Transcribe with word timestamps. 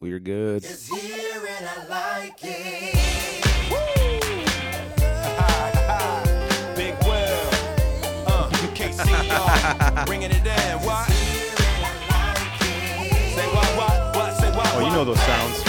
We're 0.00 0.20
good. 0.20 0.62
Here 0.64 1.42
and 1.58 1.66
I 1.66 1.84
like 1.88 2.38
it. 2.44 2.94
Big 6.76 6.94
Will, 7.02 7.48
uh, 8.28 8.48
KCR, 8.78 10.06
bringing 10.06 10.30
it 10.30 10.46
in. 10.46 10.78
What? 10.86 11.08
Say 11.10 11.66
what, 13.50 13.66
what, 13.74 14.14
what, 14.14 14.36
say 14.36 14.50
what, 14.52 14.70
Oh, 14.74 14.80
you 14.86 14.92
know 14.92 15.04
those 15.04 15.18
sounds. 15.18 15.64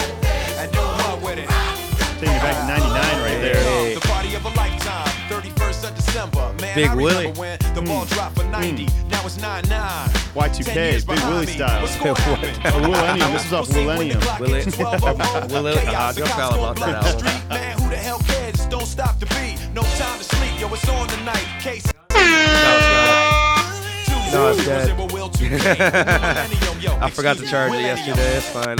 And 0.59 0.71
do 0.73 0.77
what 0.77 1.21
with 1.23 1.39
it? 1.39 1.50
Taking 2.20 2.36
you 2.36 2.41
back 2.41 2.55
to 2.61 2.68
99 2.68 3.23
right 3.23 3.41
there. 3.41 3.55
Hey. 3.55 3.96
The 3.96 4.02
party 4.02 4.36
of 4.36 4.46
a 4.46 4.50
lifetime, 4.50 4.68
31st 5.29 5.89
of 5.89 5.95
December. 5.95 6.53
Man, 6.61 6.75
Big 6.75 6.87
I 6.89 6.95
Willie. 6.95 7.31
when 7.33 7.57
the 7.75 7.81
ball 7.81 8.05
dropped 8.05 8.37
for 8.37 8.43
90. 8.45 8.85
Now 9.09 9.25
it's 9.25 9.37
99. 9.39 10.09
Y2K, 10.35 10.73
Big 10.73 11.05
behind 11.05 11.29
Willie 11.33 11.45
style. 11.47 11.81
What's 11.81 11.95
gonna 11.97 12.19
happen? 12.19 12.81
Millennium. 12.81 13.31
This 13.33 13.45
is 13.45 13.54
off 13.54 13.67
We'll 13.69 13.75
see 13.75 13.86
when 13.86 13.97
the 13.97 14.15
Millennium. 14.15 14.39
Willie- 14.39 14.64
hits 14.64 14.78
12 14.78 15.04
or 15.04 15.14
more. 15.15 15.47
Willie- 15.64 15.73
Chaos, 15.81 16.17
uh, 16.17 16.19
the 16.19 16.23
I 16.23 16.28
cops 16.28 16.36
fell 16.39 16.54
about 16.65 16.75
that 16.78 16.95
album. 17.05 17.19
street. 17.19 17.50
Man, 17.50 17.79
who 17.79 17.89
the 17.89 17.95
hell 17.97 18.19
cares? 18.28 18.65
Don't 18.67 18.86
stop 18.86 19.19
the 19.19 19.25
beat. 19.28 19.57
No 19.73 19.81
time 19.83 20.17
to 20.17 20.23
sleep. 20.23 20.59
Yo, 20.59 20.73
it's 20.73 20.87
on 20.89 21.07
tonight. 21.07 21.45
Case 21.59 21.86
No, 24.31 24.51
it's 24.53 24.64
dead. 24.65 24.89
I 27.01 27.09
forgot 27.09 27.37
to 27.37 27.45
charge 27.47 27.73
it 27.73 27.81
yesterday. 27.81 28.37
It's 28.37 28.50
fine. 28.50 28.78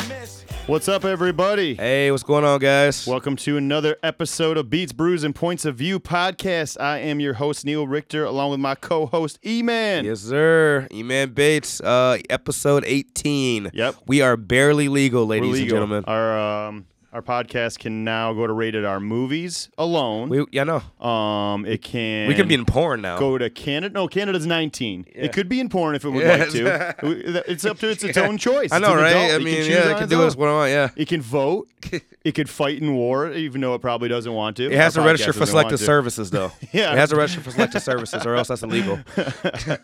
What's 0.66 0.88
up, 0.88 1.04
everybody? 1.04 1.76
Hey, 1.76 2.10
what's 2.10 2.24
going 2.24 2.44
on, 2.44 2.58
guys? 2.58 3.06
Welcome 3.06 3.36
to 3.36 3.56
another 3.56 3.98
episode 4.02 4.56
of 4.56 4.68
Beats, 4.68 4.92
Brews, 4.92 5.22
and 5.22 5.32
Points 5.32 5.64
of 5.64 5.76
View 5.76 6.00
podcast. 6.00 6.76
I 6.80 6.98
am 6.98 7.20
your 7.20 7.34
host, 7.34 7.64
Neil 7.64 7.86
Richter, 7.86 8.24
along 8.24 8.50
with 8.50 8.58
my 8.58 8.74
co 8.74 9.06
host, 9.06 9.38
E 9.46 9.62
Man. 9.62 10.04
Yes, 10.04 10.22
sir. 10.22 10.88
E-Man 10.92 11.34
Bates, 11.34 11.80
uh, 11.80 12.18
episode 12.28 12.82
18. 12.84 13.70
Yep. 13.72 13.94
We 14.08 14.22
are 14.22 14.36
barely 14.36 14.88
legal, 14.88 15.24
ladies 15.24 15.50
and 15.50 15.54
legal. 15.54 15.76
gentlemen. 15.76 16.04
Our, 16.08 16.66
um, 16.66 16.86
our 17.16 17.22
podcast 17.22 17.78
can 17.78 18.04
now 18.04 18.34
go 18.34 18.46
to 18.46 18.52
rated 18.52 18.84
R 18.84 19.00
movies 19.00 19.70
alone. 19.78 20.28
We, 20.28 20.44
yeah, 20.52 20.64
no. 20.64 20.82
um, 21.04 21.64
it 21.64 21.80
can. 21.80 22.28
We 22.28 22.34
can 22.34 22.46
be 22.46 22.52
in 22.52 22.66
porn 22.66 23.00
now. 23.00 23.18
Go 23.18 23.38
to 23.38 23.48
Canada. 23.48 23.94
No, 23.94 24.06
Canada's 24.06 24.44
19. 24.44 25.06
Yeah. 25.08 25.24
It 25.24 25.32
could 25.32 25.48
be 25.48 25.58
in 25.58 25.70
porn 25.70 25.94
if 25.94 26.04
it 26.04 26.10
would 26.10 26.26
like 26.26 26.50
to. 26.50 26.94
It's 27.50 27.64
up 27.64 27.78
to 27.78 27.88
its, 27.88 28.04
its 28.04 28.18
own 28.18 28.36
choice. 28.36 28.70
I 28.70 28.80
know, 28.80 28.92
an 28.92 28.98
right? 28.98 29.32
I 29.32 29.38
mean, 29.38 29.64
yeah, 29.64 29.92
it 29.92 29.98
can 29.98 30.10
do 30.10 30.18
what 30.18 30.38
I 30.38 30.52
want, 30.52 30.70
yeah. 30.70 30.90
It 30.94 31.08
can 31.08 31.22
vote. 31.22 31.68
it 32.26 32.34
could 32.34 32.50
fight 32.50 32.82
in 32.82 32.96
war, 32.96 33.30
even 33.30 33.60
though 33.60 33.74
it 33.74 33.80
probably 33.80 34.08
doesn't 34.08 34.32
want 34.32 34.56
to. 34.56 34.66
It 34.66 34.72
has 34.72 34.94
to 34.94 35.00
register 35.00 35.32
for 35.32 35.46
selective 35.46 35.78
services, 35.78 36.28
though. 36.28 36.50
Yeah. 36.72 36.92
It 36.92 36.98
has 36.98 37.10
to 37.10 37.16
register 37.16 37.40
for 37.40 37.52
selective 37.52 37.84
services, 37.84 38.26
or 38.26 38.34
else 38.34 38.48
that's 38.48 38.64
illegal. 38.64 38.98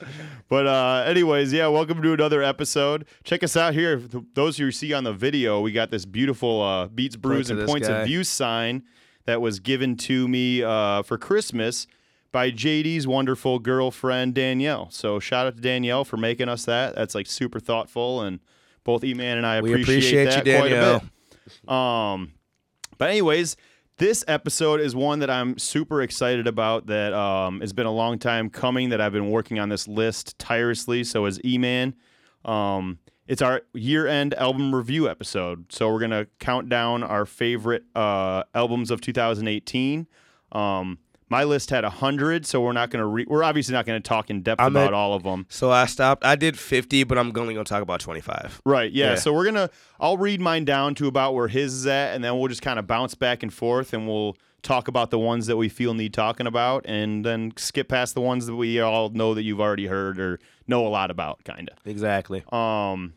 But 0.48 0.66
uh, 0.66 1.04
anyways, 1.06 1.52
yeah, 1.52 1.68
welcome 1.68 2.02
to 2.02 2.12
another 2.12 2.42
episode. 2.42 3.06
Check 3.22 3.44
us 3.44 3.56
out 3.56 3.74
here. 3.74 4.02
Those 4.34 4.56
who 4.58 4.64
you 4.64 4.72
see 4.72 4.92
on 4.92 5.04
the 5.04 5.12
video, 5.12 5.60
we 5.60 5.70
got 5.70 5.92
this 5.92 6.04
beautiful 6.04 6.60
uh, 6.60 6.88
Beats, 6.88 7.14
Brews, 7.14 7.48
and 7.48 7.64
Points 7.64 7.86
guy. 7.86 8.00
of 8.00 8.06
View 8.08 8.24
sign 8.24 8.82
that 9.24 9.40
was 9.40 9.60
given 9.60 9.96
to 9.98 10.26
me 10.26 10.64
uh, 10.64 11.02
for 11.02 11.16
Christmas 11.18 11.86
by 12.32 12.50
JD's 12.50 13.06
wonderful 13.06 13.60
girlfriend 13.60 14.34
Danielle. 14.34 14.90
So 14.90 15.20
shout 15.20 15.46
out 15.46 15.54
to 15.54 15.62
Danielle 15.62 16.04
for 16.04 16.16
making 16.16 16.48
us 16.48 16.64
that. 16.64 16.96
That's 16.96 17.14
like 17.14 17.28
super 17.28 17.60
thoughtful, 17.60 18.20
and 18.20 18.40
both 18.82 19.04
E-Man 19.04 19.38
and 19.38 19.46
I 19.46 19.56
appreciate, 19.56 19.82
appreciate 19.82 20.24
that 20.24 20.46
you, 20.46 20.56
quite 20.56 20.72
a 20.72 20.74
Danielle. 20.74 20.98
bit. 21.00 21.08
Um, 21.68 22.32
but 22.98 23.10
anyways, 23.10 23.56
this 23.98 24.24
episode 24.26 24.80
is 24.80 24.94
one 24.94 25.20
that 25.20 25.30
I'm 25.30 25.58
super 25.58 26.02
excited 26.02 26.46
about. 26.46 26.86
That 26.86 27.12
um, 27.12 27.60
has 27.60 27.72
been 27.72 27.86
a 27.86 27.92
long 27.92 28.18
time 28.18 28.50
coming. 28.50 28.88
That 28.88 29.00
I've 29.00 29.12
been 29.12 29.30
working 29.30 29.58
on 29.58 29.68
this 29.68 29.86
list 29.86 30.38
tirelessly. 30.38 31.04
So 31.04 31.24
as 31.24 31.40
E-Man, 31.44 31.94
um, 32.44 32.98
it's 33.26 33.42
our 33.42 33.62
year-end 33.74 34.34
album 34.34 34.74
review 34.74 35.08
episode. 35.08 35.72
So 35.72 35.90
we're 35.90 36.00
gonna 36.00 36.26
count 36.38 36.68
down 36.68 37.02
our 37.02 37.26
favorite 37.26 37.84
uh, 37.94 38.44
albums 38.54 38.90
of 38.90 39.00
2018. 39.00 40.06
Um, 40.52 40.98
my 41.32 41.44
list 41.44 41.70
had 41.70 41.82
hundred, 41.84 42.44
so 42.44 42.60
we're 42.60 42.72
not 42.74 42.90
gonna. 42.90 43.06
Re- 43.06 43.24
we're 43.26 43.42
obviously 43.42 43.72
not 43.72 43.86
gonna 43.86 44.00
talk 44.00 44.28
in 44.28 44.42
depth 44.42 44.60
I'm 44.60 44.76
about 44.76 44.88
at- 44.88 44.92
all 44.94 45.14
of 45.14 45.22
them. 45.22 45.46
So 45.48 45.70
I 45.70 45.86
stopped. 45.86 46.24
I 46.26 46.36
did 46.36 46.58
50, 46.58 47.04
but 47.04 47.16
I'm 47.16 47.28
only 47.38 47.54
going 47.54 47.64
to 47.64 47.68
talk 47.68 47.82
about 47.82 48.00
25. 48.00 48.60
Right. 48.66 48.92
Yeah. 48.92 49.10
Yeah. 49.10 49.14
So 49.16 49.32
we're 49.32 49.46
gonna. 49.46 49.70
I'll 49.98 50.18
read 50.18 50.40
mine 50.42 50.66
down 50.66 50.94
to 50.96 51.06
about 51.08 51.34
where 51.34 51.48
his 51.48 51.72
is 51.72 51.86
at, 51.86 52.14
and 52.14 52.22
then 52.22 52.38
we'll 52.38 52.48
just 52.48 52.60
kind 52.60 52.78
of 52.78 52.86
bounce 52.86 53.14
back 53.14 53.42
and 53.42 53.52
forth, 53.52 53.94
and 53.94 54.06
we'll 54.06 54.36
talk 54.62 54.88
about 54.88 55.10
the 55.10 55.18
ones 55.18 55.46
that 55.46 55.56
we 55.56 55.68
feel 55.70 55.94
need 55.94 56.12
talking 56.12 56.46
about, 56.46 56.84
and 56.86 57.24
then 57.24 57.52
skip 57.56 57.88
past 57.88 58.14
the 58.14 58.20
ones 58.20 58.46
that 58.46 58.54
we 58.54 58.78
all 58.78 59.08
know 59.08 59.32
that 59.34 59.42
you've 59.42 59.60
already 59.60 59.86
heard 59.86 60.20
or 60.20 60.38
know 60.68 60.86
a 60.86 60.90
lot 60.90 61.10
about, 61.10 61.42
kind 61.44 61.68
of. 61.70 61.78
Exactly. 61.90 62.44
Um, 62.52 63.14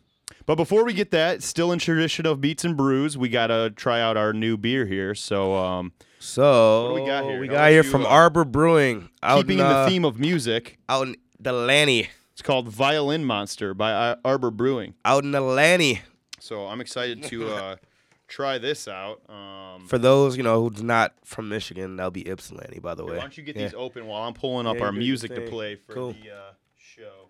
but 0.47 0.56
before 0.56 0.86
we 0.86 0.94
get 0.94 1.12
that, 1.12 1.44
still 1.44 1.72
in 1.72 1.80
tradition 1.80 2.26
of 2.26 2.40
beats 2.40 2.64
and 2.64 2.78
brews, 2.78 3.18
we 3.18 3.30
gotta 3.30 3.72
try 3.76 4.00
out 4.00 4.16
our 4.18 4.32
new 4.34 4.58
beer 4.58 4.86
here. 4.86 5.14
So, 5.14 5.56
um, 5.56 5.92
So 6.20 6.92
What 6.92 6.98
do 6.98 7.03
we 7.03 7.08
got 7.09 7.24
here? 7.26 7.40
We 7.40 7.48
got 7.48 7.70
here 7.72 7.84
from 7.84 8.06
uh, 8.06 8.09
Arbor 8.09 8.46
Brewing, 8.46 9.09
out 9.22 9.38
keeping 9.42 9.59
in, 9.59 9.66
uh, 9.66 9.84
the 9.86 9.90
theme 9.92 10.06
of 10.06 10.20
music, 10.20 10.78
out 10.90 11.08
in 11.08 11.16
the 11.40 11.52
Lanny, 11.52 12.09
it's 12.34 12.42
called 12.42 12.68
Violin 12.70 13.24
Monster 13.26 13.74
by 13.74 13.92
Ar- 13.94 14.18
Arbor 14.26 14.52
Brewing. 14.52 14.96
out 15.06 15.24
in 15.24 15.31
the 15.31 15.42
Lanny. 15.42 16.02
So 16.40 16.68
I'm 16.68 16.81
excited 16.81 17.24
to 17.24 17.48
uh, 17.50 17.76
try 18.28 18.58
this 18.58 18.88
out. 18.88 19.22
Um, 19.30 19.88
For 19.88 19.98
those 19.98 20.38
you 20.38 20.44
know 20.44 20.68
who's 20.68 20.81
not 20.81 21.14
from 21.24 21.50
Michigan, 21.50 21.98
that'll 21.98 22.12
be 22.12 22.28
Ypsilanti, 22.28 22.80
by 22.80 22.96
the 22.96 23.06
way. 23.06 23.16
why 23.18 23.22
don't 23.22 23.38
you 23.38 23.44
get 23.44 23.56
these 23.56 23.74
open 23.76 24.06
while 24.08 24.24
I'm 24.24 24.34
pulling 24.34 24.66
up 24.68 24.78
Yeah, 24.78 24.84
our 24.86 24.92
do 24.92 24.96
your 24.97 25.03
music 25.03 25.32
to 25.32 25.42
thing. 25.42 25.50
play 25.50 25.76
for 25.76 25.94
Cool. 25.94 26.14
the 26.14 26.32
uh, 26.32 26.53
show? 26.78 27.30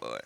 Boy. 0.00 0.18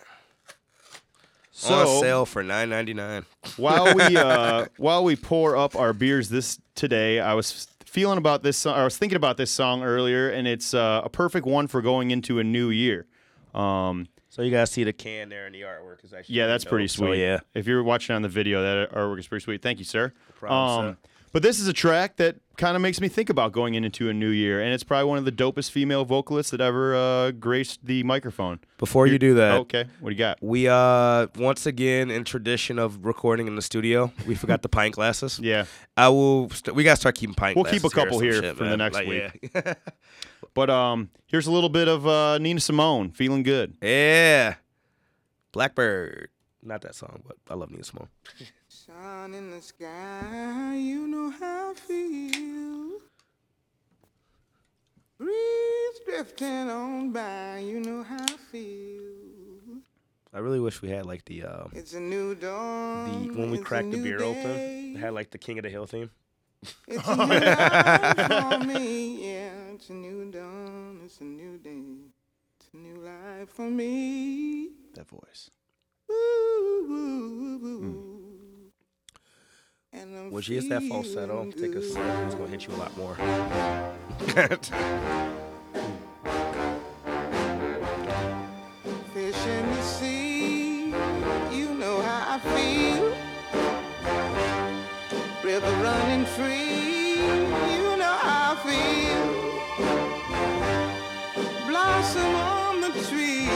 So 1.57 1.73
on 1.73 2.01
sale 2.01 2.25
for 2.25 2.43
9.99. 2.43 3.23
while 3.57 3.95
we 3.95 4.01
uh, 4.17 4.65
while 4.77 5.03
we 5.05 5.15
pour 5.15 5.55
up 5.55 5.75
our 5.75 5.93
beers 5.93 6.27
this 6.29 6.59
today, 6.75 7.19
I 7.21 7.33
was 7.33 7.67
feeling 7.85 8.17
about 8.17 8.43
this. 8.43 8.57
Song, 8.57 8.75
I 8.77 8.83
was 8.83 8.97
thinking 8.97 9.15
about 9.15 9.37
this 9.37 9.51
song 9.51 9.81
earlier, 9.81 10.29
and 10.29 10.47
it's 10.49 10.73
uh, 10.73 11.01
a 11.05 11.09
perfect 11.09 11.45
one 11.45 11.67
for 11.67 11.81
going 11.81 12.11
into 12.11 12.39
a 12.39 12.43
new 12.43 12.69
year. 12.71 13.05
Um, 13.53 14.07
So 14.29 14.41
you 14.41 14.51
guys 14.51 14.69
see 14.69 14.83
the 14.83 14.91
can 14.91 15.29
there, 15.29 15.45
and 15.45 15.55
the 15.55 15.61
artwork 15.61 16.03
is 16.03 16.13
actually 16.13 16.35
yeah, 16.35 16.47
that's 16.47 16.65
dope. 16.65 16.71
pretty 16.71 16.89
So, 16.89 17.05
sweet. 17.05 17.21
yeah, 17.21 17.39
if 17.53 17.67
you're 17.67 17.83
watching 17.83 18.15
on 18.17 18.21
the 18.21 18.27
video, 18.29 18.61
that 18.61 18.91
artwork 18.91 19.19
is 19.19 19.27
pretty 19.29 19.43
sweet. 19.43 19.61
Thank 19.61 19.79
you, 19.79 19.85
sir. 19.85 20.11
problem, 20.37 20.85
Um, 20.87 20.97
but 21.35 21.43
this 21.43 21.59
is 21.59 21.67
a 21.67 21.73
track 21.73 22.15
that 22.15 22.37
kind 22.55 22.77
of 22.77 22.81
makes 22.81 23.01
me 23.01 23.09
think 23.09 23.29
about 23.29 23.51
going 23.51 23.73
into 23.73 24.07
a 24.07 24.13
new 24.13 24.29
year, 24.29 24.61
and 24.61 24.73
it's 24.73 24.85
probably 24.85 25.03
one 25.09 25.17
of 25.17 25.25
the 25.25 25.33
dopest 25.33 25.69
female 25.69 26.05
vocalists 26.05 26.51
that 26.51 26.61
ever 26.61 26.95
uh, 26.95 27.31
graced 27.31 27.85
the 27.85 28.03
microphone. 28.03 28.57
Before 28.77 29.05
you 29.05 29.19
do 29.19 29.33
that, 29.33 29.55
okay, 29.55 29.83
what 29.99 30.11
do 30.11 30.13
you 30.15 30.17
got? 30.17 30.41
we 30.41 30.69
uh 30.69 31.27
once 31.35 31.65
again 31.65 32.09
in 32.09 32.23
tradition 32.23 32.79
of 32.79 33.05
recording 33.05 33.47
in 33.47 33.57
the 33.57 33.61
studio, 33.61 34.13
we 34.25 34.33
forgot 34.33 34.61
the 34.61 34.69
pint 34.69 34.95
glasses. 34.95 35.37
Yeah. 35.43 35.65
I 35.97 36.07
will. 36.07 36.49
St- 36.51 36.73
we 36.73 36.85
gotta 36.85 37.01
start 37.01 37.15
keeping 37.15 37.35
pint. 37.35 37.57
We'll 37.57 37.65
keep 37.65 37.83
a 37.83 37.89
couple 37.89 38.19
here 38.19 38.41
shit, 38.41 38.55
for 38.55 38.63
the 38.63 38.77
next 38.77 38.95
Like, 38.95 39.07
week. 39.07 39.53
But 40.53 40.69
um, 40.69 41.09
here's 41.25 41.47
a 41.47 41.51
little 41.51 41.67
bit 41.67 41.89
of 41.89 42.07
uh, 42.07 42.37
Nina 42.37 42.61
Simone, 42.61 43.11
feeling 43.11 43.43
good. 43.43 43.75
Yeah. 43.81 43.89
yeah. 43.89 44.55
Blackbird. 45.51 46.29
Not 46.67 46.81
that 46.81 46.95
song, 46.95 47.21
but 47.27 47.37
I 47.47 47.53
love 47.53 47.69
Nina 47.69 47.83
Simone. 47.83 48.07
Sun 48.67 49.35
in 49.35 49.51
the 49.51 49.61
sky, 49.61 50.75
you 50.75 51.07
know 51.07 51.29
how 51.29 51.71
I 51.71 51.73
feel. 51.75 52.99
Breeze 55.19 55.99
drifting 56.05 56.69
on 56.69 57.11
by, 57.11 57.59
you 57.59 57.79
know 57.79 58.01
how 58.03 58.17
I 58.23 58.37
feel. 58.51 59.01
I 60.33 60.39
really 60.39 60.59
wish 60.59 60.81
we 60.81 60.89
had 60.89 61.05
like 61.05 61.23
the 61.25 61.43
uh, 61.43 61.67
It's 61.71 61.93
a 61.93 61.99
new 61.99 62.33
dawn. 62.35 63.27
the 63.27 63.33
when 63.39 63.51
we 63.51 63.57
it's 63.59 63.61
a 63.61 63.65
cracked 63.65 63.91
the 63.91 63.97
new 63.97 64.03
beer 64.03 64.17
day. 64.17 64.25
open, 64.25 64.95
it 64.95 64.99
had 64.99 65.13
like 65.13 65.29
the 65.29 65.37
King 65.37 65.59
of 65.59 65.63
the 65.63 65.69
Hill 65.69 65.85
theme. 65.85 66.09
It's 66.87 67.07
a 67.07 67.15
new 67.15 67.27
life 67.27 68.49
for 68.59 68.65
me, 68.65 69.31
yeah. 69.33 69.51
It's 69.75 69.89
a 69.89 69.93
new 69.93 70.31
dawn, 70.31 70.99
it's 71.05 71.21
a 71.21 71.23
new 71.25 71.57
day. 71.59 72.09
It's 72.59 72.69
a 72.73 72.77
new 72.77 72.97
life 73.01 73.49
for 73.49 73.69
me. 73.69 74.69
That 74.95 75.07
voice. 75.07 75.51
Ooh, 76.11 76.44
Mm. 76.75 77.63
ooh. 77.63 78.05
When 80.29 80.41
she 80.41 80.55
hits 80.55 80.67
that 80.69 80.83
falsetto, 80.83 81.51
take 81.51 81.75
a 81.75 81.81
sip. 81.81 82.03
It's 82.25 82.35
gonna 82.35 82.49
hit 82.49 82.67
you 82.67 82.73
a 82.73 82.77
lot 82.77 82.95
more. 82.97 83.15
Fish 89.13 89.45
in 89.47 89.65
the 89.71 89.81
sea, 89.81 90.87
you 91.51 91.73
know 91.75 92.01
how 92.01 92.35
I 92.35 92.39
feel. 92.39 93.13
River 95.43 95.71
running 95.81 96.25
free, 96.25 97.15
you 97.73 97.95
know 97.97 98.17
how 98.27 98.53
I 98.53 98.55
feel. 98.67 99.25
Blossom 101.67 102.35
on 102.35 102.81
the 102.81 102.91
tree, 103.07 103.47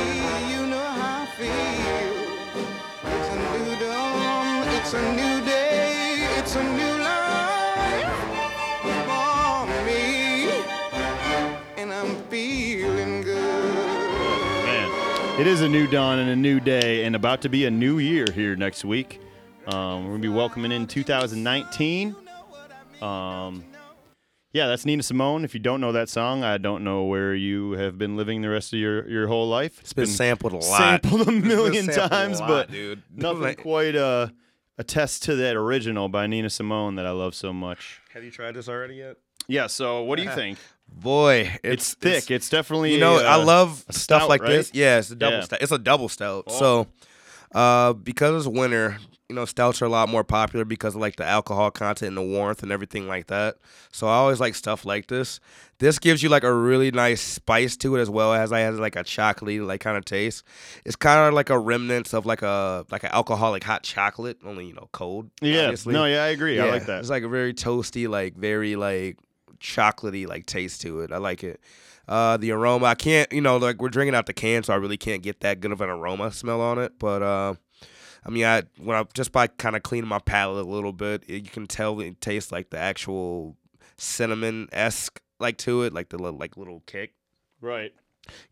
it's 4.91 4.95
a 4.95 5.11
new 5.11 5.45
day, 5.45 6.15
it's 6.39 6.55
a 6.55 6.63
new 6.63 6.97
life 7.03 8.09
for 9.05 9.67
me. 9.85 10.49
And 11.77 11.93
I'm 11.93 12.15
feeling 12.23 13.21
good. 13.21 13.69
It 15.39 15.45
is 15.45 15.61
a 15.61 15.69
new 15.69 15.85
dawn 15.85 16.17
and 16.17 16.31
a 16.31 16.35
new 16.35 16.59
day, 16.59 17.05
and 17.05 17.15
about 17.15 17.41
to 17.43 17.49
be 17.49 17.65
a 17.65 17.71
new 17.71 17.99
year 17.99 18.25
here 18.33 18.55
next 18.55 18.83
week. 18.83 19.21
Um, 19.67 20.05
we're 20.05 20.11
gonna 20.13 20.21
be 20.23 20.27
welcoming 20.29 20.71
in 20.71 20.87
2019. 20.87 22.15
Um, 22.99 23.63
yeah, 24.53 24.65
that's 24.65 24.87
Nina 24.87 25.03
Simone. 25.03 25.45
If 25.45 25.53
you 25.53 25.59
don't 25.59 25.81
know 25.81 25.91
that 25.91 26.09
song, 26.09 26.43
I 26.43 26.57
don't 26.57 26.83
know 26.83 27.03
where 27.03 27.35
you 27.35 27.73
have 27.73 27.99
been 27.99 28.17
living 28.17 28.41
the 28.41 28.49
rest 28.49 28.73
of 28.73 28.79
your, 28.79 29.07
your 29.07 29.27
whole 29.27 29.47
life. 29.47 29.79
It's 29.81 29.93
been 29.93 30.07
sampled 30.07 30.53
a 30.53 30.55
lot. 30.55 30.63
sampled 30.63 31.19
a 31.27 31.31
It's 31.31 31.41
been 31.41 31.47
million 31.47 31.85
sampled 31.85 32.05
a 32.05 32.09
times, 32.09 32.39
lot, 32.39 32.47
but 32.47 32.71
dude. 32.71 33.03
nothing 33.15 33.53
quite 33.57 33.95
uh, 33.95 34.29
attests 34.79 35.19
to 35.19 35.35
that 35.35 35.55
original 35.55 36.09
by 36.09 36.25
Nina 36.25 36.49
Simone 36.49 36.95
that 36.95 37.05
I 37.05 37.11
love 37.11 37.35
so 37.35 37.53
much. 37.53 38.01
Have 38.13 38.23
you 38.23 38.31
tried 38.31 38.55
this 38.55 38.67
already 38.67 38.95
yet? 38.95 39.17
Yeah. 39.47 39.67
So, 39.67 40.01
what 40.03 40.17
do 40.17 40.23
you 40.23 40.31
think? 40.35 40.57
Boy, 40.91 41.55
It's, 41.63 41.93
thick. 41.93 42.31
It's, 42.31 42.49
definitely. 42.49 42.93
you 42.93 42.99
know, 42.99 43.19
a, 43.19 43.23
I 43.23 43.33
uh, 43.33 43.45
love 43.45 43.79
stuff 43.91 43.95
stout, 44.23 44.29
like 44.29 44.41
right? 44.41 44.49
this. 44.49 44.71
Yeah, 44.73 44.97
it's 44.97 45.11
a 45.11 45.15
double 45.15 45.37
Yeah. 45.37 45.43
stout. 45.43 45.61
It's 45.61 45.71
a 45.71 45.77
double 45.77 46.09
stout. 46.09 46.45
Oh. 46.47 46.59
So, 46.59 46.87
uh, 47.53 47.93
because 47.93 48.47
it's 48.47 48.55
winter, 48.57 48.97
you 49.29 49.35
know, 49.35 49.45
stouts 49.45 49.79
are 49.81 49.85
a 49.85 49.89
lot 49.89 50.09
more 50.09 50.23
popular 50.23 50.65
because 50.65 50.95
of 50.95 51.01
like 51.01 51.15
the 51.15 51.25
alcohol 51.25 51.69
content 51.69 52.07
and 52.07 52.17
the 52.17 52.21
warmth 52.21 52.63
and 52.63 52.71
everything 52.71 53.07
like 53.07 53.27
that. 53.27 53.57
So 53.91 54.07
I 54.07 54.15
always 54.15 54.39
like 54.39 54.55
stuff 54.55 54.85
like 54.85 55.05
this. 55.07 55.39
This 55.77 55.99
gives 55.99 56.23
you 56.23 56.29
like 56.29 56.43
a 56.43 56.53
really 56.53 56.89
nice 56.89 57.21
spice 57.21 57.77
to 57.77 57.95
it 57.95 58.01
as 58.01 58.09
well 58.09 58.33
as 58.33 58.51
I 58.51 58.61
has 58.61 58.79
like 58.79 58.95
a 58.95 59.03
chocolatey 59.03 59.65
like 59.65 59.81
kind 59.81 59.97
of 59.97 60.03
taste. 60.03 60.43
It's 60.83 60.95
kind 60.95 61.27
of 61.27 61.35
like 61.35 61.51
a 61.51 61.59
remnants 61.59 62.13
of 62.13 62.25
like 62.25 62.41
a 62.41 62.85
like 62.89 63.03
an 63.03 63.11
alcoholic 63.13 63.63
hot 63.63 63.83
chocolate, 63.83 64.39
only 64.43 64.65
you 64.65 64.73
know 64.73 64.89
cold. 64.91 65.29
Yeah. 65.41 65.65
obviously. 65.65 65.93
No. 65.93 66.05
Yeah, 66.05 66.23
I 66.23 66.29
agree. 66.29 66.59
I 66.59 66.69
like 66.69 66.87
that. 66.87 66.99
It's 66.99 67.09
like 67.11 67.23
a 67.23 67.29
very 67.29 67.53
toasty, 67.53 68.09
like 68.09 68.35
very 68.35 68.75
like 68.75 69.19
chocolatey 69.59 70.27
like 70.27 70.47
taste 70.47 70.81
to 70.81 71.01
it. 71.01 71.11
I 71.11 71.17
like 71.17 71.43
it. 71.43 71.61
Uh, 72.07 72.37
the 72.37 72.49
aroma, 72.51 72.87
I 72.87 72.95
can't, 72.95 73.31
you 73.31 73.39
know, 73.39 73.57
like 73.57 73.79
we're 73.79 73.89
drinking 73.89 74.15
out 74.15 74.25
the 74.25 74.33
can, 74.33 74.63
so 74.63 74.73
I 74.73 74.77
really 74.77 74.97
can't 74.97 75.21
get 75.21 75.41
that 75.41 75.59
good 75.59 75.71
of 75.71 75.81
an 75.81 75.89
aroma 75.89 76.31
smell 76.31 76.59
on 76.59 76.79
it. 76.79 76.93
But 76.97 77.21
uh, 77.21 77.53
I 78.25 78.29
mean, 78.29 78.45
I 78.45 78.63
when 78.77 78.97
I 78.97 79.03
just 79.13 79.31
by 79.31 79.47
kind 79.47 79.75
of 79.75 79.83
cleaning 79.83 80.09
my 80.09 80.19
palate 80.19 80.65
a 80.65 80.69
little 80.69 80.93
bit, 80.93 81.23
it, 81.27 81.43
you 81.43 81.49
can 81.49 81.67
tell 81.67 81.99
it 81.99 82.21
tastes 82.21 82.51
like 82.51 82.69
the 82.69 82.77
actual 82.77 83.57
cinnamon 83.97 84.67
esque 84.71 85.21
like 85.39 85.57
to 85.59 85.83
it, 85.83 85.93
like 85.93 86.09
the 86.09 86.17
like 86.17 86.57
little 86.57 86.81
kick. 86.85 87.13
Right. 87.61 87.93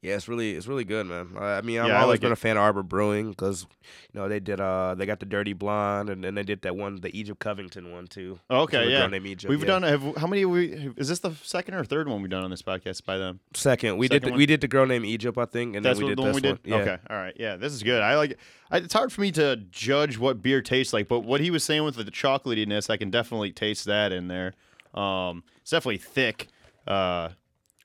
Yeah, 0.01 0.15
it's 0.15 0.27
really 0.27 0.53
it's 0.55 0.67
really 0.67 0.83
good, 0.85 1.05
man. 1.07 1.29
I 1.37 1.61
mean, 1.61 1.79
I've 1.79 1.87
Yeah, 1.87 2.01
always 2.01 2.15
like 2.15 2.21
been 2.21 2.29
it. 2.31 2.33
a 2.33 2.35
fan 2.37 2.57
of 2.57 2.63
Arbor 2.63 2.83
Brewing 2.83 3.31
because 3.31 3.65
you 4.13 4.19
know 4.19 4.27
they 4.29 4.39
did 4.39 4.59
uh 4.61 4.95
they 4.95 5.05
got 5.05 5.19
the 5.19 5.25
Dirty 5.25 5.53
Blonde 5.53 6.09
and 6.09 6.23
then 6.23 6.35
they 6.35 6.43
did 6.43 6.61
that 6.63 6.75
one 6.75 7.01
the 7.01 7.15
Egypt 7.17 7.39
Covington 7.39 7.91
one 7.91 8.07
too. 8.07 8.39
Okay. 8.49 8.89
Yeah. 8.91 9.07
Egypt, 9.07 9.49
We've 9.49 9.59
yeah. 9.61 9.65
done. 9.65 9.83
Have 9.83 10.15
how 10.17 10.27
many? 10.27 10.45
We 10.45 10.91
is 10.97 11.07
this 11.09 11.19
the 11.19 11.31
second 11.43 11.73
or 11.75 11.83
third 11.83 12.07
one 12.07 12.21
we've 12.21 12.29
done 12.31 12.43
on 12.43 12.49
this 12.51 12.61
podcast 12.61 13.03
by 13.05 13.17
them? 13.17 13.39
Second, 13.53 13.97
we 13.97 14.07
Second 14.07 14.21
did 14.23 14.33
the, 14.33 14.37
we 14.37 14.45
did 14.45 14.61
the 14.61 14.67
girl 14.67 14.85
named 14.85 15.05
Egypt, 15.05 15.37
I 15.37 15.45
think, 15.45 15.75
and 15.75 15.83
That's 15.83 15.99
then 15.99 16.05
we 16.07 16.11
did 16.11 16.17
the 16.17 16.21
one 16.23 16.33
we 16.33 16.41
did. 16.41 16.51
one. 16.51 16.59
Yeah. 16.63 16.75
Okay. 16.77 16.97
All 17.09 17.17
right. 17.17 17.33
Yeah. 17.37 17.55
This 17.55 17.73
is 17.73 17.83
good. 17.83 18.01
I 18.01 18.15
like. 18.15 18.31
it. 18.31 18.39
I, 18.69 18.77
it's 18.77 18.93
hard 18.93 19.11
for 19.13 19.21
me 19.21 19.31
to 19.33 19.55
judge 19.71 20.17
what 20.17 20.41
beer 20.41 20.61
tastes 20.61 20.93
like, 20.93 21.07
but 21.07 21.21
what 21.21 21.39
he 21.41 21.49
was 21.51 21.63
saying 21.63 21.83
with 21.83 21.95
the 21.95 22.03
chocolatiness, 22.05 22.89
I 22.89 22.97
can 22.97 23.09
definitely 23.09 23.51
taste 23.51 23.85
that 23.85 24.11
in 24.11 24.27
there. 24.27 24.53
Um, 24.93 25.43
it's 25.61 25.71
definitely 25.71 25.97
thick. 25.99 26.47
Uh, 26.85 27.29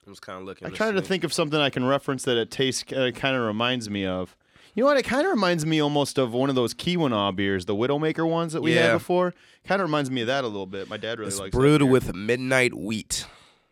I 0.07 0.11
was 0.11 0.21
kind 0.21 0.39
of 0.39 0.45
looking. 0.45 0.67
I'm 0.67 0.75
trying 0.75 0.95
to 0.95 1.03
think 1.03 1.25
of 1.25 1.33
something 1.33 1.59
I 1.61 1.71
can 1.71 1.85
reference 1.85 2.25
that 2.25 2.37
it 2.37 2.51
tastes 2.51 2.93
uh, 2.93 3.11
kind 3.15 3.37
of 3.37 3.43
reminds 3.43 3.89
me 3.89 4.05
of. 4.07 4.37
You 4.75 4.83
know 4.83 4.89
what? 4.89 4.97
It 4.97 5.03
kind 5.05 5.27
of 5.27 5.31
reminds 5.33 5.67
me 5.67 5.81
almost 5.81 6.17
of 6.19 6.33
one 6.33 6.49
of 6.49 6.55
those 6.57 6.73
Keweenaw 6.73 7.37
beers, 7.37 7.67
the 7.67 7.75
Widowmaker 7.75 8.29
ones 8.29 8.55
that 8.55 8.63
we 8.63 8.73
had 8.73 8.93
before. 8.95 9.35
Kind 9.65 9.83
of 9.83 9.89
reminds 9.89 10.11
me 10.11 10.23
of 10.23 10.29
that 10.29 10.45
a 10.45 10.47
little 10.47 10.67
bit. 10.67 10.89
My 10.89 10.97
dad 10.97 11.19
really 11.19 11.29
It's 11.29 11.39
likes 11.39 11.53
that 11.53 11.59
brewed 11.59 11.81
beer. 11.83 11.91
with 11.91 12.15
midnight 12.15 12.73
wheat. 12.75 13.27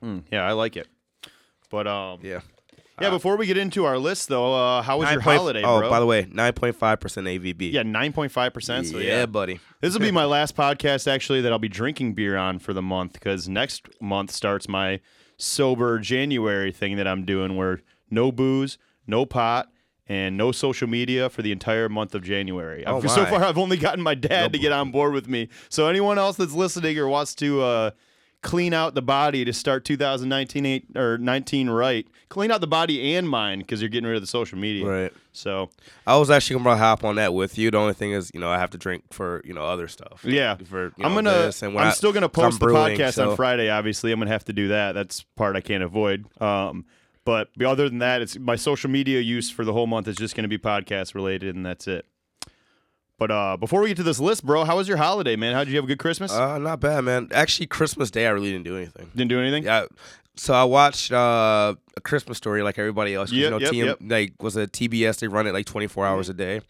Mm, 0.04 0.24
yeah, 0.30 0.46
I 0.46 0.52
like 0.52 0.76
it. 0.76 0.88
But 1.70 1.86
um, 1.86 2.20
Yeah. 2.22 2.40
yeah. 3.00 3.08
Before 3.10 3.36
we 3.36 3.46
get 3.46 3.56
into 3.56 3.86
our 3.86 3.96
list, 3.98 4.28
though, 4.28 4.54
uh, 4.54 4.82
how 4.82 4.98
was 4.98 5.10
your 5.10 5.20
holiday, 5.20 5.62
oh, 5.64 5.80
bro? 5.80 5.88
by 5.88 6.00
the 6.00 6.06
way, 6.06 6.26
nine 6.30 6.52
point 6.52 6.76
five 6.76 7.00
percent 7.00 7.26
AVB. 7.26 7.72
yeah, 7.72 7.82
nine 7.82 8.12
point 8.12 8.30
five 8.30 8.52
percent. 8.52 8.86
So 8.86 8.98
yeah, 8.98 9.20
yeah, 9.20 9.26
buddy. 9.26 9.58
this 9.80 9.94
will 9.94 10.00
be 10.00 10.10
my 10.12 10.26
last 10.26 10.54
podcast 10.54 11.10
actually 11.10 11.40
that 11.40 11.50
I'll 11.50 11.58
be 11.58 11.68
drinking 11.68 12.12
beer 12.12 12.36
on 12.36 12.58
for 12.58 12.74
the 12.74 12.82
month 12.82 13.14
because 13.14 13.48
next 13.48 13.88
month 14.02 14.32
starts 14.32 14.68
my 14.68 15.00
sober 15.40 15.98
January 15.98 16.72
thing 16.72 16.96
that 16.96 17.06
I'm 17.06 17.24
doing 17.24 17.56
where 17.56 17.80
no 18.10 18.30
booze, 18.30 18.78
no 19.06 19.24
pot, 19.24 19.70
and 20.08 20.36
no 20.36 20.50
social 20.50 20.88
media 20.88 21.30
for 21.30 21.42
the 21.42 21.52
entire 21.52 21.88
month 21.88 22.14
of 22.14 22.22
January. 22.22 22.84
Oh, 22.84 23.00
so 23.02 23.24
far, 23.26 23.44
I've 23.44 23.58
only 23.58 23.76
gotten 23.76 24.02
my 24.02 24.14
dad 24.16 24.52
to 24.52 24.58
get 24.58 24.72
on 24.72 24.90
board 24.90 25.12
with 25.12 25.28
me. 25.28 25.48
So 25.68 25.86
anyone 25.86 26.18
else 26.18 26.36
that's 26.36 26.52
listening 26.52 26.98
or 26.98 27.06
wants 27.06 27.34
to 27.36 27.62
uh, 27.62 27.90
clean 28.42 28.72
out 28.72 28.94
the 28.94 29.02
body 29.02 29.44
to 29.44 29.52
start 29.52 29.84
2019 29.84 30.66
eight, 30.66 30.86
or 30.96 31.18
19 31.18 31.68
right, 31.70 32.06
clean 32.28 32.50
out 32.50 32.60
the 32.60 32.66
body 32.66 33.14
and 33.14 33.28
mind 33.28 33.62
because 33.62 33.82
you're 33.82 33.88
getting 33.88 34.08
rid 34.08 34.16
of 34.16 34.22
the 34.22 34.26
social 34.26 34.58
media. 34.58 34.86
Right. 34.86 35.12
So 35.32 35.70
I 36.06 36.16
was 36.16 36.30
actually 36.30 36.60
gonna 36.62 36.76
hop 36.76 37.04
on 37.04 37.16
that 37.16 37.34
with 37.34 37.58
you. 37.58 37.70
The 37.70 37.78
only 37.78 37.92
thing 37.94 38.12
is, 38.12 38.30
you 38.34 38.40
know, 38.40 38.48
I 38.50 38.58
have 38.58 38.70
to 38.70 38.78
drink 38.78 39.04
for 39.12 39.42
you 39.44 39.52
know 39.54 39.64
other 39.64 39.88
stuff. 39.88 40.24
Yeah, 40.24 40.56
For 40.56 40.86
you 40.86 40.92
I'm 41.04 41.14
know, 41.22 41.50
gonna. 41.52 41.78
I'm 41.80 41.88
I- 41.88 41.90
still 41.92 42.12
gonna 42.12 42.28
post 42.28 42.58
the 42.60 42.66
brewing, 42.66 42.96
podcast 42.98 43.14
so- 43.14 43.30
on 43.30 43.36
Friday. 43.36 43.68
Obviously, 43.68 44.12
I'm 44.12 44.18
gonna 44.20 44.30
have 44.30 44.44
to 44.46 44.52
do 44.52 44.68
that. 44.68 44.92
That's 44.92 45.22
part 45.36 45.56
I 45.56 45.60
can't 45.60 45.82
avoid. 45.82 46.24
Um, 46.40 46.86
but 47.24 47.48
other 47.64 47.88
than 47.88 47.98
that, 47.98 48.22
it's 48.22 48.38
my 48.38 48.56
social 48.56 48.90
media 48.90 49.20
use 49.20 49.50
for 49.50 49.64
the 49.64 49.72
whole 49.72 49.86
month 49.86 50.08
is 50.08 50.16
just 50.16 50.34
gonna 50.34 50.48
be 50.48 50.58
podcast 50.58 51.14
related, 51.14 51.54
and 51.54 51.64
that's 51.64 51.86
it. 51.86 52.06
But 53.20 53.30
uh, 53.30 53.58
before 53.58 53.82
we 53.82 53.88
get 53.88 53.98
to 53.98 54.02
this 54.02 54.18
list, 54.18 54.46
bro, 54.46 54.64
how 54.64 54.78
was 54.78 54.88
your 54.88 54.96
holiday, 54.96 55.36
man? 55.36 55.52
How 55.52 55.62
did 55.62 55.68
you 55.70 55.76
have 55.76 55.84
a 55.84 55.86
good 55.86 55.98
Christmas? 55.98 56.32
Uh, 56.32 56.56
not 56.56 56.80
bad, 56.80 57.04
man. 57.04 57.28
Actually, 57.32 57.66
Christmas 57.66 58.10
Day, 58.10 58.26
I 58.26 58.30
really 58.30 58.50
didn't 58.50 58.64
do 58.64 58.78
anything. 58.78 59.10
Didn't 59.14 59.28
do 59.28 59.38
anything. 59.38 59.64
Yeah. 59.64 59.84
So 60.36 60.54
I 60.54 60.64
watched 60.64 61.12
uh, 61.12 61.74
a 61.98 62.00
Christmas 62.00 62.38
story 62.38 62.62
like 62.62 62.78
everybody 62.78 63.14
else. 63.14 63.30
Yep, 63.30 63.44
you 63.44 63.50
know, 63.50 63.58
yep, 63.58 63.72
TM 63.72 63.84
yep. 63.84 63.98
like 64.00 64.42
was 64.42 64.56
a 64.56 64.66
TBS. 64.66 65.18
They 65.18 65.28
run 65.28 65.46
it 65.46 65.52
like 65.52 65.66
24 65.66 66.06
hours 66.06 66.30
a 66.30 66.34
day, 66.34 66.62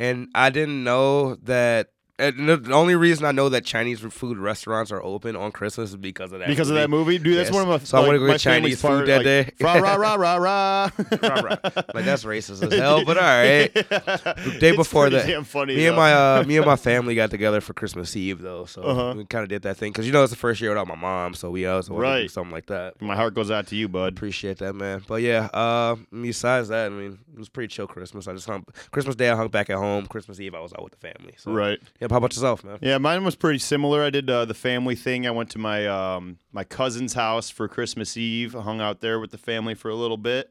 and 0.00 0.28
I 0.34 0.50
didn't 0.50 0.82
know 0.82 1.36
that. 1.44 1.90
And 2.18 2.48
the 2.48 2.72
only 2.72 2.94
reason 2.94 3.26
I 3.26 3.32
know 3.32 3.50
that 3.50 3.66
Chinese 3.66 4.00
food 4.00 4.38
restaurants 4.38 4.90
are 4.90 5.02
open 5.02 5.36
on 5.36 5.52
Christmas 5.52 5.90
is 5.90 5.96
because 5.96 6.32
of 6.32 6.38
that. 6.38 6.48
Because 6.48 6.70
of 6.70 6.76
that 6.76 6.88
movie, 6.88 7.18
dude. 7.18 7.36
That's 7.36 7.48
Yes. 7.50 7.54
one 7.54 7.62
of 7.64 7.68
my. 7.68 7.78
So 7.86 7.98
I 7.98 8.06
wanna 8.06 8.18
go 8.18 8.26
my 8.26 8.32
get 8.34 8.40
Chinese 8.40 8.80
food 8.80 8.88
part, 8.88 9.06
that 9.08 9.16
like, 9.18 9.24
day. 9.24 9.52
Rah 9.60 9.74
rah 9.74 9.94
rah 9.96 10.14
rah 10.14 10.36
rah. 10.36 10.90
Right, 11.10 11.22
right. 11.44 11.94
like 11.94 12.04
that's 12.06 12.24
racist 12.24 12.62
as 12.62 12.72
hell, 12.72 13.04
but 13.04 13.18
all 13.18 13.22
right. 13.22 13.70
The 13.74 14.56
day 14.58 14.68
It's 14.68 14.76
before 14.78 15.10
that, 15.10 15.26
damn 15.26 15.44
funny. 15.44 15.76
me 15.76 15.86
and 15.88 15.96
my 15.96 16.14
uh, 16.14 16.42
me 16.46 16.56
and 16.56 16.64
my 16.64 16.76
family 16.76 17.14
got 17.14 17.30
together 17.30 17.60
for 17.60 17.74
Christmas 17.74 18.16
Eve 18.16 18.40
though, 18.40 18.64
so 18.64 18.82
Uh-huh. 18.82 19.14
we 19.14 19.26
kind 19.26 19.42
of 19.42 19.50
did 19.50 19.60
that 19.62 19.76
thing 19.76 19.92
because 19.92 20.06
you 20.06 20.12
know 20.12 20.22
it's 20.22 20.30
the 20.32 20.38
first 20.38 20.60
year 20.62 20.70
without 20.70 20.86
my 20.88 20.94
mom, 20.94 21.34
so 21.34 21.50
we 21.50 21.66
also 21.66 21.92
wanted 21.92 22.06
to 22.06 22.12
do 22.16 22.20
Right. 22.22 22.30
something 22.30 22.52
like 22.52 22.66
that. 22.66 23.00
my 23.02 23.14
heart 23.14 23.34
goes 23.34 23.50
out 23.50 23.66
to 23.66 23.76
you, 23.76 23.88
bud. 23.88 24.14
Appreciate 24.14 24.56
that, 24.58 24.72
man. 24.74 25.02
But 25.06 25.20
yeah, 25.20 25.50
uh, 25.52 25.96
besides 26.10 26.68
that, 26.68 26.86
I 26.86 26.88
mean, 26.88 27.18
it 27.34 27.38
was 27.38 27.50
pretty 27.50 27.68
chill 27.68 27.86
Christmas. 27.86 28.26
I 28.26 28.32
just 28.32 28.46
hung 28.46 28.64
Christmas 28.90 29.16
Day. 29.16 29.28
I 29.28 29.36
hung 29.36 29.48
back 29.48 29.68
at 29.68 29.76
home. 29.76 30.06
Christmas 30.06 30.40
Eve, 30.40 30.54
I 30.54 30.60
was 30.60 30.72
out 30.72 30.82
with 30.82 30.92
the 30.98 30.98
family. 31.12 31.34
So. 31.36 31.52
Right. 31.52 31.78
Yeah. 32.10 32.14
How 32.14 32.18
about 32.18 32.34
yourself, 32.34 32.64
man? 32.64 32.78
Yeah, 32.80 32.98
mine 32.98 33.24
was 33.24 33.36
pretty 33.36 33.58
similar. 33.58 34.02
I 34.02 34.10
did 34.10 34.28
uh, 34.28 34.44
the 34.44 34.54
family 34.54 34.94
thing. 34.94 35.26
I 35.26 35.30
went 35.30 35.50
to 35.50 35.58
my 35.58 35.86
um, 35.86 36.38
my 36.52 36.64
cousin's 36.64 37.14
house 37.14 37.50
for 37.50 37.68
Christmas 37.68 38.16
Eve. 38.16 38.56
I 38.56 38.62
hung 38.62 38.80
out 38.80 39.00
there 39.00 39.20
with 39.20 39.30
the 39.30 39.38
family 39.38 39.74
for 39.74 39.88
a 39.88 39.94
little 39.94 40.16
bit. 40.16 40.50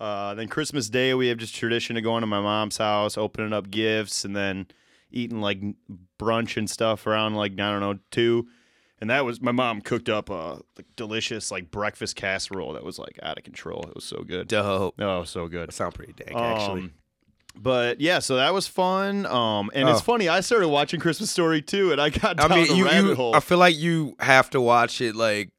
Uh, 0.00 0.34
then 0.34 0.48
Christmas 0.48 0.88
Day, 0.88 1.12
we 1.14 1.28
have 1.28 1.38
just 1.38 1.54
tradition 1.54 1.96
of 1.96 2.04
going 2.04 2.20
to 2.20 2.26
my 2.26 2.40
mom's 2.40 2.76
house, 2.76 3.18
opening 3.18 3.52
up 3.52 3.70
gifts, 3.70 4.24
and 4.24 4.36
then 4.36 4.66
eating 5.10 5.40
like 5.40 5.60
brunch 6.18 6.56
and 6.56 6.70
stuff 6.70 7.06
around 7.06 7.34
like 7.34 7.52
I 7.52 7.56
don't 7.56 7.80
know 7.80 7.98
two. 8.10 8.46
And 9.00 9.10
that 9.10 9.24
was 9.24 9.40
my 9.40 9.52
mom 9.52 9.80
cooked 9.80 10.08
up 10.08 10.28
a 10.28 10.60
like, 10.76 10.86
delicious 10.96 11.50
like 11.52 11.70
breakfast 11.70 12.16
casserole 12.16 12.72
that 12.72 12.84
was 12.84 12.98
like 12.98 13.18
out 13.22 13.38
of 13.38 13.44
control. 13.44 13.84
It 13.88 13.94
was 13.94 14.04
so 14.04 14.24
good. 14.24 14.48
Dope. 14.48 14.94
Oh, 14.98 15.24
so 15.24 15.46
good. 15.46 15.68
That 15.68 15.72
sound 15.72 15.94
pretty 15.94 16.14
dank, 16.14 16.36
actually. 16.36 16.90
But 17.60 18.00
yeah, 18.00 18.20
so 18.20 18.36
that 18.36 18.54
was 18.54 18.66
fun. 18.68 19.26
Um, 19.26 19.70
and 19.74 19.88
it's 19.88 19.98
Oh. 20.00 20.02
funny. 20.02 20.28
I 20.28 20.40
started 20.40 20.68
watching 20.68 21.00
Christmas 21.00 21.30
Story 21.30 21.60
too, 21.60 21.90
and 21.92 22.00
I 22.00 22.10
got 22.10 22.40
I 22.40 22.46
down 22.48 22.58
mean, 22.58 22.70
a 22.72 22.74
you, 22.74 22.84
rabbit 22.84 23.08
you 23.08 23.14
hole. 23.16 23.34
I 23.34 23.40
feel 23.40 23.58
like 23.58 23.76
you 23.76 24.14
have 24.20 24.48
to 24.50 24.60
watch 24.60 25.00
it 25.00 25.16
like 25.16 25.50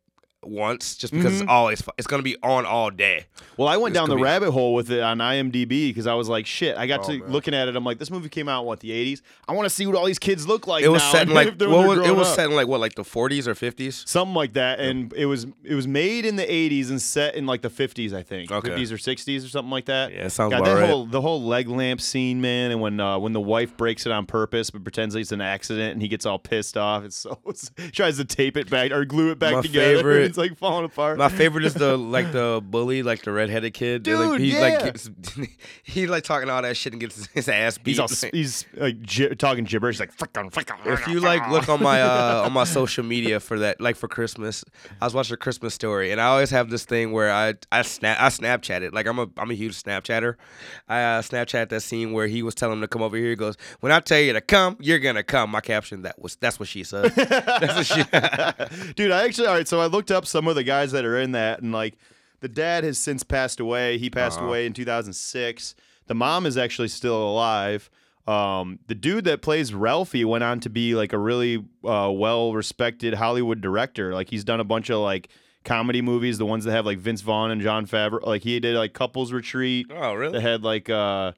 once 0.44 0.96
just 0.96 1.12
because 1.14 1.34
Mhm. 1.34 1.42
it's 1.42 1.50
always 1.50 1.82
fu- 1.82 1.92
it's 1.98 2.08
gonna 2.08 2.24
be 2.24 2.38
on 2.42 2.66
all 2.66 2.90
day. 2.90 3.26
well, 3.58 3.68
I 3.68 3.76
went 3.78 3.94
this 3.94 4.00
down 4.02 4.10
the 4.10 4.16
be- 4.16 4.22
rabbit 4.22 4.52
hole 4.52 4.74
with 4.74 4.90
it 4.90 5.02
on 5.02 5.18
IMDb 5.20 5.90
because 5.90 6.08
I 6.08 6.14
was 6.14 6.30
like, 6.30 6.46
shit. 6.46 6.78
I 6.78 6.88
got 6.88 7.02
Oh, 7.02 7.12
to 7.12 7.20
man. 7.20 7.30
looking 7.32 7.54
at 7.54 7.68
it. 7.68 7.76
I'm 7.76 7.84
like, 7.84 8.00
this 8.00 8.10
movie 8.10 8.30
came 8.30 8.48
out 8.48 8.62
in, 8.62 8.68
what 8.68 8.80
the 8.80 8.92
80s. 8.92 9.22
I 9.50 9.52
want 9.54 9.66
to 9.66 9.70
see 9.70 9.86
what 9.86 9.96
all 9.98 10.06
these 10.06 10.18
kids 10.20 10.48
look 10.48 10.66
like. 10.66 10.84
It 10.84 10.88
was 10.90 11.02
now 11.02 11.12
set 11.12 11.22
in 11.24 11.28
and 11.36 11.36
like 11.36 11.60
what 11.70 11.88
was, 11.98 12.08
it 12.08 12.16
was 12.16 12.30
up. 12.30 12.36
set 12.36 12.46
in 12.50 12.56
like 12.56 12.68
what 12.68 12.80
like 12.80 12.96
the 12.96 13.04
40s 13.04 13.48
or 13.48 13.54
50s. 13.54 14.08
Something 14.08 14.34
like 14.36 14.54
that, 14.54 14.80
and 14.80 15.12
it 15.14 15.26
was 15.26 15.46
it 15.64 15.76
was 15.76 15.88
made 15.88 16.26
in 16.26 16.38
the 16.38 16.46
'80s 16.46 16.90
and 16.90 17.02
set 17.02 17.36
in 17.36 17.46
like 17.46 17.62
the 17.62 17.70
'50s, 17.70 18.14
I 18.14 18.24
think, 18.24 18.50
Okay. 18.52 18.70
'50s 18.70 18.92
or 18.94 18.98
'60s 18.98 19.44
or 19.46 19.50
something 19.50 19.72
like 19.72 19.86
that. 19.86 20.14
Yeah, 20.14 20.26
it 20.26 20.30
sounds 20.32 20.52
God, 20.54 20.66
that 20.66 20.74
right. 20.74 20.90
whole 20.90 21.06
the 21.06 21.22
whole 21.22 21.44
leg 21.44 21.68
lamp 21.68 22.00
scene, 22.00 22.40
man, 22.40 22.72
and 22.72 22.80
when 22.80 23.00
uh, 23.02 23.20
when 23.20 23.34
the 23.34 23.42
wife 23.42 23.76
breaks 23.76 24.06
it 24.06 24.12
on 24.14 24.26
purpose 24.26 24.70
but 24.70 24.84
pretends 24.84 25.16
it's 25.16 25.32
an 25.34 25.42
accident 25.42 25.94
and 25.94 26.02
he 26.02 26.08
gets 26.08 26.26
all 26.26 26.40
pissed 26.40 26.78
off. 26.78 27.04
It's 27.04 27.16
so 27.18 27.38
tries 27.92 28.18
to 28.18 28.26
tape 28.26 28.56
it 28.56 28.70
back 28.70 28.92
or 28.92 29.04
glue 29.06 29.32
it 29.32 29.40
back 29.40 29.54
My 29.56 29.62
together. 29.62 29.98
favorite 29.98 30.29
Everything's 30.30 30.52
like 30.52 30.58
falling 30.58 30.86
apart. 30.86 31.18
My 31.18 31.30
favorite 31.30 31.66
is 31.66 31.74
the 31.74 31.98
like 31.98 32.32
the 32.32 32.62
bully, 32.64 33.04
like 33.04 33.24
the 33.24 33.32
redheaded 33.32 33.74
kid. 33.74 34.04
That, 34.04 34.18
like, 34.18 34.32
Dude, 34.38 34.42
he 34.42 34.54
yeah. 34.54 34.62
like 34.62 34.84
gets, 34.84 35.10
he 35.84 36.08
like 36.08 36.24
talking 36.24 36.50
all 36.50 36.62
that 36.62 36.78
shit 36.78 36.94
and 36.94 37.00
gets 37.00 37.26
his 37.34 37.50
ass 37.50 37.78
beat. 37.78 37.92
he's 37.92 38.00
all, 38.00 38.30
he's 38.32 38.66
like 38.74 39.02
gi- 39.02 39.36
talking 39.36 39.64
gibberish, 39.64 40.00
like 40.00 40.16
frickin' 40.16 40.52
frickin'. 40.52 40.86
if 40.86 41.08
you 41.08 41.20
like 41.20 41.50
look 41.50 41.70
on 41.70 41.82
my 41.82 42.02
uh 42.02 42.44
on 42.46 42.54
my 42.54 42.64
social 42.64 43.04
media 43.04 43.40
for 43.40 43.60
that 43.60 43.82
like 43.82 43.96
for 43.96 44.08
Christmas, 44.08 44.64
I 45.02 45.06
was 45.06 45.14
watching 45.14 45.34
a 45.34 45.38
Christmas 45.38 45.74
story 45.74 46.12
and 46.12 46.22
I 46.22 46.26
always 46.26 46.52
have 46.52 46.70
this 46.70 46.86
thing 46.86 47.12
where 47.12 47.32
I 47.32 47.56
I 47.72 47.82
snap 47.82 48.20
I 48.20 48.28
Snapchat 48.30 48.82
it. 48.82 48.94
Like 48.94 49.08
I'm 49.08 49.20
a 49.20 49.28
I'm 49.38 49.52
a 49.52 49.56
huge 49.56 49.82
Snapchatter. 49.82 50.36
I 50.88 51.02
uh, 51.02 51.22
Snapchat 51.22 51.70
that 51.70 51.82
scene 51.82 52.14
where 52.14 52.28
he 52.28 52.44
was 52.44 52.56
telling 52.56 52.78
him 52.78 52.82
to 52.82 52.88
come 52.88 53.02
over 53.02 53.18
here. 53.18 53.30
He 53.30 53.36
goes, 53.36 53.56
"When 53.80 53.92
I 53.92 54.00
tell 54.00 54.20
you 54.20 54.34
to 54.34 54.42
come, 54.42 54.78
you're 54.80 55.00
gonna 55.00 55.24
come." 55.24 55.50
My 55.50 55.62
caption 55.62 56.04
that 56.04 56.22
was 56.22 56.36
that's 56.36 56.60
what 56.60 56.68
she 56.70 56.84
said. 56.84 57.12
that's 57.16 57.76
what 57.76 57.86
she. 57.86 58.94
Dude, 58.94 59.12
I 59.12 59.26
actually 59.26 59.48
all 59.48 59.56
right. 59.56 59.68
So 59.68 59.80
I 59.80 59.88
looked 59.88 60.12
up 60.12 60.19
some 60.26 60.48
of 60.48 60.56
the 60.56 60.64
guys 60.64 60.92
that 60.92 61.06
are 61.06 61.18
in 61.20 61.32
that, 61.34 61.62
and 61.62 61.72
like 61.72 61.98
the 62.42 62.48
dad 62.50 62.84
has 62.84 62.98
since 62.98 63.24
passed 63.24 63.60
away. 63.60 63.98
He 63.98 64.10
passed 64.10 64.38
Uh-huh. 64.40 64.48
away 64.48 64.66
in 64.66 64.74
2006. 64.74 65.76
The 66.08 66.16
mom 66.16 66.46
is 66.46 66.58
actually 66.58 66.88
still 66.88 67.22
alive. 67.30 67.90
Um, 68.28 68.80
the 68.88 68.96
dude 68.96 69.26
that 69.26 69.42
plays 69.42 69.74
Ralphie 69.74 70.24
went 70.26 70.44
on 70.44 70.60
to 70.62 70.70
be 70.70 70.94
like 70.96 71.14
a 71.14 71.18
really 71.18 71.58
uh, 71.84 72.12
well 72.14 72.54
respected 72.54 73.16
Hollywood 73.16 73.60
director. 73.62 74.14
Like 74.14 74.30
he's 74.30 74.44
done 74.44 74.60
a 74.60 74.64
bunch 74.64 74.90
of 74.90 75.00
like 75.00 75.30
comedy 75.66 76.02
movies, 76.02 76.38
the 76.38 76.46
ones 76.46 76.64
that 76.66 76.72
have 76.72 76.86
like 76.86 77.00
Vince 77.00 77.22
Vaughn 77.22 77.50
and 77.52 77.60
Jon 77.62 77.86
Favreau. 77.88 78.26
Like 78.26 78.44
he 78.44 78.60
did 78.60 78.76
like 78.76 78.94
Couples 78.94 79.32
Retreat. 79.34 79.88
oh 79.90 80.14
really? 80.14 80.34
That 80.34 80.42
had 80.42 80.64
like 80.64 80.90
uh, 80.90 81.32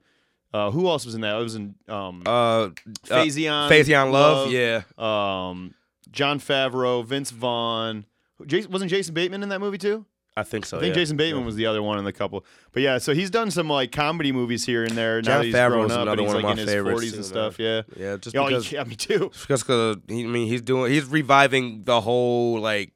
uh, 0.53 0.71
who 0.71 0.87
else 0.87 1.05
was 1.05 1.15
in 1.15 1.21
that? 1.21 1.39
It 1.39 1.43
was 1.43 1.55
in 1.55 1.75
um, 1.87 2.23
Uh, 2.25 2.69
Faizon, 3.05 3.69
Faizon 3.69 4.11
Love, 4.11 4.51
yeah. 4.51 4.81
um, 4.97 5.73
Jon 6.11 6.39
Favreau, 6.41 7.05
Vince 7.05 7.31
Vaughn. 7.31 8.05
Jason, 8.45 8.71
wasn't 8.71 8.91
Jason 8.91 9.13
Bateman 9.13 9.43
in 9.43 9.49
that 9.49 9.59
movie 9.59 9.77
too? 9.77 10.05
I 10.37 10.43
think 10.43 10.65
so. 10.65 10.77
I 10.77 10.79
think 10.79 10.95
yeah. 10.95 11.01
Jason 11.01 11.17
Bateman 11.17 11.45
was 11.45 11.55
the 11.55 11.65
other 11.65 11.83
one 11.83 11.97
in 11.99 12.05
the 12.05 12.13
couple. 12.13 12.45
But 12.71 12.83
yeah, 12.83 12.99
so 12.99 13.13
he's 13.13 13.29
done 13.29 13.51
some 13.51 13.67
like 13.67 13.91
comedy 13.91 14.31
movies 14.31 14.65
here 14.65 14.83
and 14.85 14.97
there. 14.97 15.21
now 15.21 15.25
John 15.25 15.37
that 15.39 15.45
he's 15.47 15.55
Favreau 15.55 15.69
grown 15.71 15.83
was 15.83 15.91
up 15.91 16.01
another 16.03 16.23
one 16.23 16.37
of 16.37 16.43
like 16.43 16.43
my 16.43 16.51
in 16.53 16.57
his 16.59 16.69
favorites, 16.69 16.93
forties 16.93 17.13
and 17.15 17.25
stuff. 17.25 17.59
Yeah. 17.59 17.81
Yeah, 17.97 18.15
just 18.17 18.35
Oh, 18.35 18.45
because 18.45 18.71
yeah, 18.71 18.83
me 18.85 18.95
too. 18.95 19.29
just 19.47 19.67
because 19.67 19.97
he, 20.07 20.23
I 20.23 20.27
mean 20.27 20.47
he's 20.47 20.61
doing 20.61 20.91
he's 20.91 21.05
reviving 21.05 21.83
the 21.83 21.99
whole 21.99 22.59
like 22.59 22.93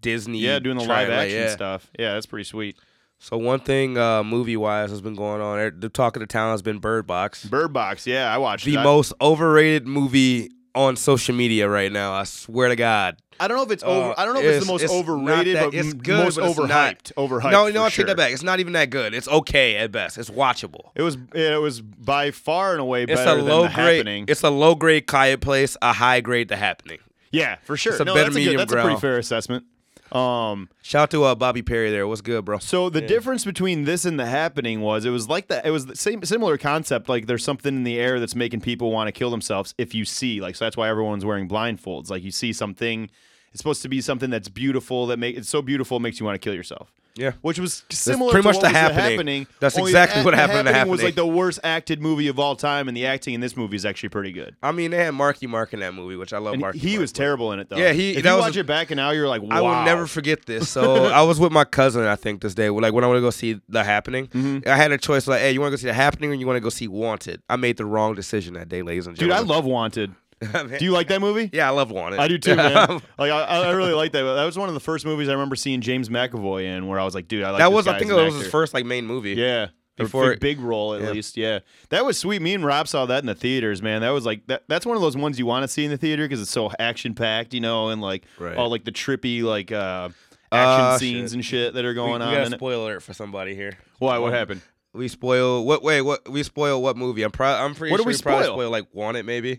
Disney. 0.00 0.38
Yeah, 0.38 0.60
doing 0.60 0.78
the 0.78 0.84
live 0.84 1.08
like, 1.08 1.18
action 1.26 1.40
yeah. 1.40 1.48
stuff. 1.50 1.90
Yeah, 1.98 2.14
that's 2.14 2.26
pretty 2.26 2.44
sweet. 2.44 2.76
So 3.18 3.36
one 3.36 3.60
thing 3.60 3.98
uh, 3.98 4.22
movie 4.22 4.56
wise 4.56 4.90
has 4.90 5.00
been 5.00 5.16
going 5.16 5.42
on. 5.42 5.58
er, 5.58 5.70
The 5.72 5.88
talk 5.88 6.16
of 6.16 6.20
the 6.20 6.26
town 6.26 6.52
has 6.52 6.62
been 6.62 6.78
Bird 6.78 7.06
Box, 7.06 7.44
Bird 7.44 7.72
Box. 7.72 8.06
Yeah, 8.06 8.32
I 8.32 8.38
watched 8.38 8.64
the 8.64 8.76
it. 8.76 8.82
Most 8.82 9.12
overrated 9.20 9.86
movie 9.86 10.50
on 10.74 10.96
social 10.96 11.34
media 11.34 11.68
right 11.68 11.90
now. 11.92 12.12
I 12.12 12.24
swear 12.24 12.68
to 12.68 12.76
God. 12.76 13.18
I 13.40 13.48
don't 13.48 13.56
know 13.56 13.62
if 13.64 13.70
it's 13.70 13.82
Uh, 13.84 13.86
over. 13.86 14.14
I 14.18 14.24
don't 14.24 14.34
know 14.34 14.40
if 14.40 14.46
it's, 14.46 14.66
the 14.66 14.72
most 14.72 14.82
it's 14.82 14.92
overrated, 14.92 15.56
that- 15.56 15.64
but 15.66 15.74
it's 15.74 15.92
good, 15.92 16.24
most 16.24 16.38
but 16.38 16.48
it's 16.50 16.58
not. 16.58 16.68
overhyped. 16.68 17.12
Overhyped. 17.14 17.52
no, 17.52 17.68
no, 17.68 17.84
I 17.84 17.88
sure. 17.88 18.04
take 18.04 18.08
that 18.08 18.16
back. 18.16 18.32
It's 18.32 18.42
not 18.42 18.60
even 18.60 18.72
that 18.74 18.90
good. 18.90 19.14
It's 19.14 19.28
okay 19.28 19.76
at 19.76 19.92
best. 19.92 20.18
It's 20.18 20.30
watchable. 20.30 20.90
It 20.94 21.02
was. 21.02 21.16
It 21.34 21.60
was 21.60 21.80
by 21.80 22.30
far 22.30 22.72
and 22.72 22.80
away 22.80 23.04
It's 23.04 23.14
better 23.14 23.32
a 23.32 23.36
than 23.36 23.46
low 23.46 23.62
the 23.62 23.68
grade. 23.74 23.96
happening. 23.98 24.24
It's 24.28 24.42
a 24.42 24.50
low 24.50 24.74
grade 24.74 25.06
Quiet 25.06 25.40
Place, 25.40 25.76
a 25.82 25.92
high 25.92 26.20
grade 26.20 26.48
The 26.48 26.56
Happening. 26.56 26.98
yeah, 27.30 27.56
for 27.64 27.76
sure. 27.76 27.92
it's 27.92 28.00
a 28.00 28.04
no, 28.04 28.14
better 28.14 28.24
that's 28.24 28.36
a, 28.36 28.38
good, 28.40 28.44
medium 28.44 28.58
that's 28.58 28.72
a 28.72 28.82
pretty 28.82 29.00
fair 29.00 29.18
assessment. 29.18 29.64
Um, 30.12 30.68
Shout 30.82 31.02
out 31.04 31.10
to 31.10 31.24
uh, 31.24 31.34
Bobby 31.34 31.62
Perry 31.62 31.90
there. 31.90 32.06
What's 32.06 32.20
good, 32.20 32.44
bro? 32.44 32.58
So 32.58 32.88
the 32.88 33.00
difference 33.00 33.44
between 33.44 33.84
this 33.84 34.04
and 34.04 34.18
the 34.18 34.26
happening 34.26 34.80
was 34.80 35.04
it 35.04 35.10
was 35.10 35.28
like 35.28 35.48
that. 35.48 35.66
It 35.66 35.70
was 35.70 35.86
the 35.86 35.96
same 35.96 36.22
similar 36.24 36.56
concept. 36.56 37.08
Like 37.08 37.26
there's 37.26 37.44
something 37.44 37.74
in 37.74 37.84
the 37.84 37.98
air 37.98 38.18
that's 38.18 38.34
making 38.34 38.62
people 38.62 38.90
want 38.90 39.08
to 39.08 39.12
kill 39.12 39.30
themselves. 39.30 39.74
If 39.76 39.94
you 39.94 40.04
see, 40.04 40.40
like, 40.40 40.56
so 40.56 40.64
that's 40.64 40.76
why 40.76 40.88
everyone's 40.88 41.24
wearing 41.24 41.48
blindfolds. 41.48 42.10
Like 42.10 42.22
you 42.22 42.30
see 42.30 42.52
something, 42.52 43.10
it's 43.52 43.58
supposed 43.58 43.82
to 43.82 43.88
be 43.88 44.00
something 44.00 44.30
that's 44.30 44.48
beautiful. 44.48 45.06
That 45.06 45.18
make 45.18 45.36
it's 45.36 45.48
so 45.48 45.60
beautiful 45.62 45.98
it 45.98 46.00
makes 46.00 46.20
you 46.20 46.26
want 46.26 46.36
to 46.36 46.44
kill 46.44 46.54
yourself. 46.54 46.92
Yeah. 47.18 47.32
Which 47.42 47.58
was 47.58 47.82
similar 47.90 48.32
That's 48.32 48.44
pretty 48.44 48.58
to 48.58 48.62
much 48.62 48.72
The 48.72 48.78
Happening. 48.78 49.02
happening. 49.10 49.46
That's 49.60 49.76
only 49.76 49.90
exactly 49.90 50.20
the, 50.22 50.24
what 50.24 50.34
happened 50.34 50.68
The 50.68 50.72
happening 50.72 50.90
was 50.92 51.02
like 51.02 51.14
the 51.16 51.26
worst 51.26 51.58
acted 51.64 52.00
movie 52.00 52.28
of 52.28 52.38
all 52.38 52.54
time, 52.56 52.88
and 52.88 52.96
the 52.96 53.06
acting 53.06 53.34
in 53.34 53.40
this 53.40 53.56
movie 53.56 53.76
is 53.76 53.84
actually 53.84 54.08
pretty 54.10 54.32
good. 54.32 54.54
I 54.62 54.72
mean, 54.72 54.90
they 54.92 55.04
had 55.04 55.10
Marky 55.14 55.46
Mark 55.46 55.74
in 55.74 55.80
that 55.80 55.94
movie, 55.94 56.16
which 56.16 56.32
I 56.32 56.38
love. 56.38 56.54
And 56.54 56.60
Marky 56.62 56.78
he 56.78 56.90
Mark, 56.92 57.00
was 57.00 57.12
terrible 57.12 57.52
in 57.52 57.58
it 57.58 57.68
though. 57.68 57.76
Yeah, 57.76 57.92
he- 57.92 58.12
If 58.16 58.22
that 58.22 58.30
you 58.30 58.36
was 58.36 58.44
watch 58.44 58.56
a- 58.56 58.60
it 58.60 58.66
back 58.66 58.90
and 58.90 58.96
now, 58.98 59.10
you're 59.10 59.28
like, 59.28 59.42
wow. 59.42 59.48
I 59.50 59.60
will 59.60 59.84
never 59.84 60.06
forget 60.06 60.46
this. 60.46 60.68
So 60.68 61.04
I 61.12 61.22
was 61.22 61.40
with 61.40 61.52
my 61.52 61.64
cousin, 61.64 62.04
I 62.04 62.16
think, 62.16 62.40
this 62.40 62.54
day. 62.54 62.70
Like 62.70 62.92
when 62.92 63.02
I 63.04 63.06
want 63.08 63.18
to 63.18 63.22
go 63.22 63.30
see 63.30 63.60
The 63.68 63.82
Happening, 63.84 64.28
Mm-hmm. 64.28 64.68
I 64.68 64.76
had 64.76 64.92
a 64.92 64.98
choice. 64.98 65.26
Like, 65.26 65.40
hey, 65.40 65.52
you 65.52 65.60
want 65.60 65.72
to 65.72 65.76
go 65.76 65.80
see 65.80 65.86
The 65.88 65.94
Happening 65.94 66.30
or 66.30 66.34
you 66.34 66.46
want 66.46 66.56
to 66.56 66.60
go 66.60 66.68
see 66.70 66.86
Wanted? 66.88 67.42
I 67.48 67.56
made 67.56 67.76
the 67.76 67.84
wrong 67.84 68.14
decision 68.14 68.54
that 68.54 68.68
day, 68.68 68.82
ladies 68.82 69.06
and 69.06 69.16
gentlemen. 69.16 69.44
Dude, 69.44 69.50
I 69.50 69.54
love 69.54 69.64
Wanted. 69.64 70.12
Do 70.78 70.84
you 70.84 70.92
like 70.92 71.08
that 71.08 71.20
movie? 71.20 71.50
Yeah, 71.52 71.66
I 71.68 71.70
love 71.70 71.90
Wanted. 71.90 72.20
I 72.20 72.28
do 72.28 72.38
too, 72.38 72.54
man. 72.54 72.72
like 73.18 73.32
I, 73.32 73.42
I 73.42 73.70
really 73.72 73.92
like 73.92 74.12
that. 74.12 74.22
That 74.22 74.44
was 74.44 74.56
one 74.56 74.68
of 74.68 74.74
the 74.74 74.80
first 74.80 75.04
movies 75.04 75.28
I 75.28 75.32
remember 75.32 75.56
seeing 75.56 75.80
James 75.80 76.08
McAvoy 76.08 76.64
in, 76.64 76.86
where 76.86 77.00
I 77.00 77.04
was 77.04 77.14
like, 77.14 77.26
dude, 77.28 77.42
I 77.42 77.50
like 77.50 77.58
that 77.58 77.68
this 77.68 77.74
was, 77.74 77.84
guy 77.86 77.96
I 77.96 77.98
think, 77.98 78.10
as 78.12 78.16
it 78.16 78.20
an 78.20 78.24
was 78.26 78.34
his 78.34 78.42
actor. 78.44 78.50
first 78.50 78.74
like 78.74 78.86
main 78.86 79.06
movie. 79.06 79.32
Yeah. 79.32 79.68
Before 79.96 80.26
Before 80.26 80.36
big 80.36 80.60
role 80.60 80.94
at 80.94 81.02
yeah. 81.02 81.10
least, 81.10 81.36
yeah. 81.36 81.58
That 81.88 82.04
was 82.04 82.16
sweet. 82.16 82.40
Me 82.40 82.54
and 82.54 82.64
Rob 82.64 82.86
saw 82.86 83.04
that 83.06 83.18
in 83.18 83.26
the 83.26 83.34
theaters, 83.34 83.82
man. 83.82 84.02
That 84.02 84.10
was 84.10 84.24
like 84.24 84.46
that. 84.46 84.62
That's 84.68 84.86
one 84.86 84.94
of 84.94 85.02
those 85.02 85.16
ones 85.16 85.40
you 85.40 85.46
want 85.46 85.64
to 85.64 85.68
see 85.68 85.84
in 85.84 85.90
the 85.90 85.96
theater 85.96 86.22
because 86.22 86.40
it's 86.40 86.52
so 86.52 86.70
action 86.78 87.14
packed, 87.14 87.52
you 87.52 87.60
know, 87.60 87.88
and 87.88 88.00
like 88.00 88.22
Right. 88.38 88.56
all 88.56 88.70
like 88.70 88.84
the 88.84 88.92
trippy 88.92 89.42
like 89.42 89.72
uh, 89.72 90.10
action 90.52 90.84
Uh, 90.84 90.98
scenes 90.98 91.30
shit. 91.30 91.34
and 91.34 91.44
shit 91.44 91.74
that 91.74 91.84
are 91.84 91.88
We, 91.88 91.94
we 91.94 91.94
going 91.96 92.22
on. 92.22 92.32
got 92.32 92.46
in 92.46 92.52
a 92.52 92.54
it. 92.54 92.58
spoiler 92.60 92.84
alert 92.92 93.02
for 93.02 93.12
somebody 93.12 93.56
here. 93.56 93.76
Why? 93.98 94.18
What 94.18 94.32
happened? 94.32 94.60
We 94.94 95.08
spoil 95.08 95.64
what? 95.64 95.82
Wait, 95.82 96.02
what? 96.02 96.28
We 96.30 96.44
spoil 96.44 96.80
what 96.80 96.96
movie? 96.96 97.24
I'm 97.24 97.32
pro- 97.32 97.48
I'm 97.48 97.74
pretty 97.74 97.90
What 97.90 97.96
did 97.96 98.04
sure 98.04 98.08
we 98.10 98.14
we 98.14 98.22
probably 98.22 98.44
spoil? 98.44 98.54
spoil 98.56 98.70
like 98.70 98.86
Wanted, 98.92 99.26
maybe. 99.26 99.58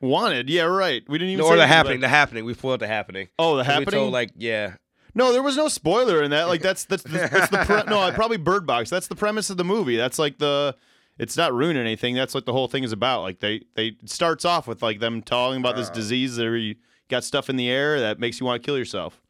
Wanted? 0.00 0.48
Yeah, 0.48 0.62
right. 0.62 1.02
We 1.08 1.18
didn't 1.18 1.32
even. 1.32 1.42
No, 1.44 1.48
say 1.48 1.54
or 1.54 1.56
the 1.58 1.66
happening. 1.66 2.00
The 2.00 2.08
happening. 2.08 2.44
We 2.44 2.54
spoiled 2.54 2.80
the 2.80 2.86
happening. 2.86 3.28
Oh, 3.38 3.56
the 3.56 3.62
'Cause 3.64 3.68
We 3.68 3.72
happening. 3.74 4.00
told 4.00 4.12
like 4.12 4.30
yeah. 4.36 4.74
No, 5.14 5.32
there 5.32 5.42
was 5.42 5.56
no 5.56 5.68
spoiler 5.68 6.22
in 6.22 6.30
that. 6.30 6.44
Like 6.48 6.62
that's 6.62 6.84
that's 6.84 7.02
the, 7.02 7.08
that's 7.10 7.50
the 7.50 7.58
pre- 7.64 7.90
no, 7.90 7.98
I 8.00 8.10
probably 8.14 8.36
Bird 8.36 8.66
Box. 8.66 8.90
That's 8.90 9.08
the 9.08 9.16
premise 9.16 9.50
of 9.50 9.56
the 9.56 9.64
movie. 9.64 9.96
That's 9.96 10.18
like 10.18 10.38
the 10.38 10.76
it's 11.18 11.36
not 11.36 11.52
ruining 11.52 11.82
anything. 11.82 12.14
That's 12.14 12.32
what 12.34 12.46
the 12.46 12.52
whole 12.52 12.68
thing 12.68 12.84
is 12.84 12.92
about. 12.92 13.22
Like 13.22 13.40
they 13.40 13.62
they 13.74 13.88
it 13.88 14.08
starts 14.08 14.44
off 14.44 14.68
with 14.68 14.82
like 14.82 15.00
them 15.00 15.20
talking 15.22 15.58
about 15.60 15.74
Uh. 15.74 15.78
this 15.78 15.90
disease 15.90 16.36
that 16.36 16.44
you 16.44 16.76
got 17.08 17.24
stuff 17.24 17.50
in 17.50 17.56
the 17.56 17.68
air 17.68 17.98
that 17.98 18.20
makes 18.20 18.38
you 18.38 18.46
want 18.46 18.62
to 18.62 18.64
kill 18.64 18.78
yourself 18.78 19.20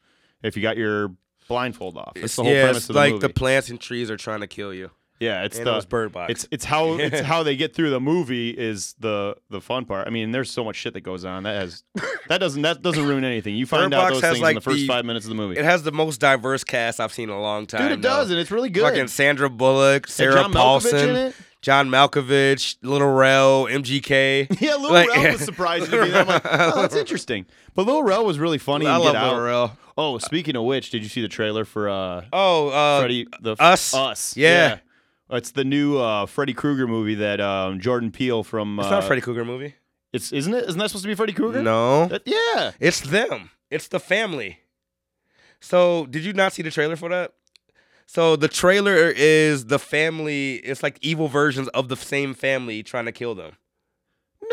if 0.42 0.54
you 0.56 0.62
got 0.62 0.76
your 0.76 1.14
blindfold 1.48 1.96
off. 1.96 2.12
That's 2.14 2.24
It's, 2.26 2.36
the 2.36 2.42
whole 2.42 2.52
yeah, 2.52 2.62
premise 2.64 2.76
it's 2.78 2.88
of 2.90 2.94
the 2.94 3.00
like 3.00 3.12
movie. 3.14 3.26
the 3.28 3.32
plants 3.32 3.70
and 3.70 3.80
trees 3.80 4.10
are 4.10 4.18
trying 4.18 4.40
to 4.40 4.46
kill 4.46 4.74
you. 4.74 4.90
Yeah, 5.20 5.44
it's 5.44 5.58
and 5.58 5.66
the 5.66 5.72
it 5.72 5.76
was 5.76 5.86
Bird 5.86 6.12
Box. 6.12 6.30
it's 6.30 6.48
it's 6.50 6.64
how 6.64 6.92
it's 6.98 7.20
how 7.20 7.42
they 7.42 7.56
get 7.56 7.74
through 7.74 7.90
the 7.90 8.00
movie 8.00 8.50
is 8.50 8.94
the 8.98 9.36
the 9.50 9.60
fun 9.60 9.84
part. 9.84 10.06
I 10.06 10.10
mean, 10.10 10.30
there's 10.32 10.50
so 10.50 10.64
much 10.64 10.76
shit 10.76 10.94
that 10.94 11.00
goes 11.00 11.24
on. 11.24 11.42
That 11.44 11.60
has 11.60 11.82
that 12.28 12.38
doesn't 12.38 12.62
that 12.62 12.82
doesn't 12.82 13.04
ruin 13.06 13.24
anything. 13.24 13.56
You 13.56 13.66
find 13.66 13.90
Bird 13.90 13.96
out 13.96 14.00
Box 14.10 14.14
those 14.14 14.22
has, 14.22 14.32
things 14.38 14.48
in 14.48 14.54
the 14.54 14.60
first 14.60 14.76
the- 14.78 14.86
five 14.86 15.04
minutes 15.04 15.26
of 15.26 15.30
the 15.30 15.34
movie. 15.36 15.58
It 15.58 15.64
has 15.64 15.82
the 15.82 15.92
most 15.92 16.20
diverse 16.20 16.64
cast 16.64 17.00
I've 17.00 17.12
seen 17.12 17.30
in 17.30 17.34
a 17.36 17.40
long 17.40 17.66
time. 17.66 17.82
Dude, 17.82 17.92
it 17.92 18.02
though. 18.02 18.08
does, 18.08 18.30
and 18.30 18.38
it's 18.38 18.50
really 18.50 18.70
good. 18.70 18.82
Fucking 18.82 19.08
Sandra 19.08 19.50
Bullock, 19.50 20.06
Sarah 20.06 20.34
John 20.34 20.52
Paulson? 20.52 21.32
John 21.60 21.88
Malkovich, 21.88 22.76
Little 22.82 23.12
Rel, 23.12 23.64
MGK. 23.66 24.46
Yeah, 24.60 24.76
Lil 24.76 24.92
Like- 24.92 25.08
Rel 25.10 25.32
was 25.32 25.40
surprising 25.44 25.90
to 25.90 26.04
me. 26.04 26.14
I'm 26.14 26.26
like, 26.28 26.42
oh, 26.44 26.82
that's 26.82 26.94
interesting. 26.94 27.46
But 27.74 27.86
Little 27.86 28.04
Rel 28.04 28.24
was 28.24 28.38
really 28.38 28.58
funny 28.58 28.86
I 28.86 28.96
love 28.96 29.14
Little 29.14 29.40
Rel. 29.40 29.76
Oh, 29.96 30.18
speaking 30.18 30.54
of 30.54 30.62
which, 30.62 30.90
did 30.90 31.02
you 31.02 31.08
see 31.08 31.20
the 31.20 31.26
trailer 31.28 31.64
for 31.64 31.88
uh, 31.88 32.24
Oh, 32.32 32.68
uh, 32.68 33.00
Freddy 33.00 33.26
the 33.40 33.56
Us? 33.58 33.92
Us? 33.92 34.36
Yeah. 34.36 34.78
It's 35.30 35.50
the 35.50 35.64
new 35.64 35.98
uh, 35.98 36.26
Freddy 36.26 36.54
Krueger 36.54 36.86
movie 36.86 37.16
that 37.16 37.40
um, 37.40 37.80
Jordan 37.80 38.10
Peele 38.10 38.42
from. 38.42 38.78
it's 38.78 38.88
uh, 38.88 38.90
not 38.92 39.04
a 39.04 39.06
Freddy 39.06 39.20
Krueger 39.20 39.44
movie. 39.44 39.74
It's 40.12 40.32
isn't 40.32 40.54
it? 40.54 40.64
Isn't 40.64 40.78
that 40.78 40.88
supposed 40.88 41.04
to 41.04 41.08
be 41.08 41.14
Freddy 41.14 41.34
Krueger? 41.34 41.62
No, 41.62 42.06
That- 42.06 42.22
yeah. 42.24 42.72
it's 42.80 43.00
them. 43.00 43.50
It's 43.70 43.88
the 43.88 44.00
family. 44.00 44.60
So, 45.60 46.06
did 46.06 46.24
you 46.24 46.32
not 46.32 46.52
see 46.52 46.62
the 46.62 46.70
trailer 46.70 46.96
for 46.96 47.08
that? 47.10 47.32
So 48.06 48.36
the 48.36 48.48
trailer 48.48 49.12
is 49.14 49.66
the 49.66 49.78
family. 49.78 50.54
It's 50.56 50.82
like 50.82 50.98
evil 51.02 51.28
versions 51.28 51.68
of 51.68 51.88
the 51.88 51.96
same 51.96 52.32
family 52.32 52.82
trying 52.82 53.04
to 53.04 53.12
kill 53.12 53.34
them. 53.34 53.56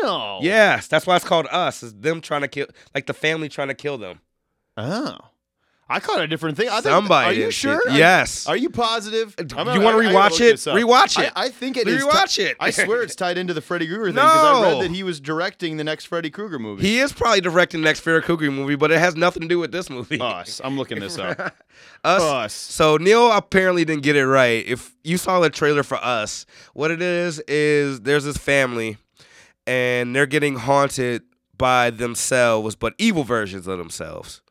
No. 0.02 0.40
Yes, 0.42 0.88
that's 0.88 1.06
why 1.06 1.16
it's 1.16 1.24
called 1.24 1.46
Us. 1.50 1.82
Is 1.82 1.94
them 1.94 2.20
trying 2.20 2.42
to 2.42 2.48
kill, 2.48 2.66
like 2.94 3.06
the 3.06 3.14
family 3.14 3.48
trying 3.48 3.68
to 3.68 3.74
kill 3.74 3.96
them. 3.96 4.20
Oh. 4.76 5.16
I 5.88 6.00
caught 6.00 6.20
a 6.20 6.26
different 6.26 6.56
thing. 6.56 6.68
I 6.68 6.80
think, 6.80 6.86
Somebody 6.86 7.28
Are 7.28 7.44
you 7.44 7.50
sure? 7.52 7.80
it. 7.88 7.94
Yes. 7.94 8.48
Are 8.48 8.56
you 8.56 8.70
positive? 8.70 9.36
I'm 9.38 9.66
you 9.68 9.86
I- 9.86 9.92
I 9.92 10.04
rewatch 10.04 10.40
it? 10.40 10.56
Rewatch 10.56 11.22
it. 11.22 11.32
I, 11.36 11.44
I 11.44 11.48
think 11.48 11.76
it 11.76 11.86
Rewatch 11.86 12.40
it. 12.40 12.56
I 12.58 12.70
swear 12.70 13.02
it's 13.02 13.14
tied 13.14 13.38
into 13.38 13.54
the 13.54 13.60
Freddy 13.60 13.86
Krueger 13.86 14.06
thing 14.06 14.14
because 14.14 14.44
I 14.44 14.62
read 14.72 14.82
that 14.82 14.90
he 14.90 15.04
was 15.04 15.20
directing 15.20 15.76
the 15.76 15.84
next 15.84 16.06
Freddy 16.06 16.28
Krueger 16.28 16.58
movie. 16.58 16.82
He 16.82 16.98
is 16.98 17.12
probably 17.12 17.40
directing 17.40 17.82
the 17.82 17.84
next 17.84 18.00
Freddy 18.00 18.20
Krueger 18.24 18.50
movie, 18.50 18.74
but 18.74 18.90
it 18.90 18.98
has 18.98 19.14
nothing 19.14 19.42
to 19.42 19.48
do 19.48 19.60
with 19.60 19.70
this 19.70 19.88
movie. 19.88 20.20
Us. 20.20 20.60
I'm 20.64 20.76
looking 20.76 20.98
this 20.98 21.18
up. 21.18 21.38
Us. 22.04 22.22
Us. 22.22 22.52
So 22.52 22.96
Neil 22.96 23.30
apparently 23.30 23.84
didn't 23.84 24.02
get 24.02 24.16
it 24.16 24.26
right. 24.26 24.66
If 24.66 24.92
you 25.04 25.18
saw 25.18 25.38
the 25.38 25.50
trailer 25.50 25.84
for 25.84 25.98
Us, 25.98 26.46
what 26.74 26.90
it 26.90 27.00
is 27.00 27.38
is 27.46 28.00
there's 28.00 28.24
this 28.24 28.36
family, 28.36 28.96
and 29.68 30.16
they're 30.16 30.26
getting 30.26 30.56
haunted 30.56 31.22
by 31.56 31.90
themselves, 31.90 32.74
but 32.74 32.94
evil 32.98 33.22
versions 33.22 33.68
of 33.68 33.78
themselves. 33.78 34.42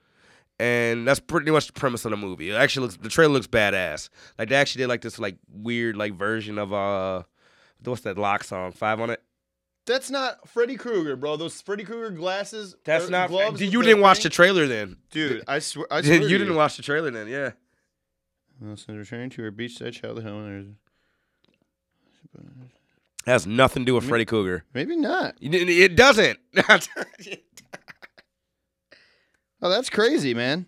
And 0.57 1.05
that's 1.07 1.19
pretty 1.19 1.51
much 1.51 1.67
the 1.67 1.73
premise 1.73 2.05
of 2.05 2.11
the 2.11 2.17
movie. 2.17 2.49
It 2.49 2.53
actually 2.55 2.83
looks 2.87 2.97
the 2.97 3.09
trailer 3.09 3.33
looks 3.33 3.47
badass. 3.47 4.09
Like 4.39 4.49
they 4.49 4.55
actually 4.55 4.83
did 4.83 4.87
like 4.87 5.01
this 5.01 5.19
like 5.19 5.35
weird 5.51 5.97
like 5.97 6.13
version 6.15 6.57
of 6.57 6.71
uh 6.71 7.23
what's 7.83 8.01
that 8.01 8.17
lock 8.17 8.43
song? 8.45 8.71
Five 8.71 9.01
on 9.01 9.09
it? 9.09 9.21
That's 9.85 10.09
not 10.09 10.47
Freddy 10.47 10.77
Krueger, 10.77 11.15
bro. 11.15 11.35
Those 11.35 11.61
Freddy 11.61 11.83
Krueger 11.83 12.09
glasses. 12.09 12.75
That's 12.85 13.09
not. 13.09 13.29
gloves. 13.29 13.59
Dude, 13.59 13.71
you 13.73 13.83
didn't 13.83 14.01
watch 14.01 14.23
the 14.23 14.29
trailer 14.29 14.65
then. 14.65 14.97
dude. 15.11 15.43
I 15.47 15.59
swear. 15.59 15.85
I 15.91 16.01
swear 16.01 16.15
you 16.15 16.21
to 16.29 16.37
didn't 16.37 16.55
watch 16.55 16.77
the 16.77 16.83
trailer 16.83 17.11
then. 17.11 17.27
Yeah. 17.27 17.51
Listen, 18.61 18.97
returning 18.97 19.29
to 19.31 19.41
her 19.43 19.51
beachside 19.51 19.91
childhood 19.91 20.23
home. 20.23 20.77
Has 23.25 23.45
nothing 23.47 23.83
to 23.83 23.85
do 23.87 23.95
with 23.95 24.05
Freddy 24.07 24.23
Krueger. 24.25 24.63
Maybe 24.73 24.95
not. 24.95 25.35
You 25.41 25.49
didn't- 25.49 25.69
It 25.69 25.95
doesn't. 25.95 26.37
Oh, 29.65 29.69
that's 29.69 29.89
crazy, 29.89 30.35
man. 30.35 30.67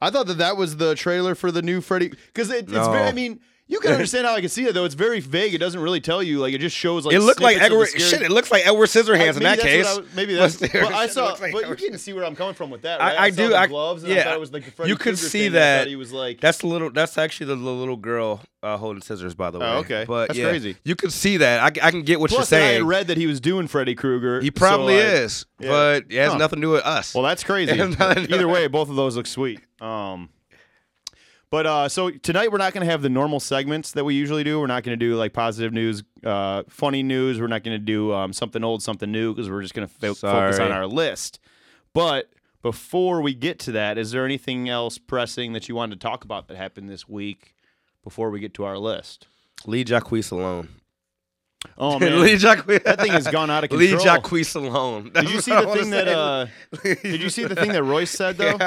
I 0.00 0.08
thought 0.08 0.26
that 0.28 0.38
that 0.38 0.56
was 0.56 0.78
the 0.78 0.94
trailer 0.94 1.34
for 1.34 1.52
the 1.52 1.60
new 1.60 1.82
Freddy 1.82 2.08
because 2.08 2.50
it, 2.50 2.64
it's 2.64 2.72
No. 2.72 2.90
very. 2.90 3.04
I 3.06 3.12
mean, 3.12 3.40
you 3.68 3.80
can 3.80 3.92
understand 3.98 4.26
how 4.26 4.34
I 4.34 4.40
can 4.40 4.48
see 4.48 4.64
it 4.64 4.72
though. 4.74 4.84
It's 4.84 4.94
very 4.94 5.20
vague. 5.20 5.54
It 5.54 5.58
doesn't 5.58 5.80
really 5.80 6.00
tell 6.00 6.22
you. 6.22 6.38
Like 6.38 6.54
it 6.54 6.58
just 6.60 6.74
shows 6.76 7.04
like 7.06 7.14
it 7.14 7.20
looked 7.20 7.40
like 7.40 7.58
snippets 7.58 7.72
of 7.74 7.78
the 7.78 7.96
Edward. 7.96 8.00
Shit, 8.10 8.22
it 8.22 8.30
looks 8.30 8.50
like 8.50 8.66
Edward 8.66 8.86
Scissorhands 8.86 9.36
in 9.36 9.42
that 9.44 9.60
case. 9.60 9.86
I 9.86 10.00
maybe 10.16 10.34
that's. 10.36 10.56
But 10.56 10.72
But 10.72 10.92
I 10.94 11.06
saw. 11.06 11.36
like 11.40 11.52
but 11.52 11.80
you 11.80 11.90
can 11.90 11.98
see 11.98 12.12
where 12.12 12.24
I'm 12.24 12.34
coming 12.34 12.54
from 12.54 12.70
with 12.70 12.82
that. 12.82 13.00
I- 13.00 13.08
Right? 13.08 13.20
I 13.20 13.30
saw 13.30 13.36
do, 13.36 13.48
the 13.50 13.58
I- 13.58 13.66
gloves. 13.66 14.02
And 14.04 14.12
I 14.12 14.16
yeah, 14.16 14.24
thought 14.24 14.34
it 14.34 14.40
was 14.40 14.52
like 14.52 14.64
the 14.64 14.70
Freddy 14.70 14.88
you 14.90 14.96
could 14.96 15.02
Krueger 15.14 15.16
see 15.18 15.42
thing, 15.44 15.52
that- 15.52 15.86
he 15.88 15.96
was 15.96 16.12
like. 16.12 16.40
That's 16.40 16.58
the 16.58 16.66
little. 16.66 16.90
That's 16.90 17.16
actually 17.18 17.46
the 17.46 17.56
little, 17.56 17.96
girl 17.96 18.40
uh, 18.62 18.76
holding 18.76 19.02
scissors, 19.02 19.34
by 19.34 19.50
the 19.50 19.58
way. 19.60 19.66
Oh, 19.66 19.78
okay. 19.78 20.04
But 20.08 20.28
That's 20.28 20.38
yeah, 20.38 20.48
crazy. 20.48 20.76
You 20.84 20.96
can 20.96 21.10
see 21.10 21.36
that. 21.38 21.60
I, 21.60 21.86
I 21.86 21.90
can 21.90 22.02
get 22.02 22.20
what 22.20 22.30
Plus, 22.30 22.50
you're 22.50 22.60
that 22.60 22.66
I 22.66 22.72
had 22.74 22.82
read 22.82 23.06
that 23.08 23.16
he 23.16 23.26
was 23.26 23.40
doing 23.40 23.66
Freddy 23.68 23.94
Krueger. 23.94 24.40
he 24.40 24.50
probably 24.50 24.98
so 24.98 25.06
I- 25.06 25.10
is, 25.10 25.46
yeah. 25.60 25.68
but 25.68 26.04
it 26.08 26.18
has 26.18 26.32
Huh. 26.32 26.38
nothing 26.38 26.60
to 26.60 26.66
do 26.66 26.70
with 26.70 26.84
us. 26.84 27.14
Well, 27.14 27.22
that's 27.24 27.44
crazy. 27.44 27.72
It 27.72 27.78
has 27.78 27.98
nothing 27.98 28.22
to 28.24 28.28
do 28.28 28.34
Either 28.34 28.48
way, 28.48 28.66
both 28.66 28.88
of 28.88 28.96
those 28.96 29.16
look 29.16 29.26
sweet. 29.26 29.60
Um, 29.80 30.28
but 31.50 31.66
uh, 31.66 31.88
so 31.88 32.10
tonight 32.10 32.52
we're 32.52 32.58
not 32.58 32.72
going 32.72 32.84
to 32.84 32.90
have 32.90 33.02
the 33.02 33.08
normal 33.08 33.40
segments 33.40 33.92
that 33.92 34.04
we 34.04 34.14
usually 34.14 34.44
do. 34.44 34.60
We're 34.60 34.66
not 34.66 34.82
going 34.82 34.98
to 34.98 35.04
do 35.04 35.16
like 35.16 35.32
positive 35.32 35.72
news, 35.72 36.02
uh, 36.24 36.64
funny 36.68 37.02
news. 37.02 37.40
We're 37.40 37.46
not 37.46 37.64
going 37.64 37.74
to 37.78 37.84
do 37.84 38.12
um, 38.12 38.32
something 38.32 38.62
old, 38.62 38.82
something 38.82 39.10
new 39.10 39.34
because 39.34 39.50
we're 39.50 39.62
just 39.62 39.74
going 39.74 39.88
to 39.88 39.92
fo- 39.94 40.14
focus 40.14 40.58
on 40.58 40.72
our 40.72 40.86
list. 40.86 41.38
But 41.94 42.30
before 42.62 43.22
we 43.22 43.34
get 43.34 43.58
to 43.60 43.72
that, 43.72 43.98
is 43.98 44.10
there 44.10 44.24
anything 44.24 44.68
else 44.68 44.98
pressing 44.98 45.52
that 45.54 45.68
you 45.68 45.74
wanted 45.74 46.00
to 46.00 46.06
talk 46.06 46.24
about 46.24 46.48
that 46.48 46.56
happened 46.56 46.88
this 46.88 47.08
week 47.08 47.54
before 48.04 48.30
we 48.30 48.40
get 48.40 48.52
to 48.54 48.64
our 48.64 48.78
list? 48.78 49.26
Leave 49.66 49.86
Jacquees 49.86 50.30
alone. 50.30 50.68
Oh 51.76 51.98
man, 52.00 52.20
Leave 52.20 52.38
Jacquees. 52.38 52.84
that 52.84 53.00
thing 53.00 53.12
has 53.12 53.26
gone 53.26 53.50
out 53.50 53.64
of 53.64 53.72
Leave 53.72 53.92
Lee 53.98 54.04
Jacquees 54.04 54.54
alone. 54.54 55.10
Did 55.12 55.30
you 55.30 55.40
see 55.40 55.50
the 55.54 55.66
thing 55.66 55.90
that? 55.90 56.08
Uh, 56.08 56.46
did 56.82 57.20
you 57.20 57.30
see 57.30 57.44
the 57.44 57.56
thing 57.56 57.72
that 57.72 57.82
Royce 57.82 58.10
said 58.10 58.36
though? 58.36 58.58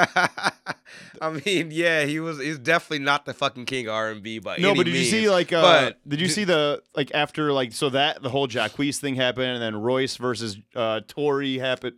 I 1.20 1.30
mean, 1.30 1.70
yeah, 1.70 2.04
he 2.04 2.20
was. 2.20 2.38
He's 2.38 2.58
definitely 2.58 3.04
not 3.04 3.24
the 3.24 3.34
fucking 3.34 3.66
king 3.66 3.86
of 3.86 3.94
R 3.94 4.10
and 4.10 4.22
B, 4.22 4.38
but 4.38 4.60
No, 4.60 4.74
but 4.74 4.84
did 4.84 4.94
you 4.94 5.04
see 5.04 5.30
like 5.30 5.52
uh, 5.52 5.62
But 5.62 6.08
did 6.08 6.20
you 6.20 6.28
see 6.28 6.44
the 6.44 6.82
like 6.94 7.10
after 7.14 7.52
like 7.52 7.72
so 7.72 7.88
that 7.90 8.22
the 8.22 8.28
whole 8.28 8.46
Jacquees 8.48 8.98
thing 8.98 9.14
happened 9.14 9.46
and 9.46 9.62
then 9.62 9.76
Royce 9.76 10.16
versus 10.16 10.58
uh 10.74 11.00
Tory 11.06 11.58
happened 11.58 11.96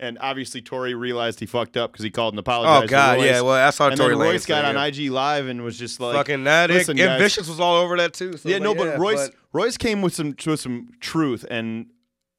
and 0.00 0.18
obviously 0.20 0.62
Tory 0.62 0.94
realized 0.94 1.40
he 1.40 1.46
fucked 1.46 1.76
up 1.76 1.92
because 1.92 2.04
he 2.04 2.10
called 2.10 2.34
and 2.34 2.38
apologized. 2.38 2.84
Oh. 2.84 2.88
God, 2.88 3.14
to 3.14 3.20
Royce. 3.20 3.30
yeah. 3.30 3.40
Well, 3.40 3.66
I 3.66 3.70
saw 3.70 3.88
and 3.88 3.96
Tory 3.96 4.14
Lanez 4.14 4.20
Royce 4.20 4.46
got 4.46 4.64
on. 4.64 4.76
IG 4.76 5.10
Live 5.10 5.46
and 5.46 5.62
was 5.62 5.78
just 5.78 6.00
like 6.00 6.14
fucking 6.14 6.44
that. 6.44 6.70
listen, 6.70 6.92
and 6.92 7.06
guys. 7.06 7.20
Vicious 7.20 7.48
was 7.48 7.60
all 7.60 7.76
over 7.76 7.96
that 7.96 8.12
too. 8.12 8.36
So, 8.36 8.48
yeah, 8.48 8.58
no, 8.58 8.74
but 8.74 8.84
yeah, 8.84 8.96
Royce 8.96 9.30
Royce 9.52 9.76
came 9.76 10.02
with 10.02 10.14
some 10.14 10.34
with 10.46 10.60
some 10.60 10.90
truth 11.00 11.44
and 11.50 11.86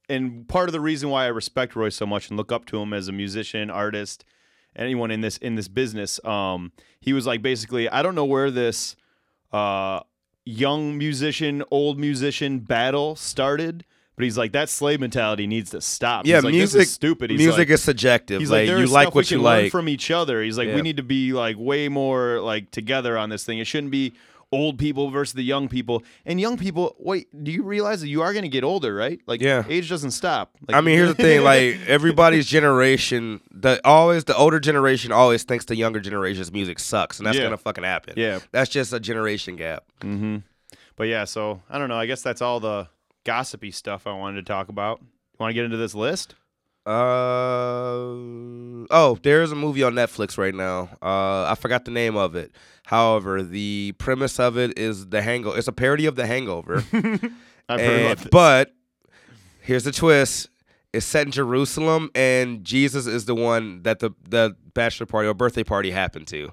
and 0.07 0.47
part 0.47 0.69
of 0.69 0.73
the 0.73 0.79
reason 0.79 1.09
why 1.09 1.25
I 1.25 1.27
respect 1.27 1.75
Royce 1.75 1.95
so 1.95 2.05
much 2.05 2.29
and 2.29 2.37
look 2.37 2.51
up 2.51 2.65
to 2.67 2.79
him 2.79 2.93
as 2.93 3.07
a 3.07 3.11
musician, 3.11 3.69
artist, 3.69 4.25
anyone 4.75 5.11
in 5.11 5.21
this 5.21 5.37
in 5.37 5.55
this 5.55 5.67
business. 5.67 6.23
Um, 6.25 6.71
he 6.99 7.13
was 7.13 7.27
like 7.27 7.41
basically, 7.41 7.89
I 7.89 8.01
don't 8.01 8.15
know 8.15 8.25
where 8.25 8.49
this 8.51 8.95
uh 9.51 10.01
young 10.45 10.97
musician, 10.97 11.63
old 11.69 11.99
musician 11.99 12.59
battle 12.59 13.15
started. 13.15 13.85
But 14.19 14.25
he's 14.25 14.38
like 14.38 14.51
that 14.51 14.67
slave 14.67 14.99
mentality 14.99 15.47
needs 15.47 15.69
to 15.71 15.79
stop. 15.79 16.25
Yeah, 16.25 16.39
like, 16.41 16.47
this 16.47 16.51
music. 16.73 16.81
is 16.81 16.91
stupid. 16.91 17.29
He's 17.29 17.38
music 17.39 17.57
like, 17.57 17.69
is 17.69 17.81
subjective. 17.81 18.41
He's 18.41 18.51
like, 18.51 18.67
like, 18.67 18.77
you 18.79 18.85
like 18.88 19.15
what 19.15 19.31
you 19.31 19.38
can 19.38 19.45
learn 19.45 19.63
like. 19.63 19.71
from 19.71 19.88
each 19.88 20.11
other. 20.11 20.43
He's 20.43 20.57
like, 20.57 20.67
Yeah. 20.67 20.75
we 20.75 20.81
need 20.81 20.97
to 20.97 21.03
be 21.03 21.31
like 21.31 21.55
way 21.57 21.88
more 21.88 22.41
like 22.41 22.69
together 22.69 23.17
on 23.17 23.29
this 23.29 23.45
thing. 23.45 23.59
It 23.59 23.65
shouldn't 23.65 23.93
be 23.93 24.11
old 24.51 24.77
people 24.77 25.09
versus 25.09 25.31
the 25.35 25.41
young 25.43 25.69
people. 25.69 26.03
And 26.25 26.41
young 26.41 26.57
people, 26.57 26.97
wait, 26.99 27.27
do 27.45 27.49
you 27.49 27.63
realize 27.63 28.01
that 28.01 28.09
you 28.09 28.21
are 28.21 28.33
going 28.33 28.43
to 28.43 28.49
get 28.49 28.65
older, 28.65 28.93
right? 28.93 29.21
Like, 29.25 29.39
Yeah. 29.39 29.63
age 29.69 29.88
doesn't 29.88 30.11
stop. 30.11 30.53
Like, 30.67 30.75
I 30.75 30.81
mean, 30.81 30.95
here's 30.97 31.15
the 31.15 31.23
thing: 31.23 31.41
like 31.43 31.79
everybody's 31.88 32.45
generation, 32.45 33.39
the 33.51 33.79
always 33.85 34.25
the 34.25 34.35
older 34.35 34.59
generation 34.59 35.13
always 35.13 35.43
thinks 35.43 35.63
the 35.63 35.77
younger 35.77 36.01
generation's 36.01 36.51
music 36.51 36.79
sucks, 36.79 37.19
and 37.19 37.25
that's 37.25 37.38
Yeah. 37.38 37.43
gonna 37.45 37.57
fucking 37.57 37.85
happen. 37.85 38.15
Yeah. 38.17 38.39
that's 38.51 38.69
just 38.69 38.91
a 38.91 38.99
generation 38.99 39.55
gap. 39.55 39.85
Mm-hmm. 40.01 40.38
But 40.97 41.07
yeah, 41.07 41.23
so 41.23 41.61
I 41.69 41.77
don't 41.77 41.88
know. 41.88 41.95
I 41.97 42.05
guess 42.05 42.21
that's 42.21 42.41
all 42.41 42.59
the 42.59 42.88
gossipy 43.29 43.69
stuff 43.69 44.08
I 44.08 44.13
wanted 44.13 44.43
to 44.43 44.51
talk 44.51 44.69
about. 44.69 45.01
You 45.01 45.38
want 45.39 45.51
to 45.51 45.53
get 45.53 45.63
into 45.63 45.77
this 45.77 45.93
list? 45.93 46.34
Uh 46.88 46.91
oh, 48.89 49.19
there's 49.21 49.51
a 49.51 49.56
movie 49.56 49.84
on 49.84 49.93
Netflix 49.93 50.36
right 50.36 50.56
now. 50.56 50.89
Uh, 50.99 51.43
I 51.43 51.56
forgot 51.56 51.86
the 51.86 51.91
name 51.91 52.15
of 52.15 52.36
it. 52.36 52.51
However, 52.88 53.43
the 53.43 53.93
premise 53.99 54.39
of 54.39 54.58
it 54.58 54.80
is 54.80 55.08
the 55.10 55.21
Hangover. 55.21 55.60
It's 55.60 55.67
a 55.67 55.71
parody 55.71 56.08
of 56.08 56.15
The 56.15 56.25
Hangover. 56.25 56.77
I've 57.69 57.80
heard 57.80 58.17
And-. 58.17 58.30
But 58.32 58.73
here's 59.62 59.84
the 59.84 59.91
twist: 59.91 60.49
it's 60.91 61.06
set 61.06 61.27
in 61.27 61.32
Jerusalem, 61.32 62.10
and 62.15 62.63
Jesus 62.63 63.06
is 63.06 63.25
the 63.25 63.36
one 63.36 63.84
that 63.84 63.99
the 63.99 64.10
the 64.27 64.56
bachelor 64.73 65.06
party 65.06 65.27
or 65.27 65.36
birthday 65.36 65.63
party 65.63 65.91
happened 65.91 66.25
to. 66.30 66.51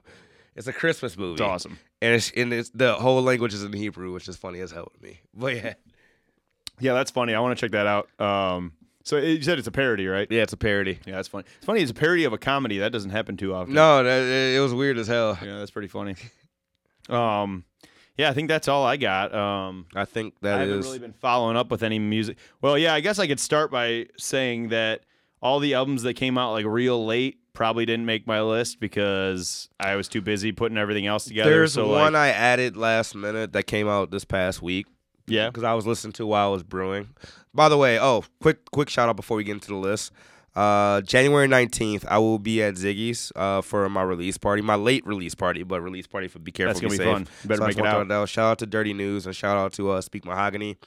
It's 0.54 0.66
a 0.66 0.74
Christmas 0.74 1.16
movie. 1.16 1.34
it's 1.34 1.40
awesome. 1.40 1.78
and 2.02 2.14
it's 2.14 2.30
and 2.36 2.52
it's 2.52 2.68
the 2.74 2.96
whole 2.96 3.22
language 3.22 3.54
is 3.54 3.64
in 3.64 3.72
Hebrew, 3.72 4.12
which 4.12 4.28
is 4.28 4.36
funny 4.36 4.60
as 4.60 4.72
hell 4.72 4.92
to 4.94 5.02
me. 5.02 5.20
But 5.32 5.56
yeah, 5.56 5.74
Yeah, 6.78 6.94
that's 6.94 7.10
funny. 7.10 7.34
I 7.34 7.40
want 7.40 7.56
to 7.56 7.60
check 7.60 7.72
that 7.72 7.86
out. 7.86 8.08
Um, 8.20 8.72
so 9.02 9.16
it, 9.16 9.28
you 9.28 9.42
said 9.42 9.58
it's 9.58 9.68
a 9.68 9.72
parody, 9.72 10.06
right? 10.08 10.26
yeah, 10.30 10.42
it's 10.42 10.52
a 10.52 10.56
parody. 10.56 10.98
Yeah, 11.06 11.16
that's 11.16 11.28
funny. 11.28 11.44
It's 11.56 11.66
funny. 11.66 11.80
It's 11.80 11.90
a 11.90 11.94
parody 11.94 12.24
of 12.24 12.32
a 12.32 12.38
comedy. 12.38 12.78
That 12.78 12.92
doesn't 12.92 13.10
happen 13.10 13.36
too 13.36 13.54
often. 13.54 13.74
No, 13.74 14.02
that, 14.02 14.22
it 14.22 14.60
was 14.60 14.74
weird 14.74 14.98
as 14.98 15.06
hell. 15.06 15.38
Yeah, 15.42 15.58
that's 15.58 15.70
pretty 15.70 15.88
funny. 15.88 16.16
Um, 17.08 17.64
yeah, 18.18 18.30
I 18.30 18.32
think 18.32 18.48
that's 18.48 18.66
all 18.66 18.84
I 18.84 18.96
got. 18.96 19.32
Um, 19.34 19.86
I 19.94 20.06
think 20.06 20.34
I 20.42 20.46
that 20.48 20.60
haven't 20.60 20.78
is. 20.80 20.86
really 20.86 20.98
been 20.98 21.12
following 21.12 21.56
up 21.56 21.70
with 21.70 21.82
any 21.82 21.98
music. 21.98 22.38
Well, 22.60 22.76
yeah, 22.76 22.94
I 22.94 23.00
guess 23.00 23.18
I 23.18 23.26
could 23.26 23.38
start 23.38 23.70
by 23.70 24.06
saying 24.18 24.70
that 24.70 25.02
all 25.40 25.60
the 25.60 25.74
albums 25.74 26.02
that 26.02 26.14
came 26.14 26.36
out 26.36 26.52
like 26.52 26.66
real 26.66 27.06
late 27.06 27.38
probably 27.52 27.86
didn't 27.86 28.06
make 28.06 28.26
my 28.26 28.42
list 28.42 28.80
because 28.80 29.68
I 29.78 29.96
was 29.96 30.08
too 30.08 30.20
busy 30.20 30.50
putting 30.52 30.78
everything 30.78 31.06
else 31.06 31.26
together. 31.26 31.50
There's 31.50 31.74
so 31.74 31.88
one 31.88 32.14
like, 32.14 32.22
I 32.22 32.28
added 32.30 32.76
last 32.76 33.14
minute 33.14 33.52
that 33.52 33.64
came 33.64 33.86
out 33.86 34.10
this 34.10 34.24
past 34.24 34.60
week 34.62 34.86
yeah, 35.26 35.48
because 35.48 35.64
I 35.64 35.74
was 35.74 35.86
listening 35.86 36.12
to 36.14 36.26
while 36.26 36.48
I 36.48 36.50
was 36.52 36.62
brewing. 36.62 37.08
By 37.54 37.68
the 37.68 37.76
way, 37.78 37.98
oh, 37.98 38.24
quick 38.40 38.70
quick 38.70 38.88
shout 38.88 39.08
out 39.08 39.16
before 39.16 39.36
we 39.36 39.44
get 39.44 39.52
into 39.52 39.68
the 39.68 39.76
list. 39.76 40.12
Uh, 40.54 41.02
January 41.02 41.46
19th, 41.46 42.06
I 42.08 42.16
will 42.16 42.38
be 42.38 42.62
at 42.62 42.74
Ziggy's 42.76 43.30
uh, 43.36 43.60
for 43.60 43.86
my 43.90 44.02
release 44.02 44.38
party, 44.38 44.62
my 44.62 44.74
late 44.74 45.06
release 45.06 45.34
party, 45.34 45.62
but 45.62 45.82
release 45.82 46.06
party 46.06 46.28
for 46.28 46.38
Be 46.38 46.50
Careful, 46.50 46.72
That's 46.72 46.80
gonna 46.80 46.90
be 46.92 46.96
safe. 46.96 47.06
fun. 47.06 47.28
You 47.42 47.48
better 47.48 47.60
So 47.60 47.66
make 47.66 47.78
it 47.78 48.10
out. 48.12 48.28
Shout 48.30 48.52
out 48.52 48.58
to 48.60 48.66
Dirty 48.66 48.94
News 48.94 49.26
and 49.26 49.36
shout 49.36 49.58
out 49.58 49.74
to 49.74 49.90
uh, 49.90 50.00
Speak 50.00 50.24
Mahogany. 50.24 50.78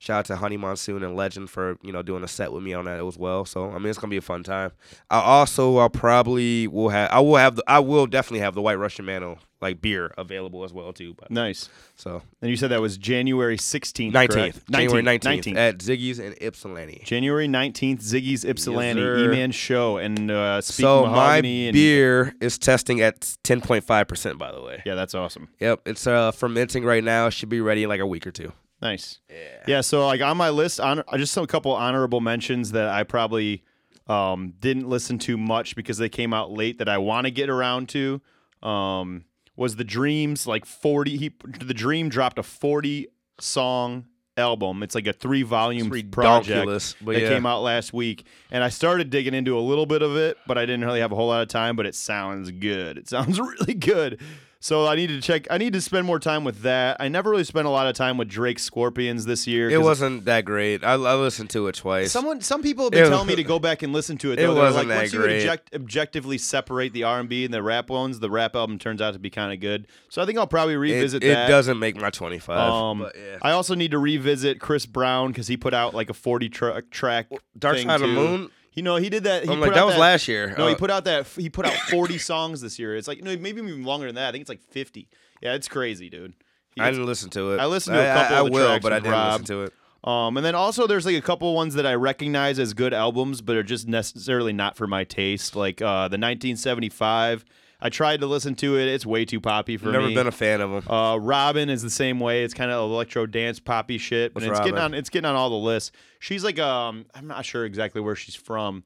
Shout 0.00 0.18
out 0.20 0.24
to 0.26 0.36
Honey 0.36 0.56
Monsoon 0.56 1.02
and 1.02 1.16
Legend 1.16 1.50
for 1.50 1.76
you 1.82 1.92
know 1.92 2.02
doing 2.02 2.22
a 2.22 2.28
set 2.28 2.52
with 2.52 2.62
me 2.62 2.72
on 2.72 2.84
that 2.84 3.04
as 3.04 3.18
well. 3.18 3.44
So 3.44 3.70
I 3.70 3.78
mean 3.78 3.86
it's 3.88 3.98
gonna 3.98 4.10
be 4.10 4.16
a 4.16 4.20
fun 4.22 4.44
time. 4.44 4.70
I 5.10 5.18
also 5.20 5.76
I'll 5.78 5.90
probably 5.90 6.68
will 6.68 6.90
have 6.90 7.10
I 7.10 7.20
will 7.20 7.36
have 7.36 7.56
the 7.56 7.64
I 7.66 7.80
will 7.80 8.06
definitely 8.06 8.40
have 8.40 8.54
the 8.54 8.62
White 8.62 8.78
Russian 8.78 9.04
Mano 9.06 9.38
like 9.60 9.80
beer 9.82 10.12
available 10.16 10.62
as 10.62 10.72
well 10.72 10.92
too. 10.92 11.14
But, 11.18 11.32
nice. 11.32 11.68
so 11.96 12.22
And 12.40 12.48
you 12.48 12.56
said 12.56 12.70
that 12.70 12.80
was 12.80 12.96
January 12.96 13.56
16th, 13.56 14.12
nineteenth? 14.12 14.62
January 14.70 15.02
19th, 15.02 15.56
at 15.56 15.78
Ziggy's 15.78 16.20
in 16.20 16.36
Ypsilanti. 16.40 17.02
January 17.04 17.48
19th, 17.48 18.00
Ziggy's 18.00 18.44
Ypsilanti, 18.44 19.00
sir. 19.00 19.18
E-Man 19.32 19.50
Show, 19.50 19.96
and 19.96 20.30
uh, 20.30 20.60
So 20.60 21.06
my 21.06 21.38
and, 21.38 21.72
beer 21.72 22.36
is 22.40 22.56
testing 22.56 23.00
at 23.00 23.36
ten 23.42 23.60
point 23.60 23.82
five 23.82 24.06
percent. 24.06 24.38
By 24.38 24.52
the 24.52 24.62
way, 24.62 24.80
Yeah, 24.86 24.94
that's 24.94 25.16
awesome. 25.16 25.48
yep, 25.58 25.80
it's 25.86 26.06
uh 26.06 26.30
fermenting 26.30 26.84
right 26.84 27.02
now. 27.02 27.28
Should 27.30 27.48
be 27.48 27.60
ready 27.60 27.82
in 27.82 27.88
like 27.88 28.00
a 28.00 28.06
week 28.06 28.28
or 28.28 28.30
two. 28.30 28.52
Nice. 28.80 29.18
Yeah. 29.28 29.36
Yeah. 29.66 29.80
So 29.80 30.06
like 30.06 30.20
on 30.20 30.36
my 30.36 30.50
list, 30.50 30.80
honor, 30.80 31.04
just 31.16 31.36
a 31.36 31.46
couple 31.46 31.72
honorable 31.72 32.20
mentions 32.20 32.72
that 32.72 32.88
I 32.88 33.02
probably 33.02 33.64
um, 34.06 34.54
didn't 34.58 34.88
listen 34.88 35.18
to 35.20 35.36
much 35.36 35.76
because 35.76 35.98
they 35.98 36.08
came 36.08 36.32
out 36.32 36.50
late 36.50 36.78
that 36.78 36.88
I 36.88 36.98
want 36.98 37.26
to 37.26 37.30
get 37.30 37.50
around 37.50 37.88
to. 37.90 38.20
Um, 38.62 39.24
was 39.56 39.76
the 39.76 39.84
Dreams 39.84 40.46
like 40.46 40.64
forty? 40.64 41.16
He 41.16 41.32
the 41.60 41.74
Dream 41.74 42.08
dropped 42.08 42.38
a 42.38 42.42
forty 42.42 43.08
song 43.40 44.06
album. 44.36 44.82
It's 44.82 44.94
like 44.94 45.06
a 45.06 45.12
three 45.12 45.42
volume 45.42 45.90
project 46.10 46.94
that 47.04 47.20
yeah. 47.20 47.28
came 47.28 47.44
out 47.44 47.62
last 47.62 47.92
week, 47.92 48.24
and 48.50 48.62
I 48.62 48.68
started 48.68 49.10
digging 49.10 49.34
into 49.34 49.58
a 49.58 49.60
little 49.60 49.86
bit 49.86 50.00
of 50.00 50.16
it, 50.16 50.38
but 50.46 50.56
I 50.56 50.62
didn't 50.62 50.84
really 50.84 51.00
have 51.00 51.12
a 51.12 51.16
whole 51.16 51.28
lot 51.28 51.42
of 51.42 51.48
time. 51.48 51.76
But 51.76 51.86
it 51.86 51.94
sounds 51.94 52.50
good. 52.52 52.96
It 52.96 53.08
sounds 53.08 53.38
really 53.40 53.74
good. 53.74 54.20
So 54.60 54.86
I 54.88 54.96
need 54.96 55.06
to 55.06 55.20
check. 55.20 55.46
I 55.52 55.58
need 55.58 55.72
to 55.74 55.80
spend 55.80 56.04
more 56.04 56.18
time 56.18 56.42
with 56.42 56.62
that. 56.62 56.96
I 56.98 57.06
never 57.06 57.30
really 57.30 57.44
spent 57.44 57.68
a 57.68 57.70
lot 57.70 57.86
of 57.86 57.94
time 57.94 58.16
with 58.18 58.28
Drake 58.28 58.58
Scorpions 58.58 59.24
this 59.24 59.46
year. 59.46 59.70
It 59.70 59.80
wasn't 59.80 60.24
that 60.24 60.44
great. 60.44 60.82
I, 60.82 60.94
I 60.94 61.14
listened 61.14 61.50
to 61.50 61.68
it 61.68 61.76
twice. 61.76 62.10
Someone, 62.10 62.40
some 62.40 62.60
people 62.62 62.86
have 62.86 62.90
been 62.92 63.04
It 63.04 63.08
telling 63.08 63.28
me 63.28 63.36
to 63.36 63.44
go 63.44 63.60
back 63.60 63.82
and 63.84 63.92
listen 63.92 64.18
to 64.18 64.32
it. 64.32 64.40
it 64.40 64.42
Though. 64.42 64.54
They're 64.54 64.64
wasn't 64.64 64.88
like, 64.88 64.96
that 64.96 65.02
once 65.02 65.12
you 65.12 65.20
great. 65.20 65.36
object, 65.46 65.74
objectively 65.76 66.38
separate 66.38 66.92
the 66.92 67.04
R 67.04 67.20
and 67.20 67.28
B 67.28 67.44
and 67.44 67.54
the 67.54 67.62
rap 67.62 67.88
ones, 67.88 68.18
the 68.18 68.30
rap 68.30 68.56
album 68.56 68.80
turns 68.80 69.00
out 69.00 69.12
to 69.12 69.20
be 69.20 69.30
kind 69.30 69.52
of 69.52 69.60
good. 69.60 69.86
So 70.08 70.20
I 70.22 70.26
think 70.26 70.38
I'll 70.38 70.48
probably 70.48 70.76
revisit 70.76 71.22
it 71.22 71.28
that. 71.34 71.46
doesn't 71.46 71.78
make 71.78 71.94
my 72.00 72.10
25. 72.10 72.58
Um, 72.58 73.02
yeah. 73.16 73.38
I 73.42 73.52
also 73.52 73.76
need 73.76 73.92
to 73.92 73.98
revisit 73.98 74.58
Chris 74.58 74.86
Brown 74.86 75.28
because 75.28 75.46
he 75.46 75.56
put 75.56 75.72
out 75.72 75.94
like 75.94 76.10
a 76.10 76.14
forty 76.14 76.48
tra- 76.48 76.82
track 76.82 77.28
Dark 77.56 77.78
Side 77.78 77.90
of 77.90 78.00
the. 78.00 78.08
Moon. 78.08 78.50
You 78.78 78.82
know, 78.84 78.94
he 78.94 79.08
did 79.10 79.24
that. 79.24 79.42
He 79.42 79.50
I'm 79.50 79.58
like, 79.60 79.74
that 79.74 79.84
was 79.84 79.96
last 79.96 80.28
year. 80.28 80.54
No, 80.56 80.68
he 80.68 80.74
Uh, 80.74 80.78
put 80.78 80.88
out 80.88 81.04
that. 81.06 81.26
He 81.26 81.50
put 81.50 81.66
out 81.66 81.72
forty 81.90 82.16
songs 82.30 82.60
this 82.60 82.78
year. 82.78 82.94
It's 82.94 83.08
like 83.08 83.24
no, 83.24 83.36
maybe 83.36 83.60
even 83.60 83.82
longer 83.82 84.06
than 84.06 84.14
that. 84.14 84.28
I 84.28 84.30
think 84.30 84.42
it's 84.42 84.48
like 84.48 84.62
fifty. 84.62 85.08
Yeah, 85.42 85.54
it's 85.54 85.66
crazy, 85.66 86.08
dude. 86.08 86.34
He- 86.76 86.80
I 86.80 86.88
didn't 86.92 87.06
listen 87.06 87.28
to 87.30 87.54
it. 87.54 87.58
I 87.58 87.66
listened 87.66 87.96
to 87.96 88.00
a 88.00 88.14
couple 88.14 88.36
I, 88.36 88.38
of 88.38 88.46
the 88.46 88.52
will, 88.52 88.78
but 88.78 88.92
I 88.92 89.00
didn't 89.00 89.10
Rob. 89.10 89.32
listen 89.40 89.46
to 89.56 89.62
it. 89.64 89.72
Um, 90.04 90.36
and 90.36 90.46
then 90.46 90.54
also 90.54 90.86
there's 90.86 91.04
like 91.04 91.16
a 91.16 91.20
couple 91.20 91.52
ones 91.56 91.74
that 91.74 91.84
I 91.86 91.94
recognize 91.96 92.60
as 92.60 92.72
good 92.72 92.94
albums, 92.94 93.40
but 93.40 93.56
are 93.56 93.64
just 93.64 93.88
necessarily 93.88 94.52
not 94.52 94.76
for 94.76 94.86
my 94.86 95.02
taste. 95.02 95.56
Like 95.56 95.82
uh, 95.82 96.06
the 96.06 96.18
1975. 96.18 97.44
I 97.80 97.90
tried 97.90 98.20
to 98.20 98.26
listen 98.26 98.56
to 98.56 98.76
it. 98.76 98.88
It's 98.88 99.06
way 99.06 99.24
too 99.24 99.40
poppy 99.40 99.76
for 99.76 99.86
Never 99.86 100.08
me. 100.08 100.14
Never 100.14 100.20
been 100.24 100.26
a 100.26 100.32
fan 100.32 100.60
of 100.60 100.70
them. 100.84 100.92
Uh, 100.92 101.16
Robyn 101.16 101.68
is 101.70 101.80
the 101.82 101.90
same 101.90 102.18
way. 102.18 102.42
It's 102.42 102.54
kind 102.54 102.70
of 102.72 102.90
electro 102.90 103.24
dance 103.24 103.60
poppy 103.60 103.98
shit, 103.98 104.34
but 104.34 104.42
What's 104.42 104.58
it's 104.58 104.66
getting 104.66 104.78
on. 104.80 104.94
It's 104.94 105.10
getting 105.10 105.26
on 105.28 105.36
all 105.36 105.48
the 105.50 105.56
lists. 105.56 105.92
She's 106.18 106.42
like 106.42 106.58
um, 106.58 107.06
I'm 107.14 107.26
not 107.28 107.44
sure 107.44 107.64
exactly 107.64 108.00
where 108.00 108.16
she's 108.16 108.34
from, 108.34 108.82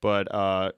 but 0.00 0.32
uh, 0.32 0.72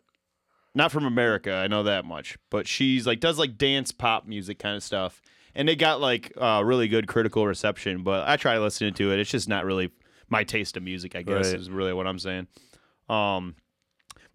not 0.75 0.93
from 0.93 1.05
America. 1.05 1.53
I 1.53 1.67
know 1.67 1.83
that 1.83 2.07
much. 2.07 2.39
But 2.51 2.67
she's 2.67 3.07
like 3.07 3.21
does 3.21 3.39
like 3.39 3.59
dance 3.59 3.93
pop 3.93 4.27
music 4.27 4.59
kind 4.59 4.75
of 4.77 4.83
stuff, 4.83 5.21
and 5.55 5.69
they 5.69 5.77
got 5.77 6.01
like 6.01 6.33
uh, 6.39 6.63
really 6.65 6.89
good 6.89 7.07
critical 7.07 7.47
reception. 7.47 8.03
But 8.03 8.27
I 8.27 8.37
try 8.39 8.57
listening 8.59 8.95
to 8.95 9.13
it. 9.13 9.19
It's 9.19 9.31
just 9.31 9.47
not 9.49 9.67
really 9.67 9.91
my 10.31 10.43
taste 10.43 10.79
of 10.79 10.83
music. 10.83 11.15
I 11.15 11.21
guess 11.23 11.51
Right. 11.53 11.61
is 11.61 11.69
really 11.71 11.93
what 11.93 12.07
I'm 12.07 12.19
saying. 12.19 12.47
Um, 13.11 13.57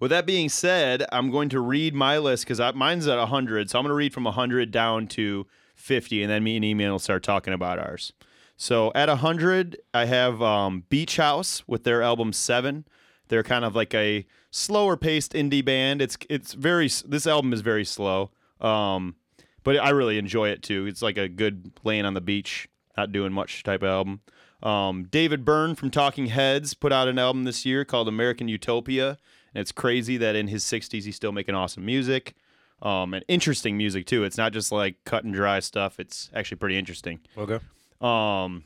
with 0.04 0.10
that 0.10 0.26
being 0.26 0.50
said, 0.50 1.06
I'm 1.14 1.32
going 1.32 1.48
to 1.48 1.62
read 1.62 1.96
my 1.96 2.18
list 2.18 2.46
because 2.46 2.60
mine's 2.76 3.08
at 3.08 3.18
100. 3.18 3.70
So 3.70 3.80
I'm 3.80 3.84
going 3.84 3.90
to 3.90 3.96
read 3.96 4.14
from 4.14 4.26
100 4.26 4.70
down 4.70 5.08
to 5.08 5.48
50, 5.76 6.22
and 6.22 6.30
then 6.30 6.44
me 6.44 6.58
and 6.58 6.66
E-Man 6.66 6.92
will 6.92 7.00
start 7.00 7.24
talking 7.24 7.54
about 7.54 7.80
ours. 7.80 8.12
So 8.58 8.92
at 8.96 9.08
100, 9.08 9.78
I 9.94 10.04
have 10.04 10.42
um, 10.42 10.84
Beach 10.90 11.16
House 11.16 11.66
with 11.70 11.86
their 11.86 12.02
album 12.02 12.34
Seven. 12.34 12.84
They're 13.30 13.44
kind 13.44 13.64
of 13.64 13.78
like 13.78 13.94
a 13.94 14.26
slower 14.52 14.98
paced 14.98 15.32
indie 15.32 15.64
band. 15.64 16.02
It's 16.02 16.18
it's 16.30 16.52
very 16.52 16.90
this 17.06 17.26
album 17.26 17.54
is 17.54 17.62
very 17.62 17.86
slow, 17.86 18.32
um, 18.60 19.16
but 19.64 19.78
I 19.78 19.92
really 19.92 20.18
enjoy 20.18 20.50
it 20.50 20.64
too. 20.64 20.86
It's 20.86 21.02
like 21.02 21.18
a 21.18 21.30
good 21.30 21.72
laying 21.86 22.04
on 22.04 22.14
the 22.14 22.20
beach, 22.20 22.68
not 22.98 23.14
doing 23.14 23.32
much 23.32 23.64
type 23.64 23.82
of 23.82 23.88
album. 23.88 24.20
Um, 24.62 25.06
David 25.06 25.46
Byrne 25.46 25.76
from 25.76 25.92
Talking 25.92 26.26
Heads 26.26 26.74
put 26.74 26.92
out 26.92 27.08
an 27.08 27.18
album 27.18 27.46
this 27.46 27.66
year 27.66 27.86
called 27.86 28.10
American 28.10 28.50
Utopia, 28.50 29.18
and 29.54 29.62
it's 29.62 29.72
crazy 29.72 30.18
that 30.18 30.36
in 30.36 30.48
his 30.48 30.64
60s 30.64 31.04
he's 31.04 31.16
still 31.16 31.32
making 31.32 31.56
awesome 31.56 31.86
music. 31.86 32.36
Um, 32.82 33.14
and 33.14 33.24
interesting 33.28 33.78
music 33.78 34.06
too. 34.06 34.24
It's 34.24 34.38
not 34.38 34.52
just 34.52 34.72
like 34.72 34.96
cut 35.06 35.24
and 35.24 35.34
dry 35.34 35.60
stuff. 35.60 36.00
It's 36.00 36.30
actually 36.34 36.58
pretty 36.58 36.78
interesting. 36.78 37.20
Okay. 37.38 37.60
Um, 38.02 38.66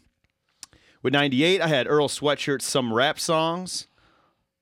with 1.04 1.13
98, 1.13 1.62
I 1.62 1.67
had 1.67 1.88
Earl 1.88 2.08
Sweatshirt's 2.08 2.65
Some 2.65 2.91
Rap 2.91 3.19
Songs, 3.19 3.88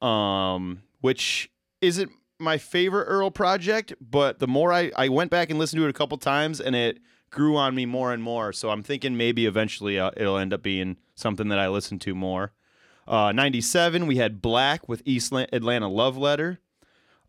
um, 0.01 0.81
which 0.99 1.49
isn't 1.79 2.11
my 2.37 2.57
favorite 2.57 3.05
Earl 3.05 3.31
project, 3.31 3.93
but 4.01 4.39
the 4.39 4.47
more 4.47 4.73
I, 4.73 4.91
I 4.97 5.07
went 5.07 5.31
back 5.31 5.49
and 5.49 5.57
listened 5.57 5.79
to 5.79 5.85
it 5.85 5.89
a 5.89 5.93
couple 5.93 6.17
times 6.17 6.59
and 6.59 6.75
it 6.75 6.99
grew 7.29 7.55
on 7.55 7.75
me 7.75 7.85
more 7.85 8.11
and 8.11 8.21
more. 8.21 8.51
So 8.51 8.69
I'm 8.69 8.83
thinking 8.83 9.15
maybe 9.15 9.45
eventually 9.45 9.97
uh, 9.97 10.11
it'll 10.17 10.37
end 10.37 10.53
up 10.53 10.61
being 10.61 10.97
something 11.15 11.47
that 11.47 11.59
I 11.59 11.69
listen 11.69 11.99
to 11.99 12.15
more. 12.15 12.51
Uh, 13.07 13.31
97, 13.31 14.07
we 14.07 14.17
had 14.17 14.41
6LACK 14.41 14.87
with 14.87 15.01
East 15.05 15.31
Atlanta 15.31 15.87
Love 15.87 16.17
Letter. 16.17 16.59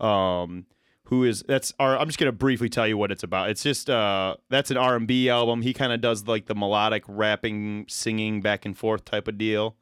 Um, 0.01 0.67
who 1.07 1.25
is 1.25 1.45
that's 1.47 1.73
our 1.79 1.97
I'm 1.97 2.09
just 2.09 2.19
gonna 2.19 2.33
briefly 2.33 2.69
tell 2.69 2.87
you 2.87 2.99
what 2.99 3.13
it's 3.13 3.23
about. 3.23 3.49
It's 3.51 3.63
just 3.63 3.89
uh 3.89 4.37
that's 4.51 4.71
an 4.71 4.77
R 4.77 4.97
and 4.97 5.07
B 5.07 5.29
album. 5.31 5.63
He 5.63 5.73
kind 5.73 5.93
of 5.93 6.01
does 6.01 6.27
like 6.27 6.47
the 6.47 6.55
melodic 6.55 7.05
rapping, 7.07 7.87
singing 7.89 8.41
back 8.41 8.65
and 8.65 8.77
forth 8.77 9.05
type 9.05 9.29
of 9.29 9.39
deal. 9.39 9.77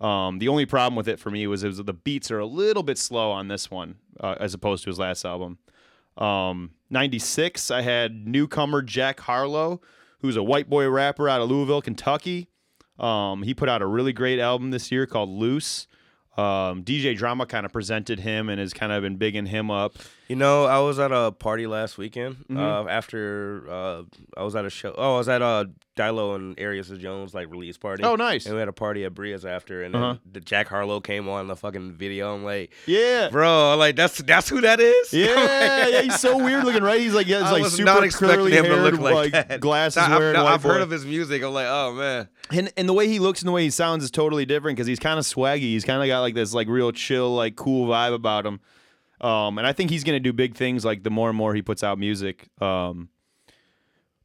Um, 0.00 0.38
the 0.38 0.48
only 0.48 0.66
problem 0.66 0.96
with 0.96 1.08
it 1.08 1.18
for 1.18 1.30
me 1.30 1.46
was 1.46 1.62
it 1.62 1.68
was 1.68 1.78
the 1.78 1.92
beats 1.92 2.30
are 2.30 2.38
a 2.38 2.46
little 2.46 2.82
bit 2.82 2.98
slow 2.98 3.30
on 3.30 3.48
this 3.48 3.70
one 3.70 3.96
uh, 4.20 4.36
as 4.40 4.54
opposed 4.54 4.84
to 4.84 4.90
his 4.90 4.98
last 4.98 5.24
album. 5.24 5.58
Um, 6.16 6.70
96, 6.90 7.70
I 7.70 7.82
had 7.82 8.26
newcomer 8.26 8.82
Jack 8.82 9.20
Harlow, 9.20 9.80
who's 10.20 10.36
a 10.36 10.42
white 10.42 10.68
boy 10.68 10.88
rapper 10.88 11.28
out 11.28 11.40
of 11.40 11.50
Louisville, 11.50 11.82
Kentucky. 11.82 12.48
Um, 12.98 13.42
he 13.42 13.54
put 13.54 13.68
out 13.68 13.82
a 13.82 13.86
really 13.86 14.12
great 14.12 14.38
album 14.38 14.70
this 14.70 14.92
year 14.92 15.06
called 15.06 15.28
Loose. 15.28 15.86
Um, 16.36 16.82
DJ 16.82 17.16
Drama 17.16 17.46
kind 17.46 17.64
of 17.64 17.72
presented 17.72 18.20
him 18.20 18.48
and 18.48 18.60
has 18.60 18.72
kind 18.72 18.92
of 18.92 19.02
been 19.02 19.16
bigging 19.16 19.46
him 19.46 19.70
up. 19.70 19.94
You 20.28 20.36
know, 20.36 20.64
I 20.64 20.78
was 20.80 20.98
at 20.98 21.12
a 21.12 21.32
party 21.32 21.66
last 21.66 21.98
weekend. 21.98 22.36
Mm-hmm. 22.48 22.58
Uh, 22.58 22.84
after 22.90 23.66
uh, 23.70 24.02
I 24.36 24.42
was 24.42 24.56
at 24.56 24.64
a 24.64 24.70
show. 24.70 24.94
Oh, 24.96 25.16
I 25.16 25.18
was 25.18 25.28
at 25.28 25.42
uh, 25.42 25.66
Dilo 25.96 26.34
and 26.34 26.58
Arias 26.58 26.88
Jones 26.88 27.34
like 27.34 27.50
release 27.50 27.76
party. 27.76 28.02
Oh, 28.04 28.16
nice. 28.16 28.46
And 28.46 28.54
we 28.54 28.58
had 28.58 28.68
a 28.68 28.72
party 28.72 29.04
at 29.04 29.12
Bria's 29.14 29.44
after, 29.44 29.82
and 29.82 29.94
Uh-huh. 29.94 30.06
then 30.24 30.32
the 30.32 30.40
Jack 30.40 30.68
Harlow 30.68 31.00
came 31.00 31.28
on 31.28 31.46
the 31.48 31.56
fucking 31.56 31.92
video. 31.92 32.34
I'm 32.34 32.42
like, 32.42 32.72
Yeah. 32.86 33.28
bro, 33.30 33.72
I'm 33.74 33.78
like 33.78 33.96
that's 33.96 34.16
that's 34.22 34.48
who 34.48 34.62
that 34.62 34.80
is. 34.80 35.12
Yeah, 35.12 35.88
yeah, 35.88 36.00
he's 36.02 36.18
so 36.20 36.38
weird 36.42 36.64
looking, 36.64 36.82
right? 36.82 37.00
He's 37.00 37.12
like, 37.14 37.26
yeah, 37.26 37.42
he's 37.42 37.52
like 37.52 37.66
super 37.66 37.84
not 37.84 38.10
curly 38.12 38.52
him 38.52 38.64
to 38.64 38.70
haired, 38.70 38.94
look 38.94 39.00
like, 39.00 39.32
that. 39.32 39.60
glasses 39.60 39.98
I've, 40.04 40.18
wearing. 40.18 40.36
I've 40.36 40.64
white 40.64 40.72
heard 40.72 40.80
of 40.80 40.90
his 40.90 41.04
music. 41.04 41.42
I'm 41.42 41.52
like, 41.52 41.66
oh 41.68 41.92
man. 41.92 42.28
And 42.50 42.72
and 42.78 42.88
the 42.88 42.94
way 42.94 43.08
he 43.08 43.18
looks 43.18 43.42
and 43.42 43.48
the 43.48 43.52
way 43.52 43.64
he 43.64 43.70
sounds 43.70 44.02
is 44.02 44.10
totally 44.10 44.46
different 44.46 44.76
because 44.76 44.86
he's 44.86 44.98
kind 44.98 45.18
of 45.18 45.26
swaggy. 45.26 45.60
He's 45.60 45.84
kind 45.84 46.00
of 46.02 46.08
got 46.08 46.20
like 46.20 46.34
this 46.34 46.54
like 46.54 46.66
real 46.68 46.92
chill, 46.92 47.34
like 47.34 47.56
cool 47.56 47.86
vibe 47.88 48.14
about 48.14 48.46
him. 48.46 48.60
Um, 49.20 49.58
and 49.58 49.66
I 49.66 49.72
think 49.72 49.90
he's 49.90 50.04
gonna 50.04 50.20
do 50.20 50.32
big 50.32 50.54
things 50.54 50.84
like 50.84 51.02
the 51.02 51.10
more 51.10 51.28
and 51.28 51.36
more 51.36 51.54
he 51.54 51.62
puts 51.62 51.82
out 51.82 51.98
music. 51.98 52.48
Um, 52.60 53.08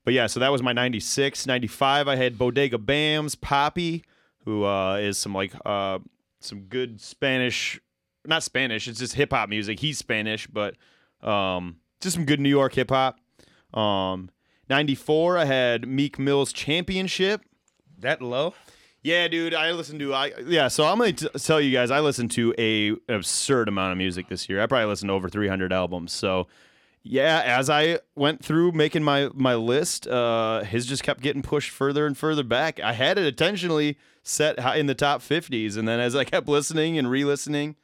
but 0.06 0.14
yeah, 0.14 0.28
so 0.28 0.40
that 0.40 0.52
was 0.52 0.64
my 0.64 0.74
96. 0.74 1.46
95, 1.46 2.08
I 2.08 2.16
had 2.16 2.38
Bodega 2.38 2.78
Bamz, 2.78 3.40
Poppy, 3.40 4.04
who 4.46 4.66
uh, 4.66 4.96
is 4.96 5.18
some 5.18 5.34
like 5.34 5.54
uh, 5.66 6.00
some 6.40 6.62
good 6.62 7.00
Spanish, 7.02 7.80
not 8.26 8.44
Spanish, 8.44 8.88
it's 8.88 9.00
just 9.00 9.14
hip 9.14 9.32
hop 9.32 9.50
music. 9.50 9.80
He's 9.80 9.98
Spanish, 9.98 10.48
but 10.48 10.76
um, 11.22 11.78
just 12.02 12.16
some 12.16 12.26
good 12.26 12.40
New 12.40 12.50
York 12.50 12.74
hip 12.74 12.90
hop. 12.90 13.20
Um, 13.74 14.30
94, 14.70 15.38
I 15.38 15.46
had 15.46 15.88
Meek 15.88 16.18
Mill's 16.18 16.54
Championship. 16.54 17.42
That 18.00 18.22
low? 18.22 18.54
Yeah, 19.02 19.28
dude, 19.30 19.54
I 19.54 19.72
listened 19.72 20.00
to 20.02 20.14
I 20.14 20.34
yeah. 20.46 20.68
So 20.68 20.86
I'm 20.86 20.98
gonna 20.98 21.14
t- 21.14 21.30
tell 21.30 21.62
you 21.62 21.72
guys, 21.72 21.90
I 21.92 22.02
listened 22.02 22.32
to 22.32 22.54
a 22.58 22.96
absurd 23.12 23.68
amount 23.70 23.94
of 23.94 23.98
music 23.98 24.28
this 24.28 24.50
year. 24.50 24.62
I 24.62 24.66
probably 24.68 24.88
listened 24.88 25.10
to 25.10 25.14
over 25.14 25.30
300 25.30 25.72
albums. 25.72 26.12
So 26.12 26.48
yeah, 27.02 27.42
as 27.46 27.70
I 27.70 28.00
went 28.16 28.44
through 28.44 28.74
making 28.74 29.04
my 29.04 29.30
my 29.34 29.56
list, 29.56 30.06
uh, 30.08 30.64
his 30.64 30.86
just 30.86 31.04
kept 31.04 31.22
getting 31.22 31.42
pushed 31.42 31.70
further 31.70 32.06
and 32.06 32.18
further 32.18 32.44
back. 32.44 32.80
I 32.82 32.94
had 32.94 33.18
it 33.18 33.26
intentionally 33.26 33.98
set 34.22 34.60
high 34.60 34.76
in 34.76 34.88
the 34.88 34.96
top 34.96 35.22
50s, 35.22 35.78
and 35.78 35.88
then 35.88 36.00
as 36.00 36.16
I 36.16 36.26
kept 36.26 36.48
listening 36.48 36.98
and 36.98 37.10
re-listening, 37.10 37.78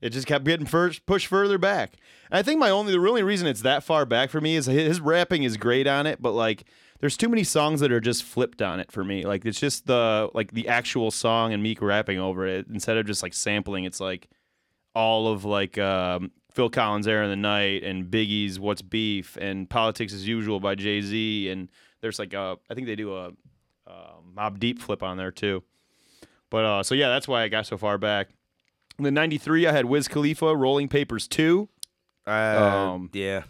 it 0.00 0.10
just 0.10 0.26
kept 0.26 0.44
getting 0.46 0.66
first 0.66 1.04
pushed 1.04 1.26
further 1.26 1.58
back. 1.58 1.94
And 2.30 2.38
I 2.38 2.42
think 2.42 2.58
my 2.58 2.70
only 2.70 2.92
the 2.92 2.98
only 2.98 3.22
reason 3.22 3.46
it's 3.46 3.62
that 3.62 3.84
far 3.84 4.06
back 4.06 4.30
for 4.30 4.40
me 4.40 4.56
is 4.56 4.66
his, 4.66 4.86
his 4.86 5.00
rapping 5.00 5.42
is 5.42 5.58
great 5.58 5.86
on 5.86 6.06
it, 6.06 6.22
but 6.22 6.32
like 6.32 6.64
there's 7.00 7.16
too 7.16 7.28
many 7.28 7.44
songs 7.44 7.80
that 7.80 7.92
are 7.92 8.00
just 8.00 8.22
flipped 8.24 8.62
on 8.62 8.80
it 8.80 8.90
for 8.90 9.04
me. 9.04 9.24
Like 9.24 9.44
it's 9.44 9.60
just 9.60 9.86
the 9.86 10.30
like 10.34 10.52
the 10.52 10.68
actual 10.68 11.10
song 11.10 11.52
and 11.52 11.62
Meek 11.62 11.80
rapping 11.82 12.18
over 12.18 12.46
it 12.46 12.66
instead 12.68 12.96
of 12.96 13.06
just 13.06 13.22
like 13.22 13.34
sampling. 13.34 13.84
It's 13.84 14.00
like 14.00 14.28
all 14.94 15.28
of 15.28 15.44
like 15.44 15.76
um, 15.78 16.30
Phil 16.52 16.70
Collins' 16.70 17.06
"Air 17.06 17.22
in 17.22 17.30
the 17.30 17.36
Night" 17.36 17.82
and 17.82 18.10
Biggie's 18.10 18.58
"What's 18.58 18.82
Beef" 18.82 19.36
and 19.40 19.68
"Politics 19.68 20.12
as 20.12 20.26
Usual" 20.26 20.60
by 20.60 20.74
Jay 20.74 21.00
Z. 21.00 21.48
And 21.50 21.70
there's 22.00 22.18
like 22.18 22.32
a 22.32 22.56
I 22.70 22.74
think 22.74 22.86
they 22.86 22.96
do 22.96 23.14
a, 23.14 23.32
uh 23.86 24.12
Mobb 24.36 24.58
Deep 24.58 24.80
flip 24.80 25.02
on 25.02 25.16
there 25.16 25.30
too. 25.30 25.62
But 26.50 26.64
uh, 26.64 26.82
so 26.82 26.94
yeah, 26.94 27.08
that's 27.08 27.26
why 27.28 27.42
I 27.42 27.48
got 27.48 27.66
so 27.66 27.76
far 27.76 27.98
back. 27.98 28.28
In 28.98 29.04
the 29.04 29.10
'93, 29.10 29.66
I 29.66 29.72
had 29.72 29.84
Wiz 29.84 30.08
Khalifa, 30.08 30.56
"Rolling 30.56 30.88
Papers 30.88 31.28
2." 31.28 31.68
Uh, 32.26 32.30
Um, 32.30 33.10
yeah. 33.12 33.42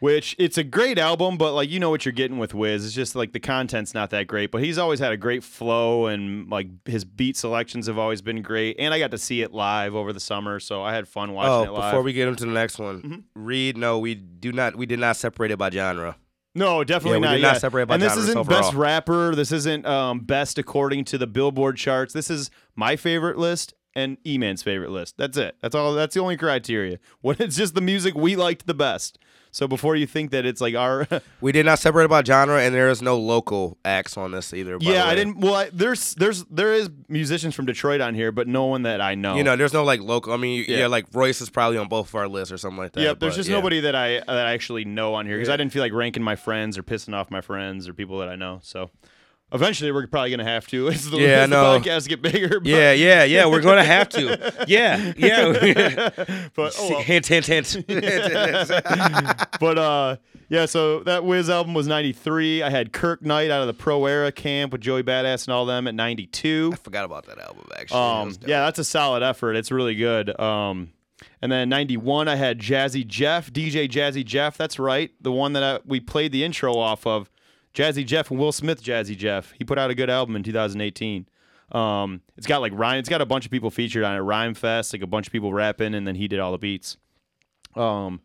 Which 0.00 0.34
it's 0.38 0.58
a 0.58 0.64
great 0.64 0.98
album, 0.98 1.38
but 1.38 1.52
like 1.54 1.70
you 1.70 1.78
know 1.78 1.88
what 1.90 2.04
you're 2.04 2.12
getting 2.12 2.38
with 2.38 2.52
Wiz. 2.54 2.84
It's 2.84 2.94
just 2.94 3.14
like 3.14 3.32
the 3.32 3.40
content's 3.40 3.94
not 3.94 4.10
that 4.10 4.26
great, 4.26 4.50
but 4.50 4.62
he's 4.62 4.76
always 4.78 4.98
had 4.98 5.12
a 5.12 5.16
great 5.16 5.44
flow 5.44 6.06
and 6.06 6.50
like 6.50 6.66
his 6.86 7.04
beat 7.04 7.36
selections 7.36 7.86
have 7.86 7.98
always 7.98 8.20
been 8.22 8.42
great. 8.42 8.76
And 8.78 8.92
I 8.92 8.98
got 8.98 9.12
to 9.12 9.18
see 9.18 9.42
it 9.42 9.52
live 9.52 9.94
over 9.94 10.12
the 10.12 10.20
summer, 10.20 10.58
so 10.58 10.82
I 10.82 10.94
had 10.94 11.06
fun 11.06 11.32
watching 11.32 11.50
Oh, 11.52 11.62
it 11.62 11.70
live. 11.70 11.82
Mm-hmm. 11.82 11.90
before 11.90 12.02
we 12.02 12.12
get 12.12 12.28
into 12.28 12.44
the 12.46 12.50
next 12.52 12.78
one, 12.78 13.24
Reed. 13.34 13.76
No, 13.76 13.98
we 13.98 14.14
do 14.16 14.52
not. 14.52 14.74
We 14.76 14.86
did 14.86 14.98
not 14.98 15.16
separate 15.16 15.50
it 15.50 15.58
by 15.58 15.70
genre. 15.70 16.16
no, 16.54 16.82
definitely 16.82 17.18
Yeah, 17.18 17.20
we 17.20 17.26
not. 17.26 17.32
did 17.36 17.42
not 17.42 17.52
yeah. 17.54 17.58
separate 17.58 17.86
by 17.86 17.94
and 17.94 18.02
this 18.02 18.16
isn't 18.16 18.36
overall. 18.36 18.60
best 18.62 18.74
rapper. 18.74 19.34
This 19.34 19.52
isn't 19.52 19.86
um, 19.86 20.20
best 20.20 20.58
according 20.58 21.04
to 21.06 21.18
the 21.18 21.26
Billboard 21.26 21.76
charts. 21.76 22.12
This 22.12 22.30
is 22.30 22.50
my 22.74 22.96
favorite 22.96 23.38
list 23.38 23.74
and 23.94 24.16
E-Man's 24.24 24.62
favorite 24.62 24.90
list. 24.90 25.16
That's 25.18 25.36
it. 25.36 25.56
That's 25.60 25.74
all. 25.74 25.94
That's 25.94 26.14
the 26.14 26.20
only 26.20 26.36
criteria. 26.36 26.98
What 27.20 27.40
it's 27.40 27.56
just 27.56 27.74
the 27.74 27.80
music 27.80 28.14
we 28.14 28.34
liked 28.36 28.66
the 28.66 28.74
best. 28.74 29.18
So 29.52 29.66
before 29.66 29.96
you 29.96 30.06
think 30.06 30.30
that 30.30 30.46
it's 30.46 30.60
like 30.60 30.74
our, 30.74 31.06
We 31.40 31.52
did 31.52 31.66
not 31.66 31.78
separate 31.78 32.08
by 32.08 32.22
genre, 32.22 32.60
and 32.60 32.74
there 32.74 32.88
is 32.88 33.02
no 33.02 33.18
local 33.18 33.78
acts 33.84 34.16
on 34.16 34.30
this 34.30 34.54
either. 34.54 34.76
yeah, 34.80 35.06
I 35.06 35.14
didn't. 35.14 35.38
Well, 35.40 35.54
I, 35.54 35.70
there's 35.72 36.14
there's 36.14 36.44
there 36.44 36.72
is 36.72 36.88
musicians 37.08 37.54
from 37.54 37.66
Detroit 37.66 38.00
on 38.00 38.14
here, 38.14 38.30
but 38.32 38.46
no 38.46 38.66
one 38.66 38.82
that 38.82 39.00
I 39.00 39.14
know. 39.14 39.34
You 39.36 39.42
know, 39.44 39.56
there's 39.56 39.72
no 39.72 39.84
like 39.84 40.00
local. 40.00 40.32
I 40.32 40.36
mean, 40.36 40.64
yeah, 40.68 40.78
Yeah. 40.78 40.86
like 40.86 41.06
Royce 41.12 41.40
is 41.40 41.50
probably 41.50 41.78
on 41.78 41.88
both 41.88 42.08
of 42.08 42.14
our 42.14 42.28
lists 42.28 42.52
or 42.52 42.58
something 42.58 42.78
like 42.78 42.92
that. 42.92 43.00
Yep, 43.02 43.20
there's 43.20 43.36
just 43.36 43.48
yeah. 43.48 43.56
nobody 43.56 43.80
that 43.80 43.94
I 43.94 44.20
that 44.20 44.46
I 44.46 44.52
actually 44.52 44.84
know 44.84 45.14
on 45.14 45.26
here 45.26 45.36
because 45.36 45.48
I 45.48 45.56
didn't 45.56 45.72
feel 45.72 45.82
like 45.82 45.92
ranking 45.92 46.22
my 46.22 46.36
friends 46.36 46.78
or 46.78 46.82
pissing 46.82 47.14
off 47.14 47.30
my 47.30 47.40
friends 47.40 47.88
or 47.88 47.92
people 47.94 48.18
that 48.18 48.28
I 48.28 48.36
know. 48.36 48.60
So 48.62 48.90
eventually, 49.52 49.90
we're 49.92 50.06
probably 50.06 50.30
gonna 50.30 50.44
have 50.44 50.66
to 50.68 50.88
as 50.92 51.10
the, 51.10 51.18
Yeah, 51.18 51.26
as 51.42 51.50
the 51.50 51.56
no. 51.56 51.78
podcasts 51.80 52.08
get 52.08 52.22
bigger. 52.22 52.60
But, 52.60 52.66
Yeah, 52.68 52.92
yeah, 52.92 53.24
yeah. 53.24 53.46
We're 53.46 53.60
gonna 53.62 53.84
have 53.84 54.08
to. 54.10 54.52
Yeah, 54.68 55.12
yeah. 55.16 56.10
but 56.54 56.74
oh 56.78 56.90
well. 56.90 57.00
hint, 57.00 57.26
hint, 57.26 57.46
hint. 57.46 57.84
but 59.60 59.78
uh, 59.78 60.16
yeah. 60.48 60.66
So 60.66 61.00
that 61.00 61.24
Wiz 61.24 61.48
album 61.50 61.74
was 61.74 61.86
'93. 61.86 62.62
I 62.62 62.70
had 62.70 62.92
Kirk 62.92 63.22
Knight 63.22 63.50
out 63.50 63.60
of 63.62 63.66
the 63.66 63.74
Pro 63.74 64.06
Era 64.06 64.30
camp 64.32 64.72
with 64.72 64.80
Joey 64.80 65.02
Badass 65.02 65.46
and 65.46 65.54
all 65.54 65.66
them 65.66 65.86
at 65.86 65.94
'92. 65.94 66.70
I 66.72 66.76
forgot 66.76 67.04
about 67.04 67.26
that 67.26 67.38
album 67.38 67.66
actually. 67.76 67.98
Um, 68.00 68.28
was 68.28 68.36
dope. 68.36 68.48
yeah, 68.48 68.60
that's 68.64 68.78
a 68.78 68.84
solid 68.84 69.22
effort. 69.22 69.54
It's 69.54 69.70
really 69.70 69.94
good. 69.94 70.38
Um, 70.38 70.90
and 71.42 71.50
then 71.50 71.68
'91, 71.68 72.28
I 72.28 72.36
had 72.36 72.58
Jazzy 72.58 73.06
Jeff, 73.06 73.52
DJ 73.52 73.88
Jazzy 73.88 74.24
Jeff. 74.24 74.56
That's 74.56 74.78
right, 74.78 75.10
the 75.20 75.32
one 75.32 75.52
that 75.54 75.62
I, 75.62 75.80
we 75.86 76.00
played 76.00 76.32
the 76.32 76.44
intro 76.44 76.76
off 76.76 77.06
of. 77.06 77.29
Jazzy 77.74 78.04
Jeff 78.04 78.30
and 78.30 78.38
Will 78.38 78.52
Smith. 78.52 78.82
Jazzy 78.82 79.16
Jeff. 79.16 79.52
He 79.52 79.64
put 79.64 79.78
out 79.78 79.90
a 79.90 79.94
good 79.94 80.10
album 80.10 80.36
in 80.36 80.42
2018. 80.42 81.26
Um, 81.72 82.22
it's 82.36 82.46
got 82.46 82.60
like 82.60 82.72
Ryan. 82.74 82.98
It's 82.98 83.08
got 83.08 83.20
a 83.20 83.26
bunch 83.26 83.44
of 83.44 83.50
people 83.50 83.70
featured 83.70 84.02
on 84.04 84.16
it. 84.16 84.20
Rhymefest, 84.20 84.92
like 84.92 85.02
a 85.02 85.06
bunch 85.06 85.26
of 85.26 85.32
people 85.32 85.52
rapping, 85.52 85.94
and 85.94 86.06
then 86.06 86.16
he 86.16 86.26
did 86.26 86.40
all 86.40 86.52
the 86.52 86.58
beats. 86.58 86.96
Um, 87.76 88.20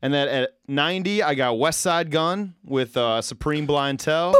and 0.00 0.14
then 0.14 0.28
at 0.28 0.50
90, 0.66 1.22
I 1.22 1.34
got 1.34 1.56
Westside 1.56 2.10
Gunn 2.10 2.54
with 2.64 2.96
uh, 2.96 3.20
Supreme 3.20 3.66
Blientele 3.66 4.34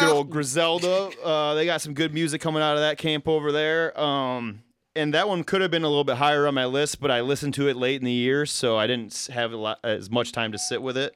good 0.00 0.08
old 0.08 0.30
Griselda. 0.30 1.10
Uh, 1.22 1.54
they 1.54 1.66
got 1.66 1.80
some 1.80 1.94
good 1.94 2.14
music 2.14 2.40
coming 2.40 2.62
out 2.62 2.74
of 2.74 2.80
that 2.80 2.98
camp 2.98 3.28
over 3.28 3.52
there. 3.52 3.98
Um, 3.98 4.62
and 4.94 5.12
that 5.14 5.28
one 5.28 5.44
could 5.44 5.60
have 5.60 5.70
been 5.70 5.84
a 5.84 5.88
little 5.88 6.04
bit 6.04 6.16
higher 6.16 6.46
on 6.46 6.54
my 6.54 6.64
list, 6.64 7.00
but 7.00 7.10
I 7.10 7.20
listened 7.20 7.54
to 7.54 7.68
it 7.68 7.76
late 7.76 8.00
in 8.00 8.04
the 8.04 8.12
year, 8.12 8.46
so 8.46 8.78
I 8.78 8.86
didn't 8.86 9.28
have 9.32 9.52
a 9.52 9.56
lot, 9.56 9.78
as 9.84 10.10
much 10.10 10.32
time 10.32 10.52
to 10.52 10.58
sit 10.58 10.80
with 10.80 10.96
it. 10.96 11.14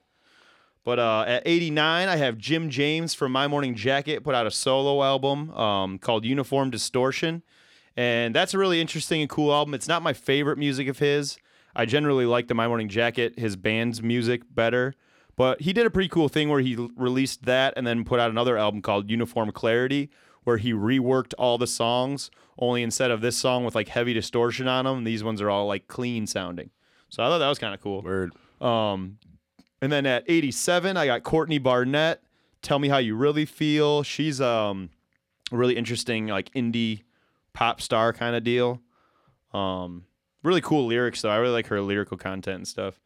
But 0.85 0.99
uh, 0.99 1.25
at 1.27 1.43
89, 1.45 2.09
I 2.09 2.17
have 2.17 2.39
Jim 2.39 2.71
James 2.71 3.15
from 3.15 3.33
My 3.33 3.47
Morning 3.47 3.75
Jacket 3.75 4.25
put 4.25 4.35
out 4.35 4.47
a 4.47 4.51
solo 4.51 5.03
album 5.03 5.51
um, 5.53 5.99
called 5.99 6.25
Uniform 6.25 6.71
Distortion. 6.71 7.43
And 7.97 8.35
that's 8.35 8.55
a 8.55 8.59
really 8.59 8.81
interesting 8.81 9.21
and 9.21 9.29
cool 9.29 9.53
album. 9.53 9.75
It's 9.75 9.89
not 9.89 10.03
my 10.03 10.13
favorite 10.13 10.57
music 10.59 10.89
of 10.89 10.99
his. 10.99 11.37
I 11.77 11.85
generally 11.85 12.25
like 12.25 12.49
the 12.49 12.55
My 12.55 12.67
Morning 12.67 12.89
Jacket, 12.89 13.39
his 13.39 13.57
band's 13.57 14.03
music, 14.03 14.43
better. 14.55 14.95
But 15.37 15.61
he 15.61 15.73
did 15.73 15.87
a 15.87 15.91
pretty 15.91 16.09
cool 16.09 16.29
thing 16.29 16.49
where 16.49 16.61
he 16.61 16.77
released 16.97 17.45
that 17.45 17.75
and 17.77 17.87
then 17.87 18.05
put 18.05 18.21
out 18.21 18.31
another 18.31 18.57
album 18.59 18.83
called 18.83 19.11
Uniform 19.11 19.53
Clarity, 19.53 20.11
where 20.45 20.57
he 20.57 20.73
reworked 20.73 21.35
all 21.39 21.59
the 21.59 21.67
songs. 21.67 22.31
Only 22.59 22.83
instead 22.83 23.11
of 23.11 23.21
this 23.21 23.37
song 23.37 23.65
with 23.65 23.75
like 23.75 23.89
heavy 23.89 24.13
distortion 24.13 24.69
on 24.69 24.85
them, 24.85 25.05
these 25.05 25.25
ones 25.25 25.41
are 25.41 25.51
all 25.51 25.67
like 25.67 25.89
clean 25.89 26.27
sounding. 26.27 26.71
So 27.09 27.23
I 27.23 27.29
thought 27.29 27.39
that 27.39 27.49
was 27.49 27.59
kind 27.59 27.75
of 27.75 27.81
cool. 27.81 28.03
Word. 28.03 28.33
Um, 28.61 29.19
and 29.83 29.91
then 29.91 30.07
at 30.07 30.25
87, 30.27 30.97
I 30.97 31.07
got 31.07 31.23
Courtney 31.23 31.59
Barnett. 31.59 32.23
Tell 32.63 32.79
me 32.79 32.89
how 32.89 32.99
you 32.99 33.15
really 33.17 33.47
feel. 33.47 34.03
She's 34.03 34.41
um 34.41 34.91
a 35.53 35.57
really 35.57 35.77
interesting 35.77 36.27
like 36.29 36.53
indie 36.55 37.03
pop 37.53 37.81
star 37.81 38.13
kind 38.13 38.37
of 38.37 38.45
deal. 38.45 38.81
Um, 39.53 40.05
really 40.43 40.61
cool 40.61 40.87
lyrics 40.87 41.23
though. 41.23 41.31
I 41.31 41.37
really 41.37 41.53
like 41.55 41.67
her 41.69 41.81
lyrical 41.81 42.17
content 42.17 42.57
and 42.57 42.69
stuff. 42.69 43.01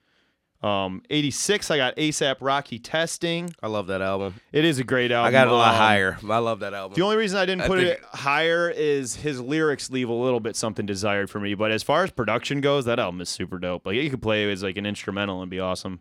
Um, 0.63 1.03
86, 1.11 1.71
I 1.71 1.77
got 1.77 1.95
ASAP 1.97 2.37
Rocky 2.41 2.79
Testing. 2.79 3.55
I 3.63 3.67
love 3.67 3.87
that 3.89 4.01
album. 4.01 4.37
It 4.51 4.65
is 4.65 4.79
a 4.79 4.85
great 4.85 5.13
album. 5.13 5.29
I 5.29 5.31
got 5.31 5.47
it 5.47 5.51
a 5.53 5.57
lot 5.57 5.75
Um, 5.75 5.77
higher. 5.79 6.17
I 6.27 6.39
love 6.39 6.61
that 6.61 6.73
album. 6.73 6.95
The 6.97 7.03
only 7.03 7.17
reason 7.17 7.39
I 7.39 7.45
didn't 7.45 7.63
I 7.63 7.67
put 7.67 7.81
think- 7.81 7.99
it 7.99 8.05
higher 8.05 8.71
is 8.71 9.15
his 9.17 9.39
lyrics 9.43 9.91
leave 9.91 10.09
a 10.09 10.13
little 10.15 10.41
bit 10.41 10.57
something 10.57 10.87
desired 10.87 11.29
for 11.29 11.39
me. 11.39 11.53
But 11.55 11.71
as 11.71 11.83
far 11.83 12.03
as 12.03 12.11
production 12.11 12.63
goes, 12.63 12.87
that 12.87 12.99
album 12.99 13.21
is 13.21 13.29
super 13.29 13.59
dope. 13.59 13.85
Like 13.85 13.97
you 13.97 14.09
could 14.09 14.23
play 14.23 14.49
it 14.49 14.53
as 14.53 14.63
like 14.63 14.79
an 14.79 14.87
instrumental 14.87 15.43
and 15.43 15.51
be 15.51 15.61
awesome. 15.61 16.01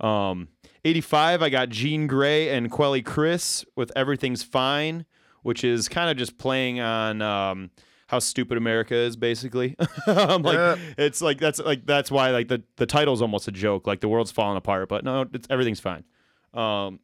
Um, 0.00 0.48
85, 0.84 1.42
I 1.42 1.48
got 1.50 1.68
Jean 1.68 2.08
Grae 2.08 2.50
and 2.52 2.70
Quelle 2.70 3.00
Chris 3.02 3.64
with 3.76 3.92
Everything's 3.94 4.42
Fine, 4.42 5.04
which 5.42 5.62
is 5.64 5.88
kind 5.88 6.10
of 6.10 6.16
just 6.16 6.38
playing 6.38 6.80
on 6.80 7.20
um, 7.20 7.70
how 8.06 8.18
stupid 8.18 8.56
America 8.56 8.94
is, 8.94 9.14
basically. 9.16 9.76
I'm 10.06 10.42
like, 10.42 10.54
Yeah. 10.56 10.76
it's 10.96 11.20
like 11.20 11.38
that's 11.38 11.58
like 11.58 11.84
that's 11.86 12.10
why 12.10 12.30
like 12.30 12.48
the 12.48 12.62
the 12.76 12.86
title's 12.86 13.20
almost 13.20 13.46
a 13.48 13.52
joke, 13.52 13.86
like 13.86 14.00
the 14.00 14.08
world's 14.08 14.30
falling 14.32 14.56
apart. 14.56 14.88
But 14.88 15.04
no, 15.04 15.26
it's 15.32 15.46
everything's 15.50 15.80
fine. 15.80 16.04
Um, 16.54 17.00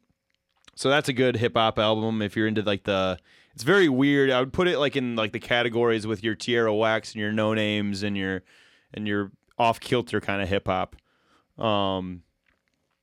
so 0.75 0.89
that's 0.89 1.07
a 1.09 1.13
good 1.13 1.35
hip 1.37 1.53
hop 1.55 1.77
album 1.79 2.21
if 2.21 2.35
you're 2.35 2.47
into 2.47 2.61
like 2.63 2.83
the. 2.83 3.19
It's 3.53 3.63
very 3.63 3.89
weird. 3.89 4.29
I 4.29 4.39
would 4.39 4.53
put 4.53 4.67
it 4.67 4.77
like 4.77 4.95
in 4.95 5.15
like 5.15 5.31
the 5.31 5.39
categories 5.39 6.05
with 6.05 6.23
your 6.23 6.35
Tierra 6.35 6.73
Wax 6.73 7.13
and 7.13 7.21
your 7.21 7.31
No 7.31 7.53
Names 7.55 8.03
and 8.03 8.15
your 8.15 8.43
and 8.93 9.07
your 9.07 9.31
off 9.57 9.79
kilter 9.79 10.19
kind 10.21 10.41
of 10.43 10.49
hip 10.49 10.67
hop. 10.67 10.95
Um, 11.57 12.21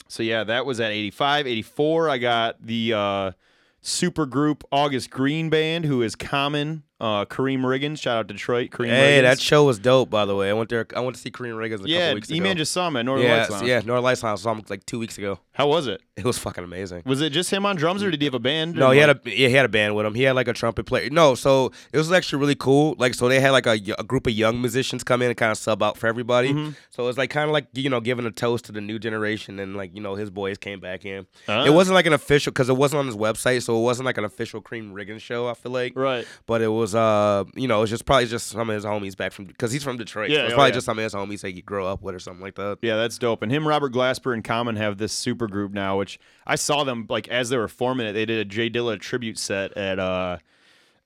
so 0.08 0.22
yeah, 0.22 0.44
that 0.44 0.66
was 0.66 0.80
at 0.80 0.90
85. 0.90 1.46
84, 1.46 2.10
I 2.10 2.18
got 2.18 2.64
the 2.64 2.92
uh, 2.92 3.32
super 3.80 4.26
group 4.26 4.64
August 4.70 5.10
Green 5.10 5.50
Band, 5.50 5.84
who 5.84 6.02
is 6.02 6.14
Common, 6.14 6.82
uh, 7.04 7.26
Karriem 7.26 7.60
Riggins. 7.60 8.00
Shout 8.00 8.16
out 8.16 8.26
Detroit, 8.28 8.70
Kareem 8.70 8.88
hey, 8.88 9.18
Riggins. 9.18 9.22
that 9.24 9.38
show 9.38 9.64
was 9.64 9.78
dope. 9.78 10.08
By 10.08 10.24
the 10.24 10.34
way, 10.34 10.48
I 10.48 10.54
went 10.54 10.70
there. 10.70 10.86
I 10.96 11.00
went 11.00 11.14
to 11.16 11.20
see 11.20 11.30
Karriem 11.30 11.54
Riggins 11.54 11.84
a 11.84 11.88
yeah, 11.88 11.98
couple 11.98 12.14
weeks 12.14 12.30
ago. 12.30 12.36
E-Man 12.36 12.56
just 12.56 12.72
saw 12.72 12.88
him 12.88 12.96
at 12.96 13.04
Northern 13.04 13.26
yeah, 13.26 13.36
Lights 13.36 13.50
Lounge. 13.50 13.68
yeah, 13.68 13.80
North 13.84 14.02
Lights 14.02 14.22
Lounge. 14.22 14.40
Saw 14.40 14.52
him 14.52 14.64
like 14.70 14.86
two 14.86 14.98
weeks 14.98 15.18
ago. 15.18 15.38
How 15.52 15.68
was 15.68 15.86
it? 15.86 16.00
It 16.16 16.24
was 16.24 16.38
fucking 16.38 16.64
amazing. 16.64 17.02
Was 17.06 17.20
it 17.20 17.30
just 17.30 17.50
him 17.50 17.66
on 17.66 17.76
drums, 17.76 18.02
or 18.02 18.10
did 18.10 18.20
he 18.20 18.24
have 18.24 18.34
a 18.34 18.38
band? 18.38 18.74
No, 18.76 18.92
he 18.92 19.00
had 19.00 19.10
a 19.10 19.20
yeah, 19.24 19.48
he 19.48 19.54
had 19.54 19.64
a 19.64 19.68
band 19.68 19.94
with 19.94 20.06
him. 20.06 20.14
He 20.14 20.22
had 20.22 20.34
like 20.34 20.48
a 20.48 20.52
trumpet 20.52 20.86
player. 20.86 21.10
No, 21.10 21.34
so 21.34 21.72
it 21.92 21.98
was 21.98 22.10
actually 22.10 22.40
really 22.40 22.54
cool. 22.54 22.94
Like 22.98 23.14
so 23.14 23.28
they 23.28 23.40
had 23.40 23.50
like 23.50 23.66
a 23.66 23.78
group 24.04 24.26
of 24.26 24.32
young 24.32 24.60
musicians 24.60 25.04
come 25.04 25.22
in 25.22 25.28
and 25.28 25.36
kind 25.36 25.52
of 25.52 25.58
sub 25.58 25.82
out 25.82 25.98
for 25.98 26.06
everybody. 26.06 26.52
Mm-hmm. 26.52 26.70
So 26.90 27.02
it 27.02 27.06
was 27.06 27.18
like 27.18 27.30
kind 27.30 27.50
of 27.50 27.52
like 27.52 27.66
you 27.74 27.90
know 27.90 28.00
giving 28.00 28.26
a 28.26 28.30
toast 28.30 28.64
to 28.66 28.72
the 28.72 28.80
new 28.80 28.98
generation 28.98 29.58
and 29.58 29.76
like 29.76 29.94
you 29.94 30.00
know 30.00 30.14
his 30.14 30.30
boys 30.30 30.56
came 30.56 30.80
back 30.80 31.04
in. 31.04 31.26
Ah. 31.48 31.64
It 31.64 31.74
wasn't 31.74 31.96
like 31.96 32.06
an 32.06 32.12
official 32.12 32.52
because 32.52 32.68
it 32.68 32.76
wasn't 32.76 33.00
on 33.00 33.06
his 33.06 33.16
website, 33.16 33.62
so 33.62 33.76
it 33.78 33.82
wasn't 33.82 34.06
like 34.06 34.16
an 34.16 34.24
official 34.24 34.62
Karriem 34.62 34.92
Riggins 34.92 35.20
show. 35.20 35.48
I 35.48 35.54
feel 35.54 35.72
like 35.72 35.96
right. 35.96 36.26
But 36.46 36.62
it 36.62 36.68
was, 36.68 36.93
uh, 36.94 37.44
you 37.54 37.68
know, 37.68 37.82
it's 37.82 37.90
just 37.90 38.04
probably 38.04 38.26
just 38.26 38.48
some 38.48 38.68
of 38.68 38.74
his 38.74 38.84
homies 38.84 39.16
back 39.16 39.32
from 39.32 39.46
because 39.46 39.72
he's 39.72 39.82
from 39.82 39.96
Detroit. 39.96 40.30
Yeah, 40.30 40.38
so 40.38 40.44
it's 40.44 40.52
oh, 40.52 40.56
probably 40.56 40.70
yeah. 40.70 40.74
just 40.74 40.86
some 40.86 40.98
of 40.98 41.02
his 41.02 41.14
homies 41.14 41.40
that 41.40 41.54
he 41.54 41.62
grew 41.62 41.84
up 41.84 42.02
with 42.02 42.14
or 42.14 42.18
something 42.18 42.42
like 42.42 42.54
that. 42.56 42.78
Yeah, 42.82 42.96
that's 42.96 43.18
dope. 43.18 43.42
And 43.42 43.50
him, 43.50 43.66
Robert 43.66 43.92
Glasper, 43.92 44.32
and 44.34 44.42
Common 44.44 44.76
have 44.76 44.98
this 44.98 45.12
super 45.12 45.46
group 45.46 45.72
now, 45.72 45.98
which 45.98 46.18
I 46.46 46.56
saw 46.56 46.84
them 46.84 47.06
like 47.08 47.28
as 47.28 47.48
they 47.48 47.56
were 47.56 47.68
forming 47.68 48.06
it. 48.06 48.12
They 48.12 48.26
did 48.26 48.38
a 48.38 48.44
J 48.44 48.70
Dilla 48.70 49.00
tribute 49.00 49.38
set 49.38 49.76
at 49.76 49.98
uh 49.98 50.38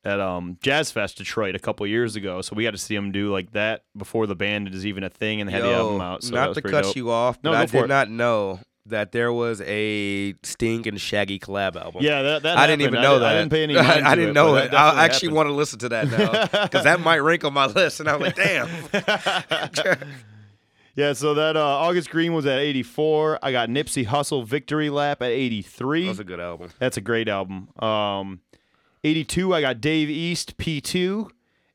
at 0.05 0.21
um 0.21 0.59
Jazz 0.63 0.91
Fest 0.91 1.19
Detroit 1.19 1.55
a 1.55 1.59
couple 1.59 1.87
years 1.87 2.17
ago. 2.17 2.41
So 2.41 2.55
we 2.57 2.65
got 2.65 2.73
to 2.73 2.79
see 2.79 2.95
them 2.95 3.13
do 3.13 3.33
like 3.33 3.53
that 3.53 3.85
before 3.97 4.27
the 4.27 4.37
band 4.37 4.69
is 4.69 4.87
even 4.87 5.05
a 5.05 5.11
thing 5.11 5.41
and 5.41 5.49
they 5.49 5.53
had 5.53 5.63
the 5.63 5.73
album 5.73 6.01
out. 6.01 6.23
So 6.23 6.35
not 6.35 6.55
to 6.55 6.63
cut 6.63 6.85
dope. 6.85 6.97
you 6.97 7.11
off, 7.11 7.39
No, 7.43 7.51
but 7.51 7.59
I 7.59 7.67
did 7.67 7.85
it. 7.85 7.89
not 7.89 8.11
know 8.11 8.61
that 8.89 9.13
there 9.13 9.33
was 9.33 9.61
a 9.63 10.35
Sting 10.43 10.87
and 10.89 11.01
Shaggy 11.01 11.39
collab 11.39 11.77
album. 11.77 12.03
Yeah, 12.03 12.23
that, 12.23 12.43
that 12.43 12.59
I 12.59 12.67
didn't 12.67 12.83
even 12.83 13.01
know 13.01 13.17
I, 13.17 13.19
that. 13.19 13.29
I 13.29 13.39
didn't 13.39 13.51
pay 13.51 13.63
any 13.63 13.75
mind 13.77 14.07
I 14.07 14.15
didn't 14.15 14.31
it, 14.31 14.35
know 14.35 14.57
it. 14.57 14.75
I 14.75 15.05
actually 15.05 15.29
happened. 15.29 15.37
want 15.37 15.49
to 15.49 15.53
listen 15.55 15.79
to 15.81 15.89
that 15.91 16.11
now 16.11 16.65
because 16.65 16.85
that 16.85 17.01
might 17.01 17.19
rank 17.19 17.45
on 17.45 17.53
my 17.53 17.67
list. 17.67 18.01
And 18.01 18.09
I'm 18.09 18.21
like, 18.21 18.37
damn. 18.37 18.69
Yeah, 20.99 21.13
so 21.13 21.33
that 21.35 21.57
uh, 21.57 21.65
August 21.65 22.11
Green 22.11 22.33
was 22.33 22.45
at 22.45 22.59
84. 22.59 23.39
I 23.41 23.53
got 23.53 23.69
Nipsey 23.69 24.05
Hussle 24.05 24.45
Victory 24.45 24.91
Lap 24.91 25.23
at 25.23 25.31
83. 25.31 26.03
That 26.03 26.09
was 26.09 26.19
a 26.19 26.25
good 26.25 26.41
album. 26.41 26.71
That's 26.81 26.97
a 26.97 27.01
great 27.01 27.29
album. 27.29 27.69
Um, 27.79 28.41
82, 29.05 29.55
I 29.55 29.61
got 29.61 29.81
Dave 29.81 30.11
East 30.11 30.57
P2. 30.57 31.31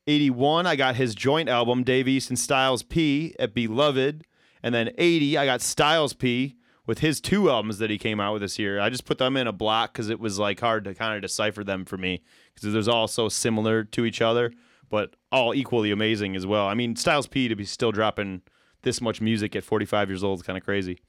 81, 0.06 0.66
I 0.66 0.76
got 0.76 0.96
his 0.96 1.14
joint 1.14 1.48
album, 1.48 1.84
Dave 1.84 2.06
East 2.06 2.28
and 2.28 2.38
Styles 2.38 2.82
P 2.82 3.34
at 3.38 3.54
Beloved. 3.54 4.26
And 4.62 4.74
then 4.74 4.90
80, 4.98 5.38
I 5.38 5.46
got 5.46 5.62
Styles 5.62 6.12
P 6.12 6.56
with 6.86 6.98
his 6.98 7.20
two 7.20 7.50
albums 7.50 7.78
that 7.78 7.90
he 7.90 7.98
came 7.98 8.20
out 8.20 8.32
with 8.32 8.42
this 8.42 8.58
year. 8.58 8.78
I 8.80 8.90
just 8.90 9.04
put 9.04 9.18
them 9.18 9.36
in 9.36 9.46
a 9.46 9.52
block 9.52 9.92
because 9.92 10.10
it 10.10 10.20
was 10.20 10.38
like 10.38 10.60
hard 10.60 10.84
to 10.84 10.94
kind 10.94 11.14
of 11.14 11.22
decipher 11.22 11.64
them 11.64 11.84
for 11.84 11.96
me 11.96 12.22
because 12.54 12.72
they're 12.72 12.94
all 12.94 13.08
so 13.08 13.28
similar 13.28 13.84
to 13.84 14.04
each 14.04 14.20
other, 14.20 14.52
but 14.90 15.16
all 15.32 15.54
equally 15.54 15.90
amazing 15.90 16.36
as 16.36 16.46
well. 16.46 16.66
I 16.66 16.74
mean, 16.74 16.96
Styles 16.96 17.26
P 17.26 17.48
to 17.48 17.56
be 17.56 17.64
still 17.64 17.92
dropping 17.92 18.42
this 18.82 19.00
much 19.00 19.20
music 19.20 19.56
at 19.56 19.64
45 19.64 20.10
years 20.10 20.22
old 20.22 20.40
is 20.40 20.42
kind 20.42 20.58
of 20.58 20.64
crazy. 20.64 21.00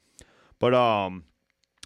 But 0.60 0.74
um, 0.74 1.26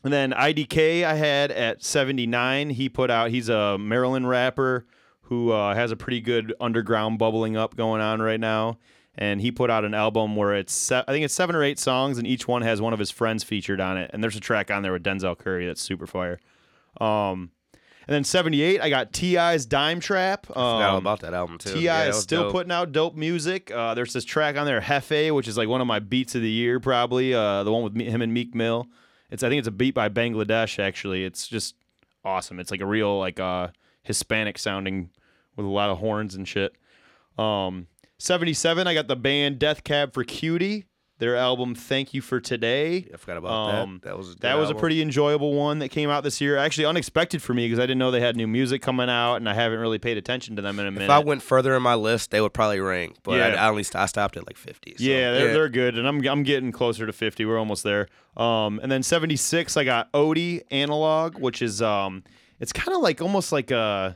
and 0.03 0.13
then 0.13 0.31
IDK 0.31 1.03
I 1.03 1.15
had 1.15 1.51
at 1.51 1.83
79. 1.83 2.69
He 2.69 2.87
put 2.89 3.11
out, 3.11 3.31
he's 3.31 3.49
a 3.49 3.77
Maryland 3.77 4.29
rapper 4.29 4.85
who 5.23 5.51
uh, 5.51 5.75
has 5.75 5.91
a 5.91 5.95
pretty 5.95 6.21
good 6.21 6.53
underground 6.59 7.19
bubbling 7.19 7.57
up 7.57 7.75
going 7.75 8.01
on 8.01 8.21
right 8.21 8.39
now. 8.39 8.77
And 9.19 9.41
he 9.41 9.51
put 9.51 9.69
out 9.69 9.83
an 9.83 9.93
album 9.93 10.35
where 10.37 10.55
it's, 10.55 10.71
se- 10.73 11.03
I 11.05 11.11
think 11.11 11.25
it's 11.25 11.33
seven 11.33 11.53
or 11.55 11.61
eight 11.61 11.77
songs, 11.77 12.17
and 12.17 12.25
each 12.25 12.47
one 12.47 12.61
has 12.61 12.81
one 12.81 12.93
of 12.93 12.99
his 12.99 13.11
friends 13.11 13.43
featured 13.43 13.81
on 13.81 13.97
it. 13.97 14.09
And 14.13 14.23
there's 14.23 14.37
a 14.37 14.39
track 14.39 14.71
on 14.71 14.81
there 14.81 14.93
with 14.93 15.03
Denzel 15.03 15.37
Curry 15.37 15.67
that's 15.67 15.81
super 15.81 16.07
fire. 16.07 16.39
Um, 17.01 17.51
And 18.07 18.15
then 18.15 18.23
78, 18.23 18.81
I 18.81 18.89
got 18.89 19.11
T.I.'s 19.13 19.65
Dime 19.65 19.99
Trap. 19.99 20.47
Um, 20.49 20.53
Forgot 20.53 20.89
all 20.89 20.97
about 20.97 21.19
that 21.19 21.33
album 21.33 21.57
too. 21.59 21.73
Ti 21.73 21.79
Yeah, 21.81 22.05
is 22.07 22.17
still 22.17 22.43
dope. 22.43 22.53
putting 22.53 22.71
out 22.71 22.91
dope 22.93 23.13
music. 23.15 23.69
Uh, 23.71 23.93
there's 23.93 24.13
this 24.13 24.23
track 24.25 24.55
on 24.57 24.65
there, 24.65 24.79
Jefe, 24.81 25.31
which 25.31 25.47
is 25.49 25.57
like 25.57 25.67
one 25.67 25.81
of 25.81 25.85
my 25.87 25.99
beats 25.99 26.33
of 26.33 26.41
the 26.41 26.49
year, 26.49 26.79
probably. 26.79 27.33
Uh, 27.35 27.63
the 27.63 27.71
one 27.73 27.83
with 27.83 27.93
me, 27.93 28.05
him 28.05 28.21
and 28.21 28.33
Meek 28.33 28.55
Mill. 28.55 28.87
It's 29.29 29.43
I 29.43 29.49
think 29.49 29.59
it's 29.59 29.67
a 29.67 29.71
beat 29.71 29.93
by 29.93 30.07
Bangladesh. 30.09 30.79
Actually, 30.79 31.23
it's 31.25 31.45
just 31.47 31.75
awesome. 32.25 32.59
It's 32.59 32.71
like 32.71 32.81
a 32.81 32.85
real 32.87 33.19
like 33.19 33.39
uh, 33.39 33.67
Hispanic 34.01 34.57
sounding 34.57 35.09
with 35.57 35.65
a 35.65 35.69
lot 35.69 35.89
of 35.91 35.97
horns 35.99 36.33
and 36.35 36.47
shit. 36.47 36.73
Um, 37.37 37.85
77, 38.19 38.85
I 38.87 38.93
got 38.93 39.07
the 39.07 39.15
band 39.15 39.57
Death 39.59 39.83
Cab 39.83 40.13
for 40.13 40.23
Cutie. 40.23 40.85
Their 41.19 41.35
album 41.35 41.75
"Thank 41.75 42.13
You 42.13 42.21
for 42.21 42.39
Today." 42.39 43.05
I 43.13 43.17
forgot 43.17 43.35
about 43.35 43.51
Um, 43.75 43.99
that. 44.03 44.09
That 44.09 44.17
was 44.17 44.31
a 44.31 44.35
That 44.35 44.57
was 44.57 44.69
a 44.69 44.73
pretty 44.75 45.01
enjoyable 45.01 45.53
one 45.53 45.79
that 45.79 45.89
came 45.89 46.09
out 46.09 46.23
this 46.23 46.39
year. 46.39 46.55
Actually, 46.55 46.85
unexpected 46.85 47.41
for 47.41 47.53
me 47.53 47.65
because 47.65 47.77
I 47.77 47.81
didn't 47.83 47.97
know 47.97 48.09
they 48.09 48.21
had 48.21 48.37
new 48.37 48.47
music 48.47 48.81
coming 48.81 49.09
out, 49.09 49.35
and 49.35 49.49
I 49.49 49.53
haven't 49.53 49.79
really 49.79 49.97
paid 49.99 50.17
attention 50.17 50.55
to 50.55 50.61
them 50.61 50.79
in 50.79 50.85
a 50.87 50.91
minute. 50.91 51.05
If 51.05 51.09
I 51.11 51.19
went 51.19 51.41
further 51.43 51.75
in 51.75 51.81
my 51.83 51.95
list, 51.95 52.31
they 52.31 52.39
would 52.39 52.53
probably 52.53 52.79
rank, 52.79 53.17
but 53.23 53.33
I, 53.41 53.49
Yeah. 53.49 53.65
I 53.65 53.69
only 53.69 53.83
st- 53.83 54.01
I 54.01 54.05
stopped 54.05 54.37
at 54.37 54.47
like 54.47 54.55
fifty. 54.55 54.95
So, 54.97 55.03
yeah, 55.03 55.33
they're, 55.33 55.53
they're 55.53 55.69
good, 55.69 55.97
and 55.97 56.07
I'm 56.07 56.25
I'm 56.25 56.43
getting 56.43 56.71
closer 56.71 57.05
to 57.05 57.11
50. 57.11 57.43
We're 57.43 57.59
almost 57.59 57.83
there. 57.83 58.07
Um, 58.37 58.79
and 58.81 58.89
then 58.89 59.03
76, 59.03 59.75
I 59.75 59.83
got 59.83 60.09
Odie 60.13 60.61
Analog, 60.71 61.37
which 61.37 61.61
is 61.61 61.81
um, 61.81 62.23
it's 62.61 62.71
kind 62.71 62.95
of 62.95 63.01
like 63.01 63.21
almost 63.21 63.51
like 63.51 63.71
a 63.71 64.15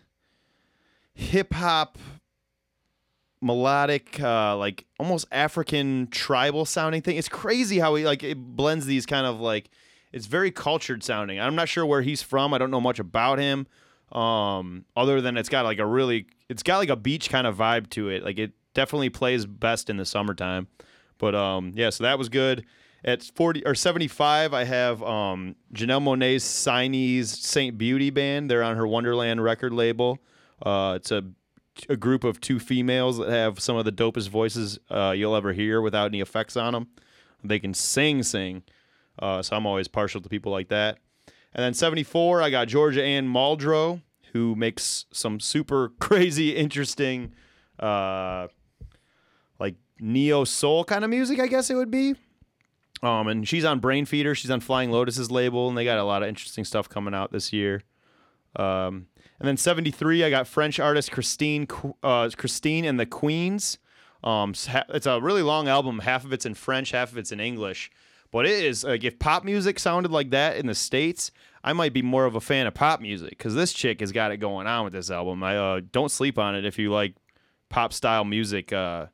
hip 1.14 1.54
hop 1.54 1.98
melodic, 3.44 4.20
uh, 4.22 4.56
like 4.58 4.86
almost 5.00 5.26
African 5.32 6.08
tribal 6.08 6.66
sounding 6.66 7.02
thing. 7.02 7.18
It's 7.18 7.30
crazy 7.30 7.80
how 7.80 7.96
he 7.96 8.06
like 8.06 8.24
it 8.24 8.38
blends 8.38 8.86
these 8.86 9.06
kind 9.06 9.28
of 9.28 9.40
like 9.40 9.70
it's 10.12 10.26
very 10.28 10.52
cultured 10.52 11.04
sounding. 11.04 11.40
I'm 11.40 11.56
not 11.56 11.70
sure 11.70 11.86
where 11.86 12.02
he's 12.02 12.22
from. 12.22 12.54
I 12.54 12.58
don't 12.58 12.72
know 12.72 12.82
much 12.82 13.00
about 13.00 13.40
him. 13.40 13.68
Um, 14.12 14.86
other 14.96 15.22
than 15.22 15.38
it's 15.38 15.50
got 15.50 15.66
like 15.66 15.80
a 15.80 15.86
really 15.86 16.28
it's 16.50 16.64
got 16.64 16.78
like 16.78 16.90
a 16.90 16.96
beach 16.96 17.30
kind 17.30 17.46
of 17.46 17.58
vibe 17.58 17.90
to 17.92 18.10
it. 18.10 18.24
Like 18.24 18.40
it 18.40 18.54
definitely 18.74 19.10
plays 19.10 19.46
best 19.46 19.90
in 19.90 19.98
the 19.98 20.06
summertime. 20.06 20.68
But 21.18 21.36
um 21.36 21.74
yeah, 21.76 21.90
so 21.90 22.04
that 22.04 22.18
was 22.18 22.30
good. 22.30 22.66
At 23.06 23.22
40 23.22 23.66
or 23.66 23.76
75, 23.76 24.54
I 24.54 24.64
have 24.64 25.04
um 25.04 25.56
Janelle 25.74 26.02
Monae's 26.02 26.44
Signese 26.44 27.32
Saint 27.32 27.78
Beauty 27.78 28.10
band. 28.10 28.50
They're 28.50 28.64
on 28.64 28.78
her 28.78 28.84
Wondaland 28.84 29.44
record 29.44 29.74
label. 29.74 30.20
Uh, 30.62 30.94
it's 30.96 31.12
a 31.12 31.24
a 31.90 31.96
group 31.96 32.24
of 32.24 32.40
two 32.40 32.60
females 32.60 33.18
that 33.18 33.30
have 33.30 33.60
some 33.60 33.76
of 33.76 33.86
the 33.86 33.92
dopest 33.92 34.30
voices 34.30 34.80
uh, 34.90 35.14
you'll 35.16 35.36
ever 35.36 35.54
hear 35.54 35.82
without 35.82 36.06
any 36.06 36.22
effects 36.22 36.56
on 36.56 36.74
them. 36.74 36.88
They 37.44 37.60
can 37.60 37.74
sing, 37.74 38.24
sing. 38.24 38.64
Uh, 39.20 39.42
so 39.42 39.56
I'm 39.56 39.66
always 39.66 39.88
partial 39.88 40.22
to 40.22 40.30
people 40.30 40.52
like 40.52 40.70
that. 40.70 41.00
And 41.54 41.64
then 41.64 41.74
74, 41.74 42.42
I 42.42 42.50
got 42.50 42.68
Georgia 42.68 43.04
Ann 43.04 43.28
Muldrow, 43.28 44.02
who 44.32 44.56
makes 44.56 45.06
some 45.12 45.40
super 45.40 45.90
crazy, 46.00 46.56
interesting, 46.56 47.34
uh, 47.80 48.48
like 49.60 49.76
neo 50.00 50.44
soul 50.44 50.84
kind 50.84 51.04
of 51.04 51.10
music, 51.10 51.40
I 51.40 51.48
guess 51.48 51.70
it 51.70 51.76
would 51.76 51.92
be. 51.92 52.16
Um, 53.04 53.28
and 53.28 53.48
she's 53.48 53.66
on 53.66 53.82
Brainfeeder. 53.82 54.36
She's 54.36 54.50
on 54.50 54.62
Flying 54.62 54.90
Lotus's 54.90 55.30
label, 55.30 55.68
and 55.68 55.78
they 55.78 55.84
got 55.84 55.98
a 55.98 56.06
lot 56.06 56.24
of 56.24 56.30
interesting 56.30 56.64
stuff 56.64 56.88
coming 56.88 57.14
out 57.14 57.34
this 57.34 57.52
year. 57.52 57.84
Um, 58.56 59.08
and 59.44 59.50
then 59.50 59.58
73, 59.58 60.24
I 60.24 60.30
got 60.30 60.48
French 60.48 60.80
artist 60.80 61.12
Christine 61.12 61.68
uh, 62.02 62.30
Christine 62.38 62.86
and 62.86 62.98
the 62.98 63.06
Queens. 63.06 63.78
Um, 64.24 64.54
it's 64.88 65.06
a 65.06 65.20
really 65.20 65.42
long 65.42 65.68
album. 65.68 66.00
Half 66.00 66.24
of 66.24 66.32
it's 66.32 66.46
in 66.46 66.54
French, 66.54 66.92
half 66.92 67.12
of 67.12 67.18
it's 67.18 67.34
in 67.34 67.42
English. 67.42 67.92
But 68.32 68.46
it 68.46 68.64
is 68.64 68.86
like 68.86 69.04
if 69.04 69.20
pop 69.20 69.44
music 69.44 69.80
sounded 69.80 70.14
like 70.14 70.30
that 70.30 70.56
in 70.56 70.68
the 70.68 70.74
states, 70.74 71.30
I 71.62 71.74
might 71.74 71.92
be 71.92 72.02
more 72.02 72.24
of 72.24 72.36
a 72.36 72.40
fan 72.40 72.68
of 72.68 72.74
pop 72.74 73.02
music 73.02 73.32
because 73.32 73.54
this 73.54 73.74
chick 73.74 74.00
has 74.00 74.14
got 74.14 74.32
it 74.32 74.38
going 74.38 74.66
on 74.66 74.86
with 74.86 74.94
this 74.94 75.12
album. 75.12 75.44
I 75.44 75.58
uh, 75.58 75.82
don't 75.92 76.10
sleep 76.10 76.40
on 76.40 76.56
it 76.56 76.64
if 76.64 76.80
you 76.80 76.90
like 76.90 77.14
pop 77.68 77.92
style 77.92 78.24
music. 78.24 78.72
Uh, 78.72 79.08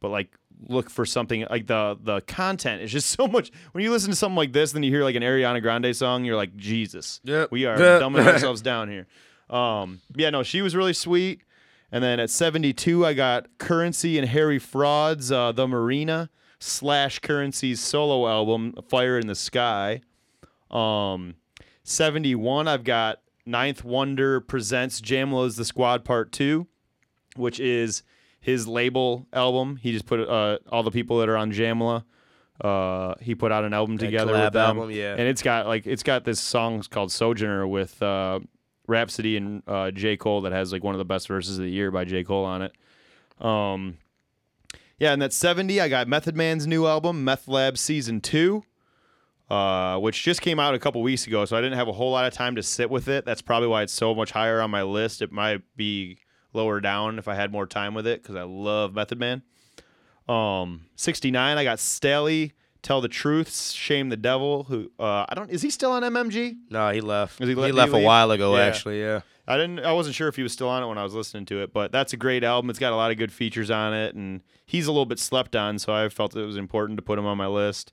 but 0.00 0.08
like 0.08 0.36
look 0.68 0.90
for 0.90 1.06
something 1.06 1.46
like 1.48 1.68
the 1.68 1.96
the 2.02 2.22
content 2.22 2.82
is 2.82 2.90
just 2.90 3.08
so 3.16 3.28
much. 3.28 3.52
When 3.70 3.84
you 3.84 3.92
listen 3.92 4.10
to 4.10 4.16
something 4.16 4.34
like 4.36 4.52
this, 4.52 4.72
then 4.72 4.82
you 4.82 4.90
hear 4.90 5.04
like 5.04 5.14
an 5.14 5.22
Ariana 5.22 5.62
Grande 5.62 5.94
song, 5.94 6.24
you're 6.24 6.34
like 6.34 6.56
Jesus, 6.56 7.20
Yep. 7.22 7.52
we 7.52 7.66
are 7.66 7.76
dumbing 7.78 8.26
ourselves 8.26 8.62
down 8.62 8.90
here. 8.90 9.06
Um, 9.50 10.00
yeah, 10.14 10.30
no, 10.30 10.42
she 10.42 10.62
was 10.62 10.74
really 10.76 10.92
sweet. 10.92 11.42
And 11.92 12.04
then 12.04 12.20
at 12.20 12.30
72, 12.30 13.04
I 13.04 13.14
got 13.14 13.58
Currency 13.58 14.16
and 14.18 14.28
Harry 14.28 14.58
Fraud's 14.58 15.32
uh, 15.32 15.52
The 15.52 15.66
Marina 15.66 16.30
slash 16.60 17.18
Currency's 17.18 17.80
solo 17.80 18.28
album, 18.28 18.74
Fire 18.88 19.18
in 19.18 19.26
the 19.26 19.34
Sky. 19.34 20.02
Um, 20.70 21.34
71, 21.82 22.68
I've 22.68 22.84
got 22.84 23.18
Ninth 23.44 23.82
Wonder 23.82 24.40
presents 24.40 25.00
Jamla's 25.00 25.56
The 25.56 25.64
Squad 25.64 26.04
Part 26.04 26.30
2, 26.30 26.66
which 27.34 27.58
is 27.58 28.04
his 28.40 28.68
label 28.68 29.26
album. 29.32 29.76
He 29.76 29.92
just 29.92 30.06
put 30.06 30.20
uh, 30.20 30.58
all 30.70 30.84
the 30.84 30.92
people 30.92 31.18
that 31.18 31.28
are 31.28 31.36
on 31.36 31.52
Jamla. 31.52 32.04
Uh, 32.60 33.14
he 33.20 33.34
put 33.34 33.50
out 33.50 33.64
an 33.64 33.72
album 33.72 33.96
That 33.96 34.06
together 34.06 34.32
with 34.32 34.52
them, 34.52 34.76
album, 34.76 34.90
yeah. 34.90 35.12
and 35.12 35.22
it's 35.22 35.40
got 35.42 35.66
like 35.66 35.86
it's 35.86 36.02
got 36.02 36.24
this 36.24 36.38
song 36.38 36.82
called 36.90 37.10
Sojourner 37.10 37.66
with 37.66 38.00
uh, 38.02 38.40
Rapsody 38.90 39.36
and 39.36 39.62
uh, 39.66 39.90
J 39.90 40.16
Cole 40.16 40.42
that 40.42 40.52
has 40.52 40.72
like 40.72 40.84
one 40.84 40.94
of 40.94 40.98
the 40.98 41.04
best 41.04 41.28
verses 41.28 41.58
of 41.58 41.64
the 41.64 41.70
year 41.70 41.90
by 41.90 42.04
J 42.04 42.24
Cole 42.24 42.44
on 42.44 42.62
it. 42.62 42.72
Um, 43.40 43.96
yeah, 44.98 45.12
and 45.14 45.22
that's 45.22 45.36
70. 45.36 45.80
I 45.80 45.88
got 45.88 46.08
Method 46.08 46.36
Man's 46.36 46.66
new 46.66 46.86
album, 46.86 47.24
Meth 47.24 47.48
Lab 47.48 47.78
Season 47.78 48.20
2, 48.20 48.62
uh, 49.48 49.98
which 49.98 50.22
just 50.22 50.42
came 50.42 50.60
out 50.60 50.74
a 50.74 50.78
couple 50.78 51.00
weeks 51.00 51.26
ago, 51.26 51.46
so 51.46 51.56
I 51.56 51.62
didn't 51.62 51.78
have 51.78 51.88
a 51.88 51.92
whole 51.92 52.12
lot 52.12 52.26
of 52.26 52.34
time 52.34 52.54
to 52.56 52.62
sit 52.62 52.90
with 52.90 53.08
it. 53.08 53.24
That's 53.24 53.40
probably 53.40 53.68
why 53.68 53.82
it's 53.82 53.94
so 53.94 54.14
much 54.14 54.32
higher 54.32 54.60
on 54.60 54.70
my 54.70 54.82
list. 54.82 55.22
It 55.22 55.32
might 55.32 55.62
be 55.74 56.18
lower 56.52 56.80
down 56.80 57.18
if 57.18 57.28
I 57.28 57.34
had 57.34 57.50
more 57.50 57.66
time 57.66 57.94
with 57.94 58.06
it 58.06 58.22
because 58.22 58.36
I 58.36 58.42
love 58.42 58.92
Method 58.92 59.18
Man. 59.18 59.42
Um, 60.28 60.82
69, 60.96 61.56
I 61.56 61.64
got 61.64 61.78
Stalley, 61.78 62.52
Tell 62.82 63.00
the 63.00 63.08
Truth, 63.08 63.72
Shame 63.72 64.08
the 64.08 64.16
Devil, 64.16 64.64
who, 64.64 64.90
uh, 64.98 65.26
I 65.28 65.34
don't, 65.34 65.50
is 65.50 65.60
he 65.62 65.70
still 65.70 65.92
on 65.92 66.02
MMG? 66.02 66.56
No, 66.70 66.90
he 66.90 67.00
left. 67.00 67.40
Is 67.40 67.48
he 67.48 67.54
he, 67.54 67.60
le- 67.60 67.66
did 67.66 67.74
he 67.74 67.78
left 67.78 67.92
a 67.92 67.98
while 67.98 68.30
ago, 68.30 68.56
Yeah. 68.56 68.62
actually. 68.64 69.00
Yeah. 69.00 69.20
I 69.46 69.56
didn't. 69.56 69.80
I 69.80 69.92
wasn't 69.92 70.14
sure 70.14 70.28
if 70.28 70.36
he 70.36 70.42
was 70.44 70.52
still 70.52 70.68
on 70.68 70.82
it 70.82 70.86
when 70.86 70.96
I 70.96 71.02
was 71.02 71.12
listening 71.12 71.44
to 71.46 71.60
it, 71.62 71.72
but 71.72 71.90
that's 71.92 72.12
a 72.12 72.16
great 72.16 72.44
album. 72.44 72.70
It's 72.70 72.78
got 72.78 72.92
a 72.92 72.96
lot 72.96 73.10
of 73.10 73.16
good 73.16 73.32
features 73.32 73.70
on 73.70 73.92
it, 73.92 74.14
and 74.14 74.42
he's 74.64 74.86
a 74.86 74.92
little 74.92 75.06
bit 75.06 75.18
slept 75.18 75.56
on, 75.56 75.78
so 75.80 75.92
I 75.92 76.08
felt 76.08 76.36
it 76.36 76.44
was 76.44 76.56
important 76.56 76.98
to 76.98 77.02
put 77.02 77.18
him 77.18 77.26
on 77.26 77.36
my 77.36 77.48
list. 77.48 77.90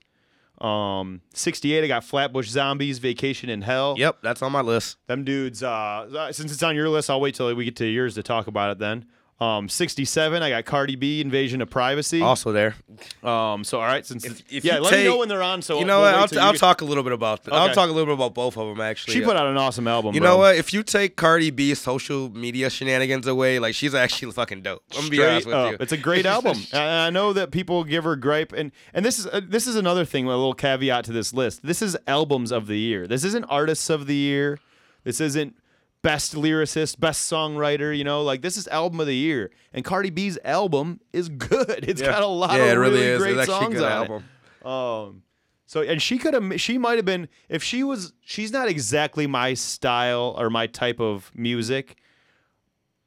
Um, 0.60 1.20
68, 1.34 1.84
I 1.84 1.86
got 1.88 2.04
Flatbush 2.04 2.48
Zombies, 2.48 2.98
Vacation 2.98 3.48
in 3.50 3.62
Hell. 3.62 3.94
Yep, 3.98 4.18
that's 4.22 4.42
on 4.42 4.50
my 4.52 4.60
list. 4.60 4.96
Them 5.06 5.24
dudes. 5.24 5.62
Uh, 5.62 6.30
since 6.32 6.52
it's 6.52 6.62
on 6.62 6.74
your 6.76 6.88
list, 6.88 7.10
I'll 7.10 7.20
wait 7.20 7.34
till 7.34 7.52
we 7.54 7.64
get 7.64 7.76
to 7.76 7.86
yours 7.86 8.14
to 8.16 8.22
talk 8.22 8.46
about 8.46 8.70
it. 8.72 8.78
Then. 8.78 9.04
Um, 9.40 9.68
67, 9.68 10.42
I 10.42 10.50
got 10.50 10.64
Cardi 10.64 10.96
B, 10.96 11.20
Invasion 11.20 11.62
of 11.62 11.70
Privacy. 11.70 12.20
Also 12.20 12.50
there. 12.50 12.74
Um, 13.22 13.62
so 13.62 13.78
all 13.78 13.86
right, 13.86 14.04
since 14.04 14.24
If- 14.24 14.42
if 14.52 14.64
yeah, 14.64 14.78
you 14.78 14.80
let 14.82 14.92
me 14.92 15.04
know 15.04 15.10
take- 15.12 15.18
when 15.20 15.28
they're 15.28 15.44
on. 15.44 15.62
So 15.62 15.78
you 15.78 15.84
know 15.84 16.00
we'll 16.00 16.06
what? 16.10 16.14
wait 16.14 16.20
I'll, 16.22 16.28
till 16.28 16.40
I'll 16.40 16.52
get- 16.52 16.58
talk 16.58 16.80
a 16.80 16.84
little 16.84 17.04
bit 17.04 17.12
about. 17.12 17.44
Th- 17.44 17.54
I'll 17.54 17.66
Okay. 17.66 17.74
talk 17.74 17.88
a 17.88 17.92
little 17.92 18.06
bit 18.06 18.14
about 18.14 18.34
both 18.34 18.56
of 18.58 18.66
them 18.66 18.80
actually. 18.80 19.14
She 19.14 19.20
put 19.20 19.36
out 19.36 19.46
an 19.46 19.56
awesome 19.56 19.86
album. 19.86 20.12
You 20.16 20.20
bro. 20.20 20.30
know 20.30 20.36
what? 20.38 20.56
If 20.56 20.72
you 20.72 20.82
take 20.82 21.14
Cardi 21.14 21.50
B's 21.50 21.80
social 21.80 22.30
media 22.30 22.68
shenanigans 22.68 23.28
away, 23.28 23.60
like 23.60 23.76
she's 23.76 23.94
actually 23.94 24.32
fucking 24.32 24.62
dope. 24.62 24.82
I'm 24.92 25.02
gonna 25.02 25.10
be 25.10 25.22
honest 25.24 25.42
Straight 25.42 25.54
with 25.54 25.54
up. 25.66 25.70
you. 25.72 25.76
It's 25.82 25.92
a 25.92 25.96
great 25.96 26.26
album. 26.34 26.58
and 26.72 26.82
I 26.82 27.10
know 27.10 27.32
that 27.32 27.52
people 27.52 27.84
give 27.84 28.02
her 28.02 28.16
gripe, 28.16 28.52
and 28.52 28.72
and 28.92 29.04
this 29.04 29.20
is 29.20 29.28
uh, 29.28 29.40
this 29.46 29.68
is 29.68 29.76
another 29.76 30.04
thing. 30.04 30.24
A 30.24 30.30
little 30.30 30.52
caveat 30.52 31.04
to 31.04 31.12
this 31.12 31.32
list. 31.32 31.64
This 31.64 31.80
is 31.80 31.96
albums 32.08 32.50
of 32.50 32.66
the 32.66 32.78
year. 32.78 33.06
This 33.06 33.22
isn't 33.22 33.44
artists 33.44 33.88
of 33.88 34.08
the 34.08 34.16
year. 34.16 34.58
This 35.04 35.20
isn't 35.20 35.54
best 36.02 36.34
lyricist, 36.34 37.00
best 37.00 37.30
songwriter. 37.30 37.96
You 37.96 38.04
know, 38.04 38.22
like 38.22 38.42
this 38.42 38.56
is 38.56 38.68
album 38.68 39.00
of 39.00 39.06
the 39.06 39.16
year. 39.16 39.50
And 39.72 39.84
Cardi 39.84 40.10
B's 40.10 40.38
album 40.44 41.00
is 41.12 41.28
good. 41.28 41.84
It's 41.88 42.00
Yeah. 42.00 42.08
got 42.10 42.22
a 42.22 42.26
lot 42.26 42.56
yeah, 42.56 42.64
of 42.66 42.70
it 42.70 42.74
really 42.74 43.00
really 43.00 43.06
is. 43.06 43.18
great 43.22 43.36
It's 43.38 43.46
songs 43.46 43.74
good 43.74 43.84
on 43.84 43.92
album. 43.92 44.24
it. 44.60 44.66
Um, 44.66 45.22
so 45.66 45.82
and 45.82 46.00
she 46.00 46.16
could 46.18 46.32
have, 46.34 46.60
she 46.60 46.78
might 46.78 46.96
have 46.96 47.04
been 47.04 47.28
if 47.48 47.62
she 47.62 47.82
was. 47.84 48.12
She's 48.20 48.52
not 48.52 48.68
exactly 48.68 49.26
my 49.26 49.54
style 49.54 50.34
or 50.38 50.48
my 50.50 50.66
type 50.66 50.98
of 51.00 51.30
music, 51.34 51.96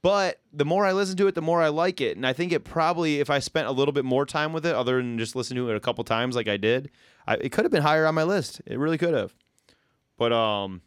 but 0.03 0.39
the 0.53 0.65
more 0.65 0.85
I 0.85 0.91
listen 0.93 1.15
to 1.17 1.27
it, 1.27 1.35
the 1.35 1.41
more 1.41 1.61
I 1.61 1.69
like 1.69 2.01
it, 2.01 2.17
and 2.17 2.25
I 2.25 2.33
think 2.33 2.51
it 2.51 2.63
probably, 2.63 3.19
if 3.19 3.29
I 3.29 3.39
spent 3.39 3.67
a 3.67 3.71
little 3.71 3.91
bit 3.91 4.05
more 4.05 4.25
time 4.25 4.51
with 4.53 4.65
it, 4.65 4.73
other 4.75 4.97
than 4.97 5.17
just 5.17 5.35
listening 5.35 5.63
to 5.63 5.69
it 5.71 5.75
a 5.75 5.79
couple 5.79 6.03
times 6.03 6.35
like 6.35 6.47
I 6.47 6.57
did, 6.57 6.89
I, 7.27 7.35
it 7.35 7.51
could 7.51 7.65
have 7.65 7.71
been 7.71 7.83
higher 7.83 8.05
on 8.07 8.15
my 8.15 8.23
list. 8.23 8.61
It 8.65 8.77
really 8.79 8.97
could 8.97 9.13
have. 9.13 9.33
But 10.17 10.33
um, 10.33 10.81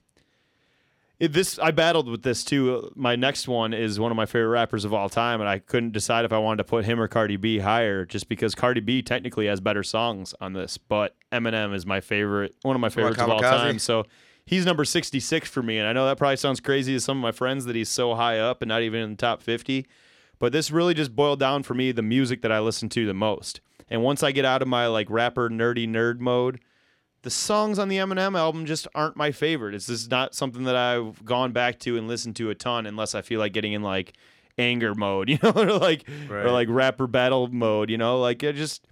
this 1.21 1.59
I 1.59 1.71
battled 1.71 2.09
with 2.09 2.23
this 2.23 2.45
too. 2.45 2.93
My 2.95 3.17
next 3.17 3.49
one 3.49 3.73
is 3.73 4.01
one 4.01 4.11
of 4.11 4.17
my 4.17 4.27
favorite 4.27 4.49
rappers 4.49 4.85
of 4.85 4.93
all 4.93 5.09
time, 5.09 5.41
and 5.41 5.49
I 5.49 5.59
couldn't 5.59 5.93
decide 5.93 6.25
if 6.25 6.33
I 6.33 6.39
wanted 6.39 6.59
to 6.59 6.65
put 6.65 6.85
him 6.85 7.01
or 7.01 7.09
Cardi 7.09 7.37
B 7.37 7.59
higher, 7.59 8.05
just 8.05 8.29
because 8.29 8.55
Cardi 8.55 8.81
B 8.81 9.03
technically 9.03 9.47
has 9.47 9.61
better 9.61 9.83
songs 9.83 10.35
on 10.41 10.53
this. 10.53 10.77
But 10.77 11.17
Eminem 11.33 11.75
is 11.75 11.87
my 11.87 12.01
favorite, 12.01 12.55
one 12.63 12.77
of 12.77 12.81
my 12.81 12.89
favorites 12.89 13.21
of 13.21 13.31
all 13.31 13.41
time. 13.41 13.79
So 13.79 14.05
he's 14.45 14.67
number 14.67 14.85
sixty 14.85 15.21
six 15.21 15.49
for 15.49 15.63
me, 15.63 15.79
and 15.79 15.87
I 15.87 15.93
know 15.93 16.07
that 16.07 16.19
probably 16.19 16.37
sounds 16.37 16.61
crazy 16.61 16.95
to 16.95 17.01
some 17.01 17.19
of 17.19 17.23
my 17.23 17.33
friends 17.33 17.65
that 17.67 17.77
he's 17.77 17.89
so 17.89 18.15
high 18.15 18.39
up 18.39 18.61
and 18.61 18.69
not 18.69 18.83
even 18.83 19.01
in 19.01 19.11
the 19.11 19.17
top 19.17 19.43
fifty. 19.43 19.87
But 20.41 20.53
this 20.53 20.71
really 20.71 20.95
just 20.95 21.15
boiled 21.15 21.39
down 21.39 21.63
for 21.63 21.75
me 21.75 21.93
the 21.93 22.03
music 22.03 22.43
that 22.43 22.53
I 22.53 22.59
listen 22.59 22.89
to 22.91 23.07
the 23.07 23.15
most. 23.15 23.61
And 23.89 24.03
once 24.03 24.23
I 24.23 24.33
get 24.33 24.45
out 24.45 24.63
of 24.63 24.69
my 24.69 24.89
like 24.89 25.09
rapper 25.09 25.49
nerdy 25.49 25.89
nerd 25.89 26.19
mode, 26.19 26.61
the 27.25 27.31
songs 27.31 27.79
on 27.79 27.89
the 27.89 27.97
Eminem 27.97 28.39
album 28.39 28.65
just 28.67 28.87
aren't 28.95 29.17
my 29.17 29.33
favorite. 29.33 29.75
It's 29.75 29.87
just 29.89 30.11
not 30.11 30.35
something 30.35 30.65
that 30.65 30.77
I've 30.77 31.25
gone 31.25 31.53
back 31.53 31.79
to 31.81 31.97
and 31.99 32.07
listened 32.07 32.37
to 32.37 32.51
a 32.51 32.55
ton 32.55 32.87
unless 32.87 33.15
I 33.15 33.23
feel 33.23 33.41
like 33.41 33.53
getting 33.53 33.73
in 33.73 33.83
like 33.83 34.13
anger 34.57 34.95
mode, 34.95 35.29
you 35.31 35.39
know, 35.43 35.51
or 35.51 35.73
like 35.73 36.09
or 36.31 36.51
like 36.51 36.69
rapper 36.71 37.07
battle 37.07 37.49
mode, 37.49 37.91
you 37.91 37.99
know, 37.99 38.21
like 38.21 38.43
it 38.43 38.55
just. 38.55 38.87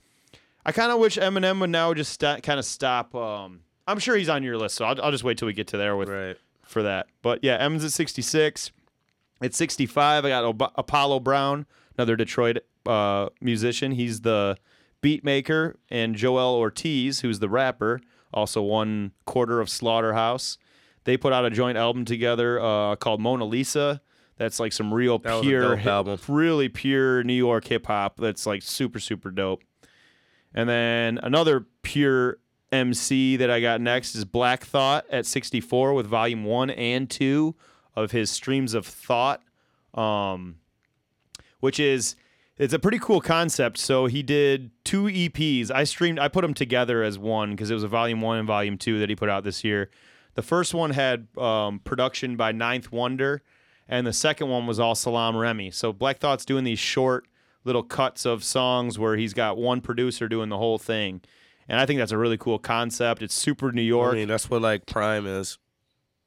I 0.64 0.71
kind 0.73 0.93
of 0.93 0.99
wish 0.99 1.16
Eminem 1.18 1.59
would 1.61 1.70
now 1.70 1.93
just 1.93 2.12
sta 2.12 2.39
kind 2.41 2.59
of 2.59 2.64
stop. 2.64 3.14
Um, 3.14 3.61
I'm 3.89 3.99
sure 3.99 4.16
he's 4.16 4.28
on 4.28 4.43
your 4.45 4.57
list, 4.57 4.76
so 4.76 4.85
I'll, 4.85 5.01
I'll 5.03 5.11
just 5.11 5.24
wait 5.24 5.37
till 5.39 5.47
we 5.47 5.53
get 5.53 5.66
to 5.68 5.76
there 5.76 5.97
with 5.97 6.09
Right. 6.09 6.37
for 6.64 6.85
that. 6.85 7.07
But 7.20 7.41
yeah, 7.43 7.57
M's 7.57 7.85
at 7.85 7.91
66. 7.93 8.70
At 9.43 9.55
65, 9.55 10.24
I 10.24 10.28
got 10.28 10.45
Ob- 10.45 10.72
Apollo 10.76 11.18
Brown, 11.20 11.66
another 11.99 12.14
Detroit 12.14 12.59
uh, 12.87 13.30
musician. 13.41 13.91
He's 13.91 14.20
the 14.20 14.57
beat 15.01 15.24
maker, 15.24 15.74
and 15.91 16.14
Joel 16.14 16.55
Ortiz, 16.55 17.20
who's 17.22 17.41
the 17.41 17.49
rapper, 17.49 18.01
also 18.33 18.62
one 18.62 19.12
quarter 19.26 19.61
of 19.61 19.68
Slaughterhouse. 19.68 20.59
They 21.05 21.16
put 21.16 21.33
out 21.33 21.45
a 21.45 21.51
joint 21.51 21.76
album 21.78 22.05
together 22.05 22.61
uh, 22.61 22.97
called 22.97 23.20
Mona 23.20 23.45
Lisa. 23.45 24.01
That's 24.37 24.59
like 24.61 24.72
some 24.72 24.93
real 24.93 25.18
That 25.18 25.43
pure, 25.43 25.76
hip- 25.76 25.85
really 26.28 26.68
pure 26.68 27.22
New 27.22 27.35
York 27.35 27.66
hip 27.66 27.87
hop. 27.87 28.16
That's 28.16 28.47
like 28.47 28.62
super, 28.62 28.99
super 28.99 29.30
dope. 29.30 29.62
And 30.55 30.68
then 30.68 31.18
another 31.22 31.66
pure 31.83 32.39
MC 32.70 33.37
that 33.37 33.51
I 33.51 33.61
got 33.61 33.80
next 33.80 34.14
is 34.14 34.24
Black 34.24 34.64
Thought 34.64 35.05
at 35.11 35.26
64 35.26 35.93
with 35.95 36.07
volume 36.07 36.45
one 36.45 36.70
and 36.70 37.09
two 37.09 37.55
of 37.95 38.11
his 38.11 38.30
Streams 38.30 38.74
of 38.74 38.87
Thought, 38.87 39.43
um, 39.95 40.57
which 41.61 41.78
is 41.78 42.16
it's 42.59 42.74
a 42.74 42.78
pretty 42.78 42.98
cool 42.98 43.20
concept. 43.20 43.78
So 43.78 44.07
he 44.07 44.22
did 44.22 44.70
two 44.84 45.05
EPs. 45.05 45.70
I 45.70 45.84
streamed, 45.84 46.18
I 46.18 46.28
put 46.28 46.42
them 46.42 46.55
together 46.55 47.03
as 47.03 47.18
one 47.18 47.50
because 47.50 47.70
it 47.70 47.74
was 47.74 47.82
a 47.82 47.88
volume 47.88 48.20
one 48.20 48.38
and 48.38 48.46
volume 48.46 48.78
two 48.78 48.98
that 48.98 49.09
he 49.09 49.16
put 49.16 49.28
out 49.28 49.44
this 49.44 49.64
year. 49.64 49.90
The 50.34 50.42
first 50.42 50.72
one 50.74 50.90
had 50.90 51.28
um, 51.36 51.80
production 51.80 52.36
by 52.36 52.53
Ninth 52.53 52.90
Wonder, 52.90 53.42
and 53.86 54.07
the 54.07 54.12
second 54.12 54.48
one 54.48 54.66
was 54.66 54.80
all 54.80 54.94
Salaam 54.94 55.36
Remi. 55.36 55.70
So 55.70 55.92
Black 55.92 56.18
Thought's 56.18 56.44
doing 56.44 56.64
these 56.64 56.78
short 56.78 57.26
little 57.64 57.82
cuts 57.82 58.24
of 58.24 58.42
songs 58.42 58.98
where 58.98 59.16
he's 59.16 59.34
got 59.34 59.57
one 59.57 59.80
producer 59.80 60.28
doing 60.28 60.48
the 60.48 60.59
whole 60.59 60.78
thing. 60.78 61.20
And 61.68 61.78
I 61.78 61.86
think 61.86 61.98
that's 61.98 62.12
a 62.12 62.18
really 62.18 62.38
cool 62.38 62.59
concept. 62.59 63.22
It's 63.22 63.34
super 63.34 63.72
New 63.72 63.82
York. 63.82 64.12
I 64.12 64.16
mean, 64.16 64.28
that's 64.28 64.50
what 64.50 64.62
like 64.62 64.86
Prime 64.86 65.26
is. 65.26 65.59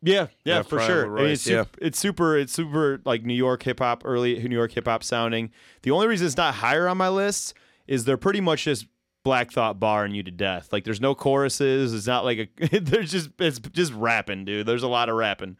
Yeah, 0.02 0.28
yeah, 0.44 0.58
Yeah, 0.58 0.62
for 0.62 0.80
sure. 0.82 1.18
I 1.18 1.22
mean, 1.22 1.32
it's, 1.32 1.42
super, 1.42 1.70
it's 1.82 2.00
super, 2.00 2.38
it's 2.38 2.54
super 2.54 3.02
like 3.06 3.24
New 3.24 3.34
York 3.34 3.64
hip 3.64 3.80
hop, 3.80 4.04
early 4.06 4.38
New 4.48 4.56
York 4.56 4.74
hip 4.74 4.88
hop 4.88 5.04
sounding. 5.04 5.52
The 5.82 5.92
only 5.92 6.08
reason 6.08 6.28
it's 6.28 6.38
not 6.38 6.56
higher 6.56 6.88
on 6.88 6.98
my 6.98 7.10
list 7.10 7.56
is 7.88 8.06
they're 8.06 8.18
pretty 8.18 8.42
much 8.42 8.66
just 8.66 8.86
Black 9.24 9.52
Thought 9.52 9.80
barring 9.80 10.14
you 10.14 10.22
to 10.24 10.32
death. 10.32 10.72
Like 10.72 10.84
there's 10.84 11.02
no 11.02 11.16
choruses. 11.16 11.94
It's 11.94 12.08
not 12.08 12.24
like 12.24 12.52
a. 12.60 12.80
there's 12.80 13.12
just 13.12 13.30
it's 13.40 13.60
just 13.60 13.92
rapping, 13.94 14.46
dude. 14.46 14.68
There's 14.68 14.84
a 14.84 14.88
lot 14.88 15.10
of 15.10 15.16
rapping. 15.16 15.58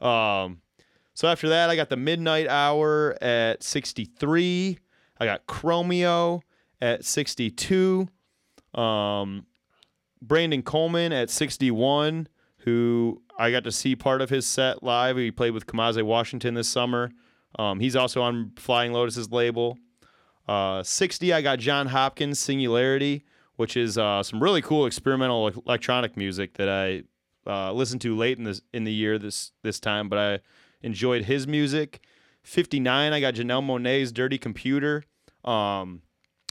Um, 0.00 0.60
so 1.14 1.28
after 1.28 1.48
that, 1.48 1.70
I 1.70 1.76
got 1.76 1.88
the 1.88 1.96
Midnight 1.96 2.48
Hour 2.48 3.16
at 3.22 3.62
63. 3.62 4.78
I 5.18 5.24
got 5.24 5.46
Chromeo 5.46 6.42
at 6.82 7.04
62. 7.04 8.08
Um, 8.74 9.46
Brandon 10.20 10.62
Coleman 10.62 11.12
at 11.12 11.30
61, 11.30 12.28
who 12.58 13.22
I 13.38 13.50
got 13.50 13.64
to 13.64 13.72
see 13.72 13.96
part 13.96 14.22
of 14.22 14.30
his 14.30 14.46
set 14.46 14.82
live. 14.82 15.16
He 15.16 15.30
played 15.30 15.52
with 15.52 15.66
Kamasi 15.66 16.02
Washington 16.02 16.54
this 16.54 16.68
summer. 16.68 17.10
Um, 17.58 17.80
he's 17.80 17.96
also 17.96 18.22
on 18.22 18.52
Flying 18.56 18.92
Lotus's 18.92 19.30
label. 19.30 19.78
Uh, 20.48 20.82
60, 20.82 21.32
I 21.32 21.42
got 21.42 21.58
Jon 21.58 21.88
Hopkins 21.88 22.38
Singularity, 22.38 23.24
which 23.56 23.76
is 23.76 23.98
uh, 23.98 24.22
some 24.22 24.42
really 24.42 24.62
cool 24.62 24.86
experimental 24.86 25.48
electronic 25.48 26.16
music 26.16 26.54
that 26.54 26.68
I 26.68 27.02
uh, 27.46 27.72
listened 27.72 28.00
to 28.02 28.16
late 28.16 28.38
in 28.38 28.44
this 28.44 28.60
in 28.72 28.84
the 28.84 28.92
year 28.92 29.18
this 29.18 29.52
this 29.62 29.80
time, 29.80 30.08
but 30.08 30.18
I 30.18 30.40
enjoyed 30.82 31.24
his 31.24 31.46
music. 31.46 32.00
59, 32.42 33.12
I 33.12 33.20
got 33.20 33.34
Janelle 33.34 33.64
Monáe's 33.64 34.12
Dirty 34.12 34.38
Computer. 34.38 35.02
Um, 35.44 36.02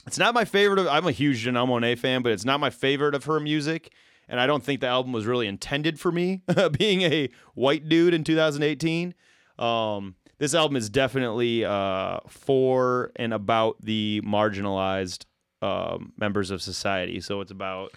it's 0.06 0.18
not 0.18 0.34
my 0.34 0.44
favorite 0.44 0.78
of 0.78 0.86
I'm 0.88 1.06
a 1.06 1.12
huge 1.12 1.44
Janelle 1.44 1.68
Monáe 1.68 1.98
fan, 1.98 2.22
but 2.22 2.32
it's 2.32 2.44
not 2.44 2.60
my 2.60 2.70
favorite 2.70 3.14
of 3.14 3.24
her 3.24 3.40
music. 3.40 3.92
And 4.28 4.40
I 4.40 4.46
don't 4.46 4.62
think 4.62 4.80
the 4.80 4.88
album 4.88 5.12
was 5.12 5.26
really 5.26 5.46
intended 5.46 6.00
for 6.00 6.10
me, 6.10 6.42
being 6.78 7.02
a 7.02 7.28
white 7.54 7.88
dude 7.88 8.14
in 8.14 8.24
2018. 8.24 9.14
Um, 9.58 10.16
this 10.38 10.54
album 10.54 10.76
is 10.76 10.90
definitely 10.90 11.64
uh, 11.64 12.20
for 12.28 13.12
and 13.16 13.32
about 13.32 13.76
the 13.80 14.20
marginalized 14.24 15.24
um, 15.62 16.12
members 16.18 16.50
of 16.50 16.60
society. 16.60 17.20
So 17.20 17.40
it's 17.40 17.50
about 17.50 17.92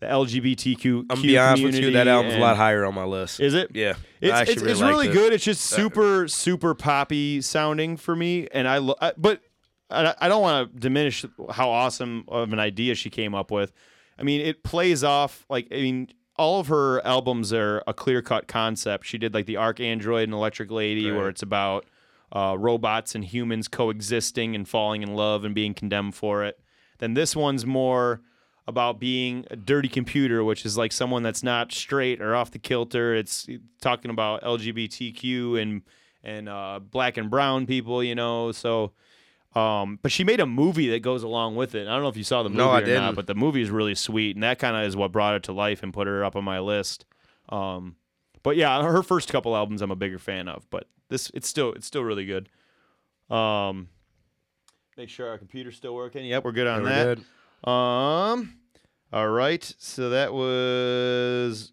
the 0.00 0.06
LGBTQ. 0.06 1.06
I'm 1.10 1.22
be 1.22 1.36
honest 1.36 1.62
with 1.62 1.74
you, 1.74 1.92
that 1.92 2.08
album's 2.08 2.34
a 2.34 2.38
lot 2.38 2.56
higher 2.56 2.84
on 2.84 2.94
my 2.94 3.04
list. 3.04 3.40
Is 3.40 3.54
it? 3.54 3.70
Yeah, 3.74 3.94
It's 4.20 4.50
it's, 4.50 4.60
really 4.60 4.72
it's 4.72 4.80
really 4.80 5.08
good. 5.08 5.32
It's 5.32 5.44
just 5.44 5.62
super 5.62 6.28
super 6.28 6.74
poppy 6.74 7.40
sounding 7.40 7.96
for 7.96 8.14
me, 8.14 8.48
and 8.52 8.66
I, 8.68 8.78
lo- 8.78 8.96
I 9.00 9.12
but 9.16 9.42
I, 9.90 10.14
I 10.20 10.28
don't 10.28 10.42
want 10.42 10.72
to 10.72 10.78
diminish 10.80 11.24
how 11.50 11.70
awesome 11.70 12.24
of 12.28 12.52
an 12.52 12.58
idea 12.58 12.94
she 12.94 13.10
came 13.10 13.34
up 13.34 13.50
with. 13.50 13.72
I 14.20 14.22
mean, 14.22 14.40
it 14.40 14.62
plays 14.62 15.02
off 15.02 15.46
like 15.48 15.68
I 15.72 15.76
mean, 15.76 16.08
all 16.36 16.60
of 16.60 16.68
her 16.68 17.04
albums 17.06 17.52
are 17.52 17.82
a 17.86 17.94
clear 17.94 18.22
cut 18.22 18.46
concept. 18.48 19.06
She 19.06 19.18
did 19.18 19.34
like 19.34 19.46
the 19.46 19.54
ArchAndroid 19.54 20.24
and 20.24 20.32
Electric 20.32 20.70
Lady, 20.70 21.10
where 21.10 21.28
it's 21.28 21.42
about 21.42 21.86
uh, 22.32 22.56
robots 22.58 23.14
and 23.14 23.24
humans 23.24 23.68
coexisting 23.68 24.54
and 24.54 24.68
falling 24.68 25.02
in 25.02 25.14
love 25.14 25.44
and 25.44 25.54
being 25.54 25.74
condemned 25.74 26.14
for 26.14 26.44
it. 26.44 26.60
Then 26.98 27.14
this 27.14 27.34
one's 27.34 27.66
more 27.66 28.20
about 28.66 29.00
being 29.00 29.44
a 29.50 29.56
dirty 29.56 29.88
computer, 29.88 30.44
which 30.44 30.64
is 30.64 30.78
like 30.78 30.92
someone 30.92 31.22
that's 31.22 31.42
not 31.42 31.72
straight 31.72 32.20
or 32.20 32.36
off 32.36 32.50
the 32.52 32.58
kilter. 32.58 33.14
It's 33.14 33.48
talking 33.80 34.10
about 34.10 34.42
LGBTQ 34.42 35.60
and 35.60 35.82
and 36.22 36.48
uh, 36.48 36.80
black 36.80 37.16
and 37.16 37.30
brown 37.30 37.66
people, 37.66 38.04
you 38.04 38.14
know. 38.14 38.52
So, 38.52 38.92
um, 39.54 39.98
but 40.02 40.12
she 40.12 40.22
made 40.24 40.38
a 40.40 40.46
movie 40.46 40.88
that 40.90 41.00
goes 41.00 41.22
along 41.22 41.56
with 41.56 41.74
it. 41.74 41.88
I 41.88 41.92
don't 41.92 42.02
know 42.02 42.08
if 42.08 42.16
you 42.16 42.24
saw 42.24 42.42
the 42.42 42.48
movie 42.50 42.58
No, 42.58 42.70
or 42.70 42.74
not, 42.80 42.84
didn't. 42.84 43.14
but 43.16 43.26
the 43.26 43.34
movie 43.34 43.62
is 43.62 43.70
really 43.70 43.94
sweet, 43.94 44.36
and 44.36 44.42
that 44.42 44.58
kind 44.58 44.76
of 44.76 44.84
is 44.84 44.96
what 44.96 45.10
brought 45.12 45.34
it 45.34 45.42
to 45.44 45.52
life 45.52 45.82
and 45.82 45.92
put 45.92 46.06
her 46.06 46.24
up 46.24 46.36
on 46.36 46.44
my 46.44 46.60
list. 46.60 47.04
Um, 47.48 47.96
but 48.42 48.56
yeah, 48.56 48.82
her 48.82 49.02
first 49.02 49.28
couple 49.30 49.56
albums 49.56 49.82
I'm 49.82 49.90
a 49.90 49.96
bigger 49.96 50.18
fan 50.18 50.46
of, 50.48 50.68
but 50.70 50.86
this 51.08 51.30
it's 51.34 51.48
still 51.48 51.72
it's 51.72 51.86
still 51.86 52.04
really 52.04 52.24
good. 52.26 52.48
Um, 53.34 53.88
make 54.96 55.08
sure 55.08 55.28
our 55.28 55.38
computer's 55.38 55.76
still 55.76 55.94
working. 55.94 56.24
Yep, 56.26 56.44
we're 56.44 56.52
good 56.52 56.66
on 56.66 56.84
that. 56.84 57.18
good. 57.18 57.68
Um, 57.68 58.54
all 59.12 59.28
right. 59.28 59.74
So 59.78 60.10
that 60.10 60.32
was 60.32 61.72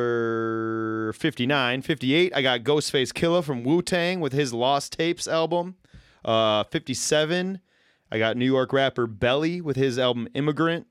number 0.00 1.12
59. 1.14 1.82
58, 1.82 2.32
I 2.34 2.42
got 2.42 2.60
Ghostface 2.62 3.12
Killah 3.12 3.42
from 3.44 3.64
Wu 3.64 3.82
Tang 3.82 4.20
with 4.20 4.32
his 4.32 4.52
Lost 4.52 4.92
Tapes 4.92 5.26
album. 5.26 5.76
Uh, 6.24 6.64
57, 6.64 7.60
I 8.12 8.18
got 8.18 8.36
New 8.36 8.46
York 8.46 8.72
rapper 8.72 9.06
Belly 9.06 9.60
with 9.60 9.76
his 9.76 9.98
album 9.98 10.28
Immigrant. 10.34 10.86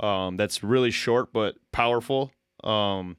Um, 0.00 0.36
that's 0.36 0.62
really 0.62 0.90
short 0.90 1.32
but 1.32 1.56
powerful. 1.72 2.32
Um, 2.62 3.16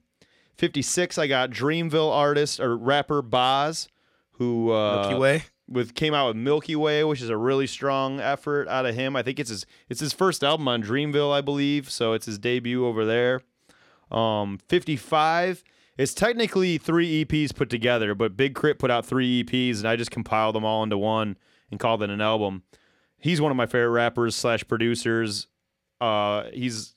56, 0.57 1.17
I 1.17 1.27
got 1.27 1.51
Dreamville 1.51 2.11
artist 2.11 2.59
or 2.59 2.75
rapper 2.77 3.21
Bas, 3.21 3.87
who 4.33 4.71
uh, 4.71 5.01
Milky 5.01 5.19
Way. 5.19 5.43
with 5.67 5.95
came 5.95 6.13
out 6.13 6.27
with 6.27 6.35
Milky 6.37 6.75
Way, 6.75 7.03
which 7.03 7.21
is 7.21 7.29
a 7.29 7.37
really 7.37 7.67
strong 7.67 8.19
effort 8.19 8.67
out 8.67 8.85
of 8.85 8.95
him. 8.95 9.15
I 9.15 9.23
think 9.23 9.39
it's 9.39 9.49
his 9.49 9.65
it's 9.89 9.99
his 9.99 10.13
first 10.13 10.43
album 10.43 10.67
on 10.67 10.83
Dreamville, 10.83 11.31
I 11.31 11.41
believe. 11.41 11.89
So 11.89 12.13
it's 12.13 12.25
his 12.25 12.37
debut 12.37 12.85
over 12.85 13.05
there. 13.05 13.41
Um, 14.11 14.59
55. 14.67 15.63
It's 15.97 16.13
technically 16.13 16.77
three 16.77 17.23
EPs 17.23 17.55
put 17.55 17.69
together, 17.69 18.13
but 18.13 18.35
Big 18.35 18.53
K.R.I.T. 18.55 18.77
put 18.79 18.91
out 18.91 19.05
three 19.05 19.43
EPs, 19.43 19.79
and 19.79 19.87
I 19.87 19.95
just 19.95 20.11
compiled 20.11 20.55
them 20.55 20.65
all 20.65 20.83
into 20.83 20.97
one 20.97 21.37
and 21.71 21.79
called 21.79 22.03
it 22.03 22.09
an 22.09 22.21
album. 22.21 22.63
He's 23.17 23.39
one 23.39 23.51
of 23.51 23.55
my 23.55 23.65
favorite 23.65 23.91
rappers 23.91 24.35
slash 24.35 24.67
producers. 24.67 25.47
Uh, 26.01 26.43
he's 26.53 26.95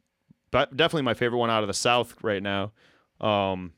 definitely 0.50 1.02
my 1.02 1.14
favorite 1.14 1.38
one 1.38 1.50
out 1.50 1.62
of 1.62 1.68
the 1.68 1.74
South 1.74 2.14
right 2.22 2.42
now. 2.42 2.72
Um, 3.20 3.72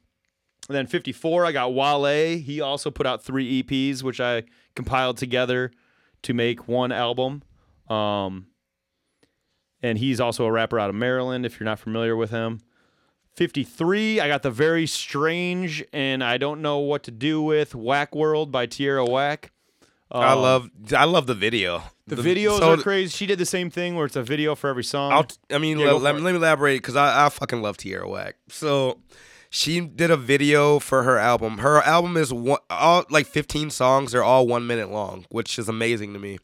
and 0.69 0.77
then 0.77 0.87
54, 0.87 1.47
I 1.47 1.53
got 1.53 1.75
Wale. 1.75 2.39
He 2.39 2.61
also 2.61 2.91
put 2.91 3.07
out 3.07 3.23
three 3.23 3.63
EPs, 3.63 4.03
which 4.03 4.21
I 4.21 4.45
compiled 4.75 5.19
together 5.19 5.71
to 6.23 6.35
make 6.35 6.67
one 6.69 6.93
album. 6.93 7.43
Um, 7.89 8.47
and 9.83 9.99
he's 9.99 10.21
also 10.21 10.45
a 10.45 10.53
rapper 10.53 10.79
out 10.79 10.91
of 10.91 10.95
Maryland, 10.95 11.45
if 11.45 11.59
you're 11.59 11.65
not 11.65 11.79
familiar 11.79 12.17
with 12.17 12.31
him. 12.31 12.61
53, 13.37 14.21
I 14.21 14.29
got 14.29 14.43
the 14.43 14.51
very 14.51 14.87
strange 14.87 15.85
and 15.93 16.23
I 16.23 16.37
don't 16.37 16.61
know 16.63 16.79
what 16.79 17.03
to 17.05 17.11
do 17.11 17.41
with 17.43 17.75
Whack 17.75 18.15
World 18.15 18.51
by 18.53 18.67
Tierra 18.67 19.05
Whack. 19.05 19.53
I 20.13 20.33
Um, 20.33 20.41
love 20.43 20.71
I 20.97 21.05
love 21.05 21.27
the 21.29 21.35
video. 21.37 21.85
the 22.09 22.17
videos 22.17 22.59
so 22.59 22.73
are 22.73 22.77
crazy. 22.77 23.11
She 23.17 23.27
did 23.27 23.39
the 23.39 23.47
same 23.47 23.71
thing 23.71 23.95
where 23.95 24.07
it's 24.07 24.17
a 24.17 24.23
video 24.23 24.57
for 24.57 24.69
every 24.69 24.83
song. 24.83 25.13
I'll, 25.13 25.27
I 25.53 25.59
mean, 25.59 25.79
Yeah, 25.79 25.93
let, 25.93 26.17
me- 26.17 26.21
let 26.21 26.33
me 26.33 26.39
elaborate 26.39 26.79
because 26.83 26.97
I, 26.97 27.27
I 27.27 27.29
fucking 27.29 27.63
love 27.63 27.77
Tierra 27.77 28.09
Whack. 28.09 28.35
So 28.49 28.99
she 29.51 29.81
did 29.81 30.11
a 30.11 30.17
video 30.17 30.81
for 30.81 31.05
her 31.05 31.17
album. 31.17 31.59
Her 31.59 31.81
album 31.83 32.17
is 32.17 32.33
one, 32.33 32.59
all 32.69 33.05
like 33.11 33.27
15 33.27 33.71
songs. 33.71 34.11
They're 34.13 34.25
all 34.25 34.49
one 34.49 34.67
minute 34.67 34.91
long, 34.91 35.27
which 35.31 35.59
is 35.59 35.69
amazing 35.69 36.13
to 36.15 36.19
me. 36.19 36.39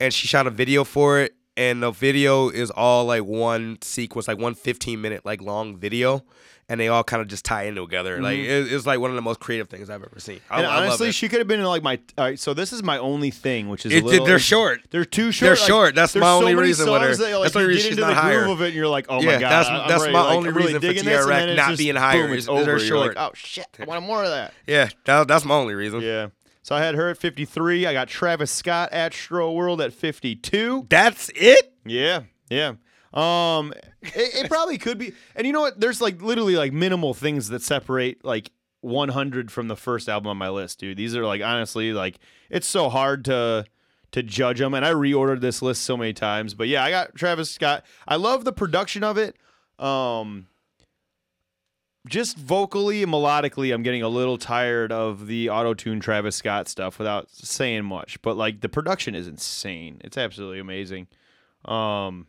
And 0.00 0.12
she 0.12 0.26
shot 0.26 0.46
a 0.48 0.50
video 0.50 0.82
for 0.82 1.20
it. 1.20 1.34
And 1.56 1.82
the 1.82 1.90
video 1.90 2.48
is 2.48 2.70
all 2.70 3.04
like 3.06 3.24
one 3.24 3.78
sequence, 3.82 4.28
like 4.28 4.38
one 4.38 4.54
15 4.54 5.00
minute 5.00 5.24
like 5.24 5.40
long 5.40 5.76
video, 5.76 6.24
and 6.68 6.80
they 6.80 6.88
all 6.88 7.04
kind 7.04 7.22
of 7.22 7.28
just 7.28 7.44
tie 7.44 7.64
in 7.64 7.74
together. 7.76 8.20
Like 8.20 8.38
mm-hmm. 8.38 8.50
it, 8.68 8.72
it's 8.72 8.86
like 8.86 8.98
one 9.00 9.10
of 9.10 9.16
the 9.16 9.22
most 9.22 9.40
creative 9.40 9.68
things 9.68 9.88
I've 9.88 10.02
ever 10.02 10.18
seen. 10.18 10.40
I, 10.50 10.58
And 10.58 10.66
I 10.66 10.74
love 10.74 10.84
honestly, 10.86 11.12
she 11.12 11.28
could 11.28 11.38
have 11.38 11.48
been 11.48 11.60
in 11.60 11.66
like 11.66 11.82
my. 11.82 11.98
All 12.18 12.24
right, 12.24 12.38
so 12.38 12.52
this 12.54 12.72
is 12.72 12.82
my 12.82 12.98
only 12.98 13.30
thing, 13.30 13.68
which 13.68 13.86
is 13.86 13.92
a 13.92 13.96
It- 13.98 14.04
little, 14.04 14.26
they're 14.26 14.38
short. 14.38 14.80
They're 14.90 15.04
too 15.04 15.32
short. 15.32 15.46
They're 15.46 15.56
like, 15.56 15.66
short. 15.68 15.94
That's 15.94 16.14
my 16.14 16.20
so 16.22 16.38
only 16.38 16.54
reason 16.54 16.90
with 16.90 17.00
her. 17.02 17.14
That, 17.16 17.32
like, 17.38 17.42
That's 17.42 17.54
the 17.54 17.60
you 17.60 17.66
reason 17.68 17.82
get 17.82 17.88
she's 17.90 17.98
into 17.98 18.12
not 18.12 18.22
the 18.22 18.28
groove 18.30 18.42
higher. 18.44 18.52
of 18.52 18.62
it, 18.62 18.66
and 18.66 18.74
you're 18.74 18.88
like, 18.88 19.06
oh 19.08 19.20
Yeah, 19.20 19.26
my 19.26 19.32
god, 19.32 19.40
that's- 19.40 19.66
I'm 19.68 19.88
that's 19.88 20.00
ready. 20.02 20.12
my 20.12 20.20
like, 20.22 20.36
only 20.36 20.48
I'm 20.50 20.54
really 20.56 20.66
reason 20.66 20.80
for 20.80 20.86
digging 20.88 21.04
this, 21.04 21.26
and 21.26 21.30
TRX 21.32 21.56
not 21.56 21.68
just, 21.68 21.78
being 21.78 21.96
higher 21.96 22.22
Boom, 22.26 22.32
is- 22.32 22.44
is 22.44 22.48
over. 22.48 22.64
they're 22.64 22.78
short. 22.80 23.16
oh 23.16 23.30
shit, 23.34 23.66
I 23.80 23.84
want 23.84 24.04
more 24.04 24.24
of 24.24 24.30
that. 24.30 24.52
yeah, 24.66 24.88
that, 25.04 25.28
that's 25.28 25.44
my 25.44 25.54
only 25.54 25.74
reason. 25.74 26.00
Yeah. 26.00 26.28
So 26.66 26.74
I 26.74 26.80
had 26.80 26.96
her 26.96 27.10
at 27.10 27.16
53. 27.16 27.86
I 27.86 27.92
got 27.92 28.08
Travis 28.08 28.50
Scott 28.50 28.92
at 28.92 29.12
Stro 29.12 29.54
World 29.54 29.80
at 29.80 29.92
52. 29.92 30.86
That's 30.88 31.30
it. 31.36 31.72
Yeah, 31.84 32.22
yeah. 32.50 32.72
Um, 33.14 33.72
it, 34.02 34.34
it 34.34 34.48
probably 34.48 34.76
could 34.78 34.98
be. 34.98 35.12
And 35.36 35.46
you 35.46 35.52
know 35.52 35.60
what? 35.60 35.78
There's 35.78 36.00
like 36.00 36.20
literally 36.20 36.56
like 36.56 36.72
minimal 36.72 37.14
things 37.14 37.50
that 37.50 37.62
separate 37.62 38.24
like 38.24 38.50
100 38.80 39.52
from 39.52 39.68
the 39.68 39.76
first 39.76 40.08
album 40.08 40.26
on 40.28 40.38
my 40.38 40.48
list, 40.48 40.80
dude. 40.80 40.96
These 40.96 41.14
are 41.14 41.24
like 41.24 41.40
honestly 41.40 41.92
like 41.92 42.18
it's 42.50 42.66
so 42.66 42.88
hard 42.88 43.24
to 43.26 43.64
to 44.10 44.24
judge 44.24 44.58
them. 44.58 44.74
And 44.74 44.84
I 44.84 44.90
reordered 44.90 45.42
this 45.42 45.62
list 45.62 45.84
so 45.84 45.96
many 45.96 46.14
times, 46.14 46.54
but 46.54 46.66
yeah, 46.66 46.82
I 46.82 46.90
got 46.90 47.14
Travis 47.14 47.48
Scott. 47.48 47.84
I 48.08 48.16
love 48.16 48.44
the 48.44 48.52
production 48.52 49.04
of 49.04 49.18
it. 49.18 49.36
Um. 49.78 50.48
Just 52.06 52.38
vocally 52.38 53.02
and 53.02 53.12
melodically, 53.12 53.74
I'm 53.74 53.82
getting 53.82 54.02
a 54.02 54.08
little 54.08 54.38
tired 54.38 54.92
of 54.92 55.26
the 55.26 55.50
auto 55.50 55.74
tune 55.74 56.00
Travis 56.00 56.36
Scott 56.36 56.68
stuff 56.68 56.98
without 56.98 57.30
saying 57.30 57.84
much. 57.84 58.20
But 58.22 58.36
like 58.36 58.60
the 58.60 58.68
production 58.68 59.14
is 59.14 59.26
insane. 59.26 60.00
It's 60.04 60.16
absolutely 60.16 60.60
amazing. 60.60 61.08
Um, 61.64 62.26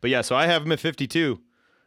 but 0.00 0.10
yeah, 0.10 0.22
so 0.22 0.36
I 0.36 0.46
have 0.46 0.64
him 0.64 0.72
at 0.72 0.80
52. 0.80 1.40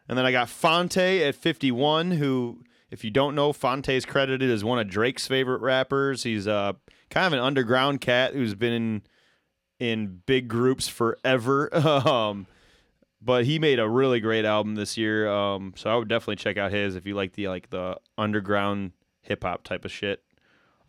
And 0.08 0.18
then 0.18 0.26
I 0.26 0.32
got 0.32 0.50
Phonte 0.50 0.98
at 0.98 1.36
51, 1.36 2.12
who, 2.12 2.64
if 2.90 3.04
you 3.04 3.12
don't 3.12 3.36
know, 3.36 3.54
Phonte 3.54 3.90
is 3.90 4.06
credited 4.06 4.50
as 4.50 4.64
one 4.64 4.80
of 4.80 4.90
Drake's 4.90 5.28
favorite 5.28 5.62
rappers. 5.62 6.24
He's 6.24 6.48
uh, 6.48 6.74
kind 7.10 7.28
of 7.28 7.34
an 7.34 7.40
underground 7.40 8.02
cat 8.02 8.34
who's 8.34 8.54
been 8.54 8.74
in, 8.74 9.02
in 9.80 10.22
big 10.26 10.48
groups 10.48 10.88
forever. 10.88 11.74
um, 12.08 12.48
but 13.22 13.46
he 13.46 13.60
made 13.60 13.80
a 13.80 13.88
really 13.88 14.20
great 14.20 14.46
album 14.46 14.76
this 14.76 14.98
year. 14.98 15.30
Um, 15.30 15.74
so 15.76 15.90
I 15.90 15.96
would 15.96 16.08
definitely 16.08 16.38
check 16.38 16.58
out 16.58 16.72
his 16.72 16.96
if 16.96 17.06
you 17.06 17.16
like 17.16 17.34
the 17.34 17.48
like 17.48 17.70
the 17.70 17.98
underground 18.18 18.92
hip 19.22 19.44
hop 19.44 19.64
type 19.64 19.86
of 19.86 19.92
shit. 19.92 20.24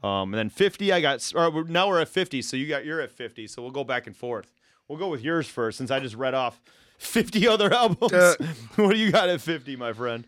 Um, 0.03 0.35
and 0.35 0.35
then 0.35 0.49
50, 0.51 0.93
I 0.93 1.01
got. 1.01 1.33
Or 1.35 1.65
now 1.65 1.89
we're 1.89 2.01
at 2.01 2.09
50, 2.09 2.43
so 2.43 2.57
you 2.57 2.67
got 2.67 2.85
you're 2.85 3.01
at 3.01 3.13
50. 3.13 3.47
So 3.47 3.63
we'll 3.63 3.71
go 3.71 3.85
back 3.85 4.07
and 4.07 4.17
forth. 4.17 4.53
We'll 4.89 4.99
go 4.99 5.09
with 5.09 5.23
yours 5.23 5.47
first, 5.47 5.79
since 5.79 5.91
I 5.91 6.01
just 6.01 6.17
read 6.17 6.35
off 6.35 6.61
50 6.99 7.47
other 7.47 7.73
albums. 7.75 8.13
Uh, 8.13 8.35
what 8.77 8.93
do 8.95 8.99
you 8.99 9.13
got 9.13 9.29
at 9.29 9.41
50, 9.41 9.77
my 9.77 9.93
friend? 9.93 10.27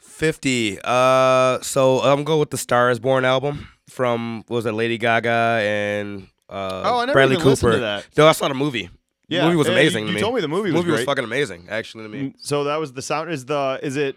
50. 0.00 0.78
Uh, 0.84 1.60
so 1.62 2.00
I'm 2.00 2.24
going 2.24 2.40
with 2.40 2.50
the 2.50 2.58
Star 2.58 2.90
Is 2.90 2.98
Born 3.00 3.24
album 3.24 3.68
from 3.88 4.44
what 4.48 4.56
was 4.56 4.66
it 4.66 4.72
Lady 4.72 4.98
Gaga 4.98 5.60
and 5.62 6.28
uh, 6.48 6.82
Oh, 6.84 6.98
I 6.98 7.06
never 7.06 7.12
Bradley 7.14 7.36
Cooper. 7.36 7.72
to 7.72 7.78
that. 7.78 8.06
No, 8.16 8.26
I 8.26 8.32
saw 8.32 8.48
the 8.48 8.54
movie. 8.54 8.90
Yeah, 9.30 9.40
the 9.42 9.46
movie 9.46 9.56
was 9.56 9.66
yeah, 9.68 9.72
amazing 9.74 10.02
you- 10.04 10.06
to 10.08 10.12
you 10.12 10.14
me. 10.16 10.20
told 10.20 10.34
me 10.34 10.40
the 10.42 10.48
movie 10.48 10.70
was 10.72 10.80
movie 10.80 10.90
was 10.90 10.98
great. 11.00 11.06
fucking 11.06 11.24
amazing, 11.24 11.68
actually 11.70 12.04
to 12.04 12.08
me. 12.10 12.34
So 12.38 12.64
that 12.64 12.76
was 12.78 12.92
the 12.92 13.00
sound. 13.02 13.30
Is 13.30 13.46
the 13.46 13.78
is 13.82 13.96
it? 13.96 14.16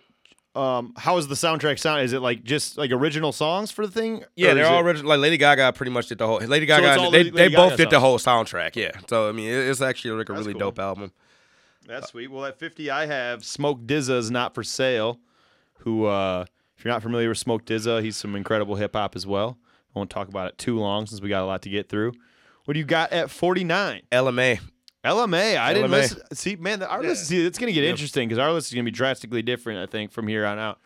Um, 0.55 0.93
how 0.97 1.17
is 1.17 1.27
the 1.27 1.33
soundtrack 1.35 1.79
sound? 1.79 2.01
Is 2.03 2.13
it 2.13 2.19
like 2.19 2.43
just 2.43 2.77
like 2.77 2.91
original 2.91 3.31
songs 3.31 3.71
for 3.71 3.87
the 3.87 3.91
thing? 3.91 4.23
Yeah, 4.35 4.53
they're 4.53 4.67
all 4.67 4.79
it- 4.79 4.85
original. 4.85 5.09
Like 5.09 5.19
Lady 5.19 5.37
Gaga 5.37 5.73
pretty 5.73 5.91
much 5.91 6.07
did 6.07 6.17
the 6.19 6.27
whole. 6.27 6.37
Lady 6.39 6.65
Gaga, 6.67 6.99
all 6.99 7.09
they, 7.11 7.17
Lady- 7.19 7.29
they 7.31 7.37
Lady 7.43 7.55
both 7.55 7.71
Gaga 7.71 7.83
did 7.83 7.89
the 7.91 7.99
whole 7.99 8.17
soundtrack. 8.19 8.75
Yeah, 8.75 8.91
so 9.07 9.29
I 9.29 9.31
mean, 9.31 9.49
it's 9.49 9.81
actually 9.81 10.11
like 10.11 10.29
a 10.29 10.33
That's 10.33 10.41
really 10.45 10.53
cool. 10.53 10.71
dope 10.71 10.79
album. 10.79 11.11
That's 11.87 12.09
sweet. 12.09 12.29
Well, 12.31 12.45
at 12.45 12.57
50, 12.59 12.89
I 12.89 13.05
have 13.07 13.43
Smoke 13.43 13.81
DZA's 13.85 14.31
Not 14.31 14.53
For 14.55 14.63
Sale, 14.63 15.19
who, 15.79 16.05
uh, 16.05 16.45
if 16.77 16.85
you're 16.85 16.93
not 16.93 17.01
familiar 17.03 17.27
with 17.29 17.37
Smoke 17.39 17.65
Dizza, 17.65 18.01
he's 18.01 18.15
some 18.15 18.35
incredible 18.35 18.75
hip 18.75 18.95
hop 18.95 19.15
as 19.17 19.27
well. 19.27 19.57
I 19.95 19.99
won't 19.99 20.09
talk 20.09 20.27
about 20.29 20.47
it 20.47 20.57
too 20.57 20.79
long 20.79 21.07
since 21.07 21.19
we 21.21 21.27
got 21.29 21.43
a 21.43 21.45
lot 21.45 21.61
to 21.63 21.69
get 21.69 21.89
through. 21.89 22.13
What 22.65 22.75
do 22.75 22.79
you 22.79 22.85
got 22.85 23.11
at 23.11 23.29
49? 23.29 24.03
Ella 24.13 24.31
Mai. 24.31 24.59
Ella 25.03 25.27
Mai. 25.27 25.57
I 25.57 25.73
didn't 25.73 25.85
Ella 25.85 25.87
Mai. 25.91 25.97
listen. 26.01 26.21
See, 26.35 26.55
man, 26.55 26.79
the- 26.79 26.87
our 26.89 27.01
list, 27.01 27.27
see, 27.27 27.45
it's 27.45 27.57
going 27.59 27.67
to 27.67 27.73
get 27.73 27.83
interesting 27.83 28.27
because 28.27 28.39
our 28.39 28.51
list 28.53 28.67
is 28.69 28.73
going 28.73 28.85
to 28.85 28.91
be 28.91 28.95
drastically 28.95 29.41
different, 29.41 29.79
I 29.79 29.91
think, 29.91 30.11
from 30.11 30.27
here 30.27 30.45
on 30.45 30.57
out. 30.59 30.79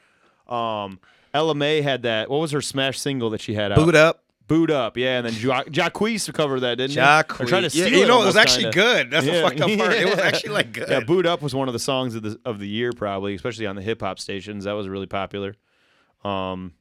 Um, 0.51 0.99
Ella 1.33 1.53
Mai 1.55 1.81
had 1.81 2.03
that. 2.03 2.29
What 2.29 2.39
was 2.39 2.51
her 2.51 2.61
smash 2.61 2.99
single 2.99 3.29
that 3.31 3.41
she 3.41 3.53
had 3.53 3.71
out? 3.71 3.77
Boot 3.77 3.95
up. 3.95 4.23
Boot 4.47 4.71
up, 4.71 4.95
yeah, 4.95 5.17
and 5.17 5.27
then 5.27 5.33
ja- 5.41 5.63
Jacquees 5.65 6.33
covered 6.33 6.61
that, 6.61 6.75
didn't 6.77 6.91
he? 6.91 6.95
Jacquees. 6.95 7.41
Or 7.41 7.45
tried 7.47 7.69
to 7.69 7.77
Yeah, 7.77 7.85
steal 7.85 7.89
you 7.99 8.05
it 8.05 8.07
know, 8.07 8.23
it 8.23 8.27
was 8.27 8.37
actually 8.37 8.71
kinda. 8.71 8.75
good. 8.77 9.11
That's 9.11 9.25
Yeah. 9.25 9.33
the 9.33 9.41
fucked 9.41 9.59
up 9.59 9.69
part. 9.77 9.91
It 9.93 10.05
was 10.09 10.19
actually 10.19 10.51
like 10.53 10.71
good. 10.71 10.87
Yeah, 10.89 11.01
"Boot 11.01 11.25
Up" 11.25 11.41
was 11.41 11.53
one 11.53 11.67
of 11.67 11.73
the 11.73 11.79
songs 11.79 12.15
of 12.15 12.23
the 12.23 12.39
of 12.45 12.57
the 12.59 12.67
year, 12.67 12.93
probably, 12.93 13.35
especially 13.35 13.65
on 13.65 13.75
the 13.75 13.81
hip 13.81 13.99
hop 13.99 14.19
stations. 14.19 14.63
That 14.63 14.71
was 14.71 14.87
really 14.87 15.05
popular. 15.05 15.55
Um, 16.23 16.75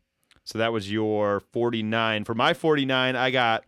so 0.44 0.58
that 0.58 0.72
was 0.72 0.92
your 0.92 1.40
forty 1.40 1.82
nine. 1.82 2.22
For 2.24 2.34
my 2.36 2.54
forty 2.54 2.84
nine, 2.86 3.16
I 3.16 3.32
got 3.32 3.64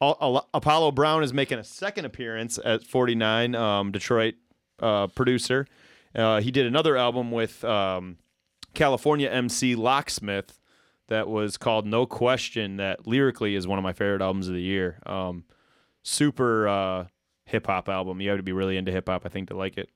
Apollo 0.00 0.92
Brown 0.92 1.22
is 1.22 1.32
making 1.32 1.58
a 1.58 1.64
second 1.64 2.04
appearance 2.04 2.58
at 2.64 2.84
forty 2.84 3.14
nine. 3.14 3.54
Um, 3.54 3.92
Detroit 3.92 4.34
uh, 4.80 5.08
producer. 5.08 5.66
Uh, 6.14 6.40
he 6.40 6.50
did 6.50 6.66
another 6.66 6.96
album 6.96 7.30
with 7.30 7.62
um, 7.64 8.16
California 8.74 9.28
MC 9.28 9.74
Locksmith 9.74 10.58
that 11.08 11.28
was 11.28 11.56
called 11.56 11.86
No 11.86 12.06
Question. 12.06 12.76
That 12.76 13.06
lyrically 13.06 13.54
is 13.54 13.66
one 13.66 13.78
of 13.78 13.82
my 13.82 13.92
favorite 13.92 14.22
albums 14.22 14.48
of 14.48 14.54
the 14.54 14.62
year. 14.62 14.98
Um, 15.06 15.44
super 16.02 16.66
uh, 16.66 17.04
hip 17.44 17.66
hop 17.66 17.88
album. 17.88 18.20
You 18.20 18.30
have 18.30 18.38
to 18.38 18.42
be 18.42 18.52
really 18.52 18.76
into 18.76 18.90
hip 18.90 19.08
hop, 19.08 19.22
I 19.24 19.28
think, 19.28 19.48
to 19.48 19.56
like 19.56 19.78
it. 19.78 19.90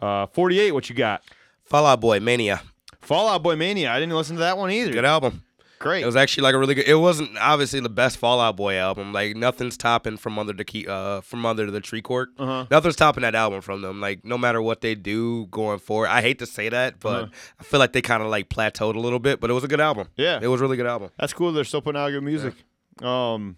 Uh, 0.00 0.26
48, 0.26 0.72
what 0.72 0.88
you 0.88 0.96
got? 0.96 1.22
Fall 1.62 1.86
Out 1.86 2.00
Boy 2.00 2.18
Mania. 2.18 2.62
Fall 3.00 3.28
Out 3.28 3.42
Boy 3.42 3.54
Mania. 3.54 3.92
I 3.92 4.00
didn't 4.00 4.16
listen 4.16 4.36
to 4.36 4.40
that 4.40 4.58
one 4.58 4.70
either. 4.70 4.92
Good 4.92 5.04
album. 5.04 5.43
Great. 5.84 6.02
It 6.02 6.06
was 6.06 6.16
actually 6.16 6.42
like 6.42 6.54
a 6.54 6.58
really 6.58 6.74
good. 6.74 6.88
It 6.88 6.94
wasn't 6.96 7.36
obviously 7.38 7.78
the 7.78 7.88
best 7.88 8.16
Fall 8.16 8.40
Out 8.40 8.56
Boy 8.56 8.74
album. 8.76 9.12
Like 9.12 9.36
nothing's 9.36 9.76
topping 9.76 10.16
from 10.16 10.38
under 10.38 10.52
the 10.52 10.64
key, 10.64 10.86
uh, 10.88 11.20
from 11.20 11.46
under 11.46 11.70
the 11.70 11.80
tree 11.80 12.02
court. 12.02 12.30
Uh-huh. 12.38 12.66
Nothing's 12.70 12.96
topping 12.96 13.20
that 13.22 13.34
album 13.36 13.60
from 13.60 13.82
them. 13.82 14.00
Like 14.00 14.24
no 14.24 14.36
matter 14.36 14.60
what 14.60 14.80
they 14.80 14.96
do 14.96 15.46
going 15.52 15.78
forward, 15.78 16.08
I 16.08 16.22
hate 16.22 16.40
to 16.40 16.46
say 16.46 16.68
that, 16.70 16.98
but 16.98 17.24
Uh-huh. 17.24 17.32
I 17.60 17.62
feel 17.64 17.78
like 17.80 17.92
they 17.92 18.02
kind 18.02 18.22
of 18.22 18.28
like 18.30 18.48
plateaued 18.48 18.96
a 18.96 18.98
little 18.98 19.18
bit. 19.20 19.40
But 19.40 19.50
it 19.50 19.52
was 19.52 19.62
a 19.62 19.68
good 19.68 19.80
album. 19.80 20.08
Yeah. 20.16 20.40
it 20.42 20.48
was 20.48 20.60
a 20.60 20.64
really 20.64 20.76
good 20.76 20.86
album. 20.86 21.10
That's 21.18 21.32
cool. 21.32 21.52
They're 21.52 21.62
still 21.64 21.82
putting 21.82 22.00
out 22.00 22.08
good 22.10 22.24
music. 22.24 22.54
Um, 23.02 23.56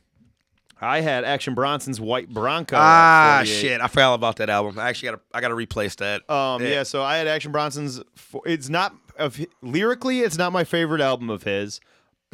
I 0.81 1.01
had 1.01 1.24
Action 1.24 1.55
Bronson's 1.55 2.01
White 2.01 2.29
Bronco. 2.29 2.77
Ah 2.79 3.43
shit, 3.45 3.81
I 3.81 3.87
forgot 3.89 4.14
about 4.14 4.37
that 4.37 4.51
album. 4.51 4.79
I 4.79 4.89
actually 4.89 5.11
got 5.11 5.16
to 5.16 5.20
I 5.33 5.41
got 5.41 5.49
to 5.49 5.55
replace 5.55 5.95
that. 5.97 6.29
Um, 6.29 6.61
yeah. 6.62 6.68
Yeah. 6.68 6.83
so 6.83 7.03
I 7.03 7.16
had 7.16 7.27
Action 7.27 7.53
Bronson's. 7.53 8.01
It's 8.45 8.68
not 8.68 8.95
of 9.18 9.41
lyrically, 9.62 10.20
it's 10.20 10.37
not 10.37 10.53
my 10.53 10.64
favorite 10.64 11.01
album 11.01 11.31
of 11.31 11.45
his, 11.45 11.81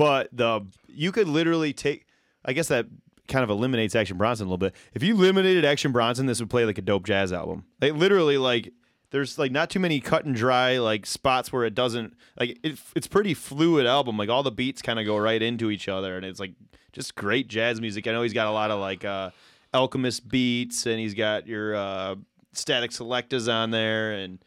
but 0.02 0.28
the 0.32 0.66
you 0.88 1.12
could 1.12 1.28
literally 1.28 1.72
take. 1.72 2.06
I 2.44 2.54
guess 2.54 2.66
that 2.68 2.86
kind 3.28 3.44
of 3.44 3.50
eliminates 3.50 3.94
Action 3.94 4.16
Bronson 4.16 4.48
a 4.48 4.50
little 4.50 4.58
bit. 4.58 4.74
If 4.94 5.04
you 5.04 5.14
eliminated 5.14 5.64
Action 5.64 5.92
Bronson, 5.92 6.26
this 6.26 6.40
would 6.40 6.50
play 6.50 6.64
like 6.64 6.76
a 6.76 6.82
dope 6.82 7.06
jazz 7.06 7.32
album. 7.32 7.66
Like 7.80 7.92
literally, 7.92 8.36
like 8.36 8.72
there's 9.10 9.38
like 9.38 9.52
not 9.52 9.70
too 9.70 9.78
many 9.78 10.00
cut 10.00 10.24
and 10.24 10.34
dry 10.34 10.78
like 10.78 11.06
spots 11.06 11.52
where 11.52 11.64
it 11.64 11.76
doesn't 11.76 12.14
like 12.36 12.58
it, 12.64 12.80
it's 12.96 13.06
pretty 13.06 13.32
fluid 13.32 13.86
album. 13.86 14.16
Like 14.18 14.28
all 14.28 14.42
the 14.42 14.50
beats 14.50 14.82
kind 14.82 14.98
of 14.98 15.06
go 15.06 15.16
right 15.16 15.40
into 15.40 15.70
each 15.70 15.86
other, 15.86 16.16
and 16.16 16.26
it's 16.26 16.40
like 16.40 16.54
just 16.92 17.14
great 17.14 17.46
jazz 17.46 17.80
music. 17.80 18.08
I 18.08 18.10
know 18.10 18.22
he's 18.22 18.32
got 18.32 18.48
a 18.48 18.52
lot 18.52 18.72
of 18.72 18.80
like 18.80 19.04
uh, 19.04 19.30
Alchemist 19.72 20.28
beats, 20.28 20.84
and 20.86 20.98
he's 20.98 21.14
got 21.14 21.46
your 21.46 21.76
uh, 21.76 22.16
Statik 22.56 22.90
Selektah 22.90 23.48
on 23.54 23.70
there, 23.70 24.14
and 24.14 24.44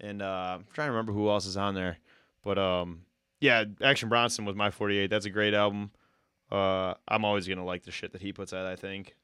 and 0.00 0.22
uh, 0.22 0.56
I'm 0.56 0.64
trying 0.72 0.88
to 0.88 0.92
remember 0.92 1.12
who 1.12 1.28
else 1.28 1.44
is 1.44 1.58
on 1.58 1.74
there, 1.74 1.98
but 2.42 2.56
um, 2.56 3.03
yeah, 3.44 3.64
Action 3.82 4.08
Bronson 4.08 4.46
was 4.46 4.56
my 4.56 4.70
48. 4.70 5.10
That's 5.10 5.26
a 5.26 5.30
great 5.30 5.52
album. 5.52 5.90
Uh, 6.50 6.94
I'm 7.06 7.24
always 7.24 7.46
gonna 7.46 7.64
like 7.64 7.84
the 7.84 7.90
shit 7.90 8.12
that 8.12 8.22
he 8.22 8.32
puts 8.32 8.52
out. 8.52 8.66
I 8.66 8.76
think. 8.76 9.14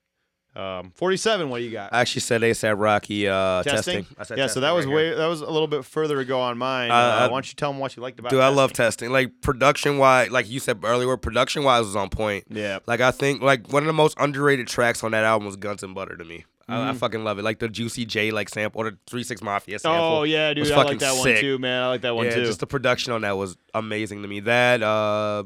Um, 0.57 0.91
47. 0.97 1.49
What 1.49 1.59
do 1.59 1.65
you 1.65 1.71
got? 1.71 1.93
I 1.93 2.01
actually 2.01 2.23
said 2.23 2.41
ASAP 2.41 2.75
Rocky 2.77 3.29
uh, 3.29 3.63
testing. 3.63 4.05
I 4.19 4.25
said 4.25 4.37
yeah, 4.37 4.45
so 4.45 4.47
testing 4.47 4.63
that 4.63 4.73
was 4.73 4.85
right 4.85 4.95
way 4.95 5.05
here. 5.07 5.17
that 5.17 5.27
was 5.27 5.43
a 5.43 5.51
little 5.51 5.69
bit 5.69 5.85
further 5.85 6.19
ago 6.19 6.41
on 6.41 6.59
mine. 6.59 6.91
Uh, 6.91 6.95
Uh, 6.95 7.29
why 7.29 7.37
don't 7.37 7.49
you 7.49 7.55
tell 7.55 7.71
them 7.71 7.79
what 7.79 7.97
you 7.97 8.03
liked 8.03 8.19
about? 8.19 8.33
It? 8.33 8.35
Dude, 8.35 8.43
I 8.43 8.49
love 8.49 8.73
testing? 8.73 9.11
testing. 9.11 9.13
Like 9.13 9.41
production 9.43 9.99
wise, 9.99 10.31
like 10.31 10.51
you 10.51 10.59
said 10.59 10.81
earlier, 10.83 11.17
production 11.17 11.63
wise 11.63 11.85
was 11.85 11.95
on 11.95 12.09
point. 12.11 12.45
Yeah. 12.51 12.81
Like 12.87 13.01
I 13.01 13.13
think 13.13 13.43
like 13.43 13.73
one 13.73 13.85
of 13.85 13.87
the 13.87 13.93
most 13.93 14.17
underrated 14.19 14.67
tracks 14.67 15.05
on 15.05 15.13
that 15.13 15.25
album 15.25 15.47
was 15.47 15.57
Guns 15.57 15.85
and 15.85 15.95
Butter 15.95 16.17
to 16.17 16.25
me. 16.25 16.45
I, 16.71 16.77
Mm-hmm. 16.77 16.91
I 16.91 16.95
fucking 16.95 17.25
love 17.25 17.39
it. 17.39 17.43
Like 17.43 17.59
the 17.59 17.69
Juicy 17.69 18.05
J 18.07 18.31
like 18.31 18.49
sample 18.49 18.81
or 18.81 18.91
the 18.91 18.99
Three 19.07 19.23
Six 19.23 19.43
Mafia 19.43 19.79
sample. 19.79 20.01
Oh 20.01 20.23
yeah, 20.23 20.55
dude, 20.55 20.71
I 20.71 20.83
like 20.83 20.99
that 21.01 21.17
one 21.19 21.37
too, 21.37 21.59
man. 21.59 21.83
I 21.83 21.89
like 21.89 22.01
that 22.03 22.15
one 22.15 22.27
yeah, 22.27 22.35
too. 22.35 22.45
just 22.45 22.61
the 22.61 22.67
production 22.67 23.13
on 23.13 23.23
that 23.23 23.37
was 23.37 23.57
amazing 23.75 24.23
to 24.23 24.29
me. 24.29 24.41
That 24.41 24.83
uh 24.83 25.45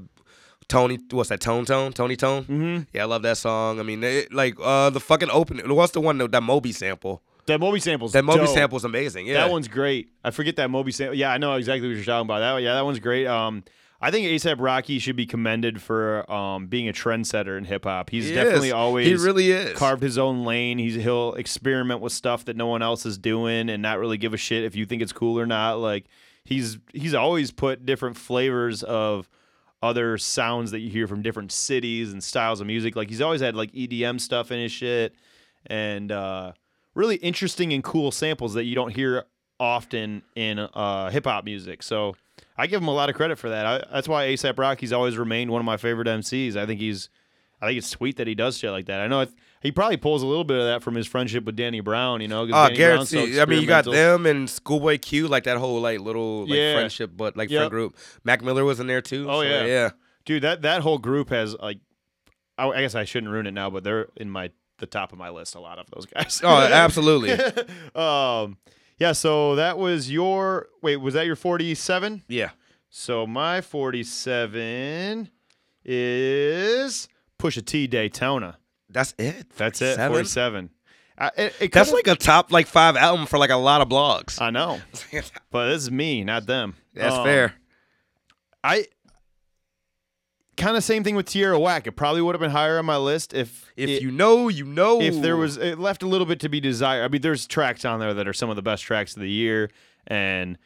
Tony, 0.69 0.99
what's 1.11 1.29
that? 1.29 1.41
Tone 1.41 1.65
Tone, 1.67 1.93
Tony 1.93 2.17
Tone. 2.17 2.45
Mm-hmm. 2.45 2.83
Yeah, 2.95 3.03
I 3.03 3.05
love 3.07 3.23
that 3.23 3.37
song. 3.37 3.81
I 3.81 3.83
mean, 3.83 4.03
it, 4.03 4.33
like 4.33 4.55
uh 4.63 4.91
the 4.91 5.01
fucking 5.01 5.31
open. 5.31 5.59
What's 5.75 5.93
the 5.93 6.01
one 6.01 6.19
that, 6.19 6.33
that 6.33 6.43
Moby 6.43 6.73
sample? 6.73 7.23
that 7.47 7.61
Moby 7.61 7.79
sample's 7.79 8.13
That 8.13 8.25
Moby 8.25 8.47
dope. 8.47 8.55
sample's 8.55 8.85
amazing. 8.87 9.27
Yeah, 9.27 9.35
That 9.35 9.51
one's 9.51 9.69
great. 9.69 10.09
I 10.25 10.31
forget 10.31 10.57
that 10.57 10.71
Moby 10.71 10.93
sample. 10.93 11.15
Yeah, 11.15 11.31
I 11.31 11.37
know 11.37 11.53
exactly 11.57 11.89
what 11.89 11.97
you're 11.97 12.05
talking 12.05 12.25
about. 12.27 12.39
That 12.39 12.63
yeah, 12.63 12.73
that 12.75 12.85
one's 12.87 13.01
great. 13.01 13.27
Um, 13.27 13.65
I 14.01 14.11
think 14.11 14.27
ASAP 14.27 14.57
Rocky 14.59 14.99
should 14.99 15.17
be 15.17 15.25
commended 15.25 15.81
for 15.81 16.31
um, 16.31 16.67
being 16.67 16.89
a 16.89 16.93
trendsetter 16.93 17.57
in 17.57 17.65
hip 17.65 17.85
hop. 17.85 18.11
He's 18.11 18.29
He 18.29 18.35
definitely 18.35 18.69
is. 18.69 18.75
always 18.75 19.07
He 19.07 19.15
really 19.15 19.51
is. 19.51 19.79
carved 19.79 20.03
his 20.03 20.19
own 20.19 20.45
lane. 20.45 20.79
He's 20.79 20.95
he'll 20.97 21.35
experiment 21.35 22.01
with 22.01 22.13
stuff 22.13 22.45
that 22.47 22.57
no 22.57 22.67
one 22.67 22.83
else 22.83 23.07
is 23.07 23.17
doing 23.17 23.71
and 23.71 23.83
not 23.83 23.99
really 23.99 24.19
give 24.19 24.35
a 24.35 24.37
shit 24.37 24.65
if 24.65 24.77
you 24.77 24.85
think 24.85 25.01
it's 25.01 25.13
cool 25.13 25.39
or 25.39 25.47
not. 25.47 25.75
Like 25.79 26.05
he's 26.45 26.79
he's 26.93 27.15
always 27.15 27.51
put 27.51 27.87
different 27.87 28.17
flavors 28.19 28.83
of 28.83 29.29
other 29.83 30.19
sounds 30.19 30.71
that 30.73 30.81
you 30.81 30.91
hear 30.91 31.07
from 31.07 31.23
different 31.23 31.53
cities 31.53 32.13
and 32.13 32.23
styles 32.23 32.61
of 32.61 32.67
music. 32.67 32.97
Like 32.97 33.09
he's 33.09 33.21
always 33.21 33.41
had 33.41 33.55
like 33.55 33.71
EDM 33.73 34.21
stuff 34.21 34.51
in 34.51 34.59
his 34.59 34.73
shit 34.73 35.15
and 35.67 36.11
uh, 36.13 36.53
really 36.95 37.17
interesting 37.17 37.73
and 37.73 37.83
cool 37.85 38.11
samples 38.11 38.55
that 38.55 38.65
you 38.65 38.75
don't 38.75 38.95
hear 38.95 39.25
often 39.61 40.23
in 40.35 40.59
uh, 40.59 41.11
hip 41.11 41.25
hop 41.25 41.45
music. 41.45 41.83
So 41.83 42.17
I 42.57 42.67
give 42.67 42.81
him 42.81 42.89
a 42.89 42.95
lot 42.95 43.09
of 43.09 43.17
credit 43.17 43.39
for 43.39 43.51
that. 43.51 43.67
I, 43.67 43.85
that's 43.93 44.09
why 44.09 44.27
ASAP 44.29 44.59
Rocky's 44.59 44.93
always 44.93 45.19
remained 45.19 45.51
one 45.51 45.61
of 45.61 45.65
my 45.65 45.77
favorite 45.77 46.07
MCs. 46.07 46.57
I 46.57 46.67
think 46.67 46.81
he's, 46.81 47.09
I 47.61 47.67
think 47.67 47.79
it's 47.79 47.89
sweet 47.89 48.17
that 48.19 48.27
he 48.27 48.35
does 48.35 48.59
shit 48.59 48.71
like 48.71 48.87
that. 48.87 49.01
I 49.01 49.09
know 49.09 49.21
it, 49.23 49.31
he 49.61 49.73
probably 49.73 49.97
pulls 49.97 50.23
a 50.23 50.27
little 50.27 50.45
bit 50.45 50.59
of 50.59 50.65
that 50.65 50.83
from 50.83 50.95
his 50.95 51.07
friendship 51.07 51.45
with 51.45 51.57
Danny 51.57 51.81
Brown. 51.81 52.21
You 52.21 52.29
know, 52.29 52.43
Oh, 52.43 52.47
Danny 52.69 52.77
Brown's 52.77 53.09
so 53.09 53.17
guarantee. 53.17 53.41
I 53.41 53.45
mean, 53.47 53.61
you 53.63 53.67
got 53.67 53.87
them 53.87 54.27
and 54.27 54.49
Schoolboy 54.49 54.99
Q, 54.99 55.27
like 55.27 55.45
that 55.45 55.57
whole 55.57 55.81
like 55.81 56.01
little 56.01 56.43
like 56.43 56.51
Yeah. 56.51 56.75
friendship, 56.75 57.13
but 57.17 57.37
like 57.37 57.51
Yep. 57.51 57.59
friend 57.59 57.71
group. 57.71 57.97
Mac 58.23 58.43
Miller 58.43 58.65
was 58.65 58.79
in 58.79 58.87
there 58.87 59.01
too. 59.01 59.27
Oh, 59.29 59.41
so, 59.41 59.49
yeah. 59.49 59.65
yeah. 59.65 59.91
dude. 60.25 60.43
That 60.43 60.63
that 60.63 60.83
whole 60.83 60.99
group 60.99 61.31
has 61.31 61.57
like, 61.59 61.79
I, 62.59 62.69
I 62.69 62.83
guess 62.83 62.95
I 62.95 63.05
shouldn't 63.05 63.33
ruin 63.33 63.47
it 63.47 63.53
now, 63.55 63.71
but 63.71 63.83
they're 63.83 64.09
in 64.17 64.31
my 64.31 64.51
the 64.79 64.87
top 64.87 65.13
of 65.13 65.19
my 65.19 65.31
list. 65.31 65.55
A 65.55 65.61
lot 65.61 65.79
of 65.79 65.87
those 65.91 66.07
guys. 66.07 66.41
Oh, 66.45 66.57
absolutely. 66.59 67.33
um, 67.95 68.59
yeah. 69.05 69.13
So 69.13 69.55
that 69.57 69.79
was 69.79 70.11
your 70.11 70.69
wait. 70.83 70.97
Was 70.97 71.15
that 71.15 71.27
your 71.27 71.37
forty-seven? 71.37 72.23
yeah. 72.29 72.51
So 72.97 73.27
my 73.27 73.61
47 73.61 75.29
is 75.85 77.09
Pusha 77.41 77.65
T 77.65 77.87
Daytona. 77.87 78.59
That's 78.89 79.15
it. 79.19 79.51
That's 79.57 79.83
it. 79.83 79.97
47? 79.97 80.11
47. 80.13 80.71
I, 81.17 81.27
it, 81.37 81.55
it 81.61 81.73
That's 81.73 81.93
like 81.93 82.07
a 82.07 82.15
top 82.17 82.53
like 82.53 82.67
five 82.67 82.97
album 82.97 83.27
for 83.27 83.39
like 83.39 83.51
a 83.51 83.57
lot 83.57 83.81
of 83.81 83.89
blogs. 83.89 84.41
I 84.41 84.51
know, 84.51 84.81
but 85.51 85.69
this 85.71 85.83
is 85.83 85.91
me, 85.91 86.25
not 86.25 86.47
them. 86.47 86.75
That's 86.95 87.15
Um, 87.15 87.25
fair. 87.25 87.55
I 88.63 88.87
kind 90.57 90.77
of 90.77 90.85
same 90.85 91.05
thing 91.05 91.17
with 91.17 91.27
Tierra 91.27 91.59
Whack. 91.59 91.87
It 91.87 91.93
probably 91.93 92.23
would 92.23 92.35
have 92.35 92.41
been 92.41 92.51
higher 92.51 92.79
on 92.79 92.85
my 92.87 92.97
list 92.97 93.33
if 93.35 93.71
If 93.77 93.89
it- 93.91 94.03
you 94.03 94.11
know, 94.11 94.49
you 94.49 94.65
know. 94.65 95.01
if 95.01 95.21
there 95.21 95.37
was 95.37 95.57
it 95.57 95.79
left 95.79 96.03
a 96.03 96.07
little 96.07 96.27
bit 96.27 96.41
to 96.41 96.49
be 96.49 96.61
desired. 96.61 97.05
I 97.05 97.09
mean, 97.09 97.23
there's 97.23 97.47
tracks 97.47 97.85
on 97.85 98.01
there 98.01 98.15
that 98.15 98.27
are 98.29 98.33
some 98.33 98.51
of 98.51 98.57
the 98.57 98.63
best 98.63 98.83
tracks 98.85 99.15
of 99.17 99.23
the 99.23 99.31
year, 99.31 99.71
and 100.07 100.59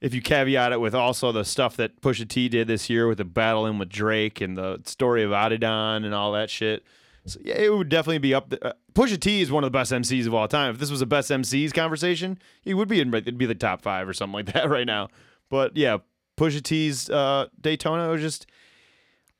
if 0.00 0.14
you 0.14 0.20
caveat 0.20 0.72
it 0.72 0.80
with 0.80 0.94
also 0.94 1.32
the 1.32 1.44
stuff 1.44 1.76
that 1.76 2.00
Pusha 2.02 2.28
T 2.28 2.48
did 2.48 2.68
this 2.68 2.90
year 2.90 3.08
with 3.08 3.18
the 3.18 3.24
battle 3.24 3.66
in 3.66 3.78
with 3.78 3.88
Drake 3.88 4.40
and 4.40 4.56
the 4.56 4.80
story 4.84 5.22
of 5.22 5.30
Adidon 5.30 6.04
and 6.04 6.14
all 6.14 6.32
that 6.32 6.50
shit. 6.50 6.84
So, 7.24 7.40
yeah, 7.42 7.54
it 7.54 7.72
would 7.72 7.88
definitely 7.88 8.18
be 8.18 8.34
up. 8.34 8.50
There. 8.50 8.58
Uh, 8.62 8.72
Pusha 8.94 9.18
T 9.18 9.40
is 9.40 9.50
one 9.50 9.64
of 9.64 9.72
the 9.72 9.76
best 9.76 9.90
MCs 9.90 10.26
of 10.26 10.34
all 10.34 10.46
time. 10.46 10.70
If 10.72 10.78
this 10.78 10.90
was 10.92 11.00
a 11.02 11.06
best 11.06 11.30
MCs 11.30 11.72
conversation, 11.72 12.38
he 12.62 12.72
would 12.74 12.88
be 12.88 13.00
in. 13.00 13.12
It'd 13.12 13.36
be 13.38 13.46
the 13.46 13.54
top 13.54 13.80
five 13.82 14.06
or 14.08 14.12
something 14.12 14.34
like 14.34 14.46
that 14.52 14.68
right 14.68 14.86
now. 14.86 15.08
But 15.50 15.76
yeah, 15.76 15.98
Pusha 16.38 16.62
T's 16.62 17.08
uh, 17.10 17.46
Daytona 17.60 18.08
was 18.10 18.20
just 18.20 18.46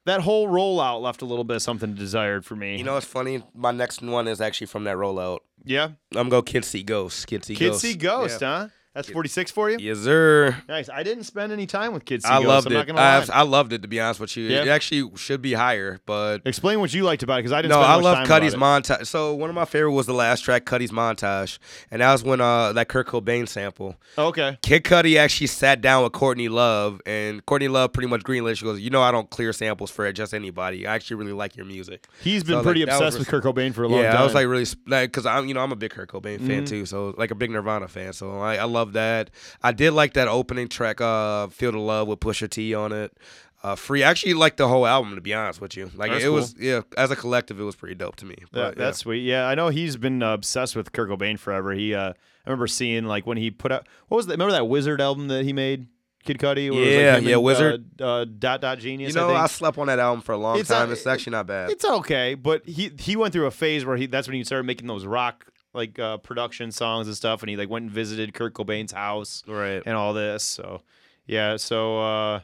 that 0.07 0.23
whole 0.23 0.49
rollout 0.49 1.03
left 1.03 1.21
a 1.23 1.25
little 1.27 1.45
bit 1.45 1.57
of 1.57 1.63
something 1.63 1.95
desired 1.95 2.45
for 2.45 2.57
me. 2.57 2.77
You 2.79 2.85
know 2.85 2.95
what's 2.95 3.07
funny? 3.07 3.43
My 3.55 3.71
next 3.73 4.01
one 4.03 4.27
is 4.27 4.41
actually 4.41 4.69
from 4.69 4.85
that 4.85 4.97
rollout. 4.97 5.41
yeah. 5.65 5.85
I'm 6.13 6.29
gonna 6.29 6.31
go 6.31 6.43
Kid 6.43 6.65
See 6.65 6.83
Ghost. 6.83 7.27
Kid 7.27 7.45
See 7.45 7.55
Kid 7.55 7.71
Ghost. 7.73 7.81
See 7.83 7.95
Ghost, 7.95 8.41
Yeah. 8.41 8.59
huh? 8.63 8.69
That's 8.97 9.11
46 9.11 9.51
for 9.51 9.69
you? 9.69 9.77
Yes, 9.79 9.99
sir. 9.99 10.57
Nice. 10.69 10.89
I 10.89 11.03
didn't 11.03 11.25
spend 11.25 11.53
any 11.53 11.67
time 11.67 11.93
with 11.93 12.07
kids. 12.07 12.25
I 12.25 12.39
loved 12.39 12.67
I'm 12.69 12.73
it. 12.73 12.91
I, 12.91 13.19
lie. 13.19 13.27
I 13.31 13.43
loved 13.43 13.75
it 13.75 13.83
to 13.83 13.89
be 13.89 14.01
honest 14.01 14.21
with 14.21 14.35
you. 14.39 14.45
Yeah. 14.49 14.63
It 14.63 14.69
actually 14.69 15.15
should 15.17 15.43
be 15.43 15.53
higher, 15.53 16.01
but 16.07 16.39
Explain 16.47 16.81
what 16.81 16.95
you 16.95 17.03
liked 17.03 17.23
about 17.23 17.35
it 17.35 17.39
because 17.41 17.53
I 17.53 17.61
didn't 17.61 17.73
no, 17.73 17.81
I 17.83 17.97
love 17.97 18.27
Cudi's 18.27 18.55
montage. 18.55 19.07
So 19.07 19.35
one 19.35 19.51
of 19.51 19.55
my 19.55 19.67
favorite 19.67 19.93
was 19.93 20.07
the 20.07 20.15
last 20.15 20.41
track, 20.41 20.65
Cudi's 20.65 20.93
montage, 20.93 21.59
and 21.91 22.01
that 22.01 22.11
was 22.11 22.25
when 22.25 22.41
uh 22.41 22.73
that 22.73 22.89
Kurt 22.89 23.07
Cobain 23.07 23.47
sample. 23.47 23.97
Okay. 24.17 24.57
Kid 24.63 24.85
Cudi 24.85 25.19
actually 25.19 25.49
sat 25.49 25.83
down 25.83 26.03
with 26.03 26.13
Courtney 26.15 26.49
Love, 26.49 27.03
and 27.05 27.45
Courtney 27.45 27.69
Love 27.69 27.93
pretty 27.93 28.09
much 28.09 28.23
greenlit. 28.23 28.57
She 28.57 28.65
goes, 28.65 28.81
"You 28.81 28.89
know, 28.89 29.03
I 29.03 29.11
don't 29.13 29.29
clear 29.29 29.53
samples 29.53 29.91
for 29.91 30.11
just 30.13 30.33
anybody. 30.33 30.87
I 30.87 30.95
actually 30.95 31.17
really 31.17 31.33
like 31.35 31.55
your 31.55 31.67
music." 31.67 32.07
He's 32.23 32.43
been 32.45 32.61
So, 32.61 32.63
pretty 32.63 32.83
was 32.85 32.95
obsessed 32.95 33.19
with 33.19 33.29
Kurt 33.29 33.45
Cobain 33.45 33.75
for 33.75 33.83
a 33.85 33.89
long 33.89 34.01
yeah, 34.01 34.13
time. 34.13 34.21
I 34.23 34.25
was 34.25 34.33
like 34.35 34.47
really 34.47 34.67
like 34.87 35.11
because 35.11 35.27
I'm 35.27 35.47
you 35.47 35.53
know 35.53 35.61
I'm 35.61 35.73
a 35.73 35.77
big 35.77 35.91
Kurt 35.91 36.09
Cobain 36.11 36.39
fan 36.39 36.47
Mm-hmm. 36.47 36.65
too, 36.65 36.87
so 36.87 37.15
like 37.19 37.31
a 37.31 37.35
big 37.35 37.51
Nirvana 37.51 37.89
fan. 37.89 38.15
So 38.15 38.41
I, 38.41 38.57
I 38.57 38.65
love 38.65 38.86
that. 38.93 39.31
I 39.63 39.73
did 39.73 39.93
like 39.93 40.15
that 40.15 40.29
opening 40.29 40.69
track, 40.69 41.01
uh, 41.01 41.49
"Feel 41.49 41.73
the 41.73 41.79
Love" 41.79 42.09
with 42.09 42.21
Pusha 42.21 42.49
T 42.49 42.75
on 42.75 42.93
it. 42.93 43.17
Uh, 43.63 43.75
free. 43.75 44.05
I 44.05 44.11
actually 44.11 44.35
like 44.35 44.57
the 44.57 44.69
whole 44.69 44.87
album 44.87 45.15
to 45.17 45.21
be 45.21 45.35
honest 45.35 45.61
with 45.61 45.77
you. 45.77 45.91
Like 45.95 46.13
That's 46.13 46.25
it 46.25 46.29
was 46.29 46.55
yeah, 46.59 46.83
as 46.97 47.11
a 47.11 47.17
collective, 47.17 47.59
it 47.59 47.65
was 47.65 47.75
pretty 47.75 47.95
dope 47.97 48.17
to 48.17 48.27
me. 48.27 48.37
But, 48.53 48.77
yeah. 48.77 48.85
that's 48.85 48.99
sweet. 48.99 49.21
Yeah, 49.25 49.47
I 49.47 49.55
know 49.57 49.69
he's 49.71 49.97
been 49.97 50.23
uh, 50.23 50.35
obsessed 50.35 50.77
with 50.77 50.93
Kurt 50.93 51.09
Cobain 51.09 51.39
forever. 51.39 51.73
He, 51.73 51.93
uh, 51.95 52.11
I 52.11 52.15
remember 52.51 52.69
seeing 52.69 53.07
like 53.07 53.27
when 53.27 53.39
he 53.39 53.51
put 53.51 53.73
out 53.73 53.89
what 54.09 54.19
was 54.19 54.27
that? 54.27 54.35
Remember 54.35 54.53
that 54.53 54.69
Wizard 54.69 55.01
album 55.01 55.29
that 55.29 55.45
he 55.45 55.53
made, 55.53 55.89
Kid 56.25 56.39
Cudi? 56.39 56.69
was, 56.69 56.79
like, 56.79 56.87
Yeah, 56.87 57.17
yeah, 57.17 57.35
and, 57.35 57.43
Wizard. 57.43 58.01
Uh, 58.01 58.05
uh, 58.05 58.25
Dot 58.25 58.61
da 58.61 58.77
Genius. 58.77 59.15
you 59.15 59.21
know 59.21 59.31
I. 59.31 59.45
I, 59.45 59.47
slept 59.47 59.79
on 59.79 59.89
that 59.89 59.99
album 59.99 60.21
for 60.23 60.33
a 60.33 60.39
long 60.39 60.61
It's, 60.61 60.69
time. 60.69 60.89
uh, 60.89 60.93
it's 60.93 61.07
actually 61.07 61.33
not 61.33 61.47
bad. 61.49 61.71
It's 61.71 61.85
okay, 61.85 62.35
but 62.35 62.65
he 62.69 62.93
he 62.99 63.17
went 63.17 63.33
through 63.33 63.47
a 63.47 63.51
phase 63.51 63.85
where 63.85 63.97
he 63.97 64.07
that's 64.07 64.29
when 64.29 64.37
he 64.37 64.45
started 64.45 64.65
making 64.65 64.87
those 64.87 65.07
rock 65.07 65.47
like 65.77 65.99
uh, 65.99 66.17
production 66.17 66.73
songs 66.73 67.07
and 67.07 67.17
stuff, 67.17 67.43
and 67.43 67.51
he 67.51 67.57
like 67.57 67.71
went 67.71 67.85
and 67.85 67.93
visited 67.93 68.35
Kurt 68.35 68.55
Cobain's 68.55 68.93
house 68.93 69.45
right. 69.47 69.83
and 69.85 69.95
all 69.95 70.15
this. 70.15 70.43
So 70.43 70.83
yeah, 71.27 71.57
so 71.57 72.01
uh, 72.01 72.41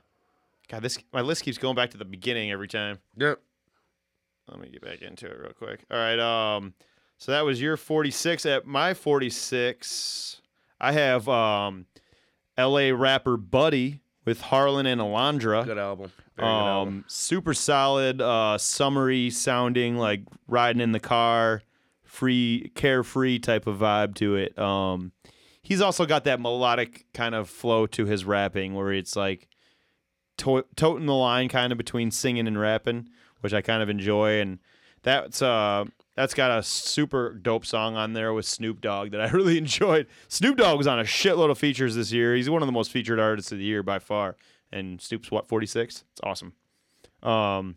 God, 0.69 0.83
this 0.83 0.99
my 1.13 1.23
list 1.23 1.43
keeps 1.43 1.59
going 1.59 1.75
back 1.75 1.91
to 1.91 1.99
the 1.99 2.05
beginning 2.05 2.53
every 2.53 2.69
time. 2.69 2.99
Yep. 3.17 3.41
Let 4.49 4.61
me 4.61 4.69
get 4.69 4.83
back 4.83 5.03
into 5.03 5.27
it 5.27 5.39
real 5.39 5.53
quick. 5.53 5.85
All 5.91 5.97
right, 5.97 6.19
um, 6.19 6.75
so 7.17 7.33
that 7.33 7.45
was 7.45 7.61
your 7.61 7.77
forty 7.77 8.11
six. 8.11 8.45
At 8.45 8.67
my 8.67 8.93
forty 8.93 9.31
six, 9.31 10.43
I 10.81 10.93
have 10.93 11.29
um, 11.29 11.87
L.A. 12.57 12.93
rapper 12.93 13.37
Buddy 13.37 14.01
with 14.25 14.41
Harlan 14.41 14.87
and 14.87 15.01
Alondra. 15.01 15.65
Good 15.65 15.79
album. 15.79 16.13
Very 16.37 16.49
good 16.49 16.55
album. 16.55 16.95
Um, 16.95 17.05
super 17.07 17.55
solid, 17.55 18.21
uh, 18.21 18.59
summery 18.59 19.31
sounding, 19.31 19.97
like 19.97 20.23
riding 20.49 20.81
in 20.83 20.93
the 20.93 21.01
car, 21.01 21.63
free, 22.13 22.71
carefree 22.75 23.39
type 23.39 23.67
of 23.67 23.79
vibe 23.79 24.15
to 24.15 24.37
it. 24.37 24.57
Um, 24.59 25.13
he's 25.63 25.81
also 25.81 26.05
got 26.05 26.25
that 26.25 26.41
melodic 26.41 27.07
kind 27.15 27.35
of 27.35 27.49
flow 27.49 27.87
to 27.87 28.05
his 28.05 28.27
rapping, 28.27 28.75
where 28.75 28.93
it's 28.93 29.17
like 29.17 29.49
to- 30.37 30.67
toting 30.77 31.07
the 31.07 31.15
line 31.15 31.49
kind 31.49 31.73
of 31.73 31.79
between 31.79 32.11
singing 32.11 32.47
and 32.47 32.61
rapping, 32.61 33.09
which 33.41 33.55
I 33.55 33.63
kind 33.63 33.83
of 33.83 33.89
enjoy. 33.89 34.41
And 34.43 34.59
that's 35.03 35.41
uh, 35.41 35.87
that's 36.15 36.35
got 36.35 36.59
a 36.59 36.63
super 36.63 37.33
dope 37.33 37.65
song 37.65 37.97
on 37.97 38.13
there 38.13 38.35
with 38.35 38.45
Snoop 38.45 38.83
Dogg 38.83 39.13
that 39.13 39.23
I 39.23 39.31
really 39.31 39.57
enjoyed. 39.57 40.07
Snoop 40.29 40.59
Dogg 40.59 40.77
was 40.77 40.87
on 40.87 41.01
a 41.01 41.05
shitload 41.05 41.51
of 41.51 41.57
features 41.57 41.95
this 41.95 42.13
year. 42.13 42.35
He's 42.35 42.51
one 42.51 42.61
of 42.61 42.67
the 42.67 42.73
most 42.73 42.91
featured 42.91 43.21
artists 43.21 43.53
of 43.53 43.59
the 43.59 43.65
year 43.65 43.83
by 43.83 43.99
far. 43.99 44.37
And 44.71 45.01
Snoop's 45.01 45.31
what, 45.31 45.49
46? 45.49 46.05
It's 46.13 46.21
awesome. 46.23 46.53
Um, 47.23 47.77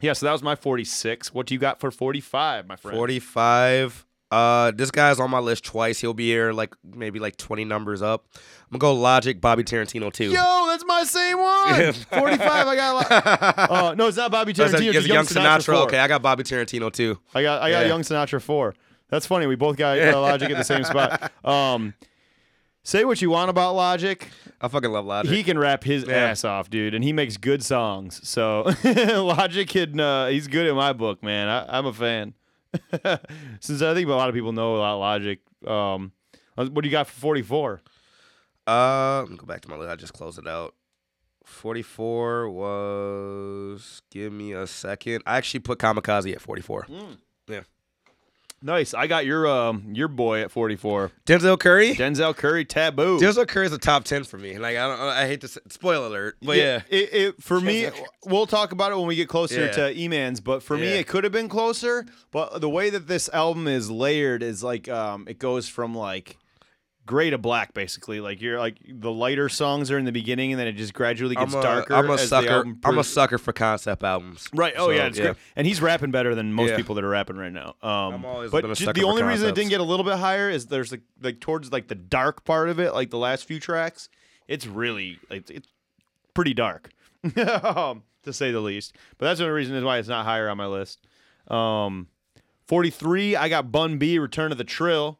yeah, 0.00 0.12
so 0.12 0.26
that 0.26 0.32
was 0.32 0.42
my 0.42 0.54
46. 0.54 1.32
What 1.34 1.46
do 1.46 1.54
you 1.54 1.60
got 1.60 1.80
for 1.80 1.90
45, 1.90 2.66
my 2.66 2.76
friend? 2.76 2.96
45. 2.96 4.04
Uh, 4.30 4.72
this 4.72 4.90
guy's 4.90 5.18
on 5.20 5.30
my 5.30 5.38
list 5.38 5.64
twice. 5.64 6.00
He'll 6.00 6.12
be 6.12 6.26
here 6.26 6.52
like 6.52 6.74
maybe 6.84 7.18
like 7.18 7.36
20 7.38 7.64
numbers 7.64 8.02
up. 8.02 8.26
I'm 8.70 8.78
gonna 8.78 8.92
go 8.94 9.00
Logic, 9.00 9.40
Bobby 9.40 9.64
Tarantino 9.64 10.12
too. 10.12 10.30
Yo, 10.30 10.66
that's 10.68 10.84
my 10.86 11.02
same 11.04 11.38
one. 11.38 11.92
45. 11.94 12.40
I 12.68 12.76
got. 12.76 12.92
A 12.92 12.94
lot. 12.94 13.58
Uh, 13.70 13.94
no, 13.94 14.06
it's 14.06 14.18
not 14.18 14.30
Bobby 14.30 14.52
That's 14.52 14.74
Tarantino. 14.74 14.86
a, 14.86 14.88
it's 14.90 14.98
it's 14.98 15.06
Young 15.06 15.24
Sinatra. 15.24 15.64
four. 15.64 15.74
Okay, 15.86 15.98
I 15.98 16.08
got 16.08 16.20
Bobby 16.20 16.42
Tarantino 16.44 16.92
too. 16.92 17.18
I 17.34 17.42
got 17.42 17.62
I 17.62 17.70
got 17.70 17.80
Yeah. 17.82 17.86
Young 17.88 18.02
Sinatra 18.02 18.40
four. 18.42 18.74
That's 19.08 19.26
funny. 19.26 19.46
We 19.46 19.56
both 19.56 19.76
got 19.78 19.98
uh, 19.98 20.20
Logic 20.20 20.50
at 20.50 20.58
the 20.58 20.64
same 20.64 20.84
spot. 20.84 21.32
Um, 21.44 21.94
say 22.88 23.04
what 23.04 23.20
you 23.20 23.28
want 23.30 23.50
about 23.50 23.74
Logic. 23.74 24.26
I 24.60 24.68
fucking 24.68 24.90
love 24.90 25.04
Logic. 25.04 25.30
He 25.30 25.42
can 25.42 25.58
rap 25.58 25.84
his 25.84 26.04
Yeah. 26.04 26.14
ass 26.16 26.42
off, 26.44 26.70
dude, 26.70 26.94
and 26.94 27.04
he 27.04 27.12
makes 27.12 27.36
good 27.36 27.62
songs. 27.62 28.26
So 28.26 28.72
Logic 28.84 29.68
can 29.68 30.00
uh, 30.00 30.28
he's 30.28 30.48
good 30.48 30.66
in 30.66 30.74
my 30.74 30.92
book, 30.92 31.22
man. 31.22 31.48
I, 31.48 31.78
I'm 31.78 31.86
a 31.86 31.92
fan. 31.92 32.34
Since 33.60 33.82
I 33.82 33.94
think 33.94 34.08
a 34.08 34.12
lot 34.14 34.28
of 34.28 34.34
people 34.34 34.52
know 34.52 34.76
about 34.76 34.98
Logic. 34.98 35.38
Um, 35.66 36.12
what 36.54 36.74
do 36.74 36.88
you 36.88 36.90
got 36.90 37.06
for 37.06 37.12
44? 37.20 37.80
Uh, 38.66 39.20
let 39.20 39.30
me 39.30 39.36
go 39.36 39.46
back 39.46 39.60
to 39.62 39.68
my 39.70 39.76
list. 39.76 39.90
I 39.90 39.96
just 39.96 40.12
closed 40.12 40.38
it 40.38 40.46
out. 40.46 40.74
44 41.44 42.50
was. 42.50 44.02
Give 44.10 44.32
me 44.32 44.52
a 44.52 44.66
second. 44.66 45.22
I 45.26 45.36
actually 45.38 45.60
put 45.60 45.78
Kamikaze 45.78 46.32
at 46.34 46.40
44. 46.40 46.86
Nice. 48.60 48.92
I 48.92 49.06
got 49.06 49.24
your 49.24 49.46
um 49.46 49.92
your 49.94 50.08
boy 50.08 50.40
at 50.42 50.50
44. 50.50 51.12
Denzel 51.26 51.58
Curry. 51.58 51.94
Denzel 51.94 52.36
Curry, 52.36 52.64
Taboo. 52.64 53.18
Denzel 53.20 53.46
Curry 53.46 53.66
is 53.66 53.72
a 53.72 53.78
top 53.78 54.04
10 54.04 54.24
for 54.24 54.36
me. 54.38 54.58
Like 54.58 54.76
I 54.76 54.88
don't. 54.88 55.00
I 55.00 55.26
hate 55.26 55.40
to 55.42 55.48
say, 55.48 55.60
spoil 55.68 56.06
alert, 56.06 56.36
but 56.42 56.56
yeah. 56.56 56.82
It, 56.88 57.12
it, 57.14 57.42
for 57.42 57.60
me, 57.60 57.88
we'll 58.26 58.46
talk 58.46 58.72
about 58.72 58.90
it 58.92 58.96
when 58.98 59.06
we 59.06 59.14
get 59.16 59.28
closer 59.28 59.66
Yeah. 59.66 59.72
to 59.72 59.96
E-Man's. 59.98 60.40
But 60.40 60.62
for 60.62 60.76
me, 60.76 60.88
it 60.88 61.06
could 61.06 61.22
have 61.24 61.32
been 61.32 61.48
closer. 61.48 62.04
But 62.32 62.60
the 62.60 62.68
way 62.68 62.90
that 62.90 63.06
this 63.06 63.28
album 63.30 63.68
is 63.68 63.90
layered 63.90 64.42
is 64.42 64.62
like 64.62 64.88
um, 64.88 65.26
it 65.28 65.38
goes 65.38 65.68
from 65.68 65.94
like 65.94 66.36
gray 67.08 67.30
to 67.30 67.38
black, 67.38 67.74
basically. 67.74 68.20
Like 68.20 68.40
you're 68.40 68.58
like 68.58 68.76
the 68.86 69.10
lighter 69.10 69.48
songs 69.48 69.90
are 69.90 69.98
in 69.98 70.04
the 70.04 70.12
beginning, 70.12 70.52
and 70.52 70.60
then 70.60 70.68
it 70.68 70.74
just 70.74 70.92
gradually 70.94 71.34
gets 71.34 71.52
I'm 71.54 71.58
a, 71.58 71.62
darker. 71.62 71.94
I'm 71.94 72.10
a 72.10 72.18
sucker. 72.18 72.64
I'm 72.84 72.98
a 72.98 73.02
sucker 73.04 73.38
for 73.38 73.52
concept 73.52 74.04
albums. 74.04 74.48
Right. 74.54 74.74
Oh 74.76 74.86
So, 74.86 74.90
yeah, 74.92 75.06
it's 75.06 75.18
great. 75.18 75.34
And 75.56 75.66
he's 75.66 75.80
rapping 75.82 76.12
better 76.12 76.36
than 76.36 76.52
most 76.52 76.70
Yeah. 76.70 76.76
people 76.76 76.94
that 76.94 77.02
are 77.04 77.08
rapping 77.08 77.36
right 77.36 77.52
now. 77.52 77.74
Um, 77.82 78.14
I'm 78.14 78.24
always 78.24 78.50
but 78.52 78.62
been 78.62 78.70
a 78.70 78.74
ju- 78.74 78.84
sucker 78.84 79.00
the 79.00 79.06
only 79.06 79.22
reason 79.24 79.48
it 79.48 79.54
didn't 79.56 79.70
get 79.70 79.80
a 79.80 79.84
little 79.84 80.04
bit 80.04 80.18
higher 80.18 80.48
is 80.50 80.66
there's 80.66 80.92
like 80.92 81.00
like 81.20 81.40
towards 81.40 81.72
like 81.72 81.88
the 81.88 81.94
dark 81.96 82.44
part 82.44 82.68
of 82.68 82.78
it, 82.78 82.94
like 82.94 83.10
the 83.10 83.18
last 83.18 83.46
few 83.48 83.58
tracks. 83.58 84.08
It's 84.46 84.66
really 84.66 85.18
like 85.30 85.50
it's 85.50 85.68
pretty 86.34 86.54
dark, 86.54 86.90
um, 87.64 88.02
to 88.22 88.32
say 88.32 88.52
the 88.52 88.60
least. 88.60 88.94
But 89.16 89.26
that's 89.26 89.38
the 89.38 89.44
only 89.46 89.54
reason 89.56 89.74
is 89.74 89.82
why 89.82 89.98
it's 89.98 90.08
not 90.08 90.24
higher 90.24 90.48
on 90.48 90.56
my 90.58 90.66
list. 90.66 91.00
Um, 91.48 92.08
43, 92.66 93.34
I 93.36 93.48
got 93.48 93.72
Bun 93.72 93.96
B, 93.98 94.18
Return 94.18 94.52
of 94.52 94.58
the 94.58 94.64
Trill. 94.64 95.18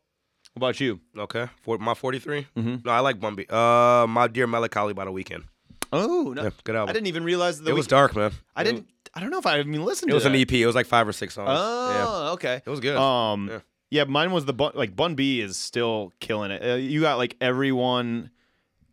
What 0.59 0.69
about 0.71 0.81
you? 0.81 1.01
Okay, 1.17 1.47
for 1.63 1.79
my 1.79 1.95
43. 1.95 2.47
Mm-hmm. 2.57 2.77
No, 2.85 2.91
I 2.91 3.01
like 3.01 3.21
Bun 3.21 3.35
B. 3.37 3.47
Uh, 3.49 4.07
my 4.09 4.27
dear 4.27 4.47
melancholy 4.49 4.93
by 4.93 5.05
the 5.05 5.13
Weeknd. 5.13 5.45
Oh, 5.93 6.33
no. 6.37 6.43
Yeah, 6.43 6.51
good 6.65 6.75
album. 6.75 6.91
I 6.91 6.93
didn't 6.95 7.07
even 7.07 7.23
realize 7.23 7.61
that 7.61 7.71
it 7.71 7.75
was 7.75 7.87
dark, 7.87 8.17
man. 8.17 8.33
I 8.57 8.65
didn't. 8.65 8.89
I 9.15 9.21
don't 9.21 9.31
know 9.31 9.39
if 9.39 9.47
I 9.47 9.59
even 9.61 9.85
listened 9.85 10.11
to 10.11 10.17
It 10.17 10.21
to 10.21 10.27
was 10.29 10.35
an. 10.35 10.35
EP. 10.41 10.53
It 10.53 10.67
was 10.67 10.75
like 10.75 10.87
five 10.87 11.07
or 11.07 11.13
six 11.13 11.35
songs. 11.35 11.49
Oh, 11.53 12.33
okay. 12.35 12.61
it 12.65 12.69
was 12.69 12.81
good. 12.81 12.97
Um, 12.97 13.49
yeah. 13.49 13.59
Yeah. 13.91 14.05
mine 14.05 14.33
was 14.33 14.45
the 14.45 14.53
bun, 14.53 14.73
like 14.75 14.95
Bun 14.97 15.15
B 15.15 15.41
is 15.41 15.57
still 15.57 16.13
killing 16.21 16.51
it. 16.51 16.63
Uh, 16.63 16.75
you 16.75 17.01
got 17.01 17.19
like 17.19 17.37
everyone 17.41 18.31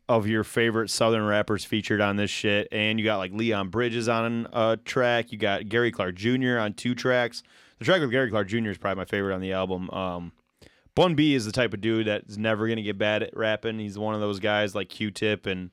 of 0.07 0.27
your 0.27 0.43
favorite 0.43 0.89
Southern 0.91 1.25
rappers 1.25 1.65
featured 1.65 1.99
on 1.99 2.15
this 2.15 2.29
shit, 2.29 2.67
and 2.71 2.99
you 2.99 3.05
got 3.05 3.17
like 3.17 3.33
Leon 3.33 3.69
Bridges 3.69 4.07
on 4.07 4.47
a 4.53 4.77
track. 4.85 5.31
You 5.31 5.39
got 5.39 5.67
Gary 5.67 5.91
Clark 5.91 6.13
Jr. 6.15 6.59
on 6.59 6.73
two 6.73 6.93
tracks. 6.93 7.41
The 7.79 7.85
track 7.85 8.01
with 8.01 8.11
Gary 8.11 8.29
Clark 8.29 8.47
Jr. 8.47 8.69
is 8.69 8.77
probably 8.77 9.01
my 9.01 9.05
favorite 9.05 9.33
on 9.33 9.41
the 9.41 9.51
album. 9.51 9.89
Um, 9.89 10.31
Bun 10.95 11.13
B 11.15 11.33
is 11.33 11.45
the 11.45 11.51
type 11.51 11.73
of 11.73 11.81
dude 11.81 12.07
that's 12.07 12.37
never 12.37 12.67
gonna 12.67 12.81
get 12.81 12.97
bad 12.97 13.21
at 13.23 13.35
rapping. 13.35 13.79
He's 13.79 13.97
one 13.97 14.15
of 14.15 14.21
those 14.21 14.39
guys 14.39 14.73
like 14.73 14.89
Q-Tip 14.89 15.45
and 15.45 15.71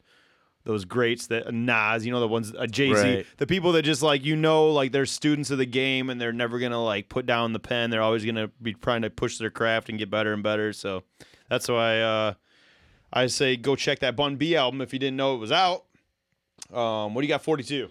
those 0.65 0.85
greats 0.85 1.27
that 1.29 1.53
Nas, 1.53 2.05
you 2.07 2.13
know, 2.13 2.21
the 2.21 2.29
ones 2.29 2.53
uh, 2.57 2.67
Jay 2.67 2.93
Z, 2.95 3.15
Right. 3.17 3.27
the 3.39 3.47
people 3.47 3.73
that 3.73 3.83
just 3.83 4.03
like 4.03 4.25
you 4.25 4.37
know, 4.37 4.71
like 4.71 4.93
they're 4.93 5.07
students 5.07 5.51
of 5.51 5.59
the 5.59 5.67
game 5.67 6.09
and 6.11 6.21
they're 6.21 6.33
never 6.33 6.59
gonna 6.59 6.83
like 6.83 7.09
put 7.09 7.25
down 7.27 7.53
the 7.53 7.59
pen. 7.61 7.91
They're 7.91 8.03
always 8.03 8.25
gonna 8.25 8.49
be 8.61 8.75
trying 8.75 9.03
to 9.03 9.11
push 9.11 9.39
their 9.39 9.51
craft 9.51 9.89
and 9.89 9.99
get 9.99 10.11
better 10.11 10.33
and 10.33 10.43
better. 10.43 10.73
So 10.73 11.03
that's 11.49 11.69
why 11.69 12.01
uh, 12.01 12.35
I 13.13 13.27
say 13.29 13.57
go 13.57 13.75
check 13.77 14.01
that 14.01 14.15
Bun 14.17 14.37
B 14.37 14.55
album 14.57 14.81
if 14.81 14.93
you 14.93 14.99
didn't 14.99 15.17
know 15.17 15.35
it 15.35 15.39
was 15.39 15.53
out. 15.53 15.85
Um, 16.73 17.15
what 17.15 17.23
do 17.23 17.27
you 17.27 17.33
got? 17.33 17.43
Forty 17.43 17.63
two. 17.65 17.89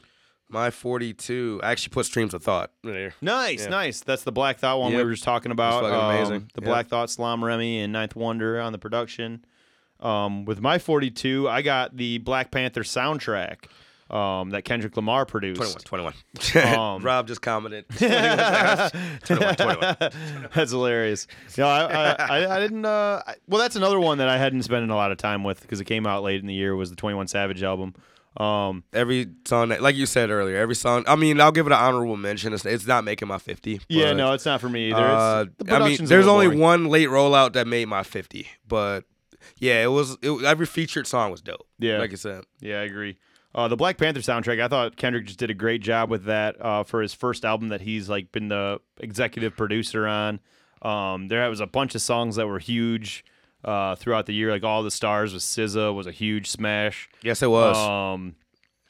My 0.51 0.69
42. 0.69 1.61
I 1.63 1.71
actually 1.71 1.89
put 1.91 2.05
Streams 2.05 2.33
of 2.33 2.43
Thought 2.43 2.71
in 2.83 2.91
there. 2.91 3.13
Nice, 3.21 3.63
Yeah. 3.63 3.69
nice. 3.69 4.01
That's 4.01 4.23
the 4.23 4.31
Black 4.31 4.59
Thought 4.59 4.79
one 4.79 4.93
we 4.93 5.03
were 5.03 5.11
just 5.11 5.23
talking 5.23 5.51
about. 5.51 5.83
fucking 5.83 5.97
Um, 5.97 6.05
amazing. 6.15 6.49
The 6.53 6.61
Yep. 6.61 6.65
Black 6.69 6.87
Thought, 6.87 7.09
Salaam 7.09 7.43
Remi, 7.43 7.79
and 7.79 7.93
Ninth 7.93 8.15
Wonder 8.15 8.59
on 8.59 8.71
the 8.71 8.77
production. 8.79 9.45
Um, 9.99 10.45
with 10.45 10.59
my 10.61 10.79
42, 10.79 11.47
I 11.47 11.61
got 11.61 11.95
the 11.95 12.17
Black 12.17 12.49
Panther 12.51 12.81
soundtrack 12.81 13.65
um, 14.09 14.49
that 14.49 14.63
Kendrick 14.65 14.97
Lamar 14.97 15.25
produced. 15.25 15.85
21. 15.85 16.13
21. 16.39 16.77
Um, 16.79 17.01
Rob 17.05 17.27
just 17.27 17.41
commented. 17.41 17.85
21, 17.97 19.55
21. 19.55 19.95
that's 20.53 20.71
hilarious. 20.71 21.27
No, 21.57 21.67
I, 21.67 21.85
I, 21.85 22.11
I, 22.41 22.55
I 22.57 22.59
didn't. 22.59 22.83
Uh, 22.85 23.21
I- 23.25 23.35
well, 23.47 23.61
that's 23.61 23.75
another 23.77 23.99
one 23.99 24.17
that 24.17 24.27
I 24.27 24.37
hadn't 24.37 24.63
spent 24.63 24.89
a 24.89 24.95
lot 24.95 25.11
of 25.11 25.17
time 25.17 25.43
with 25.43 25.61
because 25.61 25.79
it 25.79 25.85
came 25.85 26.05
out 26.05 26.23
late 26.23 26.41
in 26.41 26.47
the 26.47 26.53
year. 26.53 26.75
Was 26.75 26.89
the 26.89 26.95
Twenty 26.95 27.15
One 27.15 27.27
Savage 27.27 27.63
album? 27.63 27.93
Um, 28.37 28.83
Every 28.93 29.27
song, 29.45 29.69
that, 29.69 29.81
like 29.81 29.95
you 29.95 30.05
said 30.05 30.29
earlier, 30.29 30.57
every 30.57 30.75
song. 30.75 31.03
I 31.07 31.15
mean, 31.15 31.41
I'll 31.41 31.51
give 31.51 31.65
it 31.67 31.73
an 31.73 31.79
honorable 31.79 32.15
mention. 32.15 32.53
It's, 32.53 32.65
it's 32.65 32.87
not 32.87 33.03
making 33.03 33.27
my 33.27 33.37
50. 33.37 33.81
yeah, 33.89 34.13
no, 34.13 34.33
it's 34.33 34.45
not 34.45 34.61
for 34.61 34.69
me 34.69 34.91
either. 34.91 35.01
Uh, 35.03 35.45
the 35.57 35.75
I 35.75 35.79
mean, 35.87 36.05
there's 36.05 36.27
only 36.27 36.47
boring. 36.47 36.59
one 36.59 36.85
late 36.85 37.09
rollout 37.09 37.53
that 37.53 37.67
made 37.67 37.87
my 37.87 38.03
50, 38.03 38.47
but 38.67 39.03
yeah, 39.57 39.83
it 39.83 39.87
was. 39.87 40.17
It, 40.21 40.43
every 40.43 40.65
featured 40.65 41.07
song 41.07 41.31
was 41.31 41.41
dope. 41.41 41.67
Yeah. 41.77 41.97
like 41.97 42.11
you 42.11 42.17
said. 42.17 42.45
Yeah, 42.61 42.79
I 42.79 42.83
agree. 42.83 43.17
Uh, 43.53 43.67
the 43.67 43.75
Black 43.75 43.97
Panther 43.97 44.21
soundtrack, 44.21 44.61
I 44.61 44.69
thought 44.69 44.95
Kendrick 44.95 45.25
just 45.25 45.37
did 45.37 45.49
a 45.49 45.53
great 45.53 45.81
job 45.81 46.09
with 46.09 46.23
that 46.25 46.55
uh, 46.63 46.83
for 46.83 47.01
his 47.01 47.13
first 47.13 47.43
album 47.43 47.67
that 47.67 47.81
he's 47.81 48.07
like 48.07 48.31
been 48.31 48.47
the 48.47 48.79
executive 48.97 49.57
producer 49.57 50.07
on. 50.07 50.39
Um, 50.81 51.27
there 51.27 51.47
was 51.49 51.59
a 51.59 51.67
bunch 51.67 51.93
of 51.93 52.01
songs 52.01 52.37
that 52.37 52.47
were 52.47 52.59
huge 52.59 53.25
uh, 53.63 53.95
throughout 53.95 54.25
the 54.25 54.33
year, 54.33 54.51
like 54.51 54.63
All 54.63 54.83
the 54.83 54.91
Stars 54.91 55.33
with 55.33 55.43
SZA 55.43 55.93
was 55.93 56.07
a 56.07 56.11
huge 56.11 56.49
smash. 56.49 57.09
Yes, 57.21 57.41
it 57.43 57.49
was. 57.49 57.77
Um, 57.77 58.35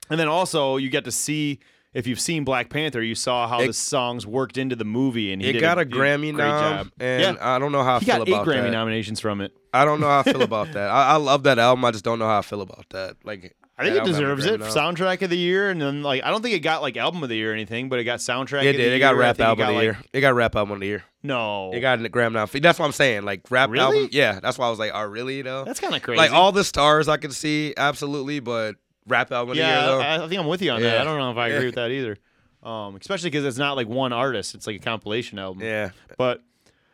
and 0.09 0.19
then 0.19 0.27
also 0.27 0.77
you 0.77 0.89
get 0.89 1.05
to 1.05 1.11
see 1.11 1.59
if 1.93 2.07
you've 2.07 2.21
seen 2.21 2.45
Black 2.45 2.69
Panther, 2.69 3.01
you 3.03 3.15
saw 3.15 3.47
how 3.49 3.59
It- 3.61 3.67
the 3.67 3.73
songs 3.73 4.25
worked 4.25 4.57
into 4.57 4.75
the 4.77 4.85
movie, 4.85 5.33
and 5.33 5.41
he 5.41 5.59
got 5.59 5.77
a, 5.77 5.83
did 5.83 5.93
Grammy 5.93 6.33
nom, 6.33 6.91
and 6.99 7.21
yeah, 7.37 7.55
I 7.55 7.59
don't 7.59 7.73
know 7.73 7.83
how 7.83 7.97
I 7.97 7.99
he 7.99 8.05
feel 8.05 8.17
got 8.19 8.29
eight 8.29 8.33
about 8.33 8.47
Grammy 8.47 8.63
that. 8.63 8.71
nominations 8.71 9.19
from 9.19 9.41
it. 9.41 9.51
I 9.73 9.83
don't 9.83 9.99
know 9.99 10.07
how 10.07 10.19
I 10.19 10.23
feel 10.23 10.41
about 10.51 10.71
that. 10.73 10.89
I, 10.89 11.11
I 11.11 11.15
love 11.17 11.43
that 11.43 11.59
album. 11.59 11.83
I 11.83 11.91
just 11.91 12.05
don't 12.05 12.17
know 12.19 12.27
how 12.27 12.39
I 12.39 12.41
feel 12.43 12.61
about 12.61 12.85
that. 12.91 13.17
Like, 13.25 13.55
I 13.81 13.85
think 13.85 13.95
it 13.95 13.99
album 13.99 14.13
having 14.13 14.25
a 14.31 14.35
deserves 14.35 14.45
it. 14.45 14.61
Grammy. 14.61 14.75
Soundtrack 14.95 15.21
of 15.21 15.29
the 15.29 15.37
year, 15.37 15.69
and 15.69 15.81
then 15.81 16.01
like 16.03 16.23
I 16.23 16.29
don't 16.29 16.41
think 16.41 16.55
it 16.55 16.59
got 16.59 16.81
like 16.81 16.97
album 16.97 17.23
of 17.23 17.29
the 17.29 17.35
year 17.35 17.51
or 17.51 17.53
anything, 17.53 17.89
but 17.89 17.99
it 17.99 18.03
got 18.05 18.19
soundtrack. 18.19 18.63
It 18.63 18.69
of 18.69 18.73
the 18.77 18.83
did. 18.83 18.93
It 18.93 18.99
got 18.99 19.11
year. 19.11 19.19
Rap 19.19 19.39
album 19.39 19.57
got, 19.57 19.63
of 19.63 19.67
the 19.69 19.73
like- 19.75 19.83
year. 19.83 19.97
It 20.13 20.21
got 20.21 20.33
rap 20.35 20.55
album 20.55 20.73
of 20.73 20.79
the 20.79 20.87
year. 20.87 21.03
No, 21.23 21.71
It 21.71 21.81
got 21.81 22.03
a 22.03 22.09
Grammy 22.09 22.33
nom. 22.33 22.49
That's 22.51 22.79
what 22.79 22.85
I'm 22.85 22.91
saying. 22.91 23.23
Like 23.23 23.41
rap 23.51 23.69
Really? 23.69 23.83
album. 23.99 24.09
Yeah, 24.11 24.39
that's 24.39 24.57
why 24.57 24.65
I 24.65 24.69
was 24.71 24.79
like, 24.79 24.91
oh 24.93 25.03
really 25.03 25.41
though? 25.43 25.63
That's 25.65 25.79
kind 25.79 25.93
of 25.93 26.01
crazy. 26.01 26.17
like 26.17 26.31
all 26.31 26.51
the 26.51 26.63
stars 26.63 27.07
I 27.07 27.17
could 27.17 27.33
see 27.33 27.75
absolutely, 27.77 28.39
but 28.39 28.75
rap 29.07 29.31
album 29.31 29.51
of 29.51 29.55
the 29.57 29.61
year 29.61 29.69
yeah, 29.71 29.85
though. 29.85 29.99
I, 29.99 30.23
I 30.23 30.27
think 30.27 30.39
I'm 30.41 30.47
with 30.47 30.61
you 30.63 30.71
on 30.71 30.81
that. 30.81 31.01
I 31.01 31.03
don't 31.03 31.19
know 31.19 31.29
if 31.31 31.37
I 31.37 31.49
agree 31.49 31.59
Yeah. 31.59 31.65
with 31.67 31.75
that 31.75 31.91
either. 31.91 32.17
Um, 32.63 32.95
especially 32.95 33.29
because 33.31 33.45
it's 33.45 33.57
not 33.57 33.75
like 33.75 33.87
one 33.87 34.13
artist; 34.13 34.53
it's 34.55 34.67
like 34.67 34.75
a 34.75 34.79
compilation 34.83 35.39
album. 35.39 35.63
yeah, 35.63 35.89
But 36.17 36.41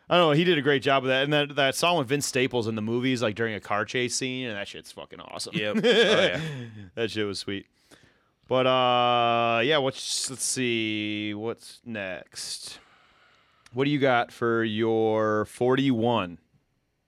I 0.10 0.18
don't 0.18 0.28
know. 0.30 0.32
He 0.32 0.44
did 0.46 0.58
a 0.58 0.62
great 0.62 0.82
job 0.82 1.04
of 1.04 1.10
that, 1.10 1.24
and 1.26 1.34
that 1.34 1.56
that 1.56 1.76
song 1.76 1.98
with 1.98 2.08
Vince 2.08 2.26
Staples 2.26 2.68
in 2.68 2.76
the 2.76 2.82
movies, 2.82 3.22
like 3.22 3.36
during 3.36 3.54
a 3.56 3.60
car 3.60 3.84
chase 3.84 4.16
scene, 4.16 4.48
and 4.48 4.56
that 4.58 4.68
shit's 4.68 4.92
fucking 4.92 5.20
awesome. 5.20 5.56
Yep. 5.56 5.78
Oh, 5.84 5.90
yeah. 5.90 6.40
that 6.96 7.12
shit 7.12 7.26
was 7.28 7.40
sweet. 7.40 7.66
But 8.48 8.66
uh, 8.68 9.60
yeah. 9.64 9.78
What's 9.80 10.30
let's 10.30 10.44
see, 10.46 11.34
what's 11.34 11.82
next? 11.86 12.80
What 13.74 13.84
do 13.84 13.90
you 13.90 14.00
got 14.00 14.32
for 14.32 14.64
your 14.64 15.44
41? 15.46 16.38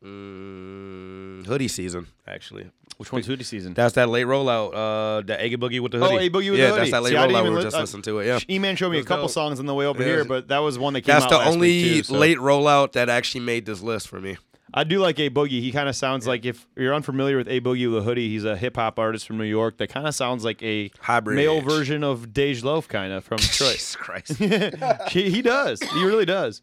Mm, 0.03 1.45
hoodie 1.45 1.67
season 1.67 2.07
actually. 2.27 2.69
Which 2.99 3.13
one's 3.13 3.25
hoodie 3.27 3.45
season? 3.45 3.73
That's 3.73 3.95
that 3.95 4.09
late 4.09 4.25
rollout. 4.25 4.73
Uh, 4.73 5.21
the 5.21 5.41
Eggy 5.41 5.55
Boogie 5.55 5.79
with 5.79 5.93
the 5.93 5.99
hoodie. 5.99 6.09
Oh, 6.15 6.17
hoodie. 6.19 6.25
A 6.27 6.29
Boogie 6.29 6.51
with 6.51 6.59
yeah, 6.59 6.65
the 6.67 6.71
Hoodie. 6.73 6.79
that's 6.79 6.91
that 6.91 7.03
late 7.03 7.09
See, 7.11 7.15
I 7.15 7.27
didn't 7.27 7.37
rollout. 7.37 7.43
We 7.43 7.47
even 7.47 7.53
were 7.53 7.59
li- 7.59 7.63
just 7.65 7.75
uh, 7.77 7.79
listening 7.79 8.01
to 8.03 8.19
it. 8.19 8.25
Yeah. 8.27 8.39
E-Man 8.55 8.75
showed 8.75 8.91
me 8.91 8.99
a 8.99 9.03
couple 9.05 9.29
songs 9.29 9.59
on 9.61 9.65
the 9.67 9.73
way 9.73 9.85
over 9.85 10.01
Yeah, 10.01 10.07
here, 10.09 10.25
but 10.25 10.49
that 10.49 10.57
was 10.59 10.77
one 10.77 10.91
that 10.93 11.01
came 11.01 11.13
That's 11.13 11.23
out 11.25 11.29
the 11.31 11.37
last 11.37 11.47
only 11.53 11.67
week 11.69 11.93
too, 11.95 12.03
so- 12.03 12.15
late 12.15 12.37
rollout 12.39 12.91
that 12.91 13.07
actually 13.07 13.41
made 13.45 13.65
this 13.65 13.81
list 13.81 14.09
for 14.09 14.19
me. 14.19 14.35
I 14.73 14.83
do 14.83 14.99
like 14.99 15.17
A 15.17 15.29
Boogie. 15.31 15.61
He 15.61 15.71
kind 15.71 15.89
of 15.89 15.95
sounds 15.95 16.27
like 16.27 16.45
if 16.45 16.67
you're 16.75 16.93
unfamiliar 16.93 17.37
with 17.37 17.47
A 17.47 17.59
Boogie 17.61 17.89
with 17.91 17.99
a 18.03 18.05
hoodie, 18.05 18.27
he's 18.29 18.43
a 18.43 18.55
hip 18.55 18.75
hop 18.75 18.99
artist 18.99 19.25
from 19.25 19.37
New 19.37 19.43
York 19.45 19.77
that 19.77 19.87
kind 19.89 20.05
of 20.05 20.13
sounds 20.13 20.43
like 20.43 20.61
a 20.61 20.91
Hybrid. 20.99 21.37
male 21.37 21.61
version 21.61 22.03
of 22.03 22.27
Dej 22.33 22.63
Loaf, 22.63 22.87
kind 22.87 23.11
of 23.13 23.23
from 23.23 23.37
Detroit. 23.37 23.71
Jesus 23.77 23.95
Christ. 23.95 24.33
he, 25.11 25.29
he 25.31 25.41
does. 25.41 25.81
He 25.81 26.03
really 26.03 26.25
does. 26.25 26.61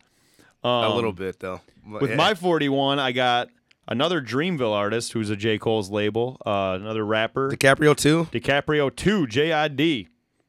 a 0.62 0.68
Um, 0.68 0.94
little 0.94 1.12
bit 1.12 1.40
though. 1.40 1.62
But 1.84 2.02
With 2.02 2.10
yeah. 2.10 2.16
my 2.16 2.34
41, 2.34 2.98
I 3.00 3.10
got 3.12 3.48
another 3.88 4.20
Dreamville 4.20 4.72
artist 4.72 5.12
who's 5.12 5.30
a 5.30 5.36
J. 5.36 5.58
Cole's 5.58 5.90
label, 5.90 6.36
uh, 6.46 6.78
another 6.80 7.04
rapper, 7.04 7.50
DiCaprio 7.50 7.96
too. 7.96 8.28
DiCaprio 8.32 8.94
2, 8.94 9.26
JID. 9.26 10.08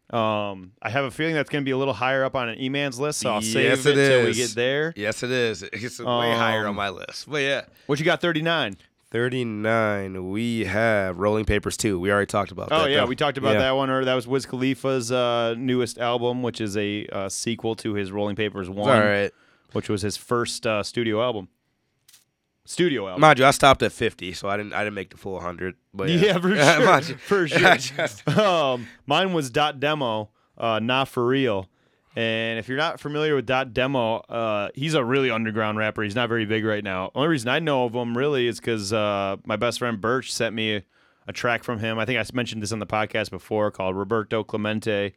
Um, 0.09 0.71
I 0.81 0.89
have 0.89 1.03
a 1.03 1.11
feeling 1.11 1.35
that's 1.35 1.49
going 1.49 1.63
to 1.63 1.65
be 1.65 1.71
a 1.71 1.77
little 1.77 1.93
higher 1.93 2.23
up 2.23 2.33
on 2.33 2.47
an 2.47 2.57
E-Man's 2.59 2.97
list, 2.97 3.19
so 3.19 3.29
I'll 3.33 3.41
save 3.41 3.65
Yes, 3.65 3.85
it 3.85 3.97
it 3.97 4.07
till 4.07 4.25
we 4.25 4.33
get 4.33 4.51
there. 4.55 4.93
Yes, 4.95 5.21
it 5.21 5.31
is. 5.31 5.63
It's 5.63 5.99
way 5.99 6.05
higher 6.31 6.61
Um, 6.63 6.69
on 6.69 6.75
my 6.75 6.89
list. 6.89 7.29
But 7.29 7.41
yeah. 7.41 7.65
What 7.87 7.99
you 7.99 8.05
got, 8.05 8.21
39? 8.21 8.77
39, 9.09 10.29
we 10.29 10.65
have 10.65 11.17
Rolling 11.19 11.45
Papers 11.45 11.75
2. 11.77 11.99
We 11.99 12.11
already 12.11 12.25
talked 12.27 12.51
about 12.51 12.69
Oh 12.71 12.79
that. 12.79 12.83
Oh, 12.85 12.87
yeah, 12.87 12.97
though. 13.01 13.05
we 13.07 13.15
talked 13.15 13.37
about 13.37 13.53
Yeah. 13.53 13.59
that 13.59 13.71
one. 13.71 13.89
Or 13.89 14.05
that 14.05 14.13
was 14.13 14.27
Wiz 14.27 14.45
Khalifa's 14.45 15.11
uh, 15.11 15.55
newest 15.57 15.97
album, 15.97 16.41
which 16.41 16.61
is 16.61 16.77
a 16.77 17.05
uh, 17.07 17.29
sequel 17.29 17.75
to 17.77 17.93
his 17.93 18.11
Rolling 18.11 18.35
Papers 18.35 18.69
one, 18.69 18.89
all 18.97 19.03
right. 19.03 19.31
which 19.73 19.89
was 19.89 20.01
his 20.01 20.15
first 20.17 20.65
uh, 20.65 20.83
studio 20.83 21.21
album. 21.21 21.49
Studio 22.67 23.07
album. 23.07 23.21
Mind 23.21 23.39
you, 23.39 23.45
I 23.45 23.51
stopped 23.51 23.81
at 23.81 23.91
50, 23.91 24.33
so 24.33 24.49
I 24.49 24.57
didn't 24.57 24.73
I 24.73 24.83
didn't 24.83 24.95
make 24.95 25.09
the 25.11 25.17
full 25.17 25.33
100. 25.33 25.75
But 25.93 26.09
yeah, 26.09 26.19
yeah, 26.19 26.39
for 26.39 26.49
sure. 26.55 26.85
Mind 26.85 27.09
you. 27.09 27.15
for 27.17 27.47
sure. 27.47 27.75
Just- 27.75 28.27
um, 28.37 28.87
mine 29.05 29.33
was 29.33 29.49
Dot 29.49 29.79
Demo, 29.79 30.29
uh, 30.57 30.79
not 30.79 31.07
for 31.07 31.25
real. 31.25 31.69
And 32.15 32.57
if 32.57 32.67
you're 32.67 32.79
not 32.79 32.99
familiar 32.99 33.35
with 33.35 33.45
Dot 33.45 33.73
Demo, 33.73 34.17
uh, 34.27 34.69
he's 34.73 34.95
a 34.95 35.03
really 35.05 35.29
underground 35.29 35.77
rapper. 35.77 36.01
He's 36.01 36.15
not 36.15 36.29
very 36.29 36.45
big 36.45 36.65
right 36.65 36.83
now. 36.83 37.11
Only 37.13 37.27
reason 37.29 37.47
I 37.47 37.59
know 37.59 37.85
of 37.85 37.93
him 37.93 38.17
really 38.17 38.47
is 38.47 38.59
because 38.59 38.91
uh, 38.91 39.37
my 39.45 39.55
best 39.55 39.77
friend 39.79 40.01
Birch 40.01 40.33
sent 40.33 40.55
me 40.55 40.77
a, 40.77 40.83
a 41.27 41.31
track 41.33 41.63
from 41.63 41.77
him. 41.79 41.99
I 41.99 42.05
think 42.05 42.19
I 42.19 42.25
mentioned 42.33 42.63
this 42.63 42.71
on 42.71 42.79
the 42.79 42.87
podcast 42.87 43.29
before 43.29 43.69
called 43.69 43.95
Roberto 43.95 44.43
Clemente. 44.43 45.13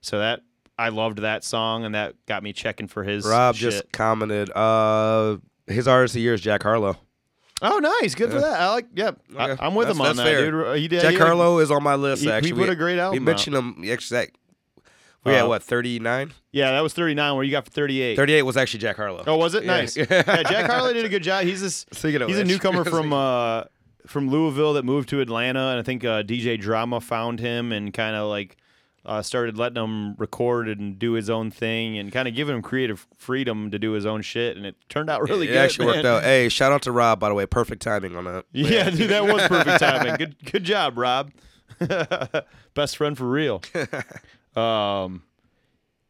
So 0.00 0.20
that 0.20 0.40
I 0.78 0.88
loved 0.88 1.18
that 1.18 1.44
song, 1.44 1.84
and 1.84 1.94
that 1.94 2.14
got 2.26 2.42
me 2.42 2.54
checking 2.54 2.86
for 2.88 3.02
his 3.04 3.26
Rob 3.26 3.54
shit. 3.56 3.70
just 3.72 3.92
commented, 3.92 4.48
uh, 4.56 5.36
his 5.68 5.86
artist 5.88 6.12
of 6.12 6.14
the 6.16 6.20
year 6.22 6.34
is 6.34 6.40
Jack 6.40 6.62
Harlow. 6.62 6.96
Oh, 7.60 7.78
nice, 7.78 8.14
good 8.14 8.30
for 8.30 8.40
that. 8.40 8.60
I 8.60 8.70
like. 8.70 8.86
Yeah, 8.94 9.10
I, 9.36 9.50
Okay. 9.50 9.66
am 9.66 9.74
with 9.74 9.88
That's- 9.88 9.96
him 9.96 10.00
on 10.02 10.16
that's 10.16 10.18
that, 10.18 10.24
fair. 10.24 10.50
dude. 10.50 10.78
He 10.78 10.88
did. 10.88 11.00
Jack 11.02 11.12
he 11.12 11.18
Harlow 11.18 11.58
is 11.58 11.70
on 11.72 11.82
my 11.82 11.96
list, 11.96 12.22
he- 12.22 12.28
he 12.28 12.32
actually. 12.32 12.52
put 12.52 12.68
a 12.68 12.76
great 12.76 12.98
album 13.00 13.18
We 13.18 13.24
mentioned 13.24 13.56
him, 13.56 13.84
actually, 13.90 14.18
that- 14.20 14.30
We 15.24 15.32
had 15.32 15.44
Uh, 15.44 15.48
what 15.48 15.62
39? 15.64 16.32
Yeah, 16.52 16.70
that 16.70 16.80
was 16.80 16.92
39. 16.94 17.34
Where 17.34 17.42
you 17.44 17.50
got 17.50 17.64
for 17.64 17.70
38? 17.72 18.14
38 18.16 18.42
was 18.42 18.56
actually 18.56 18.78
Jack 18.80 18.96
Harlow. 18.96 19.24
Oh, 19.26 19.36
was 19.36 19.54
it 19.54 19.64
Yeah. 19.64 19.76
nice? 19.76 19.96
yeah, 19.96 20.04
Jack 20.44 20.70
Harlow 20.70 20.92
did 20.92 21.04
a 21.04 21.08
good 21.08 21.24
job. 21.24 21.42
He's 21.44 21.60
this. 21.60 21.84
Speaking 21.92 22.22
of 22.22 22.28
he's 22.28 22.36
a 22.38 22.40
which. 22.42 22.48
newcomer 22.48 22.84
from 22.88 23.12
uh, 23.12 23.64
from 24.06 24.30
Louisville 24.30 24.74
that 24.74 24.84
moved 24.84 25.08
to 25.10 25.20
Atlanta, 25.20 25.58
and 25.70 25.80
I 25.80 25.82
think 25.82 26.04
uh, 26.04 26.22
DJ 26.22 26.58
Drama 26.58 27.00
found 27.00 27.40
him 27.40 27.72
and 27.72 27.92
kind 27.92 28.14
of 28.14 28.28
like 28.28 28.56
uh, 29.08 29.22
started 29.22 29.56
letting 29.58 29.82
him 29.82 30.14
record 30.16 30.68
and 30.68 30.98
do 30.98 31.12
his 31.12 31.30
own 31.30 31.50
thing 31.50 31.96
and 31.98 32.12
kind 32.12 32.28
of 32.28 32.34
giving 32.34 32.54
him 32.54 32.62
creative 32.62 33.06
freedom 33.16 33.70
to 33.70 33.78
do 33.78 33.92
his 33.92 34.04
own 34.06 34.20
shit, 34.22 34.56
and 34.56 34.66
it 34.66 34.76
turned 34.88 35.08
out 35.10 35.22
really 35.22 35.46
it 35.48 35.52
good. 35.52 35.56
actually 35.56 35.86
worked 35.86 36.04
out. 36.04 36.22
Hey, 36.22 36.48
shout 36.48 36.72
out 36.72 36.82
to 36.82 36.92
Rob 36.92 37.18
by 37.18 37.28
the 37.30 37.34
way. 37.34 37.46
Perfect 37.46 37.82
timing 37.82 38.14
on 38.16 38.24
that. 38.24 38.44
Yeah, 38.52 38.90
dude, 38.90 39.10
that 39.10 39.24
was 39.24 39.42
perfect 39.48 39.80
timing. 39.80 40.16
Good, 40.16 40.36
good 40.52 40.64
job, 40.64 40.98
Rob. 40.98 41.32
Best 42.74 42.96
friend 42.96 43.16
for 43.16 43.28
real. 43.28 43.62
Um, 44.56 45.22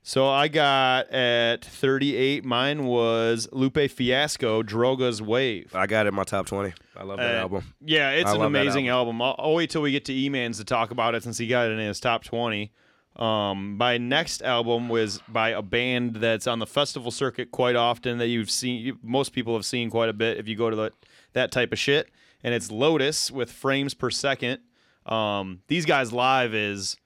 so 0.03 0.27
I 0.29 0.49
got 0.49 1.11
at 1.11 1.65
38. 1.65 2.45
Mine 2.45 2.85
was 2.87 3.47
Lupe 3.53 3.91
Fiasco, 3.91 4.63
Droga's 4.63 5.21
Wave. 5.21 5.75
I 5.75 5.87
got 5.87 6.07
it 6.07 6.11
in 6.11 6.15
my 6.15 6.25
top 6.25 6.47
20. 6.47 6.73
I 6.97 7.03
love 7.03 7.19
that 7.19 7.35
Uh, 7.37 7.41
album. 7.41 7.75
Yeah, 7.85 8.11
it's 8.13 8.31
I 8.31 8.35
an 8.35 8.41
amazing 8.43 8.89
album. 8.89 9.21
I'll, 9.21 9.35
I'll 9.39 9.55
wait 9.55 9.69
till 9.71 9.83
we 9.83 9.93
get 9.93 10.07
to 10.07 10.15
E-Man's 10.15 10.59
to 10.59 10.65
talk 10.65 10.91
about 10.91 11.15
it 11.15 11.23
since 11.23 11.37
he 11.39 11.47
got 11.47 11.69
it 11.69 11.73
in 11.73 11.79
his 11.79 12.01
top 12.01 12.25
20. 12.25 12.73
Um, 13.19 13.77
my 13.77 13.99
next 13.99 14.43
album 14.43 14.89
was 14.89 15.21
by 15.29 15.51
a 15.51 15.63
band 15.63 16.17
that's 16.17 16.47
on 16.47 16.61
the 16.61 16.67
festival 16.67 17.11
circuit 17.11 17.51
quite 17.51 17.75
often 17.75 18.19
that 18.19 18.29
you've 18.29 18.51
seen. 18.51 18.99
Most 19.03 19.33
people 19.33 19.55
have 19.55 19.65
seen 19.65 19.91
quite 19.91 20.09
a 20.09 20.13
bit 20.13 20.39
if 20.39 20.47
you 20.47 20.55
go 20.55 20.71
to 20.71 20.77
the, 20.77 20.93
that 21.33 21.51
type 21.51 21.73
of 21.73 21.79
shit. 21.79 22.11
And 22.45 22.55
it's 22.55 22.71
Lotus 22.71 23.31
with 23.31 23.51
frames 23.51 23.95
per 23.95 24.11
second. 24.11 24.61
Um, 25.07 25.61
these 25.67 25.85
guys 25.85 26.13
live 26.13 26.55
is 26.55 26.97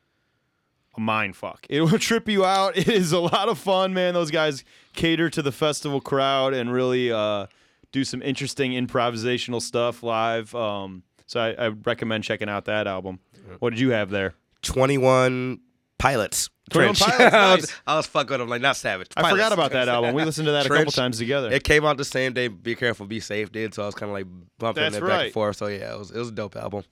a 0.97 1.01
mind 1.01 1.37
fuck. 1.37 1.67
It 1.71 1.81
will 1.83 1.99
trip 1.99 2.29
you 2.29 2.45
out. 2.45 2.77
It 2.77 2.89
is 2.89 3.13
a 3.13 3.21
lot 3.21 3.49
of 3.49 3.59
fun, 3.59 3.95
man. 3.95 4.13
Those 4.13 4.31
guys 4.31 4.65
cater 4.93 5.31
to 5.31 5.41
the 5.41 5.53
festival 5.53 6.01
crowd 6.01 6.53
and 6.53 6.71
really 6.71 7.11
uh, 7.11 7.47
do 7.91 8.05
some 8.05 8.21
interesting 8.21 8.73
improvisational 8.73 9.63
stuff 9.63 10.03
live. 10.03 10.55
Um, 10.55 11.05
so 11.27 11.41
I, 11.41 11.67
I 11.67 11.69
recommend 11.69 12.25
checking 12.25 12.51
out 12.51 12.67
that 12.67 12.87
album. 12.87 13.21
What 13.61 13.71
did 13.71 13.81
you 13.81 13.91
have 13.91 14.11
there? 14.11 14.35
21 14.63 15.61
Pilots. 16.03 16.51
21 16.71 16.95
Trench. 16.95 17.11
Pilots, 17.17 17.35
I, 17.37 17.55
was, 17.55 17.61
nice. 17.63 17.81
I 17.87 17.97
was 17.97 18.07
fucking 18.07 18.31
with 18.31 18.41
them 18.41 18.49
like 18.49 18.61
not 18.63 18.77
Savage. 18.77 19.09
I 19.17 19.23
Pilots. 19.23 19.35
forgot 19.41 19.53
about 19.53 19.71
that 19.73 19.89
album. 19.89 20.15
We 20.15 20.25
listened 20.25 20.47
to 20.47 20.53
that 20.53 20.67
a 20.67 20.69
couple 20.69 20.85
Trench. 20.85 20.95
times 20.97 21.19
together. 21.19 21.51
It 21.51 21.63
came 21.65 21.85
out 21.85 21.97
the 21.97 22.05
same 22.05 22.33
day. 22.33 22.49
Be 22.49 22.75
careful, 22.75 23.07
be 23.07 23.21
safe, 23.21 23.53
did. 23.53 23.73
So 23.75 23.83
I 23.85 23.87
was 23.87 23.95
kind 23.95 24.11
of 24.11 24.15
like 24.15 24.27
bumping 24.59 24.83
That's 24.83 24.97
it 24.97 25.01
back 25.01 25.09
right. 25.09 25.25
and 25.27 25.33
forth. 25.33 25.57
So 25.57 25.67
yeah, 25.69 25.93
it 25.95 25.99
was 25.99 26.11
it 26.11 26.19
was 26.19 26.29
a 26.29 26.33
dope 26.33 26.57
album. 26.57 26.83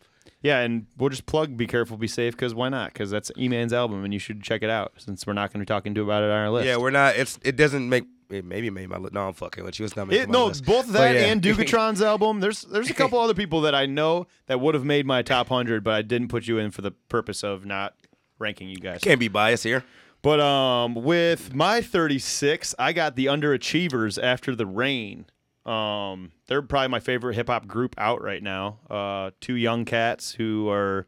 yeah, 0.43 0.61
and 0.61 0.87
we'll 0.97 1.09
just 1.11 1.27
plug 1.27 1.57
"Be 1.57 1.67
Careful, 1.67 1.97
Be 1.97 2.07
Safe" 2.09 2.35
because 2.35 2.55
why 2.55 2.69
not? 2.69 2.93
Because 2.93 3.11
that's 3.11 3.33
E-Man's 3.37 3.73
album, 3.73 4.05
and 4.05 4.13
you 4.13 4.21
should 4.21 4.43
check 4.43 4.63
it 4.63 4.71
out 4.71 4.93
since 4.99 5.27
we're 5.27 5.33
not 5.33 5.53
going 5.53 5.65
to 5.65 5.71
be 5.71 5.75
talking 5.75 5.95
to 5.95 6.03
about 6.03 6.23
it 6.23 6.27
on 6.31 6.37
our 6.37 6.51
list. 6.51 6.67
Yeah, 6.67 6.77
we're 6.77 6.91
not. 6.91 7.17
It's 7.17 7.39
it 7.43 7.57
doesn't 7.57 7.89
make. 7.89 8.05
It 8.29 8.45
maybe 8.45 8.71
made 8.71 8.89
my 8.89 8.97
list. 8.99 9.13
No, 9.15 9.27
I'm 9.27 9.35
fucking 9.35 9.65
with 9.65 9.81
you. 9.81 9.87
It's 9.87 9.97
not 9.97 10.07
making 10.07 10.23
It, 10.25 10.29
my 10.29 10.33
no, 10.35 10.47
list. 10.47 10.65
both 10.65 10.87
But 10.87 10.93
that 10.93 11.15
yeah. 11.17 11.21
and 11.27 11.43
Dugatron's 11.43 12.01
album. 12.01 12.39
There's 12.39 12.63
there's 12.63 12.89
a 12.91 12.95
couple 12.95 13.19
other 13.21 13.35
people 13.35 13.63
that 13.63 13.75
I 13.75 13.87
know 13.87 14.27
that 14.47 14.61
would 14.61 14.75
have 14.77 14.85
made 14.85 15.05
my 15.07 15.23
top 15.23 15.49
hundred, 15.49 15.83
but 15.83 15.95
I 15.95 16.03
didn't 16.03 16.29
put 16.29 16.47
you 16.47 16.59
in 16.59 16.71
for 16.71 16.83
the 16.83 16.91
purpose 16.93 17.43
of 17.43 17.65
not 17.67 17.95
ranking 18.41 18.69
you 18.69 18.77
guys. 18.79 19.01
Can't 19.03 19.21
be 19.21 19.29
biased 19.29 19.63
here. 19.63 19.85
But 20.23 20.41
um, 20.41 20.95
with 20.97 21.55
my 21.55 21.81
36, 21.81 22.75
I 22.79 22.93
got 22.93 23.15
the 23.17 23.27
Underachievers 23.27 24.21
after 24.23 24.55
the 24.57 24.67
rain. 24.67 25.27
Um, 25.65 26.33
they're 26.47 26.63
probably 26.63 26.89
my 26.89 27.01
favorite 27.01 27.35
hip 27.37 27.49
hop 27.49 27.67
group 27.67 27.95
out 27.97 28.21
right 28.23 28.43
now. 28.43 28.81
Uh, 28.91 29.31
two 29.41 29.55
young 29.55 29.85
cats 29.85 30.33
who 30.33 30.69
are 30.69 31.07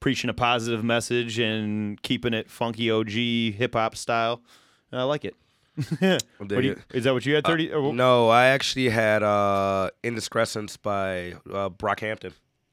preaching 0.00 0.28
a 0.30 0.34
positive 0.34 0.82
message 0.82 1.38
and 1.38 2.00
keeping 2.02 2.34
it 2.34 2.50
funky 2.50 2.90
OG 2.90 3.10
hip 3.10 3.74
hop 3.74 3.94
style. 3.96 4.42
And 4.90 5.00
I 5.00 5.04
like 5.04 5.24
it. 5.24 5.34
dig 6.00 6.20
What 6.38 6.48
do 6.48 6.62
you- 6.62 6.82
is 6.92 7.04
that 7.04 7.14
what 7.14 7.24
you 7.24 7.34
had? 7.34 7.44
30? 7.46 7.72
or- 7.72 7.92
No, 7.94 8.28
I 8.28 8.46
actually 8.46 8.88
had 8.90 9.22
uh 9.22 9.90
Indiscretions 10.02 10.76
by 10.76 11.32
uh, 11.50 11.70
Brockhampton. 11.70 12.32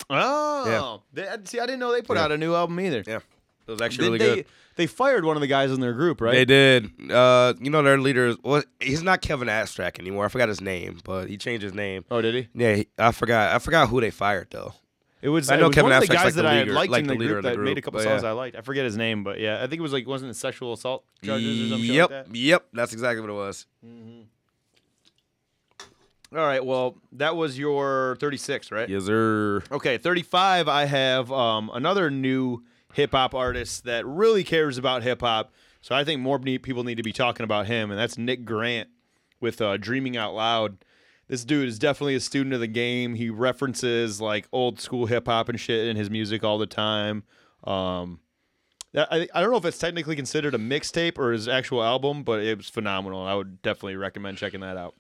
Oh, 0.10 1.02
they, 1.14 1.28
see, 1.46 1.60
I 1.60 1.66
didn't 1.66 1.80
know 1.80 1.92
they 1.92 2.02
put 2.02 2.18
Yeah. 2.18 2.24
out 2.26 2.32
a 2.32 2.38
new 2.38 2.56
album 2.56 2.80
either. 2.80 3.04
Yeah, 3.06 3.20
it 3.68 3.72
was 3.72 3.82
actually 3.82 4.06
really 4.08 4.18
they, 4.20 4.36
good. 4.36 4.46
They 4.76 4.88
fired 4.88 5.26
one 5.26 5.36
of 5.36 5.42
the 5.42 5.48
guys 5.48 5.72
in 5.72 5.80
their 5.80 5.94
group, 5.94 6.22
right? 6.22 6.34
They 6.34 6.46
did. 6.46 6.90
Uh, 7.12 7.54
you 7.60 7.70
know 7.72 7.82
their 7.82 7.98
leader. 8.00 8.28
is- 8.28 8.38
Well, 8.44 8.64
he's 8.80 9.02
not 9.04 9.22
Kevin 9.22 9.50
Abstract 9.50 10.00
anymore. 10.00 10.26
I 10.26 10.28
forgot 10.30 10.50
his 10.50 10.62
name, 10.62 11.00
but 11.04 11.28
he 11.30 11.38
changed 11.38 11.64
his 11.64 11.74
name. 11.74 12.06
Oh, 12.12 12.22
did 12.22 12.36
he? 12.36 12.48
Yeah, 12.54 12.76
he, 12.76 12.88
I 12.98 13.12
forgot. 13.12 13.56
I 13.56 13.60
forgot 13.60 13.90
who 13.90 14.00
they 14.02 14.12
fired 14.12 14.48
though. 14.52 14.74
It 15.20 15.30
was. 15.30 15.50
I 15.50 15.56
know 15.56 15.68
was 15.68 15.76
Kevin 15.76 15.90
one 15.92 16.02
of 16.04 16.08
the 16.08 16.14
guys 16.14 16.26
like 16.26 16.34
the 16.36 16.42
that 16.44 16.46
I 16.54 16.60
leader- 16.60 16.74
liked 16.74 16.92
like 16.92 17.02
in 17.02 17.08
the 17.08 17.14
the 17.16 17.20
leader 17.20 17.34
group 17.34 17.46
of 17.46 17.52
the 17.52 17.58
that 17.58 17.64
made 17.64 17.78
a 17.80 17.82
couple 17.82 18.00
songs 18.02 18.22
yeah. 18.22 18.30
I 18.30 18.34
liked. 18.34 18.56
I 18.56 18.62
forget 18.62 18.86
his 18.86 18.96
name, 18.98 19.24
but 19.24 19.40
yeah, 19.40 19.58
I 19.58 19.62
think 19.62 19.80
it 19.80 19.82
was 19.82 19.94
like 19.94 20.06
wasn't 20.08 20.30
it 20.30 20.36
sexual 20.36 20.74
assault 20.74 21.04
charges 21.24 21.60
or 21.66 21.70
something 21.70 21.90
Yep, 21.92 22.10
like 22.12 22.26
that. 22.28 22.36
yep. 22.36 22.68
That's 22.72 22.94
exactly 22.94 23.22
what 23.22 23.32
it 23.32 23.34
was. 23.34 23.66
All 26.36 26.40
right, 26.46 26.64
well 26.64 26.98
that 27.14 27.36
was 27.38 27.58
your 27.58 28.18
36, 28.20 28.72
right? 28.72 28.90
Yes, 28.90 29.06
sir. 29.06 29.64
Okay, 29.72 29.98
35. 29.98 30.68
I 30.68 30.84
have 30.86 31.32
um, 31.32 31.72
another 31.74 32.12
new 32.12 32.64
hip 32.94 33.12
hop 33.12 33.34
artist 33.34 33.84
that 33.86 34.06
really 34.06 34.44
cares 34.44 34.78
about 34.78 35.04
hip 35.04 35.22
hop. 35.22 35.54
So 35.82 35.96
I 35.96 36.04
think 36.04 36.22
more 36.22 36.40
people 36.40 36.84
need 36.84 36.96
to 36.96 37.04
be 37.04 37.14
talking 37.14 37.44
about 37.44 37.68
him, 37.68 37.92
and 37.92 38.00
that's 38.00 38.18
Nick 38.18 38.46
Grant 38.46 38.90
with 39.40 39.62
uh, 39.62 39.78
"Dreaming 39.78 40.18
Out 40.18 40.34
Loud." 40.34 40.84
This 41.28 41.44
dude 41.44 41.68
is 41.68 41.78
definitely 41.78 42.16
a 42.16 42.22
student 42.22 42.54
of 42.54 42.62
the 42.62 42.68
game. 42.68 43.16
He 43.16 43.30
references 43.30 44.22
like 44.22 44.48
old 44.52 44.80
school 44.80 45.08
hip 45.08 45.28
hop 45.28 45.50
and 45.50 45.60
shit 45.60 45.88
in 45.88 45.98
his 45.98 46.10
music 46.10 46.44
all 46.44 46.58
the 46.58 46.66
time. 46.66 47.24
Um, 47.66 48.22
I, 48.96 49.28
I 49.34 49.42
don't 49.42 49.52
know 49.52 49.58
if 49.58 49.66
it's 49.66 49.78
technically 49.78 50.16
considered 50.16 50.56
a 50.56 50.58
mixtape 50.58 51.18
or 51.18 51.32
his 51.32 51.48
actual 51.48 51.84
album, 51.84 52.24
but 52.24 52.42
it 52.42 52.58
was 52.58 52.70
phenomenal. 52.70 53.22
I 53.22 53.36
would 53.36 53.62
definitely 53.62 53.98
recommend 53.98 54.38
checking 54.38 54.62
that 54.62 54.78
out. 54.78 54.96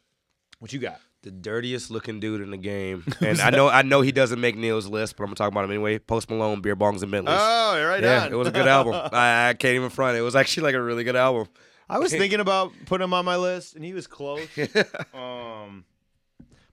What 0.59 0.73
you 0.73 0.79
got? 0.79 0.99
The 1.23 1.31
dirtiest 1.31 1.89
looking 1.91 2.19
dude 2.19 2.41
in 2.41 2.51
the 2.51 2.57
game, 2.57 3.03
and 3.21 3.41
I 3.41 3.49
know 3.49 3.67
I 3.67 3.81
know 3.81 4.01
he 4.01 4.11
doesn't 4.11 4.39
make 4.39 4.55
Neil's 4.55 4.87
list, 4.87 5.17
but 5.17 5.23
I'm 5.23 5.27
gonna 5.27 5.35
talk 5.35 5.51
about 5.51 5.65
him 5.65 5.71
anyway. 5.71 5.97
Post 5.99 6.29
Malone, 6.29 6.61
Beer 6.61 6.75
Bongs 6.75 7.01
and 7.01 7.11
Bentleys. 7.11 7.35
Oh, 7.37 7.85
right 7.85 8.01
yeah, 8.01 8.25
on. 8.25 8.31
it 8.31 8.35
was 8.35 8.47
a 8.47 8.51
good 8.51 8.67
album. 8.67 8.93
I, 9.11 9.49
I 9.49 9.53
can't 9.55 9.75
even 9.75 9.89
front. 9.89 10.15
it. 10.15 10.19
It 10.19 10.23
was 10.23 10.35
actually 10.35 10.63
like 10.63 10.75
a 10.75 10.81
really 10.81 11.03
good 11.03 11.15
album. 11.15 11.47
I 11.89 11.99
was 11.99 12.11
thinking 12.11 12.39
about 12.39 12.71
putting 12.85 13.03
him 13.05 13.13
on 13.13 13.25
my 13.25 13.35
list, 13.37 13.75
and 13.75 13.83
he 13.83 13.93
was 13.93 14.07
close. 14.07 14.47
um, 15.13 15.85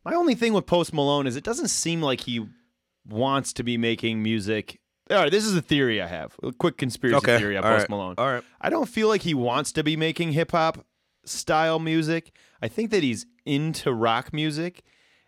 my 0.05 0.14
only 0.14 0.34
thing 0.34 0.53
with 0.53 0.66
Post 0.66 0.92
Malone 0.92 1.26
is 1.26 1.36
it 1.36 1.45
doesn't 1.45 1.68
seem 1.68 2.03
like 2.03 2.20
he 2.20 2.47
wants 3.09 3.53
to 3.55 3.62
be 3.62 3.78
making 3.78 4.22
music. 4.22 4.80
All 5.11 5.16
right, 5.18 5.30
this 5.30 5.45
is 5.45 5.55
a 5.57 5.62
theory 5.62 6.01
I 6.03 6.07
have. 6.07 6.34
A 6.42 6.53
quick 6.53 6.76
conspiracy 6.76 7.16
Okay, 7.16 7.38
theory 7.38 7.57
on 7.57 7.64
all 7.64 7.70
Post 7.70 7.82
right, 7.82 7.90
Malone. 7.90 8.14
all 8.18 8.26
right. 8.30 8.42
I 8.61 8.70
don't 8.70 8.88
feel 8.88 9.09
like 9.09 9.22
he 9.22 9.34
wants 9.34 9.72
to 9.72 9.82
be 9.84 9.97
making 9.97 10.32
hip 10.32 10.51
hop 10.53 10.84
style 11.24 11.78
music. 11.78 12.32
I 12.65 12.69
think 12.69 12.91
that 12.93 13.03
he's 13.03 13.27
into 13.45 13.93
rock 13.93 14.33
music, 14.33 14.83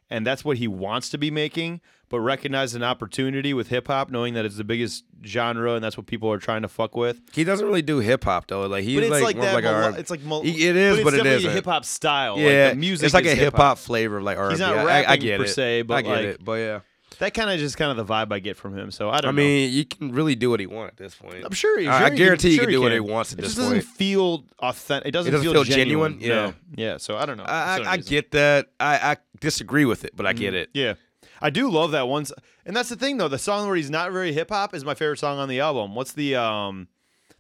and 0.09 0.27
that's 0.27 0.43
what 0.45 0.57
he 0.57 0.67
wants 0.67 1.11
to 1.11 1.19
be 1.19 1.31
making. 1.31 1.83
But 2.09 2.21
recognize 2.21 2.75
an 2.77 2.85
opportunity 2.85 3.53
with 3.53 3.67
hip 3.67 3.89
hop, 3.89 4.11
knowing 4.11 4.35
that 4.35 4.45
it's 4.45 4.57
the 4.57 4.63
biggest 4.65 5.03
genre 5.25 5.75
and 5.75 5.83
that's 5.83 5.97
what 5.97 6.07
people 6.07 6.31
are 6.31 6.39
trying 6.39 6.63
to 6.63 6.69
fuck 6.69 6.95
with. 6.95 7.21
He 7.35 7.43
doesn't 7.43 7.67
really 7.67 7.83
do 7.83 7.99
hip 7.99 8.23
hop 8.23 8.47
though. 8.47 8.65
Like 8.69 8.85
he's 8.85 8.95
But 8.95 9.03
it's 9.03 9.11
like, 9.11 9.23
like, 9.37 9.37
that. 9.39 9.65
like 9.65 9.99
it's 9.99 10.11
like 10.11 10.23
mel- 10.23 10.43
He- 10.43 10.69
it 10.69 10.77
is, 10.77 10.99
but, 10.99 11.03
but 11.05 11.15
it's 11.15 11.23
definitely 11.25 11.49
a 11.49 11.53
hip 11.53 11.65
hop 11.65 11.85
style. 11.85 12.39
yeah, 12.39 12.67
like 12.67 12.75
the 12.75 12.79
music. 12.79 13.07
it's 13.07 13.15
like 13.15 13.25
is 13.25 13.33
a 13.33 13.35
hip 13.35 13.55
hop 13.57 13.79
flavor 13.79 14.19
of 14.19 14.23
like 14.23 14.39
R&B. 14.39 14.57
not 14.61 14.77
I- 14.77 14.81
I, 14.83 14.85
rapping 14.85 15.21
get 15.21 15.39
per 15.41 15.45
it. 15.47 15.49
se, 15.49 15.83
but 15.83 15.95
I 15.95 16.03
get 16.03 16.11
like- 16.11 16.25
it. 16.27 16.45
But 16.45 16.53
yeah, 16.61 16.81
That 17.19 17.33
kind 17.35 17.49
of 17.51 17.59
just 17.59 17.77
kind 17.79 17.91
of 17.91 17.97
the 18.07 18.13
vibe 18.13 18.33
I 18.33 18.39
get 18.41 18.57
from 18.57 18.77
him. 18.77 18.91
So 18.91 19.09
I 19.09 19.21
don't. 19.21 19.35
Know. 19.35 19.43
I 19.43 19.45
mean, 19.45 19.73
you 19.73 19.85
can 19.85 20.13
really 20.13 20.35
do 20.35 20.51
what 20.51 20.61
he 20.61 20.67
wants 20.67 20.93
at 20.93 20.97
this 20.99 21.15
point. 21.15 21.45
I'm 21.45 21.53
sure. 21.53 21.79
He, 21.81 21.89
I- 21.89 21.99
sure 21.99 22.07
I 22.07 22.11
guarantee 22.11 22.51
he 22.51 22.57
sure 22.57 22.65
can 22.65 22.73
do 22.73 22.81
what 22.83 22.93
he 22.93 23.01
wants 23.01 23.33
at 23.33 23.39
it 23.39 23.43
this 23.43 23.51
just 23.55 23.59
doesn't 23.59 23.73
point. 23.79 23.85
feel 23.85 24.45
authentic. 24.59 25.09
It 25.09 25.13
doesn't, 25.13 25.33
doesn't 25.33 25.53
feel, 25.53 25.65
genuine? 25.65 26.19
No. 26.19 26.27
Yeah. 26.27 26.53
Yeah. 26.75 26.97
So 26.99 27.17
I 27.17 27.25
don't 27.27 27.37
know. 27.39 27.45
I, 27.45 27.79
I, 27.79 27.91
I 27.93 27.97
get 27.99 28.33
that. 28.33 28.67
I, 28.79 29.13
I 29.13 29.17
disagree 29.41 29.85
with 29.85 30.05
it, 30.05 30.13
but 30.17 30.27
I 30.27 30.33
get 30.33 30.55
it. 30.55 30.71
Yeah. 30.75 30.95
I 31.41 31.51
do 31.51 31.71
love 31.71 31.91
that 31.91 32.09
one, 32.09 32.23
s- 32.23 32.33
and 32.65 32.75
that's 32.75 32.89
the 32.89 32.97
thing 32.97 33.19
though. 33.19 33.29
The 33.29 33.39
song 33.39 33.67
where 33.67 33.77
he's 33.77 33.91
not 33.91 34.11
very 34.11 34.33
hip 34.33 34.49
hop 34.49 34.75
is 34.75 34.85
my 34.87 34.95
favorite 34.95 35.19
song 35.19 35.39
on 35.39 35.49
the 35.51 35.61
album. 35.61 35.95
What's 35.95 36.13
the 36.13 36.35
um, 36.37 36.89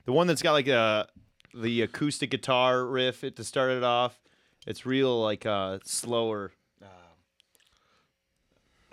the 0.05 0.13
one 0.13 0.27
that's 0.27 0.43
got 0.43 0.53
like 0.53 0.69
a 0.69 1.07
the 1.55 1.81
acoustic 1.83 2.31
guitar 2.31 2.85
riff 2.85 3.25
it 3.25 3.37
to 3.37 3.45
start 3.45 3.71
it 3.73 3.83
off? 3.83 4.21
It's 4.67 4.85
real 4.85 5.23
like 5.23 5.47
uh 5.47 5.79
slower. 5.85 6.53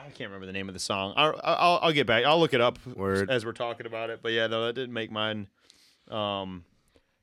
I 0.04 0.10
can't 0.10 0.30
remember 0.30 0.46
the 0.46 0.54
name 0.54 0.68
of 0.68 0.74
the 0.74 0.80
song. 0.80 1.14
I'll, 1.16 1.40
I'll, 1.44 1.80
I'll 1.82 1.92
get 1.94 2.06
back. 2.06 2.26
I'll 2.26 2.40
look 2.40 2.54
it 2.54 2.60
up 2.60 2.78
Word. 2.86 3.30
as 3.30 3.46
we're 3.46 3.54
talking 3.54 3.86
about 3.86 4.10
it. 4.10 4.20
But 4.22 4.34
yeah, 4.34 4.48
no, 4.48 4.66
that 4.66 4.74
didn't 4.74 4.94
make 4.94 5.12
mine. 5.12 5.48
Um, 6.10 6.66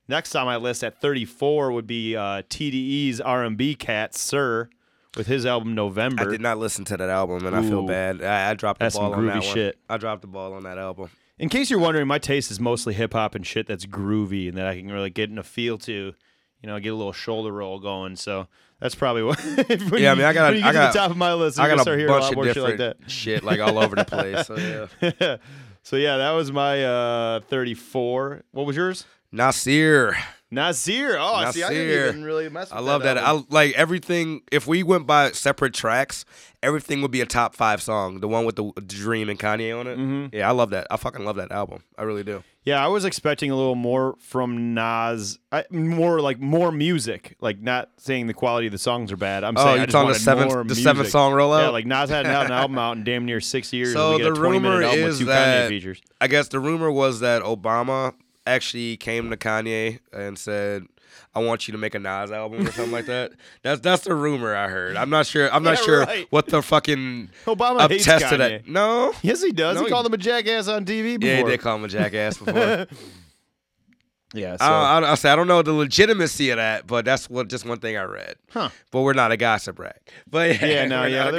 next 0.08 0.34
on 0.34 0.46
my 0.46 0.56
list 0.56 0.82
at 0.82 1.00
34 1.00 1.72
would 1.72 1.86
be 1.86 2.16
uh, 2.16 2.42
TDE's 2.48 3.20
R&B 3.20 3.74
cat 3.74 4.14
Sir 4.14 4.70
with 5.16 5.26
his 5.26 5.44
album 5.44 5.74
November. 5.74 6.22
I 6.22 6.30
did 6.30 6.40
not 6.40 6.58
listen 6.58 6.86
to 6.86 6.96
that 6.96 7.10
album, 7.10 7.44
and 7.44 7.54
I 7.54 7.62
feel 7.62 7.86
bad. 7.86 8.22
I, 8.22 8.50
I 8.50 8.54
dropped 8.54 8.80
the 8.80 8.88
ball 8.90 9.12
on 9.12 9.26
that 9.26 9.34
groovy 9.34 9.46
one. 9.46 9.54
shit. 9.54 9.78
I 9.88 9.96
dropped 9.98 10.22
the 10.22 10.28
ball 10.28 10.54
on 10.54 10.62
that 10.62 10.78
album. 10.78 11.10
In 11.38 11.48
case 11.48 11.70
you're 11.70 11.80
wondering, 11.80 12.06
my 12.06 12.18
taste 12.18 12.50
is 12.50 12.60
mostly 12.60 12.94
hip 12.94 13.12
hop 13.12 13.34
and 13.34 13.46
shit 13.46 13.66
that's 13.66 13.86
groovy 13.86 14.48
and 14.48 14.56
that 14.56 14.66
I 14.66 14.76
can 14.76 14.90
really 14.90 15.10
get 15.10 15.28
in 15.30 15.38
a 15.38 15.42
feel 15.42 15.76
to. 15.78 16.14
You 16.62 16.68
know, 16.68 16.78
get 16.78 16.90
a 16.92 16.94
little 16.96 17.12
shoulder 17.12 17.50
roll 17.52 17.78
going. 17.80 18.16
So 18.16 18.46
that's 18.80 18.94
probably 18.94 19.22
what. 19.24 19.38
when 19.44 20.02
Yeah, 20.02 20.12
I 20.12 20.14
mean, 20.14 20.24
I 20.26 20.32
got- 20.32 20.52
when 20.52 20.56
you 20.56 20.60
get 20.62 20.68
I 20.68 20.72
to 20.72 20.78
got- 20.78 20.92
the 20.92 20.98
top 20.98 21.10
of 21.10 21.16
my 21.16 21.34
list. 21.34 21.58
I 21.58 21.68
got 21.68 21.80
start 21.80 21.96
a 21.96 21.98
hearing 21.98 22.14
a 22.14 22.18
bunch 22.18 22.30
of 22.30 22.36
more 22.36 22.44
shit 22.46 22.56
like 22.58 22.76
different 22.76 23.00
that. 23.00 23.10
shit 23.10 23.42
like 23.44 23.60
all 23.60 23.78
over 23.78 23.96
the 23.96 24.04
place. 24.06 24.46
So 24.46 24.56
yeah, 24.56 25.36
so 25.82 25.96
yeah, 25.96 26.16
that 26.18 26.32
was 26.32 26.52
my 26.52 26.84
uh, 26.84 27.40
34. 27.48 28.42
What 28.52 28.66
was 28.66 28.76
yours? 28.76 29.04
Nasir. 29.32 30.16
Nasir. 30.50 31.16
Oh, 31.16 31.34
I 31.34 31.50
see, 31.52 31.62
I 31.62 31.68
didn't 31.70 32.08
even 32.08 32.24
really 32.24 32.48
mess 32.48 32.70
with 32.70 32.76
I 32.78 32.80
love 32.82 33.04
that. 33.04 33.16
album. 33.16 33.46
I 33.50 33.54
like 33.54 33.74
everything. 33.76 34.42
If 34.50 34.66
we 34.66 34.82
went 34.82 35.06
by 35.06 35.30
separate 35.30 35.72
tracks, 35.72 36.24
everything 36.62 37.00
would 37.02 37.12
be 37.12 37.20
a 37.20 37.26
top 37.26 37.54
five 37.54 37.80
song. 37.80 38.18
The 38.20 38.26
one 38.26 38.44
with 38.44 38.56
the 38.56 38.72
Dream 38.84 39.28
and 39.28 39.38
Kanye 39.38 39.78
on 39.78 39.86
it. 39.86 39.96
Mm-hmm. 39.96 40.34
Yeah, 40.36 40.48
I 40.48 40.52
love 40.52 40.70
that. 40.70 40.88
I 40.90 40.96
fucking 40.96 41.24
love 41.24 41.36
that 41.36 41.52
album. 41.52 41.84
I 41.96 42.02
really 42.02 42.24
do. 42.24 42.42
Yeah, 42.64 42.84
I 42.84 42.88
was 42.88 43.06
expecting 43.06 43.50
a 43.50 43.56
little 43.56 43.74
more 43.74 44.16
from 44.18 44.74
Nas, 44.74 45.38
I, 45.50 45.64
more 45.70 46.20
like 46.20 46.38
more 46.38 46.70
music. 46.70 47.36
Like 47.40 47.58
not 47.60 47.88
saying 47.96 48.26
the 48.26 48.34
quality 48.34 48.66
of 48.66 48.72
the 48.72 48.78
songs 48.78 49.10
are 49.12 49.16
bad. 49.16 49.44
I'm 49.44 49.56
Oh, 49.56 49.60
saying 49.62 49.68
I 49.68 49.76
you're 49.76 49.86
just 49.86 49.92
talking 49.92 50.08
the 50.08 50.12
wanted 50.12 50.20
seventh, 50.22 50.52
more 50.52 50.64
the 50.64 50.74
seventh 50.74 51.08
song 51.08 51.32
rollout. 51.32 51.62
Yeah, 51.62 51.68
like 51.70 51.86
Nas 51.86 52.10
hadn't 52.10 52.30
had 52.30 52.46
an 52.46 52.52
album 52.52 52.78
out 52.78 52.96
in 52.98 53.04
damn 53.04 53.24
near 53.24 53.40
six 53.40 53.72
years. 53.72 53.94
So 53.94 54.08
and 54.14 54.18
we 54.18 54.24
get 54.24 54.34
the 54.34 54.40
rumor 54.40 54.82
album 54.82 55.00
is 55.00 55.18
with 55.18 55.18
two 55.20 55.24
that- 55.26 55.68
features. 55.70 56.02
I 56.20 56.26
guess 56.28 56.48
the 56.48 56.60
rumor 56.60 56.92
was 56.92 57.20
that 57.20 57.42
Obama 57.42 58.12
actually 58.46 58.96
came 58.98 59.30
to 59.30 59.36
Kanye 59.38 60.00
and 60.12 60.38
said, 60.38 60.84
"I 61.34 61.38
want 61.40 61.68
you 61.68 61.72
to 61.72 61.78
make 61.78 61.94
a 61.94 61.98
Nas 61.98 62.30
album" 62.30 62.66
or 62.66 62.72
something 62.72 62.92
like 62.92 63.06
that. 63.06 63.32
That's 63.62 63.80
that's 63.80 64.04
the 64.04 64.14
rumor 64.14 64.54
I 64.54 64.68
heard. 64.68 64.96
I'm 64.96 65.10
not 65.10 65.26
sure. 65.26 65.52
I'm 65.52 65.62
not 65.62 65.78
Yeah, 65.78 65.84
sure 65.84 66.00
right. 66.00 66.26
what 66.30 66.46
the 66.46 66.62
fucking 66.62 67.30
Obama 67.46 67.88
hates 67.88 68.04
attest 68.06 68.28
to 68.30 68.34
Kanye. 68.34 68.38
that. 68.38 68.68
No. 68.68 69.12
Yes, 69.22 69.42
he 69.42 69.52
does. 69.52 69.76
No, 69.76 69.82
he 69.82 69.86
he- 69.86 69.90
called 69.92 70.06
him 70.06 70.14
a 70.14 70.18
jackass 70.18 70.68
on 70.68 70.84
TV 70.84 71.18
before. 71.20 71.28
Yeah, 71.28 71.36
he 71.38 71.44
did 71.44 71.60
call 71.60 71.76
him 71.76 71.84
a 71.84 71.88
jackass 71.88 72.38
before. 72.38 72.86
yeah. 74.34 74.56
So, 74.56 74.64
I, 74.64 75.00
I, 75.00 75.10
I, 75.12 75.14
say, 75.14 75.30
I 75.30 75.36
don't 75.36 75.48
know 75.48 75.62
the 75.62 75.72
legitimacy 75.72 76.50
of 76.50 76.56
that, 76.58 76.86
but 76.86 77.04
that's 77.04 77.28
what 77.28 77.48
just 77.48 77.64
one 77.66 77.78
thing 77.80 77.96
I 77.96 78.04
read. 78.04 78.36
Huh. 78.50 78.70
But 78.90 79.02
we're 79.02 79.12
not 79.12 79.32
a 79.32 79.36
gossip 79.36 79.78
rag. 79.78 79.94
But 80.28 80.60
yeah, 80.60 80.66
Yeah, 80.66 80.84
no, 80.86 81.04
yeah, 81.04 81.30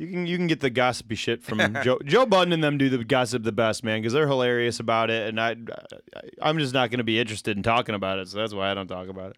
not 0.00 0.08
a 0.08 0.08
there's- 0.08 0.08
gossip 0.08 0.08
rag. 0.08 0.08
You 0.08 0.14
can 0.16 0.26
you 0.26 0.36
can 0.36 0.46
get 0.46 0.60
the 0.60 0.70
gossipy 0.70 1.14
shit 1.14 1.42
from 1.42 1.58
Joe 1.84 1.98
Joe 2.04 2.26
Budden 2.26 2.52
and 2.52 2.62
them 2.64 2.78
do 2.78 2.88
the 2.88 3.04
gossip 3.04 3.42
the 3.42 3.52
best 3.52 3.84
man 3.84 4.00
because 4.00 4.12
they're 4.12 4.26
hilarious 4.28 4.80
about 4.80 5.10
it 5.10 5.28
and 5.28 5.40
I, 5.40 5.50
I 5.50 6.20
I'm 6.42 6.58
just 6.58 6.74
not 6.74 6.90
going 6.90 6.98
to 6.98 7.04
be 7.04 7.18
interested 7.20 7.56
in 7.56 7.62
talking 7.62 7.94
about 7.94 8.18
it 8.18 8.28
so 8.28 8.38
that's 8.38 8.54
why 8.54 8.70
I 8.70 8.74
don't 8.74 8.88
talk 8.88 9.08
about 9.08 9.30
it. 9.32 9.36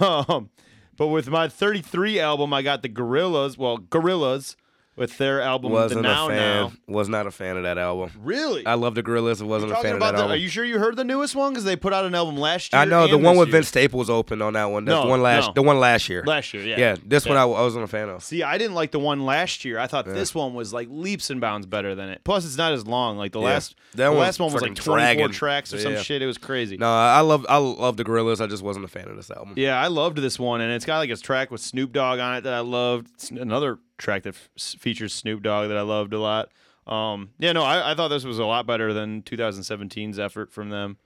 Um, 0.00 0.50
but 0.96 1.08
with 1.08 1.28
my 1.28 1.48
33 1.48 2.20
album 2.20 2.52
I 2.52 2.62
got 2.62 2.82
the 2.82 2.88
Gorillaz 2.88 3.56
well 3.58 3.78
Gorillaz 3.78 4.54
with 4.96 5.16
their 5.18 5.40
album 5.40 5.72
Wasn't 5.72 6.02
the 6.02 6.08
Now 6.08 6.26
a 6.26 6.30
fan. 6.30 6.62
Now. 6.62 6.72
Was 6.94 7.08
not 7.08 7.26
a 7.26 7.30
fan 7.30 7.56
of 7.56 7.62
that 7.62 7.78
album. 7.78 8.10
Really? 8.20 8.66
I 8.66 8.74
love 8.74 8.94
the 8.94 9.02
Gorillaz. 9.02 9.40
Wasn't 9.40 9.72
a 9.72 9.76
fan 9.76 9.94
of 9.94 10.00
that 10.00 10.12
the, 10.12 10.18
album. 10.18 10.32
are 10.32 10.36
you 10.36 10.48
sure 10.48 10.64
you 10.64 10.78
heard 10.78 10.96
the 10.96 11.04
newest 11.04 11.34
one 11.34 11.52
because 11.52 11.64
they 11.64 11.76
put 11.76 11.92
out 11.94 12.04
an 12.04 12.14
album 12.14 12.36
last 12.36 12.72
year? 12.72 12.82
I 12.82 12.84
know 12.84 13.06
the 13.06 13.16
one 13.16 13.36
with 13.36 13.48
year. 13.48 13.52
Vince 13.58 13.68
Staples 13.68 14.10
opened 14.10 14.42
on 14.42 14.52
that 14.54 14.64
one. 14.66 14.84
That's 14.84 14.96
No, 14.96 15.02
the 15.04 15.08
one 15.08 15.22
last. 15.22 15.46
no. 15.48 15.52
The 15.54 15.62
one 15.62 15.78
last 15.80 16.08
year. 16.08 16.22
last 16.26 16.52
year 16.52 16.64
yeah 16.64 16.78
yeah, 16.78 16.96
this 17.04 17.24
one 17.26 17.36
I, 17.36 17.42
I 17.42 17.44
wasn't 17.46 17.84
a 17.84 17.88
fan 17.88 18.08
of. 18.08 18.22
See, 18.22 18.42
I 18.42 18.58
didn't 18.58 18.74
like 18.74 18.90
the 18.90 18.98
one 18.98 19.24
last 19.24 19.64
year. 19.64 19.78
I 19.78 19.86
thought 19.86 20.04
this 20.06 20.34
one 20.34 20.54
was 20.54 20.72
like 20.72 20.88
leaps 20.90 21.30
and 21.30 21.40
bounds 21.40 21.66
better 21.66 21.94
than 21.94 22.08
it. 22.10 22.22
Plus, 22.24 22.44
it's 22.44 22.58
not 22.58 22.72
as 22.72 22.86
long. 22.86 23.16
Like 23.16 23.32
the 23.32 23.40
Yeah. 23.40 23.46
last, 23.46 23.76
That 23.94 24.10
the 24.10 24.10
last 24.10 24.38
one 24.40 24.52
was 24.52 24.60
like 24.62 24.74
24 24.74 24.96
dragging. 24.96 25.28
tracks 25.30 25.72
or 25.72 25.78
some 25.78 25.92
Yeah. 25.94 26.02
shit. 26.02 26.20
It 26.20 26.26
was 26.26 26.36
crazy. 26.38 26.76
No, 26.76 26.90
I 26.92 27.20
love 27.20 27.46
I 27.48 27.56
love 27.56 27.96
the 27.96 28.04
Gorillaz. 28.04 28.40
I 28.42 28.46
just 28.48 28.62
wasn't 28.62 28.84
a 28.84 28.88
fan 28.88 29.08
of 29.08 29.16
this 29.16 29.30
album. 29.30 29.54
Yeah, 29.56 29.80
I 29.80 29.86
loved 29.86 30.18
this 30.18 30.38
one, 30.38 30.60
and 30.60 30.72
it's 30.72 30.84
got 30.84 30.98
like 30.98 31.10
a 31.10 31.16
track 31.16 31.50
with 31.50 31.60
Snoop 31.60 31.92
Dogg 31.92 32.18
on 32.18 32.36
it 32.36 32.40
that 32.42 32.52
I 32.52 32.60
loved. 32.60 33.08
It's 33.14 33.30
another 33.30 33.78
track 34.00 34.24
that 34.24 34.34
f- 34.34 34.80
features 34.80 35.14
Snoop 35.14 35.42
Dogg 35.42 35.68
that 35.68 35.76
I 35.76 35.82
loved 35.82 36.12
a 36.12 36.18
lot. 36.20 36.50
Um, 36.86 37.30
yeah, 37.38 37.52
no, 37.52 37.62
I, 37.62 37.92
I 37.92 37.94
thought 37.94 38.08
this 38.08 38.24
was 38.24 38.38
a 38.38 38.44
lot 38.44 38.66
better 38.66 38.92
than 38.92 39.22
2017's 39.22 40.18
effort 40.18 40.50
from 40.52 40.70
them. 40.70 40.96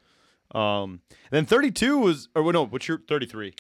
Um, 0.55 1.01
then 1.31 1.45
32 1.47 1.99
was, 1.99 2.29
or 2.35 2.53
no, 2.53 2.65
what's 2.65 2.89
your 2.89 2.99
33? 3.07 3.55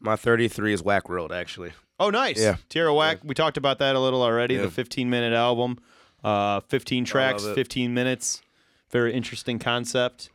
My 0.00 0.16
33 0.16 0.72
is 0.74 0.82
Whack 0.82 1.08
World 1.08 1.32
actually. 1.32 1.72
Oh, 2.00 2.10
nice. 2.10 2.40
Yeah. 2.40 2.56
Tierra 2.68 2.92
Whack. 2.92 3.18
We 3.22 3.34
talked 3.34 3.56
about 3.56 3.78
that 3.78 3.94
a 3.94 4.00
little 4.00 4.22
already. 4.22 4.54
Yeah. 4.56 4.62
The 4.62 4.70
15 4.70 5.08
minute 5.08 5.32
album, 5.32 5.78
uh, 6.24 6.60
15 6.68 7.04
tracks, 7.04 7.44
15 7.54 7.94
minutes. 7.94 8.42
Very 8.90 9.14
interesting 9.14 9.58
concept. 9.60 10.30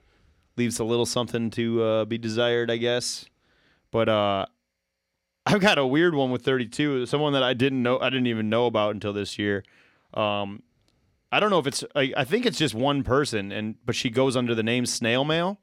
Leaves 0.56 0.80
a 0.80 0.84
little 0.86 1.06
something 1.06 1.50
to 1.52 1.84
uh, 1.84 2.06
be 2.06 2.18
desired, 2.18 2.72
I 2.72 2.78
guess. 2.78 3.26
But 3.91 4.08
uh, 4.10 4.45
I've 5.48 5.62
got 5.62 5.78
a 5.78 5.86
weird 5.86 6.14
one 6.14 6.30
with 6.30 6.43
32. 6.43 7.06
Someone 7.06 7.32
that 7.32 7.43
I 7.43 7.54
didn't 7.54 7.82
know, 7.82 8.00
I 8.00 8.10
didn't 8.10 8.28
even 8.28 8.50
know 8.50 8.66
about 8.66 8.93
until 8.93 9.14
this 9.14 9.39
year. 9.39 9.64
Um, 10.14 10.62
I 11.32 11.39
don't 11.39 11.50
know 11.50 11.60
if 11.60 11.68
it's. 11.68 11.86
I, 11.95 12.12
I 12.18 12.24
think 12.26 12.45
it's 12.45 12.58
just 12.58 12.74
one 12.76 13.04
person, 13.04 13.52
and 13.54 13.76
but 13.86 13.95
she 13.95 14.10
goes 14.10 14.36
under 14.36 14.54
the 14.54 14.64
name 14.64 14.86
Snail 14.86 15.24
Mail. 15.24 15.60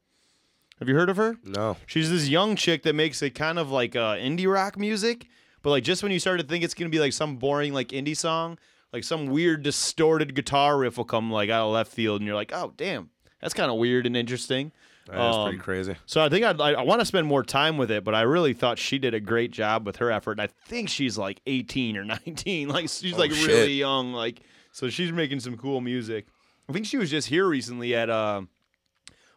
Have 0.78 0.88
you 0.88 0.94
heard 0.94 1.10
of 1.10 1.18
her? 1.18 1.36
No. 1.44 1.76
She's 1.86 2.10
this 2.10 2.28
young 2.28 2.56
chick 2.56 2.82
that 2.82 2.94
makes 2.94 3.22
a 3.22 3.30
kind 3.30 3.58
of 3.58 3.70
like 3.70 3.94
uh, 3.94 4.16
indie 4.16 4.50
rock 4.50 4.78
music, 4.78 5.26
but 5.62 5.70
like 5.70 5.84
just 5.84 6.02
when 6.02 6.12
you 6.12 6.18
start 6.18 6.40
to 6.40 6.46
think 6.46 6.64
it's 6.64 6.74
gonna 6.74 6.90
be 6.90 6.98
like 6.98 7.12
some 7.12 7.36
boring 7.36 7.74
like 7.74 7.88
indie 7.88 8.16
song, 8.16 8.58
like 8.92 9.04
some 9.04 9.26
weird 9.26 9.62
distorted 9.62 10.34
guitar 10.34 10.78
riff 10.78 10.96
will 10.96 11.04
come 11.04 11.30
like 11.30 11.50
out 11.50 11.66
of 11.66 11.74
left 11.74 11.92
field, 11.92 12.20
and 12.20 12.26
you're 12.26 12.36
like, 12.36 12.52
oh 12.54 12.72
damn, 12.76 13.10
that's 13.40 13.54
kind 13.54 13.70
of 13.70 13.76
weird 13.76 14.06
and 14.06 14.16
interesting. 14.16 14.72
That's 15.06 15.36
Um, 15.36 15.44
pretty 15.48 15.58
crazy. 15.58 15.96
So 16.06 16.22
I 16.22 16.28
think 16.28 16.44
I'd, 16.44 16.60
I, 16.60 16.72
I 16.72 16.82
want 16.82 17.00
to 17.00 17.04
spend 17.04 17.26
more 17.26 17.42
time 17.42 17.76
with 17.76 17.90
it, 17.90 18.04
but 18.04 18.14
I 18.14 18.22
really 18.22 18.54
thought 18.54 18.78
she 18.78 18.98
did 18.98 19.12
a 19.14 19.20
great 19.20 19.50
job 19.50 19.84
with 19.86 19.96
her 19.96 20.10
effort. 20.10 20.40
I 20.40 20.46
think 20.46 20.88
she's 20.88 21.18
like 21.18 21.40
18 21.46 21.96
or 21.98 22.04
19, 22.04 22.68
like 22.70 22.88
she's 22.88 23.14
Oh, 23.14 23.18
like 23.18 23.32
shit. 23.32 23.46
really 23.48 23.74
young, 23.74 24.12
like 24.12 24.40
so 24.72 24.88
she's 24.88 25.12
making 25.12 25.40
some 25.40 25.56
cool 25.56 25.80
music. 25.80 26.26
I 26.68 26.72
think 26.72 26.86
she 26.86 26.96
was 26.96 27.10
just 27.10 27.28
here 27.28 27.46
recently 27.46 27.94
at 27.94 28.08
uh, 28.08 28.42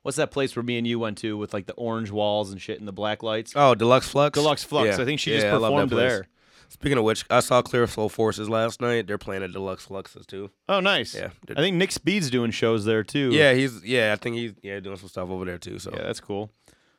what's 0.03 0.15
that 0.18 0.32
place 0.32 0.55
where 0.55 0.63
me 0.63 0.78
and 0.78 0.88
you 0.88 0.99
went 0.99 1.18
to 1.20 1.38
with 1.38 1.53
like 1.53 1.65
the 1.65 1.74
orange 1.74 2.09
walls 2.11 2.51
and 2.51 2.61
shit 2.61 2.80
and 2.80 2.88
the 2.88 2.93
black 2.93 3.22
lights. 3.22 3.51
Oh, 3.55 3.76
Deluxx 3.76 4.09
Fluxx. 4.11 4.32
Deluxx 4.32 4.65
Fluxx. 4.65 4.86
Yeah. 4.97 5.01
I 5.01 5.05
think 5.05 5.20
she 5.20 5.32
Yeah, 5.32 5.38
just 5.41 5.47
I 5.47 5.51
love 5.57 5.61
that 5.61 5.68
performed 5.89 5.91
there. 5.91 6.28
Speaking 6.70 6.97
of 6.97 7.03
which, 7.03 7.26
I 7.30 7.39
saw 7.39 7.61
Clear 7.61 7.88
Soul 7.88 8.09
Forces 8.09 8.49
last 8.49 8.82
night. 8.82 9.07
They're 9.07 9.18
playing 9.18 9.43
at 9.43 9.51
Deluxx 9.51 9.88
Fluxxes 9.88 10.28
too. 10.28 10.51
Oh, 10.68 10.80
nice. 10.80 11.15
Yeah. 11.15 11.30
I 11.49 11.61
think 11.61 11.78
Nick 11.78 11.91
Speed's 11.91 12.30
doing 12.30 12.51
shows 12.51 12.86
there 12.86 13.03
too. 13.03 13.30
Yeah, 13.32 13.53
he's 13.53 13.84
yeah. 13.84 14.13
I 14.13 14.15
think 14.18 14.36
he's 14.36 14.53
yeah 14.61 14.80
doing 14.80 14.97
some 14.97 15.09
stuff 15.09 15.30
over 15.30 15.45
there 15.45 15.57
too. 15.57 15.80
So 15.80 15.91
Yeah, 15.93 16.03
that's 16.03 16.20
cool. 16.20 16.51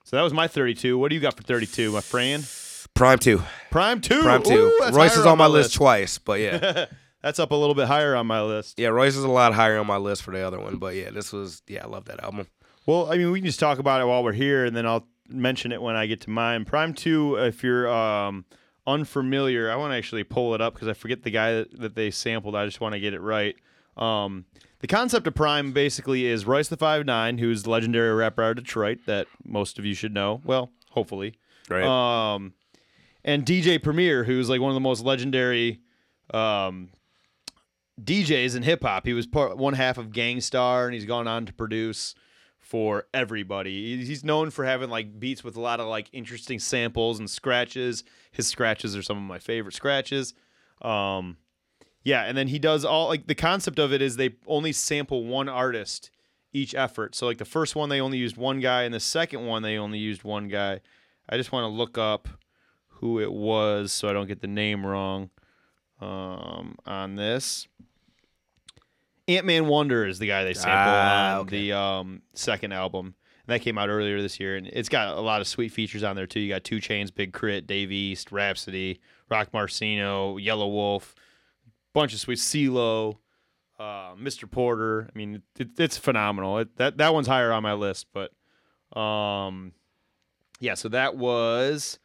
So 0.05 0.17
that 0.17 0.23
was 0.23 0.33
my 0.33 0.49
32. 0.49 0.97
What 0.97 1.11
do 1.11 1.15
you 1.15 1.21
got 1.21 1.37
for 1.37 1.43
32, 1.43 1.93
my 1.93 2.01
friend? 2.01 2.49
Prime 2.95 3.19
two, 3.19 3.43
Prime 3.71 4.01
2. 4.01 4.23
Prime 4.23 4.43
two. 4.43 4.73
Ooh, 4.81 4.91
Royce 4.91 5.17
is 5.17 5.27
on 5.27 5.37
my 5.39 5.47
list 5.47 5.75
twice, 5.75 6.19
but 6.19 6.41
yeah, 6.41 6.87
That's 7.23 7.39
up 7.39 7.51
a 7.51 7.55
little 7.55 7.75
bit 7.75 7.87
higher 7.89 8.15
on 8.17 8.27
my 8.27 8.41
list. 8.43 8.79
yeah. 8.79 8.89
Royce 8.89 9.17
is 9.17 9.25
a 9.25 9.29
lot 9.29 9.53
higher 9.53 9.79
on 9.79 9.87
my 9.87 9.97
list 9.99 10.23
for 10.23 10.31
the 10.33 10.41
other 10.41 10.59
one, 10.59 10.79
but 10.79 10.95
yeah, 10.95 11.11
this 11.11 11.33
was 11.33 11.63
yeah. 11.69 11.85
I 11.85 11.89
love 11.89 12.07
that 12.07 12.23
album. 12.23 12.47
Well, 12.87 13.13
I 13.13 13.19
mean, 13.19 13.31
we 13.31 13.41
can 13.41 13.47
just 13.47 13.61
talk 13.61 13.79
about 13.79 14.01
it 14.01 14.07
while 14.07 14.25
we're 14.25 14.33
here, 14.33 14.65
and 14.65 14.75
then 14.75 14.87
I'll 14.87 15.07
mention 15.29 15.73
it 15.73 15.83
when 15.83 15.95
I 15.95 16.07
get 16.07 16.23
to 16.23 16.31
mine. 16.31 16.65
Prime 16.65 16.95
Two, 16.95 17.37
if 17.37 17.63
you're 17.63 17.89
um, 17.93 18.47
unfamiliar, 18.89 19.71
I 19.71 19.77
want 19.77 19.93
to 19.93 19.97
actually 19.97 20.25
pull 20.25 20.55
it 20.55 20.61
up 20.61 20.75
because 20.75 20.89
I 20.89 20.95
forget 20.95 21.23
the 21.23 21.31
guy 21.31 21.53
that, 21.53 21.81
that 21.81 21.95
they 21.95 22.11
sampled. 22.11 22.57
I 22.57 22.65
just 22.65 22.81
want 22.81 22.95
to 22.95 23.01
get 23.01 23.15
it 23.15 23.21
right. 23.21 23.55
Um, 23.97 24.47
the 24.81 24.87
concept 24.87 25.27
of 25.27 25.35
Prime 25.35 25.73
basically 25.73 26.27
is 26.27 26.47
Royce 26.47 26.69
the 26.69 26.77
Five 26.77 27.05
Nine, 27.05 27.39
who's 27.39 27.65
the 27.65 27.71
legendary 27.71 28.15
rapper 28.15 28.43
out 28.43 28.51
of 28.51 28.65
Detroit 28.65 28.99
that 29.07 29.27
most 29.45 29.79
of 29.79 29.85
you 29.85 29.95
should 29.95 30.15
know. 30.15 30.41
Well, 30.45 30.71
hopefully. 30.91 31.35
Right. 31.69 31.85
Um, 31.85 32.55
and 33.25 33.45
DJ 33.45 33.83
Premier, 33.83 34.25
who's 34.25 34.49
like 34.49 34.61
one 34.61 34.71
of 34.71 34.75
the 34.75 34.81
most 34.81 35.05
legendary 35.05 35.81
um, 36.33 36.91
DJs 38.03 38.57
in 38.57 38.63
hip 38.63 38.83
hop. 38.83 39.05
He 39.05 39.13
was 39.13 39.27
part 39.27 39.57
one 39.57 39.75
half 39.75 39.99
of 39.99 40.13
Gang 40.13 40.41
Starr, 40.41 40.87
and 40.87 40.95
he's 40.95 41.05
gone 41.05 41.27
on 41.27 41.45
to 41.47 41.53
produce 41.53 42.15
for 42.69 43.07
everybody. 43.15 44.05
He's 44.05 44.23
known 44.23 44.51
for 44.51 44.63
having 44.63 44.91
like 44.91 45.19
beats 45.19 45.43
with 45.43 45.57
a 45.57 45.61
lot 45.61 45.81
of 45.81 45.87
like 45.87 46.11
interesting 46.13 46.59
samples 46.59 47.19
and 47.19 47.29
scratches. 47.29 48.05
His 48.31 48.47
scratches 48.47 48.95
are 48.95 49.03
some 49.03 49.17
of 49.17 49.23
my 49.23 49.39
favorite 49.39 49.75
scratches. 49.75 50.35
Um, 50.83 51.39
yeah, 52.05 52.25
and 52.25 52.37
then 52.37 52.49
he 52.49 52.59
does 52.59 52.85
all 52.85 53.09
like 53.09 53.27
the 53.27 53.35
concept 53.35 53.79
of 53.79 53.95
it 53.95 54.03
is 54.03 54.17
they 54.17 54.35
only 54.47 54.73
sample 54.73 55.25
one 55.25 55.49
artist 55.49 56.11
each 56.53 56.75
effort. 56.75 57.15
So 57.15 57.25
like 57.25 57.39
the 57.39 57.47
first 57.47 57.75
one 57.75 57.89
they 57.89 58.03
only 58.03 58.19
used 58.19 58.37
one 58.37 58.61
guy, 58.61 58.83
and 58.83 58.93
the 58.93 59.01
second 59.01 59.47
one 59.47 59.63
they 59.63 59.79
only 59.79 59.99
used 59.99 60.23
one 60.23 60.49
guy. 60.49 60.83
I 61.27 61.39
just 61.39 61.53
want 61.53 61.65
to 61.65 61.69
look 61.69 61.97
up 61.97 62.29
who 62.89 63.19
it 63.19 63.33
was 63.33 63.93
so 63.93 64.11
I 64.11 64.13
don't 64.13 64.29
get 64.29 64.43
the 64.43 64.47
name 64.47 64.85
wrong 64.85 65.31
um, 66.03 66.77
on 66.85 67.15
this. 67.15 67.67
Antman 69.29 69.67
Wonder 69.67 70.07
is 70.07 70.19
the 70.19 70.27
guy 70.27 70.45
they 70.45 70.55
sample 70.55 70.73
Ah, 70.75 71.35
on 71.35 71.41
okay. 71.43 71.51
the 71.69 71.73
um, 71.79 72.23
second 72.35 72.73
album. 72.73 73.15
And 73.47 73.55
that 73.55 73.61
came 73.61 73.79
out 73.79 73.89
earlier 73.89 74.21
this 74.21 74.41
year, 74.41 74.57
and 74.57 74.67
it's 74.67 74.89
got 74.89 75.17
a 75.17 75.21
lot 75.21 75.41
of 75.41 75.47
sweet 75.47 75.71
features 75.73 76.03
on 76.03 76.17
there 76.17 76.27
too. 76.27 76.41
You 76.41 76.49
got 76.49 76.65
2 76.65 76.77
Chainz, 76.79 77.15
Big 77.15 77.33
K.R.I.T, 77.33 77.61
Dave 77.67 77.93
East, 77.93 78.33
Rapsody, 78.33 79.01
Roc 79.31 79.53
Marciano, 79.53 80.43
Yellow 80.43 80.69
Wolf, 80.69 81.15
bunch 81.95 82.13
of 82.15 82.21
sweet 82.21 82.39
CeeLo, 82.39 83.19
uh, 83.79 84.15
Mr. 84.17 84.51
Porter. 84.51 85.09
I 85.15 85.17
mean, 85.19 85.43
it, 85.59 85.69
it's 85.79 85.97
phenomenal. 85.99 86.59
It, 86.59 86.77
that 86.77 86.97
that 86.99 87.15
one's 87.15 87.27
higher 87.27 87.53
on 87.53 87.63
my 87.63 87.75
list, 87.75 88.07
but 88.13 88.33
um, 88.99 89.73
yeah. 90.61 90.75
So 90.75 90.89
that 90.89 91.17
was 91.17 91.99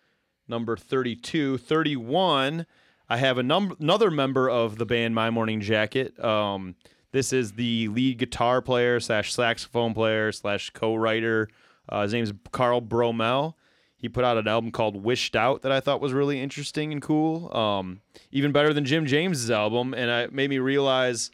number 0.48 0.76
32. 0.78 1.58
31. 1.58 2.66
I 3.10 3.18
have 3.18 3.38
a 3.38 3.44
num- 3.44 3.76
another 3.80 4.10
member 4.12 4.50
of 4.50 4.78
the 4.78 4.86
band 4.86 5.14
My 5.16 5.30
Morning 5.30 5.62
Jacket. 5.62 6.18
Um, 6.24 6.76
this 7.14 7.32
is 7.32 7.53
the 7.53 7.88
lead 7.89 8.18
guitar 8.18 8.61
player 8.61 8.99
slash 8.99 9.32
saxophone 9.34 9.93
player 9.93 10.32
slash 10.32 10.72
co-writer. 10.72 11.47
Uh, 11.88 12.01
his 12.01 12.11
name 12.11 12.24
is 12.24 12.34
Carl 12.51 12.82
Broemel. 12.82 13.53
He 13.95 14.09
put 14.09 14.26
out 14.26 14.38
an 14.38 14.47
album 14.49 14.72
called 14.72 15.01
Wished 15.01 15.36
Out 15.36 15.61
that 15.61 15.72
I 15.72 15.80
thought 15.80 16.01
was 16.01 16.11
really 16.11 16.41
interesting 16.41 16.91
and 16.91 17.01
cool. 17.01 17.55
Um, 17.55 18.01
even 18.32 18.51
better 18.51 18.74
than 18.74 18.84
Jim 18.84 19.05
James's 19.05 19.49
album, 19.49 19.93
and 19.93 20.09
it 20.09 20.34
made 20.34 20.49
me 20.49 20.57
realize 20.57 21.32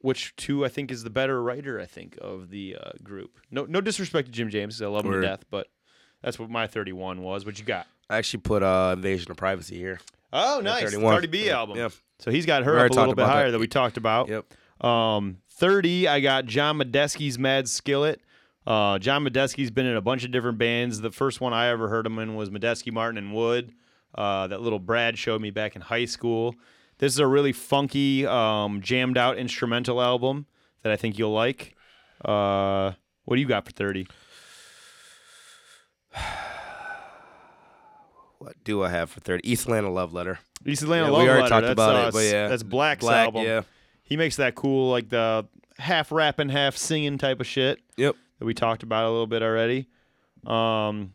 which 0.00 0.34
two 0.36 0.64
I 0.64 0.68
think 0.68 0.90
is 0.90 1.04
the 1.04 1.10
better 1.10 1.40
writer. 1.42 1.78
I 1.78 1.86
think 1.86 2.18
of 2.20 2.50
the 2.50 2.76
uh, 2.80 2.90
group. 3.04 3.38
No, 3.50 3.66
no 3.66 3.80
disrespect 3.80 4.26
to 4.26 4.32
Jim 4.32 4.50
James, 4.50 4.80
I 4.82 4.86
love 4.86 5.04
him 5.04 5.12
Word. 5.12 5.20
to 5.20 5.26
death, 5.28 5.44
but 5.50 5.68
that's 6.22 6.38
what 6.38 6.50
my 6.50 6.66
31 6.66 7.22
was. 7.22 7.44
What 7.44 7.58
you 7.58 7.64
got? 7.64 7.86
I 8.08 8.16
actually 8.16 8.40
put 8.40 8.62
uh, 8.62 8.94
Invasion 8.96 9.30
of 9.30 9.36
Privacy 9.36 9.76
here. 9.76 10.00
Oh, 10.32 10.60
nice, 10.60 10.84
31. 10.84 11.12
Cardi 11.12 11.26
B 11.28 11.50
album. 11.50 11.76
yeah. 11.76 11.90
So 12.18 12.30
he's 12.30 12.46
got 12.46 12.64
her 12.64 12.74
We 12.74 12.80
up 12.80 12.90
a 12.90 12.94
little 12.94 13.14
bit 13.14 13.26
higher 13.26 13.46
that. 13.46 13.52
that 13.52 13.58
we 13.58 13.68
talked 13.68 13.96
about. 13.96 14.28
Yep. 14.28 14.46
Um, 14.80 15.38
30, 15.52 16.08
I 16.08 16.20
got 16.20 16.46
John 16.46 16.78
Medeski's 16.78 17.38
Mad 17.38 17.68
Skillet. 17.68 18.20
Uh, 18.66 18.98
John 18.98 19.24
Medeski's 19.24 19.70
been 19.70 19.86
in 19.86 19.96
a 19.96 20.00
bunch 20.00 20.24
of 20.24 20.30
different 20.32 20.58
bands. 20.58 21.00
The 21.00 21.10
first 21.12 21.40
one 21.40 21.52
I 21.52 21.68
ever 21.68 21.88
heard 21.88 22.04
him 22.06 22.18
in 22.18 22.34
was 22.34 22.50
Medeski, 22.50 22.92
Martin, 22.92 23.16
and 23.18 23.32
Wood. 23.34 23.72
Uh, 24.14 24.46
that 24.48 24.60
little 24.60 24.78
Brad 24.78 25.18
showed 25.18 25.40
me 25.40 25.50
back 25.50 25.76
in 25.76 25.82
high 25.82 26.04
school. 26.04 26.54
This 26.98 27.12
is 27.12 27.18
a 27.18 27.26
really 27.26 27.52
funky, 27.52 28.26
um, 28.26 28.80
jammed 28.80 29.18
out 29.18 29.36
instrumental 29.38 30.00
album 30.02 30.46
that 30.82 30.90
I 30.92 30.96
think 30.96 31.18
you'll 31.18 31.32
like. 31.32 31.74
Uh, 32.24 32.92
what 33.24 33.36
do 33.36 33.40
you 33.42 33.48
got 33.48 33.64
for 33.66 33.72
30? 33.72 34.06
What 38.38 38.62
do 38.64 38.82
I 38.84 38.90
have 38.90 39.10
for 39.10 39.20
30? 39.20 39.50
East 39.50 39.64
Atlanta 39.64 39.90
Love 39.90 40.12
Letter. 40.12 40.38
East 40.64 40.82
Atlanta 40.82 41.06
Yeah, 41.06 41.10
Love 41.10 41.22
we 41.22 41.28
already 41.28 41.42
Letter. 41.44 41.50
talked 41.54 41.66
that's, 41.66 41.72
about 41.72 41.96
uh, 41.96 42.08
it, 42.08 42.12
but 42.12 42.24
yeah. 42.24 42.48
That's 42.48 42.62
6LACK's 42.62 43.04
6LACK, 43.04 43.24
album. 43.24 43.42
yeah. 43.44 43.62
He 44.06 44.16
makes 44.16 44.36
that 44.36 44.54
cool, 44.54 44.90
like 44.90 45.08
the 45.08 45.46
half 45.78 46.12
rapping, 46.12 46.48
half 46.48 46.76
singing 46.76 47.18
type 47.18 47.40
of 47.40 47.46
shit. 47.46 47.80
Yep. 47.96 48.14
that 48.38 48.44
we 48.44 48.54
talked 48.54 48.82
about 48.82 49.04
a 49.04 49.10
little 49.10 49.26
bit 49.26 49.42
already. 49.42 49.88
Um, 50.46 51.12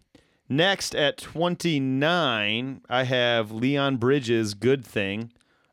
next 0.49 0.93
at 0.93 1.17
29, 1.17 2.81
I 2.89 3.03
have 3.03 3.51
Leon 3.51 3.97
Bridges' 3.97 4.53
Good 4.53 4.85
Thing. 4.85 5.31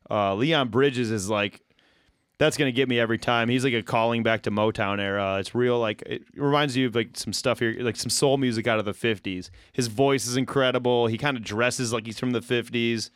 Uh, 0.09 0.33
Leon 0.35 0.69
Bridges 0.69 1.11
is 1.11 1.29
like, 1.29 1.61
that's 2.37 2.55
going 2.55 2.69
to 2.69 2.75
get 2.75 2.87
me 2.87 2.97
every 3.01 3.17
time. 3.17 3.49
He's 3.49 3.65
like 3.65 3.73
a 3.73 3.83
calling 3.83 4.23
back 4.23 4.43
to 4.43 4.51
Motown 4.51 5.01
era. 5.01 5.39
It's 5.39 5.53
real, 5.53 5.77
like, 5.77 6.01
it 6.03 6.23
reminds 6.35 6.77
you 6.77 6.87
of 6.87 6.95
like 6.95 7.17
some 7.17 7.33
stuff 7.33 7.59
here, 7.59 7.75
like 7.81 7.97
some 7.97 8.09
soul 8.09 8.37
music 8.37 8.65
out 8.65 8.79
of 8.79 8.85
the 8.85 8.93
50s. 8.93 9.49
His 9.73 9.87
voice 9.87 10.25
is 10.25 10.37
incredible. 10.37 11.07
He 11.07 11.17
kind 11.17 11.35
of 11.35 11.43
dresses 11.43 11.91
like 11.91 12.05
he's 12.05 12.17
from 12.17 12.31
the 12.31 12.39
50s. 12.39 13.09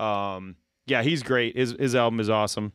Um, 0.00 0.54
yeah, 0.86 1.02
he's 1.02 1.24
great. 1.24 1.56
His, 1.56 1.72
his 1.72 1.96
album 1.96 2.20
is 2.20 2.30
awesome. 2.30 2.72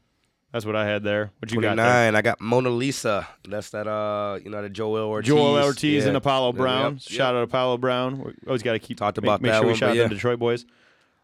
That's 0.53 0.65
what 0.65 0.75
I 0.75 0.85
had 0.85 1.03
there. 1.03 1.31
What 1.39 1.51
you 1.51 1.59
got? 1.59 1.75
29. 1.75 2.15
I 2.15 2.21
got 2.21 2.39
Mona 2.39 2.69
Lisa. 2.69 3.27
That's 3.49 3.71
that, 3.71 3.87
uh, 3.87 4.37
you 4.43 4.51
know, 4.51 4.61
the 4.61 4.69
Joel 4.69 4.97
Ortiz. 5.09 5.27
Joel 5.27 5.61
Ortiz 5.63 6.03
Yeah. 6.03 6.09
and 6.09 6.17
Apollo 6.17 6.53
Brown. 6.53 6.93
yep, 6.93 7.01
Shout 7.01 7.35
out 7.35 7.41
Apollo 7.43 7.79
Brown. 7.79 8.19
We 8.23 8.33
always 8.47 8.61
got 8.61 8.73
to 8.73 8.79
keep 8.79 8.97
Talked 8.99 9.17
make, 9.17 9.23
about 9.25 9.41
make 9.41 9.51
that 9.51 9.57
sure 9.57 9.63
we 9.65 9.69
one, 9.71 9.77
shout 9.79 9.89
out 9.89 9.95
yeah. 9.95 10.03
them 10.03 10.11
Detroit 10.11 10.37
boys. 10.39 10.65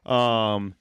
Um, 0.06 0.74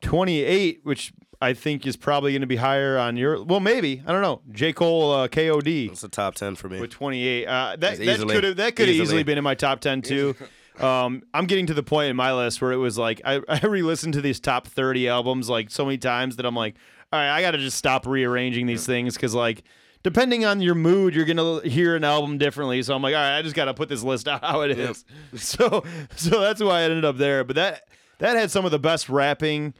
twenty 0.00 0.42
eight, 0.44 0.80
which 0.84 1.12
I 1.42 1.52
think 1.52 1.84
is 1.86 1.96
probably 1.96 2.32
going 2.32 2.42
to 2.42 2.46
be 2.46 2.56
higher 2.56 2.96
on 2.96 3.16
your. 3.16 3.42
Well, 3.42 3.60
maybe 3.60 4.02
I 4.06 4.12
don't 4.12 4.22
know. 4.22 4.40
J 4.52 4.72
Cole 4.72 5.12
uh, 5.12 5.28
KOD 5.28 5.90
It's 5.90 6.04
a 6.04 6.08
top 6.08 6.36
10 6.36 6.54
for 6.54 6.68
me. 6.68 6.80
with 6.80 6.90
twenty 6.90 7.26
eight. 7.26 7.46
Uh, 7.46 7.76
that 7.78 7.98
that 7.98 8.20
could 8.20 8.44
have 8.44 8.56
that 8.56 8.76
could 8.76 8.86
have 8.86 8.94
easily. 8.94 9.02
easily 9.02 9.22
been 9.24 9.38
in 9.38 9.44
my 9.44 9.54
top 9.54 9.80
ten 9.80 10.00
too. 10.02 10.34
Um, 10.78 11.22
I'm 11.32 11.46
getting 11.46 11.64
to 11.68 11.72
the 11.72 11.82
point 11.82 12.10
in 12.10 12.16
my 12.16 12.34
list 12.34 12.60
where 12.60 12.70
it 12.70 12.76
was 12.76 12.98
like 12.98 13.22
I, 13.24 13.40
I 13.48 13.66
re-listened 13.66 14.12
to 14.12 14.20
these 14.20 14.38
top 14.38 14.66
30 14.66 15.08
albums 15.08 15.48
like 15.48 15.70
so 15.70 15.86
many 15.86 15.96
times 15.96 16.36
that 16.36 16.44
I'm 16.44 16.54
like, 16.54 16.74
all 17.16 17.22
right, 17.22 17.36
I 17.36 17.40
got 17.40 17.52
to 17.52 17.58
just 17.58 17.76
stop 17.78 18.06
rearranging 18.06 18.66
these 18.66 18.86
things 18.86 19.14
because 19.14 19.34
like 19.34 19.64
depending 20.02 20.44
on 20.44 20.60
your 20.60 20.74
mood, 20.74 21.14
you're 21.14 21.24
gonna 21.24 21.60
hear 21.68 21.96
an 21.96 22.04
album 22.04 22.38
differently. 22.38 22.82
So 22.82 22.94
I'm 22.94 23.02
like, 23.02 23.14
all 23.14 23.20
right, 23.20 23.38
I 23.38 23.42
just 23.42 23.56
got 23.56 23.64
to 23.66 23.74
put 23.74 23.88
this 23.88 24.02
list 24.02 24.28
out 24.32 24.42
how 24.42 24.60
it 24.62 24.78
is. 24.78 25.04
So 25.34 25.84
so 26.16 26.40
that's 26.40 26.62
why 26.62 26.80
I 26.80 26.82
ended 26.82 27.04
up 27.04 27.16
there. 27.16 27.44
But 27.44 27.56
that 27.56 27.88
that 28.18 28.36
had 28.36 28.50
some 28.50 28.64
of 28.64 28.70
the 28.70 28.78
best 28.78 29.08
rapping 29.08 29.74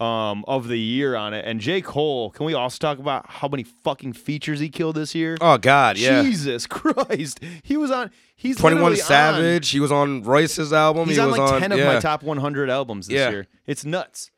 um, 0.00 0.44
of 0.48 0.68
the 0.68 0.78
year 0.78 1.14
on 1.14 1.34
it. 1.34 1.44
And 1.44 1.60
J 1.60 1.82
Cole, 1.82 2.30
can 2.30 2.46
we 2.46 2.54
also 2.54 2.78
talk 2.78 2.98
about 2.98 3.28
how 3.28 3.48
many 3.48 3.62
fucking 3.64 4.14
features 4.14 4.58
he 4.58 4.70
killed 4.70 4.96
this 4.96 5.14
year? 5.14 5.36
Oh, 5.40 5.58
God, 5.58 5.98
yeah. 5.98 6.22
Jesus 6.22 6.66
Christ, 6.68 7.40
he 7.62 7.76
was 7.76 7.90
on. 7.90 8.10
He's 8.34 8.56
21 8.56 8.82
literally 8.82 9.02
on- 9.02 9.06
Savage. 9.06 9.68
He 9.68 9.80
was 9.80 9.92
on 9.92 10.22
Royce's 10.22 10.72
album. 10.72 11.08
He's 11.08 11.16
he 11.18 11.22
on 11.22 11.28
was 11.30 11.38
like 11.38 11.52
on, 11.52 11.60
ten 11.60 11.72
of 11.72 11.78
yeah. 11.78 11.92
my 11.92 12.00
top 12.00 12.22
100 12.22 12.70
albums 12.70 13.08
this 13.08 13.16
Yeah. 13.16 13.30
year. 13.30 13.46
It's 13.66 13.84
nuts, 13.84 14.30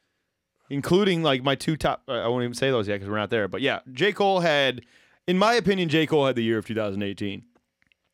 including 0.72 1.22
like 1.22 1.44
my 1.44 1.54
two 1.54 1.76
top. 1.76 2.02
I 2.08 2.26
won't 2.28 2.42
even 2.42 2.54
say 2.54 2.70
those 2.70 2.88
yet 2.88 2.94
because 2.94 3.08
we're 3.08 3.18
not 3.18 3.30
there. 3.30 3.46
But 3.46 3.60
yeah, 3.60 3.80
J 3.92 4.12
Cole 4.12 4.40
had, 4.40 4.82
in 5.26 5.38
my 5.38 5.54
opinion, 5.54 5.88
J 5.88 6.06
Cole 6.06 6.26
had 6.26 6.34
the 6.34 6.42
year 6.42 6.58
of 6.58 6.66
2018. 6.66 7.44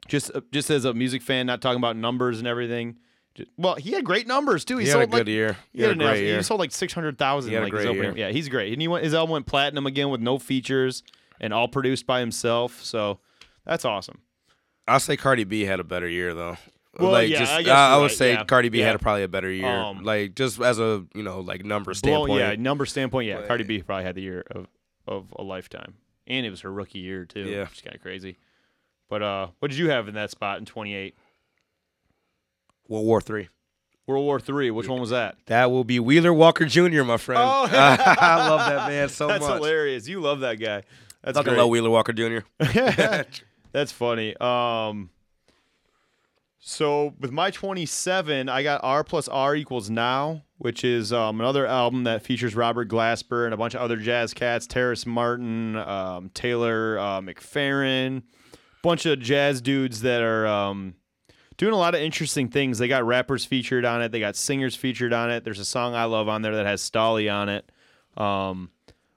Just 0.09 0.31
uh, 0.35 0.41
just 0.53 0.69
as 0.71 0.85
a 0.85 0.93
music 0.93 1.23
fan, 1.23 1.47
not 1.47 1.63
talking 1.63 1.79
about 1.79 1.97
numbers 1.97 2.39
and 2.39 2.49
everything. 2.49 2.99
Just, 3.35 3.51
well, 3.57 3.77
he 3.77 3.93
had 3.93 4.05
great 4.05 4.27
numbers 4.27 4.65
too. 4.65 4.79
He, 4.79 4.87
He 4.87 4.91
had 4.91 5.01
a 5.03 5.07
good 5.07 5.13
like, 5.19 5.27
year. 5.29 5.57
He, 5.73 5.83
had 5.83 5.91
a 5.91 5.93
an- 5.93 5.99
great 5.99 6.37
he 6.37 6.43
sold 6.43 6.59
like 6.61 6.73
600,000. 6.73 7.49
He 7.49 7.55
had 7.55 7.63
a 7.63 7.67
like 7.67 7.73
his 7.73 7.85
great 7.85 7.97
opening. 7.97 8.17
year. 8.17 8.27
Yeah, 8.27 8.33
he's 8.33 8.49
great. 8.49 8.73
And 8.73 8.83
he 8.83 8.89
went, 8.89 9.05
his 9.05 9.15
album 9.15 9.33
went 9.33 9.47
platinum 9.47 9.87
again 9.87 10.11
with 10.11 10.21
no 10.21 10.39
features 10.39 11.03
and 11.41 11.53
all 11.55 11.69
produced 11.69 12.07
by 12.07 12.21
himself. 12.21 12.83
So 12.83 13.21
that's 13.65 13.85
awesome. 13.85 14.21
I'll 14.89 14.99
say 14.99 15.17
Cardi 15.17 15.45
B 15.45 15.67
had 15.67 15.79
a 15.79 15.85
better 15.85 16.09
year 16.09 16.35
though. 16.35 16.57
Well, 16.99 17.12
like 17.12 17.28
yeah, 17.28 17.38
just, 17.38 17.53
I 17.53 17.57
I, 17.57 17.61
you're 17.92 18.01
would 18.01 18.07
right, 18.09 18.16
say 18.16 18.32
yeah. 18.32 18.44
Cardi 18.44 18.68
B 18.70 18.78
Yeah. 18.80 18.86
had 18.86 18.94
a, 18.96 18.99
probably 18.99 19.22
a 19.22 19.28
better 19.28 19.51
year. 19.51 19.66
Um, 19.68 20.03
like 20.03 20.34
just 20.34 20.61
as 20.61 20.78
a 20.80 21.05
you 21.14 21.22
know 21.22 21.40
like 21.40 21.64
number 21.64 21.90
Well, 21.90 21.94
standpoint. 21.94 22.40
yeah, 22.40 22.55
number 22.59 22.86
standpoint, 22.86 23.28
yeah. 23.28 23.36
But- 23.36 23.49
Cardi 23.49 23.64
B 23.64 23.82
probably 23.82 24.05
had 24.05 24.14
the 24.16 24.22
year 24.22 24.44
of, 24.51 24.66
of 25.07 25.26
a 25.36 25.42
lifetime, 25.42 25.94
and 26.26 26.44
it 26.44 26.51
was 26.51 26.61
her 26.62 26.72
rookie 26.72 26.99
year 26.99 27.24
too. 27.24 27.44
Yeah. 27.44 27.62
which 27.64 27.74
is 27.74 27.80
kind 27.82 27.94
of 27.94 28.03
crazy. 28.03 28.36
But 29.09 29.22
uh, 29.22 29.49
what 29.61 29.70
did 29.70 29.78
you 29.78 29.90
have 29.90 30.09
in 30.09 30.14
that 30.14 30.30
spot 30.30 30.59
in 30.59 30.64
28? 30.66 31.16
World 32.88 33.07
War 33.07 33.20
Three. 33.20 33.49
World 34.07 34.24
War 34.24 34.40
Three. 34.40 34.70
Which 34.70 34.88
one 34.88 35.01
was 35.01 35.11
that? 35.11 35.36
That 35.46 35.70
will 35.70 35.84
be 35.84 36.01
Wheeler 36.01 36.32
Walker 36.32 36.64
Jr. 36.66 37.05
My 37.05 37.16
friend. 37.16 37.40
Oh. 37.42 37.68
I 37.70 38.49
love 38.49 38.68
that 38.70 38.88
man 38.88 39.09
so 39.09 39.26
That's 39.28 39.40
much. 39.42 39.49
That's 39.51 39.64
hilarious. 39.64 40.09
You 40.09 40.20
love 40.20 40.40
that 40.40 40.55
guy. 40.57 40.82
That's 41.22 41.36
Fucking 41.36 41.53
great. 41.53 41.61
love 41.61 41.68
Wheeler 41.70 41.90
Walker 41.90 42.12
Jr. 42.12 42.38
That's 43.72 43.92
funny. 43.92 44.34
Um, 44.40 45.11
so 46.69 47.14
with 47.19 47.33
my 47.33 47.51
27, 47.51 48.51
I 48.51 48.62
got 48.62 48.81
R 48.85 49.03
plus 49.03 49.27
R 49.27 49.57
equals 49.57 49.89
now, 49.89 50.43
which 50.59 50.85
is 50.85 51.14
um, 51.14 51.41
another 51.41 51.66
album 51.66 52.05
that 52.05 52.23
features 52.23 52.55
Robert 52.55 52.91
Glasper 52.91 53.47
and 53.47 53.55
a 53.55 53.57
bunch 53.57 53.75
of 53.75 53.81
other 53.81 53.97
jazz 53.97 54.35
cats, 54.35 54.66
Terrace 54.66 55.07
Martin, 55.07 55.77
um, 55.77 56.31
Taylor 56.35 56.99
uh, 56.99 57.21
McFerrin, 57.23 58.23
bunch 58.83 59.07
of 59.07 59.19
jazz 59.19 59.62
dudes 59.62 60.03
that 60.03 60.21
are 60.21 60.47
um, 60.47 60.95
doing 61.57 61.73
a 61.73 61.79
lot 61.79 61.95
of 61.95 62.03
interesting 62.03 62.49
things. 62.49 62.77
They 62.77 62.87
got 62.87 63.07
rappers 63.07 63.47
featured 63.47 63.87
on 63.87 64.03
it. 64.03 64.12
They 64.12 64.21
got 64.21 64.37
singers 64.37 64.77
featured 64.77 65.14
on 65.14 65.31
it. 65.31 65.45
There's 65.45 65.61
a 65.61 65.64
song 65.64 65.95
I 65.95 66.05
love 66.05 66.29
on 66.29 66.43
there 66.43 66.55
that 66.57 66.66
has 66.66 66.83
Stalley 66.83 67.33
on 67.33 67.49
it. 67.49 67.73
Um, 68.19 68.73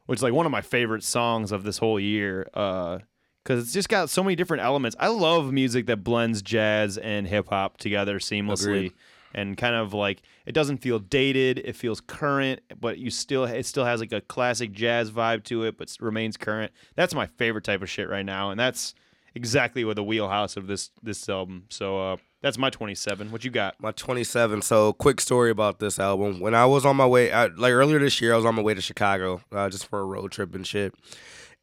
which 0.05 0.19
is 0.19 0.23
like 0.23 0.33
one 0.33 0.45
of 0.45 0.51
my 0.51 0.61
favorite 0.61 1.03
songs 1.03 1.51
of 1.51 1.63
this 1.63 1.77
whole 1.77 1.99
year. 1.99 2.49
Uh, 2.53 2.99
because 3.43 3.63
it's 3.63 3.73
just 3.73 3.89
got 3.89 4.09
so 4.09 4.23
many 4.23 4.35
different 4.35 4.63
elements. 4.63 4.95
I 4.99 5.07
love 5.07 5.51
music 5.51 5.85
that 5.87 6.03
blends 6.03 6.41
jazz 6.41 6.97
and 6.97 7.27
hip 7.27 7.47
hop 7.49 7.77
together 7.77 8.19
seamlessly, 8.19 8.63
Agreed. 8.63 8.93
and 9.33 9.57
kind 9.57 9.75
of 9.75 9.93
like 9.93 10.21
it 10.45 10.53
doesn't 10.53 10.77
feel 10.77 10.99
dated. 10.99 11.59
It 11.59 11.75
feels 11.75 12.01
current, 12.01 12.61
but 12.79 12.97
you 12.97 13.09
still 13.09 13.45
it 13.45 13.65
still 13.65 13.85
has 13.85 13.99
like 13.99 14.11
a 14.11 14.21
classic 14.21 14.71
jazz 14.71 15.11
vibe 15.11 15.43
to 15.45 15.63
it, 15.63 15.77
but 15.77 15.95
remains 15.99 16.37
current. 16.37 16.71
That's 16.95 17.15
my 17.15 17.27
favorite 17.27 17.63
type 17.63 17.81
of 17.81 17.89
shit 17.89 18.09
right 18.09 18.25
now, 18.25 18.51
and 18.51 18.59
that's 18.59 18.93
exactly 19.33 19.85
what 19.85 19.95
the 19.95 20.03
wheelhouse 20.03 20.57
of 20.57 20.67
this 20.67 20.91
this 21.01 21.27
album. 21.29 21.65
So 21.69 21.99
uh, 22.13 22.17
that's 22.41 22.57
my 22.57 22.69
twenty 22.69 22.95
seven. 22.95 23.31
What 23.31 23.43
you 23.43 23.51
got? 23.51 23.79
My 23.79 23.91
27. 23.91 24.61
So, 24.61 24.93
quick 24.93 25.21
story 25.21 25.51
about 25.51 25.79
this 25.79 25.99
album. 25.99 26.39
When 26.39 26.55
I 26.55 26.65
was 26.65 26.85
on 26.85 26.95
my 26.95 27.05
way, 27.05 27.31
I, 27.31 27.45
like 27.47 27.71
earlier 27.71 27.99
this 27.99 28.19
year, 28.19 28.33
I 28.33 28.35
was 28.35 28.45
on 28.45 28.55
my 28.55 28.61
way 28.61 28.73
to 28.73 28.81
Chicago 28.81 29.41
uh, 29.51 29.69
just 29.69 29.87
for 29.87 29.99
a 29.99 30.05
road 30.05 30.31
trip 30.31 30.55
and 30.55 30.65
shit. 30.65 30.93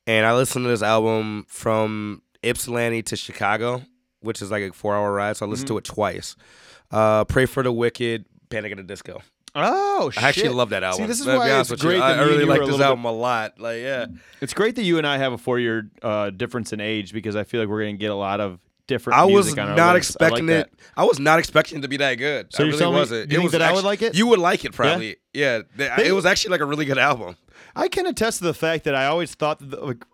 And 0.09 0.25
I 0.25 0.35
listened 0.35 0.65
to 0.65 0.71
this 0.71 0.83
album 0.83 1.45
from 1.49 2.23
Ypsilanti 2.43 3.03
to 3.03 3.17
Chicago, 3.17 3.83
which 4.21 4.41
is 4.41 4.51
like 4.51 4.63
a 4.63 4.73
four 4.73 4.97
hour 4.97 5.13
ride. 5.13 5.37
So, 5.37 5.45
I 5.45 5.49
listened 5.51 5.69
to 5.69 5.77
it 5.79 5.85
twice. 5.85 6.35
Uh, 6.91 7.25
Pray 7.27 7.45
for 7.45 7.63
the 7.63 7.71
Wicked, 7.71 8.25
Panic 8.49 8.73
at 8.73 8.79
the 8.79 8.85
Disco. 8.85 9.21
Oh, 9.55 10.09
shit. 10.09 10.23
I 10.23 10.29
actually 10.29 10.49
love 10.51 10.71
that 10.71 10.83
album. 10.83 11.03
See, 11.03 11.07
this 11.07 11.21
is 11.21 11.27
be 11.27 11.33
why 11.33 11.61
it's 11.61 11.71
you. 11.71 11.77
great 11.77 12.01
I, 12.01 12.13
that 12.15 12.21
I 12.21 12.27
really 12.27 12.45
like 12.47 12.61
this 12.61 12.67
little 12.69 12.79
bit- 12.79 12.87
album 12.87 13.05
a 13.05 13.13
lot. 13.13 13.61
Like, 13.61 13.81
yeah. 13.83 14.07
It's 14.41 14.55
great 14.55 14.77
that 14.77 14.83
you 14.83 14.97
and 14.99 15.07
I 15.07 15.19
have 15.19 15.33
a 15.35 15.39
four 15.39 15.59
year 15.59 15.91
uh, 16.03 16.31
difference 16.31 16.73
in 16.73 16.81
age 16.81 17.13
because 17.13 17.37
I 17.37 17.45
feel 17.45 17.61
like 17.61 17.69
we're 17.69 17.83
going 17.83 17.97
to 17.97 17.99
get 18.01 18.11
a 18.11 18.15
lot 18.15 18.41
of 18.41 18.61
different. 18.87 19.19
I 19.19 19.25
was 19.25 19.47
music 19.47 19.59
on 19.61 19.69
our 19.71 19.77
not 19.77 19.95
list. 19.97 20.17
I 20.21 20.25
like 20.25 20.33
expecting 20.33 20.49
it. 20.49 20.73
I 20.97 21.05
was 21.05 21.19
not 21.21 21.39
expecting 21.39 21.79
it 21.79 21.83
to 21.83 21.89
be 21.89 21.99
that 21.99 22.15
good. 22.15 22.53
So 22.55 22.63
I 22.63 22.67
you're 22.67 22.71
really 22.73 22.79
telling 22.81 22.97
wasn't. 22.99 23.19
you 23.31 23.37
it 23.37 23.41
think 23.41 23.43
was 23.43 23.53
that 23.53 23.63
I 23.63 23.73
would 23.73 23.85
like 23.85 24.01
it? 24.03 24.15
You 24.15 24.27
would 24.29 24.39
like 24.39 24.65
it 24.65 24.73
probably. 24.73 25.17
Yeah, 25.35 25.63
They- 25.77 25.93
They- 25.97 26.09
it 26.09 26.13
was 26.13 26.25
actually 26.25 26.53
like 26.53 26.61
a 26.63 26.67
really 26.67 26.85
good 26.87 26.99
album. 26.99 27.37
I 27.77 27.89
can 27.89 28.07
attest 28.07 28.39
to 28.39 28.45
the 28.45 28.55
fact 28.55 28.85
that 28.85 28.95
I 28.95 29.07
always 29.07 29.35
thought 29.35 29.59
that 29.61 29.71
the, 29.71 29.81
like 29.81 30.05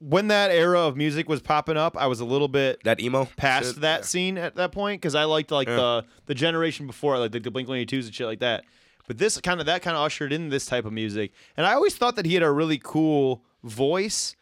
when 0.00 0.28
that 0.28 0.50
era 0.52 0.80
of 0.80 0.96
music 0.96 1.28
was 1.28 1.40
popping 1.40 1.76
up, 1.76 1.96
I 1.96 2.06
was 2.06 2.20
a 2.20 2.24
little 2.24 2.46
bit 2.48 2.82
That 2.84 3.00
emo 3.00 3.24
past 3.36 3.74
shit, 3.74 3.80
that 3.80 4.00
yeah. 4.00 4.04
scene 4.04 4.38
at 4.38 4.54
that 4.56 4.70
point 4.72 5.00
because 5.00 5.14
I 5.16 5.24
liked 5.24 5.50
like 5.50 5.68
Yeah. 5.68 5.76
the 5.76 6.04
the 6.26 6.34
generation 6.34 6.86
before, 6.86 7.18
like 7.18 7.32
the, 7.32 7.40
the 7.40 7.50
Blink 7.50 7.68
One 7.68 7.78
Eighty 7.78 7.86
Twos 7.86 8.06
and 8.06 8.14
shit 8.14 8.26
like 8.26 8.40
that. 8.40 8.64
But 9.06 9.18
this 9.18 9.40
kind 9.40 9.58
of 9.58 9.66
that 9.66 9.82
kind 9.82 9.96
of 9.96 10.02
ushered 10.04 10.32
in 10.32 10.50
this 10.50 10.66
type 10.66 10.84
of 10.84 10.92
music, 10.92 11.32
and 11.56 11.66
I 11.66 11.72
always 11.72 11.96
thought 11.96 12.14
that 12.16 12.26
he 12.26 12.34
had 12.34 12.42
a 12.42 12.50
really 12.50 12.78
cool 12.82 13.42
voice, 13.64 14.36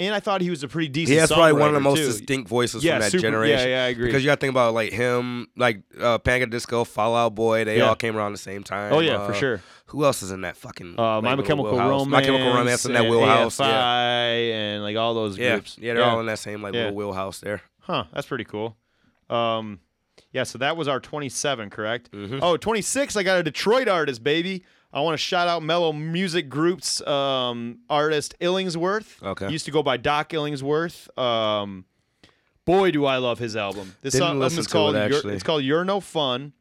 and 0.00 0.14
I 0.14 0.20
thought 0.20 0.40
he 0.40 0.50
was 0.50 0.62
a 0.62 0.68
pretty 0.68 0.88
decent. 0.88 1.12
He 1.14 1.18
has 1.20 1.30
probably 1.30 1.52
one 1.52 1.68
of 1.68 1.74
the 1.74 1.80
most 1.80 1.98
too. 1.98 2.06
distinct 2.06 2.48
voices 2.48 2.82
Yeah, 2.82 2.94
from 2.94 3.00
that 3.02 3.10
super- 3.12 3.18
yeah, 3.26 3.30
generation. 3.30 3.68
yeah, 3.68 3.84
I 3.84 3.88
agree. 3.88 4.06
Because 4.06 4.22
you 4.22 4.28
got 4.28 4.36
to 4.36 4.40
think 4.40 4.50
about 4.52 4.74
like 4.74 4.92
him, 4.92 5.46
like 5.56 5.82
uh, 6.00 6.18
Panic 6.18 6.50
Disco, 6.50 6.84
Fall 6.84 7.14
Out 7.14 7.34
Boy. 7.34 7.64
They 7.64 7.78
Yeah. 7.78 7.88
all 7.90 7.94
came 7.94 8.16
around 8.16 8.32
the 8.32 8.38
same 8.38 8.64
time. 8.64 8.92
Oh 8.92 9.00
yeah, 9.00 9.24
for 9.26 9.32
Uh, 9.32 9.36
sure. 9.36 9.62
Who 9.86 10.04
else 10.04 10.22
is 10.22 10.30
in 10.30 10.40
that 10.42 10.56
fucking? 10.56 10.98
Uh, 10.98 11.20
My 11.20 11.34
Chemical? 11.36 11.76
Romance, 11.76 12.08
My 12.08 12.22
Chemical 12.22 12.52
Romance 12.54 12.84
in 12.86 12.92
that 12.94 13.04
wheelhouse. 13.08 13.58
AFI, 13.58 13.68
Yeah. 13.68 14.54
and 14.54 14.82
like 14.82 14.96
all 14.96 15.14
those 15.14 15.36
Yeah, 15.36 15.54
groups. 15.54 15.76
yeah, 15.80 15.94
they're 15.94 16.04
all 16.04 16.20
in 16.20 16.26
that 16.26 16.38
same 16.38 16.62
like 16.62 16.74
Yeah. 16.74 16.84
little 16.84 16.96
wheelhouse 16.96 17.40
there. 17.40 17.62
Huh, 17.80 18.04
that's 18.14 18.26
pretty 18.26 18.44
cool. 18.44 18.76
Um, 19.28 19.80
yeah, 20.32 20.44
so 20.44 20.58
that 20.58 20.76
was 20.76 20.86
our 20.88 21.00
27, 21.00 21.70
correct? 21.70 22.12
Mm-hmm. 22.12 22.38
Oh, 22.40 22.56
26, 22.56 23.16
I 23.16 23.22
got 23.24 23.38
a 23.38 23.42
Detroit 23.42 23.88
artist, 23.88 24.22
baby. 24.22 24.64
I 24.92 25.00
want 25.00 25.14
to 25.14 25.18
shout 25.18 25.46
out 25.46 25.62
Mellow 25.62 25.92
Music 25.92 26.48
Group's 26.48 27.00
um, 27.06 27.78
artist 27.88 28.34
Illingsworth. 28.40 29.22
Okay. 29.22 29.46
He 29.46 29.52
used 29.52 29.66
to 29.66 29.70
go 29.70 29.82
by 29.82 29.96
Doc 29.96 30.30
Illingsworth. 30.30 31.16
Um, 31.18 31.84
boy, 32.64 32.90
do 32.90 33.04
I 33.04 33.18
love 33.18 33.38
his 33.38 33.56
album. 33.56 33.94
This 34.02 34.14
Didn't 34.14 34.42
album 34.42 34.58
is 34.58 34.66
called 34.66 34.96
it, 34.96 35.10
You're- 35.10 35.32
it's 35.34 35.42
called 35.44 35.62
You're 35.62 35.84
No 35.84 36.00
Fun. 36.00 36.52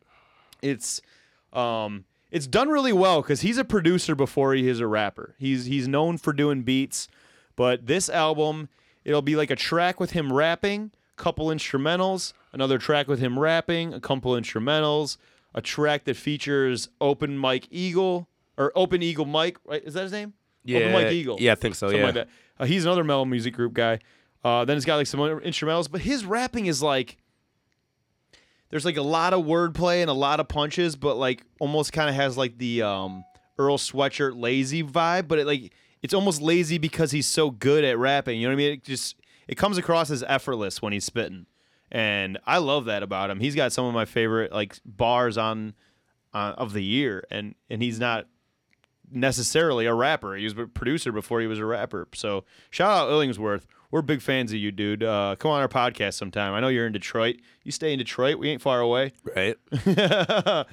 It's 0.61 1.01
um, 1.53 2.05
it's 2.31 2.45
done 2.45 2.69
really 2.69 2.93
well 2.93 3.21
because 3.21 3.41
he's 3.41 3.57
a 3.57 3.65
producer 3.65 4.13
before 4.13 4.53
he 4.53 4.67
is 4.67 4.79
a 4.79 4.87
rapper. 4.87 5.35
He's 5.39 5.65
he's 5.65 5.87
known 5.87 6.17
for 6.17 6.33
doing 6.33 6.61
beats, 6.61 7.07
but 7.55 7.87
this 7.87 8.09
album 8.09 8.69
it'll 9.03 9.21
be 9.23 9.35
like 9.35 9.49
a 9.49 9.55
track 9.55 9.99
with 9.99 10.11
him 10.11 10.31
rapping, 10.31 10.91
couple 11.15 11.47
instrumentals, 11.47 12.33
another 12.53 12.77
track 12.77 13.07
with 13.07 13.19
him 13.19 13.39
rapping, 13.39 13.93
a 13.93 13.99
couple 13.99 14.33
instrumentals, 14.33 15.17
a 15.53 15.61
track 15.61 16.05
that 16.05 16.15
features 16.15 16.89
Open 17.01 17.37
Mike 17.37 17.67
Eagle 17.71 18.27
or 18.57 18.71
Open 18.75 19.01
Eagle 19.01 19.25
Mike. 19.25 19.57
Right? 19.65 19.83
Is 19.83 19.93
that 19.93 20.03
his 20.03 20.11
name? 20.11 20.33
Yeah, 20.63 20.79
Open 20.79 20.91
Mike 20.93 21.11
Eagle. 21.11 21.37
Yeah, 21.39 21.53
I 21.53 21.55
think 21.55 21.75
so. 21.75 21.87
Something 21.87 21.99
yeah. 21.99 22.05
like 22.05 22.15
that. 22.15 22.29
Uh, 22.59 22.65
he's 22.65 22.85
another 22.85 23.03
Mellow 23.03 23.25
Music 23.25 23.53
Group 23.53 23.73
guy. 23.73 23.99
Uh, 24.43 24.65
then 24.65 24.77
it's 24.77 24.85
got 24.85 24.95
like 24.95 25.07
some 25.07 25.19
other 25.19 25.39
instrumentals, 25.41 25.91
but 25.91 26.01
his 26.01 26.25
rapping 26.25 26.67
is 26.67 26.81
like 26.81 27.17
there's 28.69 28.85
like 28.85 28.97
a 28.97 29.01
lot 29.01 29.33
of 29.33 29.45
wordplay 29.45 30.01
and 30.01 30.09
a 30.09 30.13
lot 30.13 30.39
of 30.39 30.47
punches, 30.47 30.95
but 30.95 31.17
like 31.17 31.43
almost 31.59 31.91
kind 31.91 32.09
of 32.09 32.15
has 32.15 32.37
like 32.37 32.57
the 32.57 32.83
um, 32.83 33.23
Earl 33.57 33.77
Sweatshirt 33.77 34.39
lazy 34.39 34.83
vibe, 34.83 35.27
but 35.27 35.39
it 35.39 35.47
like 35.47 35.73
it's 36.01 36.13
almost 36.13 36.41
lazy 36.41 36.77
because 36.77 37.11
he's 37.11 37.27
so 37.27 37.51
good 37.51 37.83
at 37.83 37.97
rapping. 37.97 38.39
You 38.39 38.47
know 38.47 38.55
what 38.55 38.61
I 38.61 38.63
mean? 38.63 38.73
It 38.73 38.83
just 38.83 39.15
it 39.47 39.55
comes 39.55 39.77
across 39.77 40.11
as 40.11 40.23
effortless 40.23 40.81
when 40.81 40.93
he's 40.93 41.03
spitting, 41.03 41.47
and 41.91 42.37
I 42.45 42.57
love 42.59 42.85
that 42.85 43.03
about 43.03 43.29
him. 43.29 43.39
He's 43.39 43.55
got 43.55 43.71
some 43.71 43.85
of 43.85 43.93
my 43.93 44.05
favorite 44.05 44.51
like 44.51 44.77
bars 44.85 45.37
on 45.37 45.73
uh, 46.33 46.53
of 46.57 46.73
the 46.73 46.83
year, 46.83 47.25
and 47.31 47.55
and 47.69 47.81
he's 47.81 47.99
not 47.99 48.27
necessarily 49.11 49.85
a 49.85 49.93
rapper. 49.93 50.35
He 50.35 50.43
was 50.43 50.53
a 50.53 50.67
producer 50.67 51.11
before 51.11 51.41
he 51.41 51.47
was 51.47 51.59
a 51.59 51.65
rapper. 51.65 52.07
So 52.13 52.45
shout 52.69 52.91
out 52.91 53.09
Illingsworth. 53.09 53.63
We're 53.91 54.03
big 54.03 54.21
fans 54.21 54.51
of 54.51 54.59
you, 54.59 54.71
dude. 54.71 55.03
Uh, 55.03 55.35
come 55.39 55.49
on 55.51 55.61
our 55.61 55.67
podcast 55.67 56.13
sometime. 56.13 56.53
I 56.53 56.59
know 56.59 56.67
you're 56.67 56.85
in 56.85 56.93
Detroit. 56.93 57.37
You 57.63 57.71
stay 57.71 57.91
in 57.91 57.97
Detroit. 57.97 58.37
We 58.37 58.49
ain't 58.49 58.61
far 58.61 58.79
away. 58.79 59.13
Right. 59.35 59.57
but 59.85 60.67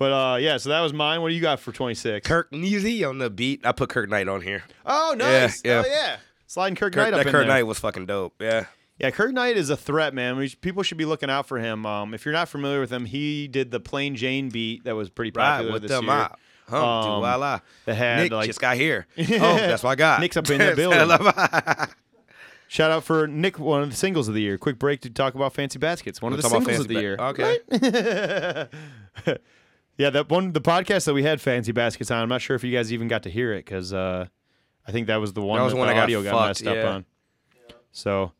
uh, 0.00 0.36
yeah, 0.40 0.56
so 0.56 0.70
that 0.70 0.80
was 0.80 0.92
mine. 0.92 1.22
What 1.22 1.28
do 1.28 1.34
you 1.34 1.40
got 1.40 1.60
for 1.60 1.70
26? 1.70 2.26
Kirk 2.26 2.52
Neasy 2.52 3.04
on 3.04 3.18
the 3.18 3.30
beat. 3.30 3.64
I 3.64 3.70
put 3.70 3.90
Kirk 3.90 4.08
Knight 4.08 4.26
on 4.26 4.40
here. 4.40 4.64
Oh, 4.84 5.14
nice. 5.16 5.62
Yeah, 5.64 5.72
yeah. 5.72 5.82
Oh, 5.84 5.88
yeah. 5.88 6.16
Sliding 6.48 6.74
Kirk, 6.74 6.92
Kirk, 6.92 7.04
Knight 7.04 7.14
up 7.14 7.24
that 7.24 7.30
Kirk 7.30 7.42
there. 7.42 7.46
Knight 7.46 7.62
was 7.64 7.78
fucking 7.78 8.06
dope. 8.06 8.34
Yeah. 8.40 8.66
Yeah, 8.98 9.10
Kirk 9.10 9.32
Knight 9.32 9.56
is 9.58 9.68
a 9.68 9.76
threat, 9.76 10.14
man. 10.14 10.36
We, 10.38 10.48
people 10.48 10.82
should 10.82 10.96
be 10.98 11.04
looking 11.04 11.28
out 11.28 11.46
for 11.46 11.58
him. 11.58 11.84
Um, 11.84 12.14
if 12.14 12.24
you're 12.24 12.32
not 12.32 12.48
familiar 12.48 12.80
with 12.80 12.90
him, 12.90 13.04
he 13.04 13.46
did 13.46 13.70
the 13.70 13.78
Plain 13.80 14.16
Jane 14.16 14.48
beat 14.48 14.84
that 14.84 14.94
was 14.96 15.10
pretty 15.10 15.32
Right 15.36 15.44
popular 15.56 15.72
with 15.74 15.82
this 15.82 15.90
them 15.90 16.04
year. 16.04 16.12
out. 16.14 16.38
Hum, 16.68 16.82
Um, 16.82 17.04
do 17.04 17.10
la 17.22 17.36
la. 17.36 17.60
that 17.84 17.94
had, 17.94 18.18
Nick 18.22 18.32
like- 18.32 18.46
just 18.46 18.60
got 18.60 18.76
here. 18.76 19.06
oh, 19.18 19.22
that's 19.24 19.82
what 19.82 19.90
I 19.90 19.94
got. 19.96 20.20
Nick's 20.20 20.36
up 20.36 20.48
in 20.50 20.58
the 20.58 20.74
building. 20.76 21.88
Shout 22.68 22.90
out 22.90 23.04
for 23.04 23.28
Nick, 23.28 23.58
one 23.60 23.82
of 23.82 23.90
the 23.90 23.96
singles 23.96 24.26
of 24.28 24.34
the 24.34 24.40
year. 24.40 24.58
Quick 24.58 24.78
break 24.78 25.00
to 25.02 25.10
talk 25.10 25.34
about 25.36 25.52
Fancy 25.52 25.78
Baskets, 25.78 26.20
one 26.20 26.32
of 26.32 26.42
the 26.42 26.48
singles 26.48 26.80
of 26.80 26.88
the 26.88 26.94
fancy 26.94 27.00
year. 27.00 27.16
ba- 27.16 28.68
Okay. 29.22 29.38
Yeah, 29.98 30.10
that 30.10 30.28
one, 30.28 30.52
the 30.52 30.60
podcast 30.60 31.06
that 31.06 31.14
we 31.14 31.22
had 31.22 31.40
Fancy 31.40 31.72
Baskets 31.72 32.10
on. 32.10 32.20
I'm 32.22 32.28
not 32.28 32.42
sure 32.42 32.54
if 32.56 32.62
you 32.64 32.72
guys 32.76 32.92
even 32.92 33.08
got 33.08 33.22
to 33.22 33.30
hear 33.30 33.52
it 33.54 33.64
because 33.64 33.94
uh, 33.94 34.26
I 34.86 34.92
think 34.92 35.06
that 35.06 35.16
was 35.16 35.32
the 35.32 35.40
one 35.40 35.58
That 35.58 35.64
was 35.64 35.72
that 35.72 35.76
the 35.76 35.80
one 35.80 35.88
I 35.88 35.94
got 35.94 36.22
got, 36.24 36.46
messed 36.48 36.66
up 36.66 36.76
yeah. 36.76 36.88
on. 36.88 37.04
So, 37.92 38.32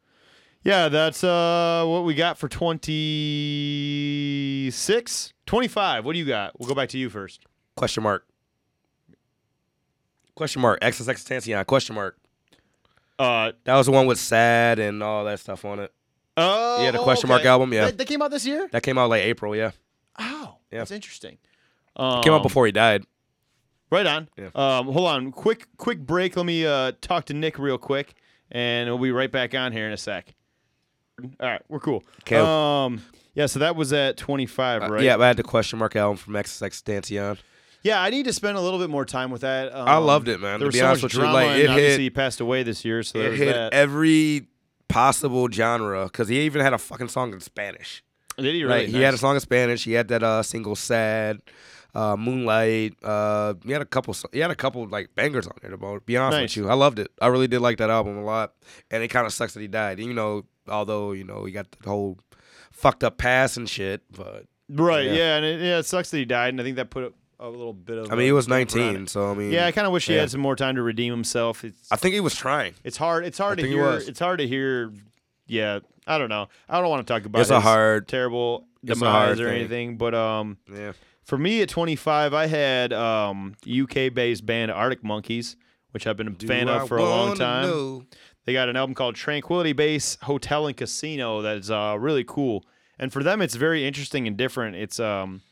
yeah, 0.66 0.88
that's 0.88 1.22
uh, 1.22 1.84
what 1.86 2.04
we 2.04 2.14
got 2.14 2.38
for 2.38 2.48
26, 2.48 5.32
25. 5.46 6.04
What 6.04 6.12
do 6.12 6.18
you 6.18 6.24
got? 6.24 6.58
We'll 6.58 6.68
go 6.68 6.74
back 6.74 6.88
to 6.90 6.98
you 6.98 7.08
first. 7.08 7.44
Question 7.76 8.02
mark. 8.02 8.26
Question 10.34 10.62
mark. 10.62 10.80
XXXTentacion. 10.80 11.64
Question 11.66 11.94
mark. 11.94 12.18
Uh, 13.18 13.52
That 13.64 13.76
was 13.76 13.86
the 13.86 13.92
one 13.92 14.06
with 14.06 14.18
sad 14.18 14.78
and 14.78 15.02
all 15.02 15.24
that 15.24 15.40
stuff 15.40 15.64
on 15.64 15.78
it. 15.78 15.92
oh, 16.36 16.82
Yeah, 16.82 16.90
the 16.90 16.98
question 16.98 17.28
mark 17.28 17.44
album, 17.44 17.72
yeah. 17.72 17.86
that, 17.86 17.98
that 17.98 18.06
came 18.06 18.20
out 18.20 18.30
this 18.30 18.44
year. 18.44 18.68
That 18.72 18.82
came 18.82 18.98
out 18.98 19.08
like 19.08 19.22
April. 19.22 19.54
Yeah. 19.56 19.70
Oh, 20.18 20.56
Yeah. 20.72 20.78
that's 20.80 20.90
interesting. 20.90 21.38
Um, 21.94 22.22
Came 22.22 22.34
out 22.34 22.42
before 22.42 22.66
he 22.66 22.72
died. 22.72 23.04
Right 23.90 24.06
on. 24.06 24.28
Yeah. 24.36 24.48
Um, 24.54 24.86
hold 24.86 25.08
on. 25.08 25.32
Quick, 25.32 25.68
quick 25.78 26.00
break. 26.00 26.36
Let 26.36 26.44
me 26.44 26.66
uh, 26.66 26.92
talk 27.00 27.24
to 27.26 27.34
Nick 27.34 27.58
real 27.58 27.78
quick, 27.78 28.14
and 28.50 28.90
we'll 28.90 28.98
be 28.98 29.12
right 29.12 29.30
back 29.32 29.54
on 29.54 29.72
here 29.72 29.86
in 29.86 29.92
a 29.92 29.96
sec. 29.96 30.34
All 31.22 31.48
right, 31.48 31.62
we're 31.68 31.80
cool. 31.80 32.04
Okay. 32.22 32.36
Um, 32.36 33.02
yeah. 33.34 33.46
So 33.46 33.58
that 33.60 33.74
was 33.76 33.92
at 33.92 34.16
25, 34.16 34.82
Uh, 34.82 34.88
right? 34.88 35.02
Yeah, 35.02 35.16
I 35.16 35.26
had 35.26 35.36
the 35.36 35.42
question 35.42 35.78
mark 35.78 35.96
album 35.96 36.16
from 36.16 36.34
XXXTentacion. 36.34 37.38
Yeah. 37.82 38.02
I 38.02 38.10
need 38.10 38.24
to 38.26 38.32
spend 38.32 38.56
a 38.56 38.60
little 38.60 38.78
bit 38.78 38.90
more 38.90 39.04
time 39.04 39.30
with 39.30 39.40
that. 39.42 39.74
Um, 39.74 39.88
I 39.88 39.96
loved 39.96 40.28
it, 40.28 40.40
man. 40.40 40.58
There 40.58 40.58
To 40.60 40.66
was 40.66 40.74
be 40.74 40.78
so 40.80 40.86
honest 40.88 41.02
much 41.04 41.14
with 41.14 41.24
you, 41.24 41.32
like, 41.32 41.56
it 41.58 41.68
obviously 41.70 41.90
hit- 41.92 42.00
he 42.00 42.10
passed 42.10 42.40
away 42.40 42.62
this 42.64 42.84
year, 42.84 43.02
so 43.02 43.18
It 43.18 43.34
hit 43.38 43.52
that. 43.54 43.72
every 43.72 44.48
possible 44.88 45.48
genre 45.50 46.04
because 46.04 46.28
he 46.28 46.40
even 46.40 46.60
had 46.62 46.72
a 46.72 46.78
fucking 46.78 47.08
song 47.08 47.32
in 47.32 47.40
Spanish. 47.40 48.02
Did 48.36 48.54
he 48.54 48.64
really? 48.64 48.74
Right. 48.80 48.88
He 48.88 49.00
had 49.00 49.14
a 49.14 49.18
song 49.18 49.34
in 49.34 49.40
Spanish. 49.40 49.84
He 49.84 49.92
had 49.94 50.08
that 50.08 50.22
uh, 50.22 50.42
single 50.42 50.76
"Sad," 50.76 51.40
uh, 51.94 52.16
"Moonlight." 52.18 52.94
Uh, 53.02 53.54
he 53.64 53.72
had 53.72 53.80
a 53.80 53.86
couple. 53.86 54.14
He 54.30 54.40
had 54.40 54.50
a 54.50 54.54
couple 54.54 54.86
like 54.88 55.14
bangers 55.14 55.46
on 55.46 55.54
there. 55.62 55.70
To 55.70 56.00
be 56.04 56.18
honest 56.18 56.36
Nice. 56.36 56.42
with 56.50 56.56
you, 56.64 56.68
I 56.70 56.74
loved 56.74 56.98
it. 56.98 57.10
I 57.22 57.28
really 57.28 57.48
did 57.48 57.60
like 57.60 57.78
that 57.78 57.88
album 57.88 58.18
a 58.18 58.24
lot, 58.24 58.52
and 58.90 59.02
it 59.02 59.08
kind 59.08 59.24
of 59.26 59.32
sucks 59.32 59.54
that 59.54 59.60
he 59.60 59.68
died. 59.68 59.98
You 60.00 60.12
know, 60.12 60.44
although 60.68 61.12
you 61.12 61.24
know 61.24 61.44
he 61.44 61.52
got 61.52 61.70
the 61.82 61.88
whole 61.88 62.18
fucked 62.72 63.02
up 63.04 63.18
past 63.18 63.56
and 63.56 63.68
shit, 63.68 64.02
but 64.12 64.44
Right. 64.68 65.06
Yeah. 65.06 65.12
Yeah. 65.12 65.36
and 65.36 65.44
it, 65.44 65.60
yeah, 65.60 65.78
it 65.78 65.86
sucks 65.86 66.10
that 66.10 66.18
he 66.18 66.24
died, 66.24 66.48
and 66.50 66.60
I 66.60 66.64
think 66.64 66.76
that 66.76 66.90
put 66.90 67.04
a, 67.04 67.46
a 67.46 67.48
little 67.48 67.72
bit 67.72 67.98
of. 67.98 68.10
I 68.12 68.16
mean, 68.16 68.26
he 68.26 68.32
was 68.32 68.48
19, 68.48 69.06
so 69.06 69.30
I 69.30 69.34
mean, 69.34 69.52
Yeah, 69.52 69.66
I 69.66 69.72
kind 69.72 69.86
of 69.86 69.92
wish 69.92 70.06
he 70.06 70.14
yeah. 70.14 70.20
had 70.20 70.30
some 70.30 70.40
more 70.40 70.56
time 70.56 70.74
to 70.76 70.82
redeem 70.82 71.12
himself. 71.12 71.64
It's 71.64 71.90
I 71.92 71.96
think 71.96 72.14
he 72.14 72.20
was 72.20 72.34
trying. 72.34 72.74
It's 72.82 72.96
hard. 72.96 73.24
It's 73.24 73.38
hard 73.38 73.58
to 73.58 73.64
I 73.64 73.68
he 73.68 73.74
hear. 73.74 73.84
was. 73.84 74.08
It's 74.08 74.18
hard 74.18 74.40
to 74.40 74.46
hear. 74.48 74.92
Yeah, 75.46 75.78
I 76.06 76.18
don't 76.18 76.28
know. 76.28 76.48
I 76.68 76.80
don't 76.80 76.90
want 76.90 77.06
to 77.06 77.12
talk 77.12 77.24
about. 77.24 77.40
It's 77.40 77.50
a 77.50 77.60
hard- 77.60 78.08
terrible 78.08 78.66
demise 78.84 79.40
or 79.40 79.48
thing. 79.48 79.58
anything, 79.60 79.96
but 79.96 80.14
um, 80.14 80.58
Yeah. 80.72 80.92
for 81.24 81.38
me 81.38 81.62
at 81.62 81.68
25, 81.68 82.34
I 82.34 82.46
had 82.46 82.92
um 82.92 83.54
UK-based 83.68 84.44
band 84.44 84.70
Arctic 84.72 85.04
Monkeys, 85.04 85.56
which 85.92 86.06
I've 86.06 86.16
been 86.16 86.28
a 86.28 86.46
fan 86.46 86.68
I 86.68 86.78
of 86.82 86.88
for 86.88 86.96
a 86.96 87.02
long 87.04 87.36
time. 87.36 87.62
know? 87.66 88.02
They 88.46 88.52
got 88.52 88.68
an 88.68 88.76
album 88.76 88.94
called 88.94 89.16
Tranquility 89.16 89.72
Base 89.72 90.16
Hotel 90.22 90.68
and 90.68 90.76
Casino 90.76 91.42
that's 91.42 91.68
uh, 91.68 91.96
really 91.98 92.22
cool. 92.24 92.64
And 92.96 93.12
for 93.12 93.24
them, 93.24 93.42
it's 93.42 93.56
very 93.56 93.84
interesting 93.86 94.26
and 94.28 94.36
different. 94.36 94.76
It's 94.76 95.00
um, 95.00 95.42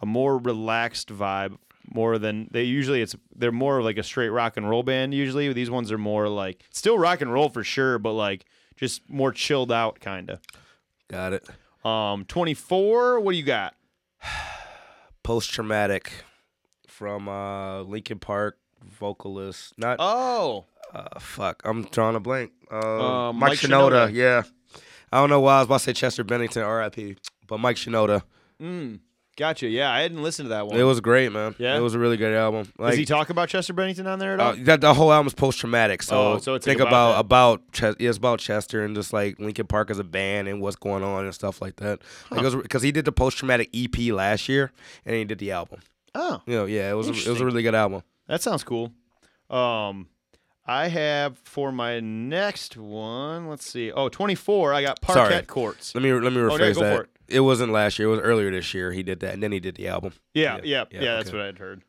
a 0.00 0.06
more 0.06 0.36
relaxed 0.38 1.08
vibe, 1.08 1.56
more 1.94 2.18
than 2.18 2.48
they 2.50 2.64
usually. 2.64 3.00
It's 3.00 3.14
they're 3.34 3.52
more 3.52 3.78
of 3.78 3.84
like 3.84 3.96
a 3.96 4.02
straight 4.02 4.30
rock 4.30 4.56
and 4.56 4.68
roll 4.68 4.82
band. 4.82 5.14
Usually, 5.14 5.52
these 5.52 5.70
ones 5.70 5.92
are 5.92 5.98
more 5.98 6.28
like 6.28 6.64
still 6.72 6.98
rock 6.98 7.20
and 7.20 7.32
roll 7.32 7.48
for 7.48 7.62
sure, 7.62 7.98
but 8.00 8.12
like 8.12 8.44
just 8.76 9.08
more 9.08 9.32
chilled 9.32 9.70
out 9.70 10.00
kind 10.00 10.28
of. 10.28 10.40
Got 11.08 11.34
it. 11.34 11.48
Um, 11.86 12.24
twenty 12.24 12.54
four. 12.54 13.20
What 13.20 13.32
do 13.32 13.38
you 13.38 13.44
got? 13.44 13.74
Post 15.22 15.52
traumatic 15.52 16.24
from 16.88 17.28
uh 17.28 17.82
Linkin 17.82 18.18
Park 18.18 18.58
vocalist. 18.84 19.74
Not 19.78 19.96
Oh, 19.98 20.64
uh, 20.94 21.18
fuck. 21.18 21.62
I'm 21.64 21.84
drawing 21.84 22.16
a 22.16 22.20
blank. 22.20 22.52
Uh, 22.70 22.76
Uh, 23.28 23.32
Mike, 23.32 23.50
Mike 23.50 23.58
Shinoda. 23.58 24.08
Shinoda. 24.08 24.12
Yeah. 24.14 24.42
I 25.12 25.18
don't 25.20 25.28
know 25.30 25.40
why 25.40 25.56
I 25.56 25.58
was 25.58 25.66
about 25.66 25.78
to 25.78 25.84
say 25.84 25.92
Chester 25.92 26.24
Bennington, 26.24 26.62
R.I.P. 26.62 27.16
But 27.46 27.58
Mike 27.58 27.76
Shinoda. 27.76 28.22
mm, 28.60 28.98
gotcha. 29.36 29.68
Yeah, 29.68 29.92
I 29.92 30.00
hadn't 30.00 30.22
listened 30.22 30.46
to 30.46 30.50
that 30.50 30.66
one. 30.66 30.78
It 30.80 30.84
was 30.84 31.00
great, 31.02 31.30
man. 31.32 31.54
Yeah? 31.58 31.76
It 31.76 31.80
was 31.80 31.94
a 31.94 31.98
really 31.98 32.16
good 32.16 32.34
album. 32.34 32.72
Does 32.78 32.96
he 32.96 33.04
talk 33.04 33.28
about 33.28 33.50
Chester 33.50 33.74
Bennington 33.74 34.06
on 34.06 34.18
there 34.18 34.32
at 34.34 34.40
all? 34.40 34.52
uh, 34.52 34.56
that 34.60 34.80
the 34.80 34.94
whole 34.94 35.12
album's 35.12 35.34
post 35.34 35.58
traumatic. 35.58 36.02
So, 36.02 36.34
Oh, 36.34 36.38
so 36.38 36.54
it's 36.54 36.64
think 36.64 36.80
like 36.80 36.88
about 36.88 37.20
about 37.20 37.60
about 37.80 37.98
yeah, 38.00 38.08
it's 38.08 38.16
about 38.16 38.38
Chester 38.38 38.84
and 38.84 38.94
just 38.94 39.12
like 39.12 39.38
Linkin 39.38 39.66
Park 39.66 39.90
as 39.90 39.98
a 39.98 40.04
band 40.04 40.48
and 40.48 40.62
what's 40.62 40.76
going 40.76 41.02
on 41.02 41.24
and 41.26 41.34
stuff 41.34 41.60
like 41.60 41.76
that. 41.76 42.00
Because 42.30 42.82
he 42.82 42.90
did 42.90 43.04
the 43.04 43.12
post 43.12 43.36
traumatic 43.36 43.68
EP 43.74 44.12
last 44.12 44.48
year 44.48 44.72
and 45.04 45.14
he 45.14 45.24
did 45.26 45.38
the 45.40 45.50
album. 45.52 45.80
oh, 46.14 46.40
You 46.46 46.54
know, 46.56 46.64
yeah, 46.64 46.90
it 46.90 46.94
was 46.94 47.08
a, 47.08 47.12
it 47.12 47.28
was 47.28 47.40
a 47.42 47.44
really 47.44 47.62
good 47.62 47.74
album. 47.74 48.02
That 48.28 48.42
sounds 48.42 48.64
cool. 48.64 48.92
Um, 49.50 50.08
I 50.66 50.88
have 50.88 51.38
for 51.38 51.72
my 51.72 52.00
next 52.00 52.76
one. 52.76 53.48
Let's 53.48 53.68
see. 53.68 53.90
Oh, 53.92 54.08
24. 54.08 54.72
I 54.72 54.82
got 54.82 55.00
Parquet 55.00 55.30
Sorry. 55.30 55.42
Courts. 55.46 55.94
Let 55.94 56.02
me 56.02 56.12
let 56.12 56.32
me 56.32 56.40
Oh, 56.40 56.46
no, 56.48 56.54
rephrase 56.54 56.74
go 56.74 56.80
that. 56.82 56.96
for 56.96 57.02
it. 57.04 57.10
It 57.28 57.40
wasn't 57.40 57.72
last 57.72 57.98
year. 57.98 58.08
It 58.08 58.10
was 58.12 58.20
earlier 58.20 58.50
this 58.50 58.72
year. 58.74 58.92
He 58.92 59.02
did 59.02 59.20
that, 59.20 59.34
and 59.34 59.42
then 59.42 59.52
he 59.52 59.60
did 59.60 59.76
the 59.76 59.88
album. 59.88 60.12
Yeah, 60.34 60.56
Yeah, 60.56 60.60
yeah, 60.64 60.84
yeah. 60.90 61.00
yeah, 61.02 61.14
that's 61.16 61.28
okay. 61.30 61.38
what 61.38 61.46
I'd 61.46 61.58
heard. 61.58 61.82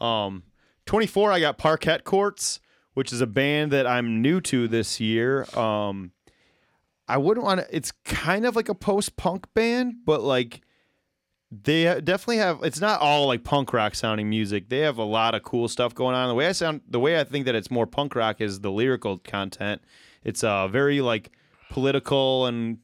Um, 0.00 0.42
24. 0.86 1.32
I 1.32 1.40
got 1.40 1.56
Parquet 1.58 2.00
Courts, 2.04 2.60
which 2.94 3.12
is 3.12 3.20
a 3.20 3.26
band 3.26 3.70
that 3.72 3.86
I'm 3.86 4.20
new 4.22 4.40
to 4.42 4.66
this 4.68 5.00
year. 5.00 5.44
Um, 5.56 6.12
I 7.06 7.16
wouldn't 7.16 7.44
want 7.44 7.60
to. 7.60 7.66
It's 7.74 7.92
kind 8.04 8.44
of 8.44 8.56
like 8.56 8.68
a 8.68 8.74
post 8.74 9.16
punk 9.16 9.46
band, 9.54 9.96
but 10.04 10.22
like 10.22 10.60
they 11.50 11.84
definitely 12.00 12.38
have. 12.38 12.62
It's 12.62 12.80
not 12.80 13.00
all 13.00 13.26
like 13.26 13.42
punk 13.42 13.72
rock 13.72 13.94
sounding 13.94 14.28
music. 14.28 14.68
They 14.68 14.80
have 14.80 14.98
a 14.98 15.04
lot 15.04 15.34
of 15.34 15.42
cool 15.42 15.68
stuff 15.68 15.94
going 15.94 16.14
on. 16.14 16.28
The 16.28 16.34
way 16.34 16.46
I 16.46 16.52
sound, 16.52 16.82
the 16.88 17.00
way 17.00 17.18
I 17.18 17.24
think 17.24 17.46
that 17.46 17.54
it's 17.54 17.70
more 17.70 17.86
punk 17.86 18.14
rock 18.14 18.40
is 18.40 18.60
the 18.60 18.70
lyrical 18.70 19.18
content. 19.18 19.82
It's 20.24 20.44
uh 20.44 20.68
very 20.68 21.00
like 21.00 21.32
political 21.70 22.46
and 22.46 22.78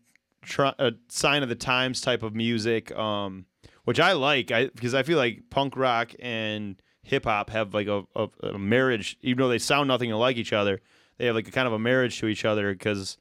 a 0.78 0.92
sign 1.08 1.42
of 1.42 1.48
the 1.48 1.54
times 1.54 2.00
type 2.00 2.22
of 2.22 2.34
music, 2.34 2.90
um, 2.96 3.46
which 3.84 4.00
I 4.00 4.12
like. 4.12 4.50
I 4.50 4.66
because 4.68 4.94
I 4.94 5.02
feel 5.02 5.18
like 5.18 5.44
punk 5.50 5.76
rock 5.76 6.12
and 6.18 6.76
hip 7.02 7.24
hop 7.24 7.50
have 7.50 7.74
like 7.74 7.86
a, 7.86 8.04
a, 8.16 8.28
a 8.42 8.58
marriage, 8.58 9.18
even 9.20 9.42
though 9.42 9.48
they 9.48 9.58
sound 9.58 9.88
nothing 9.88 10.10
like 10.10 10.36
each 10.36 10.52
other. 10.52 10.80
They 11.18 11.26
have 11.26 11.34
like 11.34 11.48
a 11.48 11.52
kind 11.52 11.66
of 11.66 11.72
a 11.74 11.78
marriage 11.78 12.18
to 12.20 12.26
each 12.26 12.44
other 12.44 12.72
because 12.72 13.18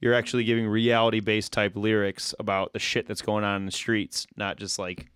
you're 0.00 0.14
actually 0.14 0.44
giving 0.44 0.66
reality 0.68 1.20
based 1.20 1.52
type 1.52 1.74
lyrics 1.76 2.34
about 2.38 2.72
the 2.72 2.78
shit 2.78 3.06
that's 3.06 3.22
going 3.22 3.44
on 3.44 3.56
in 3.62 3.66
the 3.66 3.72
streets, 3.72 4.26
not 4.36 4.56
just 4.58 4.78
like 4.78 5.06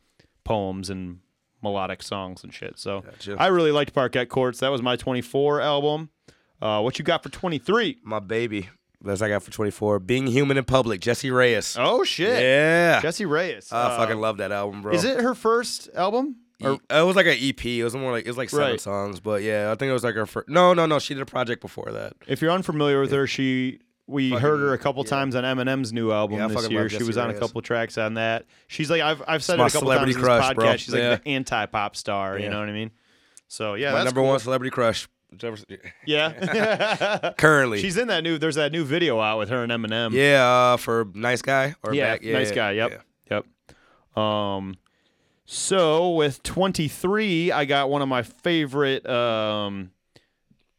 poems 0.44 0.90
and 0.90 1.18
melodic 1.62 2.02
songs 2.02 2.42
and 2.42 2.52
shit. 2.54 2.78
So 2.78 3.00
Gotcha. 3.02 3.36
I 3.38 3.48
really 3.48 3.72
liked 3.72 3.92
Parquet 3.92 4.26
Courts. 4.26 4.60
That 4.60 4.70
was 4.70 4.82
my 4.82 4.96
24 4.96 5.60
album. 5.60 6.10
Uh, 6.60 6.80
what 6.80 6.98
you 6.98 7.04
got 7.04 7.22
for 7.22 7.28
23? 7.28 7.98
My 8.02 8.18
baby. 8.18 8.68
That's 9.02 9.22
I 9.22 9.28
got 9.28 9.42
for 9.42 9.50
24. 9.50 9.98
Being 10.00 10.26
Human 10.26 10.58
in 10.58 10.64
Public, 10.64 11.00
Jessie 11.00 11.30
Reyez. 11.30 11.76
Oh 11.78 12.04
shit, 12.04 12.42
yeah. 12.42 13.00
Jessie 13.00 13.24
Reyez. 13.24 13.72
I 13.72 13.84
Uh, 13.84 13.96
fucking 13.98 14.20
love 14.20 14.36
that 14.38 14.52
album, 14.52 14.82
bro. 14.82 14.92
Is 14.92 15.04
it 15.04 15.20
her 15.20 15.34
first 15.34 15.88
album? 15.94 16.36
Or, 16.62 16.72
it 16.90 17.02
was 17.06 17.16
like 17.16 17.24
an 17.24 17.38
EP. 17.40 17.64
It 17.64 17.84
was 17.84 17.94
more 17.96 18.12
like 18.12 18.26
it 18.26 18.28
was 18.28 18.36
like 18.36 18.50
seven 18.50 18.72
Right. 18.72 18.80
songs, 18.80 19.18
but 19.18 19.42
yeah, 19.42 19.70
I 19.72 19.74
think 19.76 19.88
it 19.88 19.94
was 19.94 20.04
like 20.04 20.14
her 20.16 20.26
first. 20.26 20.50
No, 20.50 20.74
no, 20.74 20.84
no. 20.84 20.98
She 20.98 21.14
did 21.14 21.22
a 21.22 21.26
project 21.26 21.62
before 21.62 21.90
that. 21.92 22.12
if 22.26 22.42
you're 22.42 22.50
unfamiliar 22.50 23.00
with 23.00 23.10
her, 23.12 23.26
she 23.26 23.78
we 24.06 24.30
Fucking- 24.30 24.42
heard 24.42 24.60
her 24.60 24.72
a 24.72 24.78
couple 24.78 25.04
yeah. 25.04 25.10
times 25.10 25.34
on 25.36 25.44
Eminem's 25.44 25.92
new 25.92 26.10
album 26.12 26.38
Yeah, 26.38 26.48
this 26.48 26.68
year. 26.68 26.88
She 26.88 27.02
was 27.04 27.16
on 27.16 27.30
a 27.30 27.34
couple 27.38 27.62
tracks 27.62 27.96
on 27.98 28.14
that. 28.14 28.44
She's 28.66 28.90
like 28.90 29.02
I've 29.02 29.22
I've 29.28 29.44
said 29.44 29.60
it 29.60 29.62
a 29.62 29.70
couple 29.70 29.88
times 29.90 30.16
in 30.16 30.20
this 30.20 30.28
podcast. 30.30 30.54
bro. 30.54 30.76
She's 30.76 30.92
like 30.94 31.00
Yeah. 31.02 31.16
the 31.16 31.28
anti 31.28 31.66
pop 31.66 31.94
star. 31.96 32.38
You 32.38 32.48
know 32.48 32.58
what 32.58 32.68
I 32.68 32.72
mean? 32.72 32.90
So 33.48 33.74
yeah, 33.74 33.92
My 33.92 34.04
number 34.04 34.20
cool. 34.20 34.28
one 34.30 34.38
celebrity 34.40 34.70
crush. 34.70 35.08
Yeah. 36.06 37.32
Currently. 37.38 37.80
She's 37.80 37.96
in 37.96 38.08
that 38.08 38.24
new. 38.24 38.36
There's 38.36 38.56
that 38.56 38.72
new 38.72 38.82
video 38.84 39.20
out 39.20 39.38
with 39.38 39.48
her 39.50 39.62
and 39.62 39.70
Eminem. 39.70 40.12
yeah, 40.12 40.44
uh, 40.72 40.76
for 40.76 41.06
nice 41.14 41.40
guy 41.40 41.76
or 41.84 41.94
yeah, 41.94 42.14
back. 42.14 42.22
yeah 42.22 42.32
nice 42.32 42.50
guy. 42.50 42.72
Yep, 42.72 43.02
yep. 43.30 44.18
Um, 44.20 44.76
so 45.44 46.10
with 46.14 46.42
23, 46.42 47.52
I 47.52 47.64
got 47.64 47.90
one 47.90 48.02
of 48.02 48.08
my 48.08 48.22
favorite 48.22 49.06
um 49.08 49.92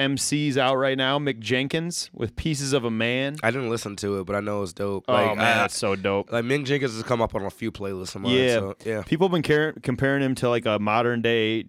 MCs 0.09 0.57
out 0.57 0.75
right 0.75 0.97
now, 0.97 1.19
Mick 1.19 1.39
Jenkins 1.39 2.09
with 2.13 2.35
"Pieces 2.35 2.73
of 2.73 2.83
a 2.83 2.91
Man." 2.91 3.37
I 3.43 3.51
didn't 3.51 3.69
listen 3.69 3.95
to 3.97 4.19
it, 4.19 4.25
but 4.25 4.35
I 4.35 4.39
know 4.39 4.61
it's 4.63 4.73
dope. 4.73 5.05
oh 5.07 5.13
like, 5.13 5.37
man, 5.37 5.39
I, 5.39 5.61
that's 5.61 5.77
so 5.77 5.95
dope. 5.95 6.31
like 6.31 6.45
Mick 6.45 6.65
Jenkins 6.65 6.93
has 6.93 7.03
come 7.03 7.21
up 7.21 7.35
on 7.35 7.43
a 7.43 7.49
few 7.49 7.71
playlists 7.71 8.15
of 8.15 8.21
mine. 8.21 8.33
Yeah. 8.33 8.55
so, 8.55 8.75
yeah. 8.85 9.03
People 9.03 9.27
have 9.27 9.31
been 9.31 9.43
car- 9.43 9.73
comparing 9.81 10.21
him 10.21 10.35
to 10.35 10.49
like 10.49 10.65
a 10.65 10.79
modern 10.79 11.21
day 11.21 11.65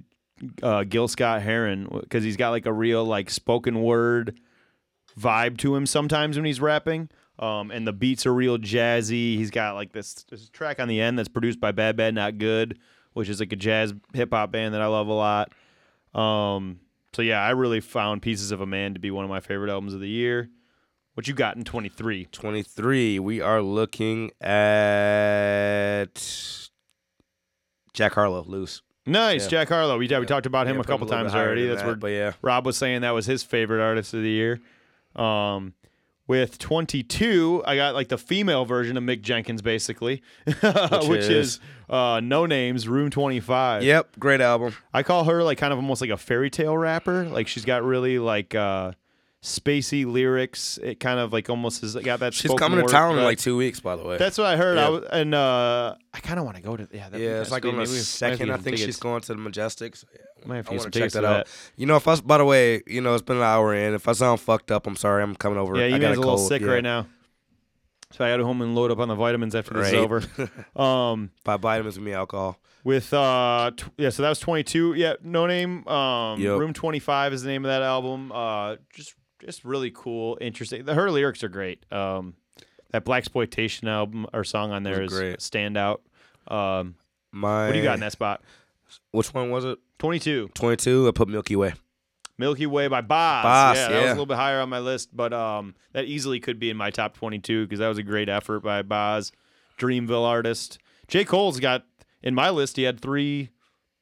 uh, 0.62 0.84
Gil 0.84 1.08
Scott 1.08 1.42
Heron 1.42 1.88
because 2.00 2.24
he's 2.24 2.36
got 2.36 2.50
like 2.50 2.66
a 2.66 2.72
real 2.72 3.04
like 3.04 3.30
spoken 3.30 3.82
word 3.82 4.38
vibe 5.18 5.58
to 5.58 5.74
him 5.74 5.86
sometimes 5.86 6.36
when 6.36 6.44
he's 6.44 6.60
rapping. 6.60 7.08
Um, 7.38 7.70
and 7.70 7.86
the 7.86 7.92
beats 7.92 8.26
are 8.26 8.32
real 8.32 8.58
jazzy. 8.58 9.36
He's 9.36 9.50
got 9.50 9.74
like 9.74 9.92
this, 9.92 10.14
this 10.24 10.48
track 10.50 10.78
on 10.78 10.88
the 10.88 11.00
end 11.00 11.18
that's 11.18 11.28
produced 11.28 11.60
by 11.60 11.72
Bad 11.72 11.96
Bad 11.96 12.14
Not 12.14 12.38
Good, 12.38 12.78
which 13.14 13.28
is 13.28 13.40
like 13.40 13.52
a 13.52 13.56
jazz 13.56 13.94
hip 14.12 14.32
hop 14.32 14.52
band 14.52 14.74
that 14.74 14.82
I 14.82 14.86
love 14.86 15.08
a 15.08 15.12
lot. 15.12 15.52
Um, 16.14 16.78
so 17.14 17.22
yeah, 17.22 17.40
I 17.40 17.50
really 17.50 17.80
found 17.80 18.22
Pieces 18.22 18.50
of 18.50 18.60
a 18.60 18.66
Man 18.66 18.94
to 18.94 19.00
be 19.00 19.10
one 19.10 19.24
of 19.24 19.30
my 19.30 19.40
favorite 19.40 19.70
albums 19.70 19.94
of 19.94 20.00
the 20.00 20.08
year. 20.08 20.48
What 21.14 21.28
you 21.28 21.34
got 21.34 21.56
in 21.56 21.64
23? 21.64 22.26
23, 22.32 23.18
we 23.18 23.40
are 23.42 23.60
looking 23.60 24.30
at 24.40 26.06
Jack 27.92 28.12
Harlow, 28.14 28.44
Loose. 28.44 28.80
Nice, 29.04 29.44
Yeah. 29.44 29.48
Jack 29.50 29.68
Harlow. 29.68 29.98
We, 29.98 30.08
yeah, 30.08 30.20
we 30.20 30.26
talked 30.26 30.46
about 30.46 30.66
him 30.66 30.76
Yeah, 30.76 30.82
a 30.82 30.84
couple 30.84 31.06
bit 31.06 31.12
times 31.12 31.34
already. 31.34 31.66
That's 31.66 31.80
that, 31.82 31.86
where 31.86 31.96
But 31.96 32.12
yeah. 32.12 32.32
Rob 32.40 32.64
was 32.64 32.76
saying 32.78 33.02
that 33.02 33.10
was 33.10 33.26
his 33.26 33.42
favorite 33.42 33.82
artist 33.82 34.14
of 34.14 34.22
the 34.22 34.30
year. 34.30 34.60
Um, 35.14 35.74
with 36.26 36.58
22, 36.58 37.62
I 37.66 37.76
got 37.76 37.94
like 37.94 38.08
the 38.08 38.18
female 38.18 38.64
version 38.64 38.96
of 38.96 39.02
Mick 39.02 39.22
Jenkins, 39.22 39.60
basically, 39.62 40.22
which, 40.46 40.60
is, 40.60 41.28
is? 41.28 41.60
uh, 41.90 42.20
Noname's, 42.20 42.88
Room 42.88 43.10
25. 43.10 43.82
Yep, 43.82 44.18
great 44.18 44.40
album. 44.40 44.74
I 44.94 45.02
call 45.02 45.24
her 45.24 45.42
like 45.42 45.58
kind 45.58 45.72
of 45.72 45.78
almost 45.78 46.00
like 46.00 46.10
a 46.10 46.16
fairy 46.16 46.50
tale 46.50 46.76
rapper. 46.76 47.24
Like 47.24 47.48
she's 47.48 47.64
got 47.64 47.82
really 47.82 48.18
like 48.18 48.54
uh, 48.54 48.92
spacey 49.42 50.06
lyrics. 50.06 50.78
It 50.82 51.00
kind 51.00 51.18
of 51.18 51.32
like 51.32 51.50
almost 51.50 51.80
has 51.82 51.94
got 51.96 52.20
that. 52.20 52.32
She's 52.32 52.52
coming 52.54 52.80
to 52.80 52.90
town 52.90 53.18
in 53.18 53.24
like 53.24 53.38
two 53.38 53.56
weeks, 53.56 53.80
by 53.80 53.96
the 53.96 54.04
way. 54.04 54.16
That's 54.16 54.38
what 54.38 54.46
I 54.46 54.56
heard. 54.56 54.78
I 54.78 54.88
was, 54.88 55.04
and 55.12 55.34
uh, 55.34 55.96
I 56.14 56.20
kind 56.20 56.38
of 56.38 56.44
want 56.44 56.56
to 56.56 56.62
go 56.62 56.76
to. 56.76 56.88
Yeah, 56.92 57.08
that'd 57.08 57.20
yeah, 57.20 57.40
it's 57.40 57.50
like 57.50 57.64
on 57.64 57.72
the 57.72 57.78
Maybe 57.78 57.90
we- 57.90 57.94
might 57.94 57.98
have 57.98 58.04
to 58.04 58.10
second. 58.10 58.50
I 58.50 58.56
think 58.56 58.78
she's 58.78 58.96
going 58.98 59.20
to 59.22 59.28
the 59.34 59.38
Majestic. 59.38 59.96
So 59.96 60.06
yeah, 60.14 60.46
Might 60.46 60.56
have 60.56 60.66
to 60.66 60.72
I 60.72 60.76
want 60.76 60.92
to 60.92 60.98
check 60.98 61.10
that 61.12 61.24
out. 61.24 61.48
You 61.76 61.86
know, 61.86 61.96
if 61.96 62.06
I, 62.06 62.20
by 62.20 62.38
the 62.38 62.44
way, 62.44 62.82
you 62.86 63.00
know, 63.00 63.14
it's 63.14 63.22
been 63.22 63.36
an 63.36 63.42
hour 63.42 63.74
in. 63.74 63.94
If 63.94 64.08
I 64.08 64.12
sound 64.12 64.40
fucked 64.40 64.70
up, 64.70 64.86
I'm 64.86 64.96
sorry. 64.96 65.22
I'm 65.22 65.34
coming 65.34 65.58
over. 65.58 65.76
Yeah, 65.76 65.86
you 65.86 65.98
got 65.98 66.08
man's 66.08 66.18
a 66.18 66.20
little 66.20 66.38
sick 66.38 66.62
yeah. 66.62 66.68
right 66.68 66.82
now. 66.82 67.06
So 68.12 68.24
I 68.24 68.28
got 68.28 68.36
to 68.36 68.44
home 68.44 68.60
and 68.60 68.74
load 68.74 68.90
up 68.90 68.98
on 68.98 69.08
the 69.08 69.14
vitamins 69.14 69.54
after 69.54 69.72
this 69.74 69.88
is 69.88 69.94
over. 69.94 70.22
Um, 70.80 71.30
By 71.44 71.56
vitamins 71.56 71.96
with 71.96 72.04
me 72.04 72.12
alcohol. 72.12 72.58
with 72.84 73.12
uh, 73.14 73.70
tw- 73.74 73.88
yeah, 73.96 74.10
so 74.10 74.22
that 74.22 74.28
was 74.28 74.38
22. 74.38 74.94
Yeah, 74.94 75.14
Noname. 75.24 75.86
Um, 75.88 76.38
Yep. 76.38 76.58
Room 76.58 76.72
25 76.74 77.32
is 77.32 77.42
the 77.42 77.48
name 77.48 77.64
of 77.64 77.70
that 77.70 77.80
album. 77.80 78.30
Uh, 78.30 78.76
just 78.92 79.14
just 79.44 79.64
really 79.64 79.90
cool, 79.90 80.38
interesting. 80.40 80.84
The, 80.84 80.94
her 80.94 81.10
lyrics 81.10 81.42
are 81.44 81.48
great. 81.48 81.84
Um, 81.92 82.34
that 82.92 83.04
black 83.04 83.18
exploitation 83.18 83.88
album 83.88 84.26
or 84.32 84.44
song 84.44 84.70
on 84.70 84.82
there 84.82 85.02
is 85.02 85.12
great. 85.12 85.38
standout. 85.38 86.00
Um, 86.48 86.96
My 87.30 87.66
what 87.66 87.72
do 87.72 87.78
you 87.78 87.84
got 87.84 87.94
in 87.94 88.00
that 88.00 88.12
spot? 88.12 88.42
Which 89.10 89.32
one 89.32 89.50
was 89.50 89.64
it? 89.64 89.78
22. 89.98 90.50
22. 90.54 91.08
I 91.08 91.10
put 91.12 91.28
Milky 91.28 91.56
Way. 91.56 91.74
Milky 92.38 92.66
Way 92.66 92.88
by 92.88 93.00
Bas. 93.00 93.44
Bas, 93.44 93.76
yeah, 93.76 93.88
that 93.88 94.02
was 94.02 94.04
a 94.04 94.14
little 94.14 94.26
bit 94.26 94.36
higher 94.36 94.60
on 94.60 94.68
my 94.68 94.80
list, 94.80 95.14
but 95.14 95.32
um, 95.32 95.74
that 95.92 96.04
easily 96.06 96.40
could 96.40 96.58
be 96.58 96.70
in 96.70 96.76
my 96.76 96.90
top 96.90 97.16
22 97.16 97.64
because 97.64 97.78
that 97.78 97.88
was 97.88 97.98
a 97.98 98.02
great 98.02 98.28
effort 98.28 98.60
by 98.60 98.82
Bas, 98.82 99.32
Dreamville 99.78 100.26
artist. 100.26 100.78
J. 101.08 101.24
Cole's 101.24 101.60
got 101.60 101.84
in 102.22 102.34
my 102.34 102.50
list. 102.50 102.76
He 102.76 102.82
had 102.82 103.00
three, 103.00 103.50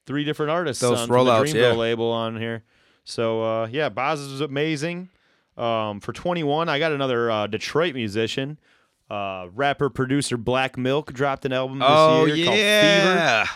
three 0.06 0.24
different 0.24 0.50
artists 0.50 0.80
Those 0.80 1.00
on 1.00 1.08
from 1.08 1.26
the 1.26 1.32
Dreamville 1.32 1.54
yeah. 1.54 1.72
label 1.72 2.10
on 2.10 2.38
here. 2.38 2.64
So 3.04 3.42
uh, 3.42 3.68
yeah, 3.70 3.88
Bas 3.88 4.20
is 4.20 4.40
amazing. 4.40 5.10
Um, 5.56 6.00
for 6.00 6.12
21, 6.12 6.68
I 6.68 6.78
got 6.78 6.92
another 6.92 7.30
uh, 7.30 7.46
Detroit 7.46 7.94
musician. 7.94 8.58
Uh, 9.10 9.48
rapper 9.54 9.90
producer 9.90 10.36
Black 10.36 10.78
Milk 10.78 11.12
dropped 11.12 11.44
an 11.44 11.52
album 11.52 11.80
this 11.80 11.88
Oh 11.90 12.26
year 12.26 12.44
called 12.46 12.56
Fever 12.56 12.64
yeah. 12.64 13.46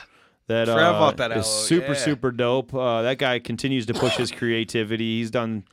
that 0.48 0.68
uh, 0.68 1.10
that 1.12 1.30
is 1.30 1.46
super 1.46 1.92
yeah. 1.92 1.98
super 1.98 2.32
dope. 2.32 2.74
Uh, 2.74 3.02
that 3.02 3.18
guy 3.18 3.38
continues 3.38 3.86
to 3.86 3.94
push 3.94 4.16
his 4.16 4.32
creativity. 4.32 5.18
He's 5.18 5.30
done 5.30 5.64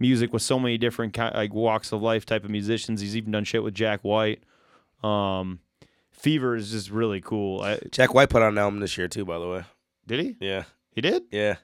music 0.00 0.32
with 0.32 0.42
so 0.42 0.58
many 0.58 0.76
different 0.76 1.12
ki- 1.12 1.30
like 1.34 1.54
walks 1.54 1.92
of 1.92 2.02
life 2.02 2.26
type 2.26 2.44
of 2.44 2.50
musicians. 2.50 3.00
He's 3.00 3.16
even 3.16 3.30
done 3.30 3.44
shit 3.44 3.62
with 3.62 3.74
Jack 3.74 4.00
White. 4.02 4.42
Um, 5.04 5.60
Fever 6.10 6.56
is 6.56 6.72
just 6.72 6.90
really 6.90 7.20
cool. 7.20 7.60
I, 7.60 7.78
Jack 7.92 8.14
White 8.14 8.30
put 8.30 8.42
out 8.42 8.50
an 8.50 8.58
album 8.58 8.80
this 8.80 8.98
year 8.98 9.06
too. 9.06 9.24
By 9.24 9.38
the 9.38 9.48
way. 9.48 9.64
did 10.06 10.20
he? 10.20 10.36
Yeah. 10.40 10.64
He 10.90 11.00
did? 11.00 11.22
Yeah. 11.30 11.56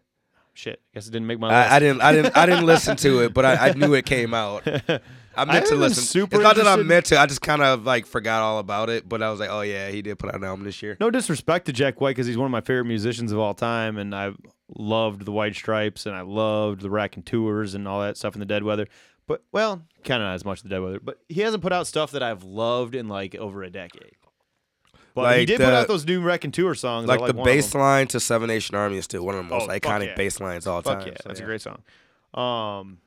Shit, 0.55 0.81
I 0.93 0.95
guess 0.95 1.09
it 1.09 1.11
didn't 1.11 1.27
make 1.27 1.41
my 1.41 1.49
list. 1.49 1.73
I, 1.73 1.77
I 1.77 1.79
didn't. 1.81 2.01
I 2.01 2.13
didn't. 2.13 2.37
I 2.37 2.47
didn't 2.47 2.67
listen 2.67 2.97
to 2.99 3.25
it, 3.25 3.35
but 3.35 3.45
I, 3.45 3.69
I 3.69 3.73
knew 3.73 3.95
it 3.95 4.07
came 4.07 4.33
out. 4.33 4.63
I 5.37 5.45
meant 5.45 5.65
haven't 5.65 5.71
to 5.71 5.75
listen. 5.75 6.05
super 6.05 6.37
it's 6.37 6.45
not 6.45 6.55
that 6.57 6.69
I 6.69 6.77
meant 6.77 7.07
to. 7.07 7.19
I 7.19 7.27
just 7.27 7.43
kind 7.43 7.61
of 7.61 7.85
like 7.85 8.07
forgot 8.07 8.41
all 8.41 8.61
about 8.61 8.89
it. 8.89 9.09
But 9.09 9.21
I 9.21 9.31
was 9.31 9.41
like, 9.41 9.51
oh 9.51 9.63
yeah, 9.63 9.89
he 9.89 10.01
did 10.01 10.17
put 10.17 10.29
out 10.31 10.37
an 10.37 10.45
album 10.45 10.65
this 10.65 10.81
year. 10.81 10.97
no 11.01 11.11
disrespect 11.11 11.67
to 11.67 11.73
Jack 11.73 12.01
White 12.01 12.11
because 12.11 12.29
he's 12.29 12.39
one 12.39 12.47
of 12.47 12.53
my 12.53 12.61
favorite 12.61 12.85
musicians 12.85 13.33
of 13.33 13.39
all 13.41 13.53
time, 13.53 13.99
and 13.99 14.15
I 14.15 14.33
loved 14.77 15.25
the 15.25 15.33
White 15.33 15.55
Stripes 15.55 16.07
and 16.07 16.15
I 16.15 16.23
loved 16.23 16.81
the 16.81 16.91
Raconteurs 16.91 17.75
and 17.75 17.87
all 17.87 18.01
that 18.01 18.17
stuff 18.17 18.35
in 18.35 18.41
the 18.41 18.47
Dead 18.47 18.63
Weather. 18.63 18.87
But 19.27 19.43
well, 19.53 19.83
kind 20.05 20.23
of 20.23 20.29
not 20.29 20.35
as 20.35 20.45
much 20.45 20.63
the 20.63 20.69
Dead 20.69 20.81
Weather. 20.81 21.01
But 21.01 21.19
he 21.29 21.41
hasn't 21.41 21.63
put 21.63 21.73
out 21.73 21.87
stuff 21.87 22.13
that 22.13 22.23
I've 22.23 22.45
loved 22.45 22.95
in 22.95 23.09
like 23.09 23.35
over 23.35 23.63
a 23.63 23.71
decade. 23.71 24.17
But 25.15 25.33
he 25.35 25.41
Like 25.41 25.47
did 25.47 25.59
put 25.61 25.73
out 25.73 25.87
those 25.89 26.05
new 26.05 26.21
Raconteur 26.21 26.75
songs. 26.75 27.07
Like, 27.07 27.21
like 27.21 27.31
the 27.33 27.37
one 27.39 27.45
bass 27.45 27.73
line 27.75 28.09
to 28.09 28.19
Seven 28.21 28.49
Nation 28.49 28.75
Army 28.75 28.97
is 28.99 29.05
still 29.05 29.25
one 29.25 29.37
of 29.37 29.45
the 29.45 29.49
most 29.55 29.69
Oh, 29.69 29.73
iconic 29.73 30.07
yeah. 30.09 30.15
bass 30.17 30.41
lines 30.41 30.67
all 30.67 30.83
Fuck 30.83 31.01
time. 31.01 31.09
yeah, 31.09 31.15
So, 31.23 31.29
that's 31.29 31.39
yeah. 31.41 31.45
a 31.45 31.47
great 31.47 31.61
song. 31.61 31.83
Um, 32.35 32.99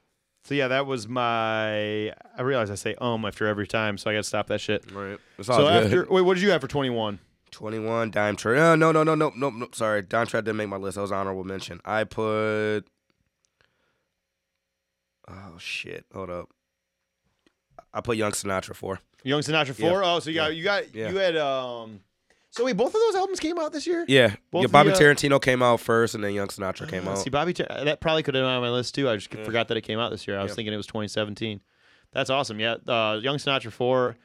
so 0.46 0.56
yeah, 0.56 0.70
that 0.70 0.86
was 0.86 1.08
my. 1.10 2.10
I 2.12 2.42
realize 2.42 2.72
I 2.72 2.76
say 2.76 2.96
um 3.02 3.26
after 3.26 3.46
every 3.46 3.68
time, 3.68 3.98
so 3.98 4.10
I 4.10 4.14
got 4.14 4.20
to 4.20 4.24
stop 4.24 4.48
that 4.48 4.62
shit. 4.62 4.90
Right. 4.94 5.18
It's 5.38 5.50
all 5.50 5.58
So 5.58 5.64
good. 5.68 5.84
after 5.84 6.06
wait, 6.10 6.22
what 6.22 6.36
did 6.36 6.44
you 6.44 6.52
have 6.52 6.62
for 6.62 6.68
twenty 6.68 6.90
one? 6.90 7.20
21 7.52 8.12
Dime 8.12 8.36
Trap. 8.36 8.56
No, 8.58 8.76
no, 8.76 8.92
no, 8.92 9.04
no, 9.04 9.16
no, 9.16 9.32
no, 9.36 9.50
no. 9.50 9.68
Sorry, 9.74 10.02
Dime 10.02 10.28
Trap 10.28 10.44
didn't 10.46 10.58
make 10.58 10.68
my 10.70 10.76
list. 10.78 10.96
That 10.96 11.02
was 11.02 11.12
honorable 11.12 11.44
mention. 11.44 11.82
I 11.84 12.04
put. 12.06 12.82
Oh 15.30 15.58
shit! 15.58 16.06
Hold 16.14 16.30
up. 16.30 16.50
I 17.94 18.02
put 18.02 18.16
Young 18.18 18.32
Sinatra 18.32 18.76
for. 18.76 19.00
Young 19.28 19.42
Sinatra 19.42 19.78
Yeah. 19.78 19.90
four. 19.90 20.04
Oh, 20.04 20.20
so 20.20 20.30
you 20.30 20.36
got 20.36 20.56
you 20.56 20.64
got 20.64 20.96
Yeah. 20.96 21.10
you 21.10 21.16
had 21.18 21.36
um. 21.38 22.00
So 22.52 22.64
wait, 22.66 22.76
both 22.78 22.88
of 22.96 23.00
those 23.02 23.16
albums 23.16 23.40
came 23.40 23.60
out 23.60 23.72
this 23.72 23.86
year. 23.86 24.04
Yeah, 24.08 24.34
Both 24.52 24.64
yeah 24.64 24.68
Bobby 24.68 24.90
the, 24.90 24.96
uh, 24.96 25.00
Tarantino 25.00 25.40
came 25.42 25.62
out 25.62 25.80
first, 25.80 26.16
and 26.16 26.24
then 26.24 26.34
Young 26.34 26.48
Sinatra 26.48 26.90
came 26.90 27.08
Uh, 27.08 27.12
out. 27.12 27.20
See, 27.20 27.30
Bobby, 27.30 27.54
Tar- 27.54 27.68
that 27.86 28.00
probably 28.02 28.24
could 28.24 28.34
have 28.34 28.42
been 28.42 28.50
on 28.50 28.62
my 28.62 28.70
list 28.72 28.96
too. 28.96 29.08
I 29.10 29.16
just 29.18 29.30
forgot 29.30 29.68
that 29.68 29.78
it 29.78 29.82
came 29.82 30.00
out 30.00 30.10
this 30.10 30.28
year. 30.28 30.40
I 30.40 30.44
was 30.44 30.52
Yeah. 30.52 30.56
thinking 30.56 30.74
it 30.74 30.78
was 30.78 30.88
2017. 30.88 31.62
That's 32.14 32.30
awesome. 32.32 32.60
Yeah, 32.60 32.78
uh, 32.88 33.20
Young 33.22 33.36
Sinatra 33.38 33.72
four, 33.72 34.16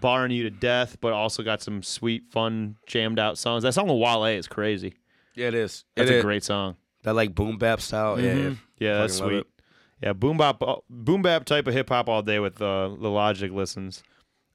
barring 0.00 0.32
you 0.32 0.42
to 0.44 0.50
death, 0.50 0.96
but 1.00 1.12
also 1.12 1.42
got 1.42 1.62
some 1.62 1.82
sweet, 1.82 2.24
fun, 2.32 2.76
jammed 2.86 3.18
out 3.18 3.38
songs. 3.38 3.62
That 3.62 3.74
song 3.74 3.86
with 3.88 3.98
Wale 3.98 4.24
is 4.24 4.48
crazy. 4.48 4.94
yeah, 5.34 5.48
it 5.48 5.54
is. 5.54 5.84
That's 5.94 6.10
It 6.10 6.14
a 6.14 6.16
is. 6.18 6.24
great 6.24 6.42
song. 6.44 6.76
That 7.04 7.14
like 7.14 7.34
boom 7.34 7.58
bap 7.58 7.80
style. 7.80 8.20
Yeah, 8.20 8.34
yeah. 8.34 8.50
Yeah, 8.78 8.98
that's 9.00 9.18
Fucking 9.20 9.36
love 9.36 9.44
sweet. 9.46 9.57
Yeah, 10.02 10.12
boom 10.12 10.36
bap, 10.36 10.62
boom 10.88 11.22
bap 11.22 11.44
type 11.44 11.66
of 11.66 11.74
hip 11.74 11.88
hop 11.88 12.08
all 12.08 12.22
day 12.22 12.38
with 12.38 12.60
uh, 12.62 12.88
the 12.88 13.10
Logic 13.10 13.50
listens. 13.50 14.02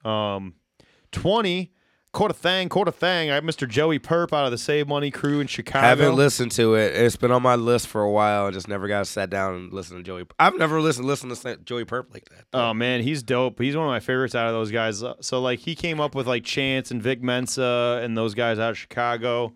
Um, 0.05 0.53
twenty, 1.11 1.73
quarter 2.13 2.33
thing, 2.33 2.69
quarter 2.69 2.91
thing. 2.91 3.29
I 3.29 3.35
have 3.35 3.43
Mr. 3.43 3.67
Joey 3.67 3.99
Purp 3.99 4.31
out 4.33 4.45
of 4.45 4.51
the 4.51 4.57
Save 4.57 4.87
Money 4.87 5.11
crew 5.11 5.41
in 5.41 5.47
Chicago. 5.47 5.85
Haven't 5.85 6.15
listened 6.15 6.51
to 6.53 6.75
it. 6.75 6.95
It's 6.95 7.17
been 7.17 7.31
on 7.31 7.41
my 7.41 7.55
list 7.55 7.87
for 7.87 8.01
a 8.03 8.09
while, 8.09 8.45
and 8.45 8.53
just 8.53 8.69
never 8.69 8.87
got 8.87 9.05
sat 9.07 9.29
down 9.29 9.55
and 9.55 9.73
listened 9.73 9.99
to 9.99 10.09
Joey. 10.09 10.25
I've 10.39 10.57
never 10.57 10.79
listened 10.79 11.07
listened 11.07 11.35
to 11.35 11.57
Joey 11.57 11.83
Purp 11.83 12.13
like 12.13 12.29
that. 12.29 12.45
Oh 12.53 12.73
man, 12.73 13.01
he's 13.01 13.21
dope. 13.21 13.59
He's 13.59 13.75
one 13.75 13.85
of 13.85 13.91
my 13.91 13.99
favorites 13.99 14.35
out 14.35 14.47
of 14.47 14.53
those 14.53 14.71
guys. 14.71 15.03
Uh, 15.03 15.15
So 15.19 15.41
like 15.41 15.59
he 15.59 15.75
came 15.75 15.99
up 15.99 16.15
with 16.15 16.25
like 16.27 16.45
Chance 16.45 16.91
and 16.91 17.01
Vic 17.03 17.21
Mensa 17.21 17.99
and 18.01 18.17
those 18.17 18.33
guys 18.33 18.59
out 18.59 18.71
of 18.71 18.77
Chicago. 18.77 19.53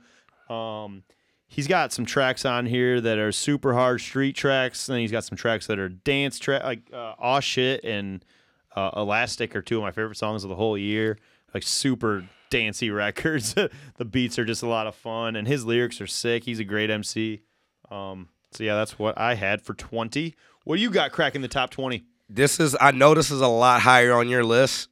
Um, 0.50 1.04
he's 1.48 1.68
got 1.68 1.92
some 1.94 2.06
tracks 2.06 2.46
on 2.46 2.66
here 2.66 3.02
that 3.02 3.18
are 3.18 3.32
super 3.32 3.74
hard 3.74 4.02
street 4.02 4.36
tracks, 4.36 4.88
and 4.88 4.96
then 4.96 5.02
he's 5.02 5.12
got 5.12 5.24
some 5.24 5.38
tracks 5.38 5.68
that 5.68 5.80
are 5.80 5.90
dance 5.90 6.38
track 6.40 6.64
like 6.64 6.82
uh, 6.94 7.14
Aw 7.18 7.40
Shit 7.40 7.84
and 7.84 8.24
uh, 8.76 8.92
Elastic 8.96 9.56
are 9.56 9.62
two 9.62 9.78
of 9.78 9.84
my 9.84 9.92
favorite 9.92 10.18
songs 10.18 10.44
of 10.44 10.50
the 10.50 10.56
whole 10.56 10.78
year. 10.78 11.18
Like 11.54 11.64
super 11.64 12.28
dancey 12.50 12.90
records. 12.92 13.54
the 13.54 14.06
beats 14.06 14.38
are 14.38 14.46
just 14.46 14.64
a 14.64 14.68
lot 14.68 14.88
of 14.88 14.96
fun, 14.96 15.36
and 15.36 15.48
his 15.48 15.66
lyrics 15.66 16.00
are 16.02 16.08
sick. 16.08 16.44
He's 16.44 16.60
a 16.60 16.64
great 16.64 16.90
MC. 16.90 17.42
Um, 17.90 18.30
so 18.52 18.64
yeah, 18.64 18.76
that's 18.76 19.00
what 19.00 19.18
I 19.18 19.36
had 19.36 19.62
for 19.62 19.74
twenty. 19.74 20.36
What 20.64 20.76
do 20.76 20.82
you 20.82 20.92
got 20.92 21.12
cracking 21.12 21.42
the 21.42 21.48
top 21.48 21.70
twenty? 21.70 22.04
This 22.30 22.60
is. 22.60 22.76
I 22.80 22.92
know 22.92 23.14
this 23.14 23.32
is 23.32 23.42
a 23.42 23.48
lot 23.48 23.82
higher 23.82 24.14
on 24.14 24.28
your 24.28 24.44
list. 24.44 24.90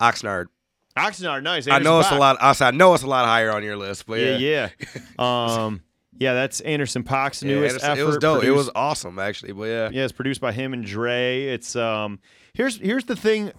Oxnard. 0.00 0.46
Oxnard, 0.96 1.42
nice. 1.42 1.68
I 1.68 1.78
know 1.78 1.96
Anderson 1.96 2.14
it's 2.14 2.16
a 2.16 2.18
lot. 2.18 2.36
I 2.40 2.68
I 2.68 2.70
know 2.70 2.94
it's 2.94 3.02
a 3.02 3.06
lot 3.06 3.26
higher 3.26 3.52
on 3.52 3.62
your 3.62 3.76
list, 3.76 4.06
but 4.06 4.18
Yeah, 4.20 4.36
yeah, 4.38 4.68
yeah. 4.78 5.00
um, 5.64 5.82
yeah, 6.18 6.32
that's 6.32 6.60
Anderson 6.60 7.04
Paak's 7.04 7.42
Yeah, 7.42 7.54
newest 7.54 7.74
Anderson- 7.74 7.90
effort. 7.90 8.00
It 8.00 8.04
was 8.04 8.16
dope. 8.18 8.44
It 8.44 8.50
was 8.52 8.70
awesome, 8.74 9.18
actually. 9.18 9.52
But 9.52 9.64
yeah, 9.64 9.88
yeah, 9.92 10.04
it's 10.04 10.12
produced 10.12 10.40
by 10.40 10.52
him 10.52 10.72
and 10.72 10.84
Dre. 10.84 11.44
It's 11.44 11.76
um, 11.76 12.18
here's 12.54 12.78
here's 12.78 13.04
the 13.04 13.16
thing. 13.16 13.52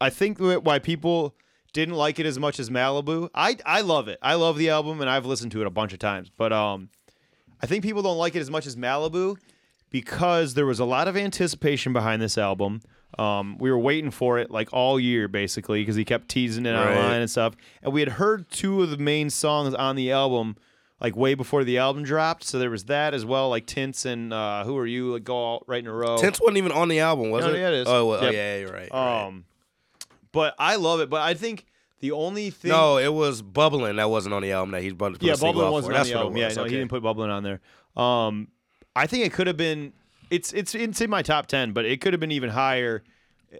I 0.00 0.10
think 0.10 0.38
why 0.38 0.78
people 0.78 1.34
didn't 1.72 1.94
like 1.94 2.18
it 2.20 2.26
as 2.26 2.38
much 2.38 2.60
as 2.60 2.68
Malibu. 2.70 3.30
I 3.34 3.56
I 3.64 3.80
love 3.80 4.08
it. 4.08 4.18
I 4.20 4.34
love 4.34 4.58
the 4.58 4.68
album 4.70 5.00
and 5.00 5.08
I've 5.08 5.24
listened 5.26 5.52
to 5.52 5.60
it 5.62 5.66
a 5.66 5.70
bunch 5.70 5.92
of 5.92 5.98
times. 5.98 6.30
But 6.36 6.52
um, 6.52 6.90
I 7.62 7.66
think 7.66 7.82
people 7.82 8.02
don't 8.02 8.18
like 8.18 8.36
it 8.36 8.40
as 8.40 8.50
much 8.50 8.66
as 8.66 8.76
Malibu 8.76 9.36
because 9.90 10.54
there 10.54 10.66
was 10.66 10.80
a 10.80 10.84
lot 10.84 11.08
of 11.08 11.16
anticipation 11.16 11.92
behind 11.92 12.20
this 12.20 12.36
album. 12.36 12.80
Um, 13.18 13.58
we 13.58 13.70
were 13.70 13.78
waiting 13.78 14.10
for 14.10 14.38
it 14.38 14.50
like 14.50 14.68
all 14.72 14.98
year 14.98 15.28
basically 15.28 15.80
because 15.82 15.96
he 15.96 16.04
kept 16.04 16.28
teasing 16.28 16.66
it 16.66 16.72
Right. 16.72 16.96
online 16.96 17.20
and 17.20 17.30
stuff. 17.30 17.54
And 17.82 17.92
we 17.92 18.00
had 18.00 18.10
heard 18.10 18.50
two 18.50 18.82
of 18.82 18.90
the 18.90 18.96
main 18.96 19.30
songs 19.30 19.74
on 19.74 19.96
the 19.96 20.10
album 20.12 20.56
like 21.00 21.16
way 21.16 21.34
before 21.34 21.64
the 21.64 21.78
album 21.78 22.02
dropped. 22.04 22.44
So 22.44 22.58
there 22.58 22.70
was 22.70 22.84
that 22.84 23.14
as 23.14 23.24
well, 23.24 23.50
like 23.50 23.66
Tints 23.66 24.04
and 24.04 24.32
uh, 24.32 24.64
Who 24.64 24.76
Are 24.78 24.86
You, 24.86 25.12
like 25.12 25.24
go 25.24 25.34
all 25.36 25.64
right 25.66 25.80
in 25.80 25.86
a 25.86 25.92
row. 25.92 26.16
Tints 26.18 26.40
wasn't 26.40 26.56
even 26.58 26.72
on 26.72 26.88
the 26.88 27.00
album, 27.00 27.30
was 27.30 27.44
No, 27.44 27.52
it? 27.52 27.58
yeah, 27.58 27.68
it 27.68 27.74
is. 27.74 27.88
Oh, 27.88 28.06
well, 28.06 28.24
oh, 28.24 28.30
yeah, 28.30 28.58
you're 28.58 28.72
right. 28.72 28.88
you're 28.92 29.00
right. 29.00 29.24
Um, 29.26 29.44
but 30.32 30.54
I 30.58 30.76
love 30.76 31.00
it. 31.00 31.10
But 31.10 31.20
I 31.22 31.34
think 31.34 31.66
the 32.00 32.12
only 32.12 32.50
thing, 32.50 32.70
no, 32.70 32.98
it 32.98 33.12
was 33.12 33.42
bubbling. 33.42 33.96
That 33.96 34.10
wasn't 34.10 34.34
on 34.34 34.42
the 34.42 34.52
album. 34.52 34.72
That 34.72 34.82
he's 34.82 34.92
put 34.94 35.22
yeah, 35.22 35.34
Bubbling 35.40 35.70
wasn't 35.70 35.92
for. 35.92 35.98
on 35.98 35.98
That's 36.00 36.10
the 36.10 36.18
album. 36.18 36.36
Yeah, 36.36 36.46
was. 36.48 36.56
no, 36.56 36.64
he 36.64 36.70
didn't 36.70 36.88
put 36.88 37.02
Bubbling 37.02 37.30
on 37.30 37.42
there. 37.42 37.60
Um, 37.96 38.48
I 38.96 39.06
think 39.06 39.24
it 39.24 39.32
could 39.32 39.46
have 39.46 39.56
been. 39.56 39.92
It's 40.30 40.52
it's 40.52 40.74
it's 40.74 41.00
in 41.00 41.10
my 41.10 41.22
top 41.22 41.46
ten, 41.46 41.72
but 41.72 41.84
it 41.84 42.00
could 42.00 42.12
have 42.12 42.20
been 42.20 42.32
even 42.32 42.50
higher 42.50 43.02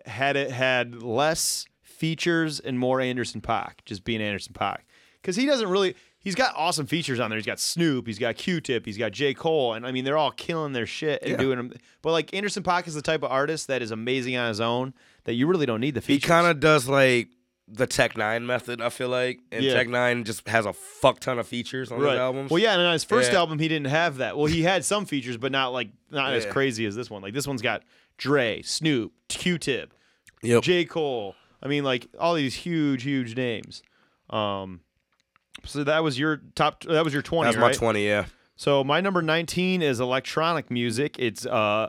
had 0.07 0.37
it 0.37 0.51
had 0.51 1.03
less 1.03 1.67
features 1.83 2.61
and 2.61 2.79
more 2.79 3.01
Anderson 3.01 3.41
Paak, 3.41 3.75
just 3.85 4.05
being 4.05 4.21
Anderson 4.21 4.53
Paak, 4.53 4.79
because 5.23 5.37
he 5.37 5.47
doesn't 5.47 5.69
really. 5.69 5.95
He's 6.19 6.35
got 6.35 6.55
awesome 6.57 6.87
features 6.87 7.21
on 7.21 7.29
there. 7.29 7.37
He's 7.39 7.45
got 7.45 7.61
Snoop, 7.61 8.07
he's 8.07 8.19
got 8.19 8.37
Q-Tip, 8.37 8.87
he's 8.87 8.97
got 8.97 9.13
J. 9.13 9.35
Cole, 9.35 9.75
and 9.75 9.87
I 9.87 9.93
mean 9.93 10.05
they're 10.07 10.17
all 10.17 10.31
killing 10.31 10.73
their 10.73 10.87
shit 10.87 11.21
and 11.21 11.33
Yeah. 11.33 11.37
doing 11.37 11.57
them. 11.59 11.75
But 12.01 12.13
like 12.13 12.33
Anderson 12.33 12.63
Paak 12.63 12.87
is 12.89 12.95
the 12.95 13.03
type 13.03 13.23
of 13.23 13.31
artist 13.31 13.67
that 13.69 13.83
is 13.83 13.91
amazing 13.91 14.35
on 14.37 14.49
his 14.49 14.59
own 14.59 14.95
that 15.25 15.35
you 15.35 15.47
really 15.47 15.67
don't 15.67 15.81
need 15.83 15.95
the 15.95 16.01
He 16.01 16.19
kind 16.19 16.47
of 16.47 16.61
does 16.61 16.89
like 16.89 17.29
the 17.67 17.87
Tech 17.87 18.15
N9ne 18.15 18.45
method. 18.45 18.81
I 18.83 18.89
feel 18.91 19.09
like, 19.09 19.41
and 19.51 19.65
Yeah. 19.65 19.75
Tech 19.75 19.89
N9ne 19.89 20.25
just 20.25 20.47
has 20.49 20.67
a 20.67 20.73
fuck 20.73 21.21
ton 21.21 21.39
of 21.39 21.47
features 21.49 21.91
on 21.91 21.99
his 22.01 22.09
albums. 22.09 22.51
Well, 22.51 22.59
yeah, 22.63 22.73
and 22.75 22.83
on 22.83 22.93
his 22.93 23.05
first 23.05 23.33
Yeah. 23.33 23.39
album, 23.39 23.59
he 23.59 23.69
didn't 23.69 23.87
have 23.89 24.19
that. 24.19 24.37
Well, 24.37 24.47
he 24.47 24.63
had 24.63 24.85
some 24.85 25.07
features, 25.07 25.37
but 25.39 25.51
not 25.53 25.73
like 25.73 25.89
not 26.11 26.33
as 26.35 26.45
crazy 26.47 26.85
as 26.87 26.95
this 26.95 27.11
one. 27.11 27.23
Like 27.23 27.33
this 27.35 27.47
one's 27.47 27.63
got 27.63 27.83
Dre, 28.19 28.61
Snoop, 28.63 29.13
Q-Tip, 29.29 29.93
Yep. 30.43 30.63
J. 30.63 30.85
Cole. 30.85 31.35
I 31.63 31.69
mean, 31.69 31.83
like 31.85 32.07
all 32.19 32.35
these 32.35 32.55
huge, 32.55 33.03
huge 33.03 33.35
names. 33.37 33.83
Um, 34.31 34.81
so 35.65 35.83
that 35.85 36.03
was 36.05 36.19
your 36.19 36.43
top. 36.55 36.83
That 36.85 37.03
was 37.05 37.13
your 37.15 37.23
twenty. 37.23 37.47
That's 37.51 37.61
my 37.61 37.73
twenty. 37.73 38.07
Yeah. 38.07 38.27
So 38.57 38.85
my 38.85 39.01
number 39.01 39.23
nineteen 39.23 39.81
is 39.81 39.99
electronic 40.01 40.71
music. 40.71 41.17
It's 41.19 41.47
uh, 41.47 41.89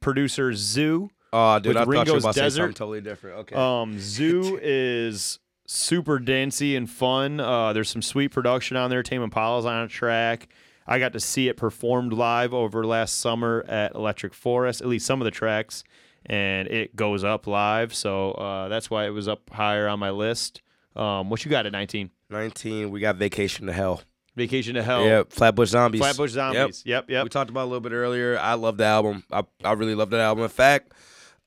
producer 0.00 0.50
ZHU. 0.50 1.10
Oh, 1.36 1.58
dude, 1.58 1.68
With 1.70 1.76
I 1.76 1.80
thought 1.80 1.86
you 1.86 1.92
Ringo's 1.98 2.12
were 2.12 2.18
about 2.18 2.28
to 2.34 2.38
say 2.38 2.42
Desert. 2.44 2.60
something 2.62 2.74
totally 2.74 3.00
different. 3.00 3.38
Okay. 3.40 3.56
Um, 3.56 3.96
ZHU 3.96 4.58
is 4.62 5.38
super 5.66 6.18
dancey 6.18 6.76
and 6.76 6.88
fun. 6.88 7.40
Uh, 7.40 7.72
there's 7.72 7.88
some 7.88 8.02
sweet 8.02 8.28
production 8.28 8.76
on 8.76 8.88
there. 8.90 9.02
Tame 9.02 9.22
Impala's 9.22 9.64
on 9.64 9.82
a 9.82 9.88
track. 9.88 10.48
I 10.86 10.98
got 10.98 11.12
to 11.14 11.20
see 11.20 11.48
it 11.48 11.56
performed 11.56 12.12
live 12.12 12.54
over 12.54 12.84
last 12.86 13.18
summer 13.18 13.64
at 13.68 13.94
Electric 13.94 14.34
Forest, 14.34 14.80
at 14.82 14.86
least 14.86 15.06
some 15.06 15.20
of 15.20 15.24
the 15.24 15.30
tracks, 15.30 15.82
and 16.26 16.68
it 16.68 16.94
goes 16.94 17.24
up 17.24 17.46
live. 17.46 17.94
So 17.94 18.32
uh, 18.32 18.68
that's 18.68 18.90
why 18.90 19.06
it 19.06 19.10
was 19.10 19.26
up 19.26 19.48
higher 19.50 19.88
on 19.88 19.98
my 19.98 20.10
list. 20.10 20.60
Um, 20.94 21.30
what 21.30 21.44
you 21.44 21.50
got 21.50 21.66
at 21.66 21.72
19? 21.72 22.10
Nineteen. 22.30 22.90
We 22.90 23.00
got 23.00 23.16
Vacation 23.16 23.66
to 23.66 23.72
Hell. 23.72 24.02
Vacation 24.36 24.74
to 24.74 24.82
Hell. 24.82 25.04
Yeah, 25.04 25.22
Flatbush 25.28 25.68
Zombies. 25.70 26.00
Flatbush 26.00 26.32
Zombies. 26.32 26.82
Yep, 26.84 27.08
yep. 27.08 27.24
We 27.24 27.28
talked 27.30 27.50
about 27.50 27.60
it 27.60 27.64
a 27.64 27.66
little 27.66 27.80
bit 27.80 27.92
earlier. 27.92 28.38
I 28.38 28.54
love 28.54 28.76
the 28.76 28.84
album. 28.84 29.24
I, 29.30 29.44
I 29.64 29.72
really 29.72 29.94
love 29.94 30.10
that 30.10 30.20
album. 30.20 30.42
In 30.44 30.50
fact, 30.50 30.92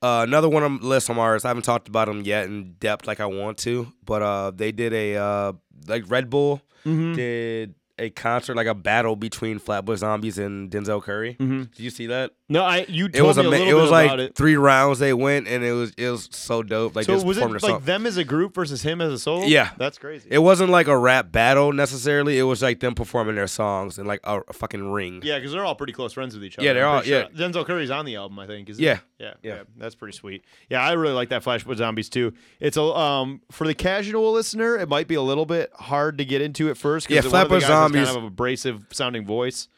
uh, 0.02 0.24
another 0.26 0.48
one 0.48 0.62
on 0.62 0.80
the 0.80 0.86
list 0.86 1.08
of 1.10 1.18
ours. 1.18 1.44
I 1.44 1.48
haven't 1.48 1.64
talked 1.64 1.88
about 1.88 2.06
them 2.08 2.22
yet 2.22 2.46
in 2.46 2.74
depth 2.78 3.06
like 3.06 3.20
I 3.20 3.26
want 3.26 3.58
to, 3.58 3.92
but 4.04 4.22
uh, 4.22 4.50
they 4.54 4.72
did 4.72 4.92
a 4.92 5.16
uh, 5.16 5.52
like 5.86 6.04
Red 6.08 6.30
Bull 6.30 6.60
Mm-hmm. 6.86 7.14
did 7.16 7.74
a 7.98 8.10
concert 8.10 8.56
like 8.56 8.66
a 8.66 8.74
battle 8.74 9.16
between 9.16 9.58
Flatbush 9.58 9.98
Zombies 10.00 10.38
and 10.38 10.70
Denzel 10.70 11.02
Curry. 11.02 11.34
Did 11.38 11.68
you 11.78 11.90
see 11.90 12.06
that? 12.06 12.32
No, 12.50 12.62
I 12.64 12.86
you 12.88 13.06
It 13.06 13.12
told 13.14 13.28
was 13.28 13.36
me 13.38 13.44
a 13.44 13.48
little 13.48 13.68
it 13.68 13.74
was 13.74 13.90
like 13.90 14.18
it. 14.18 14.34
three 14.34 14.56
rounds 14.56 14.98
they 15.00 15.12
went 15.12 15.46
and 15.48 15.62
it 15.62 15.72
was 15.72 15.92
it 15.98 16.08
was 16.08 16.28
so 16.32 16.62
dope. 16.62 16.96
Like 16.96 17.04
So 17.04 17.22
was 17.22 17.36
it 17.36 17.46
like 17.46 17.60
song. 17.60 17.82
them 17.84 18.06
as 18.06 18.16
a 18.16 18.24
group 18.24 18.54
versus 18.54 18.80
him 18.82 19.02
as 19.02 19.12
a 19.12 19.18
solo? 19.18 19.44
Yeah. 19.44 19.70
that's 19.76 19.98
crazy. 19.98 20.28
It 20.30 20.38
wasn't 20.38 20.70
like 20.70 20.86
a 20.86 20.96
rap 20.96 21.30
battle 21.30 21.72
necessarily. 21.74 22.38
It 22.38 22.44
was 22.44 22.62
like 22.62 22.80
them 22.80 22.94
performing 22.94 23.34
their 23.34 23.46
songs 23.48 23.98
in 23.98 24.06
like 24.06 24.20
a, 24.24 24.40
a 24.48 24.52
fucking 24.54 24.90
ring. 24.90 25.20
Yeah, 25.22 25.36
because 25.38 25.52
they're 25.52 25.64
all 25.64 25.74
pretty 25.74 25.92
close 25.92 26.14
friends 26.14 26.34
with 26.34 26.42
each 26.44 26.56
other. 26.56 26.66
Yeah, 26.66 26.72
they're 26.72 26.86
all- 26.86 27.02
sure. 27.02 27.24
Denzel 27.24 27.66
Curry's 27.66 27.90
on 27.90 28.06
the 28.06 28.16
album, 28.16 28.38
I 28.38 28.46
think. 28.46 28.70
Is 28.70 28.80
Yeah. 28.80 29.00
yeah, 29.18 29.34
Yeah. 29.42 29.54
yeah, 29.56 29.62
That's 29.76 29.94
pretty 29.94 30.16
sweet. 30.16 30.42
Yeah, 30.70 30.80
I 30.82 30.92
really 30.92 31.14
like 31.14 31.28
that 31.28 31.42
Flatbush 31.42 31.76
Zombies 31.76 32.08
too. 32.08 32.32
It's 32.60 32.78
a 32.78 32.82
um 32.82 33.42
for 33.50 33.66
the 33.66 33.74
casual 33.74 34.32
listener, 34.32 34.76
it 34.78 34.88
might 34.88 35.06
be 35.06 35.16
a 35.16 35.22
little 35.22 35.44
bit 35.44 35.70
hard 35.74 36.16
to 36.16 36.24
get 36.24 36.40
into 36.40 36.70
at 36.70 36.78
first. 36.78 37.10
Yeah, 37.10 37.20
Flatbush 37.20 37.64
has 37.64 37.70
Zombies- 37.92 38.06
kind 38.06 38.16
of 38.18 38.22
an 38.24 38.28
abrasive 38.28 38.86
sounding 38.92 39.26
voice. 39.26 39.68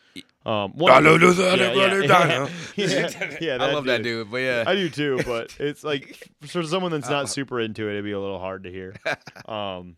Um, 0.47 0.73
one 0.73 0.91
I 0.91 0.99
of 0.99 1.05
know 1.05 1.19
them- 1.19 1.59
yeah, 1.59 1.73
yeah, 1.73 1.95
yeah, 2.77 3.11
I 3.20 3.24
yeah, 3.24 3.37
yeah, 3.41 3.53
I 3.61 3.73
love 3.73 3.85
that 3.85 4.03
dude, 4.03 4.31
but 4.31 4.39
yeah. 4.39 4.65
I 4.66 4.74
do 4.74 4.89
too, 4.89 5.20
but 5.27 5.55
it's 5.61 5.85
like 5.85 6.28
for 6.47 6.62
someone 6.62 6.91
that's 6.93 7.11
not 7.11 7.28
super 7.28 7.61
into 7.61 7.89
it, 7.89 7.93
it'd 7.93 8.05
be 8.05 8.12
a 8.12 8.20
little 8.20 8.39
hard 8.39 8.65
to 8.65 8.70
hear. 8.70 8.95
Um, 9.47 9.97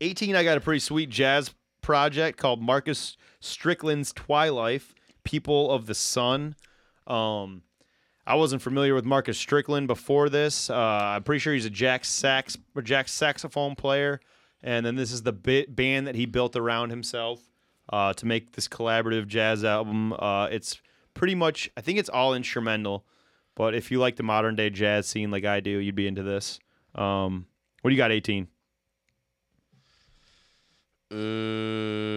18, 0.00 0.36
I 0.36 0.42
got 0.44 0.56
a 0.56 0.60
pretty 0.60 0.80
sweet 0.80 1.10
jazz 1.10 1.50
project 1.82 2.38
called 2.38 2.62
Marcus 2.62 3.16
Strickland's 3.40 4.12
Twi-Life, 4.12 4.94
People 5.24 5.70
of 5.70 5.86
the 5.86 5.94
Sun. 5.94 6.56
Um, 7.06 7.62
I 8.26 8.34
wasn't 8.36 8.62
familiar 8.62 8.94
with 8.94 9.04
Marcus 9.04 9.38
Strickland 9.38 9.86
before 9.86 10.28
this. 10.28 10.70
Uh, 10.70 10.74
I'm 10.76 11.22
pretty 11.24 11.38
sure 11.40 11.52
he's 11.54 11.64
a 11.66 11.70
jack 11.70 12.04
sax 12.04 12.56
or 12.74 12.82
jack 12.82 13.08
saxophone 13.08 13.74
player, 13.74 14.20
and 14.62 14.84
then 14.84 14.96
this 14.96 15.12
is 15.12 15.22
the 15.22 15.32
bit 15.32 15.74
band 15.74 16.06
that 16.06 16.14
he 16.14 16.26
built 16.26 16.56
around 16.56 16.90
himself 16.90 17.40
uh, 17.90 18.12
to 18.14 18.26
make 18.26 18.52
this 18.52 18.68
collaborative 18.68 19.26
jazz 19.26 19.64
album. 19.64 20.12
Uh, 20.12 20.48
it's 20.50 20.80
pretty 21.14 21.34
much, 21.34 21.70
I 21.76 21.80
think 21.80 21.98
it's 21.98 22.08
all 22.08 22.34
instrumental, 22.34 23.04
but 23.54 23.74
if 23.74 23.90
you 23.90 23.98
like 23.98 24.16
the 24.16 24.22
modern 24.22 24.56
day 24.56 24.70
jazz 24.70 25.06
scene 25.06 25.30
like 25.30 25.44
I 25.44 25.60
do, 25.60 25.70
you'd 25.70 25.94
be 25.94 26.06
into 26.06 26.22
this. 26.22 26.60
Um, 26.94 27.46
what 27.82 27.90
do 27.90 27.94
you 27.94 27.98
got, 27.98 28.12
18? 28.12 28.48
Mm, 31.10 32.10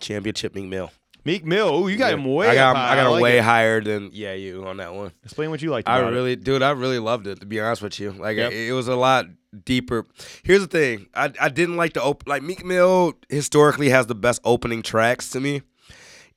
championship 0.00 0.54
Meek 0.54 0.66
Mill. 0.66 0.90
Meek 1.24 1.44
Mill. 1.44 1.68
Ooh, 1.84 1.88
you 1.88 1.96
got 1.96 2.12
him 2.12 2.24
way 2.24 2.48
I 2.48 2.54
got 2.54 2.70
up 2.70 2.76
high. 2.76 2.92
I 2.92 2.96
got 2.96 3.06
him 3.06 3.12
like 3.12 3.22
way 3.22 3.38
it. 3.38 3.44
higher 3.44 3.80
than 3.80 4.10
yeah 4.12 4.32
you 4.34 4.66
on 4.66 4.78
that 4.78 4.94
one. 4.94 5.12
Explain 5.24 5.50
what 5.50 5.60
you 5.62 5.70
liked 5.70 5.88
I 5.88 5.98
about 5.98 6.12
it. 6.12 6.16
really, 6.16 6.36
dude, 6.36 6.62
I 6.62 6.70
really 6.70 6.98
loved 6.98 7.26
it. 7.26 7.40
To 7.40 7.46
be 7.46 7.60
honest 7.60 7.82
with 7.82 7.98
you, 8.00 8.12
like 8.12 8.36
Yep. 8.36 8.52
it, 8.52 8.68
it 8.68 8.72
was 8.72 8.88
a 8.88 8.96
lot 8.96 9.26
deeper. 9.64 10.06
Here's 10.42 10.60
the 10.60 10.66
thing: 10.66 11.06
I 11.14 11.32
I 11.40 11.48
didn't 11.48 11.76
like 11.76 11.92
the 11.94 12.02
open. 12.02 12.28
like 12.28 12.42
Meek 12.42 12.64
Mill 12.64 13.14
historically 13.28 13.90
has 13.90 14.06
the 14.06 14.14
best 14.14 14.40
opening 14.44 14.82
tracks 14.82 15.30
to 15.30 15.40
me. 15.40 15.62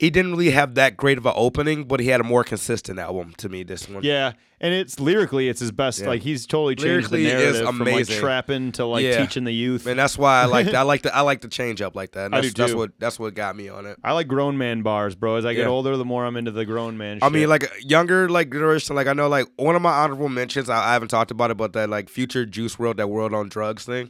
He 0.02 0.10
didn't 0.10 0.32
really 0.32 0.50
have 0.50 0.74
that 0.74 0.98
great 0.98 1.20
of 1.20 1.28
an 1.28 1.34
opening, 1.36 1.84
but 1.84 2.00
he 2.00 2.08
had 2.08 2.20
a 2.20 2.24
more 2.24 2.44
consistent 2.44 2.98
album 2.98 3.36
to 3.38 3.50
me. 3.50 3.62
This 3.62 3.88
one, 3.88 4.02
Yeah, 4.04 4.32
and 4.60 4.74
it's 4.74 5.00
lyrically, 5.00 5.48
it's 5.48 5.60
his 5.60 5.72
best. 5.72 6.00
Yeah. 6.02 6.08
Like 6.08 6.24
he's 6.24 6.48
totally 6.48 6.74
changed 6.74 7.12
Lyrically 7.12 7.26
the 7.26 7.30
is 7.30 7.34
narrative 7.60 7.66
from 7.68 7.78
like 7.78 7.88
amazing. 7.94 8.18
trapping 8.20 8.72
to 8.72 8.86
like 8.88 9.04
Yeah. 9.04 9.24
teaching 9.24 9.44
the 9.44 9.52
youth. 9.54 9.86
and 9.86 10.00
that's 10.00 10.18
why 10.18 10.42
I 10.42 10.46
like 10.46 10.74
I 10.74 10.82
like 10.82 11.04
the 11.04 11.16
I 11.16 11.22
like 11.22 11.42
the 11.42 11.50
change 11.50 11.84
up 11.84 11.96
like 11.96 12.14
that. 12.14 12.26
And 12.26 12.34
I 12.36 12.42
that's, 12.42 12.54
do 12.56 12.62
that's 12.64 12.72
too. 12.72 12.80
what 12.80 12.92
that's 12.98 13.20
what 13.20 13.36
got 13.36 13.56
me 13.56 13.70
on 13.70 13.86
it. 13.86 13.96
I 14.04 14.14
like 14.14 14.28
grown 14.28 14.58
man 14.58 14.82
bars, 14.82 15.14
bro. 15.14 15.36
As 15.36 15.46
I 15.46 15.54
get 15.54 15.62
Yeah. 15.62 15.68
older, 15.68 15.96
the 15.98 16.04
more 16.04 16.26
I'm 16.26 16.36
into 16.36 16.50
the 16.50 16.66
grown 16.66 16.98
man. 16.98 17.20
I 17.22 17.30
mean, 17.30 17.48
like 17.48 17.72
younger, 17.84 18.28
like 18.28 18.52
generation, 18.52 18.96
like 18.96 19.06
I 19.06 19.14
know, 19.14 19.30
like 19.30 19.50
one 19.58 19.76
of 19.76 19.84
my 19.84 19.92
honorable 19.94 20.30
mentions. 20.30 20.68
I, 20.68 20.84
I 20.90 20.94
haven't 20.94 21.10
talked 21.10 21.30
about 21.30 21.52
it, 21.52 21.58
but 21.58 21.74
that 21.74 21.92
like 21.92 22.10
future 22.10 22.44
Juice 22.48 22.78
WRLD, 22.78 22.98
that 22.98 23.06
WRLD 23.06 23.34
on 23.36 23.50
Drugs 23.50 23.86
thing. 23.86 24.10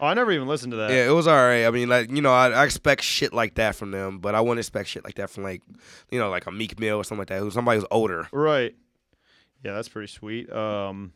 Oh, 0.00 0.06
I 0.06 0.14
never 0.14 0.32
even 0.32 0.48
listened 0.48 0.72
to 0.72 0.76
that. 0.78 0.90
Yeah, 0.90 1.08
it 1.08 1.12
was 1.12 1.28
alright. 1.28 1.64
I 1.64 1.70
mean, 1.70 1.88
like 1.88 2.10
you 2.10 2.22
know, 2.22 2.32
I, 2.32 2.50
I 2.50 2.64
expect 2.64 3.02
shit 3.02 3.32
like 3.32 3.54
that 3.54 3.74
from 3.74 3.90
them, 3.90 4.18
but 4.18 4.34
I 4.34 4.40
wouldn't 4.40 4.58
expect 4.58 4.88
shit 4.88 5.04
like 5.04 5.16
that 5.16 5.30
from 5.30 5.44
like, 5.44 5.62
you 6.10 6.18
know, 6.18 6.30
like 6.30 6.46
a 6.46 6.50
Meek 6.50 6.78
Mill 6.78 6.96
or 6.96 7.04
something 7.04 7.20
like 7.20 7.28
that. 7.28 7.40
Who's 7.40 7.54
somebody 7.54 7.78
who's 7.78 7.88
older. 7.90 8.28
Right. 8.32 8.74
Yeah, 9.64 9.74
that's 9.74 9.88
pretty 9.88 10.08
sweet. 10.08 10.52
Um, 10.52 11.12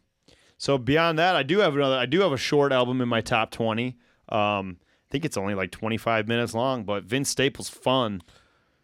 so 0.59 0.79
beyond 0.79 1.19
that, 1.19 1.37
I 1.37 1.43
do 1.43 1.59
have 1.59 1.75
another. 1.75 1.97
I 1.97 2.07
do 2.07 2.21
have 2.21 2.33
a 2.33 2.39
short 2.39 2.73
album 2.73 3.01
in 3.01 3.09
my 3.09 3.21
top 3.21 3.51
twenty. 3.51 3.97
Um, 4.29 4.79
I 4.81 5.13
think 5.13 5.25
it's 5.25 5.37
only 5.37 5.55
like 5.55 5.71
25 5.71 6.27
minutes 6.27 6.53
long, 6.53 6.83
but 6.83 7.05
Vince 7.05 7.29
Staples' 7.29 7.69
"Fun." 7.69 8.23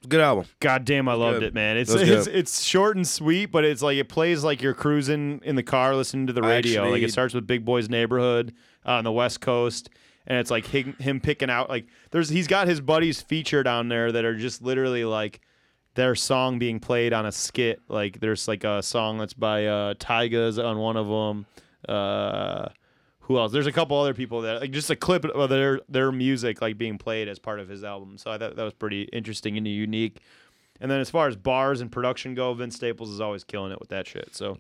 Good 0.08 0.20
album. 0.20 0.46
God 0.58 0.84
damn, 0.84 1.08
I 1.08 1.14
loved 1.14 1.40
good. 1.40 1.48
it, 1.48 1.54
man. 1.54 1.76
It's 1.76 1.92
It 1.92 2.08
it's 2.08 2.26
it's 2.26 2.62
short 2.64 2.96
and 2.96 3.06
sweet, 3.06 3.46
but 3.46 3.64
it's 3.64 3.82
like 3.82 3.96
it 3.96 4.08
plays 4.08 4.42
like 4.42 4.60
you're 4.60 4.74
cruising 4.74 5.40
in 5.44 5.54
the 5.54 5.62
car 5.62 5.94
listening 5.94 6.26
to 6.26 6.32
the 6.32 6.42
radio. 6.42 6.90
like 6.90 7.02
it 7.02 7.12
starts 7.12 7.34
with 7.34 7.46
Big 7.46 7.64
Boy's 7.64 7.88
Neighborhood 7.88 8.52
on 8.84 9.04
the 9.04 9.12
West 9.12 9.40
Coast, 9.40 9.90
and 10.26 10.38
it's 10.38 10.50
like 10.50 10.66
him, 10.66 10.94
him 10.98 11.20
picking 11.20 11.50
out 11.50 11.68
like 11.68 11.86
there's 12.10 12.28
he's 12.28 12.46
got 12.46 12.68
his 12.68 12.80
buddies 12.80 13.20
featured 13.20 13.66
on 13.66 13.88
there 13.88 14.12
that 14.12 14.24
are 14.24 14.36
just 14.36 14.62
literally 14.62 15.04
like 15.04 15.40
their 15.94 16.14
song 16.14 16.58
being 16.58 16.80
played 16.80 17.12
on 17.12 17.26
a 17.26 17.32
skit. 17.32 17.80
Like 17.88 18.20
there's 18.20 18.48
like 18.48 18.64
a 18.64 18.82
song 18.82 19.18
that's 19.18 19.34
by 19.34 19.66
uh, 19.66 19.94
Tygas 19.94 20.62
on 20.62 20.78
one 20.78 20.96
of 20.96 21.06
them. 21.08 21.46
Uh, 21.88 22.68
who 23.26 23.38
else? 23.38 23.52
There's 23.52 23.66
a 23.66 23.72
couple 23.72 23.98
other 23.98 24.14
people 24.14 24.40
that 24.42 24.60
like 24.60 24.70
just 24.72 24.90
a 24.90 24.96
clip 24.96 25.24
of 25.24 25.50
their 25.50 25.80
their 25.88 26.10
music 26.12 26.60
like 26.60 26.78
being 26.78 26.98
played 26.98 27.28
as 27.28 27.38
part 27.38 27.60
of 27.60 27.68
his 27.68 27.84
album. 27.84 28.18
So 28.18 28.30
I 28.30 28.38
thought 28.38 28.56
that 28.56 28.64
was 28.64 28.74
pretty 28.74 29.02
interesting 29.12 29.56
and 29.56 29.66
unique. 29.66 30.20
And 30.80 30.90
then 30.90 31.00
as 31.00 31.10
far 31.10 31.28
as 31.28 31.36
bars 31.36 31.80
and 31.80 31.92
production 31.92 32.34
go, 32.34 32.52
Vince 32.54 32.74
Staples 32.74 33.10
is 33.10 33.20
always 33.20 33.44
killing 33.44 33.70
it 33.70 33.78
with 33.78 33.90
that 33.90 34.06
shit. 34.08 34.34
So 34.34 34.58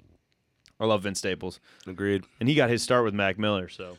I 0.78 0.84
love 0.84 1.02
Vince 1.02 1.18
Staples, 1.18 1.58
Agreed. 1.86 2.24
and 2.38 2.48
he 2.48 2.54
got 2.54 2.70
his 2.70 2.82
start 2.82 3.04
with 3.04 3.14
Mac 3.14 3.38
Miller. 3.38 3.68
So 3.68 3.98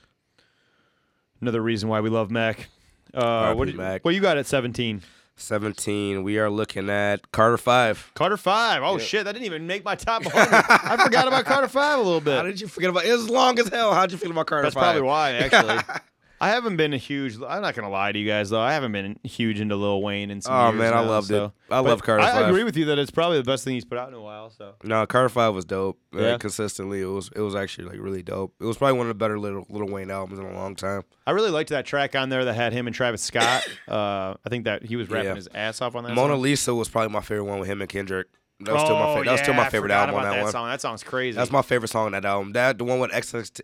another 1.44 1.62
reason 1.62 1.90
why 1.90 2.00
we 2.02 2.10
love 2.10 2.32
Mac. 2.32 2.68
Uh, 3.14 3.54
what, 3.54 3.68
you- 3.68 3.76
Mac. 3.76 4.04
what 4.04 4.16
you 4.16 4.22
got 4.22 4.38
at 4.38 4.46
17? 4.48 5.02
Seventeen. 5.36 6.22
We 6.24 6.38
are 6.38 6.48
looking 6.50 6.92
at 6.92 7.32
Carter 7.32 7.58
Five. 7.58 8.12
Carter 8.14 8.38
Five. 8.38 8.84
Oh 8.84 9.00
shit, 9.00 9.26
that 9.26 9.34
didn't 9.34 9.48
even 9.48 9.66
make 9.66 9.84
my 9.84 9.96
top 9.96 10.24
100. 10.26 10.66
I 10.70 11.04
forgot 11.04 11.28
about 11.28 11.46
Carter 11.46 11.68
Five 11.68 11.98
a 12.00 12.04
little 12.04 12.22
bit. 12.22 12.36
How 12.38 12.44
did 12.44 12.62
you 12.62 12.68
forget 12.68 12.92
about? 12.92 13.06
It 13.06 13.12
was 13.14 13.30
long 13.32 13.58
as 13.58 13.68
hell. 13.68 13.96
How'd 13.96 14.12
you 14.12 14.20
feel 14.20 14.30
about 14.30 14.46
Carter 14.46 14.62
That's 14.64 14.76
Five? 14.76 14.84
probably 14.84 15.02
why, 15.02 15.32
actually. 15.32 15.80
I 16.44 16.50
haven't 16.50 16.78
been 16.78 16.94
a 16.94 16.98
huge. 16.98 17.36
I'm 17.48 17.62
not 17.62 17.74
gonna 17.76 17.90
lie 17.90 18.12
to 18.12 18.20
you 18.20 18.28
guys 18.28 18.50
though. 18.50 18.60
I 18.60 18.74
haven't 18.74 18.92
been 18.92 19.18
huge 19.24 19.60
into 19.60 19.76
Lil 19.76 20.02
Wayne 20.02 20.30
and. 20.30 20.44
some 20.44 20.54
Oh, 20.54 20.70
years 20.70 20.80
man, 20.80 20.94
I 20.94 21.02
now, 21.04 21.10
loved 21.10 21.32
it. 21.32 21.42
I 21.42 21.52
But 21.70 21.84
love 21.86 22.04
Carter 22.04 22.22
I, 22.24 22.30
I 22.30 22.32
5. 22.42 22.50
agree 22.50 22.64
with 22.64 22.76
you 22.78 22.86
that 22.86 23.00
it's 23.00 23.12
probably 23.12 23.38
the 23.38 23.44
best 23.44 23.64
thing 23.64 23.74
he's 23.76 23.86
put 23.86 23.98
out 23.98 24.10
in 24.10 24.14
a 24.14 24.22
while. 24.22 24.50
So 24.50 24.76
No, 24.84 25.06
Carter 25.08 25.30
Five 25.30 25.54
was 25.54 25.66
dope. 25.66 26.00
Uh, 26.16 26.20
Yeah. 26.22 26.38
consistently, 26.38 27.02
it 27.02 27.06
was 27.06 27.30
it 27.36 27.42
was 27.42 27.56
actually 27.56 27.88
like 27.90 28.00
really 28.00 28.24
dope. 28.24 28.54
It 28.60 28.66
was 28.66 28.78
probably 28.78 28.98
one 28.98 29.08
of 29.08 29.10
the 29.10 29.14
better 29.16 29.40
little 29.40 29.66
Lil 29.70 29.88
Wayne 29.88 30.12
albums 30.12 30.38
in 30.40 30.46
a 30.46 30.54
long 30.54 30.76
time. 30.76 31.04
I 31.26 31.32
really 31.32 31.50
liked 31.52 31.70
that 31.70 31.86
track 31.86 32.16
on 32.16 32.30
there 32.30 32.44
that 32.46 32.54
had 32.54 32.74
him 32.74 32.88
and 32.88 32.96
Travis 32.96 33.22
Scott. 33.22 33.68
uh, 33.88 34.34
I 34.46 34.50
think 34.50 34.66
that 34.66 34.84
he 34.86 34.96
was 34.96 35.10
rapping 35.10 35.30
Yeah. 35.30 35.36
his 35.36 35.48
ass 35.56 35.82
off 35.82 35.96
on 35.96 36.04
that. 36.04 36.14
Mona 36.14 36.34
song. 36.34 36.42
Lisa 36.42 36.76
was 36.76 36.90
probably 36.90 37.14
my 37.14 37.22
favorite 37.22 37.46
one 37.46 37.60
with 37.60 37.70
him 37.70 37.80
and 37.82 37.90
Kendrick. 37.90 38.28
That 38.60 38.74
was 38.74 38.84
still 38.84 38.96
my 38.96 39.04
Oh, 39.06 39.08
favorite. 39.14 39.26
That 39.26 39.32
was 39.34 39.42
still 39.42 39.54
my 39.56 39.70
favorite 39.70 39.92
album 39.92 40.16
on 40.16 40.24
that, 40.24 40.36
that 40.36 40.44
one. 40.44 40.52
song. 40.52 40.68
That 40.70 40.80
song's 40.80 41.04
crazy. 41.04 41.36
That's 41.36 41.52
my 41.52 41.62
favorite 41.64 41.90
song 41.90 42.06
on 42.08 42.12
that 42.14 42.24
album. 42.24 42.54
That 42.54 42.78
the 42.78 42.84
one 42.86 43.00
with 43.00 43.12
XXX 43.12 43.62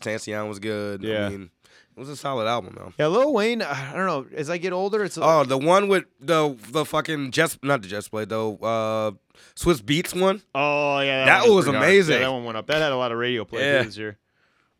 Tentacion 0.00 0.48
was 0.48 0.58
good. 0.58 1.02
Yeah. 1.02 1.26
I 1.26 1.28
mean, 1.28 1.50
it 1.96 1.98
was 2.00 2.08
a 2.08 2.16
solid 2.16 2.46
album 2.46 2.74
though. 2.76 2.92
yeah, 2.98 3.06
Lil 3.08 3.32
Wayne. 3.32 3.62
I 3.62 3.92
don't 3.92 4.06
know. 4.06 4.26
As 4.36 4.48
I 4.50 4.58
get 4.58 4.72
older, 4.72 5.04
it's 5.04 5.18
Oh, 5.20 5.44
the 5.44 5.58
one 5.58 5.88
with 5.88 6.04
the 6.20 6.56
the 6.70 6.84
fucking 6.84 7.30
Jets, 7.32 7.58
not 7.62 7.82
the 7.82 7.88
Jets 7.88 8.08
play 8.08 8.24
though. 8.24 8.56
Uh, 8.56 9.10
Swizz 9.56 9.80
Beatz 9.82 10.18
one. 10.18 10.42
Oh 10.54 11.00
yeah, 11.00 11.24
That 11.26 11.42
one 11.46 11.56
was 11.56 11.64
pretty 11.64 11.78
amazing. 11.78 12.14
Yeah, 12.14 12.20
that 12.20 12.32
one 12.32 12.44
went 12.44 12.56
up. 12.58 12.66
That 12.66 12.80
had 12.80 12.92
a 12.92 12.96
lot 12.96 13.12
of 13.12 13.18
radio 13.18 13.44
play 13.44 13.62
Yeah. 13.64 13.82
this 13.82 13.96
year. 13.96 14.18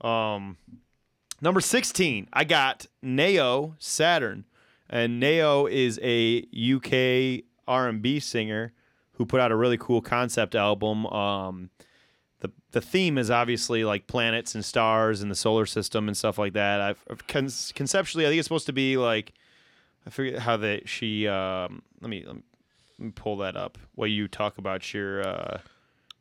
Um, 0.01 0.57
number 1.41 1.61
sixteen, 1.61 2.29
I 2.33 2.45
got 2.45 2.87
NAO 3.03 3.75
Saturn, 3.79 4.45
and 4.89 5.21
NAO 5.21 5.67
is 5.67 5.99
a 6.03 6.47
UK 6.53 7.45
R 7.69 7.89
and 7.89 8.01
B 8.03 8.19
singer 8.21 8.73
who 9.13 9.27
put 9.27 9.41
out 9.41 9.53
a 9.53 9.57
really 9.57 9.77
cool 9.77 10.01
concept 10.01 10.55
album. 10.55 11.05
Um, 11.07 11.71
the 12.41 12.51
the 12.73 12.81
theme 12.81 13.19
is 13.19 13.31
obviously 13.31 13.85
like 13.85 14.07
planets 14.07 14.55
and 14.55 14.65
stars 14.65 15.23
and 15.23 15.31
the 15.31 15.35
solar 15.35 15.67
system 15.67 16.09
and 16.09 16.17
stuff 16.17 16.39
like 16.39 16.53
that. 16.55 16.81
I've, 16.81 17.27
con- 17.27 17.49
conceptually, 17.75 18.27
I 18.27 18.29
think 18.31 18.39
it's 18.39 18.47
supposed 18.47 18.67
to 18.67 18.73
be 18.73 18.97
like 18.97 19.33
I 20.07 20.11
forget 20.11 20.39
how 20.41 20.57
that 20.59 20.89
she. 20.89 21.29
Um, 21.29 21.83
let 22.01 22.09
me 22.11 22.25
let 22.27 22.37
me 22.99 23.13
pull 23.15 23.37
that 23.39 23.57
up. 23.57 23.79
What 23.95 24.07
you 24.11 24.29
talk 24.29 24.57
about 24.59 24.93
your 24.95 25.27
uh, 25.27 25.59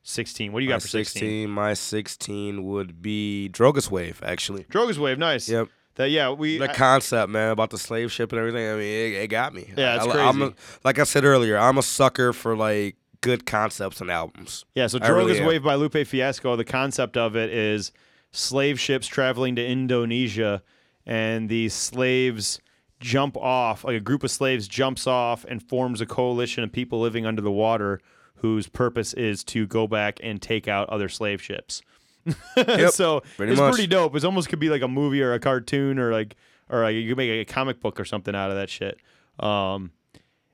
sixteen, 0.04 0.52
what 0.52 0.60
do 0.60 0.64
you 0.66 0.70
My 0.70 0.76
got 0.76 0.82
for 0.82 0.88
sixteen? 0.90 1.50
My 1.50 1.74
sixteen 1.74 2.66
would 2.66 3.02
be 3.02 3.50
Drogas 3.52 3.90
Wave 3.90 4.22
actually. 4.26 4.64
Drogas 4.66 4.98
Wave, 4.98 5.18
nice. 5.18 5.48
Yep. 5.50 5.70
That 5.96 6.12
yeah, 6.12 6.30
we 6.32 6.58
The 6.58 6.70
I- 6.70 6.74
concept, 6.74 7.30
man, 7.30 7.52
about 7.52 7.72
the 7.72 7.78
slave 7.78 8.12
ship 8.12 8.32
and 8.32 8.40
everything. 8.40 8.66
I 8.70 8.74
mean, 8.74 8.82
it, 8.84 9.24
it 9.24 9.28
got 9.28 9.54
me. 9.54 9.70
Yeah, 9.76 9.96
it's 9.98 10.06
I, 10.08 10.28
I'm 10.28 10.38
crazy. 10.38 10.54
a, 10.54 10.88
like 10.88 11.00
I 11.00 11.04
said 11.04 11.26
earlier, 11.26 11.58
I'm 11.58 11.78
a 11.78 11.82
sucker 11.84 12.32
for 12.34 12.56
like 12.56 12.96
good 13.22 13.46
concepts 13.46 14.02
and 14.02 14.10
albums. 14.10 14.66
yeah. 14.76 14.88
So 14.88 15.00
Drogas 15.00 15.34
really. 15.34 15.46
Wave 15.46 15.64
by 15.64 15.76
Lupe 15.76 16.06
Fiasco. 16.08 16.56
The 16.56 16.66
concept 16.66 17.18
of 17.18 17.36
it 17.36 17.50
is 17.50 17.92
slave 18.32 18.80
ships 18.80 19.08
traveling 19.08 19.56
to 19.56 19.66
Indonesia, 19.66 20.62
and 21.06 21.50
these 21.50 21.74
slaves 21.74 22.60
jump 23.00 23.38
off. 23.38 23.84
Like 23.84 23.96
a 23.98 24.02
group 24.02 24.24
of 24.24 24.32
slaves 24.32 24.68
jumps 24.68 25.08
off 25.08 25.46
and 25.46 25.62
forms 25.62 26.02
a 26.02 26.06
coalition 26.06 26.64
of 26.64 26.72
people 26.72 27.00
living 27.00 27.26
under 27.26 27.42
the 27.42 27.52
water, 27.52 28.00
whose 28.36 28.68
purpose 28.68 29.14
is 29.14 29.44
to 29.46 29.68
go 29.68 29.88
back 29.88 30.20
and 30.22 30.42
take 30.42 30.68
out 30.68 30.90
other 30.90 31.10
slave 31.10 31.42
ships. 31.42 31.82
yep, 32.58 32.92
so 32.92 33.22
pretty 33.38 33.54
it's 33.54 33.62
much. 33.62 33.74
pretty 33.74 33.88
dope. 33.88 34.16
It 34.16 34.24
almost 34.24 34.50
could 34.50 34.60
be 34.60 34.70
like 34.70 34.82
a 34.82 34.88
movie 34.88 35.22
or 35.22 35.34
a 35.34 35.40
cartoon 35.40 35.98
or 35.98 36.12
like 36.12 36.36
or 36.70 36.84
like 36.84 36.96
you 36.96 37.08
could 37.10 37.18
make 37.18 37.30
a 37.32 37.52
comic 37.52 37.80
book 37.80 38.00
or 38.00 38.06
something 38.06 38.36
out 38.36 38.52
of 38.52 38.58
that 38.58 38.70
shit. 38.70 38.98
Um, 39.40 39.92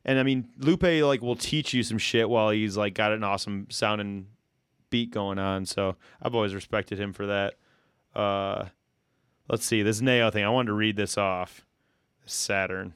and 0.06 0.20
I 0.20 0.24
mean, 0.24 0.48
Lupe 0.60 0.84
like 0.84 1.22
will 1.22 1.36
teach 1.36 1.74
you 1.74 1.82
some 1.84 1.98
shit 1.98 2.30
while 2.30 2.52
he's 2.52 2.78
like 2.78 2.94
got 2.94 3.12
an 3.12 3.24
awesome 3.24 3.68
sounding 3.70 4.28
beat 4.92 5.12
going 5.12 5.40
on. 5.40 5.66
So 5.66 5.96
I've 6.22 6.36
always 6.36 6.54
respected 6.54 7.00
him 7.00 7.12
for 7.12 7.26
that. 7.26 7.56
Uh, 8.16 8.66
let's 9.50 9.66
see 9.66 9.82
this 9.82 10.02
NAO 10.02 10.30
thing. 10.30 10.46
I 10.46 10.50
wanted 10.50 10.68
to 10.68 10.74
read 10.74 10.96
this 10.96 11.18
off. 11.18 11.66
Saturn. 12.26 12.94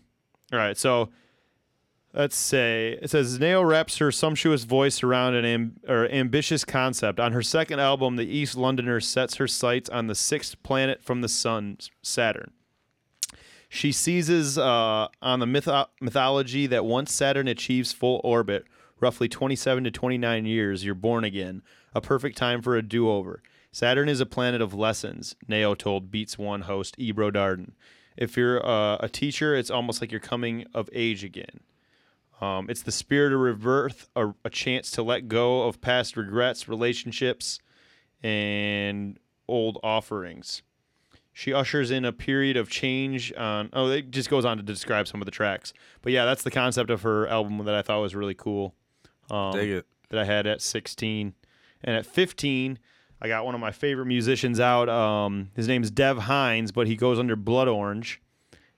All 0.53 0.59
right, 0.59 0.77
so 0.77 1.09
let's 2.13 2.35
say 2.35 2.97
it 3.01 3.09
says 3.09 3.39
NAO 3.39 3.61
wraps 3.63 3.97
her 3.97 4.11
sumptuous 4.11 4.63
voice 4.63 5.03
around 5.03 5.35
an 5.35 5.45
am- 5.45 5.79
or 5.87 6.07
ambitious 6.09 6.63
concept. 6.63 7.19
On 7.19 7.33
her 7.33 7.43
second 7.43 7.79
album, 7.79 8.15
the 8.15 8.25
East 8.25 8.55
Londoner 8.55 8.99
sets 8.99 9.35
her 9.35 9.47
sights 9.47 9.89
on 9.89 10.07
the 10.07 10.15
sixth 10.15 10.61
planet 10.63 11.03
from 11.03 11.21
the 11.21 11.29
sun, 11.29 11.77
Saturn. 12.01 12.51
She 13.69 13.91
seizes 13.91 14.57
uh, 14.57 15.07
on 15.21 15.39
the 15.39 15.45
mytho- 15.45 15.87
mythology 16.01 16.65
that 16.67 16.85
once 16.85 17.13
Saturn 17.13 17.47
achieves 17.47 17.93
full 17.93 18.19
orbit, 18.23 18.65
roughly 18.99 19.29
27 19.29 19.83
to 19.83 19.91
29 19.91 20.45
years, 20.45 20.83
you're 20.83 20.95
born 20.95 21.23
again, 21.23 21.61
a 21.93 22.01
perfect 22.01 22.35
time 22.35 22.63
for 22.63 22.75
a 22.75 22.81
do 22.81 23.09
over. 23.09 23.43
Saturn 23.71 24.09
is 24.09 24.19
a 24.19 24.25
planet 24.25 24.61
of 24.61 24.73
lessons, 24.73 25.35
NAO 25.47 25.75
told 25.75 26.09
Beats 26.09 26.37
One 26.37 26.61
host 26.61 26.95
Ebro 26.97 27.29
Darden. 27.29 27.73
If 28.17 28.35
you're 28.35 28.65
uh, 28.65 28.97
a 28.99 29.07
teacher, 29.07 29.55
it's 29.55 29.69
almost 29.69 30.01
like 30.01 30.11
you're 30.11 30.19
coming 30.19 30.65
of 30.73 30.89
age 30.91 31.23
again. 31.23 31.61
Um, 32.41 32.69
it's 32.69 32.81
the 32.81 32.91
spirit 32.91 33.33
of 33.33 33.39
rebirth, 33.39 34.09
a, 34.15 34.33
a 34.43 34.49
chance 34.49 34.89
to 34.91 35.03
let 35.03 35.27
go 35.27 35.63
of 35.67 35.79
past 35.79 36.17
regrets, 36.17 36.67
relationships, 36.67 37.59
and 38.23 39.19
old 39.47 39.77
offerings. 39.83 40.63
She 41.39 41.53
ushers 41.53 41.89
in 41.89 42.03
a 42.03 42.11
period 42.11 42.57
of 42.57 42.69
change 42.69 43.31
on. 43.37 43.69
Oh, 43.71 43.89
it 43.89 44.11
just 44.11 44.29
goes 44.29 44.43
on 44.43 44.57
to 44.57 44.63
describe 44.63 45.07
some 45.07 45.21
of 45.21 45.25
the 45.25 45.31
tracks. 45.31 45.71
But 46.01 46.11
yeah, 46.11 46.25
that's 46.25 46.43
the 46.43 46.51
concept 46.51 46.89
of 46.89 47.03
her 47.03 47.29
album 47.29 47.63
that 47.63 47.73
I 47.73 47.81
thought 47.81 48.01
was 48.01 48.13
really 48.13 48.33
cool. 48.33 48.75
Um, 49.31 49.53
Dig 49.53 49.69
it. 49.69 49.85
that 50.09 50.19
I 50.19 50.25
had 50.25 50.45
at 50.47 50.61
16. 50.61 51.33
And 51.85 51.95
at 51.95 52.05
15, 52.05 52.77
I 53.21 53.29
got 53.29 53.45
one 53.45 53.55
of 53.55 53.61
my 53.61 53.71
favorite 53.71 54.07
musicians 54.07 54.59
out. 54.59 54.89
Um, 54.89 55.51
his 55.55 55.65
name's 55.65 55.89
Dev 55.89 56.17
Hynes, 56.17 56.73
but 56.73 56.87
he 56.87 56.97
goes 56.97 57.17
under 57.17 57.37
Blood 57.37 57.69
Orange. 57.69 58.21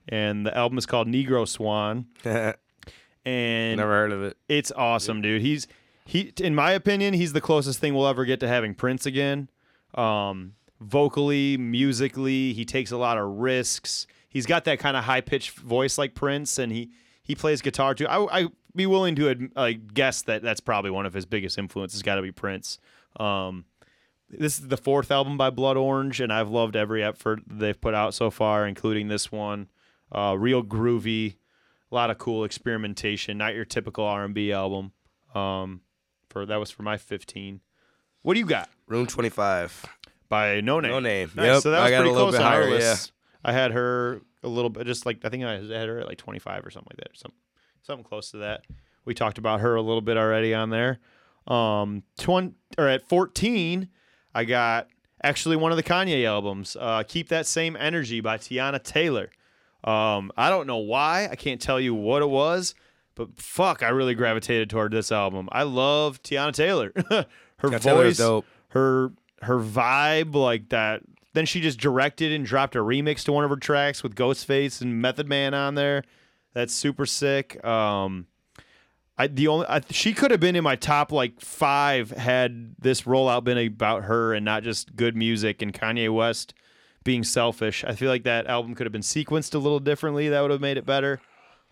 And 0.08 0.46
the 0.46 0.56
album 0.56 0.78
is 0.78 0.86
called 0.86 1.08
Negro 1.08 1.48
Swan. 1.48 2.06
and 2.24 3.78
Never 3.78 3.92
heard 3.92 4.12
of 4.12 4.22
it. 4.22 4.38
it's 4.48 4.72
awesome, 4.74 5.24
dude. 5.24 5.42
He's 5.42 5.66
he 6.06 6.32
in 6.40 6.54
my 6.54 6.74
opinion, 6.74 7.16
he's 7.16 7.34
the 7.34 7.42
closest 7.42 7.80
thing 7.80 7.96
we'll 7.96 8.06
ever 8.06 8.24
get 8.24 8.40
to 8.42 8.48
having 8.48 8.76
Prince 8.76 9.08
again. 9.08 9.50
Um 9.96 10.54
vocally, 10.82 11.58
musically, 11.58 12.54
he 12.54 12.66
takes 12.66 12.92
a 12.92 12.98
lot 12.98 13.18
of 13.18 13.28
risks. 13.38 14.08
He's 14.28 14.46
got 14.46 14.66
that 14.66 14.80
kind 14.80 14.98
of 14.98 15.04
high 15.04 15.22
pitched 15.22 15.52
voice 15.52 15.98
like 15.98 16.16
Prince 16.16 16.58
and 16.58 16.72
he 16.72 16.92
he 17.24 17.36
plays 17.36 17.62
guitar 17.62 17.94
too. 17.94 18.08
I 18.08 18.42
I 18.42 18.48
be 18.76 18.86
willing 18.86 19.16
to 19.16 19.50
like 19.56 19.94
guess 19.94 20.24
that 20.24 20.42
that's 20.42 20.60
probably 20.60 20.92
one 20.92 21.06
of 21.06 21.14
his 21.14 21.26
biggest 21.26 21.58
influences 21.58 22.02
got 22.02 22.16
to 22.16 22.22
be 22.22 22.32
Prince. 22.32 22.80
Um 23.18 23.66
this 24.30 24.60
is 24.60 24.70
the 24.70 24.78
fourth 24.78 25.12
album 25.12 25.38
by 25.38 25.50
Blood 25.50 25.76
Orange, 25.76 26.22
and 26.22 26.32
I've 26.32 26.50
loved 26.50 26.78
every 26.78 27.04
effort 27.04 27.42
they've 27.46 27.80
put 27.80 27.94
out 27.94 28.14
so 28.14 28.32
far, 28.32 28.66
including 28.66 29.10
this 29.10 29.30
one. 29.30 29.68
Uh, 30.10 30.38
real 30.40 30.64
groovy, 30.64 31.36
a 31.92 31.96
lot 31.96 32.10
of 32.10 32.18
cool 32.18 32.46
experimentation. 32.46 33.38
Not 33.38 33.56
your 33.56 33.66
typical 33.66 34.06
R 34.06 34.24
and 34.24 34.34
B 34.34 34.54
album. 34.54 34.94
Um, 35.36 35.82
for 36.30 36.46
that 36.46 36.56
was 36.62 36.72
for 36.72 36.84
my 36.84 36.98
15. 36.98 37.60
What 38.22 38.36
do 38.36 38.40
you 38.40 38.46
got 38.46 38.70
Room 38.88 39.08
25. 39.08 39.86
By 40.32 40.62
Noname? 40.62 40.88
No 40.88 41.00
Name. 41.02 41.30
Nice. 41.36 41.46
Yep, 41.46 41.62
So 41.62 41.72
that 41.72 41.82
I 41.82 41.84
was 41.84 41.92
got 41.92 41.98
a 41.98 42.00
pretty 42.00 42.12
little 42.14 42.28
close 42.30 42.38
bit 42.40 42.46
on 42.46 42.54
our 42.54 42.62
higher, 42.62 42.70
list. 42.72 43.12
I 43.44 43.52
had 43.52 43.72
her 43.74 44.22
a 44.44 44.48
little 44.48 44.70
bit, 44.70 44.88
just 44.88 45.06
like 45.06 45.24
I 45.26 45.30
think 45.30 45.44
I 45.44 45.56
had 45.56 45.90
her 45.90 46.00
at 46.00 46.08
like 46.08 46.18
25 46.18 46.66
or 46.66 46.72
something 46.72 46.88
like 46.90 46.98
that, 46.98 47.12
or 47.12 47.16
something, 47.16 47.38
something 47.82 48.06
close 48.06 48.32
to 48.32 48.38
that. 48.38 48.62
We 49.04 49.14
talked 49.14 49.38
about 49.38 49.60
her 49.60 49.76
a 49.76 49.82
little 49.82 50.00
bit 50.02 50.16
already 50.16 50.54
on 50.54 50.70
there. 50.70 51.00
Um, 51.48 52.04
20 52.20 52.54
or 52.78 52.88
at 52.88 53.08
14, 53.10 53.90
I 54.34 54.46
got 54.46 54.88
actually 55.22 55.58
one 55.58 55.72
of 55.72 55.76
the 55.76 55.84
Kanye 55.84 56.26
albums, 56.26 56.78
uh, 56.80 57.04
"Keep 57.06 57.28
That 57.28 57.46
Same 57.46 57.76
Energy" 57.76 58.22
by 58.22 58.38
Teyana 58.38 58.82
Taylor. 58.82 59.32
Um, 59.84 60.32
I 60.38 60.50
don't 60.50 60.66
know 60.66 60.78
why. 60.78 61.28
I 61.30 61.36
can't 61.36 61.60
tell 61.60 61.80
you 61.80 61.94
what 61.94 62.22
it 62.22 62.30
was, 62.30 62.74
but 63.16 63.38
fuck, 63.38 63.84
I 63.84 63.90
really 63.90 64.14
gravitated 64.16 64.70
toward 64.70 64.94
this 64.94 65.12
album. 65.12 65.50
I 65.52 65.64
love 65.64 66.24
Teyana 66.24 66.54
Taylor. 66.54 66.94
her 67.10 67.26
Teyana 67.64 67.82
voice, 67.82 68.18
dope. 68.18 68.46
her 68.70 69.12
her 69.44 69.60
vibe, 69.60 70.36
like 70.36 70.70
that. 70.70 71.02
Then 71.34 71.46
she 71.46 71.62
just 71.62 71.80
directed 71.80 72.32
and 72.32 72.46
dropped 72.46 72.76
a 72.76 72.80
remix 72.80 73.24
to 73.24 73.32
one 73.32 73.44
of 73.44 73.50
her 73.50 73.56
tracks 73.56 74.04
with 74.04 74.16
Ghostface 74.16 74.82
and 74.82 75.02
Method 75.02 75.28
Man 75.28 75.54
on 75.54 75.76
there. 75.76 76.04
That's 76.54 76.74
super 76.74 77.06
sick. 77.06 77.64
Um, 77.64 78.28
I 79.18 79.28
the 79.28 79.48
only 79.48 79.66
I, 79.68 79.82
she 79.90 80.14
could 80.14 80.32
have 80.32 80.40
been 80.40 80.56
in 80.56 80.64
my 80.64 80.76
top 80.76 81.12
like 81.12 81.40
five 81.40 82.12
had 82.12 82.76
this 82.80 83.04
rollout 83.04 83.44
been 83.44 83.58
about 83.58 84.04
her 84.04 84.34
and 84.34 84.44
not 84.44 84.64
just 84.64 84.96
good 84.96 85.16
music 85.16 85.62
and 85.62 85.74
Kanye 85.74 86.14
West 86.14 86.54
being 87.04 87.24
selfish. 87.24 87.84
I 87.84 87.94
feel 87.96 88.10
like 88.10 88.24
that 88.24 88.48
album 88.48 88.76
could 88.76 88.86
have 88.86 88.92
been 88.92 89.02
sequenced 89.02 89.56
a 89.56 89.58
little 89.58 89.80
differently. 89.80 90.30
That 90.30 90.42
would 90.42 90.52
have 90.52 90.62
made 90.62 90.78
it 90.78 90.86
better. 90.86 91.22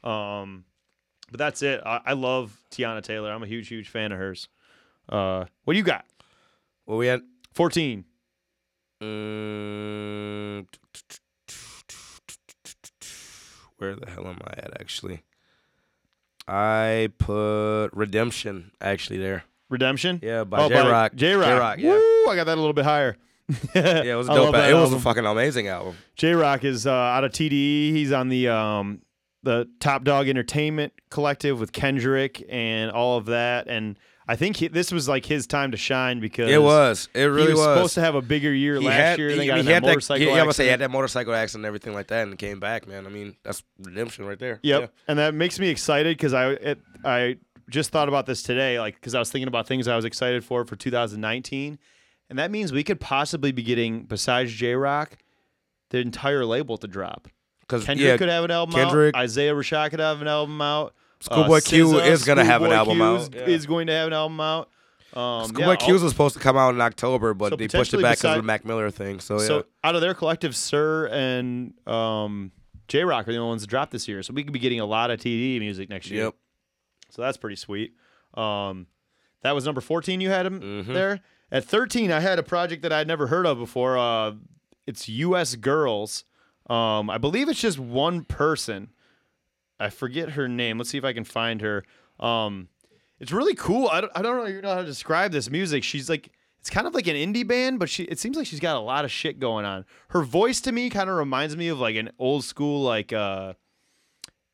Um, 0.03 0.65
but 1.31 1.37
that's 1.37 1.61
it. 1.61 1.81
I, 1.85 2.01
I 2.05 2.13
love 2.13 2.57
Teyana 2.71 3.03
Taylor. 3.03 3.31
I'm 3.31 3.43
a 3.43 3.47
huge, 3.47 3.67
huge 3.67 3.89
fan 3.89 4.11
of 4.11 4.17
hers. 4.17 4.47
Uh, 5.07 5.45
what 5.63 5.73
do 5.73 5.77
you 5.77 5.83
got? 5.83 6.05
Well, 6.85 6.97
we 6.97 7.07
had. 7.07 7.21
14. 7.53 8.05
Mm, 9.01 10.65
where 13.77 13.95
the 13.95 14.09
hell 14.09 14.27
am 14.27 14.37
I 14.45 14.51
at, 14.57 14.79
actually? 14.79 15.23
I 16.47 17.09
put 17.17 17.89
Redemption, 17.93 18.71
actually, 18.81 19.19
there. 19.19 19.43
Redemption? 19.69 20.19
Yeah, 20.23 20.43
by 20.43 20.63
Oh, 20.63 20.69
Jay 20.69 20.75
Rock. 20.87 21.15
Jay 21.15 21.33
Rock. 21.33 21.77
Yeah. 21.79 21.91
Woo, 21.93 22.27
I 22.27 22.35
got 22.35 22.45
that 22.45 22.55
a 22.57 22.61
little 22.61 22.73
bit 22.73 22.85
higher. 22.85 23.17
Yeah, 23.73 24.03
it 24.03 24.15
was 24.15 24.27
a 24.29 24.33
dope. 24.33 24.53
It 24.55 24.73
was 24.75 24.93
a 24.93 24.99
fucking 24.99 25.25
amazing 25.25 25.67
album. 25.69 25.95
Jay 26.15 26.33
Rock 26.33 26.63
is 26.63 26.85
uh, 26.85 26.91
out 26.91 27.23
of 27.23 27.31
TDE. 27.31 27.91
He's 27.91 28.11
on 28.11 28.29
the 28.29 28.47
um, 28.49 29.01
the 29.41 29.67
Top 29.79 30.03
Dog 30.03 30.27
Entertainment 30.29 30.93
Collective 31.09 31.59
with 31.59 31.71
Kendrick 31.71 32.43
and 32.49 32.91
all 32.91 33.17
of 33.17 33.25
that. 33.27 33.67
And 33.67 33.97
I 34.31 34.35
think 34.35 34.57
he, 34.57 34.67
this 34.67 34.91
was 34.91 35.09
like 35.09 35.25
his 35.25 35.47
time 35.47 35.71
to 35.71 35.77
shine 35.77 36.19
because 36.19 36.51
It 36.51 36.61
was. 36.61 37.09
It 37.15 37.23
really 37.23 37.47
he 37.47 37.53
was, 37.53 37.57
was. 37.65 37.65
supposed 37.77 37.93
to 37.95 38.01
have 38.01 38.13
a 38.13 38.21
bigger 38.21 38.53
year 38.53 38.75
He 38.79 38.85
last 38.85 38.95
had, 38.95 39.19
year. 39.19 39.29
he, 39.31 39.39
he 39.41 39.47
had 39.47 39.65
that 39.65 39.65
that, 39.65 39.81
motorcycle 39.81 40.27
yeah, 40.27 40.43
I'm 40.43 40.51
say 40.51 40.65
he 40.65 40.69
had 40.69 40.73
accident. 40.75 40.79
that 40.91 40.91
motorcycle 40.91 41.33
accident 41.33 41.61
and 41.61 41.67
everything 41.67 41.93
like 41.95 42.07
that, 42.07 42.27
and 42.27 42.37
came 42.37 42.59
back, 42.59 42.87
man. 42.87 43.07
I 43.07 43.09
mean, 43.09 43.35
that's 43.43 43.63
redemption 43.79 44.25
right 44.25 44.37
there. 44.37 44.59
Yep. 44.61 44.81
Yeah. 44.81 44.87
And 45.07 45.17
that 45.17 45.33
makes 45.33 45.59
me 45.59 45.69
excited 45.69 46.15
because 46.15 46.33
I 46.33 46.51
it, 46.51 46.79
I 47.03 47.37
just 47.71 47.89
thought 47.89 48.07
about 48.07 48.27
this 48.27 48.43
today, 48.43 48.79
like 48.79 48.95
because 48.95 49.15
I 49.15 49.19
was 49.19 49.31
thinking 49.31 49.47
about 49.47 49.65
things 49.67 49.87
I 49.87 49.95
was 49.95 50.05
excited 50.05 50.43
for 50.43 50.63
for 50.63 50.75
2019, 50.75 51.79
and 52.29 52.37
that 52.39 52.51
means 52.51 52.71
we 52.71 52.83
could 52.83 52.99
possibly 52.99 53.51
be 53.51 53.63
getting 53.63 54.03
besides 54.03 54.53
Jay 54.53 54.75
Rock, 54.75 55.17
the 55.89 55.97
entire 55.99 56.45
label 56.45 56.77
to 56.77 56.87
drop. 56.87 57.27
Because 57.61 57.85
Kendrick 57.85 58.07
yeah, 58.07 58.17
could 58.17 58.29
have 58.29 58.43
an 58.43 58.51
album 58.51 58.75
Kendrick- 58.75 59.15
out. 59.15 59.21
Isaiah 59.21 59.53
Rashad 59.53 59.89
could 59.91 59.99
have 59.99 60.21
an 60.21 60.27
album 60.27 60.59
out. 60.61 60.93
Schoolboy 61.21 61.59
Q 61.61 61.87
SZA, 61.87 62.07
is 62.07 62.23
gonna 62.23 62.45
have 62.45 62.61
an 62.63 62.71
album 62.71 62.97
Q 62.97 63.03
out, 63.03 63.19
Is, 63.21 63.29
yeah. 63.33 63.41
is 63.45 63.65
going 63.65 63.87
to 63.87 63.93
have 63.93 64.07
an 64.07 64.13
album 64.13 64.39
out. 64.39 64.69
Um, 65.13 65.45
Schoolboy 65.47 65.71
yeah, 65.71 65.75
Q 65.77 65.95
all- 65.95 66.01
was 66.03 66.11
supposed 66.11 66.35
to 66.35 66.39
come 66.39 66.55
out 66.55 66.73
in 66.75 66.81
October, 66.81 67.33
but 67.33 67.49
So 67.49 67.55
they 67.55 67.67
pushed 67.67 67.93
it 67.93 68.01
back 68.01 68.17
because 68.17 68.37
of 68.37 68.43
the 68.43 68.45
Mac 68.47 68.63
Miller 68.63 68.89
thing. 68.91 69.19
So, 69.19 69.37
So 69.39 69.65
out 69.83 69.95
of 69.95 70.01
their 70.01 70.13
collective, 70.13 70.55
Sir 70.55 71.07
and 71.07 71.73
um, 71.87 72.51
Jay 72.87 73.03
Rock 73.03 73.27
are 73.27 73.31
the 73.31 73.37
only 73.39 73.49
ones 73.49 73.61
that 73.61 73.69
dropped 73.69 73.91
this 73.91 74.07
year. 74.07 74.21
So 74.23 74.33
we 74.33 74.43
could 74.43 74.53
be 74.53 74.59
getting 74.59 74.79
a 74.79 74.85
lot 74.85 75.09
of 75.11 75.19
TD 75.19 75.59
music 75.59 75.89
next 75.89 76.09
year. 76.11 76.25
Yep. 76.25 76.35
So 77.09 77.21
that's 77.23 77.37
pretty 77.37 77.55
sweet. 77.55 77.93
Um, 78.35 78.87
that 79.41 79.53
was 79.55 79.65
number 79.65 79.81
14 79.81 80.21
you 80.21 80.29
had 80.29 80.45
him 80.45 80.59
Mhm. 80.61 80.93
there. 80.93 81.21
At 81.51 81.65
13, 81.65 82.11
I 82.11 82.19
had 82.19 82.37
a 82.37 82.43
project 82.43 82.83
that 82.83 82.93
I'd 82.93 83.07
never 83.07 83.27
heard 83.27 83.47
of 83.47 83.57
before. 83.57 83.97
Uh, 83.97 84.33
it's 84.85 85.09
US 85.09 85.55
Girls. 85.55 86.23
Um, 86.69 87.09
I 87.09 87.17
believe 87.17 87.49
it's 87.49 87.59
just 87.59 87.79
one 87.79 88.23
person. 88.23 88.89
I 89.79 89.89
forget 89.89 90.31
her 90.31 90.47
name. 90.47 90.77
Let's 90.77 90.89
see 90.89 90.97
if 90.97 91.05
I 91.05 91.13
can 91.13 91.23
find 91.23 91.61
her. 91.61 91.83
Um, 92.19 92.67
it's 93.19 93.31
really 93.31 93.55
cool. 93.55 93.87
I 93.87 94.01
don't, 94.01 94.11
I 94.15 94.21
don't 94.21 94.47
even 94.49 94.61
know 94.61 94.75
how 94.75 94.81
to 94.81 94.85
describe 94.85 95.31
this 95.31 95.49
music. 95.49 95.83
She's 95.83 96.09
like, 96.09 96.31
it's 96.59 96.69
kind 96.69 96.87
of 96.87 96.93
like 96.93 97.07
an 97.07 97.15
indie 97.15 97.47
band, 97.47 97.79
but 97.79 97.89
she 97.89 98.03
it 98.03 98.19
seems 98.19 98.35
like 98.35 98.45
she's 98.45 98.59
got 98.59 98.75
a 98.75 98.81
lot 98.81 99.05
of 99.05 99.11
shit 99.11 99.39
going 99.39 99.65
on. 99.65 99.85
Her 100.09 100.21
voice 100.21 100.59
to 100.61 100.71
me 100.71 100.89
kind 100.89 101.09
of 101.09 101.15
reminds 101.15 101.55
me 101.55 101.69
of 101.69 101.79
like 101.79 101.95
an 101.95 102.11
old 102.19 102.43
school 102.43 102.83
like 102.83 103.13
uh 103.13 103.53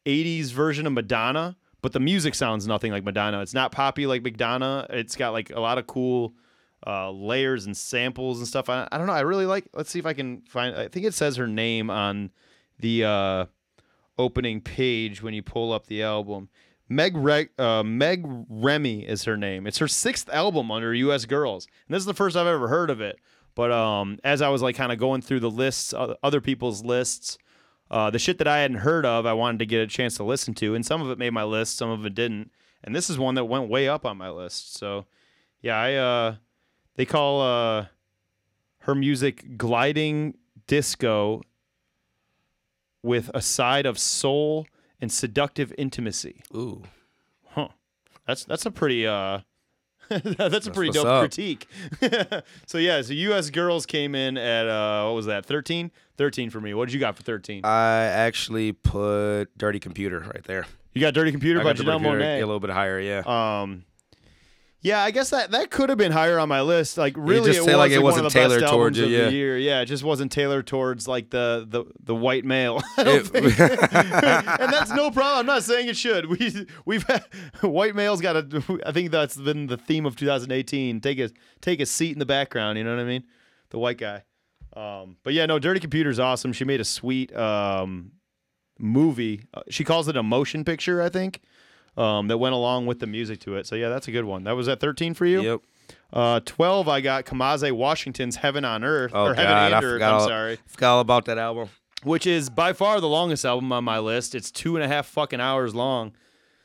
80s 0.05 0.51
version 0.51 0.85
of 0.85 0.93
Madonna, 0.93 1.57
but 1.81 1.93
the 1.93 1.99
music 1.99 2.35
sounds 2.35 2.67
nothing 2.67 2.91
like 2.91 3.03
Madonna. 3.03 3.41
It's 3.41 3.53
not 3.53 3.71
poppy 3.71 4.05
like 4.05 4.23
Madonna. 4.23 4.85
It's 4.91 5.15
got 5.15 5.33
like 5.33 5.49
a 5.49 5.59
lot 5.59 5.79
of 5.79 5.87
cool 5.87 6.35
uh, 6.85 7.11
layers 7.11 7.65
and 7.65 7.75
samples 7.75 8.37
and 8.37 8.47
stuff. 8.47 8.69
I, 8.69 8.87
I 8.91 8.97
don't 8.97 9.07
know. 9.07 9.13
I 9.13 9.21
really 9.21 9.47
like. 9.47 9.67
Let's 9.73 9.89
see 9.89 9.99
if 9.99 10.05
I 10.05 10.13
can 10.13 10.41
find. 10.41 10.75
I 10.75 10.87
think 10.87 11.05
it 11.05 11.13
says 11.13 11.37
her 11.37 11.47
name 11.47 11.89
on 11.89 12.31
the 12.79 13.03
uh, 13.03 13.45
opening 14.17 14.61
page 14.61 15.21
when 15.21 15.33
you 15.33 15.43
pull 15.43 15.71
up 15.73 15.87
the 15.87 16.03
album. 16.03 16.49
Meg 16.87 17.17
Re- 17.17 17.49
uh, 17.57 17.83
Meg 17.83 18.25
Remy 18.49 19.07
is 19.07 19.23
her 19.23 19.37
name. 19.37 19.65
It's 19.65 19.79
her 19.79 19.87
sixth 19.87 20.29
album 20.29 20.71
under 20.71 20.93
U.S. 20.93 21.25
Girls, 21.25 21.67
and 21.87 21.95
this 21.95 22.01
is 22.01 22.05
the 22.05 22.13
first 22.13 22.35
I've 22.35 22.47
ever 22.47 22.67
heard 22.67 22.89
of 22.89 23.01
it. 23.01 23.19
But 23.55 23.71
um, 23.71 24.19
as 24.23 24.41
I 24.41 24.49
was 24.49 24.61
like 24.61 24.75
kind 24.75 24.91
of 24.91 24.99
going 24.99 25.21
through 25.21 25.39
the 25.39 25.49
lists, 25.49 25.93
other 26.21 26.41
people's 26.41 26.83
lists, 26.83 27.37
uh, 27.89 28.09
the 28.09 28.19
shit 28.19 28.37
that 28.39 28.47
I 28.47 28.59
hadn't 28.59 28.77
heard 28.77 29.05
of, 29.05 29.25
I 29.25 29.33
wanted 29.33 29.59
to 29.59 29.65
get 29.65 29.81
a 29.81 29.87
chance 29.87 30.17
to 30.17 30.23
listen 30.23 30.53
to, 30.55 30.75
and 30.75 30.85
some 30.85 31.01
of 31.01 31.09
it 31.09 31.17
made 31.17 31.31
my 31.31 31.43
list, 31.43 31.77
some 31.77 31.89
of 31.89 32.05
it 32.05 32.13
didn't. 32.13 32.51
And 32.83 32.95
this 32.95 33.09
is 33.09 33.17
one 33.17 33.35
that 33.35 33.45
went 33.45 33.69
way 33.69 33.87
up 33.87 34.05
on 34.05 34.17
my 34.17 34.29
list. 34.29 34.75
So, 34.75 35.05
yeah, 35.61 35.77
I 35.77 35.93
uh, 35.95 36.35
they 36.95 37.05
call 37.05 37.41
uh, 37.41 37.85
her 38.79 38.93
music 38.93 39.57
gliding 39.57 40.35
disco 40.67 41.41
with 43.05 43.29
a 43.33 43.41
side 43.41 43.85
of 43.85 43.99
soul 43.99 44.65
and 44.99 45.11
seductive 45.11 45.71
intimacy. 45.77 46.41
Ooh. 46.55 46.83
Huh. 47.49 47.69
That's 48.27 48.43
that's 48.43 48.65
a 48.65 48.71
pretty 48.71 49.05
uh 49.05 49.39
that's 50.09 50.67
a 50.67 50.71
pretty 50.71 50.91
dope 50.91 51.05
up. 51.05 51.21
critique. 51.21 51.67
so 52.65 52.77
yeah, 52.77 53.01
so 53.01 53.13
US 53.13 53.49
girls 53.51 53.85
came 53.85 54.15
in 54.15 54.37
at 54.37 54.67
uh 54.67 55.05
what 55.05 55.15
was 55.15 55.27
that? 55.27 55.45
13? 55.45 55.91
13 56.17 56.49
for 56.49 56.59
me. 56.59 56.73
What 56.73 56.85
did 56.87 56.93
you 56.93 56.99
got 56.99 57.15
for 57.15 57.23
13? 57.23 57.63
I 57.63 58.03
actually 58.03 58.71
put 58.71 59.45
Dirty 59.57 59.79
Computer 59.79 60.19
right 60.19 60.43
there. 60.43 60.65
you 60.93 61.01
got 61.01 61.13
Dirty 61.13 61.31
Computer 61.31 61.61
I 61.61 61.63
by 61.63 61.73
Janelle 61.73 62.01
Monáe. 62.01 62.37
a 62.37 62.45
little 62.45 62.59
bit 62.59 62.71
higher, 62.71 62.99
yeah. 62.99 63.21
Um, 63.25 63.83
yeah, 64.85 65.03
I 65.03 65.09
guess 65.09 65.31
that 65.31 65.49
that 65.49 65.71
could 65.71 65.89
have 65.89 65.97
been 65.97 66.11
higher 66.11 66.37
on 66.37 66.47
my 66.47 66.61
list. 66.61 66.95
Like, 66.95 67.15
really, 67.17 67.47
just 67.47 67.61
it 67.61 67.63
say, 67.63 67.71
was 67.71 67.77
like, 67.79 67.91
it 67.91 67.97
one 67.97 68.03
wasn't 68.03 68.27
of 68.27 68.33
the 68.33 68.39
best 68.39 68.49
tailored 68.51 68.69
towards 68.69 68.71
albums 68.71 68.97
you, 68.99 69.05
of 69.05 69.09
yeah. 69.09 69.25
the 69.25 69.35
year. 69.35 69.57
Yeah, 69.57 69.81
it 69.81 69.85
just 69.87 70.03
wasn't 70.03 70.31
tailored 70.31 70.67
towards 70.67 71.07
like 71.07 71.31
the 71.31 71.65
the 71.67 71.85
the 72.03 72.13
white 72.13 72.45
male. 72.45 72.83
It- 72.99 73.33
and 73.33 74.71
that's 74.71 74.91
no 74.91 75.09
problem. 75.09 75.39
I'm 75.39 75.45
not 75.47 75.63
saying 75.63 75.87
it 75.87 75.97
should. 75.97 76.27
We 76.27 76.67
we've 76.85 77.01
had, 77.03 77.25
white 77.61 77.95
males 77.95 78.21
got 78.21 78.35
a. 78.35 78.81
I 78.85 78.91
think 78.91 79.09
that's 79.09 79.35
been 79.35 79.65
the 79.65 79.77
theme 79.77 80.05
of 80.05 80.15
2018. 80.15 81.01
Take 81.01 81.17
a 81.17 81.31
take 81.61 81.79
a 81.79 81.87
seat 81.87 82.13
in 82.13 82.19
the 82.19 82.25
background. 82.25 82.77
You 82.77 82.83
know 82.83 82.95
what 82.95 83.01
I 83.01 83.05
mean? 83.05 83.23
The 83.71 83.79
white 83.79 83.97
guy. 83.97 84.21
Um, 84.75 85.17
but 85.23 85.33
yeah, 85.33 85.47
no, 85.47 85.57
Dirty 85.57 85.79
Computer's 85.79 86.19
awesome. 86.19 86.53
She 86.53 86.63
made 86.63 86.79
a 86.79 86.85
sweet 86.85 87.35
um, 87.35 88.11
movie. 88.77 89.45
Uh, 89.51 89.61
she 89.67 89.83
calls 89.83 90.07
it 90.07 90.15
a 90.15 90.21
motion 90.21 90.63
picture, 90.63 91.01
I 91.01 91.09
think, 91.09 91.41
um, 91.97 92.27
that 92.27 92.37
went 92.37 92.53
along 92.55 92.85
with 92.85 92.99
the 92.99 93.07
music 93.07 93.39
to 93.41 93.55
it. 93.55 93.65
So 93.67 93.75
yeah, 93.75 93.89
that's 93.89 94.07
a 94.07 94.11
good 94.11 94.25
one. 94.25 94.43
That 94.43 94.55
was 94.55 94.67
at 94.67 94.79
13 94.79 95.13
for 95.13 95.25
you. 95.25 95.41
yep. 95.41 95.61
Uh, 96.11 96.39
12, 96.45 96.87
I 96.87 97.01
got 97.01 97.25
Kamasi 97.25 97.71
Washington's 97.71 98.37
Heaven 98.37 98.63
on 98.65 98.83
Earth 98.83 99.11
Oh, 99.13 99.25
or 99.25 99.33
Heaven 99.33 99.51
God, 99.51 99.73
I 99.73 99.75
and 99.77 99.85
Earth. 99.85 99.93
forgot 99.93 100.13
I'm 100.13 100.19
all- 100.21 100.27
sorry, 100.27 100.57
Forgot 100.67 100.93
all 100.95 100.99
about 101.01 101.25
that 101.25 101.37
album. 101.37 101.69
which 102.03 102.25
is 102.25 102.49
by 102.49 102.73
far 102.73 102.99
the 103.01 103.07
longest 103.07 103.45
album 103.45 103.71
on 103.71 103.83
my 103.83 103.99
list. 103.99 104.33
It's 104.35 104.49
two 104.51 104.75
and 104.75 104.83
a 104.83 104.87
half 104.87 105.05
fucking 105.07 105.39
hours 105.41 105.75
long. 105.75 106.13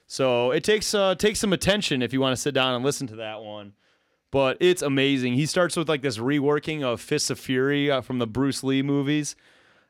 So 0.06 0.50
it 0.52 0.64
takes 0.64 0.94
uh, 0.94 1.14
takes 1.16 1.38
some 1.38 1.52
attention 1.52 2.02
if 2.02 2.12
you 2.12 2.20
want 2.20 2.34
to 2.34 2.40
sit 2.40 2.54
down 2.54 2.74
and 2.74 2.84
listen 2.84 3.06
to 3.08 3.16
that 3.16 3.42
one. 3.42 3.74
But 4.32 4.56
it's 4.60 4.82
amazing. 4.82 5.34
He 5.34 5.46
starts 5.46 5.76
with 5.76 5.88
like 5.88 6.02
this 6.02 6.18
reworking 6.18 6.82
of 6.82 7.00
Fists 7.00 7.30
of 7.30 7.38
Fury 7.38 7.90
uh, 7.90 8.00
from 8.00 8.18
the 8.18 8.26
Bruce 8.26 8.62
Lee 8.64 8.82
movies, 8.82 9.34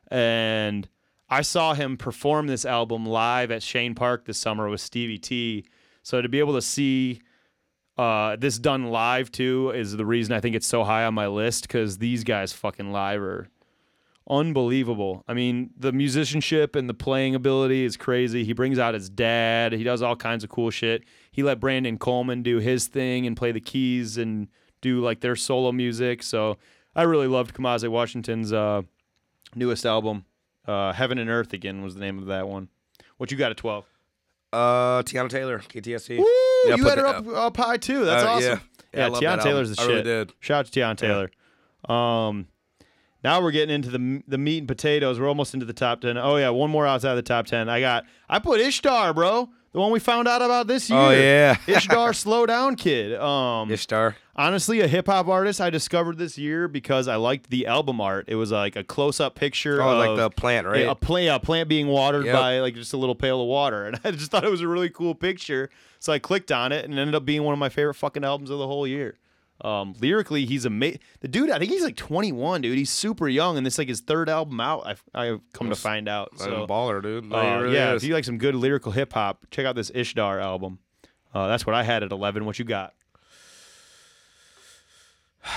and 0.09 0.87
I 1.31 1.43
saw 1.43 1.73
him 1.73 1.95
perform 1.95 2.47
this 2.47 2.65
album 2.65 3.05
live 3.05 3.51
at 3.51 3.61
Chene 3.61 3.95
Park 3.95 4.25
this 4.25 4.37
summer 4.37 4.67
with 4.69 4.81
Stevie 4.81 5.17
T. 5.17 5.63
So 6.03 6.21
to 6.21 6.27
be 6.27 6.39
able 6.39 6.55
to 6.55 6.61
see 6.61 7.21
uh, 7.97 8.35
this 8.35 8.59
done 8.59 8.87
live 8.87 9.31
too 9.31 9.71
is 9.73 9.95
the 9.95 10.05
reason 10.05 10.33
I 10.33 10.41
think 10.41 10.57
it's 10.57 10.67
so 10.67 10.83
high 10.83 11.05
on 11.05 11.13
my 11.13 11.27
list 11.27 11.63
because 11.63 11.99
these 11.99 12.25
guys 12.25 12.51
fucking 12.51 12.91
live 12.91 13.21
are 13.21 13.47
unbelievable. 14.29 15.23
I 15.25 15.33
mean, 15.33 15.69
the 15.77 15.93
musicianship 15.93 16.75
and 16.75 16.89
the 16.89 16.93
playing 16.93 17.33
ability 17.33 17.85
is 17.85 17.95
crazy. 17.95 18.43
He 18.43 18.51
brings 18.51 18.77
out 18.77 18.93
his 18.93 19.09
dad. 19.09 19.71
He 19.71 19.85
does 19.85 20.01
all 20.01 20.17
kinds 20.17 20.43
of 20.43 20.49
cool 20.49 20.69
shit. 20.69 21.03
He 21.31 21.43
let 21.43 21.61
Brandon 21.61 21.97
Coleman 21.97 22.43
do 22.43 22.57
his 22.57 22.87
thing 22.87 23.25
and 23.25 23.37
play 23.37 23.53
the 23.53 23.61
keys 23.61 24.17
and 24.17 24.49
do 24.81 24.99
like 24.99 25.21
their 25.21 25.37
solo 25.37 25.71
music. 25.71 26.23
So 26.23 26.57
I 26.93 27.03
really 27.03 27.27
loved 27.27 27.55
Kamasi 27.55 27.87
Washington's 27.87 28.51
uh, 28.51 28.81
newest 29.55 29.85
album. 29.85 30.25
Uh, 30.67 30.93
Heaven 30.93 31.17
and 31.17 31.29
Earth 31.29 31.53
again 31.53 31.81
was 31.81 31.95
the 31.95 32.01
name 32.01 32.19
of 32.19 32.25
that 32.27 32.47
one. 32.47 32.69
What 33.17 33.31
you 33.31 33.37
got 33.37 33.51
at 33.51 33.57
twelve? 33.57 33.85
Uh, 34.53 35.01
Teyana 35.03 35.29
Taylor, 35.29 35.59
KTSE. 35.59 36.17
Woo! 36.17 36.25
Yeah, 36.69 36.75
you 36.75 36.85
had 36.87 36.97
her 36.97 37.07
up, 37.07 37.27
up 37.27 37.57
high 37.57 37.77
too. 37.77 38.03
That's 38.05 38.23
Uh, 38.23 38.27
awesome. 38.29 38.43
yeah. 38.93 39.07
Yeah, 39.09 39.19
Yeah, 39.21 39.35
Teyana 39.37 39.43
Taylor's 39.43 39.75
the. 39.75 39.81
I 39.81 39.85
shit. 39.85 39.89
really 39.91 40.03
did. 40.03 40.33
Shout 40.39 40.59
out 40.67 40.71
to 40.71 40.79
Teyana 40.79 40.97
Taylor. 40.97 41.31
Um, 41.87 42.47
now 43.23 43.41
we're 43.41 43.51
getting 43.51 43.73
into 43.73 43.89
the 43.89 44.23
the 44.27 44.37
meat 44.37 44.59
and 44.59 44.67
potatoes. 44.67 45.19
We're 45.19 45.27
almost 45.29 45.53
into 45.53 45.65
the 45.65 45.73
top 45.73 46.01
ten. 46.01 46.17
Oh 46.17 46.35
yeah, 46.37 46.49
one 46.49 46.69
more 46.69 46.85
outside 46.85 47.11
of 47.11 47.15
the 47.17 47.21
top 47.21 47.45
ten. 47.47 47.69
I 47.69 47.79
got. 47.79 48.03
I 48.29 48.39
put 48.39 48.59
Ishtar, 48.59 49.13
bro. 49.13 49.49
The 49.73 49.79
one 49.79 49.91
we 49.91 49.99
found 49.99 50.27
out 50.27 50.41
about 50.41 50.67
this 50.67 50.89
year. 50.89 50.99
Oh 50.99 51.09
yeah, 51.11 51.55
Ishtar, 51.67 52.11
slow 52.13 52.45
down, 52.45 52.75
kid. 52.75 53.15
Um, 53.17 53.71
Ishtar. 53.71 54.17
honestly, 54.35 54.81
a 54.81 54.87
hip 54.87 55.07
hop 55.07 55.29
artist 55.29 55.61
I 55.61 55.69
discovered 55.69 56.17
this 56.17 56.37
year 56.37 56.67
because 56.67 57.07
I 57.07 57.15
liked 57.15 57.49
the 57.49 57.67
album 57.67 58.01
art. 58.01 58.25
It 58.27 58.35
was 58.35 58.51
like 58.51 58.75
a 58.75 58.83
close 58.83 59.21
up 59.21 59.35
picture 59.35 59.81
Oh, 59.81 59.89
of 59.91 59.97
like 59.97 60.17
the 60.17 60.29
plant, 60.29 60.67
right? 60.67 60.81
yeah, 60.81 60.91
a 60.91 60.95
plant, 60.95 61.29
a 61.41 61.45
plant 61.45 61.69
being 61.69 61.87
watered 61.87 62.25
Yep. 62.25 62.35
by 62.35 62.59
like 62.59 62.75
just 62.75 62.91
a 62.91 62.97
little 62.97 63.15
pail 63.15 63.39
of 63.41 63.47
water, 63.47 63.85
and 63.87 63.97
I 64.03 64.11
just 64.11 64.29
thought 64.29 64.43
it 64.43 64.51
was 64.51 64.59
a 64.61 64.67
really 64.67 64.89
cool 64.89 65.15
picture. 65.15 65.69
So 65.99 66.11
I 66.11 66.19
clicked 66.19 66.51
on 66.51 66.71
it, 66.73 66.83
and 66.83 66.93
it 66.93 66.99
ended 66.99 67.15
up 67.15 67.23
being 67.23 67.43
one 67.43 67.53
of 67.53 67.59
my 67.59 67.69
favorite 67.69 67.93
fucking 67.93 68.25
albums 68.25 68.49
of 68.49 68.59
the 68.59 68.67
whole 68.67 68.85
year. 68.85 69.17
Um, 69.63 69.93
lyrically, 69.99 70.45
he's 70.45 70.65
amazing. 70.65 70.99
The 71.19 71.27
dude, 71.27 71.51
I 71.51 71.59
think 71.59 71.69
he's 71.71 71.83
like 71.83 71.95
21, 71.95 72.61
dude. 72.61 72.77
He's 72.77 72.89
super 72.89 73.27
young, 73.27 73.57
and 73.57 73.65
this 73.65 73.77
like 73.77 73.87
his 73.87 74.01
third 74.01 74.27
album 74.27 74.59
out. 74.59 74.87
I've, 74.87 75.03
I've 75.13 75.39
come 75.53 75.69
to 75.69 75.75
find 75.75 76.09
out. 76.09 76.31
So 76.39 76.63
a 76.63 76.67
baller, 76.67 77.01
dude. 77.01 77.25
uh, 77.25 77.35
Like, 77.35 77.43
he 77.57 77.63
really 77.63 77.75
yeah, 77.75 77.93
is. 77.93 78.03
if 78.03 78.07
you 78.07 78.13
like 78.15 78.25
some 78.25 78.37
good 78.39 78.55
lyrical 78.55 78.91
hip 78.91 79.13
hop, 79.13 79.45
check 79.51 79.65
out 79.67 79.75
this 79.75 79.91
Ishtar 79.93 80.39
album. 80.39 80.79
Uh, 81.33 81.47
that's 81.47 81.65
what 81.65 81.75
I 81.75 81.83
had 81.83 82.01
at 82.03 82.11
11. 82.11 82.43
What 82.45 82.57
you 82.59 82.65
got? 82.65 82.93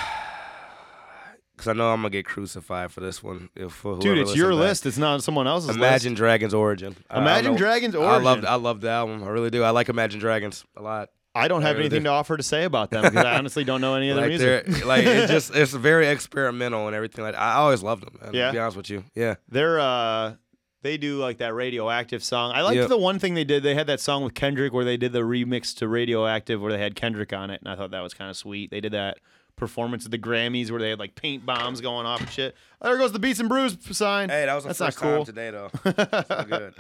Because 1.56 1.68
I 1.68 1.72
know 1.74 1.92
I'm 1.92 2.00
gonna 2.00 2.10
get 2.10 2.26
crucified 2.26 2.90
for 2.90 2.98
this 3.00 3.22
one. 3.22 3.48
If 3.54 3.84
Dude, 4.00 4.18
it's 4.18 4.34
your 4.34 4.50
back. 4.50 4.58
list. 4.58 4.86
It's 4.86 4.98
not 4.98 5.22
someone 5.22 5.46
else's 5.46 5.76
Imagine 5.76 6.12
list. 6.12 6.18
Dragons 6.18 6.52
Origin. 6.52 6.96
Imagine 7.14 7.54
Dragons 7.54 7.94
I 7.94 8.16
love 8.18 8.44
I 8.44 8.56
love 8.56 8.80
the 8.80 8.90
album. 8.90 9.22
I 9.22 9.28
really 9.28 9.50
do. 9.50 9.62
I 9.62 9.70
like 9.70 9.88
Imagine 9.88 10.18
Dragons 10.18 10.64
a 10.76 10.82
lot. 10.82 11.10
I 11.34 11.48
don't 11.48 11.62
have 11.62 11.78
anything 11.78 12.04
to 12.04 12.10
offer 12.10 12.36
to 12.36 12.42
say 12.42 12.64
about 12.64 12.90
them 12.90 13.02
because 13.02 13.24
I 13.24 13.34
honestly 13.38 13.64
don't 13.64 13.80
know 13.80 13.94
any 13.96 14.10
of 14.10 14.16
Like 14.16 14.28
music. 14.28 14.84
like 14.86 15.04
it's 15.04 15.30
just 15.32 15.50
it's 15.54 15.72
very 15.72 16.06
experimental 16.08 16.86
and 16.86 16.94
everything. 16.94 17.24
Like 17.24 17.34
I 17.34 17.54
always 17.54 17.82
loved 17.82 18.06
them. 18.06 18.18
Man, 18.22 18.34
Yeah? 18.34 18.46
To 18.48 18.52
be 18.52 18.58
honest 18.58 18.76
with 18.76 18.90
you, 18.90 19.04
yeah. 19.14 19.34
They're 19.48 19.80
uh 19.80 20.34
they 20.82 20.96
do 20.98 21.16
like 21.18 21.38
that 21.38 21.54
radioactive 21.54 22.22
song. 22.22 22.52
I 22.54 22.60
liked 22.62 22.76
Yep. 22.76 22.88
the 22.88 22.98
one 22.98 23.18
thing 23.18 23.34
they 23.34 23.44
did. 23.44 23.62
They 23.62 23.74
had 23.74 23.86
that 23.86 24.00
song 24.00 24.22
with 24.22 24.34
Kendrick 24.34 24.72
where 24.72 24.84
they 24.84 24.96
did 24.98 25.12
the 25.12 25.20
remix 25.22 25.74
to 25.78 25.88
Radioactive 25.88 26.60
where 26.60 26.70
they 26.72 26.78
had 26.78 26.94
Kendrick 26.94 27.32
on 27.32 27.48
it, 27.50 27.60
and 27.62 27.68
I 27.70 27.74
thought 27.74 27.90
that 27.92 28.02
was 28.02 28.12
kind 28.12 28.28
of 28.30 28.36
sweet. 28.36 28.70
They 28.70 28.80
did 28.82 28.92
that 28.92 29.16
performance 29.56 30.04
at 30.04 30.10
the 30.10 30.18
Grammys 30.18 30.70
where 30.70 30.80
they 30.80 30.90
had 30.90 30.98
like 30.98 31.14
paint 31.14 31.46
bombs 31.46 31.80
going 31.80 32.04
off 32.06 32.20
and 32.20 32.28
shit. 32.28 32.54
There 32.82 32.98
goes 32.98 33.12
the 33.12 33.18
Beats 33.18 33.40
and 33.40 33.48
Brews 33.48 33.78
sign. 33.96 34.28
Hey, 34.28 34.44
that 34.44 34.54
was 34.54 34.64
the 34.64 34.68
That's 34.68 34.78
first 34.78 35.02
not 35.02 35.08
cool. 35.08 35.24
time 35.24 35.34
today 35.34 35.50
though. 35.50 36.22
so 36.28 36.44
good. 36.44 36.74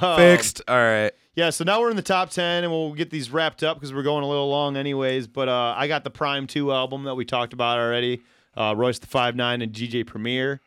Um, 0.00 0.16
Fixed. 0.16 0.60
All 0.66 0.76
right. 0.76 1.12
Yeah, 1.36 1.50
so 1.50 1.64
now 1.64 1.80
we're 1.80 1.90
in 1.90 1.96
the 1.96 2.02
top 2.02 2.30
10 2.30 2.64
and 2.64 2.72
we'll 2.72 2.94
get 2.94 3.10
these 3.10 3.30
wrapped 3.30 3.62
up 3.62 3.76
because 3.76 3.92
we're 3.92 4.02
going 4.02 4.24
a 4.24 4.28
little 4.28 4.48
long 4.48 4.76
anyways. 4.76 5.26
But 5.26 5.48
uh, 5.48 5.74
I 5.76 5.88
got 5.88 6.04
the 6.04 6.10
PRhyme 6.10 6.48
2 6.48 6.72
album 6.72 7.04
that 7.04 7.14
we 7.14 7.24
talked 7.24 7.52
about 7.52 7.78
already 7.78 8.22
uh, 8.56 8.74
Royce 8.76 8.98
da 8.98 9.06
Five 9.06 9.36
Nine 9.36 9.62
and 9.62 9.72
DJ 9.72 10.06
Premier. 10.06 10.60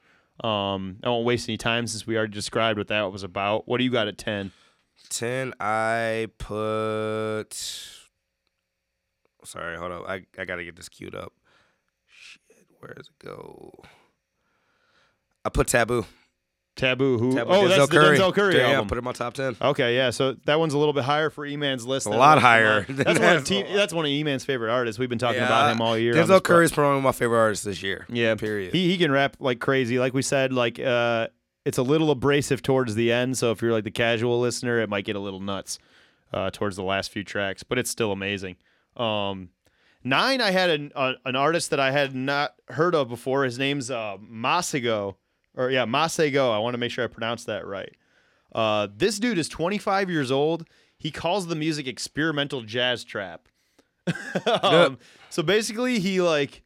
Um, 0.44 0.98
I 1.04 1.10
won't 1.10 1.26
waste 1.26 1.50
any 1.50 1.58
time 1.58 1.88
since 1.88 2.06
we 2.06 2.18
already 2.18 2.34
described 2.34 2.78
what 2.78 2.88
that 2.90 3.12
was 3.12 3.24
about. 3.24 3.68
What 3.68 3.80
do 3.80 3.84
you 3.84 3.92
got 3.92 4.08
at 4.08 4.18
10? 4.18 4.52
Ten. 5.10 5.54
I 5.60 6.28
put. 6.38 7.54
Sorry, 9.44 9.78
hold 9.78 9.92
up. 9.94 10.04
I 10.08 10.26
I 10.38 10.44
gotta 10.44 10.66
get 10.66 10.76
this 10.76 10.90
queued 10.90 11.16
up. 11.16 11.32
Shit, 12.08 12.68
where 12.80 12.94
does 12.94 13.08
it 13.08 13.26
go? 13.26 13.72
I 15.46 15.50
put 15.50 15.68
Taboo. 15.68 16.06
Taboo. 16.78 17.18
Who? 17.18 17.36
Taboo. 17.36 17.52
oh, 17.52 17.64
Denzel 17.64 17.78
that's 17.78 17.92
Curry. 17.92 18.18
the 18.18 18.24
Denzel 18.24 18.34
Curry 18.34 18.56
yeah, 18.58 18.68
album. 18.70 18.88
put 18.88 18.98
it 18.98 19.00
in 19.00 19.04
my 19.04 19.12
top 19.12 19.34
ten. 19.34 19.58
Okay, 19.62 19.96
yeah. 19.96 20.12
So 20.12 20.34
that 20.46 20.58
one's 20.60 20.74
a 20.74 20.78
little 20.78 20.94
bit 20.94 21.04
higher 21.04 21.30
for 21.30 21.46
E-Man's 21.46 21.86
list. 21.86 22.06
A 22.08 22.10
lot 22.12 22.34
it 22.34 22.36
was 22.36 22.42
for 22.44 22.48
higher 22.48 22.82
than 22.86 22.96
That's 22.98 23.20
one. 23.20 23.44
T- 23.44 23.74
that's 23.76 23.94
one 23.94 24.06
of 24.06 24.10
E-Man's 24.12 24.46
favorite 24.46 24.72
artists. 24.72 24.98
We've 24.98 25.10
been 25.10 25.18
talking 25.20 25.42
Yeah, 25.42 25.48
about 25.48 25.72
him 25.74 25.82
all 25.82 25.98
year. 25.98 26.18
on 26.18 26.28
Denzel 26.28 26.42
Curry's 26.42 26.72
probably 26.72 26.90
one 26.90 26.98
of 27.00 27.04
my 27.04 27.12
favorite 27.12 27.40
artists 27.40 27.66
this 27.66 27.84
year. 27.84 28.06
Yeah, 28.10 28.36
Period. 28.36 28.74
He 28.74 28.88
he 28.90 28.98
can 28.98 29.12
rap 29.12 29.36
like 29.40 29.60
crazy. 29.60 30.00
Like 30.00 30.14
we 30.14 30.22
said, 30.22 30.54
like 30.54 30.80
uh, 30.80 31.28
it's 31.66 31.78
a 31.78 31.84
little 31.84 32.12
abrasive 32.12 32.62
towards 32.62 32.96
the 32.96 33.12
end. 33.12 33.38
So 33.38 33.52
if 33.52 33.62
you're 33.62 33.74
like 33.74 33.84
the 33.84 33.92
casual 33.92 34.40
listener, 34.40 34.80
it 34.80 34.88
might 34.90 35.04
get 35.06 35.16
a 35.16 35.20
little 35.20 35.42
nuts 35.42 35.80
uh, 36.32 36.50
towards 36.52 36.76
the 36.76 36.84
last 36.84 37.12
few 37.12 37.24
tracks. 37.24 37.64
But 37.64 37.78
it's 37.80 37.90
still 37.90 38.12
amazing. 38.12 38.56
Um, 38.96 39.50
nine, 40.04 40.40
I 40.42 40.52
had 40.52 40.70
an 40.70 40.92
a, 40.96 41.14
an 41.26 41.36
artist 41.36 41.72
that 41.72 41.80
I 41.80 41.92
had 41.92 42.16
not 42.16 42.54
heard 42.70 42.96
of 42.96 43.10
before. 43.10 43.44
His 43.44 43.58
name's 43.60 43.92
uh, 43.92 44.18
Masego, 44.22 45.16
or 45.58 45.70
yeah, 45.72 45.86
Masego. 45.86 46.54
I 46.54 46.60
want 46.60 46.74
to 46.74 46.78
make 46.78 46.92
sure 46.92 47.04
I 47.04 47.08
pronounce 47.08 47.44
that 47.46 47.66
right. 47.66 47.94
Uh, 48.54 48.88
this 48.96 49.20
dude 49.20 49.38
is 49.38 49.50
25 49.50 50.10
years 50.10 50.32
old. 50.32 50.68
He 50.98 51.12
calls 51.12 51.48
the 51.48 51.56
music 51.56 51.88
experimental 51.88 52.62
jazz 52.62 53.04
trap. 53.04 53.50
um, 54.64 54.98
so 55.30 55.44
basically, 55.44 56.00
he 56.00 56.22
like 56.22 56.64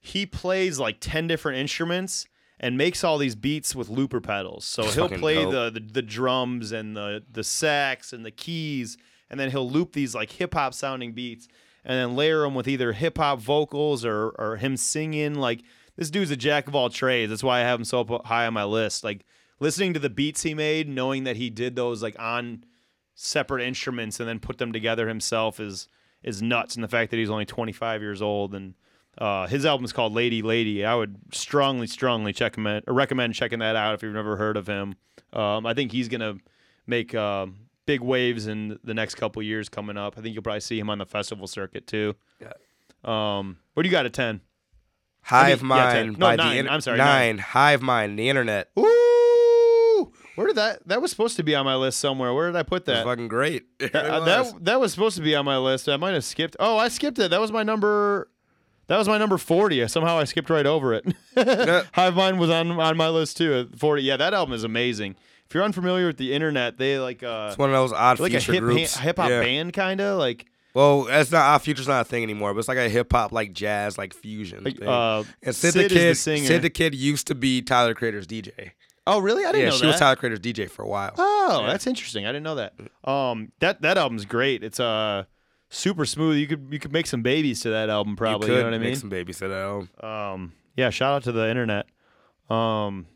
he 0.00 0.24
plays 0.24 0.78
like 0.78 0.98
10 1.00 1.26
different 1.26 1.58
instruments 1.58 2.26
and 2.60 2.76
makes 2.76 3.02
all 3.02 3.18
these 3.18 3.34
beats 3.34 3.74
with 3.74 3.88
looper 3.88 4.20
pedals. 4.20 4.64
So 4.64 4.84
he'll 4.84 5.08
fucking 5.08 5.18
play 5.18 5.44
the, 5.44 5.70
the 5.70 5.80
the 5.80 6.02
drums 6.02 6.70
and 6.70 6.96
the 6.96 7.24
the 7.30 7.42
sax 7.42 8.12
and 8.12 8.24
the 8.24 8.30
keys 8.30 8.96
and 9.30 9.38
then 9.38 9.50
he'll 9.50 9.68
loop 9.70 9.92
these 9.92 10.14
like 10.14 10.32
hip 10.32 10.54
hop 10.54 10.74
sounding 10.74 11.12
beats 11.12 11.48
and 11.84 11.96
then 11.96 12.16
layer 12.16 12.40
them 12.42 12.54
with 12.54 12.68
either 12.68 12.92
hip 12.92 13.18
hop 13.18 13.38
vocals 13.38 14.04
or 14.04 14.30
or 14.30 14.56
him 14.56 14.76
singing 14.76 15.36
like 15.36 15.62
this 16.00 16.10
dude's 16.10 16.30
a 16.30 16.36
jack 16.36 16.66
of 16.66 16.74
all 16.74 16.88
trades. 16.88 17.28
That's 17.28 17.44
why 17.44 17.58
I 17.60 17.64
have 17.64 17.78
him 17.78 17.84
so 17.84 18.22
high 18.24 18.46
on 18.46 18.54
my 18.54 18.64
list. 18.64 19.04
Like 19.04 19.26
listening 19.60 19.92
to 19.92 20.00
the 20.00 20.08
beats 20.08 20.42
he 20.42 20.54
made, 20.54 20.88
knowing 20.88 21.24
that 21.24 21.36
he 21.36 21.50
did 21.50 21.76
those 21.76 22.02
like 22.02 22.16
on 22.18 22.64
separate 23.14 23.62
instruments 23.62 24.18
and 24.18 24.26
then 24.26 24.38
put 24.38 24.56
them 24.56 24.72
together 24.72 25.08
himself 25.08 25.60
is 25.60 25.88
is 26.22 26.40
nuts. 26.40 26.74
And 26.74 26.82
the 26.82 26.88
fact 26.88 27.10
that 27.10 27.18
he's 27.18 27.28
only 27.28 27.44
25 27.44 28.00
years 28.00 28.22
old 28.22 28.54
and 28.54 28.72
uh, 29.18 29.46
his 29.46 29.66
album 29.66 29.84
is 29.84 29.92
called 29.92 30.14
Lady 30.14 30.40
Lady. 30.40 30.86
I 30.86 30.94
would 30.94 31.16
strongly, 31.32 31.86
strongly 31.86 32.32
check 32.32 32.56
him 32.56 32.66
out, 32.66 32.82
recommend 32.86 33.34
checking 33.34 33.58
that 33.58 33.76
out 33.76 33.92
if 33.92 34.02
you've 34.02 34.14
never 34.14 34.38
heard 34.38 34.56
of 34.56 34.66
him. 34.66 34.94
Um, 35.34 35.66
I 35.66 35.74
think 35.74 35.92
he's 35.92 36.08
gonna 36.08 36.38
make 36.86 37.14
um 37.14 37.56
big 37.84 38.00
waves 38.00 38.46
in 38.46 38.78
the 38.82 38.94
next 38.94 39.16
couple 39.16 39.42
years 39.42 39.68
coming 39.68 39.98
up. 39.98 40.14
I 40.16 40.22
think 40.22 40.32
you'll 40.32 40.42
probably 40.42 40.60
see 40.60 40.78
him 40.78 40.88
on 40.88 40.96
the 40.96 41.04
festival 41.04 41.46
circuit 41.46 41.86
too. 41.86 42.14
Yeah. 42.40 42.52
Um, 43.04 43.58
what 43.74 43.82
do 43.82 43.88
you 43.90 43.92
got 43.92 44.06
at 44.06 44.14
10? 44.14 44.40
Hive 45.30 45.60
I 45.60 45.66
mean, 45.66 45.76
yeah. 45.76 45.94
Mind 45.94 46.18
No, 46.18 46.26
by 46.26 46.36
nine. 46.36 46.50
the 46.54 46.58
inter- 46.60 46.70
I'm 46.72 46.80
sorry, 46.80 46.98
nine. 46.98 47.38
Hive 47.38 47.82
Mind, 47.82 48.18
the 48.18 48.28
internet. 48.28 48.70
Ooh, 48.78 50.12
where 50.36 50.46
did 50.46 50.56
that? 50.56 50.86
That 50.88 51.00
was 51.02 51.10
supposed 51.10 51.36
to 51.36 51.42
be 51.42 51.54
on 51.54 51.64
my 51.64 51.76
list 51.76 51.98
somewhere. 51.98 52.32
Where 52.34 52.46
did 52.46 52.56
I 52.56 52.62
put 52.62 52.84
that? 52.86 53.04
fucking 53.04 53.28
great. 53.28 53.64
Uh, 53.94 54.20
that 54.24 54.64
that 54.64 54.80
was 54.80 54.92
supposed 54.92 55.16
to 55.16 55.22
be 55.22 55.34
on 55.34 55.44
my 55.44 55.56
list. 55.58 55.88
I 55.88 55.96
might 55.96 56.12
have 56.14 56.24
skipped. 56.24 56.56
Oh, 56.60 56.76
I 56.78 56.88
skipped 56.88 57.18
it. 57.18 57.30
That 57.30 57.40
was 57.40 57.50
my 57.52 57.62
number. 57.62 58.28
That 58.88 58.98
was 58.98 59.08
my 59.08 59.18
number 59.18 59.38
forty. 59.38 59.86
Somehow 59.88 60.18
I 60.18 60.24
skipped 60.24 60.50
right 60.50 60.66
over 60.66 60.92
it. 60.94 61.04
Hive 61.94 62.14
Mind 62.16 62.38
was 62.40 62.50
on 62.50 62.72
on 62.72 62.96
my 62.96 63.08
list 63.08 63.36
too. 63.36 63.68
Forty. 63.76 64.02
Yeah, 64.02 64.16
that 64.16 64.34
album 64.34 64.52
is 64.54 64.64
amazing. 64.64 65.16
If 65.46 65.54
you're 65.54 65.64
unfamiliar 65.64 66.06
with 66.06 66.16
the 66.18 66.32
internet, 66.32 66.76
they 66.78 66.98
like 66.98 67.22
uh 67.22 67.48
it's 67.50 67.58
one 67.58 67.70
of 67.70 67.74
those 67.74 67.92
odd 67.92 68.20
like 68.20 68.32
a 68.34 68.40
hip 68.40 68.60
groups. 68.60 68.96
hip 68.96 69.16
hop 69.18 69.28
Yeah. 69.30 69.40
band 69.42 69.72
kind 69.72 70.00
of 70.00 70.18
like 70.18 70.46
Well, 70.74 71.04
that's 71.04 71.30
not 71.32 71.42
Odd 71.42 71.62
Future's 71.62 71.88
not 71.88 72.02
a 72.02 72.04
thing 72.04 72.22
anymore, 72.22 72.52
but 72.54 72.60
it's 72.60 72.68
like 72.68 72.78
a 72.78 72.88
hip 72.88 73.12
hop 73.12 73.32
like 73.32 73.52
jazz 73.52 73.98
like 73.98 74.14
fusion. 74.14 74.62
like 74.64 74.78
thing. 74.78 74.88
uh. 74.88 75.24
and 75.42 75.54
Syd, 75.54 75.72
Syd 75.72 75.90
the 75.90 75.94
Kyd. 75.96 76.16
Syd 76.46 76.62
the 76.62 76.70
Kyd 76.70 76.96
used 76.96 77.26
to 77.26 77.34
be 77.34 77.60
Tyler 77.62 77.94
Creator's 77.94 78.26
DJ. 78.26 78.72
Oh 79.06 79.18
really? 79.18 79.44
I 79.44 79.52
didn't 79.52 79.62
Yeah, 79.64 79.70
know 79.70 79.76
she 79.76 79.80
that. 79.82 79.86
was 79.88 79.98
Tyler 79.98 80.16
Creator's 80.16 80.40
DJ 80.40 80.70
for 80.70 80.82
a 80.82 80.88
while. 80.88 81.14
Oh, 81.18 81.60
Yeah. 81.62 81.72
that's 81.72 81.86
interesting. 81.86 82.26
I 82.26 82.28
didn't 82.28 82.44
know 82.44 82.54
that. 82.56 82.74
Um, 83.02 83.50
that 83.60 83.82
that 83.82 83.98
album's 83.98 84.24
great. 84.24 84.62
It's 84.62 84.78
uh 84.78 85.24
super 85.70 86.04
smooth. 86.04 86.36
You 86.36 86.46
could 86.46 86.68
you 86.70 86.78
could 86.78 86.92
make 86.92 87.06
some 87.06 87.22
babies 87.22 87.60
to 87.60 87.70
that 87.70 87.88
album 87.90 88.14
probably. 88.14 88.48
you 88.48 88.54
You, 88.54 88.58
could 88.58 88.64
know 88.66 88.70
what 88.70 88.74
I 88.74 88.78
mean? 88.78 88.90
make 88.90 88.98
some 88.98 89.08
babies 89.10 89.42
at 89.42 89.50
home. 89.50 89.88
Um, 90.00 90.52
yeah, 90.76 90.90
shout 90.90 91.14
out 91.14 91.22
to 91.24 91.32
the 91.32 91.48
internet. 91.50 91.86
Um, 92.48 93.06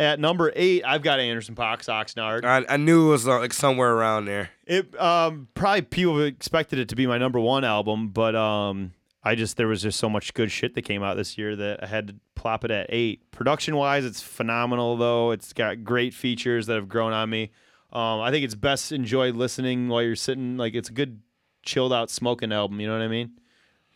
At 0.00 0.18
number 0.18 0.50
eight, 0.56 0.82
I've 0.82 1.02
got 1.02 1.20
Anderson 1.20 1.54
Paak's 1.54 1.86
Oxnard. 1.86 2.42
I, 2.46 2.64
I 2.66 2.78
knew 2.78 3.08
it 3.08 3.10
was 3.10 3.28
uh, 3.28 3.38
like 3.38 3.52
somewhere 3.52 3.92
around 3.92 4.24
there. 4.24 4.48
It 4.66 4.98
um 4.98 5.48
probably 5.52 5.82
people 5.82 6.22
expected 6.24 6.78
it 6.78 6.88
to 6.88 6.96
be 6.96 7.06
my 7.06 7.18
number 7.18 7.38
one 7.38 7.64
album, 7.64 8.08
but 8.08 8.34
um 8.34 8.92
I 9.22 9.34
just 9.34 9.58
there 9.58 9.68
was 9.68 9.82
just 9.82 9.98
so 9.98 10.08
much 10.08 10.32
good 10.32 10.50
shit 10.50 10.74
that 10.74 10.82
came 10.82 11.02
out 11.02 11.18
this 11.18 11.36
year 11.36 11.54
that 11.54 11.84
I 11.84 11.86
had 11.86 12.08
to 12.08 12.14
plop 12.34 12.64
it 12.64 12.70
at 12.70 12.86
eight. 12.88 13.30
Production 13.30 13.76
wise, 13.76 14.06
it's 14.06 14.22
phenomenal 14.22 14.96
though. 14.96 15.32
It's 15.32 15.52
got 15.52 15.84
great 15.84 16.14
features 16.14 16.66
that 16.68 16.76
have 16.76 16.88
grown 16.88 17.12
on 17.12 17.28
me. 17.28 17.50
Um, 17.92 18.20
I 18.20 18.30
think 18.30 18.46
it's 18.46 18.54
best 18.54 18.92
enjoyed 18.92 19.34
listening 19.34 19.88
while 19.88 20.00
you're 20.00 20.16
sitting. 20.16 20.56
Like 20.56 20.74
it's 20.74 20.88
a 20.88 20.94
good 20.94 21.20
chilled 21.62 21.92
out 21.92 22.08
smoking 22.08 22.52
album. 22.52 22.80
You 22.80 22.86
know 22.86 22.94
what 22.94 23.02
I 23.02 23.08
mean? 23.08 23.32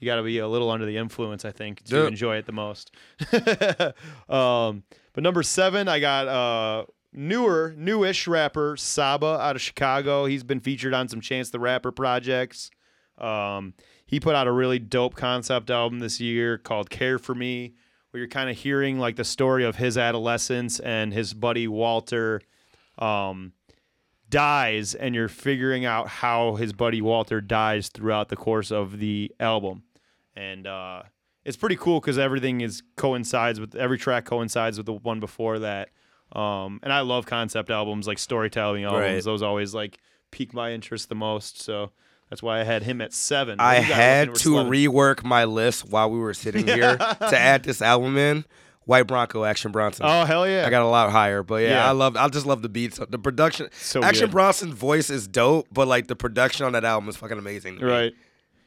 You 0.01 0.05
got 0.05 0.17
to 0.17 0.23
be 0.23 0.37
a 0.37 0.47
little 0.47 0.71
under 0.71 0.85
the 0.85 0.99
influence, 0.99 1.47
I 1.47 1.53
think, 1.53 1.83
to 1.85 2.07
enjoy 2.07 2.37
it 2.37 2.45
the 2.45 2.53
most. 2.53 2.91
um, 4.29 4.83
but 5.15 5.23
number 5.23 5.43
seven, 5.43 5.89
I 5.89 6.01
got 6.01 6.28
uh, 6.28 6.85
newer, 7.12 7.74
newish 7.77 8.27
rapper 8.27 8.77
Saba 8.77 9.39
out 9.41 9.57
of 9.57 9.62
Chicago. 9.62 10.27
He's 10.27 10.45
been 10.45 10.61
featured 10.61 10.93
on 10.93 11.09
some 11.09 11.20
Chance 11.20 11.51
the 11.51 11.61
Rapper 11.61 11.93
projects. 11.93 12.70
Um, 13.16 13.74
he 14.07 14.20
put 14.20 14.35
out 14.35 14.47
a 14.47 14.53
really 14.53 14.78
dope 14.78 15.15
concept 15.15 15.70
album 15.70 16.01
this 16.01 16.20
year 16.20 16.59
called 16.59 16.91
Care 16.91 17.19
for 17.19 17.35
Me, 17.35 17.74
where 18.11 18.19
you're 18.19 18.28
kind 18.28 18.51
of 18.51 18.57
hearing 18.57 18.99
like 18.99 19.16
the 19.16 19.24
story 19.24 19.65
of 19.65 19.77
his 19.77 19.97
adolescence 19.97 20.81
and 20.81 21.12
his 21.12 21.32
buddy 21.32 21.69
Walter 21.69 22.43
um, 22.99 23.53
dies, 24.28 24.95
and 24.95 25.15
you're 25.15 25.28
figuring 25.28 25.85
out 25.85 26.09
how 26.09 26.57
his 26.57 26.73
buddy 26.73 27.01
Walter 27.01 27.41
dies 27.41 27.89
throughout 27.89 28.28
the 28.28 28.36
course 28.36 28.73
of 28.73 28.99
the 28.99 29.32
album. 29.39 29.85
And 30.36 30.66
uh, 30.66 31.05
it's 31.45 31.57
pretty 31.57 31.77
cool 31.77 32.01
because 32.01 32.19
everything 32.19 32.61
is 32.61 32.83
coincides 32.97 33.61
with 33.61 33.75
every 33.75 33.99
track 33.99 34.25
coincides 34.25 34.77
with 34.77 34.87
the 34.87 34.93
one 34.95 35.21
before 35.21 35.59
that. 35.61 35.91
Um, 36.33 36.81
and 36.83 36.93
I 36.93 37.01
love 37.01 37.27
concept 37.27 37.71
albums 37.71 38.07
like 38.07 38.19
storytelling 38.19 38.85
albums. 38.85 39.03
Right. 39.03 39.23
Those 39.25 39.43
always 39.43 39.75
like 39.75 39.99
pique 40.31 40.53
my 40.55 40.73
interest 40.73 41.09
the 41.09 41.15
most. 41.15 41.61
So 41.61 41.91
that's 42.31 42.43
why 42.43 42.61
I 42.61 42.65
had 42.65 42.83
him 42.83 43.01
at 43.01 43.12
seven. 43.12 43.61
I 43.61 43.75
had 43.77 44.35
to 44.35 44.41
Slevin? 44.41 44.66
rework 44.73 45.23
my 45.23 45.45
list 45.45 45.89
while 45.89 46.11
we 46.11 46.19
were 46.19 46.35
sitting 46.35 46.66
here 46.66 46.97
to 46.99 47.39
add 47.39 47.62
this 47.65 47.81
album 47.83 48.16
in. 48.16 48.45
White 48.87 49.05
Bronco, 49.07 49.45
Action 49.45 49.73
Bronson. 49.73 50.05
Oh 50.05 50.27
hell 50.27 50.47
yeah! 50.47 50.66
I 50.66 50.69
got 50.71 50.83
a 50.83 50.87
lot 50.87 51.11
higher, 51.11 51.43
but 51.43 51.62
yeah, 51.62 51.69
Yeah. 51.71 51.89
I 51.89 51.93
love. 51.93 52.16
I 52.19 52.29
just 52.29 52.45
love 52.45 52.61
the 52.61 52.69
beats. 52.69 53.01
The 53.09 53.19
production. 53.19 53.71
So 53.73 54.03
Action 54.03 54.27
good. 54.27 54.33
Bronson's 54.33 54.75
voice 54.75 55.09
is 55.09 55.27
dope, 55.27 55.69
but 55.73 55.89
like 55.89 56.07
the 56.07 56.15
production 56.16 56.66
on 56.66 56.73
that 56.73 56.85
album 56.85 57.09
is 57.09 57.16
fucking 57.16 57.39
amazing. 57.39 57.79
to 57.79 57.83
me. 57.83 57.91
Right. 57.91 58.12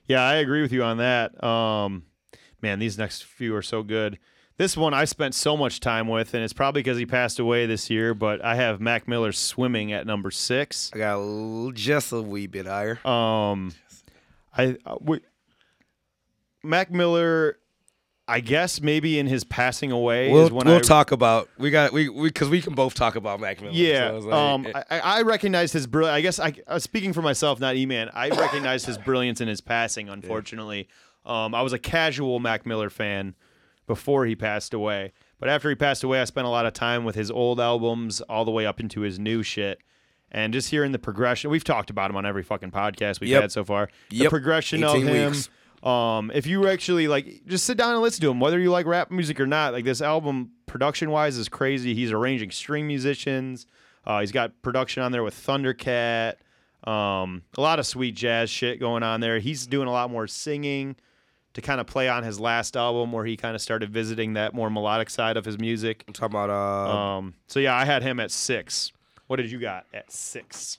Yeah, 0.07 0.23
I 0.23 0.35
agree 0.37 0.63
with 0.63 0.71
you 0.71 0.81
on 0.83 0.97
that. 0.97 1.43
Um, 1.43 2.01
man, 2.61 2.79
these 2.79 2.97
next 2.97 3.23
few 3.25 3.55
are 3.55 3.61
so 3.61 3.83
good. 3.83 4.19
This 4.57 4.75
one 4.75 4.93
I 4.93 5.05
spent 5.05 5.35
so 5.35 5.55
much 5.55 5.79
time 5.79 6.07
with, 6.07 6.33
and 6.33 6.43
it's 6.43 6.51
probably 6.53 6.81
because 6.81 6.97
he 6.97 7.05
passed 7.05 7.37
away 7.37 7.67
this 7.67 7.91
year. 7.91 8.15
But 8.15 8.43
I 8.43 8.55
have 8.55 8.81
Mac 8.81 9.07
Miller 9.07 9.31
swimming 9.31 9.91
at 9.93 10.07
number 10.07 10.31
six. 10.31 10.89
I 10.95 10.97
got 10.97 11.17
a 11.17 11.21
l- 11.21 11.71
just 11.75 12.11
a 12.11 12.21
wee 12.21 12.47
bit 12.47 12.65
higher. 12.65 12.97
Um, 13.07 13.73
I 14.57 14.75
uh, 14.83 14.97
we, 14.99 15.19
Mac 16.63 16.91
Miller, 16.91 17.59
I 18.27 18.39
guess 18.39 18.81
maybe 18.81 19.19
in 19.19 19.27
his 19.27 19.43
passing 19.43 19.91
away 19.91 20.31
We'll, 20.31 20.45
is 20.47 20.51
when 20.51 20.65
we'll 20.67 20.77
I 20.77 20.79
talk 20.81 21.11
about 21.11 21.49
we 21.59 21.69
got 21.69 21.93
we 21.93 22.09
we 22.09 22.29
because 22.29 22.49
we 22.49 22.61
can 22.61 22.73
both 22.73 22.93
talk 22.95 23.15
about 23.15 23.39
Mac 23.39 23.61
Miller. 23.61 23.73
Yeah, 23.73 24.09
so 24.09 24.17
it's 24.17 24.25
like- 24.25 24.33
um, 24.35 24.65
eh, 24.65 24.83
I, 24.89 24.99
I 24.99 25.21
recognize 25.21 25.71
his 25.71 25.85
brilliance. 25.85 26.15
I 26.17 26.21
guess 26.21 26.39
I, 26.39 26.53
uh, 26.67 26.79
speaking 26.79 27.13
for 27.13 27.21
myself, 27.21 27.59
not 27.59 27.75
E-Man, 27.75 28.09
I 28.13 28.29
recognize 28.29 28.85
his 28.85 28.97
brilliance 28.97 29.39
in 29.39 29.47
his 29.47 29.61
passing. 29.61 30.09
Unfortunately, 30.09 30.87
um, 31.27 31.53
I 31.53 31.61
was 31.61 31.73
a 31.73 31.79
casual 31.79 32.39
Mac 32.39 32.65
Miller 32.65 32.89
fan 32.89 33.35
before 33.85 34.25
he 34.25 34.35
passed 34.35 34.73
away, 34.73 35.11
but 35.39 35.47
after 35.49 35.69
he 35.69 35.75
passed 35.75 36.03
away, 36.03 36.19
I 36.19 36.23
spent 36.25 36.47
a 36.47 36.49
lot 36.49 36.65
of 36.65 36.73
time 36.73 37.03
with 37.05 37.15
his 37.15 37.29
old 37.29 37.59
albums 37.59 38.21
all 38.21 38.43
the 38.45 38.51
way 38.51 38.65
up 38.65 38.79
into 38.79 39.01
his 39.01 39.19
new 39.19 39.43
shit. 39.43 39.79
And 40.31 40.51
just 40.51 40.69
hearing 40.71 40.91
the 40.91 40.99
progression, 40.99 41.49
we've 41.51 41.63
talked 41.63 41.89
about 41.89 42.09
him 42.09 42.17
on 42.17 42.25
every 42.25 42.43
fucking 42.43 42.71
podcast 42.71 43.21
we've 43.21 43.29
Yep. 43.29 43.41
had 43.43 43.51
so 43.51 43.63
far. 43.63 43.89
The 44.09 44.15
Yep. 44.17 44.29
progression 44.29 44.83
of 44.83 45.01
him, 45.01 45.31
weeks. 45.31 45.49
um, 45.83 46.31
if 46.33 46.45
you 46.45 46.67
actually 46.67 47.07
like, 47.07 47.43
just 47.47 47.65
sit 47.65 47.77
down 47.77 47.93
and 47.93 48.01
listen 48.01 48.19
to 48.21 48.31
him, 48.31 48.39
whether 48.41 48.59
you 48.59 48.69
like 48.69 48.85
rap 48.87 49.09
music 49.09 49.39
or 49.39 49.47
not. 49.47 49.71
Like 49.71 49.85
this 49.85 50.01
album, 50.01 50.51
production 50.65 51.11
wise, 51.11 51.37
is 51.37 51.47
crazy. 51.47 51.93
He's 51.93 52.11
arranging 52.11 52.51
string 52.51 52.87
musicians. 52.87 53.67
Uh, 54.05 54.19
he's 54.19 54.33
got 54.33 54.61
production 54.61 55.01
on 55.01 55.13
there 55.13 55.23
with 55.23 55.33
Thundercat. 55.35 56.33
Um, 56.83 57.43
a 57.57 57.61
lot 57.61 57.79
of 57.79 57.85
sweet 57.85 58.15
jazz 58.15 58.49
shit 58.49 58.79
going 58.81 59.03
on 59.03 59.21
there. 59.21 59.39
He's 59.39 59.65
doing 59.65 59.87
a 59.87 59.91
lot 59.91 60.11
more 60.11 60.27
singing 60.27 60.95
to 61.57 61.61
kind 61.61 61.81
of 61.81 61.87
play 61.87 62.07
on 62.07 62.21
his 62.21 62.39
last 62.39 62.77
album, 62.77 63.11
where 63.11 63.25
he 63.25 63.35
kind 63.35 63.55
of 63.55 63.61
started 63.61 63.89
visiting 63.89 64.33
that 64.33 64.53
more 64.53 64.69
melodic 64.69 65.09
side 65.09 65.37
of 65.37 65.43
his 65.43 65.57
music. 65.57 66.03
I'm 66.07 66.13
talking 66.13 66.35
about 66.37 66.51
uh, 66.51 66.95
Um, 67.17 67.33
so 67.47 67.59
yeah, 67.59 67.75
I 67.75 67.83
had 67.83 68.03
him 68.03 68.19
at 68.19 68.29
six. 68.29 68.91
What 69.25 69.37
did 69.37 69.51
you 69.51 69.59
got 69.59 69.85
at 69.93 70.11
six? 70.11 70.77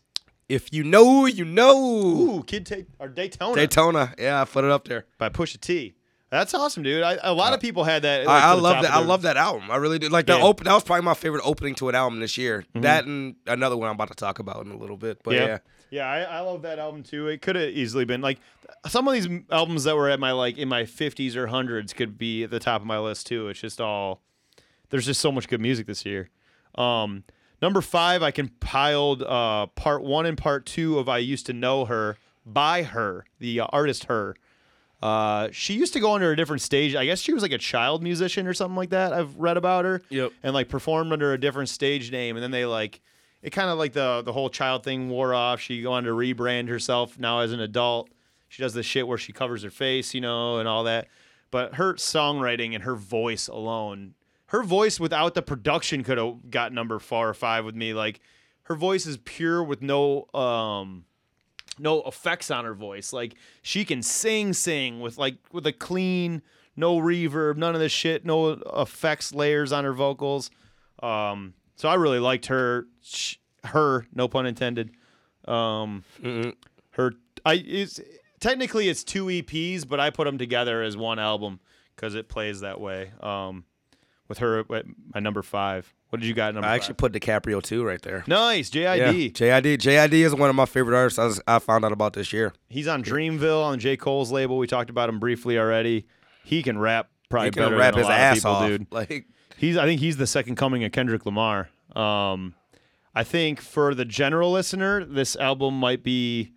if 0.49 0.73
you 0.73 0.83
know, 0.85 1.27
you 1.27 1.45
know. 1.45 1.77
Ooh, 1.77 2.43
Kid 2.45 2.65
Take 2.65 2.87
or 2.99 3.09
Daytona, 3.09 3.55
Daytona, 3.57 4.15
yeah, 4.19 4.41
I 4.41 4.45
put 4.45 4.65
it 4.65 4.71
up 4.71 4.87
there. 4.87 5.05
by 5.19 5.29
Pusha 5.29 5.61
T. 5.61 5.95
That's 6.31 6.55
awesome, 6.55 6.83
dude. 6.83 7.03
I, 7.03 7.19
a 7.23 7.33
lot 7.33 7.55
of 7.55 7.61
people 7.61 7.85
had 7.85 8.03
that. 8.03 8.25
like, 8.27 8.43
I, 8.43 8.51
I 8.51 8.53
love 8.53 8.83
that. 8.83 8.93
I 8.93 9.01
love 9.01 9.23
that 9.23 9.37
album. 9.37 9.71
I 9.71 9.77
really 9.77 9.99
did. 9.99 10.13
Like 10.13 10.27
the 10.27 10.33
Yeah. 10.35 10.39
Mm-hmm. 10.39 10.47
open. 10.47 10.65
That 10.67 10.75
was 10.75 10.85
probably 10.85 11.05
my 11.05 11.15
favorite 11.15 11.43
opening 11.45 11.75
to 11.77 11.89
an 11.89 11.95
album 11.95 12.21
this 12.21 12.39
year. 12.39 12.65
That 12.75 13.05
and 13.05 13.35
another 13.47 13.77
one 13.77 13.89
I'm 13.89 13.95
about 13.97 14.09
to 14.09 14.15
talk 14.15 14.39
about 14.39 14.65
in 14.65 14.71
a 14.73 14.77
little 14.77 14.97
bit. 14.97 15.21
But 15.25 15.35
yeah, 15.35 15.47
Yeah, 15.47 15.59
I, 16.07 16.23
I 16.23 16.41
love 16.41 16.63
that 16.63 16.79
album 16.79 17.03
too. 17.03 17.29
It 17.29 17.43
could 17.43 17.57
have 17.57 17.71
easily 17.71 18.05
been 18.05 18.21
like 18.21 18.39
some 18.87 19.09
of 19.09 19.15
these 19.15 19.29
albums 19.51 19.85
that 19.85 19.97
were 19.97 20.09
at 20.09 20.21
my 20.21 20.33
like 20.33 20.59
in 20.59 20.69
my 20.69 20.83
50s 20.83 21.37
or 21.37 21.47
hundreds 21.47 21.93
could 21.93 22.19
be 22.19 22.45
at 22.45 22.51
the 22.51 22.59
top 22.59 22.81
of 22.81 22.87
my 22.87 22.99
list 22.99 23.27
too. 23.27 23.49
It's 23.49 23.61
just 23.61 23.81
all 23.81 24.21
there's 24.91 25.07
just 25.07 25.21
so 25.21 25.33
much 25.33 25.49
good 25.49 25.61
music 25.61 25.87
this 25.87 26.05
year. 26.05 26.31
Um, 26.75 27.25
number 27.61 27.81
five, 27.81 28.23
I 28.23 28.31
compiled 28.31 29.23
uh, 29.23 29.67
part 29.67 30.03
one 30.03 30.27
and 30.27 30.39
part 30.39 30.67
two 30.67 30.99
of 30.99 31.09
"I 31.09 31.19
Used 31.19 31.47
to 31.47 31.53
Know 31.53 31.85
Her" 31.85 32.17
by 32.47 32.83
her, 32.83 33.27
the 33.39 33.61
uh, 33.61 33.67
artist 33.71 34.05
her. 34.05 34.37
Uh, 35.01 35.49
she 35.53 35.75
used 35.75 35.93
to 35.93 36.01
go 36.01 36.15
under 36.15 36.33
a 36.33 36.37
different 36.37 36.63
stage. 36.63 36.97
I 36.97 37.05
guess 37.05 37.21
she 37.21 37.33
was 37.33 37.43
like 37.43 37.53
a 37.53 37.59
child 37.59 38.03
musician 38.03 38.47
or 38.47 38.55
something 38.55 38.77
like 38.77 38.91
that. 38.91 39.13
I've 39.13 39.37
read 39.37 39.57
about 39.57 39.85
her. 39.85 40.03
Yep. 40.09 40.33
And 40.43 40.55
like 40.55 40.69
performed 40.69 41.13
under 41.13 41.33
a 41.33 41.39
different 41.39 41.69
stage 41.69 42.11
name, 42.11 42.37
and 42.37 42.43
then 42.43 42.51
they 42.51 42.67
like 42.67 43.01
it 43.43 43.51
kind 43.51 43.71
of 43.71 43.79
like 43.79 43.93
the 43.93 44.23
the 44.25 44.33
whole 44.33 44.51
child 44.51 44.85
thing 44.85 45.09
wore 45.09 45.35
off. 45.35 45.61
She 45.61 45.87
wanted 45.87 46.09
to 46.09 46.15
rebrand 46.15 46.69
herself 46.69 47.19
now 47.19 47.41
as 47.41 47.53
an 47.53 47.61
adult. 47.61 48.11
She 48.49 48.63
does 48.63 48.75
this 48.75 48.87
shit 48.87 49.07
where 49.07 49.19
she 49.19 49.33
covers 49.33 49.63
her 49.63 49.71
face, 49.71 50.15
you 50.15 50.21
know, 50.21 50.59
and 50.59 50.69
all 50.69 50.85
that. 50.85 51.09
But 51.51 51.75
her 51.75 51.95
songwriting 51.95 52.75
and 52.75 52.85
her 52.85 52.95
voice 52.95 53.49
alone, 53.49 54.15
her 54.47 54.63
voice 54.63 54.99
without 54.99 55.35
the 55.35 55.43
production 55.43 56.03
could 56.03 56.19
have 56.19 56.51
got 56.51 56.73
number 56.73 56.99
four 56.99 57.29
or 57.29 57.35
five 57.35 57.65
with 57.65 57.75
me. 57.75 57.95
Like 57.95 58.21
her 58.65 58.75
voice 58.75 59.07
is 59.07 59.19
pure 59.19 59.63
with 59.63 59.83
no 59.83 60.27
um 60.35 61.05
no 61.79 62.03
effects 62.03 62.51
on 62.51 62.65
her 62.65 62.75
voice. 62.75 63.13
Like 63.13 63.35
she 63.63 63.85
can 63.85 64.03
sing, 64.03 64.53
sing 64.53 65.01
with 65.01 65.19
like 65.19 65.37
with 65.53 65.67
a 65.67 65.73
clean, 65.73 66.43
no 66.77 66.99
reverb, 66.99 67.57
none 67.57 67.75
of 67.75 67.81
this 67.81 67.93
shit, 67.93 68.25
no 68.25 68.51
effects 68.77 69.33
layers 69.33 69.73
on 69.73 69.85
her 69.85 69.93
vocals. 69.93 70.51
Um, 71.03 71.55
so 71.79 71.89
I 71.89 71.95
really 71.95 72.19
liked 72.19 72.47
her. 72.47 72.87
Sh- 73.03 73.37
her, 73.65 74.07
no 74.15 74.29
pun 74.29 74.45
intended. 74.47 74.91
Um, 75.47 76.05
her, 76.91 77.13
I 77.47 77.55
is 77.55 78.03
technically 78.41 78.89
it's 78.89 79.03
two 79.03 79.27
EPs, 79.27 79.89
but 79.89 79.99
I 79.99 80.11
put 80.11 80.25
them 80.27 80.37
together 80.39 80.83
as 80.83 80.97
one 80.97 81.19
album 81.19 81.61
because 81.97 82.15
it 82.15 82.29
plays 82.29 82.61
that 82.61 82.81
way. 82.81 83.13
Um, 83.21 83.65
with 84.29 84.39
her 84.39 84.59
at 84.61 84.67
my 84.69 85.21
number 85.21 85.43
five. 85.43 85.93
What 86.11 86.21
did 86.21 86.27
you 86.27 86.35
got? 86.35 86.49
at 86.51 86.55
Number 86.55 86.69
I 86.69 86.75
actually 86.75 86.95
five? 86.95 86.97
put 86.99 87.13
DiCaprio 87.13 87.63
too 87.63 87.83
right 87.85 88.01
there. 88.01 88.25
nice 88.27 88.75
Yeah, 88.75 88.97
JID. 88.97 89.33
JID. 89.33 89.79
JID 89.79 90.13
is 90.13 90.35
one 90.35 90.51
of 90.51 90.57
my 90.57 90.67
favorite 90.67 90.97
artists. 90.97 91.19
I, 91.19 91.25
was, 91.25 91.41
I 91.47 91.59
found 91.59 91.85
out 91.85 91.93
about 91.93 92.13
this 92.13 92.33
year. 92.33 92.53
He's 92.69 92.89
on 92.89 93.03
Dreamville 93.03 93.63
on 93.65 93.79
J. 93.79 93.97
Cole's 93.97 94.31
label. 94.31 94.59
We 94.59 94.67
talked 94.67 94.91
about 94.91 95.09
him 95.09 95.19
briefly 95.19 95.59
already. 95.59 96.07
He 96.45 96.63
can 96.63 96.79
rap 96.79 97.09
probably 97.31 97.49
He 97.49 97.53
can 97.53 97.63
better 97.65 97.77
rap 97.77 97.95
than 97.95 98.01
a 98.01 98.07
his 98.07 98.09
lot 98.09 98.15
of 98.15 98.21
ass 98.21 98.37
people, 98.37 98.51
off, 98.53 98.67
dude. 98.69 98.87
Like 98.91 99.27
He's 99.59 99.77
I 99.77 99.85
think 99.85 100.01
he's 100.01 100.17
the 100.17 100.27
second 100.27 100.57
coming 100.57 100.85
of 100.85 100.93
Kendrick 100.93 101.27
Lamar. 101.27 101.69
Um, 101.95 102.55
I 103.15 103.25
think 103.25 103.61
for 103.61 103.95
the 103.95 104.05
general 104.05 104.53
listener, 104.53 105.05
this 105.05 105.35
album 105.37 105.79
might 105.79 106.03
be 106.05 106.53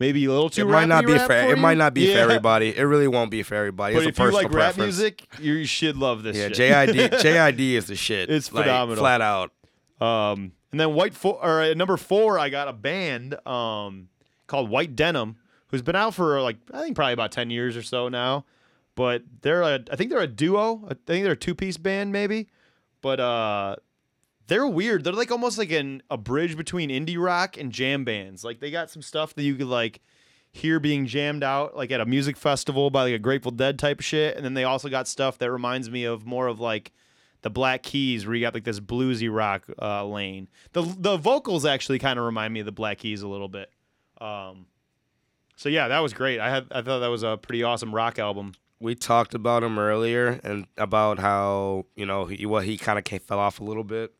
maybe 0.00 0.24
a 0.24 0.30
little 0.30 0.50
too. 0.50 0.62
it 0.62 0.70
might 0.72 0.88
not 0.88 1.06
be 1.06 1.16
for 1.18 1.32
It 1.32 1.58
might 1.58 1.76
not 1.78 1.94
be 1.94 2.08
Yeah. 2.08 2.14
for 2.16 2.20
everybody. 2.22 2.76
It 2.76 2.82
really 2.82 3.06
won't 3.08 3.30
be 3.30 3.42
for 3.44 3.54
everybody. 3.54 3.94
But 3.94 4.06
it's 4.08 4.18
if 4.18 4.24
a 4.24 4.26
you 4.28 4.32
like 4.32 4.52
rap 4.52 4.76
music, 4.76 5.26
you 5.40 5.64
should 5.64 5.96
love 5.96 6.22
this. 6.24 6.36
yeah, 6.36 6.48
shit. 6.48 6.88
JID. 6.90 7.10
JID 7.20 7.60
is 7.74 7.86
the 7.86 7.94
shit. 7.96 8.28
It's 8.30 8.52
Like, 8.52 8.64
phenomenal. 8.64 9.02
flat 9.02 9.20
out. 9.20 9.52
Um, 10.00 10.52
and 10.72 10.80
then 10.80 10.92
White 10.94 11.14
four 11.14 11.38
or 11.40 11.60
at 11.62 11.76
number 11.76 11.96
four, 11.96 12.38
I 12.38 12.48
got 12.48 12.66
a 12.66 12.72
band 12.72 13.34
um, 13.46 14.08
called 14.48 14.68
White 14.68 14.96
Denim, 14.96 15.36
who's 15.68 15.82
been 15.82 15.94
out 15.94 16.14
for 16.14 16.40
like 16.42 16.56
I 16.72 16.80
think 16.82 16.96
probably 16.96 17.12
about 17.12 17.30
ten 17.30 17.50
years 17.50 17.76
or 17.76 17.82
so 17.82 18.08
now. 18.08 18.44
But 18.94 19.22
they're 19.42 19.62
a, 19.62 19.80
I 19.90 19.96
think 19.96 20.10
they're 20.10 20.20
a 20.20 20.26
duo. 20.26 20.84
I 20.86 20.94
think 21.06 21.24
they're 21.24 21.32
a 21.32 21.36
two 21.36 21.54
piece 21.54 21.76
band 21.76 22.12
maybe. 22.12 22.48
But 23.02 23.20
uh, 23.20 23.76
they're 24.46 24.66
weird. 24.66 25.04
They're 25.04 25.12
like 25.12 25.30
almost 25.30 25.58
like 25.58 25.72
an 25.72 26.02
a 26.10 26.16
bridge 26.16 26.56
between 26.56 26.90
indie 26.90 27.22
rock 27.22 27.56
and 27.56 27.72
jam 27.72 28.04
bands. 28.04 28.44
Like 28.44 28.60
they 28.60 28.70
got 28.70 28.90
some 28.90 29.02
stuff 29.02 29.34
that 29.34 29.42
you 29.42 29.54
could 29.54 29.66
like 29.66 30.00
hear 30.52 30.78
being 30.78 31.06
jammed 31.06 31.42
out 31.42 31.76
like 31.76 31.90
at 31.90 32.00
a 32.00 32.06
music 32.06 32.36
festival 32.36 32.88
by 32.88 33.02
like 33.02 33.14
a 33.14 33.18
Grateful 33.18 33.50
Dead 33.50 33.78
type 33.78 34.00
shit, 34.00 34.36
and 34.36 34.44
then 34.44 34.54
they 34.54 34.64
also 34.64 34.88
got 34.88 35.08
stuff 35.08 35.38
that 35.38 35.50
reminds 35.50 35.90
me 35.90 36.04
of 36.04 36.24
more 36.24 36.46
of 36.46 36.60
like 36.60 36.92
the 37.42 37.50
Black 37.50 37.82
Keys, 37.82 38.26
where 38.26 38.34
you 38.34 38.40
got 38.40 38.54
like 38.54 38.64
this 38.64 38.80
bluesy 38.80 39.34
rock 39.34 39.64
uh, 39.80 40.06
lane. 40.06 40.48
The 40.72 40.82
the 40.98 41.16
vocals 41.16 41.66
actually 41.66 41.98
kind 41.98 42.18
of 42.18 42.24
remind 42.24 42.54
me 42.54 42.60
of 42.60 42.66
the 42.66 42.72
Black 42.72 42.98
Keys 42.98 43.22
a 43.22 43.28
little 43.28 43.48
bit. 43.48 43.70
Um, 44.20 44.66
so 45.56 45.68
yeah, 45.68 45.88
that 45.88 45.98
was 46.00 46.12
great. 46.12 46.40
I 46.40 46.50
had 46.50 46.66
I 46.70 46.82
thought 46.82 47.00
that 47.00 47.08
was 47.08 47.22
a 47.22 47.36
pretty 47.36 47.62
awesome 47.62 47.94
rock 47.94 48.18
album. 48.18 48.54
We 48.84 48.94
talked 48.94 49.34
about 49.34 49.62
him 49.64 49.78
earlier 49.78 50.38
and 50.44 50.66
about 50.76 51.18
how 51.18 51.86
you 51.96 52.04
know 52.04 52.26
he 52.26 52.44
well 52.44 52.60
he 52.60 52.76
kind 52.76 52.98
of 52.98 53.22
fell 53.22 53.38
off 53.38 53.58
a 53.58 53.64
little 53.64 53.82
bit. 53.84 54.12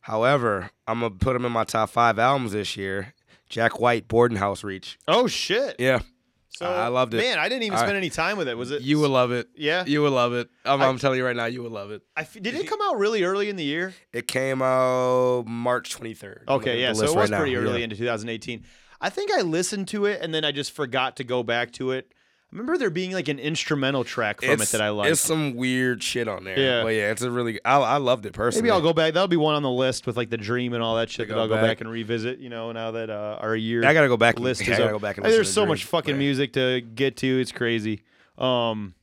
However, 0.00 0.70
I'm 0.86 1.00
gonna 1.00 1.14
put 1.14 1.36
him 1.36 1.44
in 1.44 1.52
my 1.52 1.64
top 1.64 1.90
five 1.90 2.18
albums 2.18 2.52
this 2.52 2.76
year. 2.76 3.14
Jack 3.48 3.78
White, 3.80 4.08
Boarding 4.08 4.38
House 4.38 4.64
Reach. 4.64 4.98
Oh 5.06 5.26
shit! 5.26 5.76
Yeah, 5.78 6.00
So 6.48 6.66
I 6.66 6.88
loved 6.88 7.14
it. 7.14 7.18
Man, 7.18 7.38
I 7.38 7.48
didn't 7.48 7.62
even 7.64 7.78
I- 7.78 7.82
spend 7.82 7.96
any 7.96 8.10
time 8.10 8.36
with 8.36 8.48
it. 8.48 8.56
Was 8.56 8.70
it? 8.72 8.82
you 8.82 8.98
would 9.00 9.10
love 9.10 9.30
it. 9.32 9.48
Yeah. 9.56 9.84
you 9.86 10.02
would 10.02 10.12
love 10.12 10.32
it. 10.34 10.48
I'm, 10.64 10.80
I- 10.82 10.86
I'm 10.86 10.98
telling 10.98 11.18
you 11.18 11.24
right 11.24 11.36
now, 11.36 11.46
you 11.46 11.62
would 11.62 11.72
love 11.72 11.90
it. 11.92 12.02
I 12.16 12.22
f- 12.22 12.34
did 12.40 12.54
it 12.54 12.66
come 12.68 12.78
out 12.82 12.98
really 12.98 13.22
early 13.24 13.48
in 13.48 13.56
the 13.56 13.64
year? 13.64 13.94
It 14.12 14.26
came 14.28 14.60
out 14.62 15.46
March 15.46 15.96
23rd. 15.96 16.48
Okay, 16.48 16.80
yeah, 16.80 16.92
so 16.94 17.02
it 17.04 17.06
was 17.08 17.14
right 17.16 17.30
now. 17.30 17.38
pretty 17.38 17.56
early 17.56 17.78
Yeah. 17.78 17.84
into 17.84 17.96
2018. 17.96 18.64
I 19.00 19.08
think 19.10 19.30
I 19.32 19.40
listened 19.42 19.86
to 19.88 20.04
it 20.06 20.20
and 20.20 20.32
then 20.34 20.44
I 20.44 20.52
just 20.52 20.72
forgot 20.72 21.16
to 21.16 21.24
go 21.24 21.42
back 21.44 21.72
to 21.74 21.90
it. 21.92 22.12
I 22.52 22.56
remember 22.56 22.78
there 22.78 22.90
being 22.90 23.12
like 23.12 23.28
an 23.28 23.38
instrumental 23.38 24.02
track 24.02 24.40
from 24.40 24.50
It's, 24.50 24.74
it 24.74 24.78
that 24.78 24.80
I 24.84 24.90
liked. 24.90 25.12
it's 25.12 25.20
some 25.20 25.54
weird 25.54 26.02
shit 26.02 26.26
on 26.26 26.42
there. 26.42 26.58
Yeah. 26.58 26.82
but 26.82 26.88
yeah, 26.94 27.12
it's 27.12 27.22
a 27.22 27.30
really. 27.30 27.60
I, 27.64 27.78
I 27.78 27.96
loved 27.98 28.26
it 28.26 28.32
personally. 28.32 28.62
Maybe 28.62 28.72
I'll 28.72 28.80
go 28.80 28.92
back. 28.92 29.14
That'll 29.14 29.28
be 29.28 29.36
one 29.36 29.54
on 29.54 29.62
the 29.62 29.70
list 29.70 30.04
with 30.06 30.16
like 30.16 30.30
the 30.30 30.36
dream 30.36 30.72
and 30.72 30.82
all 30.82 30.96
that 30.96 31.08
shit 31.10 31.28
To 31.28 31.34
that 31.34 31.40
I'll 31.40 31.46
go 31.46 31.54
back. 31.54 31.62
back 31.64 31.80
and 31.80 31.88
revisit. 31.90 32.40
You 32.40 32.48
know, 32.48 32.72
now 32.72 32.90
that 32.90 33.08
uh, 33.08 33.38
our 33.40 33.54
year 33.54 33.84
I 33.86 33.94
gotta 33.94 34.08
go 34.08 34.16
back. 34.16 34.34
and- 34.34 34.44
list 34.44 34.62
I 34.62 34.64
is 34.64 34.70
gotta 34.70 34.84
up. 34.86 34.90
go 34.90 34.98
back 34.98 35.16
and 35.18 35.26
I 35.26 35.28
mean, 35.28 35.36
there's 35.36 35.52
so 35.52 35.60
Dream. 35.62 35.68
much 35.68 35.84
fucking 35.84 36.18
music 36.18 36.52
to 36.54 36.80
get 36.80 37.16
to. 37.18 37.40
It's 37.40 37.52
crazy. 37.52 38.02
Um, 38.36 38.94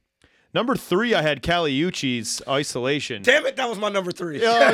number 0.58 0.76
three, 0.76 1.14
I 1.14 1.22
had 1.22 1.44
Kali 1.44 1.80
Uchis 1.80 2.42
Isolation. 2.48 3.22
Damn 3.22 3.46
it, 3.46 3.56
that 3.58 3.70
was 3.70 3.78
my 3.78 3.90
number 3.90 4.12
three. 4.12 4.42
Yo, 4.42 4.60
dude, 4.60 4.74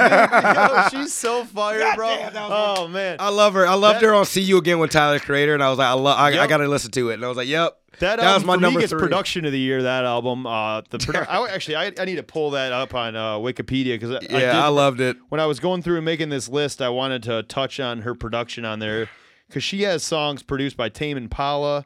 yo, 0.56 0.88
she's 0.92 1.14
so 1.14 1.44
fire, 1.56 1.80
God 1.80 1.96
bro. 1.98 2.08
damn, 2.08 2.34
that 2.34 2.50
was 2.50 2.78
oh 2.80 2.88
man, 2.88 3.18
I 3.20 3.30
love 3.30 3.54
her. 3.54 3.68
I 3.68 3.74
loved 3.76 4.00
That- 4.02 4.08
her 4.08 4.14
on 4.14 4.26
"See 4.26 4.42
You 4.42 4.58
Again" 4.58 4.80
with 4.80 4.92
Tyler 4.92 5.20
Creator, 5.20 5.54
and 5.54 5.62
I 5.62 5.70
was 5.70 5.78
like, 5.80 5.88
I 5.90 5.94
love. 5.94 6.18
I, 6.18 6.40
I 6.40 6.48
gotta 6.48 6.68
listen 6.68 6.92
to 6.92 7.10
it, 7.10 7.16
and 7.16 7.26
I 7.26 7.28
was 7.28 7.38
like, 7.38 7.48
Yep. 7.48 7.78
That, 8.00 8.16
That 8.18 8.20
album 8.26 8.34
was 8.34 8.46
my 8.48 8.56
for 8.56 8.60
number 8.62 8.88
three. 8.88 9.00
production 9.00 9.46
of 9.46 9.52
the 9.52 9.60
year. 9.60 9.84
That 9.84 10.04
album, 10.04 10.48
uh, 10.48 10.82
the 10.90 10.98
produ- 11.00 11.28
I 11.30 11.48
actually 11.54 11.76
I, 11.76 11.92
I 12.00 12.06
need 12.06 12.16
to 12.16 12.24
pull 12.24 12.50
that 12.52 12.72
up 12.72 12.96
on 12.96 13.16
uh, 13.16 13.36
Wikipedia 13.38 13.94
because 14.00 14.10
I, 14.12 14.16
I 14.16 14.20
Yeah, 14.22 14.40
did- 14.40 14.50
I, 14.56 14.68
loved 14.70 15.00
it. 15.00 15.16
when 15.30 15.40
I 15.40 15.46
was 15.46 15.60
going 15.60 15.84
through 15.84 15.98
and 15.98 16.06
making 16.06 16.30
this 16.30 16.50
list, 16.50 16.82
I 16.82 16.90
wanted 16.90 17.22
to 17.24 17.44
touch 17.44 17.80
on 17.80 18.02
her 18.02 18.16
production 18.16 18.66
on 18.66 18.80
there 18.80 19.10
because 19.48 19.64
she 19.64 19.84
has 19.84 20.04
songs 20.04 20.42
produced 20.42 20.76
by 20.76 20.90
Tame 20.90 21.18
Impala. 21.18 21.86